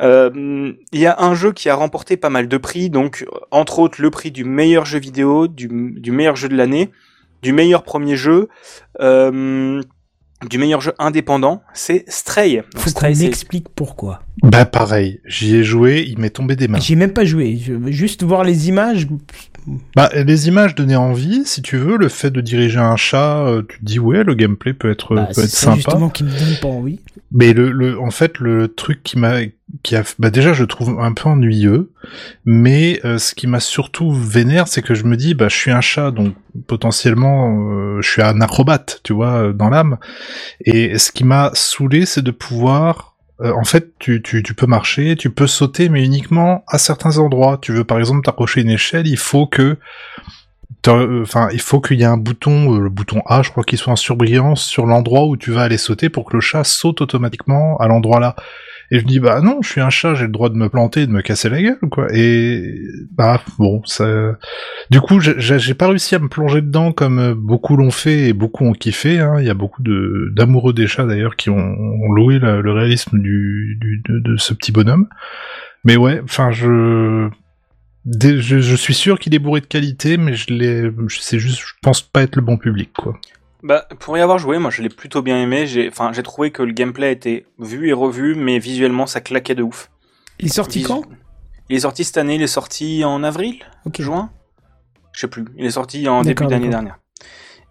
Euh, 0.00 0.72
il 0.92 1.00
y 1.00 1.06
a 1.06 1.16
un 1.20 1.34
jeu 1.34 1.52
qui 1.52 1.68
a 1.68 1.74
remporté 1.74 2.16
pas 2.16 2.30
mal 2.30 2.46
de 2.46 2.56
prix, 2.56 2.88
donc 2.88 3.26
entre 3.50 3.80
autres 3.80 4.00
le 4.00 4.10
prix 4.10 4.30
du 4.30 4.44
meilleur 4.44 4.84
jeu 4.84 5.00
vidéo, 5.00 5.48
du, 5.48 5.66
du 5.68 6.12
meilleur 6.12 6.36
jeu 6.36 6.48
de 6.48 6.56
l'année, 6.56 6.92
du 7.42 7.52
meilleur 7.52 7.82
premier 7.82 8.14
jeu, 8.14 8.48
euh, 9.00 9.82
du 10.48 10.58
meilleur 10.58 10.80
jeu 10.80 10.92
indépendant, 10.98 11.62
c'est 11.74 12.04
Stray. 12.08 12.56
Donc, 12.56 12.64
Faut 12.74 12.84
qu'on 12.84 12.90
Stray, 12.90 13.14
m'explique 13.16 13.68
pourquoi. 13.74 14.22
Bah 14.42 14.64
pareil, 14.64 15.20
j'y 15.24 15.56
ai 15.56 15.64
joué, 15.64 16.04
il 16.08 16.18
m'est 16.18 16.30
tombé 16.30 16.56
des 16.56 16.68
mains. 16.68 16.80
J'ai 16.80 16.96
même 16.96 17.12
pas 17.12 17.24
joué. 17.24 17.56
Je 17.56 17.72
veux 17.72 17.92
juste 17.92 18.22
voir 18.22 18.44
les 18.44 18.68
images. 18.68 19.06
Bah 19.94 20.10
les 20.14 20.48
images 20.48 20.74
donnaient 20.74 20.96
envie, 20.96 21.42
si 21.44 21.62
tu 21.62 21.76
veux, 21.76 21.96
le 21.96 22.08
fait 22.08 22.30
de 22.30 22.40
diriger 22.40 22.78
un 22.80 22.96
chat, 22.96 23.44
euh, 23.46 23.62
tu 23.68 23.78
te 23.78 23.84
dis 23.84 23.98
ouais, 23.98 24.24
le 24.24 24.34
gameplay 24.34 24.72
peut 24.72 24.90
être, 24.90 25.14
Bah, 25.14 25.28
peut 25.34 25.42
être 25.42 25.48
ça 25.50 25.66
sympa. 25.66 25.76
justement 25.76 26.10
qui 26.10 26.24
me 26.24 26.30
donne 26.30 26.56
pas 26.60 26.68
envie. 26.68 26.98
Mais 27.30 27.52
le, 27.54 27.70
le, 27.70 27.98
en 27.98 28.10
fait, 28.10 28.38
le 28.40 28.68
truc 28.68 29.02
qui 29.02 29.18
m'a, 29.18 29.38
qui 29.82 29.96
a, 29.96 30.02
bah 30.18 30.30
déjà, 30.30 30.52
je 30.52 30.62
le 30.62 30.66
trouve 30.66 30.98
un 31.00 31.12
peu 31.12 31.28
ennuyeux. 31.28 31.90
Mais 32.44 33.00
euh, 33.04 33.16
ce 33.18 33.34
qui 33.34 33.46
m'a 33.46 33.60
surtout 33.60 34.12
vénère, 34.12 34.68
c'est 34.68 34.82
que 34.82 34.94
je 34.94 35.04
me 35.04 35.16
dis, 35.16 35.34
bah, 35.34 35.48
je 35.48 35.56
suis 35.56 35.70
un 35.70 35.80
chat, 35.80 36.10
donc 36.10 36.34
potentiellement, 36.66 37.70
euh, 37.70 38.00
je 38.02 38.10
suis 38.10 38.20
un 38.22 38.40
acrobate, 38.40 39.00
tu 39.04 39.12
vois, 39.14 39.52
dans 39.52 39.70
l'âme. 39.70 39.96
Et 40.64 40.98
ce 40.98 41.10
qui 41.12 41.24
m'a 41.24 41.50
saoulé, 41.54 42.04
c'est 42.04 42.22
de 42.22 42.32
pouvoir, 42.32 43.11
euh, 43.40 43.52
en 43.54 43.64
fait, 43.64 43.98
tu, 43.98 44.22
tu, 44.22 44.42
peux 44.54 44.66
marcher, 44.66 45.16
tu 45.16 45.30
peux 45.30 45.46
sauter, 45.46 45.88
mais 45.88 46.04
uniquement 46.04 46.64
à 46.68 46.78
certains 46.78 47.18
endroits. 47.18 47.58
Tu 47.60 47.72
veux, 47.72 47.84
par 47.84 47.98
exemple, 47.98 48.24
t'approcher 48.24 48.60
une 48.60 48.70
échelle, 48.70 49.06
il 49.06 49.16
faut 49.16 49.46
que 49.46 49.78
euh, 50.88 51.22
Enfin, 51.22 51.48
il 51.52 51.60
faut 51.60 51.80
qu'il 51.80 51.98
y 51.98 52.02
ait 52.02 52.06
un 52.06 52.16
bouton, 52.16 52.74
euh, 52.74 52.80
le 52.80 52.90
bouton 52.90 53.22
A, 53.26 53.42
je 53.42 53.50
crois 53.50 53.64
qu'il 53.64 53.78
soit 53.78 53.92
en 53.92 53.96
surbrillance 53.96 54.64
sur 54.64 54.86
l'endroit 54.86 55.26
où 55.26 55.36
tu 55.36 55.50
vas 55.52 55.62
aller 55.62 55.78
sauter 55.78 56.08
pour 56.08 56.24
que 56.24 56.34
le 56.34 56.40
chat 56.40 56.64
saute 56.64 57.00
automatiquement 57.00 57.76
à 57.78 57.88
l'endroit 57.88 58.20
là. 58.20 58.36
Et 58.92 58.98
je 58.98 59.04
me 59.04 59.08
dis 59.08 59.20
bah 59.20 59.40
non, 59.40 59.62
je 59.62 59.70
suis 59.70 59.80
un 59.80 59.88
chat, 59.88 60.14
j'ai 60.14 60.26
le 60.26 60.32
droit 60.32 60.50
de 60.50 60.54
me 60.54 60.68
planter, 60.68 61.06
de 61.06 61.12
me 61.12 61.22
casser 61.22 61.48
la 61.48 61.62
gueule 61.62 61.78
quoi. 61.90 62.08
Et 62.12 62.78
bah 63.12 63.40
bon, 63.58 63.80
ça. 63.86 64.36
Du 64.90 65.00
coup, 65.00 65.18
j'ai- 65.18 65.74
pas 65.74 65.88
réussi 65.88 66.14
à 66.14 66.18
me 66.18 66.28
plonger 66.28 66.60
dedans 66.60 66.92
comme 66.92 67.18
euh, 67.18 67.34
beaucoup 67.34 67.76
l'ont 67.76 67.90
fait 67.90 68.28
et 68.28 68.32
beaucoup 68.34 68.66
ont 68.66 68.74
kiffé. 68.74 69.18
Hein. 69.18 69.36
Il 69.40 69.46
y 69.46 69.50
a 69.50 69.54
beaucoup 69.54 69.82
d'amoureux 69.82 70.74
des 70.74 70.86
chats 70.86 71.06
d'ailleurs 71.06 71.36
qui 71.36 71.48
ont, 71.48 72.12
loué 72.14 72.38
le, 72.38 72.70
réalisme 72.70 73.18
de, 73.18 74.36
ce 74.36 74.52
petit 74.52 74.72
bonhomme. 74.72 75.08
Mais 75.84 75.96
ouais, 75.96 76.20
enfin 76.22 76.52
je 76.52 77.30
Je, 78.20 78.60
je 78.60 78.76
suis 78.76 78.94
sûr 78.94 79.18
qu'il 79.18 79.34
est 79.34 79.38
bourré 79.38 79.62
de 79.62 79.66
qualité, 79.66 80.18
mais 80.18 80.34
je 80.34 80.52
l'ai, 80.52 80.90
c'est 81.08 81.38
juste, 81.38 81.60
je 81.60 81.72
pense 81.80 82.02
pas 82.02 82.22
être 82.22 82.36
le 82.36 82.42
bon 82.42 82.58
public, 82.58 82.90
quoi. 82.92 83.18
Bah, 83.62 83.86
pour 84.00 84.16
y 84.18 84.20
avoir 84.20 84.38
joué, 84.38 84.58
moi 84.58 84.70
je 84.70 84.82
l'ai 84.82 84.88
plutôt 84.88 85.22
bien 85.22 85.40
aimé. 85.40 85.66
J'ai, 85.66 85.88
enfin, 85.88 86.12
j'ai 86.12 86.22
trouvé 86.22 86.50
que 86.50 86.62
le 86.62 86.72
gameplay 86.72 87.12
était 87.12 87.46
vu 87.58 87.88
et 87.88 87.92
revu, 87.92 88.34
mais 88.34 88.58
visuellement 88.58 89.06
ça 89.06 89.20
claquait 89.20 89.54
de 89.54 89.62
ouf. 89.62 89.90
Il 90.40 90.46
est 90.46 90.48
sorti 90.48 90.80
Visu- 90.80 90.88
quand? 90.88 91.02
Il 91.68 91.76
est 91.76 91.80
sorti 91.80 92.04
cette 92.04 92.16
année, 92.18 92.34
il 92.34 92.42
est 92.42 92.46
sorti 92.48 93.04
en 93.04 93.22
avril, 93.22 93.62
Ok. 93.86 94.00
juin, 94.02 94.30
je 95.12 95.20
sais 95.20 95.28
plus. 95.28 95.44
Il 95.56 95.64
est 95.64 95.70
sorti 95.70 96.08
en 96.08 96.22
début 96.22 96.46
d'année 96.46 96.68
dernière. 96.68 96.98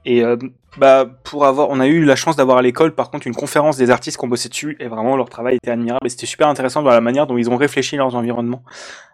Et 0.05 0.23
euh, 0.23 0.35
bah 0.77 1.05
pour 1.25 1.45
avoir, 1.45 1.69
on 1.69 1.79
a 1.79 1.85
eu 1.87 2.03
la 2.05 2.15
chance 2.15 2.35
d'avoir 2.35 2.57
à 2.57 2.61
l'école, 2.63 2.95
par 2.95 3.11
contre, 3.11 3.27
une 3.27 3.35
conférence 3.35 3.77
des 3.77 3.91
artistes 3.91 4.17
qui 4.17 4.23
ont 4.25 4.29
bossé 4.29 4.49
dessus, 4.49 4.77
et 4.79 4.87
vraiment 4.87 5.15
leur 5.17 5.29
travail 5.29 5.57
était 5.57 5.69
admirable. 5.71 6.07
Et 6.07 6.09
c'était 6.09 6.25
super 6.25 6.47
intéressant 6.47 6.81
voir 6.81 6.95
la 6.95 7.01
manière 7.01 7.27
dont 7.27 7.37
ils 7.37 7.49
ont 7.49 7.57
réfléchi 7.57 7.97
leurs 7.97 8.15
environnements. 8.15 8.63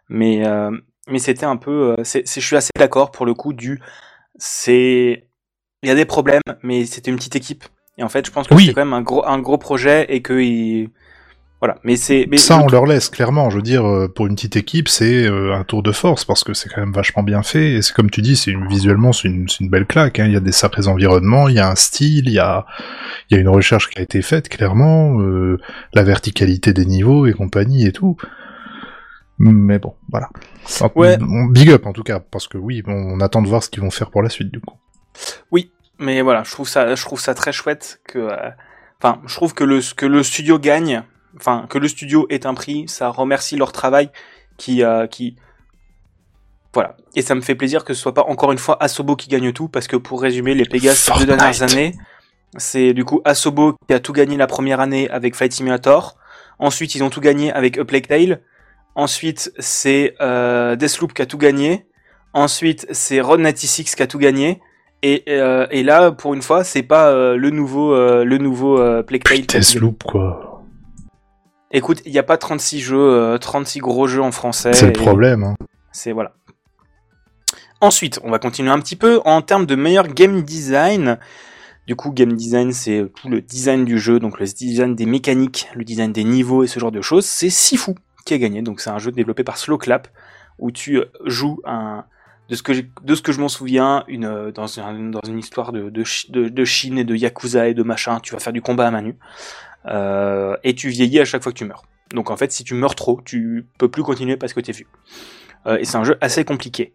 Mais 0.07 0.45
euh, 0.47 0.71
mais 1.09 1.19
c'était 1.19 1.45
un 1.45 1.57
peu, 1.57 1.95
euh, 1.97 2.03
c'est- 2.03 2.23
je 2.39 2.45
suis 2.45 2.55
assez 2.55 2.69
d'accord 2.77 3.11
pour 3.11 3.25
le 3.25 3.33
coup 3.33 3.51
du, 3.53 3.81
c'est, 4.37 5.26
il 5.87 5.89
y 5.89 5.93
a 5.93 5.95
des 5.95 6.05
problèmes, 6.05 6.41
mais 6.63 6.85
c'était 6.85 7.11
une 7.11 7.15
petite 7.15 7.37
équipe. 7.37 7.63
Et 7.97 8.03
en 8.03 8.09
fait, 8.09 8.25
je 8.25 8.31
pense 8.31 8.45
que 8.45 8.53
Oui. 8.53 8.63
c'était 8.63 8.73
quand 8.73 8.85
même 8.85 8.93
un 8.93 9.01
gros 9.01 9.25
un 9.25 9.39
gros 9.39 9.57
projet 9.57 10.05
et 10.09 10.21
que 10.21 10.33
il... 10.33 10.89
voilà. 11.61 11.77
Mais 11.85 11.95
c'est 11.95 12.27
Ça, 12.35 12.59
on 12.61 12.67
leur 12.67 12.85
laisse, 12.85 13.07
clairement. 13.09 13.49
Je 13.49 13.55
veux 13.55 13.61
dire, 13.61 13.87
euh, 13.87 14.11
pour 14.13 14.27
une 14.27 14.35
petite 14.35 14.57
équipe, 14.57 14.89
c'est 14.89 15.25
euh, 15.25 15.55
un 15.55 15.63
tour 15.63 15.83
de 15.83 15.93
force, 15.93 16.25
parce 16.25 16.43
que 16.43 16.53
c'est 16.53 16.67
quand 16.67 16.81
même 16.81 16.91
vachement 16.91 17.23
bien 17.23 17.41
fait, 17.41 17.75
et 17.75 17.81
c'est 17.81 17.93
comme 17.93 18.09
tu 18.09 18.21
dis, 18.21 18.35
c'est 18.35 18.51
une, 18.51 18.67
visuellement, 18.67 19.13
c'est 19.13 19.29
une, 19.29 19.47
c'est 19.47 19.61
une 19.61 19.69
belle 19.69 19.85
claque, 19.85 20.19
hein. 20.19 20.25
Il 20.25 20.33
y 20.33 20.35
a 20.35 20.41
des 20.41 20.51
sacrés 20.51 20.87
environnements, 20.87 21.47
il 21.47 21.55
y 21.55 21.59
a 21.59 21.69
un 21.69 21.75
style, 21.75 22.27
il 22.27 22.33
y 22.33 22.39
a, 22.39 22.65
il 23.29 23.35
y 23.35 23.37
a 23.37 23.41
une 23.41 23.49
recherche 23.49 23.89
qui 23.89 23.97
a 23.97 24.01
été 24.01 24.21
faite, 24.21 24.49
clairement, 24.49 25.21
euh, 25.21 25.57
la 25.93 26.03
verticalité 26.03 26.73
des 26.73 26.85
niveaux 26.85 27.27
et 27.27 27.31
compagnie 27.31 27.87
et 27.87 27.93
tout. 27.93 28.17
Mais 29.39 29.79
bon, 29.79 29.93
voilà. 30.11 30.29
Ouais. 30.95 31.17
Big 31.51 31.69
up, 31.69 31.85
en 31.85 31.93
tout 31.93 32.03
cas, 32.03 32.19
parce 32.19 32.49
que 32.49 32.57
oui, 32.57 32.83
on, 32.87 33.21
attend 33.21 33.41
de 33.41 33.47
voir 33.47 33.63
ce 33.63 33.69
qu'ils 33.69 33.81
vont 33.81 33.91
faire 33.91 34.11
pour 34.11 34.21
la 34.21 34.29
suite, 34.29 34.51
du 34.51 34.59
coup. 34.59 34.75
Mais 35.99 36.21
voilà, 36.21 36.43
je 36.43 36.51
trouve 36.51 36.67
ça, 36.67 36.93
je 36.95 37.03
trouve 37.03 37.19
ça 37.19 37.33
très 37.33 37.51
chouette 37.51 38.01
que, 38.03 38.19
euh, 38.19 38.49
enfin, 39.01 39.21
je 39.25 39.35
trouve 39.35 39.53
que 39.53 39.63
le 39.63 39.79
que 39.95 40.05
le 40.05 40.23
studio 40.23 40.59
gagne, 40.59 41.03
enfin 41.37 41.65
que 41.69 41.77
le 41.77 41.87
studio 41.87 42.27
ait 42.29 42.45
un 42.45 42.53
prix, 42.53 42.87
ça 42.87 43.09
remercie 43.09 43.55
leur 43.55 43.71
travail, 43.71 44.11
qui 44.57 44.83
euh, 44.83 45.07
qui, 45.07 45.37
voilà. 46.73 46.95
Et 47.15 47.23
ça 47.23 47.33
me 47.33 47.41
fait 47.41 47.55
plaisir 47.55 47.83
que 47.83 47.93
ce 47.93 48.01
soit 48.01 48.13
pas 48.13 48.25
encore 48.27 48.51
une 48.51 48.59
fois 48.59 48.77
Asobo 48.81 49.15
qui 49.15 49.29
gagne 49.29 49.51
tout, 49.53 49.67
parce 49.67 49.87
que 49.87 49.95
pour 49.95 50.21
résumer, 50.21 50.53
les 50.53 50.65
Pégases 50.65 50.97
ces 50.97 51.13
deux 51.13 51.25
dernières 51.25 51.63
années, 51.63 51.95
c'est 52.57 52.93
du 52.93 53.03
coup 53.03 53.21
Asobo 53.25 53.75
qui 53.87 53.93
a 53.93 53.99
tout 53.99 54.13
gagné 54.13 54.37
la 54.37 54.47
première 54.47 54.79
année 54.79 55.09
avec 55.09 55.35
Flight 55.35 55.53
Simulator. 55.53 56.17
Ensuite, 56.59 56.95
ils 56.95 57.03
ont 57.03 57.09
tout 57.09 57.21
gagné 57.21 57.51
avec 57.51 57.77
A 57.77 57.85
Plague 57.85 58.07
Tale. 58.07 58.41
Ensuite, 58.95 59.51
c'est 59.59 60.15
euh, 60.21 60.75
Deathloop 60.75 61.13
qui 61.13 61.21
a 61.21 61.25
tout 61.25 61.37
gagné. 61.37 61.87
Ensuite, 62.33 62.87
c'est 62.91 63.21
Road 63.21 63.41
96 63.41 63.95
qui 63.95 64.03
a 64.03 64.07
tout 64.07 64.17
gagné. 64.17 64.61
Et, 65.09 65.23
euh, 65.29 65.67
et 65.71 65.83
là, 65.83 66.11
pour 66.11 66.33
une 66.33 66.41
fois, 66.41 66.65
c'est 66.65 66.83
pas 66.83 67.11
euh, 67.11 67.37
le 67.37 67.49
nouveau, 67.49 67.93
euh, 67.93 68.25
le 68.25 68.37
nouveau 68.37 68.77
euh, 68.77 69.01
gagné. 69.09 69.43
Deathloop, 69.43 70.03
quoi. 70.03 70.65
Écoute, 71.71 72.01
il 72.05 72.11
n'y 72.11 72.19
a 72.19 72.23
pas 72.23 72.35
36 72.35 72.81
jeux, 72.81 72.97
euh, 72.97 73.37
36 73.37 73.79
gros 73.79 74.07
jeux 74.07 74.21
en 74.21 74.33
français. 74.33 74.73
C'est 74.73 74.87
le 74.87 74.91
problème, 74.91 75.45
hein. 75.45 75.55
C'est 75.93 76.11
voilà. 76.11 76.33
Ensuite, 77.79 78.19
on 78.21 78.31
va 78.31 78.37
continuer 78.37 78.69
un 78.69 78.79
petit 78.79 78.97
peu 78.97 79.21
en 79.23 79.41
termes 79.41 79.65
de 79.65 79.75
meilleur 79.75 80.09
game 80.09 80.41
design. 80.41 81.19
Du 81.85 81.95
coup, 81.95 82.11
game 82.11 82.33
design, 82.33 82.73
c'est 82.73 83.09
tout 83.15 83.29
le 83.29 83.39
design 83.39 83.85
du 83.85 83.99
jeu, 83.99 84.19
donc 84.19 84.41
le 84.41 84.45
design 84.45 84.93
des 84.93 85.05
mécaniques, 85.05 85.69
le 85.73 85.85
design 85.85 86.11
des 86.11 86.25
niveaux 86.25 86.65
et 86.65 86.67
ce 86.67 86.81
genre 86.81 86.91
de 86.91 87.01
choses. 87.01 87.25
C'est 87.25 87.49
Sifu 87.49 87.93
qui 88.25 88.33
a 88.33 88.37
gagné. 88.39 88.61
Donc, 88.61 88.81
c'est 88.81 88.89
un 88.89 88.99
jeu 88.99 89.13
développé 89.13 89.45
par 89.45 89.57
Slowclap 89.57 90.09
où 90.59 90.69
tu 90.69 91.01
joues 91.23 91.61
un, 91.63 92.03
de 92.49 92.55
ce 92.55 92.63
que 92.63 92.71
de 93.03 93.15
ce 93.15 93.21
que 93.21 93.31
je 93.31 93.39
m'en 93.39 93.49
souviens, 93.49 94.03
une 94.07 94.25
euh, 94.25 94.51
dans, 94.51 94.79
un- 94.79 95.09
dans 95.09 95.21
une 95.27 95.39
histoire 95.39 95.71
de, 95.71 95.89
de, 95.89 96.03
de, 96.49 96.65
Chine 96.65 96.97
et 96.97 97.03
de 97.03 97.15
yakuza 97.15 97.67
et 97.67 97.73
de 97.73 97.83
machin. 97.83 98.19
Tu 98.21 98.33
vas 98.33 98.39
faire 98.39 98.53
du 98.53 98.61
combat 98.61 98.87
à 98.87 98.91
main 98.91 99.01
nue 99.01 99.15
Euh, 99.87 100.55
et 100.63 100.73
tu 100.75 100.89
vieillis 100.89 101.19
à 101.19 101.25
chaque 101.25 101.43
fois 101.43 101.51
que 101.53 101.57
tu 101.57 101.65
meurs. 101.65 101.83
Donc, 102.13 102.29
en 102.29 102.37
fait, 102.37 102.51
si 102.51 102.63
tu 102.63 102.73
meurs 102.73 102.95
trop, 102.95 103.21
tu 103.23 103.65
peux 103.77 103.89
plus 103.89 104.03
continuer 104.03 104.37
parce 104.37 104.53
que 104.53 104.59
t'es 104.61 104.71
vu. 104.73 104.87
Euh, 105.65 105.77
et 105.77 105.85
c'est 105.85 105.97
un 105.97 106.03
jeu 106.03 106.17
assez 106.21 106.43
compliqué. 106.45 106.93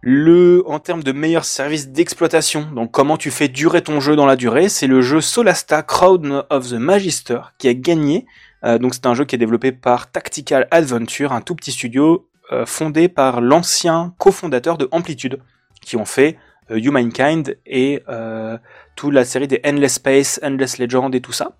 Le, 0.00 0.62
en 0.66 0.78
termes 0.78 1.02
de 1.02 1.10
meilleur 1.10 1.44
service 1.44 1.88
d'exploitation, 1.88 2.70
donc 2.72 2.92
comment 2.92 3.16
tu 3.16 3.32
fais 3.32 3.48
durer 3.48 3.82
ton 3.82 3.98
jeu 3.98 4.14
dans 4.14 4.26
la 4.26 4.36
durée, 4.36 4.68
c'est 4.68 4.86
le 4.86 5.02
jeu 5.02 5.20
Solasta 5.20 5.82
Crown 5.82 6.44
of 6.50 6.68
the 6.70 6.74
Magister 6.74 7.40
qui 7.58 7.68
a 7.68 7.74
gagné 7.74 8.26
Euh, 8.64 8.76
donc 8.76 8.92
c'est 8.94 9.06
un 9.06 9.14
jeu 9.14 9.24
qui 9.24 9.36
est 9.36 9.38
développé 9.38 9.70
par 9.70 10.10
Tactical 10.10 10.66
Adventure, 10.72 11.32
un 11.32 11.40
tout 11.40 11.54
petit 11.54 11.70
studio 11.70 12.27
euh, 12.52 12.66
fondé 12.66 13.08
par 13.08 13.40
l'ancien 13.40 14.14
cofondateur 14.18 14.78
de 14.78 14.88
Amplitude, 14.90 15.38
qui 15.80 15.96
ont 15.96 16.04
fait 16.04 16.38
euh, 16.70 16.78
Humankind 16.78 17.56
et 17.66 18.02
euh, 18.08 18.58
toute 18.96 19.12
la 19.12 19.24
série 19.24 19.48
des 19.48 19.60
Endless 19.66 19.94
Space, 19.94 20.40
Endless 20.42 20.78
Legend 20.78 21.14
et 21.14 21.20
tout 21.20 21.32
ça. 21.32 21.52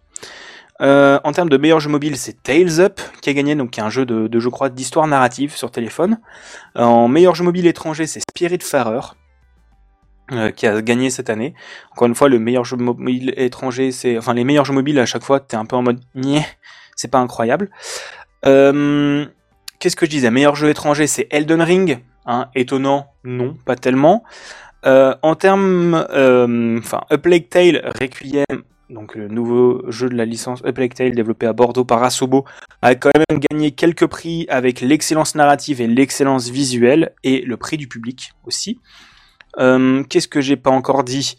En 0.80 1.32
termes 1.32 1.48
de 1.48 1.56
meilleur 1.56 1.80
jeu 1.80 1.90
mobile, 1.90 2.16
c'est 2.16 2.40
Tales 2.42 2.78
Up 2.78 3.00
qui 3.20 3.30
a 3.30 3.32
gagné, 3.32 3.56
donc 3.56 3.70
qui 3.70 3.80
est 3.80 3.82
un 3.82 3.90
jeu 3.90 4.06
de, 4.06 4.38
je 4.38 4.48
crois 4.48 4.68
d'histoire 4.68 5.08
narrative 5.08 5.56
sur 5.56 5.72
téléphone. 5.72 6.20
En 6.76 7.08
meilleur 7.08 7.34
jeu 7.34 7.42
mobile 7.42 7.66
étranger, 7.66 8.06
c'est 8.06 8.20
Spiritfarer 8.20 9.00
euh, 10.30 10.50
qui 10.50 10.66
a 10.66 10.82
gagné 10.82 11.08
cette 11.08 11.30
année. 11.30 11.54
Encore 11.90 12.06
une 12.06 12.14
fois, 12.14 12.28
le 12.28 12.38
meilleur 12.38 12.62
jeu 12.62 12.76
mobile 12.76 13.32
étranger, 13.38 13.92
c'est 13.92 14.18
enfin 14.18 14.34
les 14.34 14.44
meilleurs 14.44 14.66
jeux 14.66 14.74
mobiles 14.74 14.98
à 14.98 15.06
chaque 15.06 15.22
fois, 15.22 15.40
t'es 15.40 15.56
un 15.56 15.64
peu 15.64 15.74
en 15.74 15.80
mode 15.80 16.00
Nyeh, 16.14 16.46
c'est 16.96 17.10
pas 17.10 17.18
incroyable. 17.18 17.70
Qu'est-ce 19.78 19.96
que 19.96 20.06
je 20.06 20.10
disais? 20.10 20.30
Meilleur 20.30 20.56
jeu 20.56 20.68
étranger, 20.68 21.06
c'est 21.06 21.28
Elden 21.30 21.62
Ring. 21.62 22.00
Hein, 22.26 22.50
étonnant, 22.54 23.12
non, 23.24 23.56
pas 23.64 23.74
tellement. 23.74 24.22
Euh, 24.84 25.14
en 25.22 25.34
termes, 25.34 26.06
euh, 26.10 26.78
enfin, 26.78 27.00
Plague 27.22 27.48
Tale 27.48 27.90
Requiem, 27.98 28.44
donc 28.90 29.14
le 29.14 29.28
nouveau 29.28 29.82
jeu 29.90 30.10
de 30.10 30.14
la 30.14 30.26
licence 30.26 30.62
A 30.64 30.72
Plague 30.72 30.92
Tale 30.92 31.12
développé 31.12 31.46
à 31.46 31.54
Bordeaux 31.54 31.84
par 31.84 32.02
Asobo, 32.02 32.44
a 32.82 32.94
quand 32.94 33.10
même 33.16 33.40
gagné 33.50 33.70
quelques 33.70 34.06
prix 34.06 34.46
avec 34.50 34.82
l'excellence 34.82 35.34
narrative 35.34 35.80
et 35.80 35.86
l'excellence 35.86 36.50
visuelle 36.50 37.12
et 37.24 37.40
le 37.42 37.56
prix 37.56 37.78
du 37.78 37.88
public 37.88 38.32
aussi. 38.44 38.78
Euh, 39.58 40.02
Qu'est-ce 40.04 40.28
que 40.28 40.40
j'ai 40.40 40.56
pas 40.56 40.70
encore 40.70 41.04
dit? 41.04 41.36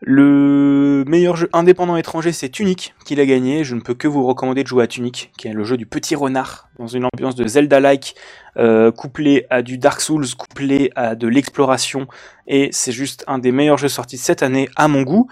Le 0.00 1.04
meilleur 1.06 1.36
jeu 1.36 1.48
indépendant 1.52 1.96
étranger, 1.96 2.32
c'est 2.32 2.48
Tunic 2.48 2.94
qui 3.04 3.14
l'a 3.14 3.24
gagné. 3.24 3.62
Je 3.62 3.74
ne 3.74 3.80
peux 3.80 3.94
que 3.94 4.08
vous 4.08 4.26
recommander 4.26 4.62
de 4.62 4.68
jouer 4.68 4.82
à 4.82 4.86
Tunic, 4.88 5.30
qui 5.38 5.46
est 5.46 5.52
le 5.52 5.62
jeu 5.62 5.76
du 5.76 5.86
petit 5.86 6.16
renard 6.16 6.68
dans 6.78 6.88
une 6.88 7.04
ambiance 7.04 7.36
de 7.36 7.46
Zelda-like, 7.46 8.16
euh, 8.56 8.90
couplé 8.90 9.46
à 9.48 9.62
du 9.62 9.78
Dark 9.78 10.00
Souls, 10.00 10.26
couplé 10.36 10.90
à 10.96 11.14
de 11.14 11.28
l'exploration, 11.28 12.08
et 12.48 12.68
c'est 12.72 12.90
juste 12.90 13.24
un 13.28 13.38
des 13.38 13.52
meilleurs 13.52 13.78
jeux 13.78 13.88
sortis 13.88 14.18
cette 14.18 14.42
année 14.42 14.68
à 14.74 14.88
mon 14.88 15.02
goût. 15.02 15.28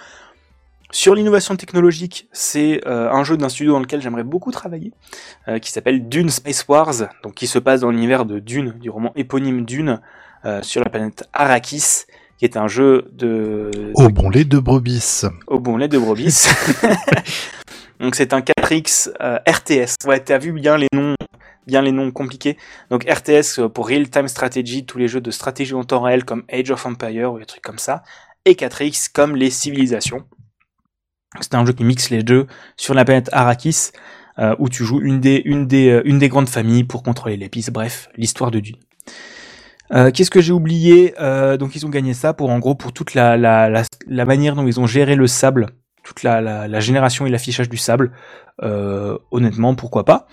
Sur 0.93 1.15
l'innovation 1.15 1.57
technologique, 1.57 2.29
c'est 2.33 2.81
euh, 2.87 3.11
un 3.11 3.25
jeu 3.25 3.37
d'un 3.37 3.49
studio 3.49 3.73
dans 3.73 3.81
lequel 3.81 4.01
j'aimerais 4.03 4.25
beaucoup 4.25 4.53
travailler, 4.53 4.93
qui 5.61 5.73
s'appelle 5.73 6.09
Dune 6.09 6.31
Space 6.31 6.67
Wars, 6.69 6.95
donc 7.25 7.35
qui 7.35 7.49
se 7.49 7.59
passe 7.59 7.81
dans 7.81 7.91
l'univers 7.91 8.25
de 8.25 8.39
Dune, 8.39 8.75
du 8.81 8.91
roman 8.91 9.13
éponyme 9.17 9.65
Dune, 9.65 10.01
sur 10.63 10.83
la 10.83 10.91
planète 10.91 11.29
Arrakis, 11.33 12.05
qui 12.41 12.47
est 12.47 12.57
un 12.57 12.69
jeu 12.69 13.11
de... 13.13 13.71
Au 13.97 14.09
bon 14.09 14.31
lait 14.31 14.45
de 14.45 14.59
brebis. 14.59 15.25
Au 15.47 15.59
bon 15.59 15.77
lait 15.77 15.89
de 15.89 15.99
brebis. 15.99 16.49
donc 18.01 18.15
c'est 18.15 18.33
un 18.33 18.41
4X 18.41 19.11
euh, 19.21 19.39
RTS. 19.47 20.07
Ouais, 20.07 20.21
t'as 20.21 20.39
vu 20.39 20.53
bien 20.53 20.79
les 20.79 20.89
noms, 20.95 21.17
bien 21.67 21.83
les 21.83 21.93
noms 21.93 22.11
compliqués. 22.11 22.57
Donc 22.89 23.05
RTS 23.05 23.59
euh, 23.59 23.69
pour 23.69 23.89
Real 23.89 24.09
Time 24.09 24.27
Strategy, 24.27 24.87
tous 24.87 24.97
les 24.97 25.07
jeux 25.07 25.21
de 25.21 25.31
stratégie 25.31 25.75
en 25.75 25.85
temps 25.85 26.01
réel 26.01 26.25
comme 26.25 26.45
Age 26.51 26.71
of 26.71 26.87
Empire 26.87 27.35
ou 27.35 27.39
des 27.39 27.45
trucs 27.45 27.63
comme 27.63 27.79
ça. 27.79 28.03
Et 28.47 28.55
4X 28.55 29.11
comme 29.13 29.37
les 29.37 29.51
civilisations. 29.51 30.25
C'est 31.43 31.55
un 31.55 31.67
jeu 31.67 31.75
qui 31.75 31.85
mixe 31.85 32.09
les 32.09 32.23
deux 32.23 32.47
sur 32.79 32.95
la 32.95 33.05
planète 33.05 33.29
Arrakis, 33.33 33.91
euh, 34.39 34.57
où 34.59 34.71
tu 34.71 34.85
joues 34.85 35.03
une 35.03 35.21
des, 35.21 35.43
une, 35.45 35.67
des, 35.67 35.91
euh, 35.91 36.03
une 36.07 36.19
des 36.19 36.31
grandes 36.31 36.49
familles 36.49 36.85
pour 36.85 37.03
contrôler 37.03 37.37
l'épice. 37.37 37.69
Bref, 37.69 38.09
l'histoire 38.17 38.51
de 38.51 38.61
Dune. 38.61 38.77
Euh, 39.93 40.11
Qu'est-ce 40.13 40.31
que 40.31 40.41
j'ai 40.41 40.53
oublié 40.53 41.15
Euh, 41.21 41.57
Donc 41.57 41.75
ils 41.75 41.85
ont 41.87 41.89
gagné 41.91 42.15
ça 42.15 42.33
pour 42.33 42.51
en 42.51 42.59
gros 42.59 42.75
pour 42.75 42.93
toute 42.93 43.15
la, 43.15 43.37
la, 43.37 43.69
la, 43.69 43.83
la 44.07 44.25
manière 44.25 44.55
dont 44.55 44.67
ils 44.67 44.79
ont 44.81 44.87
géré 44.87 45.17
le 45.17 45.27
sable, 45.27 45.67
toute 46.05 46.23
la, 46.23 46.41
la, 46.41 46.69
la 46.69 46.81
génération 46.81 47.27
et 47.27 47.31
l'affichage 47.31 47.69
du 47.69 47.77
sable. 47.77 48.13
Euh, 48.63 49.19
honnêtement, 49.31 49.75
pourquoi 49.75 50.05
pas. 50.05 50.27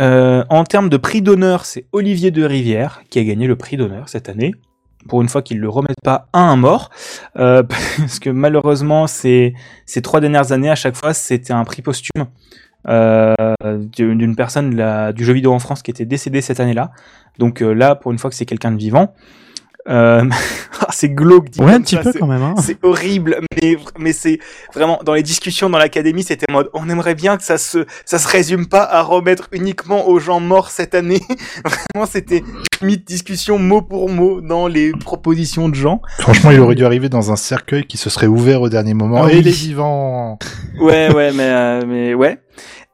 Euh, 0.00 0.44
en 0.48 0.64
termes 0.64 0.88
de 0.88 0.96
prix 0.96 1.22
d'honneur, 1.22 1.64
c'est 1.64 1.86
Olivier 1.92 2.30
de 2.30 2.44
Rivière 2.44 3.02
qui 3.10 3.18
a 3.18 3.24
gagné 3.24 3.46
le 3.46 3.56
prix 3.56 3.76
d'honneur 3.76 4.08
cette 4.08 4.28
année. 4.28 4.54
Pour 5.08 5.20
une 5.20 5.28
fois 5.28 5.42
qu'ils 5.42 5.58
le 5.58 5.68
remettent 5.68 6.00
pas 6.04 6.28
à 6.32 6.40
un 6.40 6.56
mort, 6.56 6.90
euh, 7.36 7.62
parce 7.98 8.18
que 8.20 8.30
malheureusement 8.30 9.06
ces 9.06 9.54
ces 9.84 10.00
trois 10.00 10.20
dernières 10.20 10.52
années 10.52 10.70
à 10.70 10.76
chaque 10.76 10.96
fois 10.96 11.12
c'était 11.12 11.52
un 11.52 11.64
prix 11.64 11.82
posthume 11.82 12.26
d'une 12.86 14.18
d'une 14.18 14.36
personne 14.36 14.70
du 15.12 15.24
jeu 15.24 15.32
vidéo 15.32 15.52
en 15.52 15.58
France 15.58 15.82
qui 15.82 15.90
était 15.90 16.04
décédée 16.04 16.40
cette 16.40 16.60
année-là. 16.60 16.90
Donc 17.38 17.62
euh, 17.62 17.72
là 17.72 17.94
pour 17.94 18.12
une 18.12 18.18
fois 18.18 18.30
que 18.30 18.36
c'est 18.36 18.46
quelqu'un 18.46 18.72
de 18.72 18.76
vivant, 18.76 19.14
euh, 19.88 20.24
ah, 20.80 20.86
c'est 20.90 21.08
glauque. 21.10 21.50
dit 21.50 21.60
Ouais, 21.60 21.72
un 21.72 21.80
petit 21.80 21.96
ça, 21.96 22.02
peu 22.02 22.12
c'est- 22.12 22.18
quand 22.18 22.26
même. 22.26 22.42
Hein. 22.42 22.54
c'est 22.62 22.76
horrible, 22.84 23.40
mais, 23.60 23.76
mais 23.98 24.12
c'est 24.12 24.38
vraiment 24.74 25.00
dans 25.04 25.14
les 25.14 25.22
discussions 25.22 25.68
dans 25.70 25.78
l'académie, 25.78 26.22
c'était 26.22 26.46
en 26.50 26.54
mode 26.54 26.70
on 26.74 26.88
aimerait 26.88 27.14
bien 27.14 27.36
que 27.36 27.42
ça 27.44 27.58
se 27.58 27.84
ça 28.04 28.18
se 28.18 28.28
résume 28.28 28.66
pas 28.68 28.82
à 28.84 29.02
remettre 29.02 29.48
uniquement 29.52 30.08
aux 30.08 30.18
gens 30.18 30.40
morts 30.40 30.70
cette 30.70 30.94
année. 30.94 31.20
vraiment, 31.64 32.06
c'était 32.06 32.42
limite 32.80 33.06
discussion 33.06 33.58
mot 33.58 33.82
pour 33.82 34.08
mot 34.08 34.40
dans 34.40 34.66
les 34.68 34.92
propositions 34.92 35.68
de 35.68 35.74
gens. 35.74 36.00
Franchement, 36.20 36.50
il 36.50 36.60
aurait 36.60 36.74
dû 36.74 36.84
arriver 36.84 37.08
dans 37.08 37.32
un 37.32 37.36
cercueil 37.36 37.84
qui 37.84 37.96
se 37.96 38.10
serait 38.10 38.26
ouvert 38.26 38.60
au 38.62 38.68
dernier 38.68 38.94
moment. 38.94 39.24
Ah 39.24 39.30
Et 39.32 39.36
oui. 39.36 39.42
les 39.42 39.50
vivants 39.50 40.38
Ouais, 40.80 41.12
ouais, 41.14 41.32
mais 41.32 41.42
euh, 41.48 41.82
mais 41.86 42.14
ouais. 42.14 42.38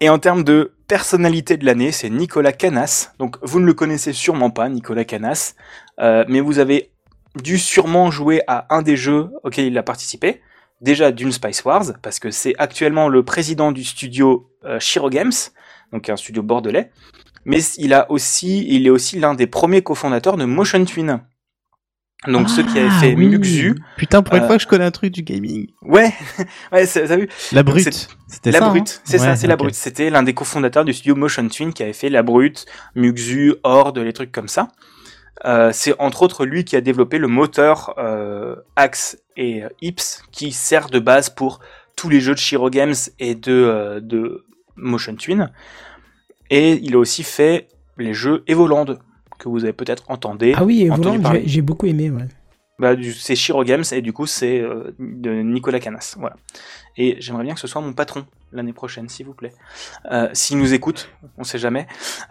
Et 0.01 0.09
en 0.09 0.19
termes 0.19 0.44
de 0.44 0.73
personnalité 0.86 1.56
de 1.56 1.66
l'année, 1.66 1.93
c'est 1.93 2.09
Nicolas 2.09 2.52
Canas. 2.52 3.10
Donc 3.19 3.36
vous 3.43 3.60
ne 3.60 3.66
le 3.66 3.74
connaissez 3.74 4.12
sûrement 4.12 4.51
pas, 4.51 4.69
Nicolas 4.69 5.05
Canas, 5.05 5.55
euh, 6.01 6.25
mais 6.29 6.41
vous 6.41 6.59
avez 6.59 6.91
dû 7.43 7.59
sûrement 7.59 8.11
jouer 8.11 8.43
à 8.47 8.66
un 8.75 8.83
des 8.83 8.97
jeux 8.97 9.29
auxquels 9.45 9.66
il 9.66 9.79
a 9.79 9.83
participé. 9.83 10.41
Déjà 10.81 11.11
d'une 11.11 11.33
Spice 11.33 11.65
Wars, 11.65 11.85
parce 12.03 12.20
que 12.20 12.31
c'est 12.31 12.55
actuellement 12.59 13.09
le 13.09 13.25
président 13.25 13.73
du 13.73 13.83
studio 13.85 14.49
euh, 14.65 14.79
Shiro 14.79 15.11
Games, 15.11 15.33
donc 15.93 16.09
un 16.09 16.16
studio 16.16 16.43
bordelais. 16.43 16.91
Mais 17.45 17.59
il 17.79 17.93
a 17.95 18.11
aussi, 18.11 18.65
il 18.69 18.87
est 18.87 18.91
aussi 18.91 19.19
l'un 19.19 19.35
des 19.35 19.47
premiers 19.49 19.83
cofondateurs 19.83 20.37
de 20.37 20.45
Motion 20.45 20.85
Twin. 20.85 21.20
Donc 22.27 22.49
ceux 22.51 22.62
qui 22.65 22.79
avaient 22.79 22.89
Ah, 22.91 23.01
fait 23.01 23.15
oui. 23.15 23.29
Muxu. 23.29 23.77
Putain, 23.97 24.23
pour 24.23 24.35
une 24.35 24.43
Euh, 24.43 24.47
fois 24.49 24.57
que 24.57 24.62
je 24.62 24.66
connais 24.69 24.85
un 24.85 24.91
truc 24.91 25.12
du 25.12 25.23
gaming. 25.23 25.69
Ouais, 25.83 26.12
ouais, 26.73 26.87
t'as 26.87 27.16
vu 27.16 27.29
La 27.53 27.62
brute. 27.62 28.09
C'était 28.27 28.51
La 28.51 28.59
ça. 28.59 28.69
Brute, 28.69 28.89
hein 28.99 29.01
c'est 29.05 29.19
ça, 29.19 29.37
c'est 29.37 29.47
La. 29.47 29.57
Brute. 29.57 29.75
C'était 29.75 30.11
l'un 30.11 30.23
des 30.25 30.35
cofondateurs 30.35 30.85
du 30.85 30.93
studio 30.93 31.15
Motion 31.15 31.49
Twin 31.49 31.73
qui 31.73 31.83
avait 31.85 31.93
fait 31.93 32.09
La 32.09 32.23
Brute, 32.25 32.66
Muxu, 32.97 33.55
Horde, 33.62 33.99
les 33.99 34.12
trucs 34.12 34.33
comme 34.33 34.49
ça. 34.49 34.69
Euh, 35.44 35.70
c'est 35.73 35.94
entre 36.01 36.23
autres 36.23 36.44
lui 36.44 36.65
qui 36.65 36.74
a 36.77 36.81
développé 36.81 37.19
le 37.19 37.28
moteur 37.28 37.94
euh, 37.98 38.56
Axe 38.77 39.19
et 39.36 39.62
Ips 39.82 40.23
qui 40.32 40.51
sert 40.52 40.89
de 40.89 40.98
base 40.98 41.31
pour 41.31 41.60
tous 41.97 42.09
les 42.09 42.20
jeux 42.20 42.35
de 42.35 42.39
Shiro 42.40 42.70
Games 42.70 42.94
et 43.19 43.35
de, 43.35 43.52
euh, 43.52 44.01
de 44.01 44.44
Motion 44.77 45.15
Twin. 45.16 45.51
Et 46.51 46.73
il 46.82 46.94
a 46.94 46.98
aussi 46.98 47.23
fait 47.23 47.69
les 47.98 48.15
jeux 48.15 48.43
Evoland 48.47 48.86
que 49.39 49.48
vous 49.48 49.65
avez 49.65 49.73
peut-être 49.73 50.05
entendu. 50.10 50.52
Ah 50.56 50.65
oui, 50.65 50.89
parler. 51.23 51.43
j'ai 51.47 51.62
beaucoup 51.62 51.86
aimé. 51.86 52.10
Ouais. 52.10 52.27
Bah, 52.81 52.94
du- 52.94 53.12
c'est 53.12 53.35
Shiro 53.36 53.65
Games 53.65 53.82
et 53.93 54.01
du 54.02 54.12
coup 54.12 54.27
c'est 54.27 54.60
euh, 54.60 54.94
de 54.98 55.31
Nicolas 55.43 55.81
Canas. 55.81 56.15
Voilà. 56.19 56.36
Et 56.97 57.16
j'aimerais 57.20 57.44
bien 57.44 57.55
que 57.55 57.60
ce 57.60 57.66
soit 57.66 57.81
mon 57.81 57.93
patron 57.93 58.24
l'année 58.52 58.73
prochaine, 58.73 59.09
s'il 59.09 59.27
vous 59.27 59.35
plaît. 59.35 59.52
Euh, 60.10 60.28
S'il 60.32 60.59
nous 60.59 60.74
écoute, 60.74 61.09
on 61.36 61.44
sait 61.44 61.59
jamais. 61.59 61.86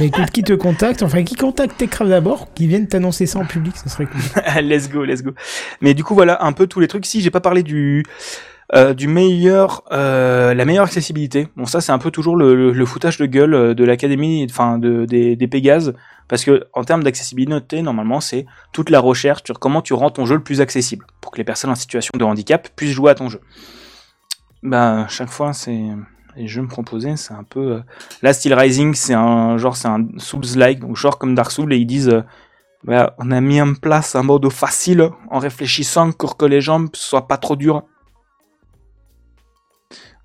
Mais 0.00 0.06
écoute, 0.06 0.30
qui 0.30 0.42
te 0.42 0.54
contacte 0.54 1.02
Enfin, 1.02 1.22
qui 1.24 1.34
contacte 1.34 1.76
Techcraft 1.76 2.10
d'abord 2.10 2.48
Qui 2.54 2.66
viennent 2.66 2.88
t'annoncer 2.88 3.26
ça 3.26 3.38
en 3.38 3.44
public, 3.44 3.76
ça 3.76 3.90
serait 3.90 4.06
cool. 4.06 4.20
let's 4.62 4.88
go, 4.88 5.04
let's 5.04 5.22
go. 5.22 5.32
Mais 5.82 5.92
du 5.92 6.02
coup 6.02 6.14
voilà 6.14 6.42
un 6.42 6.52
peu 6.52 6.66
tous 6.66 6.80
les 6.80 6.88
trucs. 6.88 7.04
Si 7.04 7.20
j'ai 7.20 7.30
pas 7.30 7.40
parlé 7.40 7.62
du 7.62 8.02
euh, 8.74 8.94
du 8.94 9.08
meilleur, 9.08 9.82
euh, 9.92 10.54
la 10.54 10.64
meilleure 10.64 10.84
accessibilité. 10.84 11.48
Bon 11.56 11.66
ça 11.66 11.80
c'est 11.80 11.92
un 11.92 11.98
peu 11.98 12.10
toujours 12.10 12.36
le, 12.36 12.54
le, 12.54 12.72
le 12.72 12.86
foutage 12.86 13.18
de 13.18 13.26
gueule 13.26 13.52
euh, 13.52 13.74
de 13.74 13.84
l'académie, 13.84 14.46
enfin 14.48 14.78
de, 14.78 15.04
des, 15.04 15.36
des 15.36 15.48
Pégases, 15.48 15.92
parce 16.28 16.44
que 16.44 16.64
en 16.72 16.84
termes 16.84 17.02
d'accessibilité 17.02 17.82
normalement 17.82 18.20
c'est 18.20 18.46
toute 18.72 18.88
la 18.88 19.00
recherche 19.00 19.42
sur 19.44 19.58
comment 19.58 19.82
tu 19.82 19.92
rends 19.92 20.10
ton 20.10 20.24
jeu 20.24 20.36
le 20.36 20.42
plus 20.42 20.60
accessible 20.60 21.04
pour 21.20 21.32
que 21.32 21.38
les 21.38 21.44
personnes 21.44 21.70
en 21.70 21.74
situation 21.74 22.12
de 22.16 22.24
handicap 22.24 22.68
puissent 22.76 22.92
jouer 22.92 23.10
à 23.10 23.16
ton 23.16 23.28
jeu. 23.28 23.40
Bah 24.62 25.06
chaque 25.08 25.30
fois 25.30 25.52
c'est 25.52 25.82
les 26.40 26.48
jeux 26.48 26.62
me 26.62 26.68
proposaient 26.68 27.16
c'est 27.16 27.34
un 27.34 27.44
peu 27.44 27.72
euh, 27.72 27.80
là 28.22 28.32
Steel 28.32 28.54
Rising 28.54 28.94
c'est 28.94 29.14
un 29.14 29.58
genre 29.58 29.76
c'est 29.76 29.88
un 29.88 30.06
Souls-like 30.16 30.80
donc 30.80 30.96
genre 30.96 31.18
comme 31.18 31.34
Dark 31.34 31.50
Souls 31.50 31.72
et 31.72 31.76
ils 31.76 31.86
disent 31.86 32.08
euh, 32.08 32.22
bah, 32.82 33.14
on 33.18 33.30
a 33.30 33.40
mis 33.40 33.60
en 33.60 33.74
place 33.74 34.14
un 34.16 34.22
mode 34.22 34.48
facile 34.50 35.10
en 35.30 35.38
réfléchissant 35.38 36.12
pour 36.12 36.36
que 36.36 36.46
les 36.46 36.62
jambes 36.62 36.88
soient 36.94 37.28
pas 37.28 37.36
trop 37.36 37.56
dures. 37.56 37.82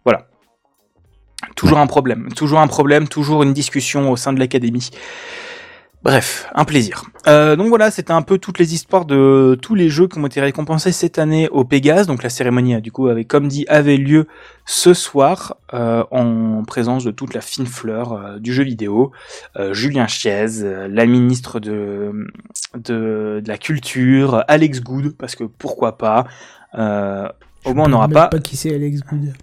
Voilà. 0.05 0.27
Toujours 1.55 1.79
un 1.79 1.87
problème, 1.87 2.29
toujours 2.33 2.59
un 2.59 2.67
problème, 2.67 3.07
toujours 3.07 3.43
une 3.43 3.53
discussion 3.53 4.09
au 4.09 4.15
sein 4.15 4.31
de 4.31 4.39
l'académie. 4.39 4.89
Bref, 6.05 6.47
un 6.53 6.65
plaisir. 6.65 7.03
Euh, 7.25 7.55
donc 7.55 7.69
voilà, 7.69 7.89
c'était 7.89 8.11
un 8.11 8.21
peu 8.21 8.37
toutes 8.37 8.59
les 8.59 8.75
histoires 8.75 9.05
de 9.05 9.57
tous 9.59 9.73
les 9.73 9.89
jeux 9.89 10.07
qui 10.07 10.19
ont 10.19 10.25
été 10.27 10.39
récompensés 10.39 10.91
cette 10.91 11.17
année 11.17 11.49
au 11.49 11.65
Pégase. 11.65 12.05
Donc 12.05 12.21
la 12.21 12.29
cérémonie, 12.29 12.79
du 12.79 12.91
coup, 12.91 13.07
avait, 13.07 13.25
comme 13.25 13.47
dit, 13.47 13.65
avait 13.69 13.97
lieu 13.97 14.27
ce 14.67 14.93
soir 14.93 15.55
euh, 15.73 16.03
en 16.11 16.63
présence 16.63 17.05
de 17.05 17.09
toute 17.09 17.33
la 17.33 17.41
fine 17.41 17.65
fleur 17.65 18.13
euh, 18.13 18.37
du 18.37 18.53
jeu 18.53 18.63
vidéo. 18.63 19.13
Euh, 19.57 19.73
Julien 19.73 20.05
Chiez, 20.05 20.61
euh, 20.61 20.87
la 20.87 21.07
ministre 21.07 21.59
de, 21.59 22.27
de, 22.75 23.41
de 23.43 23.47
la 23.47 23.57
culture, 23.57 24.43
Alex 24.47 24.81
Good, 24.81 25.15
parce 25.17 25.35
que 25.35 25.43
pourquoi 25.43 25.97
pas. 25.97 26.27
Euh, 26.77 27.27
au 27.63 27.73
moins, 27.73 27.85
on 27.85 27.89
n'aura 27.89 28.09
pas. 28.09 28.27
pas 28.27 28.37
qui 28.37 28.57
c'est 28.57 28.75
Alex 28.75 28.99
Good. 29.01 29.33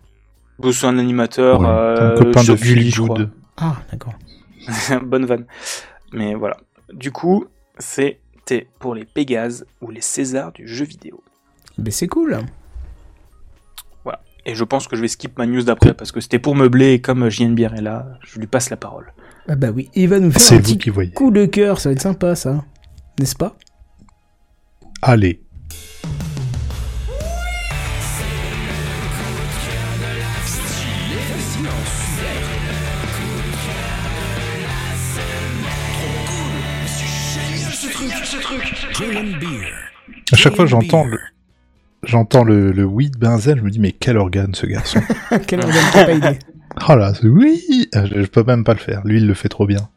C'est 0.72 0.86
un 0.86 0.96
animateur. 0.96 1.60
Ouais, 1.60 1.66
euh, 1.66 2.14
un 2.14 2.18
copain 2.18 2.44
de 2.44 2.54
crois. 2.94 3.16
Good. 3.16 3.30
Ah, 3.56 3.74
d'accord. 3.90 4.14
Bonne 5.02 5.26
vanne. 5.26 5.44
Mais 6.12 6.34
voilà. 6.34 6.56
Du 6.92 7.10
coup, 7.10 7.46
c'était 7.78 8.68
pour 8.78 8.94
les 8.94 9.04
Pégases 9.04 9.66
ou 9.80 9.90
les 9.90 10.00
Césars 10.00 10.52
du 10.52 10.68
jeu 10.68 10.84
vidéo. 10.84 11.22
Mais 11.78 11.90
c'est 11.90 12.08
cool. 12.08 12.38
Et 14.44 14.54
je 14.54 14.64
pense 14.64 14.88
que 14.88 14.96
je 14.96 15.02
vais 15.02 15.08
skip 15.08 15.38
ma 15.38 15.46
news 15.46 15.62
d'après 15.62 15.94
parce 15.94 16.10
que 16.10 16.20
c'était 16.20 16.38
pour 16.38 16.56
meubler 16.56 16.94
et 16.94 17.00
comme 17.00 17.28
JNBR 17.28 17.74
est 17.74 17.82
là, 17.82 18.18
je 18.26 18.40
lui 18.40 18.46
passe 18.46 18.70
la 18.70 18.76
parole. 18.76 19.12
Ah 19.48 19.54
bah 19.54 19.70
oui, 19.70 19.88
il 19.94 20.08
va 20.08 20.18
nous 20.18 20.32
faire 20.32 20.40
C'est 20.40 20.56
un 20.56 20.60
petit 20.60 20.78
qui 20.78 20.90
coup 21.12 21.30
de 21.30 21.46
cœur, 21.46 21.80
ça 21.80 21.88
va 21.88 21.92
être 21.92 22.00
sympa 22.00 22.34
ça. 22.34 22.64
N'est-ce 23.20 23.36
pas? 23.36 23.56
Allez. 25.00 25.41
À 40.32 40.36
chaque 40.36 40.56
fois, 40.56 40.66
j'entends 40.66 41.04
le, 41.04 41.18
j'entends 42.02 42.44
le, 42.44 42.72
le 42.72 42.84
oui 42.84 43.10
de 43.10 43.18
Benzel, 43.18 43.58
je 43.58 43.62
me 43.62 43.70
dis, 43.70 43.78
mais 43.80 43.92
quel 43.92 44.16
organe 44.16 44.54
ce 44.54 44.66
garçon. 44.66 45.00
Quel 45.46 45.60
organe 45.60 45.84
a 45.94 46.04
pas 46.04 46.12
aidé 46.12 46.38
Oh 46.88 46.94
là, 46.96 47.12
oui 47.22 47.88
Ah, 47.94 48.06
je, 48.06 48.22
je 48.22 48.26
peux 48.26 48.44
même 48.44 48.64
pas 48.64 48.72
le 48.72 48.78
faire. 48.78 49.02
Lui, 49.04 49.18
il 49.18 49.26
le 49.26 49.34
fait 49.34 49.48
trop 49.50 49.66
bien. 49.66 49.88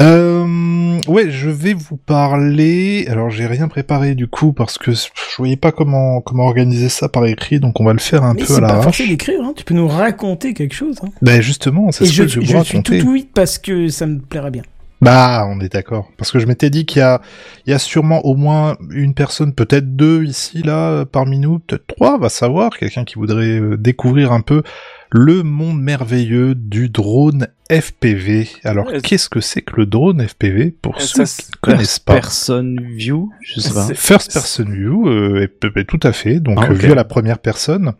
Euh, 0.00 0.98
ouais, 1.08 1.30
je 1.30 1.48
vais 1.48 1.72
vous 1.72 1.96
parler. 1.96 3.06
Alors, 3.08 3.30
j'ai 3.30 3.46
rien 3.46 3.68
préparé 3.68 4.14
du 4.14 4.28
coup 4.28 4.52
parce 4.52 4.76
que 4.76 4.92
je 4.92 5.06
voyais 5.38 5.56
pas 5.56 5.72
comment 5.72 6.20
comment 6.20 6.44
organiser 6.44 6.90
ça 6.90 7.08
par 7.08 7.24
écrit, 7.26 7.58
donc 7.58 7.80
on 7.80 7.84
va 7.84 7.94
le 7.94 7.98
faire 7.98 8.22
un 8.22 8.34
Mais 8.34 8.40
peu 8.40 8.46
c'est 8.46 8.56
à 8.58 8.60
pas 8.60 8.66
l'arrache. 8.68 8.84
forcé 8.84 9.06
d'écrire, 9.08 9.40
hein. 9.42 9.54
tu 9.56 9.64
peux 9.64 9.74
nous 9.74 9.88
raconter 9.88 10.52
quelque 10.52 10.74
chose. 10.74 10.98
Hein. 11.02 11.08
Ben 11.22 11.40
justement, 11.40 11.90
c'est 11.90 12.04
ce 12.04 12.12
je, 12.12 12.22
que 12.24 12.28
je 12.28 12.40
vais 12.40 12.46
je 12.46 12.56
vous 12.56 12.64
suis 12.64 12.76
raconter. 12.76 12.98
tout 12.98 13.08
oui 13.08 13.28
parce 13.32 13.56
que 13.58 13.88
ça 13.88 14.06
me 14.06 14.18
plairait 14.18 14.50
bien. 14.50 14.62
Bah, 15.00 15.46
on 15.48 15.60
est 15.60 15.72
d'accord. 15.72 16.10
Parce 16.16 16.32
que 16.32 16.40
je 16.40 16.46
m'étais 16.46 16.70
dit 16.70 16.84
qu'il 16.84 17.00
y 17.00 17.02
a, 17.02 17.20
il 17.66 17.70
y 17.70 17.72
a 17.72 17.78
sûrement 17.78 18.24
au 18.26 18.34
moins 18.34 18.76
une 18.90 19.14
personne, 19.14 19.54
peut-être 19.54 19.94
deux 19.94 20.24
ici, 20.24 20.62
là, 20.62 21.04
parmi 21.04 21.38
nous, 21.38 21.60
peut-être 21.60 21.86
trois, 21.86 22.18
va 22.18 22.28
savoir, 22.28 22.76
quelqu'un 22.76 23.04
qui 23.04 23.14
voudrait 23.14 23.60
euh, 23.60 23.76
découvrir 23.76 24.32
un 24.32 24.40
peu 24.40 24.62
le 25.10 25.42
monde 25.42 25.80
merveilleux 25.80 26.54
du 26.54 26.88
drone 26.90 27.48
FPV. 27.70 28.48
Alors, 28.64 28.86
Ouais, 28.88 29.00
qu'est-ce 29.00 29.28
que 29.28 29.40
c'est 29.40 29.62
que 29.62 29.76
le 29.76 29.86
drone 29.86 30.26
FPV 30.26 30.70
pour 30.82 31.00
ceux 31.00 31.24
qui 31.24 31.46
ne 31.50 31.56
connaissent 31.60 31.98
pas? 31.98 32.14
Person 32.14 32.76
view, 32.94 33.30
je 33.42 33.60
sais 33.60 33.72
pas. 33.74 33.86
C'est- 33.86 33.94
First 33.94 34.32
person 34.32 34.64
view, 34.70 35.08
euh, 35.08 35.46
tout 35.86 36.00
à 36.02 36.12
fait. 36.12 36.40
Donc, 36.40 36.58
Ah, 36.60 36.68
euh, 36.70 36.92
à 36.92 36.94
la 36.94 37.04
première 37.04 37.38
personne. 37.38 37.92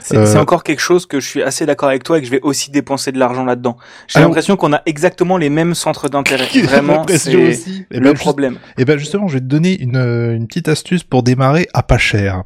C'est 0.00 0.16
Euh, 0.16 0.40
encore 0.40 0.64
quelque 0.64 0.80
chose 0.80 1.06
que 1.06 1.20
je 1.20 1.28
suis 1.28 1.42
assez 1.42 1.66
d'accord 1.66 1.88
avec 1.88 2.02
toi 2.04 2.18
et 2.18 2.20
que 2.20 2.26
je 2.26 2.32
vais 2.32 2.40
aussi 2.42 2.70
dépenser 2.70 3.12
de 3.12 3.18
l'argent 3.18 3.44
là-dedans. 3.44 3.76
J'ai 4.08 4.18
Alors- 4.18 4.30
l'impression 4.30 4.56
qu'on 4.56 4.72
a 4.72 4.82
exactement 4.86 5.36
les 5.38 5.50
mêmes 5.50 5.74
centres 5.74 6.08
d'intérêt. 6.08 6.46
Vraiment, 6.62 7.04
c'est 7.08 7.36
aussi. 7.36 7.86
Eh 7.90 7.96
le 7.98 8.00
ben, 8.02 8.10
juste- 8.10 8.20
problème. 8.22 8.58
Et 8.78 8.84
ben 8.84 8.98
justement, 8.98 9.28
je 9.28 9.34
vais 9.34 9.40
te 9.40 9.46
donner 9.46 9.80
une, 9.80 9.96
une 9.96 10.46
petite 10.48 10.68
astuce 10.68 11.04
pour 11.04 11.22
démarrer 11.22 11.68
à 11.74 11.82
pas 11.82 11.98
cher. 11.98 12.42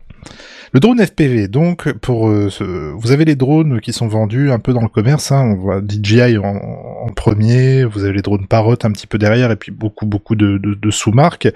Le 0.72 0.80
drone 0.80 1.04
FPV, 1.04 1.48
donc 1.48 1.92
pour 1.92 2.28
euh, 2.28 2.50
vous 2.96 3.12
avez 3.12 3.24
les 3.24 3.36
drones 3.36 3.80
qui 3.80 3.92
sont 3.92 4.08
vendus 4.08 4.50
un 4.50 4.58
peu 4.58 4.72
dans 4.72 4.82
le 4.82 4.88
commerce. 4.88 5.30
Hein, 5.30 5.52
on 5.52 5.56
voit 5.56 5.80
DJI 5.80 6.38
en, 6.38 7.08
premier, 7.14 7.84
vous 7.84 8.04
avez 8.04 8.14
les 8.14 8.22
drones 8.22 8.46
Parrot 8.46 8.76
un 8.82 8.90
petit 8.90 9.06
peu 9.06 9.16
derrière, 9.16 9.50
et 9.50 9.56
puis 9.56 9.70
beaucoup 9.70 10.06
beaucoup 10.06 10.34
de, 10.34 10.90
sous-marques. 10.90 11.48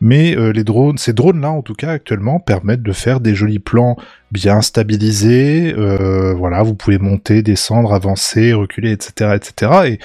Mais 0.00 0.36
euh, 0.36 0.52
les 0.52 0.64
drones, 0.64 0.98
ces 0.98 1.12
drones-là 1.12 1.50
en 1.50 1.62
tout 1.62 1.74
cas 1.74 1.90
actuellement 1.90 2.40
permettent 2.40 2.82
de 2.82 2.92
faire 2.92 3.20
des 3.20 3.34
jolis 3.34 3.60
plans 3.60 3.96
bien 4.32 4.60
stabilisés. 4.60 5.74
euh, 5.76 6.34
voilà, 6.34 6.62
vous 6.62 6.74
pouvez 6.74 6.98
monter, 6.98 7.42
descendre, 7.42 7.94
avancer, 7.94 8.52
reculer, 8.52 8.92
etc., 8.92 9.36
etc. 9.36 9.72
Et 9.86 9.98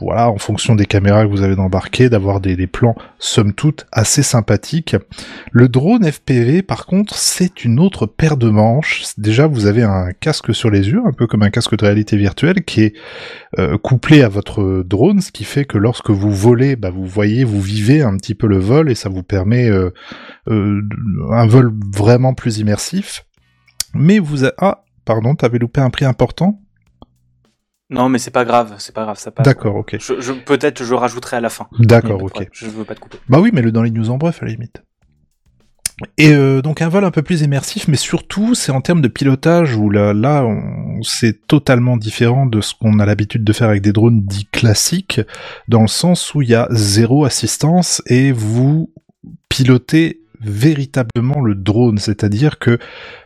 voilà, 0.00 0.30
en 0.30 0.38
fonction 0.38 0.74
des 0.74 0.86
caméras 0.86 1.24
que 1.24 1.30
vous 1.30 1.42
avez 1.42 1.58
embarquées, 1.58 2.08
d'avoir 2.08 2.40
des, 2.40 2.66
plans 2.66 2.96
somme 3.18 3.52
toute 3.52 3.86
assez 3.92 4.22
sympathiques. 4.22 4.96
Le 5.52 5.68
drone 5.68 6.04
FPV, 6.04 6.62
par 6.62 6.86
contre, 6.86 7.14
c'est 7.14 7.64
une 7.64 7.78
autre 7.78 8.06
paire 8.06 8.36
de 8.36 8.48
manches. 8.48 9.04
Déjà, 9.18 9.46
vous 9.46 9.66
avez 9.66 9.82
un 9.82 10.12
casque 10.12 10.54
sur 10.54 10.70
les 10.70 10.88
yeux, 10.88 11.00
un 11.06 11.12
peu 11.12 11.26
comme 11.26 11.42
un 11.42 11.50
casque 11.50 11.76
de 11.76 11.84
réalité 11.84 12.16
virtuelle, 12.16 12.64
qui 12.64 12.82
est 12.82 12.94
euh, 13.58 13.78
couplé 13.78 14.22
à 14.22 14.28
votre 14.28 14.82
drone, 14.82 15.20
ce 15.20 15.32
qui 15.32 15.44
fait 15.44 15.64
que 15.64 15.78
lorsque 15.78 16.10
vous 16.10 16.32
volez, 16.32 16.76
bah, 16.76 16.90
vous 16.90 17.06
voyez, 17.06 17.44
vous 17.44 17.60
vivez 17.60 18.02
un 18.02 18.16
petit 18.16 18.34
peu 18.34 18.46
le 18.46 18.58
vol 18.58 18.90
et 18.90 18.94
ça 18.94 19.08
vous 19.08 19.22
permet 19.22 19.68
euh, 19.68 19.90
euh, 20.48 20.82
un 21.30 21.46
vol 21.46 21.72
vraiment 21.94 22.34
plus 22.34 22.58
immersif. 22.58 23.24
Mais 23.94 24.18
vous. 24.18 24.44
Ah, 24.58 24.84
pardon, 25.04 25.34
t'avais 25.34 25.58
loupé 25.58 25.80
un 25.80 25.90
prix 25.90 26.04
important? 26.04 26.60
Non, 27.88 28.08
mais 28.08 28.18
c'est 28.18 28.32
pas 28.32 28.44
grave, 28.44 28.74
c'est 28.78 28.94
pas 28.94 29.04
grave, 29.04 29.18
ça 29.18 29.30
passe. 29.30 29.44
D'accord, 29.44 29.76
ok. 29.76 29.96
Je, 30.00 30.20
je- 30.20 30.32
Peut-être 30.32 30.82
je 30.82 30.94
rajouterai 30.94 31.36
à 31.36 31.40
la 31.40 31.50
fin. 31.50 31.68
D'accord, 31.78 32.22
ok. 32.22 32.38
ouais, 32.40 32.48
Je 32.52 32.66
veux 32.66 32.84
pas 32.84 32.94
te 32.96 33.00
couper. 33.00 33.18
Bah 33.28 33.38
oui, 33.40 33.50
mais 33.52 33.62
le 33.62 33.70
dans 33.70 33.82
les 33.82 33.90
news 33.92 34.10
en 34.10 34.18
bref, 34.18 34.42
à 34.42 34.46
la 34.46 34.52
limite. 34.52 34.82
Et 36.18 36.32
euh, 36.34 36.60
donc 36.60 36.82
un 36.82 36.88
vol 36.90 37.04
un 37.04 37.10
peu 37.10 37.22
plus 37.22 37.40
immersif, 37.40 37.88
mais 37.88 37.96
surtout 37.96 38.54
c'est 38.54 38.70
en 38.70 38.82
termes 38.82 39.00
de 39.00 39.08
pilotage 39.08 39.76
où 39.76 39.88
là, 39.88 40.12
là 40.12 40.46
c'est 41.02 41.46
totalement 41.46 41.96
différent 41.96 42.44
de 42.44 42.60
ce 42.60 42.74
qu'on 42.74 42.98
a 42.98 43.06
l'habitude 43.06 43.44
de 43.44 43.52
faire 43.54 43.68
avec 43.70 43.80
des 43.80 43.92
drones 43.92 44.20
dits 44.26 44.44
classiques, 44.52 45.22
dans 45.68 45.80
le 45.80 45.86
sens 45.88 46.34
où 46.34 46.42
il 46.42 46.50
y 46.50 46.54
a 46.54 46.68
zéro 46.70 47.24
assistance 47.24 48.02
et 48.06 48.30
vous 48.30 48.92
pilotez 49.48 50.20
véritablement 50.42 51.40
le 51.40 51.54
drone, 51.54 51.96
c'est-à-dire 51.96 52.58
que 52.58 52.78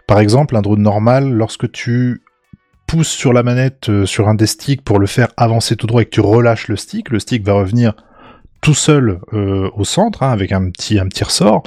par 0.07 0.21
exemple 0.21 0.55
un 0.55 0.63
drone 0.63 0.83
normal, 0.83 1.29
lorsque 1.33 1.73
tu 1.73 2.23
pousses 2.91 3.09
sur 3.09 3.33
la 3.33 3.45
manette 3.45 3.89
euh, 3.89 4.05
sur 4.05 4.29
un 4.29 4.35
des 4.35 4.49
sticks 4.49 4.83
pour 4.83 4.99
le 4.99 5.07
faire 5.07 5.29
avancer 5.37 5.77
tout 5.77 5.87
droit 5.87 6.03
et 6.03 6.07
que 6.07 6.11
tu 6.11 6.21
relâches 6.21 6.67
le 6.67 6.75
stick, 6.75 7.11
le 7.11 7.21
stick 7.21 7.47
va 7.47 7.53
revenir 7.53 7.95
tout 8.61 8.75
seul 8.75 9.21
euh, 9.33 9.71
au 9.77 9.85
centre 9.85 10.25
hein, 10.25 10.33
avec 10.33 10.51
un 10.51 10.71
petit 10.71 10.99
un 10.99 11.07
petit 11.07 11.23
ressort 11.23 11.63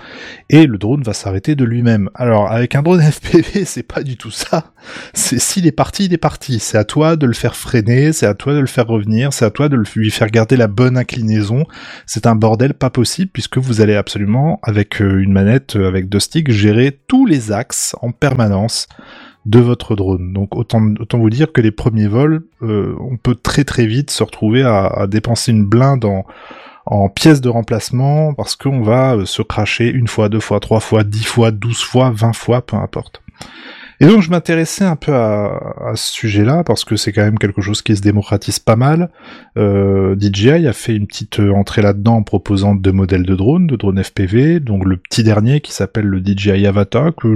et 0.50 0.68
le 0.68 0.78
drone 0.78 1.02
va 1.02 1.14
s'arrêter 1.14 1.56
de 1.56 1.64
lui-même. 1.64 2.10
Alors 2.14 2.52
avec 2.52 2.76
un 2.76 2.82
drone 2.82 3.02
FPV, 3.12 3.64
c'est 3.64 3.88
pas 3.88 4.04
du 4.04 4.18
tout 4.18 4.32
ça. 4.32 4.74
C'est 5.14 5.40
s'il 5.40 5.66
est 5.66 5.72
parti, 5.72 6.08
il 6.08 6.14
est 6.14 6.18
parti. 6.18 6.60
C'est 6.60 6.78
à 6.78 6.84
toi 6.84 7.16
de 7.16 7.26
le 7.26 7.34
faire 7.34 7.56
freiner, 7.56 8.12
c'est 8.12 8.28
à 8.28 8.34
toi 8.34 8.54
de 8.54 8.60
le 8.60 8.68
faire 8.68 8.88
revenir, 8.88 9.32
c'est 9.32 9.46
à 9.46 9.50
toi 9.50 9.70
de 9.70 9.78
lui 9.78 10.12
faire 10.12 10.30
garder 10.30 10.58
la 10.58 10.68
bonne 10.68 10.98
inclinaison. 10.98 11.64
C'est 12.06 12.28
un 12.28 12.36
bordel 12.36 12.74
pas 12.74 12.90
possible 12.90 13.32
puisque 13.32 13.60
vous 13.60 13.80
allez 13.80 13.96
absolument 13.96 14.60
avec 14.62 15.02
euh, 15.02 15.22
une 15.22 15.32
manette 15.32 15.78
avec 15.78 16.10
deux 16.10 16.20
sticks 16.20 16.52
gérer 16.52 17.00
tous 17.08 17.26
les 17.26 17.54
axes 17.54 17.96
en 18.02 18.12
permanence 18.12 18.90
de 19.46 19.60
votre 19.60 19.96
drone. 19.96 20.34
Donc 20.34 20.56
autant, 20.56 20.82
autant 21.00 21.20
vous 21.20 21.30
dire 21.30 21.52
que 21.52 21.62
les 21.62 21.72
premiers 21.72 22.08
vols, 22.08 22.44
euh, 22.62 22.96
on 23.00 23.18
peut 23.18 23.36
très 23.36 23.64
très 23.64 23.86
vite 23.86 24.10
se 24.12 24.24
retrouver 24.24 24.64
à, 24.64 25.06
dépenser 25.08 25.52
une 25.52 25.66
blinde 25.66 26.06
en, 26.06 26.26
en 26.86 27.10
pièces 27.10 27.42
de 27.42 27.50
remplacement 27.50 28.34
parce 28.34 28.56
qu'on 28.56 28.82
va 28.82 29.16
euh, 29.16 29.26
se 29.26 29.42
cracher 29.42 29.90
une 29.90 30.08
fois, 30.08 30.30
deux 30.30 30.40
fois, 30.40 30.60
trois 30.60 30.80
fois, 30.80 31.04
dix 31.04 31.26
fois, 31.26 31.52
douze 31.52 31.82
fois, 31.82 32.12
vingt 32.12 32.34
fois, 32.34 32.62
peu 32.62 32.78
importe. 32.78 33.22
Et 34.04 34.06
donc 34.06 34.22
je 34.22 34.30
m'intéressais 34.30 34.84
un 34.84 34.98
peu 34.98 35.16
à, 35.16 35.76
à 35.92 35.96
ce 35.96 36.12
sujet-là 36.12 36.66
parce 36.66 36.84
que 36.84 36.98
c'est 36.98 37.14
quand 37.14 37.24
même 37.24 37.40
quelque 37.40 37.62
chose 37.62 37.82
qui 37.82 37.96
se 37.96 38.02
démocratise 38.02 38.60
pas 38.60 38.76
mal. 38.76 39.10
Euh, 39.58 40.18
DJI 40.20 40.68
a 40.68 40.74
fait 40.74 40.94
une 40.94 41.08
petite 41.08 41.40
euh, 41.40 41.54
entrée 41.54 41.82
là-dedans 41.82 42.16
en 42.16 42.22
proposant 42.22 42.76
deux 42.76 42.92
modèles 42.92 43.24
de 43.24 43.34
drones, 43.34 43.66
de 43.66 43.78
drones 43.78 44.04
FPV, 44.04 44.60
donc 44.60 44.84
le 44.84 44.98
petit 44.98 45.24
dernier 45.24 45.62
qui 45.62 45.72
s'appelle 45.72 46.04
le 46.04 46.20
DJI 46.22 46.68
Avata 46.68 47.12
que 47.18 47.34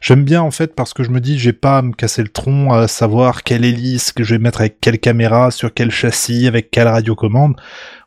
j'aime 0.00 0.24
bien 0.24 0.42
en 0.42 0.50
fait 0.50 0.74
parce 0.74 0.92
que 0.92 1.04
je 1.04 1.10
me 1.10 1.20
dis 1.20 1.38
j'ai 1.38 1.52
pas 1.52 1.78
à 1.78 1.82
me 1.82 1.92
casser 1.92 2.24
le 2.24 2.30
tronc 2.30 2.72
à 2.72 2.88
savoir 2.88 3.44
quelle 3.44 3.64
hélice 3.64 4.10
que 4.10 4.24
je 4.24 4.34
vais 4.34 4.40
mettre 4.40 4.62
avec 4.62 4.80
quelle 4.80 4.98
caméra, 4.98 5.52
sur 5.52 5.72
quel 5.72 5.92
châssis, 5.92 6.48
avec 6.48 6.72
quelle 6.72 6.88
radiocommande. 6.88 7.54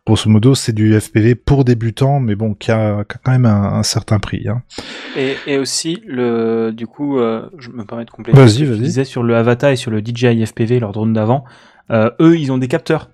Grosso 0.06 0.30
modo, 0.30 0.54
c'est 0.54 0.72
du 0.74 1.00
FPV 1.00 1.34
pour 1.34 1.66
débutants, 1.66 2.20
mais 2.20 2.36
bon, 2.36 2.54
qui 2.54 2.70
a, 2.72 3.04
qui 3.06 3.16
a 3.16 3.20
quand 3.24 3.32
même 3.32 3.46
un, 3.46 3.74
un 3.74 3.82
certain 3.84 4.20
prix. 4.20 4.48
Hein. 4.48 4.62
Et, 5.18 5.36
et 5.48 5.58
aussi, 5.58 6.04
le, 6.06 6.72
du 6.72 6.86
coup, 6.86 7.18
euh, 7.18 7.50
je 7.58 7.72
me 7.72 7.84
permets 7.86 8.06
de 8.06 8.12
compléter. 8.12 8.38
Vas-y, 8.38 8.50
ce 8.50 8.60
que 8.60 8.64
tu 8.66 8.70
vas-y. 8.70 8.80
disais 8.82 9.04
sur 9.04 9.24
le 9.24 9.36
Avata 9.36 9.72
et 9.72 9.76
sur 9.76 9.90
le 9.90 10.02
DJI 10.06 10.46
FPV, 10.46 10.80
leur 10.80 10.92
drone 10.92 11.14
d'avant. 11.14 11.44
Euh, 11.90 12.12
eux, 12.22 12.38
ils 12.38 12.52
ont 12.52 12.60
des 12.60 12.68
capteurs. 12.68 13.10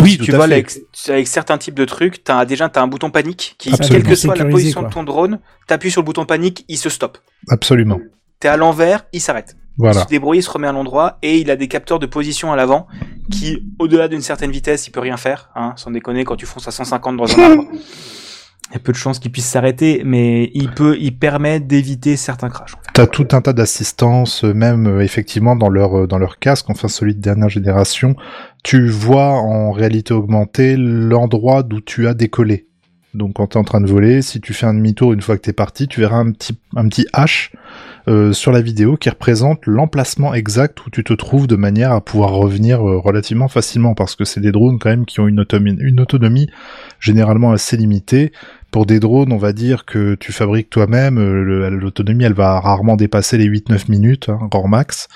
Oui, 0.00 0.16
tu 0.18 0.30
vois, 0.30 0.44
avec, 0.44 0.70
avec 1.08 1.26
certains 1.26 1.58
types 1.58 1.74
de 1.74 1.84
trucs, 1.84 2.22
t'as 2.22 2.44
déjà 2.44 2.68
t'as 2.68 2.80
un 2.80 2.86
bouton 2.86 3.10
panique 3.10 3.56
qui, 3.58 3.70
Absolument. 3.70 3.92
quelle 3.98 4.08
que 4.08 4.14
soit 4.14 4.36
la 4.36 4.44
position 4.44 4.80
quoi. 4.80 4.88
de 4.88 4.94
ton 4.94 5.02
drone, 5.02 5.40
t'appuies 5.66 5.90
sur 5.90 6.00
le 6.00 6.06
bouton 6.06 6.24
panique, 6.24 6.64
il 6.68 6.76
se 6.78 6.88
stoppe. 6.88 7.18
Absolument. 7.48 7.98
T'es 8.38 8.48
à 8.48 8.56
l'envers, 8.56 9.04
il 9.12 9.20
s'arrête. 9.20 9.56
Il 9.78 9.82
Voilà. 9.84 10.02
se 10.02 10.06
débrouille, 10.08 10.38
il 10.38 10.42
se 10.42 10.50
remet 10.50 10.66
à 10.68 10.72
l'endroit 10.72 11.18
et 11.22 11.38
il 11.38 11.50
a 11.50 11.56
des 11.56 11.68
capteurs 11.68 11.98
de 11.98 12.06
position 12.06 12.52
à 12.52 12.56
l'avant 12.56 12.86
qui, 13.30 13.64
au-delà 13.78 14.08
d'une 14.08 14.20
certaine 14.20 14.50
vitesse, 14.50 14.86
il 14.86 14.90
peut 14.90 15.00
rien 15.00 15.16
faire. 15.16 15.50
Hein, 15.54 15.72
sans 15.76 15.90
déconner, 15.90 16.24
quand 16.24 16.36
tu 16.36 16.46
fonces 16.46 16.68
à 16.68 16.70
150 16.70 17.16
dans 17.16 17.38
un 17.38 17.42
arbre, 17.50 17.64
il 17.72 18.74
y 18.74 18.76
a 18.76 18.78
peu 18.78 18.92
de 18.92 18.96
chances 18.96 19.18
qu'il 19.18 19.32
puisse 19.32 19.46
s'arrêter, 19.46 20.02
mais 20.04 20.50
il 20.54 20.70
peut, 20.70 20.96
il 21.00 21.16
permet 21.18 21.58
d'éviter 21.60 22.16
certains 22.16 22.50
crashs. 22.50 22.74
en 22.74 22.78
fait. 22.82 22.90
T'as 22.92 23.06
tout 23.06 23.26
un 23.32 23.40
tas 23.40 23.52
d'assistances, 23.52 24.44
euh, 24.44 24.52
même 24.52 24.86
euh, 24.86 25.00
effectivement 25.00 25.56
dans 25.56 25.68
leur 25.68 26.00
euh, 26.00 26.06
dans 26.06 26.18
leur 26.18 26.38
casque, 26.38 26.68
enfin 26.70 26.86
celui 26.88 27.14
de 27.16 27.20
dernière 27.20 27.48
génération, 27.48 28.14
tu 28.62 28.88
vois 28.88 29.30
en 29.32 29.72
réalité 29.72 30.12
augmentée 30.14 30.76
l'endroit 30.76 31.62
d'où 31.62 31.80
tu 31.80 32.06
as 32.06 32.14
décollé. 32.14 32.66
Donc 33.12 33.34
quand 33.34 33.48
tu 33.48 33.54
es 33.56 33.60
en 33.60 33.64
train 33.64 33.80
de 33.80 33.88
voler, 33.88 34.22
si 34.22 34.40
tu 34.40 34.54
fais 34.54 34.66
un 34.66 34.74
demi-tour 34.74 35.12
une 35.12 35.20
fois 35.20 35.36
que 35.36 35.42
tu 35.42 35.50
es 35.50 35.54
parti, 35.54 35.88
tu 35.88 36.00
verras 36.00 36.18
un 36.18 36.30
petit, 36.30 36.56
un 36.76 36.88
petit 36.88 37.06
H 37.12 37.50
euh, 38.08 38.32
sur 38.32 38.52
la 38.52 38.60
vidéo 38.60 38.96
qui 38.96 39.10
représente 39.10 39.66
l'emplacement 39.66 40.32
exact 40.32 40.86
où 40.86 40.90
tu 40.90 41.02
te 41.02 41.12
trouves 41.12 41.46
de 41.46 41.56
manière 41.56 41.92
à 41.92 42.00
pouvoir 42.00 42.30
revenir 42.30 42.86
euh, 42.88 42.98
relativement 42.98 43.48
facilement 43.48 43.94
parce 43.94 44.14
que 44.14 44.24
c'est 44.24 44.40
des 44.40 44.52
drones 44.52 44.78
quand 44.78 44.90
même 44.90 45.06
qui 45.06 45.18
ont 45.18 45.26
une 45.26 45.40
autonomie, 45.40 46.48
généralement 47.00 47.50
assez 47.50 47.76
limitée. 47.76 48.32
Pour 48.70 48.86
des 48.86 49.00
drones, 49.00 49.32
on 49.32 49.38
va 49.38 49.52
dire 49.52 49.84
que 49.84 50.14
tu 50.14 50.30
fabriques 50.30 50.70
toi-même, 50.70 51.18
euh, 51.18 51.70
l'autonomie 51.70 52.24
elle 52.24 52.34
va 52.34 52.60
rarement 52.60 52.94
dépasser 52.94 53.36
les 53.36 53.48
8-9 53.48 53.90
minutes, 53.90 54.28
hein, 54.28 54.48
max. 54.68 55.08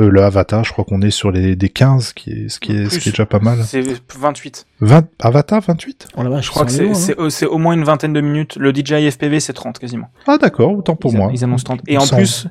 Euh, 0.00 0.10
le 0.10 0.22
Avatar, 0.22 0.64
je 0.64 0.72
crois 0.72 0.84
qu'on 0.84 1.00
est 1.02 1.10
sur 1.10 1.30
les 1.30 1.54
des 1.54 1.68
15, 1.68 2.12
qui 2.14 2.30
est, 2.30 2.48
ce, 2.48 2.58
qui 2.58 2.72
est, 2.72 2.90
ce 2.90 2.98
qui 2.98 3.10
est 3.10 3.12
déjà 3.12 3.26
pas 3.26 3.38
mal. 3.38 3.58
C'est 3.64 3.80
28. 4.18 4.66
20, 4.80 5.06
Avatar 5.20 5.60
28 5.60 6.08
Oh 6.16 6.22
la 6.22 6.30
vache, 6.30 6.46
Je 6.46 6.50
crois 6.50 6.64
que 6.64 6.72
c'est 6.72 6.88
hein. 6.88 7.30
c'est- 7.30 7.46
au 7.46 7.58
moins 7.58 7.74
une 7.74 7.84
vingtaine 7.84 8.12
de 8.12 8.20
minutes. 8.20 8.56
Le 8.56 8.72
DJI 8.74 9.10
FPV, 9.10 9.38
c'est 9.38 9.52
30 9.52 9.78
quasiment. 9.78 10.10
Ah 10.26 10.36
d'accord, 10.38 10.72
autant 10.76 10.96
pour 10.96 11.12
ils, 11.12 11.16
moi. 11.18 11.30
Ils 11.32 11.44
annoncent 11.44 11.64
30. 11.64 11.80
Et 11.86 11.96
en 11.96 12.06
plus, 12.06 12.48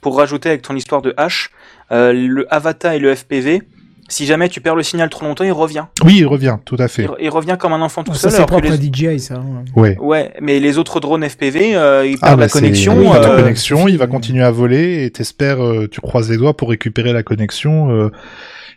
pour 0.00 0.16
rajouter 0.16 0.48
avec 0.48 0.62
ton 0.62 0.74
histoire 0.74 1.02
de 1.02 1.12
H, 1.18 1.50
euh, 1.92 2.12
le 2.12 2.52
Avatar 2.52 2.92
et 2.94 2.98
le 2.98 3.14
FPV, 3.14 3.62
si 4.08 4.26
jamais 4.26 4.48
tu 4.48 4.60
perds 4.60 4.74
le 4.76 4.82
signal 4.82 5.08
trop 5.10 5.24
longtemps, 5.26 5.44
il 5.44 5.52
revient. 5.52 5.84
Oui, 6.04 6.16
il 6.18 6.26
revient, 6.26 6.56
tout 6.64 6.76
à 6.78 6.88
fait. 6.88 7.02
Il, 7.18 7.24
il 7.24 7.28
revient 7.30 7.56
comme 7.58 7.72
un 7.72 7.80
enfant 7.80 8.02
tout 8.04 8.12
Ah, 8.14 8.18
ça, 8.18 8.30
seul. 8.30 8.40
c'est 8.40 8.46
propre 8.46 8.64
les- 8.68 8.72
à 8.72 8.76
DJI, 8.76 9.20
ça. 9.20 9.34
hein. 9.34 9.64
Ouais. 9.74 9.96
Ouais, 9.98 10.32
mais 10.40 10.60
les 10.60 10.78
autres 10.78 11.00
drones 11.00 11.24
FPV, 11.28 11.74
euh, 11.76 12.06
ils 12.06 12.16
Ah, 12.22 12.28
perdent 12.28 12.38
bah, 12.38 12.44
la 12.44 12.48
c'est- 12.48 12.58
connexion. 12.60 12.96
oui, 12.98 13.08
perd 13.10 13.22
la 13.24 13.30
euh, 13.30 13.36
connexion, 13.42 13.88
il 13.88 13.98
va 13.98 14.06
continuer 14.06 14.42
à 14.44 14.50
voler 14.50 15.04
et 15.04 15.10
t'espères, 15.10 15.62
euh, 15.64 15.88
tu 15.90 16.00
croises 16.00 16.30
les 16.30 16.36
doigts 16.36 16.56
pour 16.56 16.68
récupérer 16.70 17.12
la 17.12 17.22
connexion 17.22 17.90
euh, 17.90 18.10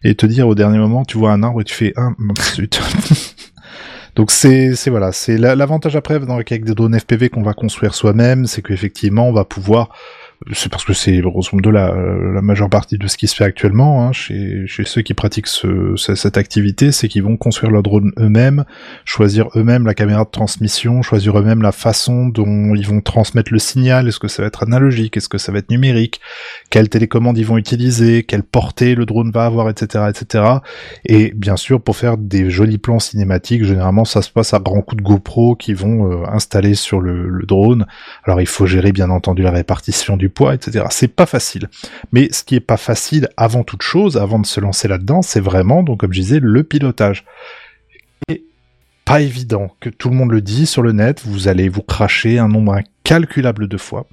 et 0.03 0.15
te 0.15 0.25
dire 0.25 0.47
au 0.47 0.55
dernier 0.55 0.77
moment, 0.79 1.03
tu 1.05 1.17
vois 1.17 1.31
un 1.31 1.43
arbre 1.43 1.61
et 1.61 1.63
tu 1.63 1.73
fais 1.75 1.93
un, 1.95 2.15
zut. 2.55 2.79
Donc 4.15 4.31
c'est 4.31 4.75
c'est 4.75 4.89
voilà, 4.89 5.11
c'est 5.11 5.37
la- 5.37 5.55
l'avantage 5.55 5.95
après 5.95 6.19
dans 6.19 6.35
avec 6.35 6.63
des 6.65 6.73
drones 6.73 6.97
FPV 6.99 7.29
qu'on 7.29 7.43
va 7.43 7.53
construire 7.53 7.93
soi-même, 7.93 8.47
c'est 8.47 8.61
qu'effectivement 8.61 9.27
on 9.29 9.31
va 9.33 9.45
pouvoir 9.45 9.89
c'est 10.53 10.69
parce 10.71 10.85
que 10.85 10.93
c'est 10.93 11.19
grosso 11.19 11.49
modo 11.53 11.69
la, 11.69 11.93
la 11.93 12.41
majeure 12.41 12.69
partie 12.69 12.97
de 12.97 13.07
ce 13.07 13.17
qui 13.17 13.27
se 13.27 13.35
fait 13.35 13.43
actuellement 13.43 14.07
hein, 14.07 14.13
chez, 14.13 14.63
chez 14.67 14.85
ceux 14.85 15.01
qui 15.01 15.13
pratiquent 15.13 15.47
ce, 15.47 15.93
ce- 15.97 16.15
cette 16.15 16.37
activité, 16.37 16.93
c'est 16.93 17.09
qu'ils 17.09 17.23
vont 17.23 17.35
construire 17.35 17.71
leur 17.71 17.83
drone 17.83 18.13
eux-mêmes, 18.17 18.63
choisir 19.03 19.49
eux-mêmes 19.57 19.85
la 19.85 19.93
caméra 19.93 20.23
de 20.23 20.29
transmission, 20.29 21.01
choisir 21.01 21.37
eux-mêmes 21.37 21.61
la 21.61 21.73
façon 21.73 22.27
dont 22.29 22.73
ils 22.73 22.87
vont 22.87 23.01
transmettre 23.01 23.51
le 23.51 23.59
signal, 23.59 24.07
est-ce 24.07 24.19
que 24.19 24.29
ça 24.29 24.41
va 24.41 24.47
être 24.47 24.63
analogique, 24.63 25.17
est-ce 25.17 25.27
que 25.27 25.37
ça 25.37 25.51
va 25.51 25.59
être 25.59 25.69
numérique, 25.71 26.21
quelle 26.69 26.87
télécommande 26.87 27.37
ils 27.37 27.45
vont 27.45 27.57
utiliser, 27.57 28.23
quelle 28.23 28.43
portée 28.43 28.95
le 28.95 29.05
drone 29.05 29.31
va 29.31 29.45
avoir, 29.45 29.69
etc., 29.69 30.05
etc. 30.09 30.45
Et 31.05 31.33
bien 31.35 31.57
sûr, 31.57 31.81
pour 31.81 31.97
faire 31.97 32.17
des 32.17 32.49
jolis 32.49 32.77
plans 32.77 32.99
cinématiques, 32.99 33.65
généralement 33.65 34.05
ça 34.05 34.21
se 34.21 34.29
passe 34.31 34.53
à 34.53 34.59
grands 34.59 34.81
coups 34.81 35.01
de 35.03 35.05
GoPro 35.07 35.55
qui 35.57 35.73
vont 35.73 36.09
euh, 36.09 36.25
installer 36.31 36.75
sur 36.75 37.01
le, 37.01 37.27
le 37.27 37.45
drone. 37.45 37.85
Alors 38.23 38.39
il 38.39 38.47
faut 38.47 38.65
gérer 38.65 38.93
bien 38.93 39.09
entendu 39.09 39.41
la 39.41 39.51
répartition 39.51 40.15
du 40.15 40.28
poids, 40.29 40.53
etc. 40.53 40.85
C'est 40.89 41.07
pas 41.07 41.25
facile. 41.25 41.69
Mais 42.11 42.29
ce 42.31 42.43
qui 42.43 42.55
est 42.55 42.59
pas 42.61 42.77
facile 42.77 43.29
avant 43.37 43.63
toute 43.63 43.81
chose, 43.81 44.17
avant 44.17 44.39
de 44.39 44.45
se 44.45 44.59
lancer 44.59 44.87
là-dedans, 44.87 45.21
c'est 45.21 45.39
vraiment, 45.39 45.83
comme 45.83 46.13
je 46.13 46.21
disais, 46.21 46.39
le 46.41 46.63
pilotage. 46.63 47.25
Et 48.29 48.43
pas 49.05 49.21
évident, 49.21 49.75
que 49.79 49.89
tout 49.89 50.09
le 50.09 50.15
monde 50.15 50.31
le 50.31 50.41
dit 50.41 50.65
sur 50.65 50.81
le 50.81 50.91
net, 50.91 51.23
vous 51.25 51.47
allez 51.47 51.69
vous 51.69 51.81
cracher 51.81 52.37
un 52.37 52.47
nombre 52.47 52.73
incalculable 52.73 53.67
de 53.67 53.77
fois. 53.77 54.07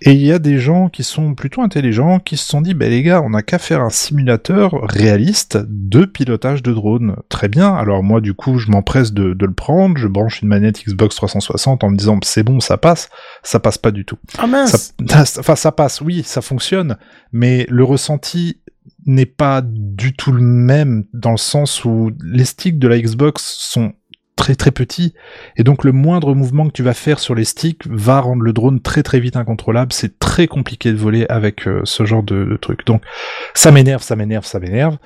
Et 0.00 0.12
il 0.12 0.20
y 0.24 0.32
a 0.32 0.38
des 0.38 0.58
gens 0.58 0.88
qui 0.90 1.02
sont 1.02 1.34
plutôt 1.34 1.62
intelligents 1.62 2.18
qui 2.18 2.36
se 2.36 2.46
sont 2.46 2.60
dit, 2.60 2.74
ben 2.74 2.90
les 2.90 3.02
gars, 3.02 3.22
on 3.22 3.30
n'a 3.30 3.42
qu'à 3.42 3.58
faire 3.58 3.80
un 3.80 3.88
simulateur 3.90 4.72
réaliste 4.82 5.56
de 5.66 6.04
pilotage 6.04 6.62
de 6.62 6.72
drone. 6.72 7.16
Très 7.30 7.48
bien. 7.48 7.74
Alors 7.74 8.02
moi, 8.02 8.20
du 8.20 8.34
coup, 8.34 8.58
je 8.58 8.70
m'empresse 8.70 9.12
de, 9.12 9.32
de 9.32 9.46
le 9.46 9.54
prendre. 9.54 9.96
Je 9.96 10.06
branche 10.08 10.42
une 10.42 10.48
manette 10.48 10.84
Xbox 10.84 11.16
360 11.16 11.84
en 11.84 11.90
me 11.90 11.96
disant, 11.96 12.18
c'est 12.22 12.42
bon, 12.42 12.60
ça 12.60 12.76
passe. 12.76 13.08
Ça 13.42 13.60
passe 13.60 13.78
pas 13.78 13.92
du 13.92 14.04
tout. 14.04 14.18
Ah 14.38 14.46
mince 14.46 14.94
Ça- 15.08 15.24
enfin, 15.40 15.56
ça 15.56 15.72
passe, 15.72 16.00
oui, 16.02 16.22
ça 16.24 16.42
fonctionne, 16.42 16.96
mais 17.32 17.66
le 17.70 17.84
ressenti 17.84 18.60
n'est 19.06 19.26
pas 19.26 19.62
du 19.62 20.14
tout 20.14 20.32
le 20.32 20.42
même 20.42 21.04
dans 21.12 21.30
le 21.30 21.36
sens 21.38 21.84
où 21.84 22.10
les 22.22 22.44
sticks 22.44 22.78
de 22.78 22.88
la 22.88 22.98
Xbox 22.98 23.42
sont 23.58 23.92
très 24.36 24.54
très 24.54 24.70
petits 24.70 25.14
et 25.56 25.62
donc 25.62 25.84
le 25.84 25.92
moindre 25.92 26.34
mouvement 26.34 26.66
que 26.66 26.72
tu 26.72 26.82
vas 26.82 26.94
faire 26.94 27.18
sur 27.18 27.34
les 27.34 27.44
sticks 27.44 27.86
va 27.86 28.20
rendre 28.20 28.42
le 28.42 28.52
drone 28.52 28.80
très 28.80 29.02
très 29.02 29.20
vite 29.20 29.36
incontrôlable. 29.36 29.92
C'est 29.92 30.18
très 30.18 30.46
compliqué 30.46 30.92
de 30.92 30.96
voler 30.96 31.26
avec 31.28 31.66
euh, 31.66 31.80
ce 31.84 32.04
genre 32.04 32.22
de, 32.22 32.58
truc. 32.60 32.86
Donc 32.86 33.02
ça 33.54 33.70
m'énerve, 33.70 34.02
ça 34.02 34.16
m'énerve, 34.16 34.44
ça 34.44 34.58
m'énerve. 34.58 34.98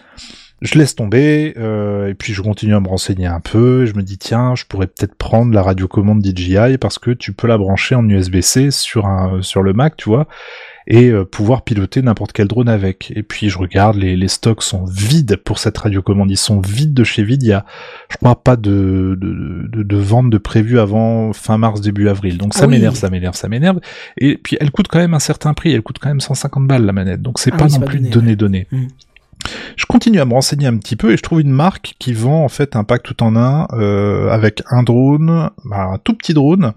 Je 0.60 0.76
laisse 0.76 0.96
tomber 0.96 1.54
euh, 1.56 2.08
et 2.08 2.14
puis 2.14 2.32
je 2.32 2.42
continue 2.42 2.74
à 2.74 2.80
me 2.80 2.88
renseigner 2.88 3.26
un 3.26 3.40
peu. 3.40 3.86
Je 3.86 3.94
me 3.94 4.02
dis 4.02 4.18
tiens, 4.18 4.54
je 4.56 4.64
pourrais 4.64 4.88
peut-être 4.88 5.14
prendre 5.14 5.52
la 5.52 5.62
radiocommande 5.62 6.24
DJI 6.24 6.78
parce 6.80 6.98
que 6.98 7.12
tu 7.12 7.32
peux 7.32 7.46
la 7.46 7.58
brancher 7.58 7.94
en 7.94 8.08
USB-C 8.08 8.70
sur 8.70 9.06
un 9.06 9.40
sur 9.42 9.62
le 9.62 9.72
Mac, 9.72 9.96
tu 9.96 10.08
vois, 10.08 10.26
et 10.88 11.10
euh, 11.10 11.24
pouvoir 11.24 11.62
piloter 11.62 12.00
n'importe 12.00 12.32
quel 12.32 12.48
drone 12.48 12.68
avec. 12.68 13.12
Et 13.14 13.22
puis 13.22 13.50
je 13.50 13.58
regarde, 13.58 13.96
les, 13.96 14.16
les 14.16 14.28
stocks 14.28 14.62
sont 14.62 14.86
vides 14.86 15.36
pour 15.36 15.58
cette 15.58 15.76
radiocommande. 15.76 16.30
Ils 16.30 16.38
sont 16.38 16.60
vides 16.60 16.94
de 16.94 17.04
chez 17.04 17.22
vide. 17.22 17.42
Il 17.42 17.50
y 17.50 17.52
a, 17.52 17.66
je 18.10 18.16
crois, 18.16 18.42
pas 18.42 18.56
de 18.56 19.16
de, 19.20 19.68
de, 19.68 19.82
de 19.82 19.96
vente 19.96 20.30
de 20.30 20.38
prévu 20.38 20.80
avant 20.80 21.34
fin 21.34 21.58
mars 21.58 21.82
début 21.82 22.08
avril. 22.08 22.38
Donc 22.38 22.54
ça 22.54 22.66
oui. 22.66 22.72
m'énerve, 22.72 22.96
ça 22.96 23.10
m'énerve, 23.10 23.36
ça 23.36 23.48
m'énerve. 23.48 23.80
Et 24.16 24.38
puis 24.38 24.56
elle 24.60 24.70
coûte 24.70 24.88
quand 24.88 24.98
même 24.98 25.14
un 25.14 25.18
certain 25.18 25.52
prix. 25.52 25.72
Elle 25.72 25.82
coûte 25.82 25.98
quand 26.00 26.08
même 26.08 26.20
150 26.20 26.66
balles 26.66 26.86
la 26.86 26.92
manette. 26.92 27.20
Donc 27.20 27.38
c'est 27.38 27.52
Ah 27.52 27.58
pas 27.58 27.66
oui, 27.66 27.78
non 27.78 27.80
plus 27.80 27.98
donné, 28.00 28.10
donné 28.10 28.36
donné. 28.36 28.66
Mm. 28.72 28.86
Je 29.76 29.86
continue 29.86 30.20
à 30.20 30.24
me 30.24 30.32
renseigner 30.32 30.66
un 30.66 30.76
petit 30.78 30.96
peu 30.96 31.12
et 31.12 31.16
je 31.16 31.22
trouve 31.22 31.40
une 31.40 31.50
marque 31.50 31.94
qui 31.98 32.12
vend 32.12 32.44
en 32.44 32.48
fait 32.48 32.76
un 32.76 32.84
pack 32.84 33.02
tout 33.02 33.22
en 33.22 33.36
un 33.36 33.68
euh, 33.72 34.30
avec 34.30 34.62
un 34.70 34.82
drone, 34.82 35.50
bah, 35.64 35.90
un 35.92 35.98
tout 35.98 36.14
petit 36.14 36.34
drone, 36.34 36.72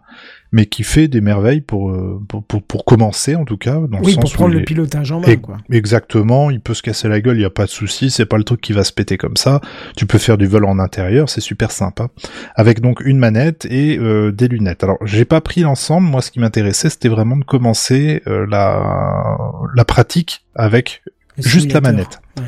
mais 0.53 0.65
qui 0.65 0.83
fait 0.83 1.07
des 1.07 1.21
merveilles 1.21 1.61
pour 1.61 1.91
euh, 1.91 2.21
pour, 2.27 2.43
pour, 2.43 2.61
pour 2.63 2.83
commencer 2.85 3.35
en 3.35 3.45
tout 3.45 3.57
cas. 3.57 3.75
Dans 3.75 3.99
le 3.99 4.05
Oui, 4.05 4.13
sens 4.13 4.23
pour 4.23 4.33
prendre 4.33 4.53
le 4.53 4.61
est- 4.61 4.63
pilotage 4.63 5.11
en 5.11 5.19
main, 5.21 5.27
Et- 5.27 5.37
quoi. 5.37 5.57
Exactement, 5.71 6.49
il 6.51 6.59
peut 6.59 6.73
se 6.73 6.81
casser 6.81 7.07
la 7.07 7.21
gueule, 7.21 7.37
il 7.37 7.41
y 7.41 7.45
a 7.45 7.49
pas 7.49 7.65
de 7.65 7.69
souci, 7.69 8.09
c'est 8.11 8.25
pas 8.25 8.37
le 8.37 8.43
truc 8.43 8.59
qui 8.61 8.73
va 8.73 8.83
se 8.83 8.91
péter 8.91 9.17
comme 9.17 9.37
ça. 9.37 9.61
Tu 9.95 10.05
peux 10.05 10.17
faire 10.17 10.37
du 10.37 10.47
vol 10.47 10.65
en 10.65 10.77
intérieur, 10.79 11.29
c'est 11.29 11.41
super 11.41 11.71
sympa. 11.71 12.09
Avec 12.55 12.81
donc 12.81 13.01
une 13.05 13.17
manette 13.17 13.65
et 13.65 13.97
euh, 13.97 14.31
des 14.31 14.47
lunettes. 14.47 14.83
Alors, 14.83 14.97
j'ai 15.05 15.25
pas 15.25 15.41
pris 15.41 15.61
l'ensemble, 15.61 16.07
moi 16.07 16.21
ce 16.21 16.31
qui 16.31 16.39
m'intéressait, 16.39 16.89
c'était 16.89 17.09
vraiment 17.09 17.37
de 17.37 17.43
commencer 17.45 18.21
euh, 18.27 18.45
la 18.49 19.37
la 19.73 19.85
pratique 19.85 20.45
avec 20.55 21.01
Le 21.37 21.43
juste 21.43 21.71
la 21.71 21.79
manette. 21.81 22.19
Ouais. 22.37 22.43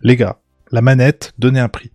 Les 0.00 0.16
gars, 0.16 0.38
la 0.72 0.80
manette, 0.80 1.32
donnez 1.38 1.60
un 1.60 1.68
prix. 1.68 1.90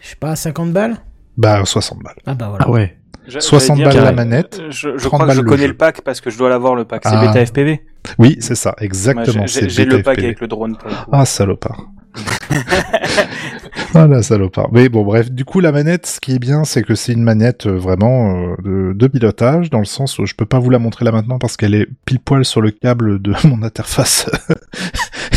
Je 0.00 0.08
sais 0.08 0.16
pas, 0.16 0.36
50 0.36 0.72
balles? 0.72 0.96
Bah 1.36 1.62
60 1.64 2.02
balles. 2.02 2.16
Ah 2.26 2.34
bah 2.34 2.48
voilà. 2.50 2.64
Ah 2.66 2.70
ouais. 2.70 2.97
J'a- 3.28 3.40
60 3.40 3.76
j'allais 3.78 3.90
balles 3.94 4.04
la 4.04 4.10
euh, 4.10 4.12
manette, 4.14 4.60
Je, 4.70 4.96
je 4.96 5.04
30 5.04 5.12
crois 5.20 5.26
que 5.28 5.34
je 5.34 5.40
le 5.42 5.48
connais 5.48 5.66
le 5.68 5.74
pack 5.74 6.00
parce 6.02 6.20
que 6.20 6.30
je 6.30 6.38
dois 6.38 6.48
l'avoir 6.48 6.74
le 6.74 6.84
pack. 6.84 7.02
C'est 7.04 7.10
Ah. 7.14 7.26
Beta 7.26 7.44
FPV. 7.44 7.82
Oui, 8.18 8.36
c'est 8.40 8.54
ça, 8.54 8.74
exactement. 8.80 9.46
j'ai- 9.46 9.84
le 9.84 10.02
pack 10.02 10.14
FPV. 10.16 10.24
avec 10.26 10.40
le 10.40 10.48
drone. 10.48 10.76
Ah, 11.12 11.24
salopard. 11.24 11.84
ah 13.94 14.06
la 14.06 14.22
salopard. 14.22 14.68
Mais 14.72 14.88
bon, 14.88 15.04
bref, 15.04 15.30
du 15.30 15.44
coup, 15.44 15.60
la 15.60 15.72
manette, 15.72 16.06
ce 16.06 16.20
qui 16.20 16.34
est 16.34 16.38
bien, 16.38 16.64
c'est 16.64 16.82
que 16.82 16.94
c'est 16.94 17.12
une 17.12 17.22
manette 17.22 17.66
euh, 17.66 17.76
vraiment 17.76 18.34
euh, 18.34 18.54
de, 18.64 18.92
de 18.94 19.06
pilotage, 19.06 19.70
dans 19.70 19.78
le 19.78 19.84
sens 19.84 20.18
où 20.18 20.26
je 20.26 20.34
peux 20.34 20.46
pas 20.46 20.58
vous 20.58 20.70
la 20.70 20.78
montrer 20.78 21.04
là 21.04 21.12
maintenant 21.12 21.38
parce 21.38 21.56
qu'elle 21.56 21.74
est 21.74 21.86
pile 22.04 22.20
poil 22.20 22.44
sur 22.44 22.60
le 22.60 22.70
câble 22.70 23.20
de 23.20 23.32
mon 23.46 23.62
interface. 23.62 24.28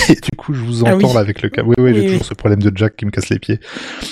Et 0.09 0.15
du 0.15 0.29
coup, 0.37 0.53
je 0.53 0.61
vous 0.61 0.83
Ah 0.85 0.95
entends 0.95 1.07
oui. 1.09 1.13
là 1.13 1.19
avec 1.19 1.41
le 1.41 1.49
câble. 1.49 1.69
Oui, 1.69 1.75
oui, 1.79 1.93
j'ai 1.93 2.01
Oui, 2.01 2.07
toujours 2.07 2.25
ce 2.25 2.33
problème 2.33 2.61
de 2.61 2.71
jack 2.75 2.95
qui 2.95 3.05
me 3.05 3.11
casse 3.11 3.29
les 3.29 3.39
pieds. 3.39 3.59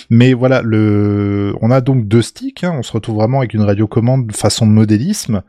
Mais 0.10 0.34
voilà, 0.34 0.62
le, 0.62 1.56
on 1.62 1.72
a 1.72 1.82
donc 1.82 2.08
deux 2.08 2.22
sticks. 2.22 2.64
hein. 2.64 2.74
On 2.78 2.84
se 2.84 2.92
retrouve 2.92 3.16
vraiment 3.16 3.40
avec 3.40 3.54
une 3.54 3.62
radiocommande 3.62 4.32
façon 4.36 4.66
modélisme. 4.66 5.42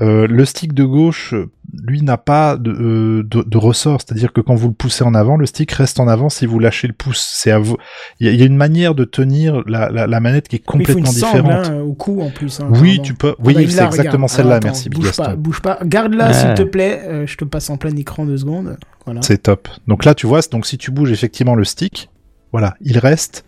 Euh, 0.00 0.26
le 0.28 0.44
stick 0.44 0.74
de 0.74 0.84
gauche, 0.84 1.34
lui, 1.82 2.02
n'a 2.02 2.16
pas 2.18 2.56
de, 2.56 2.70
euh, 2.70 3.22
de, 3.24 3.42
de 3.42 3.58
ressort, 3.58 4.00
c'est-à-dire 4.00 4.32
que 4.32 4.40
quand 4.40 4.54
vous 4.54 4.68
le 4.68 4.74
poussez 4.74 5.02
en 5.02 5.12
avant, 5.14 5.36
le 5.36 5.44
stick 5.44 5.72
reste 5.72 5.98
en 5.98 6.06
avant 6.06 6.28
si 6.28 6.46
vous 6.46 6.60
lâchez 6.60 6.86
le 6.86 6.92
pouce. 6.94 7.28
C'est 7.34 7.50
à 7.50 7.58
vous. 7.58 7.76
Il 8.20 8.26
y, 8.26 8.30
a- 8.30 8.32
il 8.32 8.38
y 8.38 8.42
a 8.42 8.46
une 8.46 8.56
manière 8.56 8.94
de 8.94 9.04
tenir 9.04 9.62
la, 9.66 9.90
la, 9.90 10.06
la 10.06 10.20
manette 10.20 10.46
qui 10.46 10.56
est 10.56 10.62
Oui, 10.72 10.80
il 10.80 10.86
faut 10.86 10.98
une 10.98 11.04
complètement 11.04 11.28
sangle 11.28 11.42
différente. 11.42 11.66
hein, 11.66 11.80
au 11.80 11.94
cou 11.94 12.20
en 12.22 12.30
plus. 12.30 12.60
hein, 12.60 12.68
oui, 12.80 13.00
tu 13.02 13.14
peux. 13.14 13.34
Ah 13.38 13.42
Oui, 13.44 13.54
bah, 13.54 13.60
c'est 13.68 13.84
exactement 13.84 14.28
celle-là. 14.28 14.60
Merci, 14.62 14.88
bouge 14.88 15.16
pas, 15.16 15.34
bouge 15.34 15.60
pas. 15.60 15.78
Garde-la 15.84 16.28
Ouais. 16.28 16.32
s'il 16.34 16.54
te 16.54 16.62
plaît. 16.62 17.02
Euh, 17.04 17.26
je 17.26 17.36
te 17.36 17.44
passe 17.44 17.68
en 17.68 17.76
plein 17.76 17.94
écran 17.96 18.24
deux 18.24 18.36
secondes. 18.38 18.76
Voilà. 19.04 19.20
C'est 19.22 19.38
top. 19.42 19.68
Donc 19.88 20.04
là, 20.04 20.14
tu 20.14 20.26
vois, 20.28 20.40
donc 20.52 20.64
si 20.64 20.78
tu 20.78 20.90
bouges 20.92 21.10
effectivement 21.10 21.54
le 21.56 21.64
stick, 21.64 22.08
voilà, 22.52 22.74
il 22.80 22.98
reste. 22.98 23.44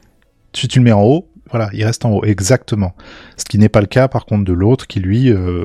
Si 0.52 0.66
tu 0.66 0.80
le 0.80 0.84
mets 0.84 0.92
en 0.92 1.02
haut, 1.02 1.28
voilà, 1.50 1.68
il 1.72 1.84
reste 1.84 2.04
en 2.04 2.10
haut, 2.10 2.24
exactement. 2.24 2.94
Ce 3.36 3.44
qui 3.44 3.58
n'est 3.58 3.68
pas 3.68 3.80
le 3.80 3.86
cas, 3.86 4.08
par 4.08 4.24
contre, 4.24 4.44
de 4.44 4.52
l'autre, 4.52 4.86
qui 4.86 5.00
lui 5.00 5.30
euh, 5.30 5.64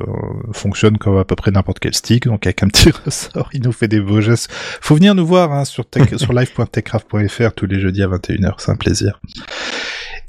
fonctionne 0.52 0.98
comme 0.98 1.18
à 1.18 1.26
peu 1.26 1.36
près 1.36 1.52
n'importe 1.52 1.80
quel 1.80 1.94
stick, 1.94 2.26
donc 2.26 2.45
avec 2.45 2.64
un 2.64 2.68
petit 2.68 2.91
ressort, 3.06 3.49
il 3.53 3.62
nous 3.62 3.72
fait 3.72 3.88
des 3.88 3.99
beaux 3.99 4.22
gestes. 4.22 4.52
Faut 4.82 4.95
venir 4.95 5.16
nous 5.16 5.26
voir 5.26 5.52
hein, 5.52 5.66
sur, 5.66 5.86
sur 6.18 6.34
live.techcraft.fr 6.34 7.53
tous 7.56 7.66
les 7.68 7.80
jeudis 7.80 8.03
à 8.03 8.07
21h, 8.07 8.56
c'est 8.57 8.72
un 8.72 8.76
plaisir. 8.76 9.20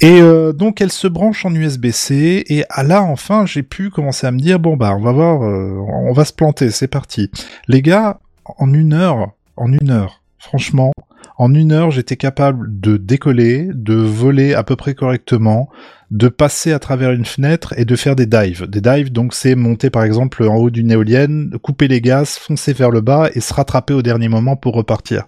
Et 0.00 0.20
euh, 0.20 0.52
donc 0.52 0.82
elle 0.82 0.92
se 0.92 1.06
branche 1.06 1.46
en 1.46 1.54
USB-C 1.54 2.44
et 2.46 2.64
à 2.68 2.82
là 2.82 3.02
enfin 3.02 3.46
j'ai 3.46 3.62
pu 3.62 3.88
commencer 3.88 4.26
à 4.26 4.30
me 4.30 4.38
dire 4.38 4.58
bon 4.58 4.76
bah 4.76 4.94
on 4.94 5.00
va 5.00 5.12
voir, 5.12 5.42
euh, 5.42 5.74
on 5.88 6.12
va 6.12 6.26
se 6.26 6.34
planter, 6.34 6.70
c'est 6.70 6.88
parti. 6.88 7.30
Les 7.66 7.80
gars, 7.80 8.20
en 8.44 8.74
une 8.74 8.92
heure, 8.92 9.30
en 9.56 9.72
une 9.72 9.90
heure, 9.90 10.22
franchement, 10.38 10.92
En 11.38 11.52
une 11.52 11.72
heure, 11.72 11.90
j'étais 11.90 12.16
capable 12.16 12.80
de 12.80 12.96
décoller, 12.96 13.68
de 13.74 13.94
voler 13.94 14.54
à 14.54 14.62
peu 14.62 14.74
près 14.74 14.94
correctement, 14.94 15.68
de 16.10 16.28
passer 16.28 16.72
à 16.72 16.78
travers 16.78 17.12
une 17.12 17.26
fenêtre 17.26 17.74
et 17.76 17.84
de 17.84 17.94
faire 17.94 18.16
des 18.16 18.24
dives. 18.24 18.66
Des 18.66 18.80
dives, 18.80 19.12
donc, 19.12 19.34
c'est 19.34 19.54
monter 19.54 19.90
par 19.90 20.04
exemple 20.04 20.44
en 20.44 20.56
haut 20.56 20.70
d'une 20.70 20.90
éolienne, 20.90 21.58
couper 21.62 21.88
les 21.88 22.00
gaz, 22.00 22.38
foncer 22.38 22.72
vers 22.72 22.90
le 22.90 23.02
bas 23.02 23.28
et 23.34 23.40
se 23.40 23.52
rattraper 23.52 23.92
au 23.92 24.02
dernier 24.02 24.28
moment 24.28 24.56
pour 24.56 24.74
repartir. 24.74 25.24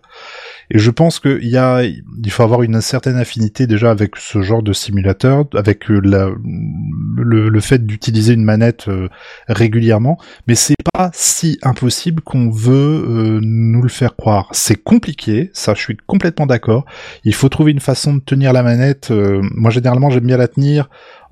Et 0.70 0.78
je 0.78 0.90
pense 0.90 1.19
qu'il 1.19 1.49
y 1.49 1.57
a, 1.57 1.82
il 1.82 2.31
faut 2.31 2.43
avoir 2.43 2.62
une 2.62 2.81
certaine 2.81 3.16
affinité 3.16 3.66
déjà 3.66 3.90
avec 3.90 4.16
ce 4.16 4.43
genre 4.43 4.62
de 4.62 4.73
simulateur, 4.73 5.47
avec 5.55 5.90
euh, 5.90 6.01
le, 7.16 7.61
fait 7.61 7.86
d'utiliser 7.86 8.35
une 8.35 8.45
manette 8.45 8.89
euh, 8.89 9.09
régulièrement, 9.49 10.19
mais 10.47 10.55
c'est 10.55 10.74
pas 10.93 11.11
si 11.12 11.59
impossible 11.62 12.23
qu'on 12.23 12.51
veut 12.51 13.05
euh, 13.09 13.40
nous 13.43 13.82
le 13.82 13.89
faire 13.89 14.15
croire. 14.15 14.49
C'est 14.53 14.77
compliqué, 14.77 15.51
ça 15.55 15.74
je 15.74 15.81
suis 15.81 15.97
complètement 16.07 16.47
d'accord. 16.47 16.85
Il 17.24 17.35
faut 17.35 17.49
trouver 17.49 17.73
une 17.73 17.81
façon 17.81 18.15
de 18.15 18.20
tenir 18.20 18.53
la 18.53 18.62
manette. 18.62 19.11
moi 19.11 19.70
généralement 19.70 20.11
j'aime 20.11 20.27
bien 20.27 20.36
la 20.36 20.49
tenir 20.49 20.89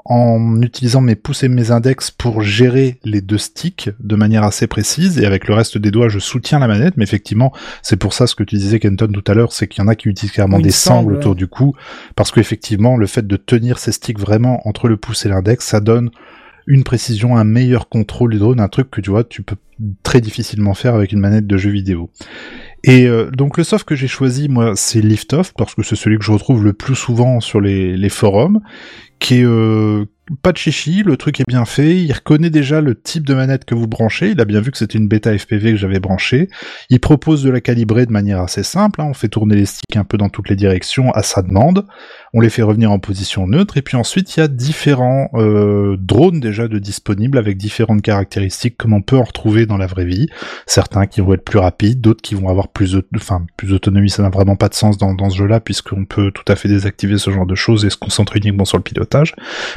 en 0.08 0.62
utilisant 0.62 1.00
mes 1.00 1.16
pouces 1.16 1.42
et 1.42 1.48
mes 1.48 1.70
index 1.70 2.10
pour 2.10 2.42
gérer 2.42 2.98
les 3.04 3.20
deux 3.20 3.38
sticks 3.38 3.90
de 4.00 4.16
manière 4.16 4.44
assez 4.44 4.66
précise 4.66 5.18
et 5.18 5.26
avec 5.26 5.48
le 5.48 5.54
reste 5.54 5.78
des 5.78 5.90
doigts 5.90 6.08
je 6.08 6.18
soutiens 6.18 6.58
la 6.58 6.68
manette 6.68 6.96
mais 6.96 7.04
effectivement 7.04 7.52
c'est 7.82 7.96
pour 7.96 8.12
ça 8.12 8.26
ce 8.26 8.34
que 8.34 8.44
tu 8.44 8.56
disais 8.56 8.78
Kenton 8.78 9.08
tout 9.08 9.24
à 9.26 9.34
l'heure 9.34 9.52
c'est 9.52 9.66
qu'il 9.66 9.82
y 9.82 9.84
en 9.84 9.88
a 9.88 9.94
qui 9.94 10.08
utilisent 10.08 10.32
carrément 10.32 10.58
Une 10.58 10.62
des 10.62 10.70
sangle, 10.70 10.98
sangles 10.98 11.12
ouais. 11.12 11.18
autour 11.18 11.34
du 11.34 11.48
cou 11.48 11.74
parce 12.14 12.30
qu'effectivement 12.30 12.96
le 12.96 13.06
fait 13.06 13.26
de 13.26 13.36
tenir 13.36 13.78
ces 13.78 13.92
sticks 13.92 14.18
vraiment 14.18 14.66
entre 14.68 14.88
le 14.88 14.96
pouce 14.96 15.26
et 15.26 15.28
l'index 15.28 15.66
ça 15.66 15.80
donne 15.80 16.10
une 16.66 16.82
précision, 16.82 17.36
un 17.36 17.44
meilleur 17.44 17.88
contrôle 17.88 18.32
du 18.32 18.38
drone, 18.38 18.60
un 18.60 18.68
truc 18.68 18.90
que 18.90 19.00
tu 19.00 19.10
vois, 19.10 19.24
tu 19.24 19.42
peux 19.42 19.56
très 20.02 20.20
difficilement 20.20 20.74
faire 20.74 20.94
avec 20.94 21.12
une 21.12 21.20
manette 21.20 21.46
de 21.46 21.56
jeu 21.56 21.70
vidéo. 21.70 22.10
Et 22.82 23.06
euh, 23.06 23.30
donc 23.30 23.56
le 23.56 23.64
soft 23.64 23.86
que 23.86 23.94
j'ai 23.94 24.08
choisi, 24.08 24.48
moi, 24.48 24.72
c'est 24.74 25.00
Liftoff, 25.00 25.52
parce 25.56 25.74
que 25.74 25.82
c'est 25.82 25.96
celui 25.96 26.18
que 26.18 26.24
je 26.24 26.32
retrouve 26.32 26.64
le 26.64 26.72
plus 26.72 26.96
souvent 26.96 27.40
sur 27.40 27.60
les, 27.60 27.96
les 27.96 28.08
forums, 28.08 28.60
qui 29.18 29.40
est 29.40 29.44
euh, 29.44 30.04
pas 30.42 30.52
de 30.52 30.58
chichi, 30.58 31.02
le 31.04 31.16
truc 31.16 31.40
est 31.40 31.44
bien 31.46 31.64
fait, 31.64 31.96
il 31.96 32.12
reconnaît 32.12 32.50
déjà 32.50 32.80
le 32.80 33.00
type 33.00 33.26
de 33.26 33.34
manette 33.34 33.64
que 33.64 33.74
vous 33.74 33.86
branchez, 33.86 34.30
il 34.30 34.40
a 34.40 34.44
bien 34.44 34.60
vu 34.60 34.72
que 34.72 34.78
c'était 34.78 34.98
une 34.98 35.06
bêta 35.06 35.36
FPV 35.36 35.72
que 35.72 35.76
j'avais 35.76 36.00
branchée, 36.00 36.48
il 36.90 36.98
propose 36.98 37.44
de 37.44 37.50
la 37.50 37.60
calibrer 37.60 38.06
de 38.06 38.12
manière 38.12 38.40
assez 38.40 38.64
simple, 38.64 39.00
hein, 39.00 39.06
on 39.08 39.14
fait 39.14 39.28
tourner 39.28 39.54
les 39.54 39.66
sticks 39.66 39.96
un 39.96 40.04
peu 40.04 40.18
dans 40.18 40.28
toutes 40.28 40.48
les 40.48 40.56
directions 40.56 41.12
à 41.12 41.22
sa 41.22 41.42
demande, 41.42 41.86
on 42.34 42.40
les 42.40 42.50
fait 42.50 42.62
revenir 42.62 42.90
en 42.90 42.98
position 42.98 43.46
neutre, 43.46 43.76
et 43.76 43.82
puis 43.82 43.96
ensuite 43.96 44.36
il 44.36 44.40
y 44.40 44.42
a 44.42 44.48
différents 44.48 45.30
euh, 45.34 45.96
drones 45.98 46.40
déjà 46.40 46.66
de 46.66 46.78
disponibles 46.78 47.38
avec 47.38 47.56
différentes 47.56 48.02
caractéristiques 48.02 48.76
comme 48.76 48.94
on 48.94 49.02
peut 49.02 49.16
en 49.16 49.24
retrouver 49.24 49.66
dans 49.66 49.76
la 49.76 49.86
vraie 49.86 50.06
vie, 50.06 50.26
certains 50.66 51.06
qui 51.06 51.20
vont 51.20 51.34
être 51.34 51.44
plus 51.44 51.58
rapides, 51.60 52.00
d'autres 52.00 52.22
qui 52.22 52.34
vont 52.34 52.48
avoir 52.48 52.68
plus, 52.68 52.92
de, 52.92 53.06
enfin, 53.14 53.46
plus 53.56 53.68
d'autonomie, 53.68 54.10
ça 54.10 54.24
n'a 54.24 54.30
vraiment 54.30 54.56
pas 54.56 54.68
de 54.68 54.74
sens 54.74 54.98
dans, 54.98 55.14
dans 55.14 55.30
ce 55.30 55.36
jeu-là 55.38 55.60
puisqu'on 55.60 56.04
peut 56.04 56.32
tout 56.32 56.44
à 56.48 56.56
fait 56.56 56.68
désactiver 56.68 57.18
ce 57.18 57.30
genre 57.30 57.46
de 57.46 57.54
choses 57.54 57.84
et 57.84 57.90
se 57.90 57.96
concentrer 57.96 58.40
uniquement 58.40 58.64
sur 58.64 58.76
le 58.76 58.82
pilotage, 58.82 59.34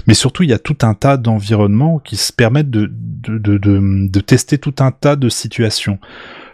mais 0.08 0.16
surtout 0.16 0.39
il 0.44 0.50
y 0.50 0.54
a 0.54 0.60
tout 0.60 0.78
un 0.82 0.94
tas 0.94 1.18
d'environnements 1.18 2.00
qui 2.00 2.16
se 2.16 2.34
permettent 2.34 2.70
de, 2.70 2.90
de, 2.90 3.58
de, 3.58 4.20
tester 4.20 4.58
tout 4.58 4.76
un 4.80 4.92
tas 4.92 5.16
de 5.16 5.30
situations. 5.30 6.00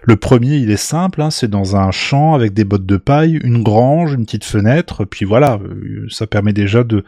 Le 0.04 0.16
premier, 0.18 0.58
il 0.58 0.70
est 0.70 0.78
simple, 0.78 1.22
hein, 1.22 1.32
c'est 1.32 1.50
dans 1.50 1.76
un 1.76 1.90
champ 1.92 2.36
avec 2.36 2.54
des 2.54 2.64
bottes 2.64 2.86
de 2.86 2.98
paille, 2.98 3.40
une 3.44 3.64
grange, 3.64 4.14
une 4.14 4.26
petite 4.26 4.46
fenêtre, 4.46 5.04
puis 5.04 5.26
voilà, 5.26 5.60
euh, 5.64 6.06
ça 6.10 6.28
permet 6.28 6.54
déjà 6.54 6.84
de, 6.84 7.04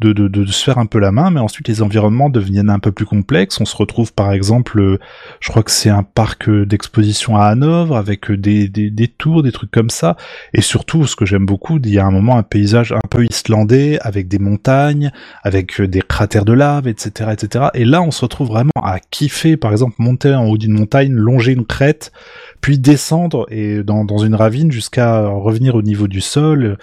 de, 0.00 0.12
de, 0.12 0.28
de 0.28 0.46
se 0.46 0.64
faire 0.64 0.78
un 0.78 0.86
peu 0.86 0.98
la 0.98 1.12
main, 1.12 1.30
mais 1.30 1.40
ensuite 1.40 1.68
les 1.68 1.82
environnements 1.82 2.30
deviennent 2.30 2.70
un 2.70 2.78
peu 2.78 2.92
plus 2.92 3.06
complexes. 3.06 3.60
On 3.60 3.64
se 3.64 3.76
retrouve 3.76 4.12
par 4.12 4.32
exemple, 4.32 4.80
euh, 4.80 4.98
je 5.40 5.48
crois 5.50 5.62
que 5.62 5.70
c'est 5.70 5.90
un 5.90 6.02
parc 6.02 6.48
euh, 6.48 6.66
d'exposition 6.66 7.36
à 7.36 7.46
Hanovre 7.46 7.96
avec 7.96 8.30
euh, 8.30 8.36
des, 8.36 8.68
des, 8.68 8.90
des 8.90 9.08
tours, 9.08 9.42
des 9.42 9.52
trucs 9.52 9.70
comme 9.70 9.90
ça, 9.90 10.16
et 10.54 10.60
surtout, 10.60 11.06
ce 11.06 11.16
que 11.16 11.26
j'aime 11.26 11.46
beaucoup, 11.46 11.78
il 11.78 11.90
y 11.90 11.98
a 11.98 12.06
un 12.06 12.10
moment 12.10 12.36
un 12.36 12.42
paysage 12.42 12.92
un 12.92 13.06
peu 13.10 13.24
islandais 13.24 13.98
avec 14.00 14.28
des 14.28 14.38
montagnes, 14.38 15.10
avec 15.42 15.80
des 15.80 16.02
cratères 16.02 16.44
de 16.44 16.52
lave, 16.52 16.86
etc., 16.86 17.30
etc. 17.32 17.66
Et 17.74 17.84
là, 17.84 18.02
on 18.02 18.10
se 18.10 18.22
retrouve 18.22 18.48
vraiment 18.48 18.70
à 18.82 18.98
kiffer, 19.00 19.56
par 19.56 19.72
exemple, 19.72 19.96
monter 19.98 20.34
en 20.34 20.46
haut 20.46 20.58
d'une 20.58 20.72
montagne, 20.72 21.12
longer 21.12 21.52
une 21.52 21.66
crête, 21.66 22.12
puis 22.60 22.78
descendre 22.78 23.46
et 23.50 23.82
dans, 23.82 24.04
dans 24.04 24.18
une 24.18 24.34
ravine 24.34 24.70
jusqu'à 24.70 25.26
revenir 25.26 25.74
au 25.74 25.82
niveau 25.82 26.08
du 26.08 26.20
sol, 26.20 26.78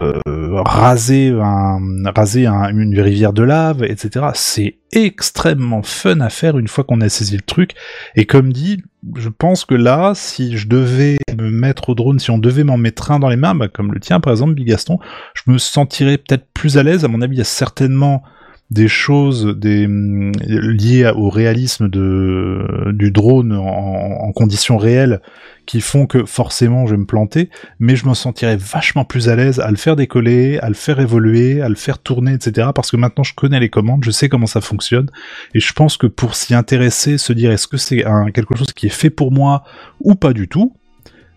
euh, 0.00 0.18
raser, 0.64 1.30
un, 1.40 1.78
raser 2.14 2.46
un- 2.46 2.68
une 2.76 2.98
rivière 3.00 3.32
de 3.32 3.42
lave, 3.42 3.84
etc. 3.84 4.26
C'est 4.34 4.76
extrêmement 4.92 5.82
fun 5.82 6.20
à 6.20 6.30
faire 6.30 6.58
une 6.58 6.68
fois 6.68 6.84
qu'on 6.84 7.00
a 7.00 7.08
saisi 7.08 7.36
le 7.36 7.42
truc. 7.42 7.72
Et 8.16 8.24
comme 8.26 8.52
dit, 8.52 8.82
je 9.16 9.28
pense 9.28 9.64
que 9.64 9.74
là, 9.74 10.12
si 10.14 10.56
je 10.56 10.68
devais 10.68 11.18
me 11.38 11.50
mettre 11.50 11.90
au 11.90 11.94
drone, 11.94 12.18
si 12.18 12.30
on 12.30 12.38
devait 12.38 12.64
m'en 12.64 12.76
mettre 12.76 13.10
un 13.10 13.18
dans 13.18 13.28
les 13.28 13.36
mains, 13.36 13.54
bah, 13.54 13.68
comme 13.68 13.92
le 13.92 14.00
tien 14.00 14.20
par 14.20 14.32
exemple, 14.32 14.54
Bigaston, 14.54 14.98
je 15.34 15.50
me 15.50 15.58
sentirais 15.58 16.18
peut-être 16.18 16.46
plus 16.54 16.76
à 16.78 16.82
l'aise. 16.82 17.04
À 17.04 17.08
mon 17.08 17.20
avis, 17.22 17.36
il 17.36 17.38
y 17.38 17.42
a 17.42 17.44
certainement 17.44 18.22
des 18.70 18.88
choses 18.88 19.56
des, 19.58 19.86
liées 19.88 21.10
au 21.14 21.28
réalisme 21.28 21.88
de, 21.88 22.92
du 22.92 23.10
drone 23.10 23.52
en, 23.52 23.64
en 23.64 24.32
conditions 24.32 24.76
réelles 24.76 25.20
qui 25.66 25.80
font 25.80 26.06
que 26.06 26.24
forcément 26.24 26.86
je 26.86 26.92
vais 26.92 27.00
me 27.00 27.06
planter, 27.06 27.50
mais 27.78 27.96
je 27.96 28.06
me 28.08 28.14
sentirais 28.14 28.56
vachement 28.56 29.04
plus 29.04 29.28
à 29.28 29.36
l'aise 29.36 29.60
à 29.60 29.70
le 29.70 29.76
faire 29.76 29.96
décoller, 29.96 30.58
à 30.58 30.68
le 30.68 30.74
faire 30.74 31.00
évoluer, 31.00 31.60
à 31.62 31.68
le 31.68 31.74
faire 31.74 31.98
tourner, 31.98 32.34
etc. 32.34 32.70
Parce 32.74 32.90
que 32.90 32.96
maintenant 32.96 33.24
je 33.24 33.34
connais 33.34 33.60
les 33.60 33.70
commandes, 33.70 34.04
je 34.04 34.10
sais 34.10 34.28
comment 34.28 34.46
ça 34.46 34.60
fonctionne, 34.60 35.10
et 35.54 35.60
je 35.60 35.72
pense 35.72 35.96
que 35.96 36.06
pour 36.06 36.34
s'y 36.34 36.54
intéresser, 36.54 37.18
se 37.18 37.32
dire 37.32 37.50
est-ce 37.50 37.68
que 37.68 37.76
c'est 37.76 38.04
quelque 38.34 38.56
chose 38.56 38.72
qui 38.72 38.86
est 38.86 38.90
fait 38.90 39.10
pour 39.10 39.32
moi 39.32 39.62
ou 40.00 40.14
pas 40.14 40.32
du 40.32 40.48
tout, 40.48 40.74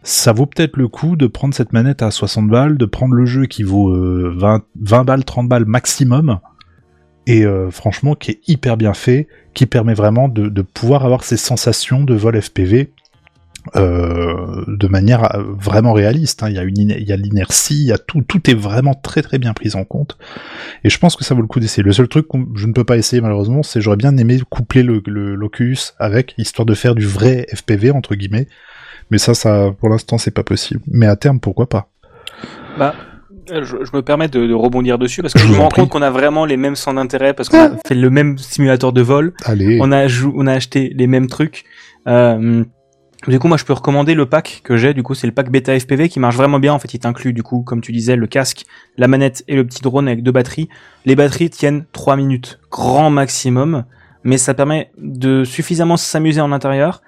ça 0.03 0.33
vaut 0.33 0.45
peut-être 0.45 0.77
le 0.77 0.87
coup 0.87 1.15
de 1.15 1.27
prendre 1.27 1.53
cette 1.53 1.71
manette 1.71 2.01
à 2.01 2.11
60 2.11 2.49
balles, 2.49 2.77
de 2.77 2.85
prendre 2.85 3.13
le 3.13 3.25
jeu 3.25 3.45
qui 3.45 3.63
vaut 3.63 3.89
euh, 3.89 4.33
20, 4.35 4.63
20 4.81 5.03
balles, 5.05 5.23
30 5.23 5.47
balles 5.47 5.65
maximum, 5.65 6.39
et 7.27 7.45
euh, 7.45 7.69
franchement 7.71 8.15
qui 8.15 8.31
est 8.31 8.39
hyper 8.47 8.77
bien 8.77 8.93
fait, 8.93 9.27
qui 9.53 9.65
permet 9.65 9.93
vraiment 9.93 10.27
de, 10.27 10.61
pouvoir 10.61 11.05
avoir 11.05 11.23
ces 11.23 11.37
sensations 11.37 12.03
de 12.03 12.13
vol 12.15 12.41
FPV 12.41 12.91
euh, 13.77 14.65
de 14.67 14.87
manière 14.87 15.35
euh, 15.35 15.43
vraiment 15.57 15.93
réaliste. 15.93 16.43
hein. 16.43 16.49
Il 16.49 16.55
y 16.55 16.59
a 16.59 16.63
une, 16.63 16.75
il 16.77 17.07
y 17.07 17.13
a 17.13 17.15
l'inertie, 17.15 17.75
il 17.75 17.87
y 17.87 17.93
a 17.93 17.97
tout, 17.97 18.21
tout 18.21 18.49
est 18.49 18.55
vraiment 18.55 18.93
très 18.93 19.21
très 19.21 19.39
bien 19.39 19.53
pris 19.53 19.75
en 19.75 19.85
compte. 19.85 20.17
Et 20.83 20.89
je 20.89 20.97
pense 20.97 21.15
que 21.15 21.23
ça 21.23 21.33
vaut 21.33 21.41
le 21.41 21.47
coup 21.47 21.61
d'essayer. 21.61 21.83
Le 21.83 21.93
seul 21.93 22.09
truc 22.09 22.27
que 22.27 22.37
je 22.55 22.67
ne 22.67 22.73
peux 22.73 22.83
pas 22.83 22.97
essayer 22.97 23.21
malheureusement, 23.21 23.63
c'est 23.63 23.79
j'aurais 23.79 23.97
bien 23.97 24.17
aimé 24.17 24.39
coupler 24.49 24.83
le, 24.83 25.01
le 25.05 25.35
l'Oculus 25.35 25.77
avec, 25.97 26.33
histoire 26.37 26.65
de 26.65 26.73
faire 26.73 26.95
du 26.95 27.05
vrai 27.05 27.45
FPV 27.53 27.91
entre 27.91 28.15
guillemets. 28.15 28.47
Mais 29.11 29.17
ça, 29.17 29.33
ça, 29.33 29.71
pour 29.79 29.89
l'instant, 29.89 30.17
c'est 30.17 30.31
pas 30.31 30.43
possible. 30.43 30.81
Mais 30.87 31.07
à 31.07 31.15
terme, 31.15 31.39
pourquoi 31.39 31.69
pas? 31.69 31.89
Bah, 32.77 32.95
je, 33.49 33.63
je 33.63 33.95
me 33.95 34.01
permets 34.01 34.27
de, 34.27 34.45
de 34.47 34.53
rebondir 34.53 34.97
dessus 34.97 35.21
parce 35.21 35.33
que 35.33 35.39
Je 35.39 35.47
me 35.47 35.55
en 35.57 35.63
rends 35.63 35.69
compte 35.69 35.89
qu'on 35.89 36.01
a 36.01 36.09
vraiment 36.09 36.45
les 36.45 36.57
mêmes 36.57 36.75
centres 36.75 36.95
d'intérêt 36.97 37.33
parce 37.33 37.49
qu'on 37.49 37.59
a 37.59 37.71
fait 37.87 37.95
le 37.95 38.09
même 38.09 38.37
simulateur 38.37 38.93
de 38.93 39.01
vol, 39.01 39.33
Allez. 39.45 39.79
on 39.81 39.91
a 39.91 40.05
on 40.35 40.47
a 40.47 40.53
acheté 40.53 40.91
les 40.95 41.07
mêmes 41.07 41.27
trucs. 41.27 41.65
Euh, 42.07 42.63
du 43.27 43.39
coup, 43.39 43.47
moi, 43.47 43.55
je 43.57 43.63
peux 43.63 43.73
recommander 43.73 44.15
le 44.15 44.25
pack 44.25 44.61
que 44.65 44.75
j'ai. 44.75 44.93
Du 44.93 45.01
coup, 45.01 45.13
c'est 45.13 45.27
le 45.27 45.33
pack 45.33 45.49
bêta 45.49 45.77
FPV 45.79 46.09
qui 46.09 46.19
marche 46.19 46.35
vraiment 46.35 46.59
bien. 46.59 46.73
En 46.73 46.79
fait, 46.79 46.93
il 46.93 46.99
t'inclut 46.99 47.31
du 47.31 47.41
coup, 47.41 47.63
comme 47.63 47.79
tu 47.79 47.91
disais, 47.93 48.15
le 48.17 48.27
casque, 48.27 48.65
la 48.97 49.07
manette 49.07 49.43
et 49.47 49.55
le 49.55 49.65
petit 49.65 49.81
drone 49.81 50.07
avec 50.07 50.23
deux 50.23 50.33
batteries. 50.33 50.67
Les 51.05 51.15
batteries 51.15 51.49
tiennent 51.49 51.85
3 51.93 52.17
minutes, 52.17 52.59
grand 52.69 53.09
maximum, 53.09 53.85
mais 54.25 54.37
ça 54.37 54.53
permet 54.53 54.91
de 54.97 55.45
suffisamment 55.45 55.95
s'amuser 55.95 56.41
en 56.41 56.51
intérieur. 56.51 57.01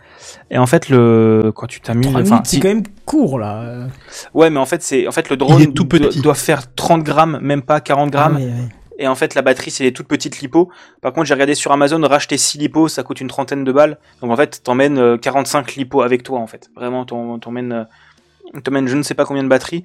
Et 0.51 0.57
en 0.57 0.65
fait, 0.65 0.89
le 0.89 1.51
quand 1.55 1.67
tu 1.67 1.81
t'amuses, 1.81 2.15
enfin, 2.15 2.41
c'est 2.43 2.59
quand 2.59 2.67
même 2.67 2.83
court 3.05 3.39
là. 3.39 3.61
Euh, 3.61 3.87
ouais, 4.33 4.49
mais 4.49 4.59
en 4.59 4.65
fait, 4.65 4.81
c'est 4.81 5.07
en 5.07 5.11
fait 5.11 5.29
le 5.29 5.37
drone 5.37 5.61
est 5.61 5.73
tout 5.73 5.85
petit. 5.85 6.21
doit 6.21 6.35
faire 6.35 6.73
30 6.73 7.03
grammes, 7.03 7.39
même 7.41 7.61
pas 7.61 7.81
40 7.81 8.11
grammes. 8.11 8.37
ah 8.39 8.43
ouais. 8.43 8.69
Et 8.97 9.07
en 9.07 9.15
fait, 9.15 9.35
la 9.35 9.41
batterie, 9.41 9.71
c'est 9.71 9.83
les 9.83 9.91
toutes 9.91 10.07
petites 10.07 10.39
lipos. 10.39 10.69
Par 11.01 11.11
contre, 11.13 11.27
j'ai 11.27 11.33
regardé 11.33 11.55
sur 11.55 11.71
Amazon, 11.71 12.01
racheter 12.01 12.37
6 12.37 12.57
lipos, 12.59 12.87
ça 12.87 13.03
coûte 13.03 13.19
une 13.19 13.27
trentaine 13.27 13.63
de 13.63 13.71
balles. 13.71 13.97
Donc 14.21 14.31
en 14.31 14.35
fait, 14.35 14.63
t'emmènes 14.63 14.97
euh, 14.97 15.17
45 15.17 15.75
lipos 15.75 16.01
avec 16.01 16.23
toi, 16.23 16.39
en 16.39 16.47
fait. 16.47 16.69
Vraiment, 16.75 17.05
t'emmènes, 17.05 17.73
euh, 17.73 18.61
t'emmènes 18.63 18.87
je 18.87 18.95
ne 18.95 19.03
sais 19.03 19.13
pas 19.13 19.25
combien 19.25 19.43
de 19.43 19.49
batteries. 19.49 19.83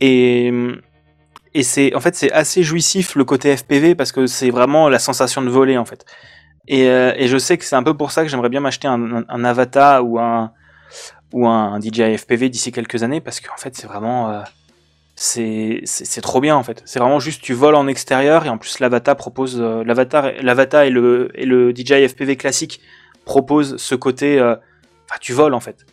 Et, 0.00 0.52
et 1.54 1.62
c'est, 1.62 1.94
en 1.94 2.00
fait, 2.00 2.14
c'est 2.14 2.32
assez 2.32 2.62
jouissif 2.62 3.14
le 3.14 3.24
côté 3.24 3.54
FPV 3.56 3.94
parce 3.94 4.12
que 4.12 4.26
c'est 4.26 4.50
vraiment 4.50 4.88
la 4.88 4.98
sensation 4.98 5.42
de 5.42 5.50
voler, 5.50 5.76
en 5.76 5.84
fait. 5.84 6.04
Et, 6.68 6.88
euh, 6.88 7.12
et 7.16 7.28
je 7.28 7.38
sais 7.38 7.56
que 7.58 7.64
c'est 7.64 7.76
un 7.76 7.82
peu 7.82 7.94
pour 7.94 8.10
ça 8.10 8.22
que 8.24 8.28
j'aimerais 8.28 8.48
bien 8.48 8.60
m'acheter 8.60 8.88
un, 8.88 9.00
un, 9.18 9.24
un 9.28 9.44
Avata 9.44 10.02
ou 10.02 10.18
un, 10.18 10.52
ou 11.32 11.46
un 11.46 11.78
DJI 11.80 12.16
FPV 12.18 12.48
d'ici 12.48 12.72
quelques 12.72 13.02
années 13.02 13.20
parce 13.20 13.40
qu'en 13.40 13.56
fait, 13.56 13.76
c'est 13.76 13.86
vraiment, 13.86 14.30
euh, 14.30 14.40
c'est 15.14 16.20
trop 16.22 16.40
bien 16.40 16.56
en 16.56 16.62
fait. 16.62 16.82
C'est 16.84 16.98
vraiment 16.98 17.20
juste 17.20 17.42
tu 17.42 17.52
voles 17.54 17.74
en 17.74 17.86
extérieur 17.86 18.44
et 18.46 18.48
en 18.48 18.58
plus 18.58 18.80
l'Avata 18.80 19.14
propose 19.14 19.58
euh, 19.60 19.82
l'Avatar 19.84 20.30
l'Avata 20.42 20.86
et 20.86 20.90
le 20.90 21.30
et 21.34 21.46
le 21.46 21.72
DJI 21.74 22.08
FPV 22.08 22.36
classique 22.36 22.80
propose 23.24 23.76
ce 23.78 23.94
côté 23.94 24.38
euh, 24.38 24.54
enfin 25.08 25.16
tu 25.20 25.32
voles 25.32 25.54
en 25.54 25.60
fait. 25.60 25.86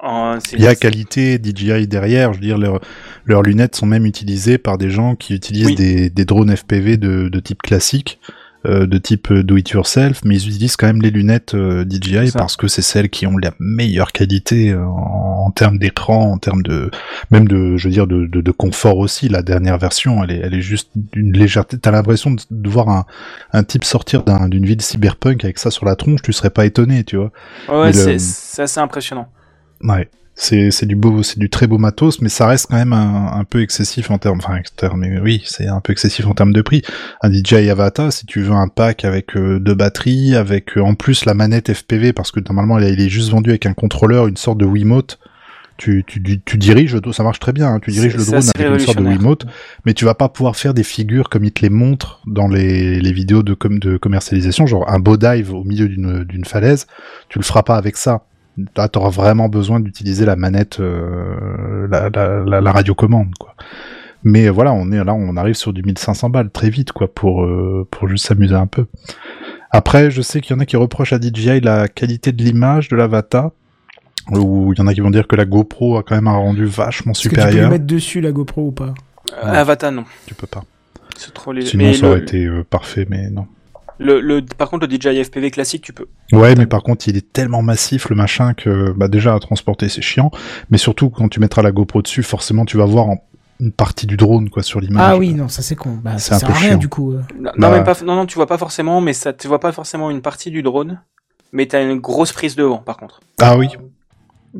En- 0.00 0.38
Il 0.52 0.60
y 0.62 0.66
a 0.66 0.74
qualité 0.74 1.38
DJI 1.42 1.86
derrière, 1.86 2.32
je 2.32 2.38
veux 2.40 2.44
dire, 2.44 2.58
leurs, 2.58 2.80
leurs 3.24 3.42
lunettes 3.42 3.76
sont 3.76 3.86
même 3.86 4.04
utilisées 4.04 4.58
par 4.58 4.76
des 4.76 4.90
gens 4.90 5.14
qui 5.14 5.34
utilisent 5.34 5.66
Oui. 5.66 5.74
des, 5.76 6.10
des 6.10 6.24
drones 6.24 6.54
FPV 6.54 6.96
de, 6.96 7.28
de 7.28 7.40
type 7.40 7.62
classique, 7.62 8.18
euh, 8.66 8.86
de 8.86 8.98
type 8.98 9.30
euh, 9.30 9.42
do 9.42 9.56
it 9.56 9.68
yourself, 9.70 10.20
mais 10.24 10.36
ils 10.36 10.48
utilisent 10.48 10.76
quand 10.76 10.86
même 10.86 11.02
les 11.02 11.10
lunettes 11.10 11.54
euh, 11.54 11.84
DJI 11.88 12.32
parce 12.32 12.56
que 12.56 12.66
c'est 12.68 12.82
celles 12.82 13.10
qui 13.10 13.26
ont 13.26 13.36
la 13.36 13.52
meilleure 13.58 14.12
qualité 14.12 14.70
euh, 14.72 14.84
en, 14.86 15.44
en 15.46 15.50
termes 15.50 15.78
d'écran, 15.78 16.32
en 16.32 16.38
termes 16.38 16.62
de 16.62 16.90
même 17.30 17.46
de 17.46 17.76
je 17.76 17.88
veux 17.88 17.92
dire 17.92 18.06
de, 18.06 18.26
de, 18.26 18.40
de 18.40 18.50
confort 18.50 18.98
aussi. 18.98 19.28
La 19.28 19.42
dernière 19.42 19.78
version, 19.78 20.24
elle 20.24 20.30
est 20.30 20.38
elle 20.38 20.54
est 20.54 20.62
juste 20.62 20.90
d'une 21.12 21.32
légèreté. 21.32 21.78
T'as 21.78 21.90
l'impression 21.90 22.30
de, 22.32 22.40
de 22.50 22.68
voir 22.70 22.88
un, 22.88 23.04
un 23.52 23.64
type 23.64 23.84
sortir 23.84 24.22
d'un- 24.22 24.48
d'une 24.48 24.64
ville 24.66 24.80
cyberpunk 24.80 25.44
avec 25.44 25.58
ça 25.58 25.70
sur 25.70 25.84
la 25.86 25.96
tronche, 25.96 26.22
tu 26.22 26.32
serais 26.32 26.50
pas 26.50 26.64
étonné, 26.66 27.04
tu 27.04 27.16
vois. 27.16 27.32
Ouais, 27.68 27.86
Mais 27.86 27.92
c'est 27.92 28.12
le- 28.12 28.18
c'est 28.18 28.62
assez 28.62 28.80
impressionnant. 28.80 29.28
Ouais. 29.82 30.08
C'est, 30.36 30.84
du 30.84 30.96
beau, 30.96 31.22
c'est 31.22 31.38
du 31.38 31.48
très 31.48 31.68
beau 31.68 31.78
matos, 31.78 32.20
mais 32.20 32.28
ça 32.28 32.46
reste 32.48 32.66
quand 32.68 32.76
même 32.76 32.92
un, 32.92 33.32
un 33.34 33.44
peu 33.44 33.62
excessif 33.62 34.10
en 34.10 34.18
termes, 34.18 34.38
enfin, 34.44 34.58
mais 34.96 35.20
oui, 35.20 35.42
c'est 35.46 35.68
un 35.68 35.80
peu 35.80 35.92
excessif 35.92 36.26
en 36.26 36.34
termes 36.34 36.52
de 36.52 36.60
prix. 36.60 36.82
Un 37.22 37.32
DJI 37.32 37.70
Avata, 37.70 38.10
si 38.10 38.26
tu 38.26 38.40
veux 38.42 38.52
un 38.52 38.66
pack 38.66 39.04
avec 39.04 39.36
euh, 39.36 39.60
deux 39.60 39.74
batteries, 39.74 40.34
avec 40.34 40.76
euh, 40.76 40.80
en 40.82 40.94
plus 40.96 41.24
la 41.24 41.34
manette 41.34 41.72
FPV, 41.72 42.12
parce 42.12 42.32
que 42.32 42.40
normalement 42.40 42.78
il 42.80 43.00
est- 43.00 43.08
juste 43.08 43.30
vendu 43.30 43.50
avec 43.50 43.64
un 43.66 43.74
contrôleur, 43.74 44.26
une 44.26 44.36
sorte 44.36 44.58
de 44.58 44.66
Wiimote. 44.66 45.18
Tu, 45.76 46.04
tu, 46.06 46.22
tu, 46.22 46.40
tu 46.40 46.56
diriges, 46.56 46.94
le 46.94 47.00
drone, 47.00 47.12
ça 47.12 47.24
marche 47.24 47.40
très 47.40 47.52
bien, 47.52 47.66
hein, 47.68 47.80
tu 47.80 47.90
diriges 47.90 48.14
le 48.16 48.24
drone 48.24 48.42
avec 48.54 48.66
une 48.74 48.78
sorte 48.86 48.98
de. 48.98 49.02
Wiimote, 49.16 49.46
mais 49.84 49.92
tu 49.94 50.04
vas 50.04 50.14
pas 50.14 50.28
pouvoir 50.28 50.54
faire 50.56 50.72
des 50.74 50.84
figures 50.84 51.28
comme 51.28 51.44
ils 51.44 51.52
te 51.52 51.62
les 51.62 51.70
montrent 51.70 52.20
dans 52.28 52.46
les, 52.48 53.00
les 53.00 53.12
vidéos 53.12 53.42
de, 53.42 53.54
com- 53.54 53.78
de 53.80 53.96
commercialisation, 53.96 54.66
genre 54.66 54.88
un 54.90 55.00
beau 55.00 55.16
dive 55.16 55.52
au 55.52 55.64
milieu 55.64 55.88
d'une, 55.88 56.22
d'une 56.24 56.44
falaise, 56.44 56.86
tu 57.28 57.38
le 57.40 57.44
feras 57.44 57.62
pas 57.64 57.76
avec 57.76 57.96
ça. 57.96 58.22
Là, 58.76 58.88
t'auras 58.88 59.10
vraiment 59.10 59.48
besoin 59.48 59.80
d'utiliser 59.80 60.24
la 60.26 60.36
manette, 60.36 60.78
euh, 60.80 61.88
la, 61.90 62.08
la, 62.10 62.44
la, 62.44 62.60
la 62.60 62.72
radiocommande, 62.72 63.34
quoi. 63.38 63.54
Mais 64.22 64.48
voilà, 64.48 64.72
on 64.72 64.90
est 64.92 65.04
là, 65.04 65.12
on 65.12 65.36
arrive 65.36 65.54
sur 65.54 65.72
du 65.72 65.82
1500 65.82 66.30
balles 66.30 66.50
très 66.50 66.70
vite, 66.70 66.92
quoi, 66.92 67.12
pour 67.12 67.44
euh, 67.44 67.86
pour 67.90 68.08
juste 68.08 68.26
s'amuser 68.26 68.54
un 68.54 68.66
peu. 68.66 68.86
Après, 69.70 70.10
je 70.10 70.22
sais 70.22 70.40
qu'il 70.40 70.54
y 70.54 70.56
en 70.56 70.60
a 70.60 70.66
qui 70.66 70.76
reprochent 70.76 71.12
à 71.12 71.20
DJI 71.20 71.60
la 71.60 71.88
qualité 71.88 72.32
de 72.32 72.42
l'image 72.42 72.88
de 72.88 72.96
l'Avata, 72.96 73.50
ou 74.30 74.72
il 74.72 74.78
y 74.78 74.82
en 74.82 74.86
a 74.86 74.94
qui 74.94 75.00
vont 75.00 75.10
dire 75.10 75.26
que 75.26 75.36
la 75.36 75.44
GoPro 75.44 75.98
a 75.98 76.02
quand 76.02 76.14
même 76.14 76.28
un 76.28 76.36
rendu 76.36 76.64
vachement 76.64 77.12
Est-ce 77.12 77.24
que 77.24 77.28
tu 77.28 77.34
peux 77.34 77.40
le 77.42 77.46
supérieur. 77.48 77.70
mettre 77.70 77.86
dessus 77.86 78.20
la 78.20 78.32
GoPro 78.32 78.68
ou 78.68 78.72
pas? 78.72 78.94
Euh, 79.42 79.46
Avatar, 79.52 79.90
non. 79.92 80.04
Tu 80.26 80.34
peux 80.34 80.46
pas. 80.46 80.62
C'est 81.16 81.34
trop 81.34 81.52
léger. 81.52 81.68
Sinon, 81.68 81.84
Mais 81.84 81.94
ça 81.94 82.02
le, 82.06 82.08
aurait 82.12 82.20
été 82.20 82.44
euh, 82.46 82.64
parfait, 82.64 83.06
mais 83.10 83.28
non. 83.30 83.46
Le, 83.98 84.20
le- 84.20 84.42
par 84.42 84.70
contre, 84.70 84.86
le 84.86 84.92
DJI 84.96 85.24
FPV 85.24 85.50
classique, 85.50 85.82
tu 85.82 85.92
peux. 85.92 86.06
Ouais, 86.32 86.54
mais 86.56 86.66
par 86.66 86.82
contre, 86.82 87.08
il 87.08 87.16
est 87.16 87.32
tellement 87.32 87.62
massif 87.62 88.08
le 88.10 88.16
machin 88.16 88.54
que 88.54 88.92
bah 88.92 89.08
déjà 89.08 89.34
à 89.34 89.38
transporter 89.40 89.88
c'est 89.88 90.02
chiant, 90.02 90.30
mais 90.70 90.78
surtout 90.78 91.10
quand 91.10 91.28
tu 91.28 91.40
mettras 91.40 91.62
la 91.62 91.70
GoPro 91.72 92.02
dessus, 92.02 92.22
forcément 92.22 92.64
tu 92.64 92.76
vas 92.76 92.84
voir 92.86 93.06
en- 93.08 93.24
une 93.60 93.70
partie 93.70 94.06
du 94.08 94.16
drone 94.16 94.50
quoi 94.50 94.62
sur 94.64 94.80
l'image. 94.80 95.02
Ah 95.06 95.16
oui, 95.16 95.32
non, 95.32 95.46
ça 95.48 95.62
c'est 95.62 95.76
con. 95.76 95.98
Bah, 96.02 96.18
C'est 96.18 96.34
ça 96.34 96.36
un 96.36 96.40
peu 96.48 96.52
rien 96.52 96.70
chiant. 96.70 96.76
du 96.78 96.88
coup. 96.88 97.12
euh. 97.12 97.20
Non, 97.38 97.52
Bah- 97.56 97.68
non, 97.68 97.70
même 97.70 97.84
pas, 97.84 97.94
non, 98.04 98.16
non, 98.16 98.26
tu 98.26 98.34
vois 98.34 98.46
pas 98.48 98.58
forcément, 98.58 99.00
mais 99.00 99.12
ça, 99.12 99.32
tu 99.32 99.46
vois 99.46 99.60
pas 99.60 99.70
forcément 99.70 100.10
une 100.10 100.22
partie 100.22 100.50
du 100.50 100.62
drone, 100.62 101.00
mais 101.52 101.66
t'as 101.66 101.82
une 101.82 102.00
grosse 102.00 102.32
prise 102.32 102.56
devant, 102.56 102.78
par 102.78 102.96
contre. 102.96 103.20
Ah 103.40 103.56
oui. 103.56 103.68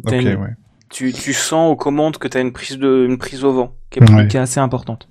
Ok, 0.04 0.12
une- 0.12 0.28
ouais. 0.36 0.54
tu, 0.90 1.12
tu 1.12 1.32
sens 1.32 1.72
aux 1.72 1.76
commandes 1.76 2.18
que 2.18 2.28
t'as 2.28 2.40
une 2.40 2.52
prise 2.52 2.78
de, 2.78 3.04
une 3.08 3.18
prise 3.18 3.42
au 3.42 3.52
vent, 3.52 3.74
qui 3.90 3.98
est, 3.98 4.10
Ouais. 4.12 4.28
qui 4.28 4.36
est 4.36 4.40
assez 4.40 4.60
importante. 4.60 5.08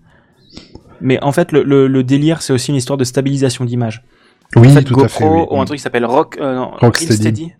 Mais 1.01 1.21
en 1.21 1.33
fait, 1.33 1.51
le, 1.51 1.63
le, 1.63 1.87
le 1.87 2.03
délire, 2.03 2.41
c'est 2.41 2.53
aussi 2.53 2.71
une 2.71 2.77
histoire 2.77 2.95
de 2.97 3.03
stabilisation 3.03 3.65
d'image. 3.65 4.03
Oui, 4.55 4.69
en 4.69 4.73
fait, 4.73 4.83
tout 4.83 4.93
GoPro 4.93 5.05
à 5.05 5.07
fait. 5.09 5.25
oui. 5.25 5.45
ont 5.49 5.61
un 5.61 5.65
truc 5.65 5.77
qui 5.77 5.83
s'appelle 5.83 6.05
Rock, 6.05 6.37
euh, 6.39 6.55
non, 6.55 6.71
Rocksteady. 6.79 7.15
Steady. 7.15 7.53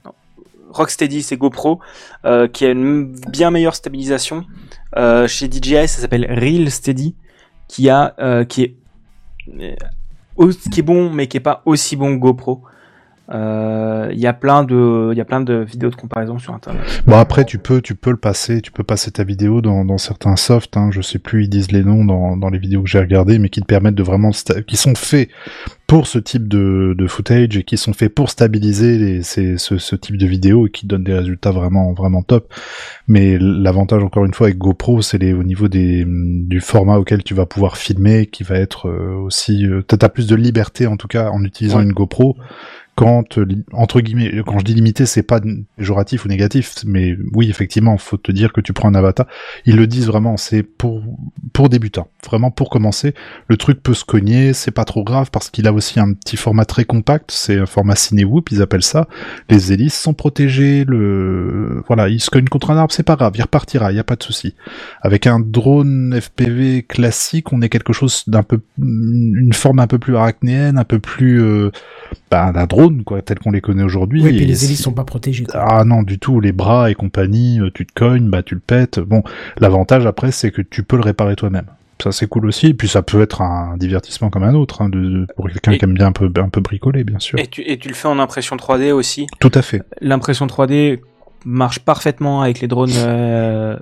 Rocksteady, 0.70 1.22
c'est 1.22 1.38
GoPro, 1.38 1.80
euh, 2.26 2.48
qui 2.48 2.66
a 2.66 2.72
une 2.72 3.14
bien 3.32 3.52
meilleure 3.52 3.76
stabilisation. 3.76 4.46
Euh, 4.98 5.28
chez 5.28 5.50
DJI, 5.50 5.88
ça 5.88 6.02
s'appelle 6.02 6.26
Real 6.26 6.70
Steady, 6.72 7.16
qui 7.68 7.90
a, 7.90 8.16
euh, 8.20 8.44
qui 8.44 8.64
est, 8.64 8.76
euh, 9.60 10.52
qui 10.72 10.80
est 10.80 10.84
bon, 10.84 11.12
mais 11.12 11.28
qui 11.28 11.38
est 11.38 11.42
pas 11.42 11.62
aussi 11.66 11.96
bon 11.96 12.16
que 12.16 12.20
GoPro. 12.20 12.64
Euh, 13.32 14.10
Il 14.12 14.20
y 14.20 14.28
a 14.28 14.34
plein 14.34 14.64
de, 14.64 15.10
il 15.14 15.18
y 15.18 15.22
a 15.22 15.26
plein 15.26 15.40
de 15.42 15.54
vidéos 15.64 15.90
de 15.90 15.96
comparaison 15.96 16.38
sur 16.40 16.54
internet. 16.54 16.82
Bon 17.08 17.18
après 17.18 17.46
tu 17.46 17.58
peux 17.58 17.82
tu 17.82 17.96
peux 17.96 18.12
le 18.12 18.18
passer, 18.18 18.62
tu 18.62 18.72
peux 18.72 18.84
passer 18.84 19.12
ta 19.12 19.24
vidéo 19.24 19.62
dans, 19.62 19.86
dans 19.86 19.98
certains 19.98 20.36
softs, 20.36 20.76
hein, 20.76 20.90
je 20.92 21.02
sais 21.02 21.20
plus 21.20 21.44
ils 21.46 21.50
disent 21.50 21.72
les 21.72 21.84
noms 21.84 22.04
dans, 22.04 22.36
dans 22.36 22.50
les 22.50 22.60
vidéos 22.60 22.82
que 22.84 22.90
j'ai 22.90 23.00
regardées, 23.00 23.40
mais 23.40 23.48
qui 23.50 23.62
te 23.62 23.66
permettent 23.66 23.96
de 23.96 24.04
vraiment 24.04 24.32
qui 24.68 24.76
sont 24.76 24.96
faits 24.96 25.30
pour 25.88 26.08
ce 26.08 26.18
type 26.20 26.48
de, 26.48 26.96
de 26.98 27.08
footage 27.08 27.56
et 27.58 27.64
qui 27.64 27.78
sont 27.78 27.94
faits 27.94 28.14
pour 28.14 28.30
stabiliser 28.30 28.98
les, 28.98 29.22
ces, 29.24 29.58
ce, 29.58 29.78
ce 29.78 29.96
type 29.96 30.18
de 30.18 30.26
vidéo 30.26 30.68
et 30.68 30.70
qui 30.70 30.86
donnent 30.86 31.04
des 31.04 31.14
résultats 31.14 31.52
vraiment 31.52 31.94
vraiment 31.94 32.24
top. 32.24 32.54
Mais 33.08 33.38
l'avantage 33.40 34.04
encore 34.04 34.26
une 34.26 34.34
fois 34.34 34.48
avec 34.48 34.58
GoPro, 34.58 35.02
c'est 35.02 35.18
les 35.18 35.34
au 35.34 35.44
niveau 35.44 35.68
des 35.70 36.04
du 36.08 36.60
format 36.60 36.98
auquel 36.98 37.24
tu 37.24 37.34
vas 37.34 37.46
pouvoir 37.46 37.78
filmer, 37.78 38.26
qui 38.26 38.44
va 38.44 38.56
être 38.56 38.90
euh, 38.90 39.16
aussi 39.16 39.66
euh, 39.66 39.82
t'as 39.82 39.98
t'as 39.98 40.10
plus 40.10 40.28
de 40.28 40.36
liberté 40.36 40.88
en 40.88 40.98
tout 40.98 41.08
cas 41.08 41.30
en 41.30 41.42
utilisant 41.44 41.78
Ouais. 41.78 41.84
une 41.86 41.94
GoPro 41.94 42.36
quand 42.96 43.40
euh, 43.40 43.46
entre 43.72 44.02
guillemets 44.02 44.44
quand 44.46 44.60
je 44.60 44.66
dis 44.66 44.74
limité 44.74 45.06
c'est 45.06 45.24
pas 45.24 45.42
péjoratif 45.78 46.26
ou 46.26 46.28
négatif 46.28 46.76
mais 46.86 47.18
oui 47.34 47.50
effectivement 47.50 47.98
faut 47.98 48.18
te 48.18 48.32
dire 48.32 48.54
que 48.54 48.62
tu 48.62 48.74
prends 48.74 48.90
un 48.90 48.96
avatar. 48.96 49.26
Ils 49.66 49.76
le 49.76 49.88
disent 49.88 50.08
vraiment 50.08 50.38
c'est 50.38 50.64
pour 50.64 51.02
pour 51.54 51.70
débutants. 51.70 52.08
Vraiment 52.26 52.52
pour 52.52 52.70
commencer 52.70 53.14
le 53.48 53.58
truc 53.58 53.82
peut 53.82 53.96
se 53.96 54.06
cogner 54.06 54.54
c'est 54.54 54.72
pas 54.72 54.86
trop 54.86 55.04
grave 55.04 55.32
parce 55.32 55.50
qu'il 55.50 55.68
a 55.68 55.74
aussi 55.74 56.00
un 56.00 56.14
petit 56.14 56.38
format 56.38 56.66
très 56.66 56.86
compact 56.86 57.32
c'est 57.32 57.60
un 57.60 57.66
format 57.66 57.96
ciné-whoop 57.96 58.52
ils 58.52 58.62
appellent 58.62 58.84
ça. 58.84 59.08
Les 59.50 59.74
hélices 59.74 60.00
sont 60.00 60.14
protégées 60.14 60.86
le 60.88 61.84
voilà 61.88 62.10
il 62.10 62.20
se 62.20 62.30
cogne 62.30 62.48
contre 62.48 62.70
un 62.70 62.78
arbre 62.78 62.94
c'est 62.94 63.04
pas 63.04 63.16
grave 63.16 63.34
il 63.36 63.42
repartira 63.42 63.92
il 63.92 63.96
y 63.96 64.00
a 64.00 64.04
pas 64.04 64.16
de 64.16 64.24
souci. 64.24 64.54
Avec 65.02 65.26
un 65.26 65.40
drone 65.40 66.20
FPV 66.20 66.84
classique 66.84 67.52
on 67.54 67.62
est 67.62 67.70
quelque 67.70 67.94
chose 67.94 68.24
d'un 68.28 68.44
peu 68.44 68.60
une 68.78 69.54
forme 69.54 69.80
un 69.80 69.88
peu 69.88 69.98
plus 69.98 70.16
arachnéenne 70.16 70.78
un 70.78 70.84
peu 70.84 71.00
plus 71.00 71.42
euh, 71.42 71.72
d'un 72.34 72.66
drone 72.66 73.04
quoi 73.04 73.22
tel 73.22 73.40
qu'on 73.40 73.52
les 73.52 73.62
connaît 73.62 73.84
aujourd'hui 73.84 74.22
Oui, 74.24 74.30
et 74.30 74.34
puis 74.38 74.46
les 74.46 74.66
hélices 74.66 74.82
sont 74.84 74.92
pas 74.94 75.04
protégées. 75.04 75.46
quoi. 75.46 75.60
ah 75.68 75.84
non, 75.86 76.04
du 76.04 76.20
tout, 76.20 76.40
les 76.40 76.52
bras 76.52 76.90
et 76.92 76.96
compagnie, 76.96 77.60
euh, 77.60 77.70
tu 77.74 77.86
te 77.86 77.94
cognes, 77.94 78.30
bah 78.30 78.44
tu 78.44 78.56
le 78.56 78.60
pètes. 78.62 79.00
Bon, 79.00 79.24
l'avantage 79.60 80.06
après, 80.06 80.32
c'est 80.32 80.52
que 80.52 80.62
tu 80.62 80.84
peux 80.84 80.96
le 80.98 81.04
réparer 81.04 81.36
toi-même. 81.36 81.66
Ça 82.02 82.12
c'est 82.12 82.28
cool 82.28 82.48
aussi, 82.48 82.68
et 82.68 82.74
puis 82.74 82.88
ça 82.90 83.02
peut 83.02 83.22
être 83.22 83.42
un 83.42 83.78
divertissement 83.78 84.30
comme 84.30 84.44
un 84.44 84.56
autre, 84.56 84.82
hein, 84.82 84.90
de, 84.90 85.00
de- 85.00 85.28
pour 85.38 85.48
quelqu'un 85.48 85.78
qui 85.78 85.86
aime 85.86 85.94
bien 85.94 86.08
un 86.08 86.12
peu, 86.12 86.30
un 86.36 86.50
peu 86.50 86.60
bricoler, 86.60 87.04
bien 87.06 87.20
sûr. 87.20 87.40
Et 87.40 87.48
tu, 87.48 87.62
et 87.62 87.78
tu 87.78 87.88
le 87.88 87.94
fais 87.94 88.08
en 88.10 88.20
impression 88.20 88.56
3D 88.58 88.92
aussi? 88.92 89.28
Tout 89.40 89.52
à 89.54 89.62
fait. 89.62 89.84
L'impression 90.02 90.46
3D 90.48 91.00
marche 91.46 91.80
parfaitement 91.80 92.42
avec 92.42 92.60
les 92.60 92.68
drones, 92.68 92.90
euh, 92.98 93.78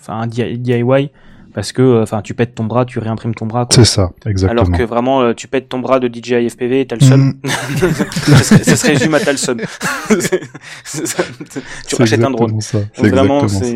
enfin 0.00 0.26
DI- 0.26 0.58
DIY, 0.58 1.10
parce 1.56 1.72
que, 1.72 1.80
euh, 1.80 2.02
enfin, 2.02 2.20
tu 2.20 2.34
pètes 2.34 2.54
ton 2.54 2.64
bras, 2.64 2.84
tu 2.84 2.98
réimprimes 2.98 3.34
ton 3.34 3.46
bras. 3.46 3.66
C'est 3.70 3.86
ça, 3.86 4.10
exactement. 4.26 4.62
Alors 4.62 4.78
que 4.78 4.82
vraiment, 4.82 5.22
euh, 5.22 5.32
tu 5.32 5.48
pètes 5.48 5.70
ton 5.70 5.78
bras 5.78 6.00
de 6.00 6.06
DJI 6.06 6.50
FPV, 6.50 6.86
t'as 6.86 6.96
le 6.96 7.00
seum. 7.00 7.32
Mm. 7.42 7.48
ça, 8.42 8.76
se 8.76 8.86
résume 8.86 9.14
à 9.14 9.20
t'as 9.20 9.32
le 9.32 9.38
seum. 9.38 9.58
Tu 11.88 11.94
rachètes 11.94 12.22
un 12.22 12.30
drone. 12.30 12.60
ça. 12.60 12.80
Donc 12.98 13.06
vraiment, 13.06 13.48
c'est. 13.48 13.74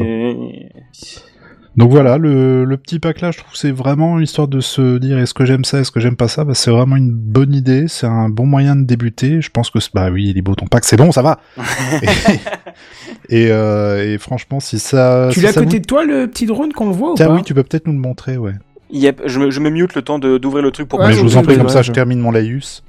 Donc 1.81 1.91
voilà, 1.91 2.19
le, 2.19 2.65
le 2.65 2.77
petit 2.77 2.99
pack 2.99 3.21
là, 3.21 3.31
je 3.31 3.39
trouve 3.39 3.53
que 3.53 3.59
c'est 3.59 3.71
vraiment 3.73 4.17
une 4.19 4.25
histoire 4.25 4.47
de 4.49 4.61
se 4.61 4.99
dire 4.99 5.19
est-ce 5.19 5.35
que 5.35 5.45
j'aime 5.45 5.65
ça, 5.65 5.81
est-ce 5.81 5.91
que 5.91 5.99
j'aime 6.01 6.17
pas 6.17 6.29
ça? 6.29 6.45
Bah, 6.45 6.55
c'est 6.55 6.71
vraiment 6.71 6.97
une 6.97 7.11
bonne 7.11 7.55
idée, 7.55 7.87
c'est 7.89 8.07
un 8.07 8.29
bon 8.29 8.47
moyen 8.47 8.77
de 8.77 8.85
débuter. 8.85 9.41
Je 9.41 9.51
pense 9.51 9.71
que 9.71 9.81
c'est- 9.81 9.91
bah 9.95 10.11
oui, 10.11 10.33
les 10.33 10.43
beaux 10.43 10.55
ton 10.55 10.67
pack, 10.67 10.85
c'est 10.85 10.97
bon, 10.97 11.11
ça 11.13 11.23
va. 11.23 11.41
et, 12.03 12.07
et, 13.47 13.49
euh, 13.51 14.15
et 14.15 14.19
franchement, 14.19 14.61
si 14.61 14.79
ça, 14.79 15.29
Tu 15.33 15.41
si 15.41 15.45
l'as 15.45 15.51
à 15.51 15.53
côté 15.55 15.77
vous- 15.77 15.83
de 15.83 15.87
toi 15.87 16.05
le 16.05 16.27
petit 16.29 16.47
drone 16.47 16.73
qu'on 16.73 16.87
le 16.87 16.93
voit 16.95 17.13
ou 17.13 17.15
Tiens, 17.15 17.27
pas? 17.29 17.35
oui, 17.35 17.43
tu 17.43 17.55
peux 17.55 17.63
peut-être 17.63 17.87
nous 17.87 17.93
le 17.95 17.99
montrer, 17.99 18.37
ouais. 18.37 18.53
Yep, 18.93 19.23
je 19.27 19.39
me, 19.39 19.51
je 19.51 19.61
me 19.61 19.71
mute 19.71 19.95
le 19.95 20.03
temps 20.03 20.19
de- 20.19 20.37
d'ouvrir 20.39 20.63
le 20.65 20.71
truc 20.73 20.89
pour 20.89 20.99
Ouais, 20.99 21.07
Mais 21.07 21.13
pas 21.13 21.17
je 21.19 21.23
vous 21.23 21.37
en 21.37 21.43
prie, 21.43 21.57
comme 21.57 21.69
ça, 21.69 21.83
je- 21.83 21.89
je 21.89 21.93
termine 21.93 22.19
mon 22.21 22.33
laïus. 22.33 22.83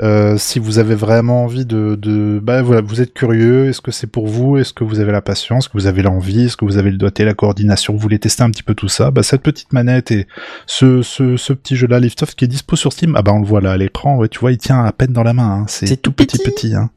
Euh, 0.00 0.38
si 0.38 0.58
vous 0.58 0.78
avez 0.78 0.94
vraiment 0.94 1.44
envie 1.44 1.66
de, 1.66 1.96
de 1.96 2.40
bah 2.42 2.62
voilà, 2.62 2.80
vous 2.80 3.00
êtes 3.00 3.12
curieux, 3.12 3.68
est-ce 3.68 3.80
que 3.80 3.90
c'est 3.90 4.06
pour 4.06 4.26
vous, 4.26 4.56
est-ce 4.56 4.72
que 4.72 4.84
vous 4.84 5.00
avez 5.00 5.12
la 5.12 5.20
patience, 5.20 5.64
est-ce 5.64 5.68
que 5.68 5.78
vous 5.78 5.86
avez 5.86 6.02
l'envie, 6.02 6.46
est-ce 6.46 6.56
que 6.56 6.64
vous 6.64 6.78
avez 6.78 6.90
le 6.90 6.96
doigté, 6.96 7.24
la 7.24 7.34
coordination, 7.34 7.92
vous 7.92 7.98
voulez 7.98 8.18
tester 8.18 8.42
un 8.42 8.50
petit 8.50 8.62
peu 8.62 8.74
tout 8.74 8.88
ça, 8.88 9.10
bah 9.10 9.22
cette 9.22 9.42
petite 9.42 9.72
manette 9.72 10.10
et 10.10 10.26
ce, 10.66 11.02
ce, 11.02 11.36
ce 11.36 11.52
petit 11.52 11.76
jeu-là, 11.76 12.00
Liftoff, 12.00 12.34
qui 12.34 12.46
est 12.46 12.48
dispo 12.48 12.74
sur 12.74 12.92
Steam, 12.92 13.14
ah 13.16 13.22
bah 13.22 13.32
on 13.32 13.40
le 13.40 13.46
voit 13.46 13.60
là 13.60 13.72
à 13.72 13.76
l'écran, 13.76 14.16
ouais, 14.16 14.28
tu 14.28 14.38
vois, 14.38 14.52
il 14.52 14.58
tient 14.58 14.82
à 14.82 14.92
peine 14.92 15.12
dans 15.12 15.22
la 15.22 15.34
main, 15.34 15.60
hein, 15.60 15.64
c'est 15.68 15.86
tout 16.00 16.10
tout 16.10 16.12
petit 16.12 16.38
petit. 16.38 16.50
petit, 16.50 16.74
hein. 16.74 16.90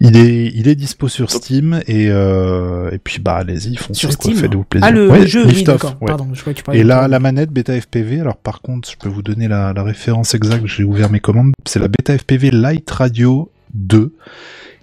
Il 0.00 0.16
est, 0.16 0.46
il 0.54 0.66
est 0.66 0.74
dispo 0.74 1.06
sur 1.08 1.30
Steam 1.30 1.80
et 1.86 2.08
euh, 2.10 2.90
et 2.90 2.98
puis 2.98 3.20
bah 3.20 3.36
allez-y, 3.36 3.76
foncez 3.76 3.94
Sur 4.00 4.08
quoi, 4.10 4.30
Steam 4.32 4.36
faites-vous 4.36 4.64
plaisir. 4.64 4.86
Ah, 4.88 4.90
le, 4.90 5.08
Ouais, 5.08 5.20
le 5.20 5.26
jeu, 5.26 5.46
oui, 5.46 5.62
d'accord. 5.62 5.96
ouais. 6.00 6.08
Pardon, 6.08 6.26
je 6.32 6.40
croyais 6.40 6.54
que 6.54 6.58
tu 6.58 6.64
parlais 6.64 6.80
Et 6.80 6.84
là, 6.84 7.06
la 7.06 7.20
manette 7.20 7.50
Beta 7.50 7.80
FPV, 7.80 8.20
alors 8.20 8.36
par 8.36 8.60
contre, 8.60 8.90
je 8.90 8.96
peux 8.96 9.08
vous 9.08 9.22
donner 9.22 9.46
la, 9.46 9.72
la 9.72 9.82
référence 9.84 10.34
exacte, 10.34 10.66
j'ai 10.66 10.82
ouvert 10.84 11.10
mes 11.10 11.20
commandes, 11.20 11.52
c'est 11.64 11.78
la 11.78 11.86
Beta 11.88 12.18
FPV 12.18 12.50
Light 12.50 12.90
Radio 12.90 13.50
2, 13.74 14.14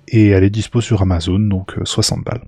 et 0.07 0.27
elle 0.29 0.43
est 0.45 0.49
dispo 0.49 0.79
sur 0.81 1.01
Amazon, 1.01 1.39
donc 1.39 1.77
euh, 1.77 1.81
60 1.83 2.23
balles. 2.23 2.41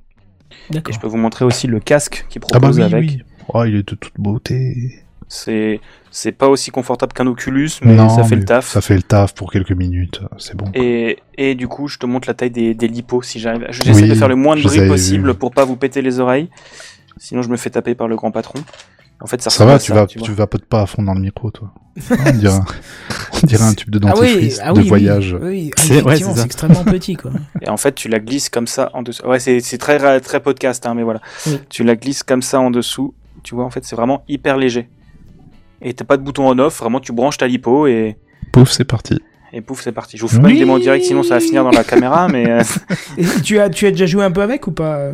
Et 0.69 0.73
D'accord. 0.75 0.95
je 0.95 0.99
peux 1.01 1.07
vous 1.07 1.17
montrer 1.17 1.43
aussi 1.45 1.67
le 1.67 1.79
casque 1.81 2.25
qui 2.29 2.39
Ah 2.41 2.47
bah 2.53 2.59
propose 2.59 2.77
oui, 2.77 2.83
avec. 2.83 3.01
oui. 3.09 3.21
Oh, 3.53 3.65
il 3.65 3.75
est 3.75 3.77
de 3.89 3.95
toute 3.95 4.13
beauté. 4.17 5.02
C'est 5.35 5.81
c'est 6.11 6.31
pas 6.31 6.47
aussi 6.47 6.69
confortable 6.69 7.11
qu'un 7.13 7.25
Oculus, 7.25 7.71
mais 7.81 7.95
Non, 7.95 8.07
ça 8.07 8.23
fait 8.23 8.35
mais 8.35 8.41
le 8.41 8.45
taf. 8.45 8.67
Ça 8.67 8.81
fait 8.81 8.93
le 8.95 9.01
taf 9.01 9.33
pour 9.33 9.51
quelques 9.51 9.71
minutes, 9.71 10.21
c'est 10.37 10.55
bon. 10.55 10.65
Et, 10.75 11.17
et 11.39 11.55
du 11.55 11.67
coup, 11.67 11.87
je 11.87 11.97
te 11.97 12.05
montre 12.05 12.27
la 12.27 12.35
taille 12.35 12.51
des, 12.51 12.75
des 12.75 12.87
lipos 12.87 13.23
si 13.23 13.39
j'arrive. 13.39 13.65
J'essaie 13.71 14.03
Oui, 14.03 14.09
de 14.09 14.13
faire 14.13 14.27
le 14.27 14.35
moins 14.35 14.55
de 14.55 14.61
bruit 14.61 14.87
possible 14.87 15.31
vus. 15.31 15.37
pour 15.37 15.49
pas 15.49 15.65
vous 15.65 15.75
péter 15.75 16.03
les 16.03 16.19
oreilles. 16.19 16.49
Sinon, 17.17 17.41
je 17.41 17.49
me 17.49 17.57
fais 17.57 17.71
taper 17.71 17.95
par 17.95 18.07
le 18.07 18.15
grand 18.15 18.29
patron. 18.29 18.59
En 19.21 19.25
fait, 19.25 19.41
ça, 19.41 19.65
va, 19.65 19.79
tu 19.79 19.87
ça, 19.87 19.93
vas, 19.95 20.05
tu 20.05 20.19
vas 20.33 20.45
pas 20.47 20.57
pas 20.69 20.81
à 20.81 20.85
fond 20.85 21.01
dans 21.01 21.13
le 21.15 21.21
micro, 21.21 21.49
toi. 21.49 21.73
On 22.27 22.31
dirait, 22.33 22.53
un- 22.53 22.65
on 23.41 23.47
dirait 23.47 23.63
un 23.63 23.73
tube 23.73 23.89
de 23.89 23.99
Ah 24.05 24.13
oui, 24.19 24.27
dentifrice 24.27 24.59
ah 24.63 24.73
de 24.73 24.81
voyage. 24.81 25.35
Oui, 25.41 25.47
oui. 25.49 25.71
Ah, 25.75 25.81
C'est- 25.81 26.01
ouais, 26.03 26.43
extrêmement 26.45 26.83
petit, 26.83 27.15
quoi. 27.15 27.31
Et 27.61 27.69
en 27.69 27.77
fait, 27.77 27.95
tu 27.95 28.07
la 28.07 28.19
glisses 28.19 28.49
comme 28.49 28.67
ça 28.67 28.91
en 28.93 29.01
dessous. 29.01 29.25
Ouais, 29.25 29.39
c'est 29.39 29.61
c'est 29.61 29.79
très 29.79 30.19
très 30.19 30.41
podcast, 30.41 30.85
hein, 30.85 30.93
mais 30.93 31.03
voilà. 31.03 31.21
Oui. 31.47 31.57
Tu 31.69 31.83
la 31.83 31.95
glisses 31.95 32.21
comme 32.21 32.41
ça 32.43 32.59
en 32.59 32.69
dessous. 32.69 33.15
Tu 33.43 33.55
vois, 33.55 33.65
en 33.65 33.71
fait, 33.71 33.83
c'est 33.83 33.95
vraiment 33.95 34.23
hyper 34.27 34.57
léger. 34.57 34.89
Et 35.83 35.93
t'as 35.93 36.05
pas 36.05 36.17
de 36.17 36.23
bouton 36.23 36.47
on 36.49 36.57
off. 36.59 36.79
Vraiment, 36.79 36.99
tu 36.99 37.11
branches 37.11 37.37
ta 37.37 37.47
lipo 37.47 37.87
et 37.87 38.17
Pouf, 38.51 38.71
c'est 38.71 38.85
parti. 38.85 39.19
et 39.51 39.61
pouf, 39.61 39.81
c'est 39.81 39.91
parti. 39.91 40.17
Je 40.17 40.21
vous 40.21 40.27
fais 40.27 40.39
pas 40.39 40.49
une 40.49 40.57
démo 40.57 40.73
en 40.75 40.79
direct, 40.79 41.03
sinon 41.05 41.23
ça 41.23 41.35
va 41.35 41.39
finir 41.39 41.63
dans 41.63 41.71
la 41.71 41.83
caméra. 41.83 42.27
Mais 42.31 42.49
euh, 42.49 42.61
Et 43.17 43.25
tu 43.43 43.59
as, 43.59 43.69
tu 43.69 43.85
as 43.87 43.91
déjà 43.91 44.05
joué 44.05 44.23
un 44.23 44.31
peu 44.31 44.41
avec 44.41 44.65
ou 44.67 44.71
pas 44.71 44.95
euh 44.97 45.13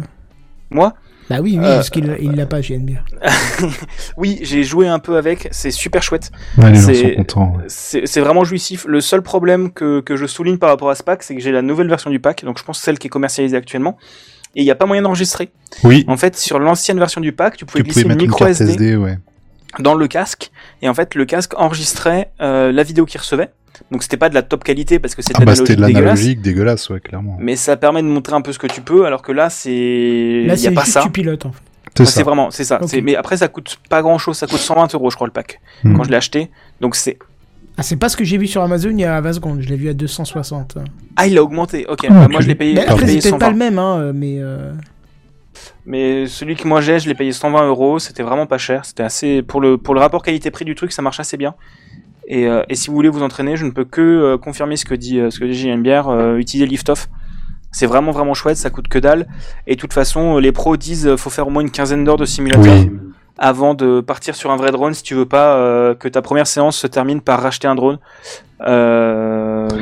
moi, 0.71 0.93
Bah 1.31 1.37
oui, 1.41 1.57
oui, 1.57 1.65
Euh, 1.65 1.75
parce 1.77 1.89
qu'il 1.89 2.15
il 2.21 2.33
l'a 2.33 2.45
pas, 2.45 2.61
JNBR. 2.61 3.03
oui, 4.17 4.39
j'ai 4.43 4.63
joué 4.63 4.87
un 4.87 4.99
peu 4.99 5.17
avec. 5.17 5.47
C'est 5.51 5.71
super 5.71 6.03
chouette. 6.03 6.31
Ouais, 6.57 6.69
les 6.71 6.75
gens 6.75 6.87
C'est- 6.87 6.95
sont 6.95 7.15
contents. 7.15 7.53
ouais. 7.57 7.63
C'est 7.67 8.05
c'est 8.05 8.21
vraiment 8.21 8.43
jouissif. 8.43 8.85
Le 8.87 9.01
seul 9.01 9.21
problème 9.21 9.71
que, 9.71 9.99
que 10.01 10.15
je 10.15 10.25
souligne 10.27 10.57
par 10.57 10.69
rapport 10.69 10.89
à 10.89 10.95
ce 10.95 11.03
pack, 11.03 11.23
c'est 11.23 11.35
que 11.35 11.41
j'ai 11.41 11.51
la 11.51 11.61
nouvelle 11.61 11.87
version 11.87 12.09
du 12.11 12.19
pack, 12.19 12.43
donc 12.45 12.57
je 12.59 12.63
pense 12.63 12.79
celle 12.79 12.99
qui 12.99 13.07
est 13.07 13.09
commercialisée 13.09 13.57
actuellement. 13.57 13.97
Et 14.55 14.61
il 14.61 14.65
n'y 14.65 14.71
a 14.71 14.75
pas 14.75 14.85
moyen 14.87 15.01
d'enregistrer. 15.03 15.49
Oui, 15.83 16.03
En 16.07 16.17
fait, 16.17 16.35
sur 16.35 16.57
l'ancienne 16.59 16.97
version 16.97 17.21
du 17.21 17.31
pack, 17.33 17.55
tu 17.57 17.65
pouvais 17.65 17.79
tu 17.83 17.85
glisser 17.85 18.01
pouvais 18.01 18.15
mettre 18.15 18.23
une 18.23 18.29
micro 18.29 18.39
carte 18.45 18.51
SD, 18.61 18.71
SD, 18.71 18.95
ouais. 18.95 19.17
Dans 19.77 19.93
le 19.93 20.07
casque. 20.07 20.51
Et 20.81 20.89
en 20.89 20.93
fait, 20.93 21.15
le 21.15 21.25
casque 21.25 21.53
enregistrait 21.57 22.31
euh, 22.41 22.71
la 22.71 22.83
vidéo 22.83 23.05
qu'il 23.05 23.19
recevait. 23.19 23.49
Donc 23.91 24.03
c'était 24.03 24.17
pas 24.17 24.27
de 24.29 24.33
la 24.33 24.41
top 24.41 24.63
qualité 24.63 24.99
parce 24.99 25.15
que 25.15 25.21
c'était 25.21 25.35
Ah 25.37 25.41
de 25.41 25.45
bah 25.45 25.55
c'était 25.55 25.75
de 25.75 25.81
l'analogique 25.81 26.41
dégueulasse. 26.41 26.87
dégueulasse, 26.87 26.89
ouais, 26.89 26.99
clairement. 26.99 27.37
Mais 27.39 27.55
ça 27.55 27.77
permet 27.77 28.01
de 28.01 28.07
montrer 28.07 28.33
un 28.33 28.41
peu 28.41 28.51
ce 28.51 28.59
que 28.59 28.67
tu 28.67 28.81
peux, 28.81 29.05
alors 29.05 29.21
que 29.21 29.31
là, 29.31 29.49
c'est 29.49 29.71
il 29.71 30.47
Là, 30.47 30.53
y 30.55 30.57
a 30.57 30.57
c'est 30.57 30.71
pas 30.71 30.81
juste 30.81 30.93
ça. 30.95 31.01
tu 31.01 31.11
pilotes, 31.11 31.45
en 31.45 31.51
fait. 31.51 31.61
C'est 32.05 32.21
Enfin, 32.21 32.23
vraiment, 32.23 32.51
c'est 32.51 32.63
ça. 32.63 32.79
Mais 33.03 33.15
après, 33.15 33.37
ça 33.37 33.47
coûte 33.47 33.77
pas 33.89 34.01
grand 34.01 34.17
chose. 34.17 34.37
Ça 34.37 34.47
coûte 34.47 34.59
120 34.59 34.93
euros, 34.95 35.09
je 35.09 35.15
crois, 35.15 35.27
le 35.27 35.33
pack. 35.33 35.59
Hmm. 35.83 35.95
Quand 35.97 36.03
je 36.03 36.09
l'ai 36.11 36.17
acheté. 36.17 36.49
Donc 36.81 36.95
c'est. 36.95 37.17
Ah, 37.77 37.83
c'est 37.83 37.95
pas 37.95 38.09
ce 38.09 38.17
que 38.17 38.23
j'ai 38.25 38.37
vu 38.37 38.47
sur 38.47 38.61
Amazon 38.61 38.89
il 38.89 38.99
y 38.99 39.05
a 39.05 39.19
20 39.21 39.33
secondes, 39.33 39.61
je 39.61 39.69
l'ai 39.69 39.77
vu 39.77 39.87
à 39.89 39.93
260. 39.93 40.77
Ah, 41.15 41.27
il 41.27 41.37
a 41.37 41.43
augmenté. 41.43 41.85
Ok. 41.87 41.99
Ah, 42.09 42.13
Bah, 42.13 42.27
moi, 42.29 42.41
je 42.41 42.47
l'ai 42.47 42.55
payé. 42.55 42.73
Mais 42.73 42.85
après, 42.85 43.07
c'est 43.07 43.19
peut-être 43.19 43.39
pas 43.39 43.45
120. 43.47 43.51
le 43.51 43.57
même, 43.57 43.79
hein, 43.79 43.97
euh, 43.99 44.11
mais... 44.13 44.37
euh, 44.39 44.71
Mais 45.86 46.27
celui 46.27 46.56
que 46.56 46.68
moi 46.68 46.81
j'ai, 46.81 46.99
je 46.99 47.07
l'ai 47.07 47.15
payé 47.15 47.31
120 47.31 47.68
euros. 47.68 47.99
C'était 47.99 48.23
vraiment 48.23 48.45
pas 48.45 48.57
cher. 48.57 48.86
C'était 48.86 49.03
assez 49.03 49.41
pour 49.41 49.61
le 49.61 49.77
pour 49.77 49.94
le 49.94 49.99
rapport 49.99 50.22
qualité-prix 50.23 50.65
du 50.65 50.76
truc, 50.76 50.91
ça 50.91 51.02
marche 51.02 51.19
assez 51.19 51.38
bien. 51.38 51.56
Et, 52.27 52.48
euh, 52.48 52.61
et 52.69 52.76
si 52.76 52.90
vous 52.90 52.95
voulez 52.95 53.10
vous 53.10 53.23
entraîner, 53.23 53.57
je 53.57 53.65
ne 53.65 53.72
peux 53.72 53.86
que 53.86 54.02
euh, 54.02 54.38
confirmer 54.38 54.77
ce 54.77 54.86
que 54.86 54.94
dit 54.94 55.19
euh, 55.19 55.30
ce 55.31 55.40
que 55.40 55.45
dit 55.45 55.56
JMBR. 55.56 56.36
Utilisez 56.38 56.68
Liftoff. 56.68 57.10
C'est 57.72 57.86
vraiment 57.86 58.11
vraiment 58.11 58.34
chouette. 58.34 58.57
Ça 58.57 58.69
coûte 58.69 58.88
que 58.88 58.99
dalle. 58.99 59.27
Et 59.68 59.76
de 59.76 59.80
toute 59.80 59.94
façon, 59.94 60.38
les 60.38 60.52
pros 60.52 60.77
disent 60.77 61.15
faut 61.15 61.30
faire 61.30 61.48
au 61.48 61.52
moins 61.52 61.61
une 61.61 61.72
quinzaine 61.72 62.03
d'heures 62.03 62.18
de 62.18 62.26
simulateur 62.26 62.73
Oui. 62.73 62.91
avant 63.38 63.73
de 63.73 64.02
partir 64.02 64.36
sur 64.36 64.52
un 64.52 64.56
vrai 64.57 64.72
drone 64.72 64.94
si 64.94 65.03
tu 65.03 65.14
veux 65.14 65.27
pas 65.27 65.95
que 65.95 66.07
ta 66.07 66.22
première 66.22 66.48
séance 66.48 66.77
se 66.77 66.88
termine 66.88 67.22
par 67.22 67.41
racheter 67.41 67.68
un 67.68 67.76
drone. 67.76 67.99
Euh, 68.61 69.39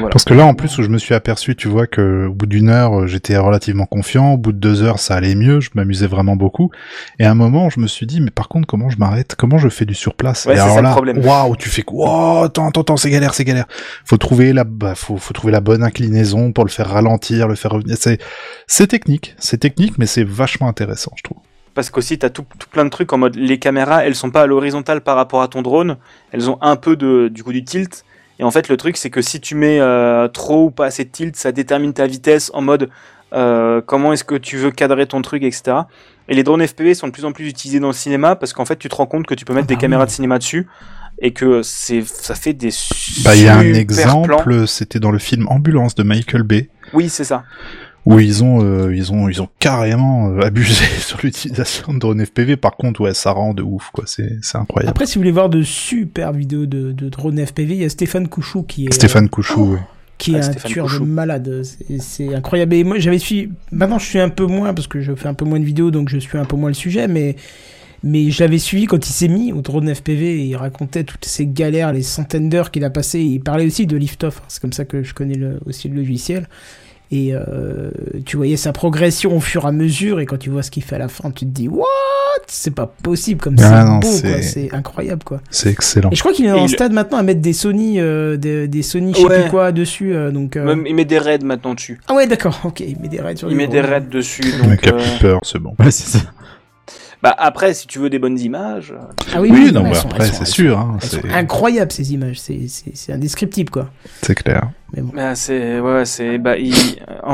voilà. 0.07 0.13
Parce 0.13 0.23
que 0.23 0.33
là, 0.33 0.45
en 0.45 0.53
plus, 0.53 0.77
où 0.77 0.83
je 0.83 0.89
me 0.89 0.97
suis 0.97 1.13
aperçu, 1.13 1.55
tu 1.55 1.67
vois, 1.67 1.87
que 1.87 2.27
au 2.27 2.33
bout 2.33 2.45
d'une 2.45 2.69
heure, 2.69 3.01
euh, 3.01 3.07
j'étais 3.07 3.37
relativement 3.37 3.85
confiant. 3.85 4.33
Au 4.33 4.37
bout 4.37 4.51
de 4.51 4.57
deux 4.57 4.83
heures, 4.83 4.99
ça 4.99 5.15
allait 5.15 5.35
mieux. 5.35 5.59
Je 5.59 5.69
m'amusais 5.75 6.07
vraiment 6.07 6.35
beaucoup. 6.35 6.71
Et 7.19 7.25
à 7.25 7.31
un 7.31 7.35
moment, 7.35 7.69
je 7.69 7.79
me 7.79 7.87
suis 7.87 8.05
dit, 8.05 8.21
mais 8.21 8.31
par 8.31 8.47
contre, 8.47 8.67
comment 8.67 8.89
je 8.89 8.97
m'arrête? 8.97 9.35
Comment 9.35 9.57
je 9.57 9.69
fais 9.69 9.85
du 9.85 9.93
surplace? 9.93 10.45
Ouais, 10.45 10.55
Et 10.55 10.59
alors 10.59 10.75
ça 10.75 10.81
là, 10.81 10.95
waouh, 10.95 11.55
tu 11.55 11.69
fais 11.69 11.81
quoi? 11.81 12.07
Wow, 12.07 12.43
attends, 12.45 12.67
attends, 12.67 12.81
attends, 12.81 12.97
c'est 12.97 13.09
galère, 13.09 13.33
c'est 13.33 13.45
galère. 13.45 13.67
Faut 14.05 14.17
trouver 14.17 14.53
la, 14.53 14.63
bah, 14.63 14.95
faut, 14.95 15.17
faut 15.17 15.33
trouver 15.33 15.51
la 15.51 15.61
bonne 15.61 15.83
inclinaison 15.83 16.51
pour 16.51 16.63
le 16.63 16.69
faire 16.69 16.89
ralentir, 16.89 17.47
le 17.47 17.55
faire 17.55 17.71
revenir. 17.71 17.95
C'est, 17.99 18.19
c'est 18.67 18.87
technique, 18.87 19.35
c'est 19.39 19.57
technique, 19.57 19.97
mais 19.97 20.05
c'est 20.05 20.23
vachement 20.23 20.67
intéressant, 20.67 21.11
je 21.15 21.23
trouve. 21.23 21.37
Parce 21.73 21.91
qu'aussi, 21.91 22.17
t'as 22.17 22.31
tout, 22.31 22.45
tout 22.57 22.67
plein 22.69 22.85
de 22.85 22.89
trucs 22.89 23.13
en 23.13 23.19
mode 23.19 23.35
les 23.35 23.59
caméras, 23.59 24.03
elles 24.03 24.15
sont 24.15 24.31
pas 24.31 24.41
à 24.41 24.45
l'horizontale 24.47 25.01
par 25.01 25.15
rapport 25.15 25.43
à 25.43 25.47
ton 25.47 25.61
drone, 25.61 25.97
elles 26.31 26.49
ont 26.49 26.57
un 26.61 26.75
peu 26.75 26.95
de, 26.95 27.27
du 27.27 27.43
coup 27.43 27.53
du 27.53 27.63
tilt. 27.63 28.03
Et 28.39 28.43
en 28.43 28.51
fait, 28.51 28.69
le 28.69 28.77
truc, 28.77 28.97
c'est 28.97 29.09
que 29.09 29.21
si 29.21 29.39
tu 29.41 29.55
mets 29.55 29.79
euh, 29.79 30.27
trop 30.27 30.65
ou 30.65 30.71
pas 30.71 30.85
assez 30.85 31.05
de 31.05 31.09
tilt, 31.09 31.35
ça 31.35 31.51
détermine 31.51 31.93
ta 31.93 32.05
vitesse 32.05 32.51
en 32.53 32.61
mode 32.61 32.89
euh, 33.33 33.81
comment 33.85 34.13
est-ce 34.13 34.23
que 34.23 34.35
tu 34.35 34.57
veux 34.57 34.71
cadrer 34.71 35.05
ton 35.07 35.21
truc, 35.21 35.43
etc. 35.43 35.77
Et 36.29 36.35
les 36.35 36.43
drones 36.43 36.65
FPV 36.65 36.93
sont 36.93 37.07
de 37.07 37.11
plus 37.11 37.25
en 37.25 37.31
plus 37.31 37.47
utilisés 37.47 37.79
dans 37.79 37.87
le 37.87 37.93
cinéma 37.93 38.35
parce 38.35 38.53
qu'en 38.53 38.65
fait, 38.65 38.77
tu 38.77 38.89
te 38.89 38.95
rends 38.95 39.05
compte 39.05 39.25
que 39.25 39.33
tu 39.33 39.43
peux 39.45 39.53
mettre 39.53 39.67
Ah 39.69 39.73
bah 39.73 39.75
des 39.75 39.81
caméras 39.81 40.03
oui. 40.03 40.07
de 40.07 40.11
cinéma 40.11 40.37
dessus 40.37 40.67
et 41.19 41.33
que 41.33 41.63
c'est 41.63 42.05
ça 42.05 42.35
fait 42.35 42.53
des 42.53 42.69
Bah, 43.23 43.35
il 43.35 43.43
y 43.43 43.47
a 43.47 43.57
un 43.57 43.63
super 43.63 43.77
exemple, 43.79 44.67
c'était 44.67 44.99
dans 44.99 45.11
le 45.11 45.19
film 45.19 45.47
Ambulance 45.47 45.95
de 45.95 46.03
Michael 46.03 46.43
Bay. 46.43 46.69
Oui, 46.93 47.09
c'est 47.09 47.23
ça. 47.23 47.43
Où 48.09 48.19
ils 48.19 48.43
ont 48.43 48.63
euh, 48.63 48.95
ils 48.95 49.11
ont 49.11 49.27
ils 49.27 49.41
ont 49.41 49.49
carrément 49.59 50.29
euh, 50.29 50.39
abusé 50.41 50.85
sur 50.99 51.19
l'utilisation 51.23 51.93
de 51.93 51.99
drones 51.99 52.25
FPV. 52.25 52.55
Par 52.57 52.77
contre, 52.77 53.01
ouais, 53.01 53.13
ça 53.13 53.31
rend 53.31 53.53
de 53.53 53.63
ouf 53.63 53.89
quoi. 53.93 54.05
C'est 54.07 54.37
c'est 54.41 54.57
incroyable. 54.57 54.89
Après, 54.91 55.05
si 55.05 55.15
vous 55.15 55.21
voulez 55.21 55.31
voir 55.31 55.49
de 55.49 55.61
super 55.63 56.31
vidéos 56.33 56.65
de, 56.65 56.91
de 56.91 57.09
drone 57.09 57.45
FPV, 57.45 57.75
il 57.75 57.81
y 57.81 57.85
a 57.85 57.89
Stéphane 57.89 58.27
Couchou 58.27 58.63
qui 58.63 58.85
est... 58.85 58.93
Stéphane 58.93 59.27
Couchou. 59.29 59.73
ouais. 59.73 59.79
qui 60.17 60.31
est 60.31 60.35
Ah, 60.35 60.37
un 60.39 60.41
Stéphane 60.43 60.71
tueur 60.71 60.87
de 60.99 61.05
malade. 61.05 61.61
C'est- 61.63 61.99
C'est 62.01 62.33
incroyable. 62.33 62.73
Et 62.75 62.83
moi, 62.83 62.97
j'avais 62.99 63.19
suivi. 63.19 63.49
Maintenant, 63.71 63.99
je 63.99 64.05
suis 64.05 64.19
un 64.19 64.29
peu 64.29 64.45
moins 64.45 64.73
parce 64.73 64.87
que 64.87 65.01
je 65.01 65.13
fais 65.13 65.27
un 65.27 65.33
peu 65.33 65.45
moins 65.45 65.59
de 65.59 65.65
vidéos, 65.65 65.91
donc 65.91 66.09
je 66.09 66.17
suis 66.17 66.37
un 66.37 66.45
peu 66.45 66.55
moins 66.55 66.69
le 66.69 66.75
sujet, 66.75 67.07
mais. 67.07 67.35
Mais 68.03 68.29
je 68.29 68.43
l'avais 68.43 68.59
suivi 68.59 68.85
quand 68.85 69.09
il 69.09 69.11
s'est 69.11 69.27
mis 69.27 69.51
au 69.51 69.61
drone 69.61 69.93
FPV 69.93 70.41
et 70.41 70.43
il 70.45 70.55
racontait 70.55 71.03
toutes 71.03 71.25
ces 71.25 71.47
galères, 71.47 71.91
les 71.93 72.03
centaines 72.03 72.47
d'heures 72.47 72.69
qu'il 72.69 72.83
a 72.83 72.91
passées. 72.91 73.21
Il 73.21 73.39
parlait 73.39 73.65
aussi 73.65 73.87
de 73.87 73.97
Liftoff, 73.97 74.43
c'est 74.47 74.61
comme 74.61 74.71
ça 74.71 74.85
que 74.85 75.01
je 75.01 75.15
connais 75.15 75.33
le, 75.33 75.59
aussi 75.65 75.89
le 75.89 75.95
logiciel. 75.95 76.47
Et 77.09 77.29
euh, 77.33 77.89
tu 78.25 78.35
voyais 78.35 78.57
sa 78.57 78.73
progression 78.73 79.35
au 79.35 79.39
fur 79.39 79.63
et 79.63 79.67
à 79.67 79.71
mesure, 79.71 80.19
et 80.19 80.25
quand 80.25 80.37
tu 80.37 80.49
vois 80.49 80.61
ce 80.61 80.69
qu'il 80.71 80.83
fait 80.83 80.95
à 80.95 80.99
la 80.99 81.07
fin, 81.07 81.31
tu 81.31 81.45
te 81.45 81.51
dis 81.51 81.67
What? 81.69 81.85
C'est 82.47 82.73
pas 82.75 82.85
possible 83.01 83.41
comme 83.41 83.55
Ah 83.59 83.99
c'est 84.03 84.09
c'est- 84.11 84.27
quoi. 84.31 84.41
C'est 84.41 84.73
incroyable, 84.73 85.23
quoi. 85.23 85.41
C'est 85.49 85.69
excellent. 85.71 86.09
Et 86.11 86.15
je 86.15 86.19
crois 86.21 86.33
qu'il 86.33 86.45
est 86.45 86.49
Et 86.49 86.51
en 86.51 86.65
il- 86.65 86.69
stade 86.69 86.91
maintenant 86.93 87.17
à 87.17 87.23
mettre 87.23 87.41
des 87.41 87.53
Sony, 87.53 87.99
euh, 87.99 88.37
des, 88.37 88.67
des 88.67 88.81
Sony, 88.83 89.13
je 89.15 89.21
sais 89.21 89.41
plus 89.41 89.49
quoi 89.49 89.71
dessus. 89.71 90.13
euh, 90.15 90.31
donc, 90.31 90.55
euh, 90.55 90.63
Même, 90.65 90.85
il 90.85 90.95
met 90.95 91.05
des 91.05 91.17
raids 91.17 91.39
maintenant 91.39 91.73
dessus. 91.73 91.99
Ah 92.07 92.13
ouais, 92.13 92.27
d'accord, 92.27 92.59
ok, 92.65 92.81
il 92.81 92.97
met 92.99 93.07
des 93.07 93.19
raids 93.21 93.35
sur 93.37 93.49
Il 93.49 93.55
met 93.57 93.67
des 93.67 93.81
raids 93.81 94.01
dessus. 94.01 94.43
Donc, 94.61 94.69
mec 94.69 94.87
a 94.87 94.95
euh, 94.95 94.97
plus 94.99 95.19
peur, 95.19 95.39
c'est 95.43 95.59
bon. 95.59 95.73
Ouais, 95.79 95.91
c'est 95.91 96.17
ça. 96.19 96.25
Bah 97.23 97.35
après, 97.37 97.73
si 97.73 97.87
tu 97.87 97.99
veux 97.99 98.09
des 98.09 98.19
bonnes 98.19 98.39
images, 98.39 98.91
euh, 98.91 99.01
Ah 99.33 99.41
oui, 99.41 99.49
Oui, 99.51 99.61
oui, 99.65 99.71
non, 99.71 99.83
mais 99.83 99.93
sont- 99.95 100.07
après, 100.07 100.27
c'est 100.27 100.45
sûr, 100.45 100.77
hein, 100.77 100.97
elles 101.01 101.07
sont 101.09 101.19
c'est- 101.23 101.31
incroyables 101.33 101.91
ces 101.91 102.13
images, 102.13 102.39
c'est- 102.39 102.67
c'est 102.67 102.95
c'est 102.95 103.13
indescriptible 103.13 103.69
quoi. 103.71 103.89
C'est 104.21 104.35
clair. 104.35 104.69
Bah, 104.95 105.35
c'est 105.35 105.79
ouais, 105.79 106.05
c'est 106.05 106.37
bah 106.37 106.57
il 106.57 106.73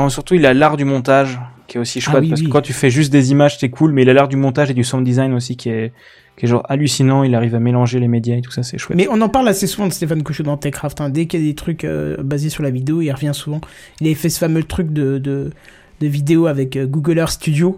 surtout 0.08 0.34
il 0.34 0.44
a 0.46 0.54
l'art 0.54 0.76
du 0.76 0.84
montage 0.84 1.38
qui 1.66 1.76
est 1.78 1.80
aussi 1.80 2.00
chouette 2.00 2.16
Ah 2.18 2.20
oui, 2.20 2.28
parce 2.30 2.40
oui. 2.40 2.46
que 2.48 2.52
quand 2.52 2.60
tu 2.62 2.72
fais 2.72 2.90
juste 2.90 3.12
des 3.12 3.30
images 3.30 3.58
c'est 3.58 3.70
cool 3.70 3.92
mais 3.92 4.02
il 4.02 4.10
a 4.10 4.12
l'art 4.14 4.28
du 4.28 4.36
montage 4.36 4.70
et 4.70 4.74
du 4.74 4.84
sound 4.84 5.04
design 5.04 5.32
aussi 5.34 5.56
qui 5.56 5.68
est 5.70 5.92
qui 6.36 6.46
est 6.46 6.48
genre 6.48 6.66
hallucinant, 6.68 7.22
il 7.22 7.32
arrive 7.36 7.54
à 7.54 7.60
mélanger 7.60 8.00
les 8.00 8.08
médias 8.08 8.34
et 8.34 8.40
tout 8.40 8.50
ça, 8.50 8.64
c'est 8.64 8.76
chouette. 8.76 8.98
Mais 8.98 9.06
on 9.08 9.20
en 9.20 9.28
parle 9.28 9.46
assez 9.46 9.68
souvent 9.68 9.86
de 9.86 9.92
Stéphane 9.92 10.24
Couchot 10.24 10.42
dans 10.42 10.56
Techcraft. 10.56 11.00
hein. 11.00 11.08
Dès 11.08 11.26
qu'il 11.26 11.38
y 11.40 11.44
a 11.44 11.46
des 11.46 11.54
trucs 11.54 11.84
euh, 11.84 12.16
basés 12.24 12.48
sur 12.50 12.64
la 12.64 12.70
vidéo, 12.70 13.00
il 13.02 13.12
revient 13.12 13.30
souvent. 13.32 13.60
Il 14.00 14.08
avait 14.08 14.16
fait 14.16 14.28
ce 14.30 14.40
fameux 14.40 14.64
truc 14.64 14.92
de, 14.92 15.18
de, 15.18 15.52
de 16.00 16.06
vidéo 16.08 16.48
avec 16.48 16.74
euh, 16.76 16.86
Google 16.86 17.18
Earth 17.18 17.30
Studio. 17.34 17.76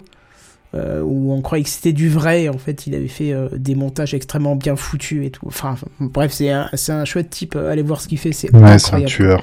Euh, 0.77 1.01
où 1.03 1.33
on 1.33 1.41
croyait 1.41 1.65
que 1.65 1.71
c'était 1.71 1.93
du 1.93 2.09
vrai, 2.09 2.49
en 2.49 2.59
fait 2.59 2.87
il 2.87 2.95
avait 2.95 3.09
fait 3.09 3.33
euh, 3.33 3.49
des 3.57 3.75
montages 3.75 4.15
extrêmement 4.15 4.55
bien 4.57 4.77
foutus 4.77 5.27
et 5.27 5.31
tout. 5.31 5.47
Enfin, 5.47 5.71
enfin, 5.71 5.87
bref, 5.99 6.33
c'est 6.33 6.51
un, 6.51 6.69
c'est 6.75 6.93
un 6.93 7.05
chouette 7.05 7.31
type, 7.31 7.57
euh, 7.57 7.71
allez 7.71 7.83
voir 7.83 8.01
ce 8.01 8.09
qu'il 8.09 8.19
fait, 8.19 8.33
c'est 8.33 8.55
Ouais, 8.55 8.79
c'est 8.79 8.95
un 8.95 9.03
tueur. 9.03 9.43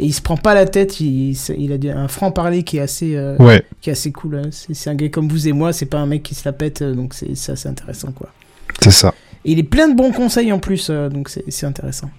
Et 0.00 0.06
il 0.06 0.12
se 0.12 0.22
prend 0.22 0.36
pas 0.36 0.54
la 0.54 0.66
tête, 0.66 1.00
il, 1.00 1.36
il 1.56 1.88
a 1.90 1.98
un 1.98 2.08
franc-parler 2.08 2.62
qui 2.62 2.78
est 2.78 2.80
assez, 2.80 3.14
euh, 3.14 3.36
Ouais. 3.38 3.62
qui 3.80 3.90
est 3.90 3.92
assez 3.92 4.10
cool. 4.10 4.36
hein. 4.36 4.48
C'est 4.50 4.74
c'est 4.74 4.90
un 4.90 4.94
gars 4.94 5.08
comme 5.08 5.28
vous 5.28 5.46
et 5.46 5.52
moi, 5.52 5.72
c'est 5.72 5.86
pas 5.86 5.98
un 5.98 6.06
mec 6.06 6.22
qui 6.22 6.34
se 6.34 6.42
la 6.48 6.52
pète, 6.52 6.82
donc 6.82 7.14
c'est 7.14 7.34
c'est 7.36 7.52
assez 7.52 7.68
intéressant 7.68 8.12
quoi. 8.12 8.28
C'est 8.82 8.90
ça. 8.90 9.14
Et 9.44 9.52
il 9.52 9.58
est 9.58 9.62
plein 9.64 9.88
de 9.88 9.94
bons 9.94 10.12
conseils 10.12 10.52
en 10.52 10.58
plus, 10.58 10.90
donc 10.90 11.28
c'est 11.28 11.44
c'est 11.48 11.66
intéressant. 11.66 12.10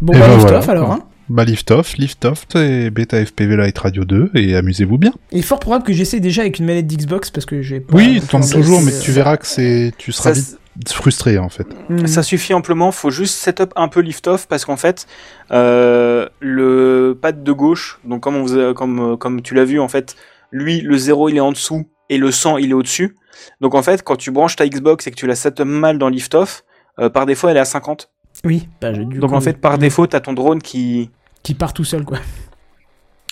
Bon, 0.00 0.12
bah, 0.12 0.26
ben 0.26 0.36
voilà, 0.38 0.58
alors. 0.70 0.92
Hein. 0.92 1.04
Bah, 1.28 1.44
Lift 1.44 1.70
Off, 1.72 1.96
Lift 1.96 2.24
Off 2.24 2.46
et 2.54 2.90
Beta 2.90 3.24
FPV 3.24 3.56
Light 3.56 3.78
Radio 3.78 4.04
2 4.04 4.30
et 4.34 4.54
amusez-vous 4.54 4.96
bien. 4.98 5.12
Il 5.32 5.40
est 5.40 5.42
fort 5.42 5.58
probable 5.58 5.84
que 5.84 5.92
j'essaie 5.92 6.20
déjà 6.20 6.42
avec 6.42 6.58
une 6.58 6.66
manette 6.66 6.86
d'Xbox 6.86 7.30
parce 7.30 7.46
que 7.46 7.62
j'ai 7.62 7.80
pas. 7.80 7.96
Oui, 7.96 8.20
de- 8.20 8.52
toujours, 8.52 8.80
mais 8.82 8.94
euh, 8.94 9.00
tu 9.00 9.10
verras 9.10 9.36
que 9.36 9.46
c'est, 9.46 9.92
tu 9.98 10.12
seras 10.12 10.34
Ça, 10.34 10.40
vite 10.76 10.92
frustré 10.92 11.38
en 11.38 11.48
fait. 11.48 11.66
hmm. 11.88 12.06
Ça 12.06 12.22
suffit 12.22 12.54
amplement, 12.54 12.92
faut 12.92 13.10
juste 13.10 13.34
setup 13.34 13.72
un 13.76 13.88
peu 13.88 14.00
lift 14.00 14.26
off 14.28 14.46
parce 14.46 14.64
qu'en 14.64 14.76
fait 14.76 15.06
euh, 15.50 16.28
le 16.40 17.18
pad 17.20 17.42
de 17.42 17.52
gauche, 17.52 17.98
donc 18.04 18.22
comme 18.22 18.36
on 18.36 18.46
faisait, 18.46 18.74
comme 18.74 19.00
euh, 19.12 19.16
comme 19.16 19.42
tu 19.42 19.54
l'as 19.54 19.64
vu 19.64 19.80
en 19.80 19.88
fait, 19.88 20.14
lui 20.52 20.80
le 20.80 20.96
0 20.96 21.30
il 21.30 21.36
est 21.38 21.40
en 21.40 21.50
dessous 21.52 21.86
et 22.08 22.18
le 22.18 22.30
100 22.30 22.58
il 22.58 22.70
est 22.70 22.74
au-dessus. 22.74 23.16
Donc 23.60 23.74
en 23.74 23.82
fait 23.82 24.02
quand 24.04 24.16
tu 24.16 24.30
branches 24.30 24.54
ta 24.56 24.68
Xbox 24.68 25.06
et 25.06 25.10
que 25.10 25.16
tu 25.16 25.26
la 25.26 25.34
setup 25.34 25.64
mal 25.64 25.98
dans 25.98 26.08
lift 26.08 26.34
off, 26.34 26.62
euh, 27.00 27.08
par 27.08 27.26
défaut 27.26 27.48
elle 27.48 27.56
est 27.56 27.60
à 27.60 27.64
50. 27.64 28.10
Oui, 28.44 28.68
bah, 28.82 28.92
du 28.92 29.18
donc 29.18 29.30
coup, 29.30 29.36
en 29.36 29.40
fait 29.40 29.60
par 29.60 29.78
défaut 29.78 30.06
t'as 30.06 30.20
ton 30.20 30.34
drone 30.34 30.60
qui 30.60 31.10
Qui 31.46 31.54
part 31.54 31.72
tout 31.72 31.84
seul 31.84 32.04
quoi. 32.04 32.18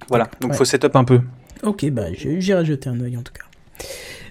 voilà, 0.09 0.29
donc 0.41 0.53
Ouais. 0.53 0.57
faut 0.57 0.65
setup 0.65 0.95
un 0.95 1.03
peu. 1.03 1.21
Ok, 1.65 1.85
bah 1.91 2.13
j'ai- 2.17 2.41
j'irai 2.41 2.65
jeter 2.65 2.89
un 2.89 3.01
œil 3.01 3.17
en 3.17 3.23
tout 3.23 3.33
cas. 3.33 3.43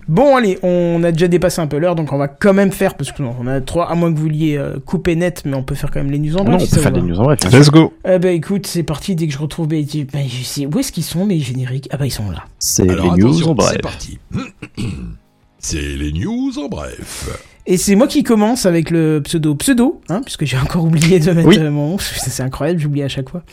Bon, 0.07 0.38
allez, 0.38 0.57
on 0.64 1.03
a 1.03 1.11
déjà 1.11 1.27
dépassé 1.27 1.60
un 1.61 1.68
peu 1.68 1.77
l'heure, 1.80 1.95
donc 1.95 2.14
on 2.14 2.18
va 2.18 2.27
quand 2.30 2.53
même 2.53 2.72
faire, 2.72 2.95
parce 2.95 3.11
que 3.11 3.22
non, 3.22 3.35
on 3.41 3.47
a 3.47 3.60
trois, 3.60 3.89
à 3.89 3.95
moins 3.95 4.10
que 4.11 4.18
vous 4.18 4.23
vouliez 4.23 4.57
euh, 4.57 4.77
couper 4.85 5.15
net, 5.18 5.43
mais 5.45 5.55
on 5.55 5.64
peut 5.64 5.76
faire 5.76 5.91
quand 5.91 5.99
même 6.01 6.11
les 6.11 6.19
news 6.19 6.35
en 6.38 6.43
Non, 6.45 6.51
bref. 6.51 6.61
on 6.61 6.65
si 6.65 6.76
peut 6.76 6.81
faire 6.81 6.91
des 6.93 7.01
news 7.01 7.19
en 7.19 7.23
bref. 7.26 7.39
Let's 7.51 7.69
go. 7.69 7.93
Eh 8.07 8.19
bah 8.19 8.31
écoute, 8.31 8.68
c'est 8.68 8.84
parti, 8.84 9.15
dès 9.15 9.27
que 9.27 9.34
je 9.34 9.38
retrouve. 9.39 9.68
Bah, 9.68 9.76
je- 9.85 10.03
bah, 10.03 10.19
je 10.26 10.43
sais, 10.43 10.65
où 10.65 10.80
est-ce 10.80 10.91
qu'ils 10.93 11.03
sont 11.03 11.26
mes 11.26 11.39
génériques 11.39 11.89
Ah 11.91 11.97
bah 11.97 12.05
ils 12.05 12.11
sont 12.11 12.30
là. 12.31 12.43
C'est 12.60 12.85
les 12.85 12.95
news 12.95 13.47
en 13.49 13.53
bref. 13.53 13.69
c'est 13.73 13.81
parti. 13.81 14.19
C'est 15.65 15.80
les 15.81 16.11
news 16.11 16.52
en 16.60 16.68
bref. 16.68 17.30
Et 17.65 17.77
c'est 17.77 17.95
moi 17.95 18.07
qui 18.07 18.23
commence 18.23 18.65
avec 18.65 18.90
le 18.91 19.22
pseudo 19.23 19.56
pseudo, 19.56 20.02
hein, 20.10 20.19
puisque 20.22 20.44
j'ai 20.44 20.57
encore 20.57 20.84
oublié 20.84 21.22
de 21.22 21.31
mettre 21.31 21.48
Oui. 21.48 21.57
mon 21.57 21.91
nom. 21.91 21.98
C'est 21.99 22.44
incroyable, 22.44 22.81
j'oublie 22.81 23.02
à 23.03 23.07
chaque 23.07 23.30
fois. 23.30 23.44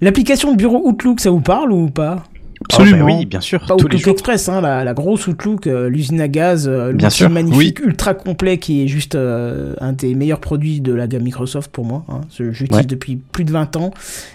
L'application 0.00 0.52
de 0.52 0.56
bureau 0.56 0.80
Outlook, 0.84 1.18
ça 1.18 1.30
vous 1.30 1.40
parle 1.40 1.72
ou 1.72 1.90
pas? 1.90 2.22
Absolument. 2.70 3.04
Oh, 3.04 3.08
bah 3.08 3.14
oui, 3.18 3.26
bien 3.26 3.40
sûr. 3.40 3.64
Pas 3.66 3.74
Outlook. 3.74 4.06
Express, 4.08 4.48
hein, 4.48 4.60
la, 4.60 4.84
la 4.84 4.94
grosse 4.94 5.26
Outlook, 5.26 5.66
euh, 5.66 5.88
l'usine 5.88 6.20
à 6.20 6.28
gaz, 6.28 6.66
euh, 6.68 6.92
Bien 6.92 7.10
sûr, 7.10 7.30
magnifique, 7.30 7.80
ultra 7.80 8.14
complet, 8.14 8.58
qui 8.58 8.82
est 8.82 8.86
juste 8.88 9.14
euh, 9.14 9.74
un 9.80 9.92
des 9.92 10.14
meilleurs 10.14 10.40
produits 10.40 10.80
de 10.80 10.92
la 10.92 11.06
gamme 11.06 11.22
Microsoft 11.22 11.70
pour 11.70 11.84
moi. 11.84 12.04
Hein. 12.08 12.20
J'utilise 12.30 12.70
Ouais. 12.78 12.84
depuis 12.84 13.16
plus 13.16 13.44
de 13.44 13.52
20 13.52 13.76
ans. 13.76 13.90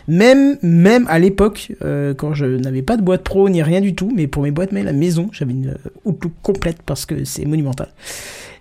Même, 0.07 0.57
même 0.61 1.05
à 1.09 1.19
l'époque, 1.19 1.73
euh, 1.83 2.13
quand 2.13 2.33
je 2.33 2.45
n'avais 2.45 2.81
pas 2.81 2.97
de 2.97 3.01
boîte 3.01 3.23
pro 3.23 3.49
ni 3.49 3.61
rien 3.63 3.81
du 3.81 3.95
tout, 3.95 4.11
mais 4.15 4.27
pour 4.27 4.43
mes 4.43 4.51
boîtes 4.51 4.71
mail 4.71 4.87
à 4.87 4.91
la 4.91 4.97
maison, 4.97 5.29
j'avais 5.31 5.51
une 5.51 5.75
Outlook 6.05 6.33
complète 6.41 6.77
parce 6.85 7.05
que 7.05 7.23
c'est 7.25 7.45
monumental. 7.45 7.89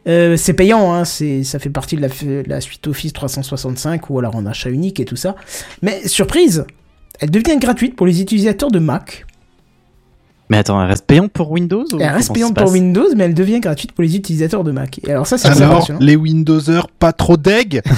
Euh, 0.08 0.36
c'est 0.36 0.54
payant, 0.54 0.92
hein, 0.94 1.04
c'est, 1.04 1.44
ça 1.44 1.58
fait 1.58 1.68
partie 1.70 1.94
de 1.96 2.00
la, 2.00 2.08
f- 2.08 2.48
la 2.48 2.60
suite 2.60 2.86
Office 2.86 3.12
365 3.12 4.08
ou 4.10 4.18
alors 4.18 4.34
en 4.34 4.46
achat 4.46 4.70
unique 4.70 4.98
et 4.98 5.04
tout 5.04 5.16
ça. 5.16 5.36
Mais 5.82 6.06
surprise, 6.08 6.64
elle 7.20 7.30
devient 7.30 7.58
gratuite 7.58 7.96
pour 7.96 8.06
les 8.06 8.22
utilisateurs 8.22 8.70
de 8.70 8.78
Mac. 8.78 9.26
Mais 10.50 10.58
attends, 10.58 10.82
elle 10.82 10.88
reste 10.88 11.06
payante 11.06 11.30
pour 11.30 11.52
Windows 11.52 11.84
ou 11.92 12.00
Elle 12.00 12.08
reste 12.08 12.34
payante 12.34 12.56
pour 12.56 12.72
Windows, 12.72 13.06
mais 13.16 13.24
elle 13.24 13.34
devient 13.34 13.60
gratuite 13.60 13.92
pour 13.92 14.02
les 14.02 14.16
utilisateurs 14.16 14.64
de 14.64 14.72
Mac. 14.72 15.00
Et 15.06 15.12
alors 15.12 15.26
ça, 15.26 15.38
c'est 15.38 15.48
Alors, 15.48 15.88
les 16.00 16.16
Windowsers 16.16 16.88
pas 16.98 17.12
trop 17.12 17.36
deg. 17.36 17.80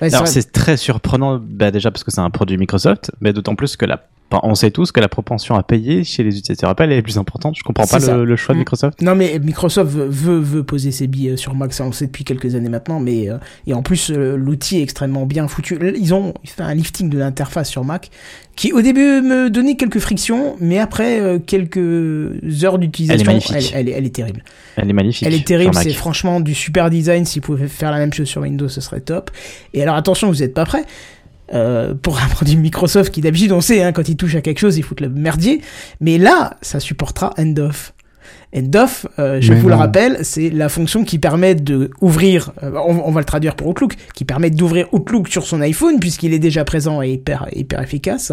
Ouais, 0.00 0.14
Alors 0.14 0.28
c'est 0.28 0.52
très 0.52 0.76
surprenant, 0.76 1.40
bah, 1.42 1.72
déjà 1.72 1.90
parce 1.90 2.04
que 2.04 2.12
c'est 2.12 2.20
un 2.20 2.30
produit 2.30 2.56
Microsoft, 2.56 3.10
mais 3.20 3.32
d'autant 3.32 3.56
plus 3.56 3.76
que 3.76 3.84
la, 3.84 4.00
enfin, 4.30 4.40
on 4.42 4.54
sait 4.54 4.70
tous 4.70 4.92
que 4.92 5.00
la 5.00 5.08
propension 5.08 5.54
à 5.56 5.62
payer 5.62 6.04
chez 6.04 6.22
les 6.22 6.38
utilisateurs 6.38 6.70
Apple 6.70 6.90
est 6.92 7.02
plus 7.02 7.18
importante. 7.18 7.56
Je 7.56 7.62
comprends 7.62 7.86
pas 7.86 7.98
le, 7.98 8.24
le 8.24 8.36
choix 8.36 8.54
de 8.54 8.58
Mm. 8.58 8.60
Microsoft. 8.60 9.02
Non 9.02 9.14
mais 9.14 9.38
Microsoft 9.38 9.90
veut, 9.92 10.38
veut, 10.38 10.62
poser 10.62 10.90
ses 10.92 11.06
billes 11.06 11.36
sur 11.38 11.54
Mac, 11.54 11.72
ça 11.72 11.84
on 11.84 11.88
le 11.88 11.92
sait 11.92 12.06
depuis 12.06 12.24
quelques 12.24 12.54
années 12.54 12.68
maintenant, 12.68 13.00
mais 13.00 13.30
euh, 13.30 13.38
et 13.66 13.74
en 13.74 13.82
plus 13.82 14.10
euh, 14.10 14.36
l'outil 14.36 14.78
est 14.78 14.82
extrêmement 14.82 15.26
bien 15.26 15.46
foutu. 15.48 15.78
Ils 15.98 16.14
ont 16.14 16.34
fait 16.44 16.62
un 16.62 16.74
lifting 16.74 17.08
de 17.10 17.18
l'interface 17.18 17.68
sur 17.70 17.84
Mac 17.84 18.10
qui 18.56 18.72
au 18.72 18.82
début 18.82 19.20
me 19.22 19.50
donnait 19.50 19.76
quelques 19.76 20.00
frictions, 20.00 20.56
mais 20.60 20.78
après 20.80 21.20
euh, 21.20 21.38
quelques 21.38 21.78
heures 22.64 22.78
d'utilisation, 22.78 23.30
Elle 23.30 23.38
elle, 23.56 23.64
elle 23.74 23.88
est- 23.88 23.92
elle 23.92 24.06
est 24.06 24.14
terrible. 24.14 24.42
Elle 24.76 24.90
est 24.90 24.92
magnifique. 24.92 25.26
Elle 25.26 25.34
est 25.34 25.46
terrible, 25.46 25.74
c'est 25.74 25.92
franchement 25.92 26.40
du 26.40 26.54
super 26.54 26.90
design. 26.90 27.24
S'ils 27.24 27.42
pouvaient 27.42 27.68
faire 27.68 27.90
la 27.92 27.98
même 27.98 28.12
chose 28.12 28.26
sur 28.26 28.42
Windows, 28.42 28.68
ce 28.68 28.80
serait 28.80 29.00
top. 29.00 29.30
Et 29.74 29.82
alors 29.82 29.94
attention, 29.96 30.28
vous 30.28 30.38
n'êtes 30.40 30.54
pas 30.54 30.64
prêts. 30.64 30.84
Euh, 31.54 31.94
pour 31.94 32.18
un 32.18 32.28
produit 32.28 32.56
Microsoft 32.56 33.10
qui 33.10 33.22
d'habitude 33.22 33.52
on 33.52 33.62
sait 33.62 33.82
hein, 33.82 33.92
quand 33.92 34.06
il 34.06 34.16
touche 34.16 34.34
à 34.34 34.42
quelque 34.42 34.58
chose 34.58 34.76
il 34.76 34.82
fout 34.82 35.00
le 35.00 35.08
merdier. 35.08 35.62
Mais 36.00 36.18
là 36.18 36.56
ça 36.60 36.78
supportera 36.78 37.32
end-off. 37.38 37.94
End-off 38.54 39.06
euh, 39.18 39.40
je 39.40 39.54
Mais 39.54 39.60
vous 39.60 39.68
le 39.68 39.74
rappelle 39.74 40.18
c'est 40.22 40.50
la 40.50 40.68
fonction 40.68 41.04
qui 41.04 41.18
permet 41.18 41.54
de 41.54 41.90
ouvrir 42.02 42.52
euh, 42.62 42.72
on, 42.86 43.02
on 43.02 43.10
va 43.12 43.20
le 43.20 43.24
traduire 43.24 43.54
pour 43.54 43.68
Outlook 43.68 43.94
qui 44.14 44.26
permet 44.26 44.50
d'ouvrir 44.50 44.92
Outlook 44.92 45.28
sur 45.28 45.46
son 45.46 45.62
iPhone 45.62 46.00
puisqu'il 46.00 46.34
est 46.34 46.38
déjà 46.38 46.64
présent 46.64 47.00
et 47.00 47.12
hyper, 47.12 47.46
hyper 47.52 47.80
efficace 47.80 48.32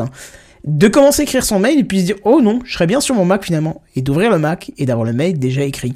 de 0.66 0.88
commencer 0.88 1.22
à 1.22 1.24
écrire 1.24 1.44
son 1.44 1.60
mail 1.60 1.80
et 1.80 1.84
puis 1.84 2.00
se 2.02 2.06
dire 2.06 2.16
oh 2.24 2.42
non 2.42 2.60
je 2.66 2.74
serais 2.74 2.88
bien 2.88 3.00
sur 3.00 3.14
mon 3.14 3.24
Mac 3.26 3.44
finalement 3.44 3.82
et 3.96 4.02
d'ouvrir 4.02 4.32
le 4.32 4.40
Mac 4.40 4.72
et 4.78 4.86
d'avoir 4.86 5.06
le 5.06 5.14
mail 5.14 5.38
déjà 5.40 5.62
écrit 5.64 5.94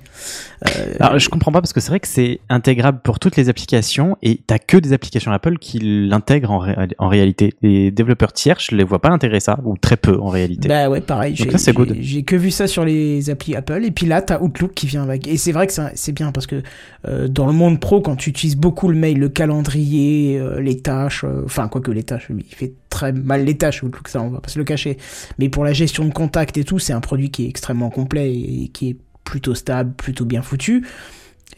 Euh, 0.67 0.93
Alors, 0.99 1.17
je 1.17 1.29
comprends 1.29 1.53
pas 1.53 1.61
parce 1.61 1.71
que 1.71 1.79
c'est 1.79 1.87
vrai 1.89 2.01
que 2.01 2.07
c'est 2.07 2.41
intégrable 2.49 2.99
pour 3.01 3.17
toutes 3.17 3.37
les 3.37 3.47
applications 3.47 4.17
et 4.21 4.41
t'as 4.45 4.59
que 4.59 4.75
des 4.75 4.91
applications 4.91 5.31
Apple 5.31 5.57
qui 5.57 5.79
l'intègrent 5.79 6.51
en, 6.51 6.59
ré- 6.59 6.75
en 6.97 7.07
réalité. 7.07 7.53
Les 7.61 7.91
développeurs 7.91 8.33
tiers, 8.33 8.59
je 8.59 8.75
les 8.75 8.83
vois 8.83 8.99
pas 8.99 9.07
intégrer 9.09 9.39
ça 9.39 9.57
ou 9.63 9.77
très 9.77 9.95
peu 9.95 10.19
en 10.19 10.27
réalité. 10.27 10.67
Bah 10.67 10.89
ouais, 10.89 10.99
pareil. 10.99 11.33
J'ai- 11.35 12.23
que 12.23 12.35
vu 12.35 12.51
ça 12.51 12.67
sur 12.67 12.83
les 12.83 13.29
applis 13.29 13.55
Apple. 13.55 13.85
Et 13.85 13.91
puis 13.91 14.05
là, 14.05 14.21
t'as 14.21 14.39
Outlook 14.41 14.73
qui 14.73 14.85
vient 14.85 15.03
avec. 15.03 15.27
Et 15.29 15.37
c'est 15.37 15.53
vrai 15.53 15.65
que 15.65 15.71
c'est 15.73 15.91
c'est 15.95 16.11
bien 16.11 16.33
parce 16.33 16.45
que 16.45 16.61
euh, 17.07 17.29
dans 17.29 17.47
le 17.47 17.53
monde 17.53 17.79
pro, 17.79 18.01
quand 18.01 18.17
tu 18.17 18.29
utilises 18.29 18.57
beaucoup 18.57 18.89
le 18.89 18.95
mail, 18.97 19.17
le 19.17 19.29
calendrier, 19.29 20.37
euh, 20.37 20.59
les 20.59 20.79
tâches, 20.81 21.23
euh, 21.23 21.43
enfin, 21.45 21.69
quoique 21.69 21.91
les 21.91 22.03
tâches, 22.03 22.27
il 22.29 22.43
fait 22.55 22.73
très 22.89 23.11
mal 23.13 23.45
les 23.45 23.57
tâches, 23.57 23.83
Outlook, 23.83 24.07
ça, 24.07 24.21
on 24.21 24.29
va 24.29 24.41
pas 24.41 24.49
se 24.49 24.57
le 24.59 24.65
cacher. 24.65 24.97
Mais 25.37 25.49
pour 25.49 25.63
la 25.63 25.73
gestion 25.73 26.05
de 26.05 26.11
contact 26.13 26.57
et 26.57 26.63
tout, 26.63 26.79
c'est 26.79 26.93
un 26.93 27.01
produit 27.01 27.29
qui 27.31 27.45
est 27.45 27.49
extrêmement 27.49 27.89
complet 27.89 28.33
et 28.33 28.69
qui 28.73 28.89
est 28.89 28.97
plutôt 29.23 29.53
stable, 29.55 29.93
plutôt 29.93 30.25
bien 30.25 30.41
foutu. 30.41 30.85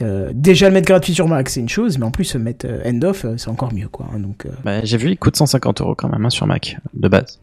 Euh, 0.02 0.32
déjà 0.34 0.68
le 0.68 0.74
mettre 0.74 0.88
gratuit 0.88 1.14
sur 1.14 1.28
Mac, 1.28 1.48
c'est 1.50 1.60
une 1.60 1.70
chose, 1.70 1.98
mais 1.98 2.06
en 2.06 2.12
plus, 2.12 2.34
le 2.34 2.40
mettre 2.40 2.66
euh, 2.68 2.82
end-off, 2.90 3.26
euh, 3.26 3.36
c'est 3.38 3.50
encore 3.50 3.74
mieux, 3.74 3.88
quoi. 3.88 4.08
hein, 4.14 4.20
donc, 4.20 4.46
euh, 4.46 4.50
Bah, 4.64 4.84
J'ai 4.84 4.98
vu, 4.98 5.10
il 5.12 5.18
coûte 5.18 5.36
150 5.36 5.82
euros 5.82 5.96
quand 5.96 6.10
même 6.10 6.26
hein, 6.26 6.30
sur 6.30 6.48
Mac 6.48 6.78
de 6.94 7.08
base, 7.08 7.40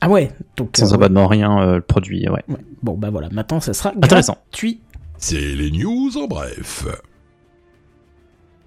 Ah 0.00 0.08
ouais, 0.10 0.30
donc. 0.56 0.76
sans 0.76 0.92
euh, 0.92 0.96
abonnement 0.96 1.26
rien 1.28 1.60
euh, 1.62 1.76
le 1.76 1.80
produit. 1.82 2.28
Ouais. 2.28 2.42
ouais. 2.48 2.56
Bon, 2.82 2.94
bah 2.98 3.10
voilà, 3.10 3.28
maintenant, 3.30 3.60
ça 3.60 3.72
sera 3.72 3.90
Intéressant. 3.96 4.36
gratuit. 4.50 4.80
C'est 5.18 5.38
les 5.40 5.70
news 5.70 6.10
en 6.18 6.26
bref. 6.26 6.84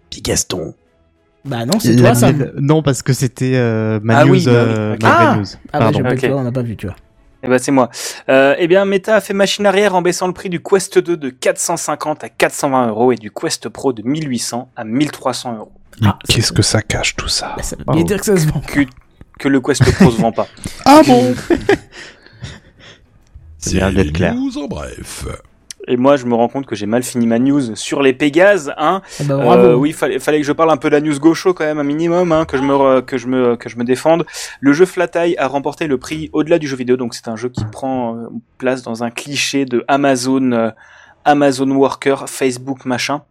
Puis 0.09 0.21
Gaston. 0.21 0.73
Bah 1.47 1.65
non, 1.65 1.79
c'est 1.79 1.95
toi, 1.95 2.13
ça. 2.13 2.31
Non, 2.59 2.81
parce 2.83 3.01
que 3.01 3.13
c'était 3.13 3.53
euh, 3.55 3.99
ma 4.03 4.19
Ah 4.19 4.25
news. 4.25 4.31
oui, 4.33 4.43
bah 4.45 4.51
oui, 4.51 4.57
euh, 4.57 4.93
ok. 4.95 5.03
ma 5.03 5.09
vraie 5.15 5.25
Ah 5.27 5.35
news. 5.37 5.45
Ah 5.53 5.57
bah 5.71 5.79
Pardon. 5.79 5.97
j'ai 5.97 6.03
pas 6.03 6.11
Ok. 6.13 6.21
vu, 6.23 6.33
on 6.33 6.43
n'a 6.43 6.51
pas 6.51 6.61
vu, 6.61 6.75
tu 6.75 6.87
vois. 6.87 6.95
Eh 7.43 7.47
ben 7.47 7.59
c'est 7.59 7.71
moi. 7.71 7.89
Euh, 8.29 8.55
eh 8.57 8.67
bien, 8.67 8.83
Meta 8.85 9.15
a 9.15 9.21
fait 9.21 9.33
machine 9.33 9.65
arrière 9.65 9.93
en 9.95 10.01
baissant 10.01 10.27
le 10.27 10.33
prix 10.33 10.49
du 10.49 10.61
Quest 10.61 10.97
2 10.97 11.15
de 11.17 11.29
450 11.29 12.23
à 12.23 12.29
420 12.29 12.87
euros 12.87 13.11
et 13.11 13.15
du 13.15 13.31
Quest 13.31 13.69
Pro 13.69 13.93
de 13.93 14.01
1800 14.03 14.69
à 14.75 14.83
1300 14.83 15.55
euros. 15.57 15.71
Ah, 16.03 16.17
Qu'est-ce 16.27 16.51
que 16.51 16.61
ça 16.63 16.81
cache 16.81 17.15
tout 17.15 17.27
ça 17.27 17.53
Bah, 17.55 17.63
ça 17.63 17.75
veut 17.75 17.83
bien 17.93 18.03
dire 18.03 18.19
que 18.19 18.25
ça 18.25 18.37
se 18.37 18.47
vend. 18.47 18.59
Que, 18.61 18.81
que 19.39 19.47
le 19.47 19.61
Quest 19.61 19.83
Pro 19.95 20.11
se 20.11 20.19
vend 20.21 20.31
pas. 20.31 20.47
Ah 20.85 21.01
bon 21.07 21.33
C'est 23.57 23.75
bien 23.77 23.91
d'être 23.91 24.13
clair. 24.13 24.35
news 24.35 24.57
en 24.57 24.67
bref. 24.67 25.25
Et 25.87 25.95
moi, 25.95 26.17
je 26.17 26.25
me 26.25 26.35
rends 26.35 26.49
compte 26.49 26.65
que 26.65 26.75
j'ai 26.75 26.85
mal 26.85 27.01
fini 27.01 27.25
ma 27.27 27.39
news 27.39 27.75
sur 27.75 28.01
les 28.01 28.11
Pégases, 28.11 28.73
hein. 28.77 29.01
Ah 29.21 29.23
bah. 29.23 29.57
Euh, 29.57 29.73
oui, 29.73 29.93
fallait, 29.93 30.19
fallait 30.19 30.39
que 30.39 30.45
je 30.45 30.51
parle 30.51 30.69
un 30.69 30.77
peu 30.77 30.89
de 30.89 30.95
la 30.95 31.01
news 31.01 31.17
gaucho 31.17 31.53
quand 31.53 31.63
même, 31.63 31.79
un 31.79 31.83
minimum, 31.83 32.33
hein, 32.33 32.43
que 32.45 32.57
je 32.57 32.61
me, 32.61 33.01
que 33.01 33.17
je 33.17 33.27
me, 33.27 33.55
que 33.55 33.69
je 33.69 33.77
me 33.77 33.85
défende. 33.85 34.25
Le 34.59 34.73
jeu 34.73 34.85
Flat 34.85 35.09
Eye 35.15 35.37
a 35.37 35.47
remporté 35.47 35.87
le 35.87 35.97
prix 35.97 36.29
au-delà 36.33 36.59
du 36.59 36.67
jeu 36.67 36.75
vidéo, 36.75 36.97
donc 36.97 37.13
c'est 37.13 37.29
un 37.29 37.37
jeu 37.37 37.47
qui 37.47 37.63
prend 37.63 38.17
euh, 38.17 38.27
place 38.57 38.81
dans 38.81 39.05
un 39.05 39.11
cliché 39.11 39.63
de 39.63 39.85
Amazon, 39.87 40.51
euh, 40.51 40.71
Amazon 41.23 41.71
Worker, 41.71 42.27
Facebook 42.27 42.83
machin, 42.83 43.23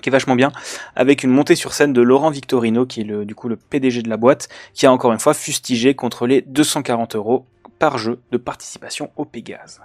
qui 0.00 0.08
est 0.08 0.12
vachement 0.12 0.36
bien, 0.36 0.52
avec 0.96 1.22
une 1.22 1.30
montée 1.30 1.54
sur 1.54 1.74
scène 1.74 1.92
de 1.92 2.00
Laurent 2.00 2.30
Victorino, 2.30 2.86
qui 2.86 3.02
est 3.02 3.04
le, 3.04 3.26
du 3.26 3.34
coup 3.34 3.48
le 3.48 3.56
PDG 3.56 4.00
de 4.00 4.08
la 4.08 4.16
boîte, 4.16 4.48
qui 4.72 4.86
a 4.86 4.92
encore 4.92 5.12
une 5.12 5.20
fois 5.20 5.34
fustigé 5.34 5.94
contre 5.94 6.26
les 6.26 6.40
240 6.40 7.14
euros 7.14 7.44
par 7.78 7.98
jeu 7.98 8.20
de 8.32 8.38
participation 8.38 9.10
au 9.16 9.26
Pégase. 9.26 9.82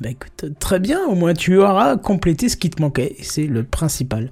Bah 0.00 0.10
écoute, 0.10 0.58
très 0.58 0.78
bien, 0.78 1.04
au 1.06 1.14
moins 1.14 1.34
tu 1.34 1.58
auras 1.58 1.96
complété 1.96 2.48
ce 2.48 2.56
qui 2.56 2.70
te 2.70 2.80
manquait, 2.80 3.16
et 3.18 3.22
c'est 3.24 3.46
le 3.46 3.64
principal. 3.64 4.30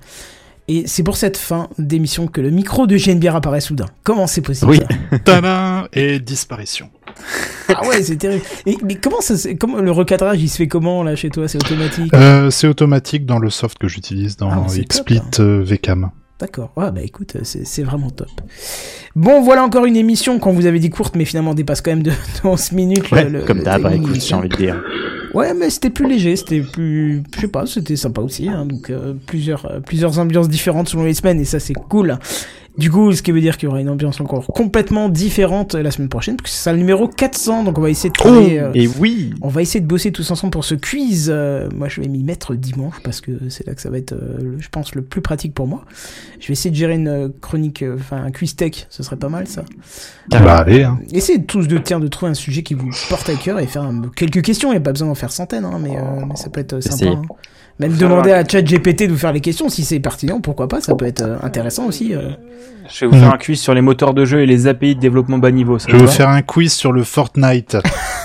Et 0.68 0.86
c'est 0.86 1.04
pour 1.04 1.16
cette 1.16 1.36
fin 1.36 1.68
d'émission 1.78 2.26
que 2.26 2.40
le 2.40 2.50
micro 2.50 2.86
de 2.88 2.96
GNBR 2.96 3.36
apparaît 3.36 3.60
soudain. 3.60 3.86
Comment 4.02 4.26
c'est 4.26 4.40
possible 4.40 4.72
Oui. 4.72 4.80
Et 5.92 6.18
disparition. 6.18 6.90
Ah 7.68 7.86
ouais, 7.86 8.02
c'est 8.02 8.16
terrible. 8.16 8.44
Et, 8.66 8.76
mais 8.82 8.96
comment 8.96 9.20
ça, 9.20 9.34
comment 9.54 9.80
le 9.80 9.90
recadrage, 9.92 10.42
il 10.42 10.48
se 10.48 10.56
fait 10.56 10.66
comment 10.68 11.04
là 11.04 11.14
chez 11.14 11.30
toi? 11.30 11.46
C'est 11.46 11.58
automatique? 11.58 12.12
Euh, 12.14 12.50
c'est 12.50 12.66
automatique 12.66 13.26
dans 13.26 13.38
le 13.38 13.48
soft 13.48 13.78
que 13.78 13.86
j'utilise 13.86 14.36
Ah, 14.40 14.44
dans 14.44 14.68
c'est 14.68 14.84
XSplit 14.84 15.20
top, 15.30 15.40
euh, 15.40 15.62
VCAM. 15.64 16.10
D'accord. 16.38 16.70
Ouais, 16.76 16.90
bah 16.90 17.00
écoute, 17.02 17.34
c'est 17.44 17.82
vraiment 17.82 18.10
top. 18.10 18.28
Bon, 19.14 19.40
voilà 19.42 19.62
encore 19.64 19.86
une 19.86 19.96
émission 19.96 20.38
qu'on 20.38 20.52
vous 20.52 20.66
avait 20.66 20.78
dit 20.80 20.90
courte, 20.90 21.16
mais 21.16 21.24
finalement 21.24 21.54
dépasse 21.54 21.80
quand 21.80 21.90
même 21.92 22.02
de, 22.02 22.10
de 22.42 22.46
11 22.46 22.72
minutes. 22.72 23.10
Ouais, 23.10 23.24
le- 23.24 23.38
le- 23.40 23.44
comme 23.44 23.62
d'hab, 23.62 23.90
écoute, 23.94 24.20
j'ai 24.20 24.34
envie 24.34 24.50
de 24.50 24.56
dire. 24.56 24.82
Ouais, 25.32 25.54
mais 25.54 25.70
c'était 25.70 25.90
plus 25.90 26.06
léger, 26.08 26.36
c'était 26.36 26.60
plus, 26.60 27.22
je 27.34 27.40
sais 27.40 27.48
pas, 27.48 27.66
c'était 27.66 27.96
sympa 27.96 28.20
aussi. 28.20 28.48
Hein, 28.48 28.66
donc 28.66 28.90
euh, 28.90 29.14
plusieurs, 29.26 29.64
euh, 29.66 29.80
plusieurs 29.80 30.18
ambiances 30.18 30.48
différentes 30.48 30.88
selon 30.88 31.04
les 31.04 31.14
semaines 31.14 31.40
et 31.40 31.44
ça 31.46 31.58
c'est 31.58 31.74
cool. 31.74 32.18
Du 32.78 32.90
coup, 32.90 33.12
ce 33.12 33.22
qui 33.22 33.32
veut 33.32 33.40
dire 33.40 33.56
qu'il 33.56 33.68
y 33.68 33.70
aura 33.70 33.80
une 33.80 33.88
ambiance 33.88 34.20
encore 34.20 34.46
complètement 34.48 35.08
différente 35.08 35.74
la 35.74 35.90
semaine 35.90 36.08
prochaine, 36.10 36.36
parce 36.36 36.50
que 36.50 36.56
c'est 36.56 36.64
ça 36.64 36.72
le 36.72 36.78
numéro 36.78 37.08
400, 37.08 37.64
donc 37.64 37.78
on 37.78 37.80
va 37.80 37.88
essayer 37.90 38.10
de 38.10 38.14
trouver. 38.14 38.60
euh, 38.60 38.70
Et 38.74 38.86
oui 38.86 39.32
on 39.40 39.48
va 39.48 39.62
essayer 39.62 39.80
de 39.80 39.86
bosser 39.86 40.12
tous 40.12 40.30
ensemble 40.30 40.50
pour 40.50 40.64
ce 40.64 40.74
quiz. 40.74 41.30
Euh, 41.32 41.68
moi, 41.74 41.88
je 41.88 42.00
vais 42.00 42.08
m'y 42.08 42.22
mettre 42.22 42.54
dimanche 42.54 42.96
parce 43.02 43.20
que 43.20 43.32
c'est 43.48 43.66
là 43.66 43.74
que 43.74 43.80
ça 43.80 43.88
va 43.90 43.98
être, 43.98 44.12
euh, 44.12 44.56
je 44.58 44.68
pense, 44.68 44.94
le 44.94 45.02
plus 45.02 45.20
pratique 45.20 45.54
pour 45.54 45.66
moi. 45.66 45.84
Je 46.40 46.48
vais 46.48 46.52
essayer 46.52 46.70
de 46.70 46.76
gérer 46.76 46.94
une 46.94 47.32
chronique, 47.40 47.84
enfin 47.94 48.22
un 48.24 48.30
quiz 48.30 48.56
tech, 48.56 48.86
ce 48.90 49.02
serait 49.02 49.16
pas 49.16 49.28
mal 49.28 49.46
ça. 49.46 49.64
Bah 50.30 50.58
allez, 50.58 50.82
hein. 50.82 50.98
Essayez 51.12 51.42
tous 51.44 51.66
de 51.68 51.78
tiens 51.78 52.00
de 52.00 52.08
trouver 52.08 52.30
un 52.32 52.34
sujet 52.34 52.62
qui 52.62 52.74
vous 52.74 52.90
porte 53.08 53.28
à 53.30 53.34
cœur 53.36 53.58
et 53.58 53.66
faire 53.66 53.90
quelques 54.14 54.42
questions. 54.42 54.68
Il 54.70 54.72
n'y 54.72 54.78
a 54.78 54.82
pas 54.82 54.92
besoin 54.92 55.08
d'en 55.08 55.14
faire 55.14 55.32
centaines, 55.32 55.64
hein, 55.64 55.78
mais, 55.80 55.96
euh, 55.96 56.24
mais 56.28 56.36
ça 56.36 56.50
peut 56.50 56.60
être 56.60 56.80
sympa. 56.80 57.06
Hein. 57.06 57.22
Même 57.78 57.92
demander 57.96 58.30
faire 58.30 58.38
à 58.38 58.48
ChatGPT 58.48 59.02
de 59.06 59.12
vous 59.12 59.18
faire 59.18 59.32
les 59.32 59.40
questions 59.40 59.68
si 59.68 59.84
c'est 59.84 60.00
pertinent, 60.00 60.40
pourquoi 60.40 60.66
pas, 60.66 60.80
ça 60.80 60.94
peut 60.94 61.04
être 61.06 61.22
euh, 61.22 61.36
intéressant 61.42 61.86
aussi. 61.86 62.14
euh. 62.14 62.30
Je 62.88 63.04
vais 63.04 63.10
vous 63.10 63.18
faire 63.18 63.34
un 63.34 63.38
quiz 63.38 63.60
sur 63.60 63.74
les 63.74 63.80
moteurs 63.82 64.14
de 64.14 64.24
jeu 64.24 64.40
et 64.40 64.46
les 64.46 64.66
API 64.68 64.94
de 64.94 65.00
développement 65.00 65.38
bas 65.38 65.50
niveau. 65.50 65.78
Ça 65.78 65.86
Je 65.90 65.96
vais 65.96 66.02
vous 66.04 66.08
faire 66.10 66.28
un 66.28 66.40
quiz 66.42 66.72
sur 66.72 66.92
le 66.92 67.02
Fortnite. 67.04 67.76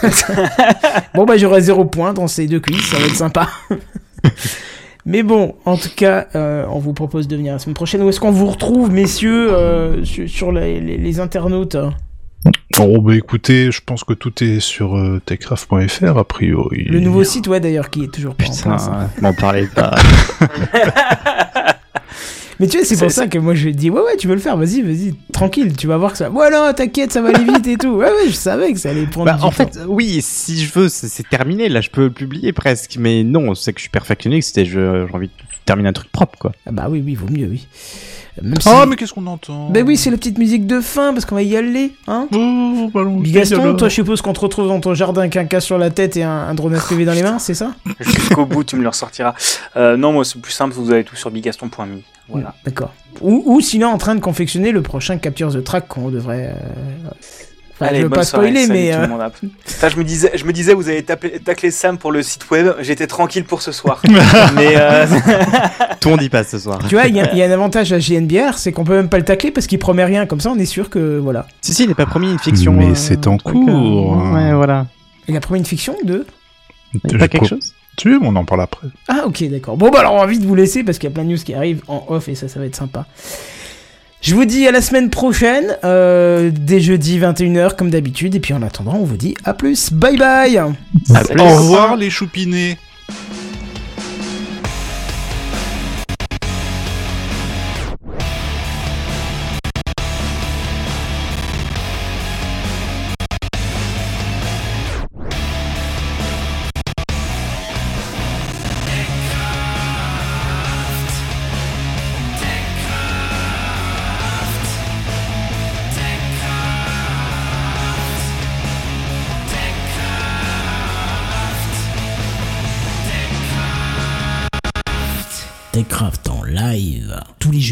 Bon 1.13 1.25
bah 1.25 1.37
j'aurai 1.37 1.61
zéro 1.61 1.85
point 1.85 2.13
dans 2.13 2.27
ces 2.27 2.47
deux 2.47 2.59
quiz, 2.59 2.79
ça 2.81 2.97
va 2.97 3.05
être 3.05 3.15
sympa. 3.15 3.47
Mais 5.05 5.23
bon, 5.23 5.55
en 5.65 5.77
tout 5.77 5.89
cas, 5.95 6.27
euh, 6.35 6.63
on 6.69 6.77
vous 6.79 6.93
propose 6.93 7.27
de 7.27 7.35
venir 7.35 7.53
la 7.53 7.59
semaine 7.59 7.73
prochaine. 7.73 8.03
Où 8.03 8.09
est-ce 8.09 8.19
qu'on 8.19 8.29
vous 8.31 8.45
retrouve, 8.47 8.91
messieurs, 8.91 9.51
euh, 9.51 10.03
sur, 10.05 10.29
sur 10.29 10.51
les, 10.51 10.79
les- 10.79 10.97
les 10.97 11.19
internautes 11.19 11.75
Oh 12.79 13.01
bah 13.01 13.15
écoutez, 13.15 13.71
je 13.71 13.81
pense 13.85 14.03
que 14.03 14.13
tout 14.13 14.43
est 14.43 14.59
sur 14.59 14.97
euh, 14.97 15.21
techcraft.fr 15.25 16.17
a 16.17 16.23
priori. 16.23 16.85
Le 16.85 16.99
nouveau 16.99 17.23
site, 17.23 17.47
ouais, 17.47 17.59
d'ailleurs, 17.59 17.89
qui 17.89 18.05
est 18.05 18.11
toujours 18.11 18.33
pas 18.33 18.45
en 18.45 18.47
place. 18.47 18.87
hein. 18.87 19.09
Putain, 19.15 19.27
m'en 19.27 19.33
parlez 19.33 19.67
pas. 19.67 19.93
Mais 22.59 22.67
tu 22.67 22.77
vois, 22.77 22.85
c'est 22.85 22.97
pour 22.97 23.09
ça 23.09 23.27
que 23.27 23.39
moi 23.39 23.55
je 23.55 23.69
dis 23.69 23.89
ouais 23.89 24.01
ouais 24.01 24.17
tu 24.17 24.27
veux 24.27 24.35
le 24.35 24.39
faire, 24.39 24.55
vas-y 24.55 24.83
vas-y 24.83 25.15
tranquille, 25.33 25.75
tu 25.75 25.87
vas 25.87 25.97
voir 25.97 26.11
que 26.11 26.19
ça. 26.19 26.29
Ouais 26.29 26.51
non 26.51 26.71
t'inquiète 26.75 27.11
ça 27.11 27.19
va 27.19 27.29
aller 27.29 27.43
vite 27.43 27.65
et 27.65 27.75
tout. 27.75 27.87
Ouais 27.89 28.05
ouais 28.05 28.27
je 28.27 28.33
savais 28.33 28.71
que 28.71 28.77
ça 28.77 28.91
allait 28.91 29.07
prendre. 29.07 29.25
Bah, 29.25 29.33
du 29.37 29.41
en 29.41 29.45
temps. 29.45 29.51
fait, 29.51 29.79
oui, 29.87 30.19
si 30.21 30.63
je 30.63 30.71
veux, 30.71 30.87
c'est 30.87 31.27
terminé. 31.27 31.69
Là, 31.69 31.81
je 31.81 31.89
peux 31.89 32.03
le 32.03 32.11
publier 32.11 32.53
presque. 32.53 32.97
Mais 32.99 33.23
non, 33.23 33.55
c'est 33.55 33.73
que 33.73 33.79
je 33.79 33.83
suis 33.85 33.89
perfectionniste. 33.89 34.49
C'était, 34.49 34.65
je- 34.65 35.07
j'ai 35.07 35.13
envie 35.15 35.29
de 35.29 35.33
terminer 35.65 35.89
un 35.89 35.93
truc 35.93 36.11
propre, 36.11 36.37
quoi. 36.37 36.51
Ah 36.67 36.71
bah 36.71 36.85
oui 36.87 37.01
oui 37.03 37.15
vaut 37.15 37.25
mieux 37.31 37.47
oui. 37.47 37.65
Même 38.41 38.59
si. 38.61 38.69
Ah 38.69 38.85
mais 38.87 38.95
qu'est-ce 38.95 39.13
qu'on 39.13 39.27
entend 39.27 39.69
Bah 39.69 39.81
oui 39.85 39.97
c'est 39.97 40.09
la 40.09 40.17
petite 40.17 40.37
musique 40.37 40.65
de 40.67 40.79
fin 40.79 41.13
parce 41.13 41.25
qu'on 41.25 41.35
va 41.35 41.43
y 41.43 41.55
aller 41.57 41.93
hein. 42.07 42.27
Oh, 42.33 42.89
ballon, 42.93 43.17
Bigaston, 43.19 43.75
toi 43.75 43.89
je 43.89 43.93
suppose 43.93 44.21
qu'on 44.21 44.33
te 44.33 44.39
retrouve 44.39 44.67
dans 44.67 44.79
ton 44.79 44.93
jardin 44.93 45.21
avec 45.21 45.35
un 45.35 45.45
cas 45.45 45.59
sur 45.59 45.77
la 45.77 45.89
tête 45.89 46.15
et 46.17 46.23
un, 46.23 46.29
un 46.31 46.53
drone 46.53 46.75
FPV 46.75 47.03
dans 47.05 47.13
les 47.13 47.23
mains, 47.23 47.39
c'est 47.39 47.53
ça? 47.53 47.73
Jusqu'au 47.99 48.45
bout, 48.45 48.63
tu 48.63 48.75
me 48.77 48.83
le 48.83 48.87
ressortiras. 48.89 49.33
Euh, 49.75 49.97
non, 49.97 50.13
moi, 50.13 50.23
c'est 50.23 50.39
plus 50.41 50.51
simple, 50.53 50.73
vous 50.73 50.91
avez 50.91 51.03
tout 51.03 51.15
sur 51.15 51.29
bigaston.me. 51.31 52.01
Voilà. 52.29 52.55
D'accord. 52.63 52.93
Ou, 53.19 53.43
ou 53.45 53.59
sinon 53.59 53.87
en 53.89 53.97
train 53.97 54.15
de 54.15 54.21
confectionner 54.21 54.71
le 54.71 54.81
prochain 54.81 55.17
Capture 55.17 55.51
the 55.53 55.63
Track 55.63 55.87
qu'on 55.89 56.09
devrait. 56.09 56.55
euh, 56.55 57.09
Enfin, 57.81 57.89
Allez, 57.89 57.99
je 57.99 58.03
veux 58.03 58.09
pas 58.09 58.23
soirée, 58.23 58.49
spoiler 58.49 58.67
mais. 58.67 58.91
tout 58.91 58.97
euh, 58.97 59.01
le 59.01 59.07
monde. 59.07 59.31
Putain, 59.65 59.89
je 59.89 59.97
me 59.97 60.03
disais, 60.03 60.31
je 60.35 60.45
me 60.45 60.53
disais, 60.53 60.73
vous 60.73 60.87
avez 60.87 61.03
tapé, 61.03 61.39
taclé 61.43 61.71
Sam 61.71 61.97
pour 61.97 62.11
le 62.11 62.21
site 62.21 62.49
web. 62.51 62.73
J'étais 62.81 63.07
tranquille 63.07 63.43
pour 63.45 63.61
ce 63.61 63.71
soir. 63.71 64.01
Mais 64.55 64.73
euh, 64.77 65.05
Tout 65.99 66.09
monde 66.09 66.21
y 66.21 66.29
passe 66.29 66.49
ce 66.49 66.59
soir. 66.59 66.79
Tu 66.87 66.95
vois, 66.95 67.07
il 67.07 67.15
y, 67.15 67.19
a- 67.19 67.33
y 67.33 67.41
a 67.41 67.45
un 67.47 67.51
avantage 67.61 67.91
à 67.93 67.99
JNBR, 67.99 68.57
c'est 68.57 68.71
qu'on 68.71 68.83
peut 68.83 68.95
même 68.95 69.09
pas 69.09 69.17
le 69.17 69.25
tacler 69.25 69.51
parce 69.51 69.67
qu'il 69.67 69.79
promet 69.79 70.03
rien. 70.05 70.25
Comme 70.25 70.39
ça, 70.41 70.49
on 70.51 70.57
est 70.59 70.65
sûr 70.65 70.89
que 70.89 71.17
voilà. 71.19 71.47
Si, 71.61 71.73
si, 71.73 71.83
il 71.83 71.89
n'est 71.89 71.95
pas 71.95 72.05
promis 72.05 72.31
une 72.31 72.39
fiction. 72.39 72.73
Mais 72.73 72.91
euh, 72.91 72.95
c'est 72.95 73.25
en 73.27 73.37
truc, 73.37 73.55
euh, 73.55 73.65
cours. 73.65 74.17
Ouais, 74.33 74.53
voilà. 74.53 74.85
Il 75.27 75.35
a 75.35 75.39
promis 75.39 75.59
une 75.59 75.65
fiction 75.65 75.95
de. 76.03 76.25
Il 77.09 77.15
a 77.15 77.19
pas 77.19 77.27
quelque 77.27 77.41
pas- 77.43 77.47
chose? 77.49 77.73
Tu 77.97 78.09
veux, 78.09 78.19
on 78.21 78.35
en 78.35 78.45
parle 78.45 78.61
après. 78.61 78.87
Ah, 79.09 79.23
ok, 79.25 79.43
d'accord. 79.49 79.75
Bon, 79.77 79.89
bah 79.89 79.99
alors 79.99 80.13
on 80.13 80.19
va 80.19 80.25
vite 80.25 80.43
vous 80.45 80.55
laisser 80.55 80.83
parce 80.83 80.97
qu'il 80.97 81.09
y 81.09 81.11
a 81.11 81.13
plein 81.13 81.23
de 81.25 81.29
news 81.29 81.37
qui 81.37 81.53
arrivent 81.53 81.81
en 81.87 82.05
off 82.07 82.29
et 82.29 82.35
ça, 82.35 82.47
ça 82.47 82.57
va 82.59 82.65
être 82.65 82.75
sympa. 82.75 83.05
Je 84.21 84.35
vous 84.35 84.45
dis 84.45 84.67
à 84.67 84.71
la 84.71 84.81
semaine 84.81 85.09
prochaine, 85.09 85.77
euh, 85.83 86.51
dès 86.53 86.79
jeudi 86.79 87.19
21h 87.19 87.75
comme 87.75 87.89
d'habitude. 87.89 88.35
Et 88.35 88.39
puis 88.39 88.53
en 88.53 88.61
attendant, 88.61 88.93
on 88.93 89.03
vous 89.03 89.17
dit 89.17 89.33
à 89.45 89.55
plus. 89.55 89.91
Bye 89.91 90.17
bye. 90.17 90.59
Au 90.59 90.73
revoir 91.09 91.95
les 91.95 92.11
choupinés 92.11 92.77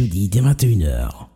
Jeudis 0.10 0.28
dès 0.30 0.42
21h. 0.42 1.28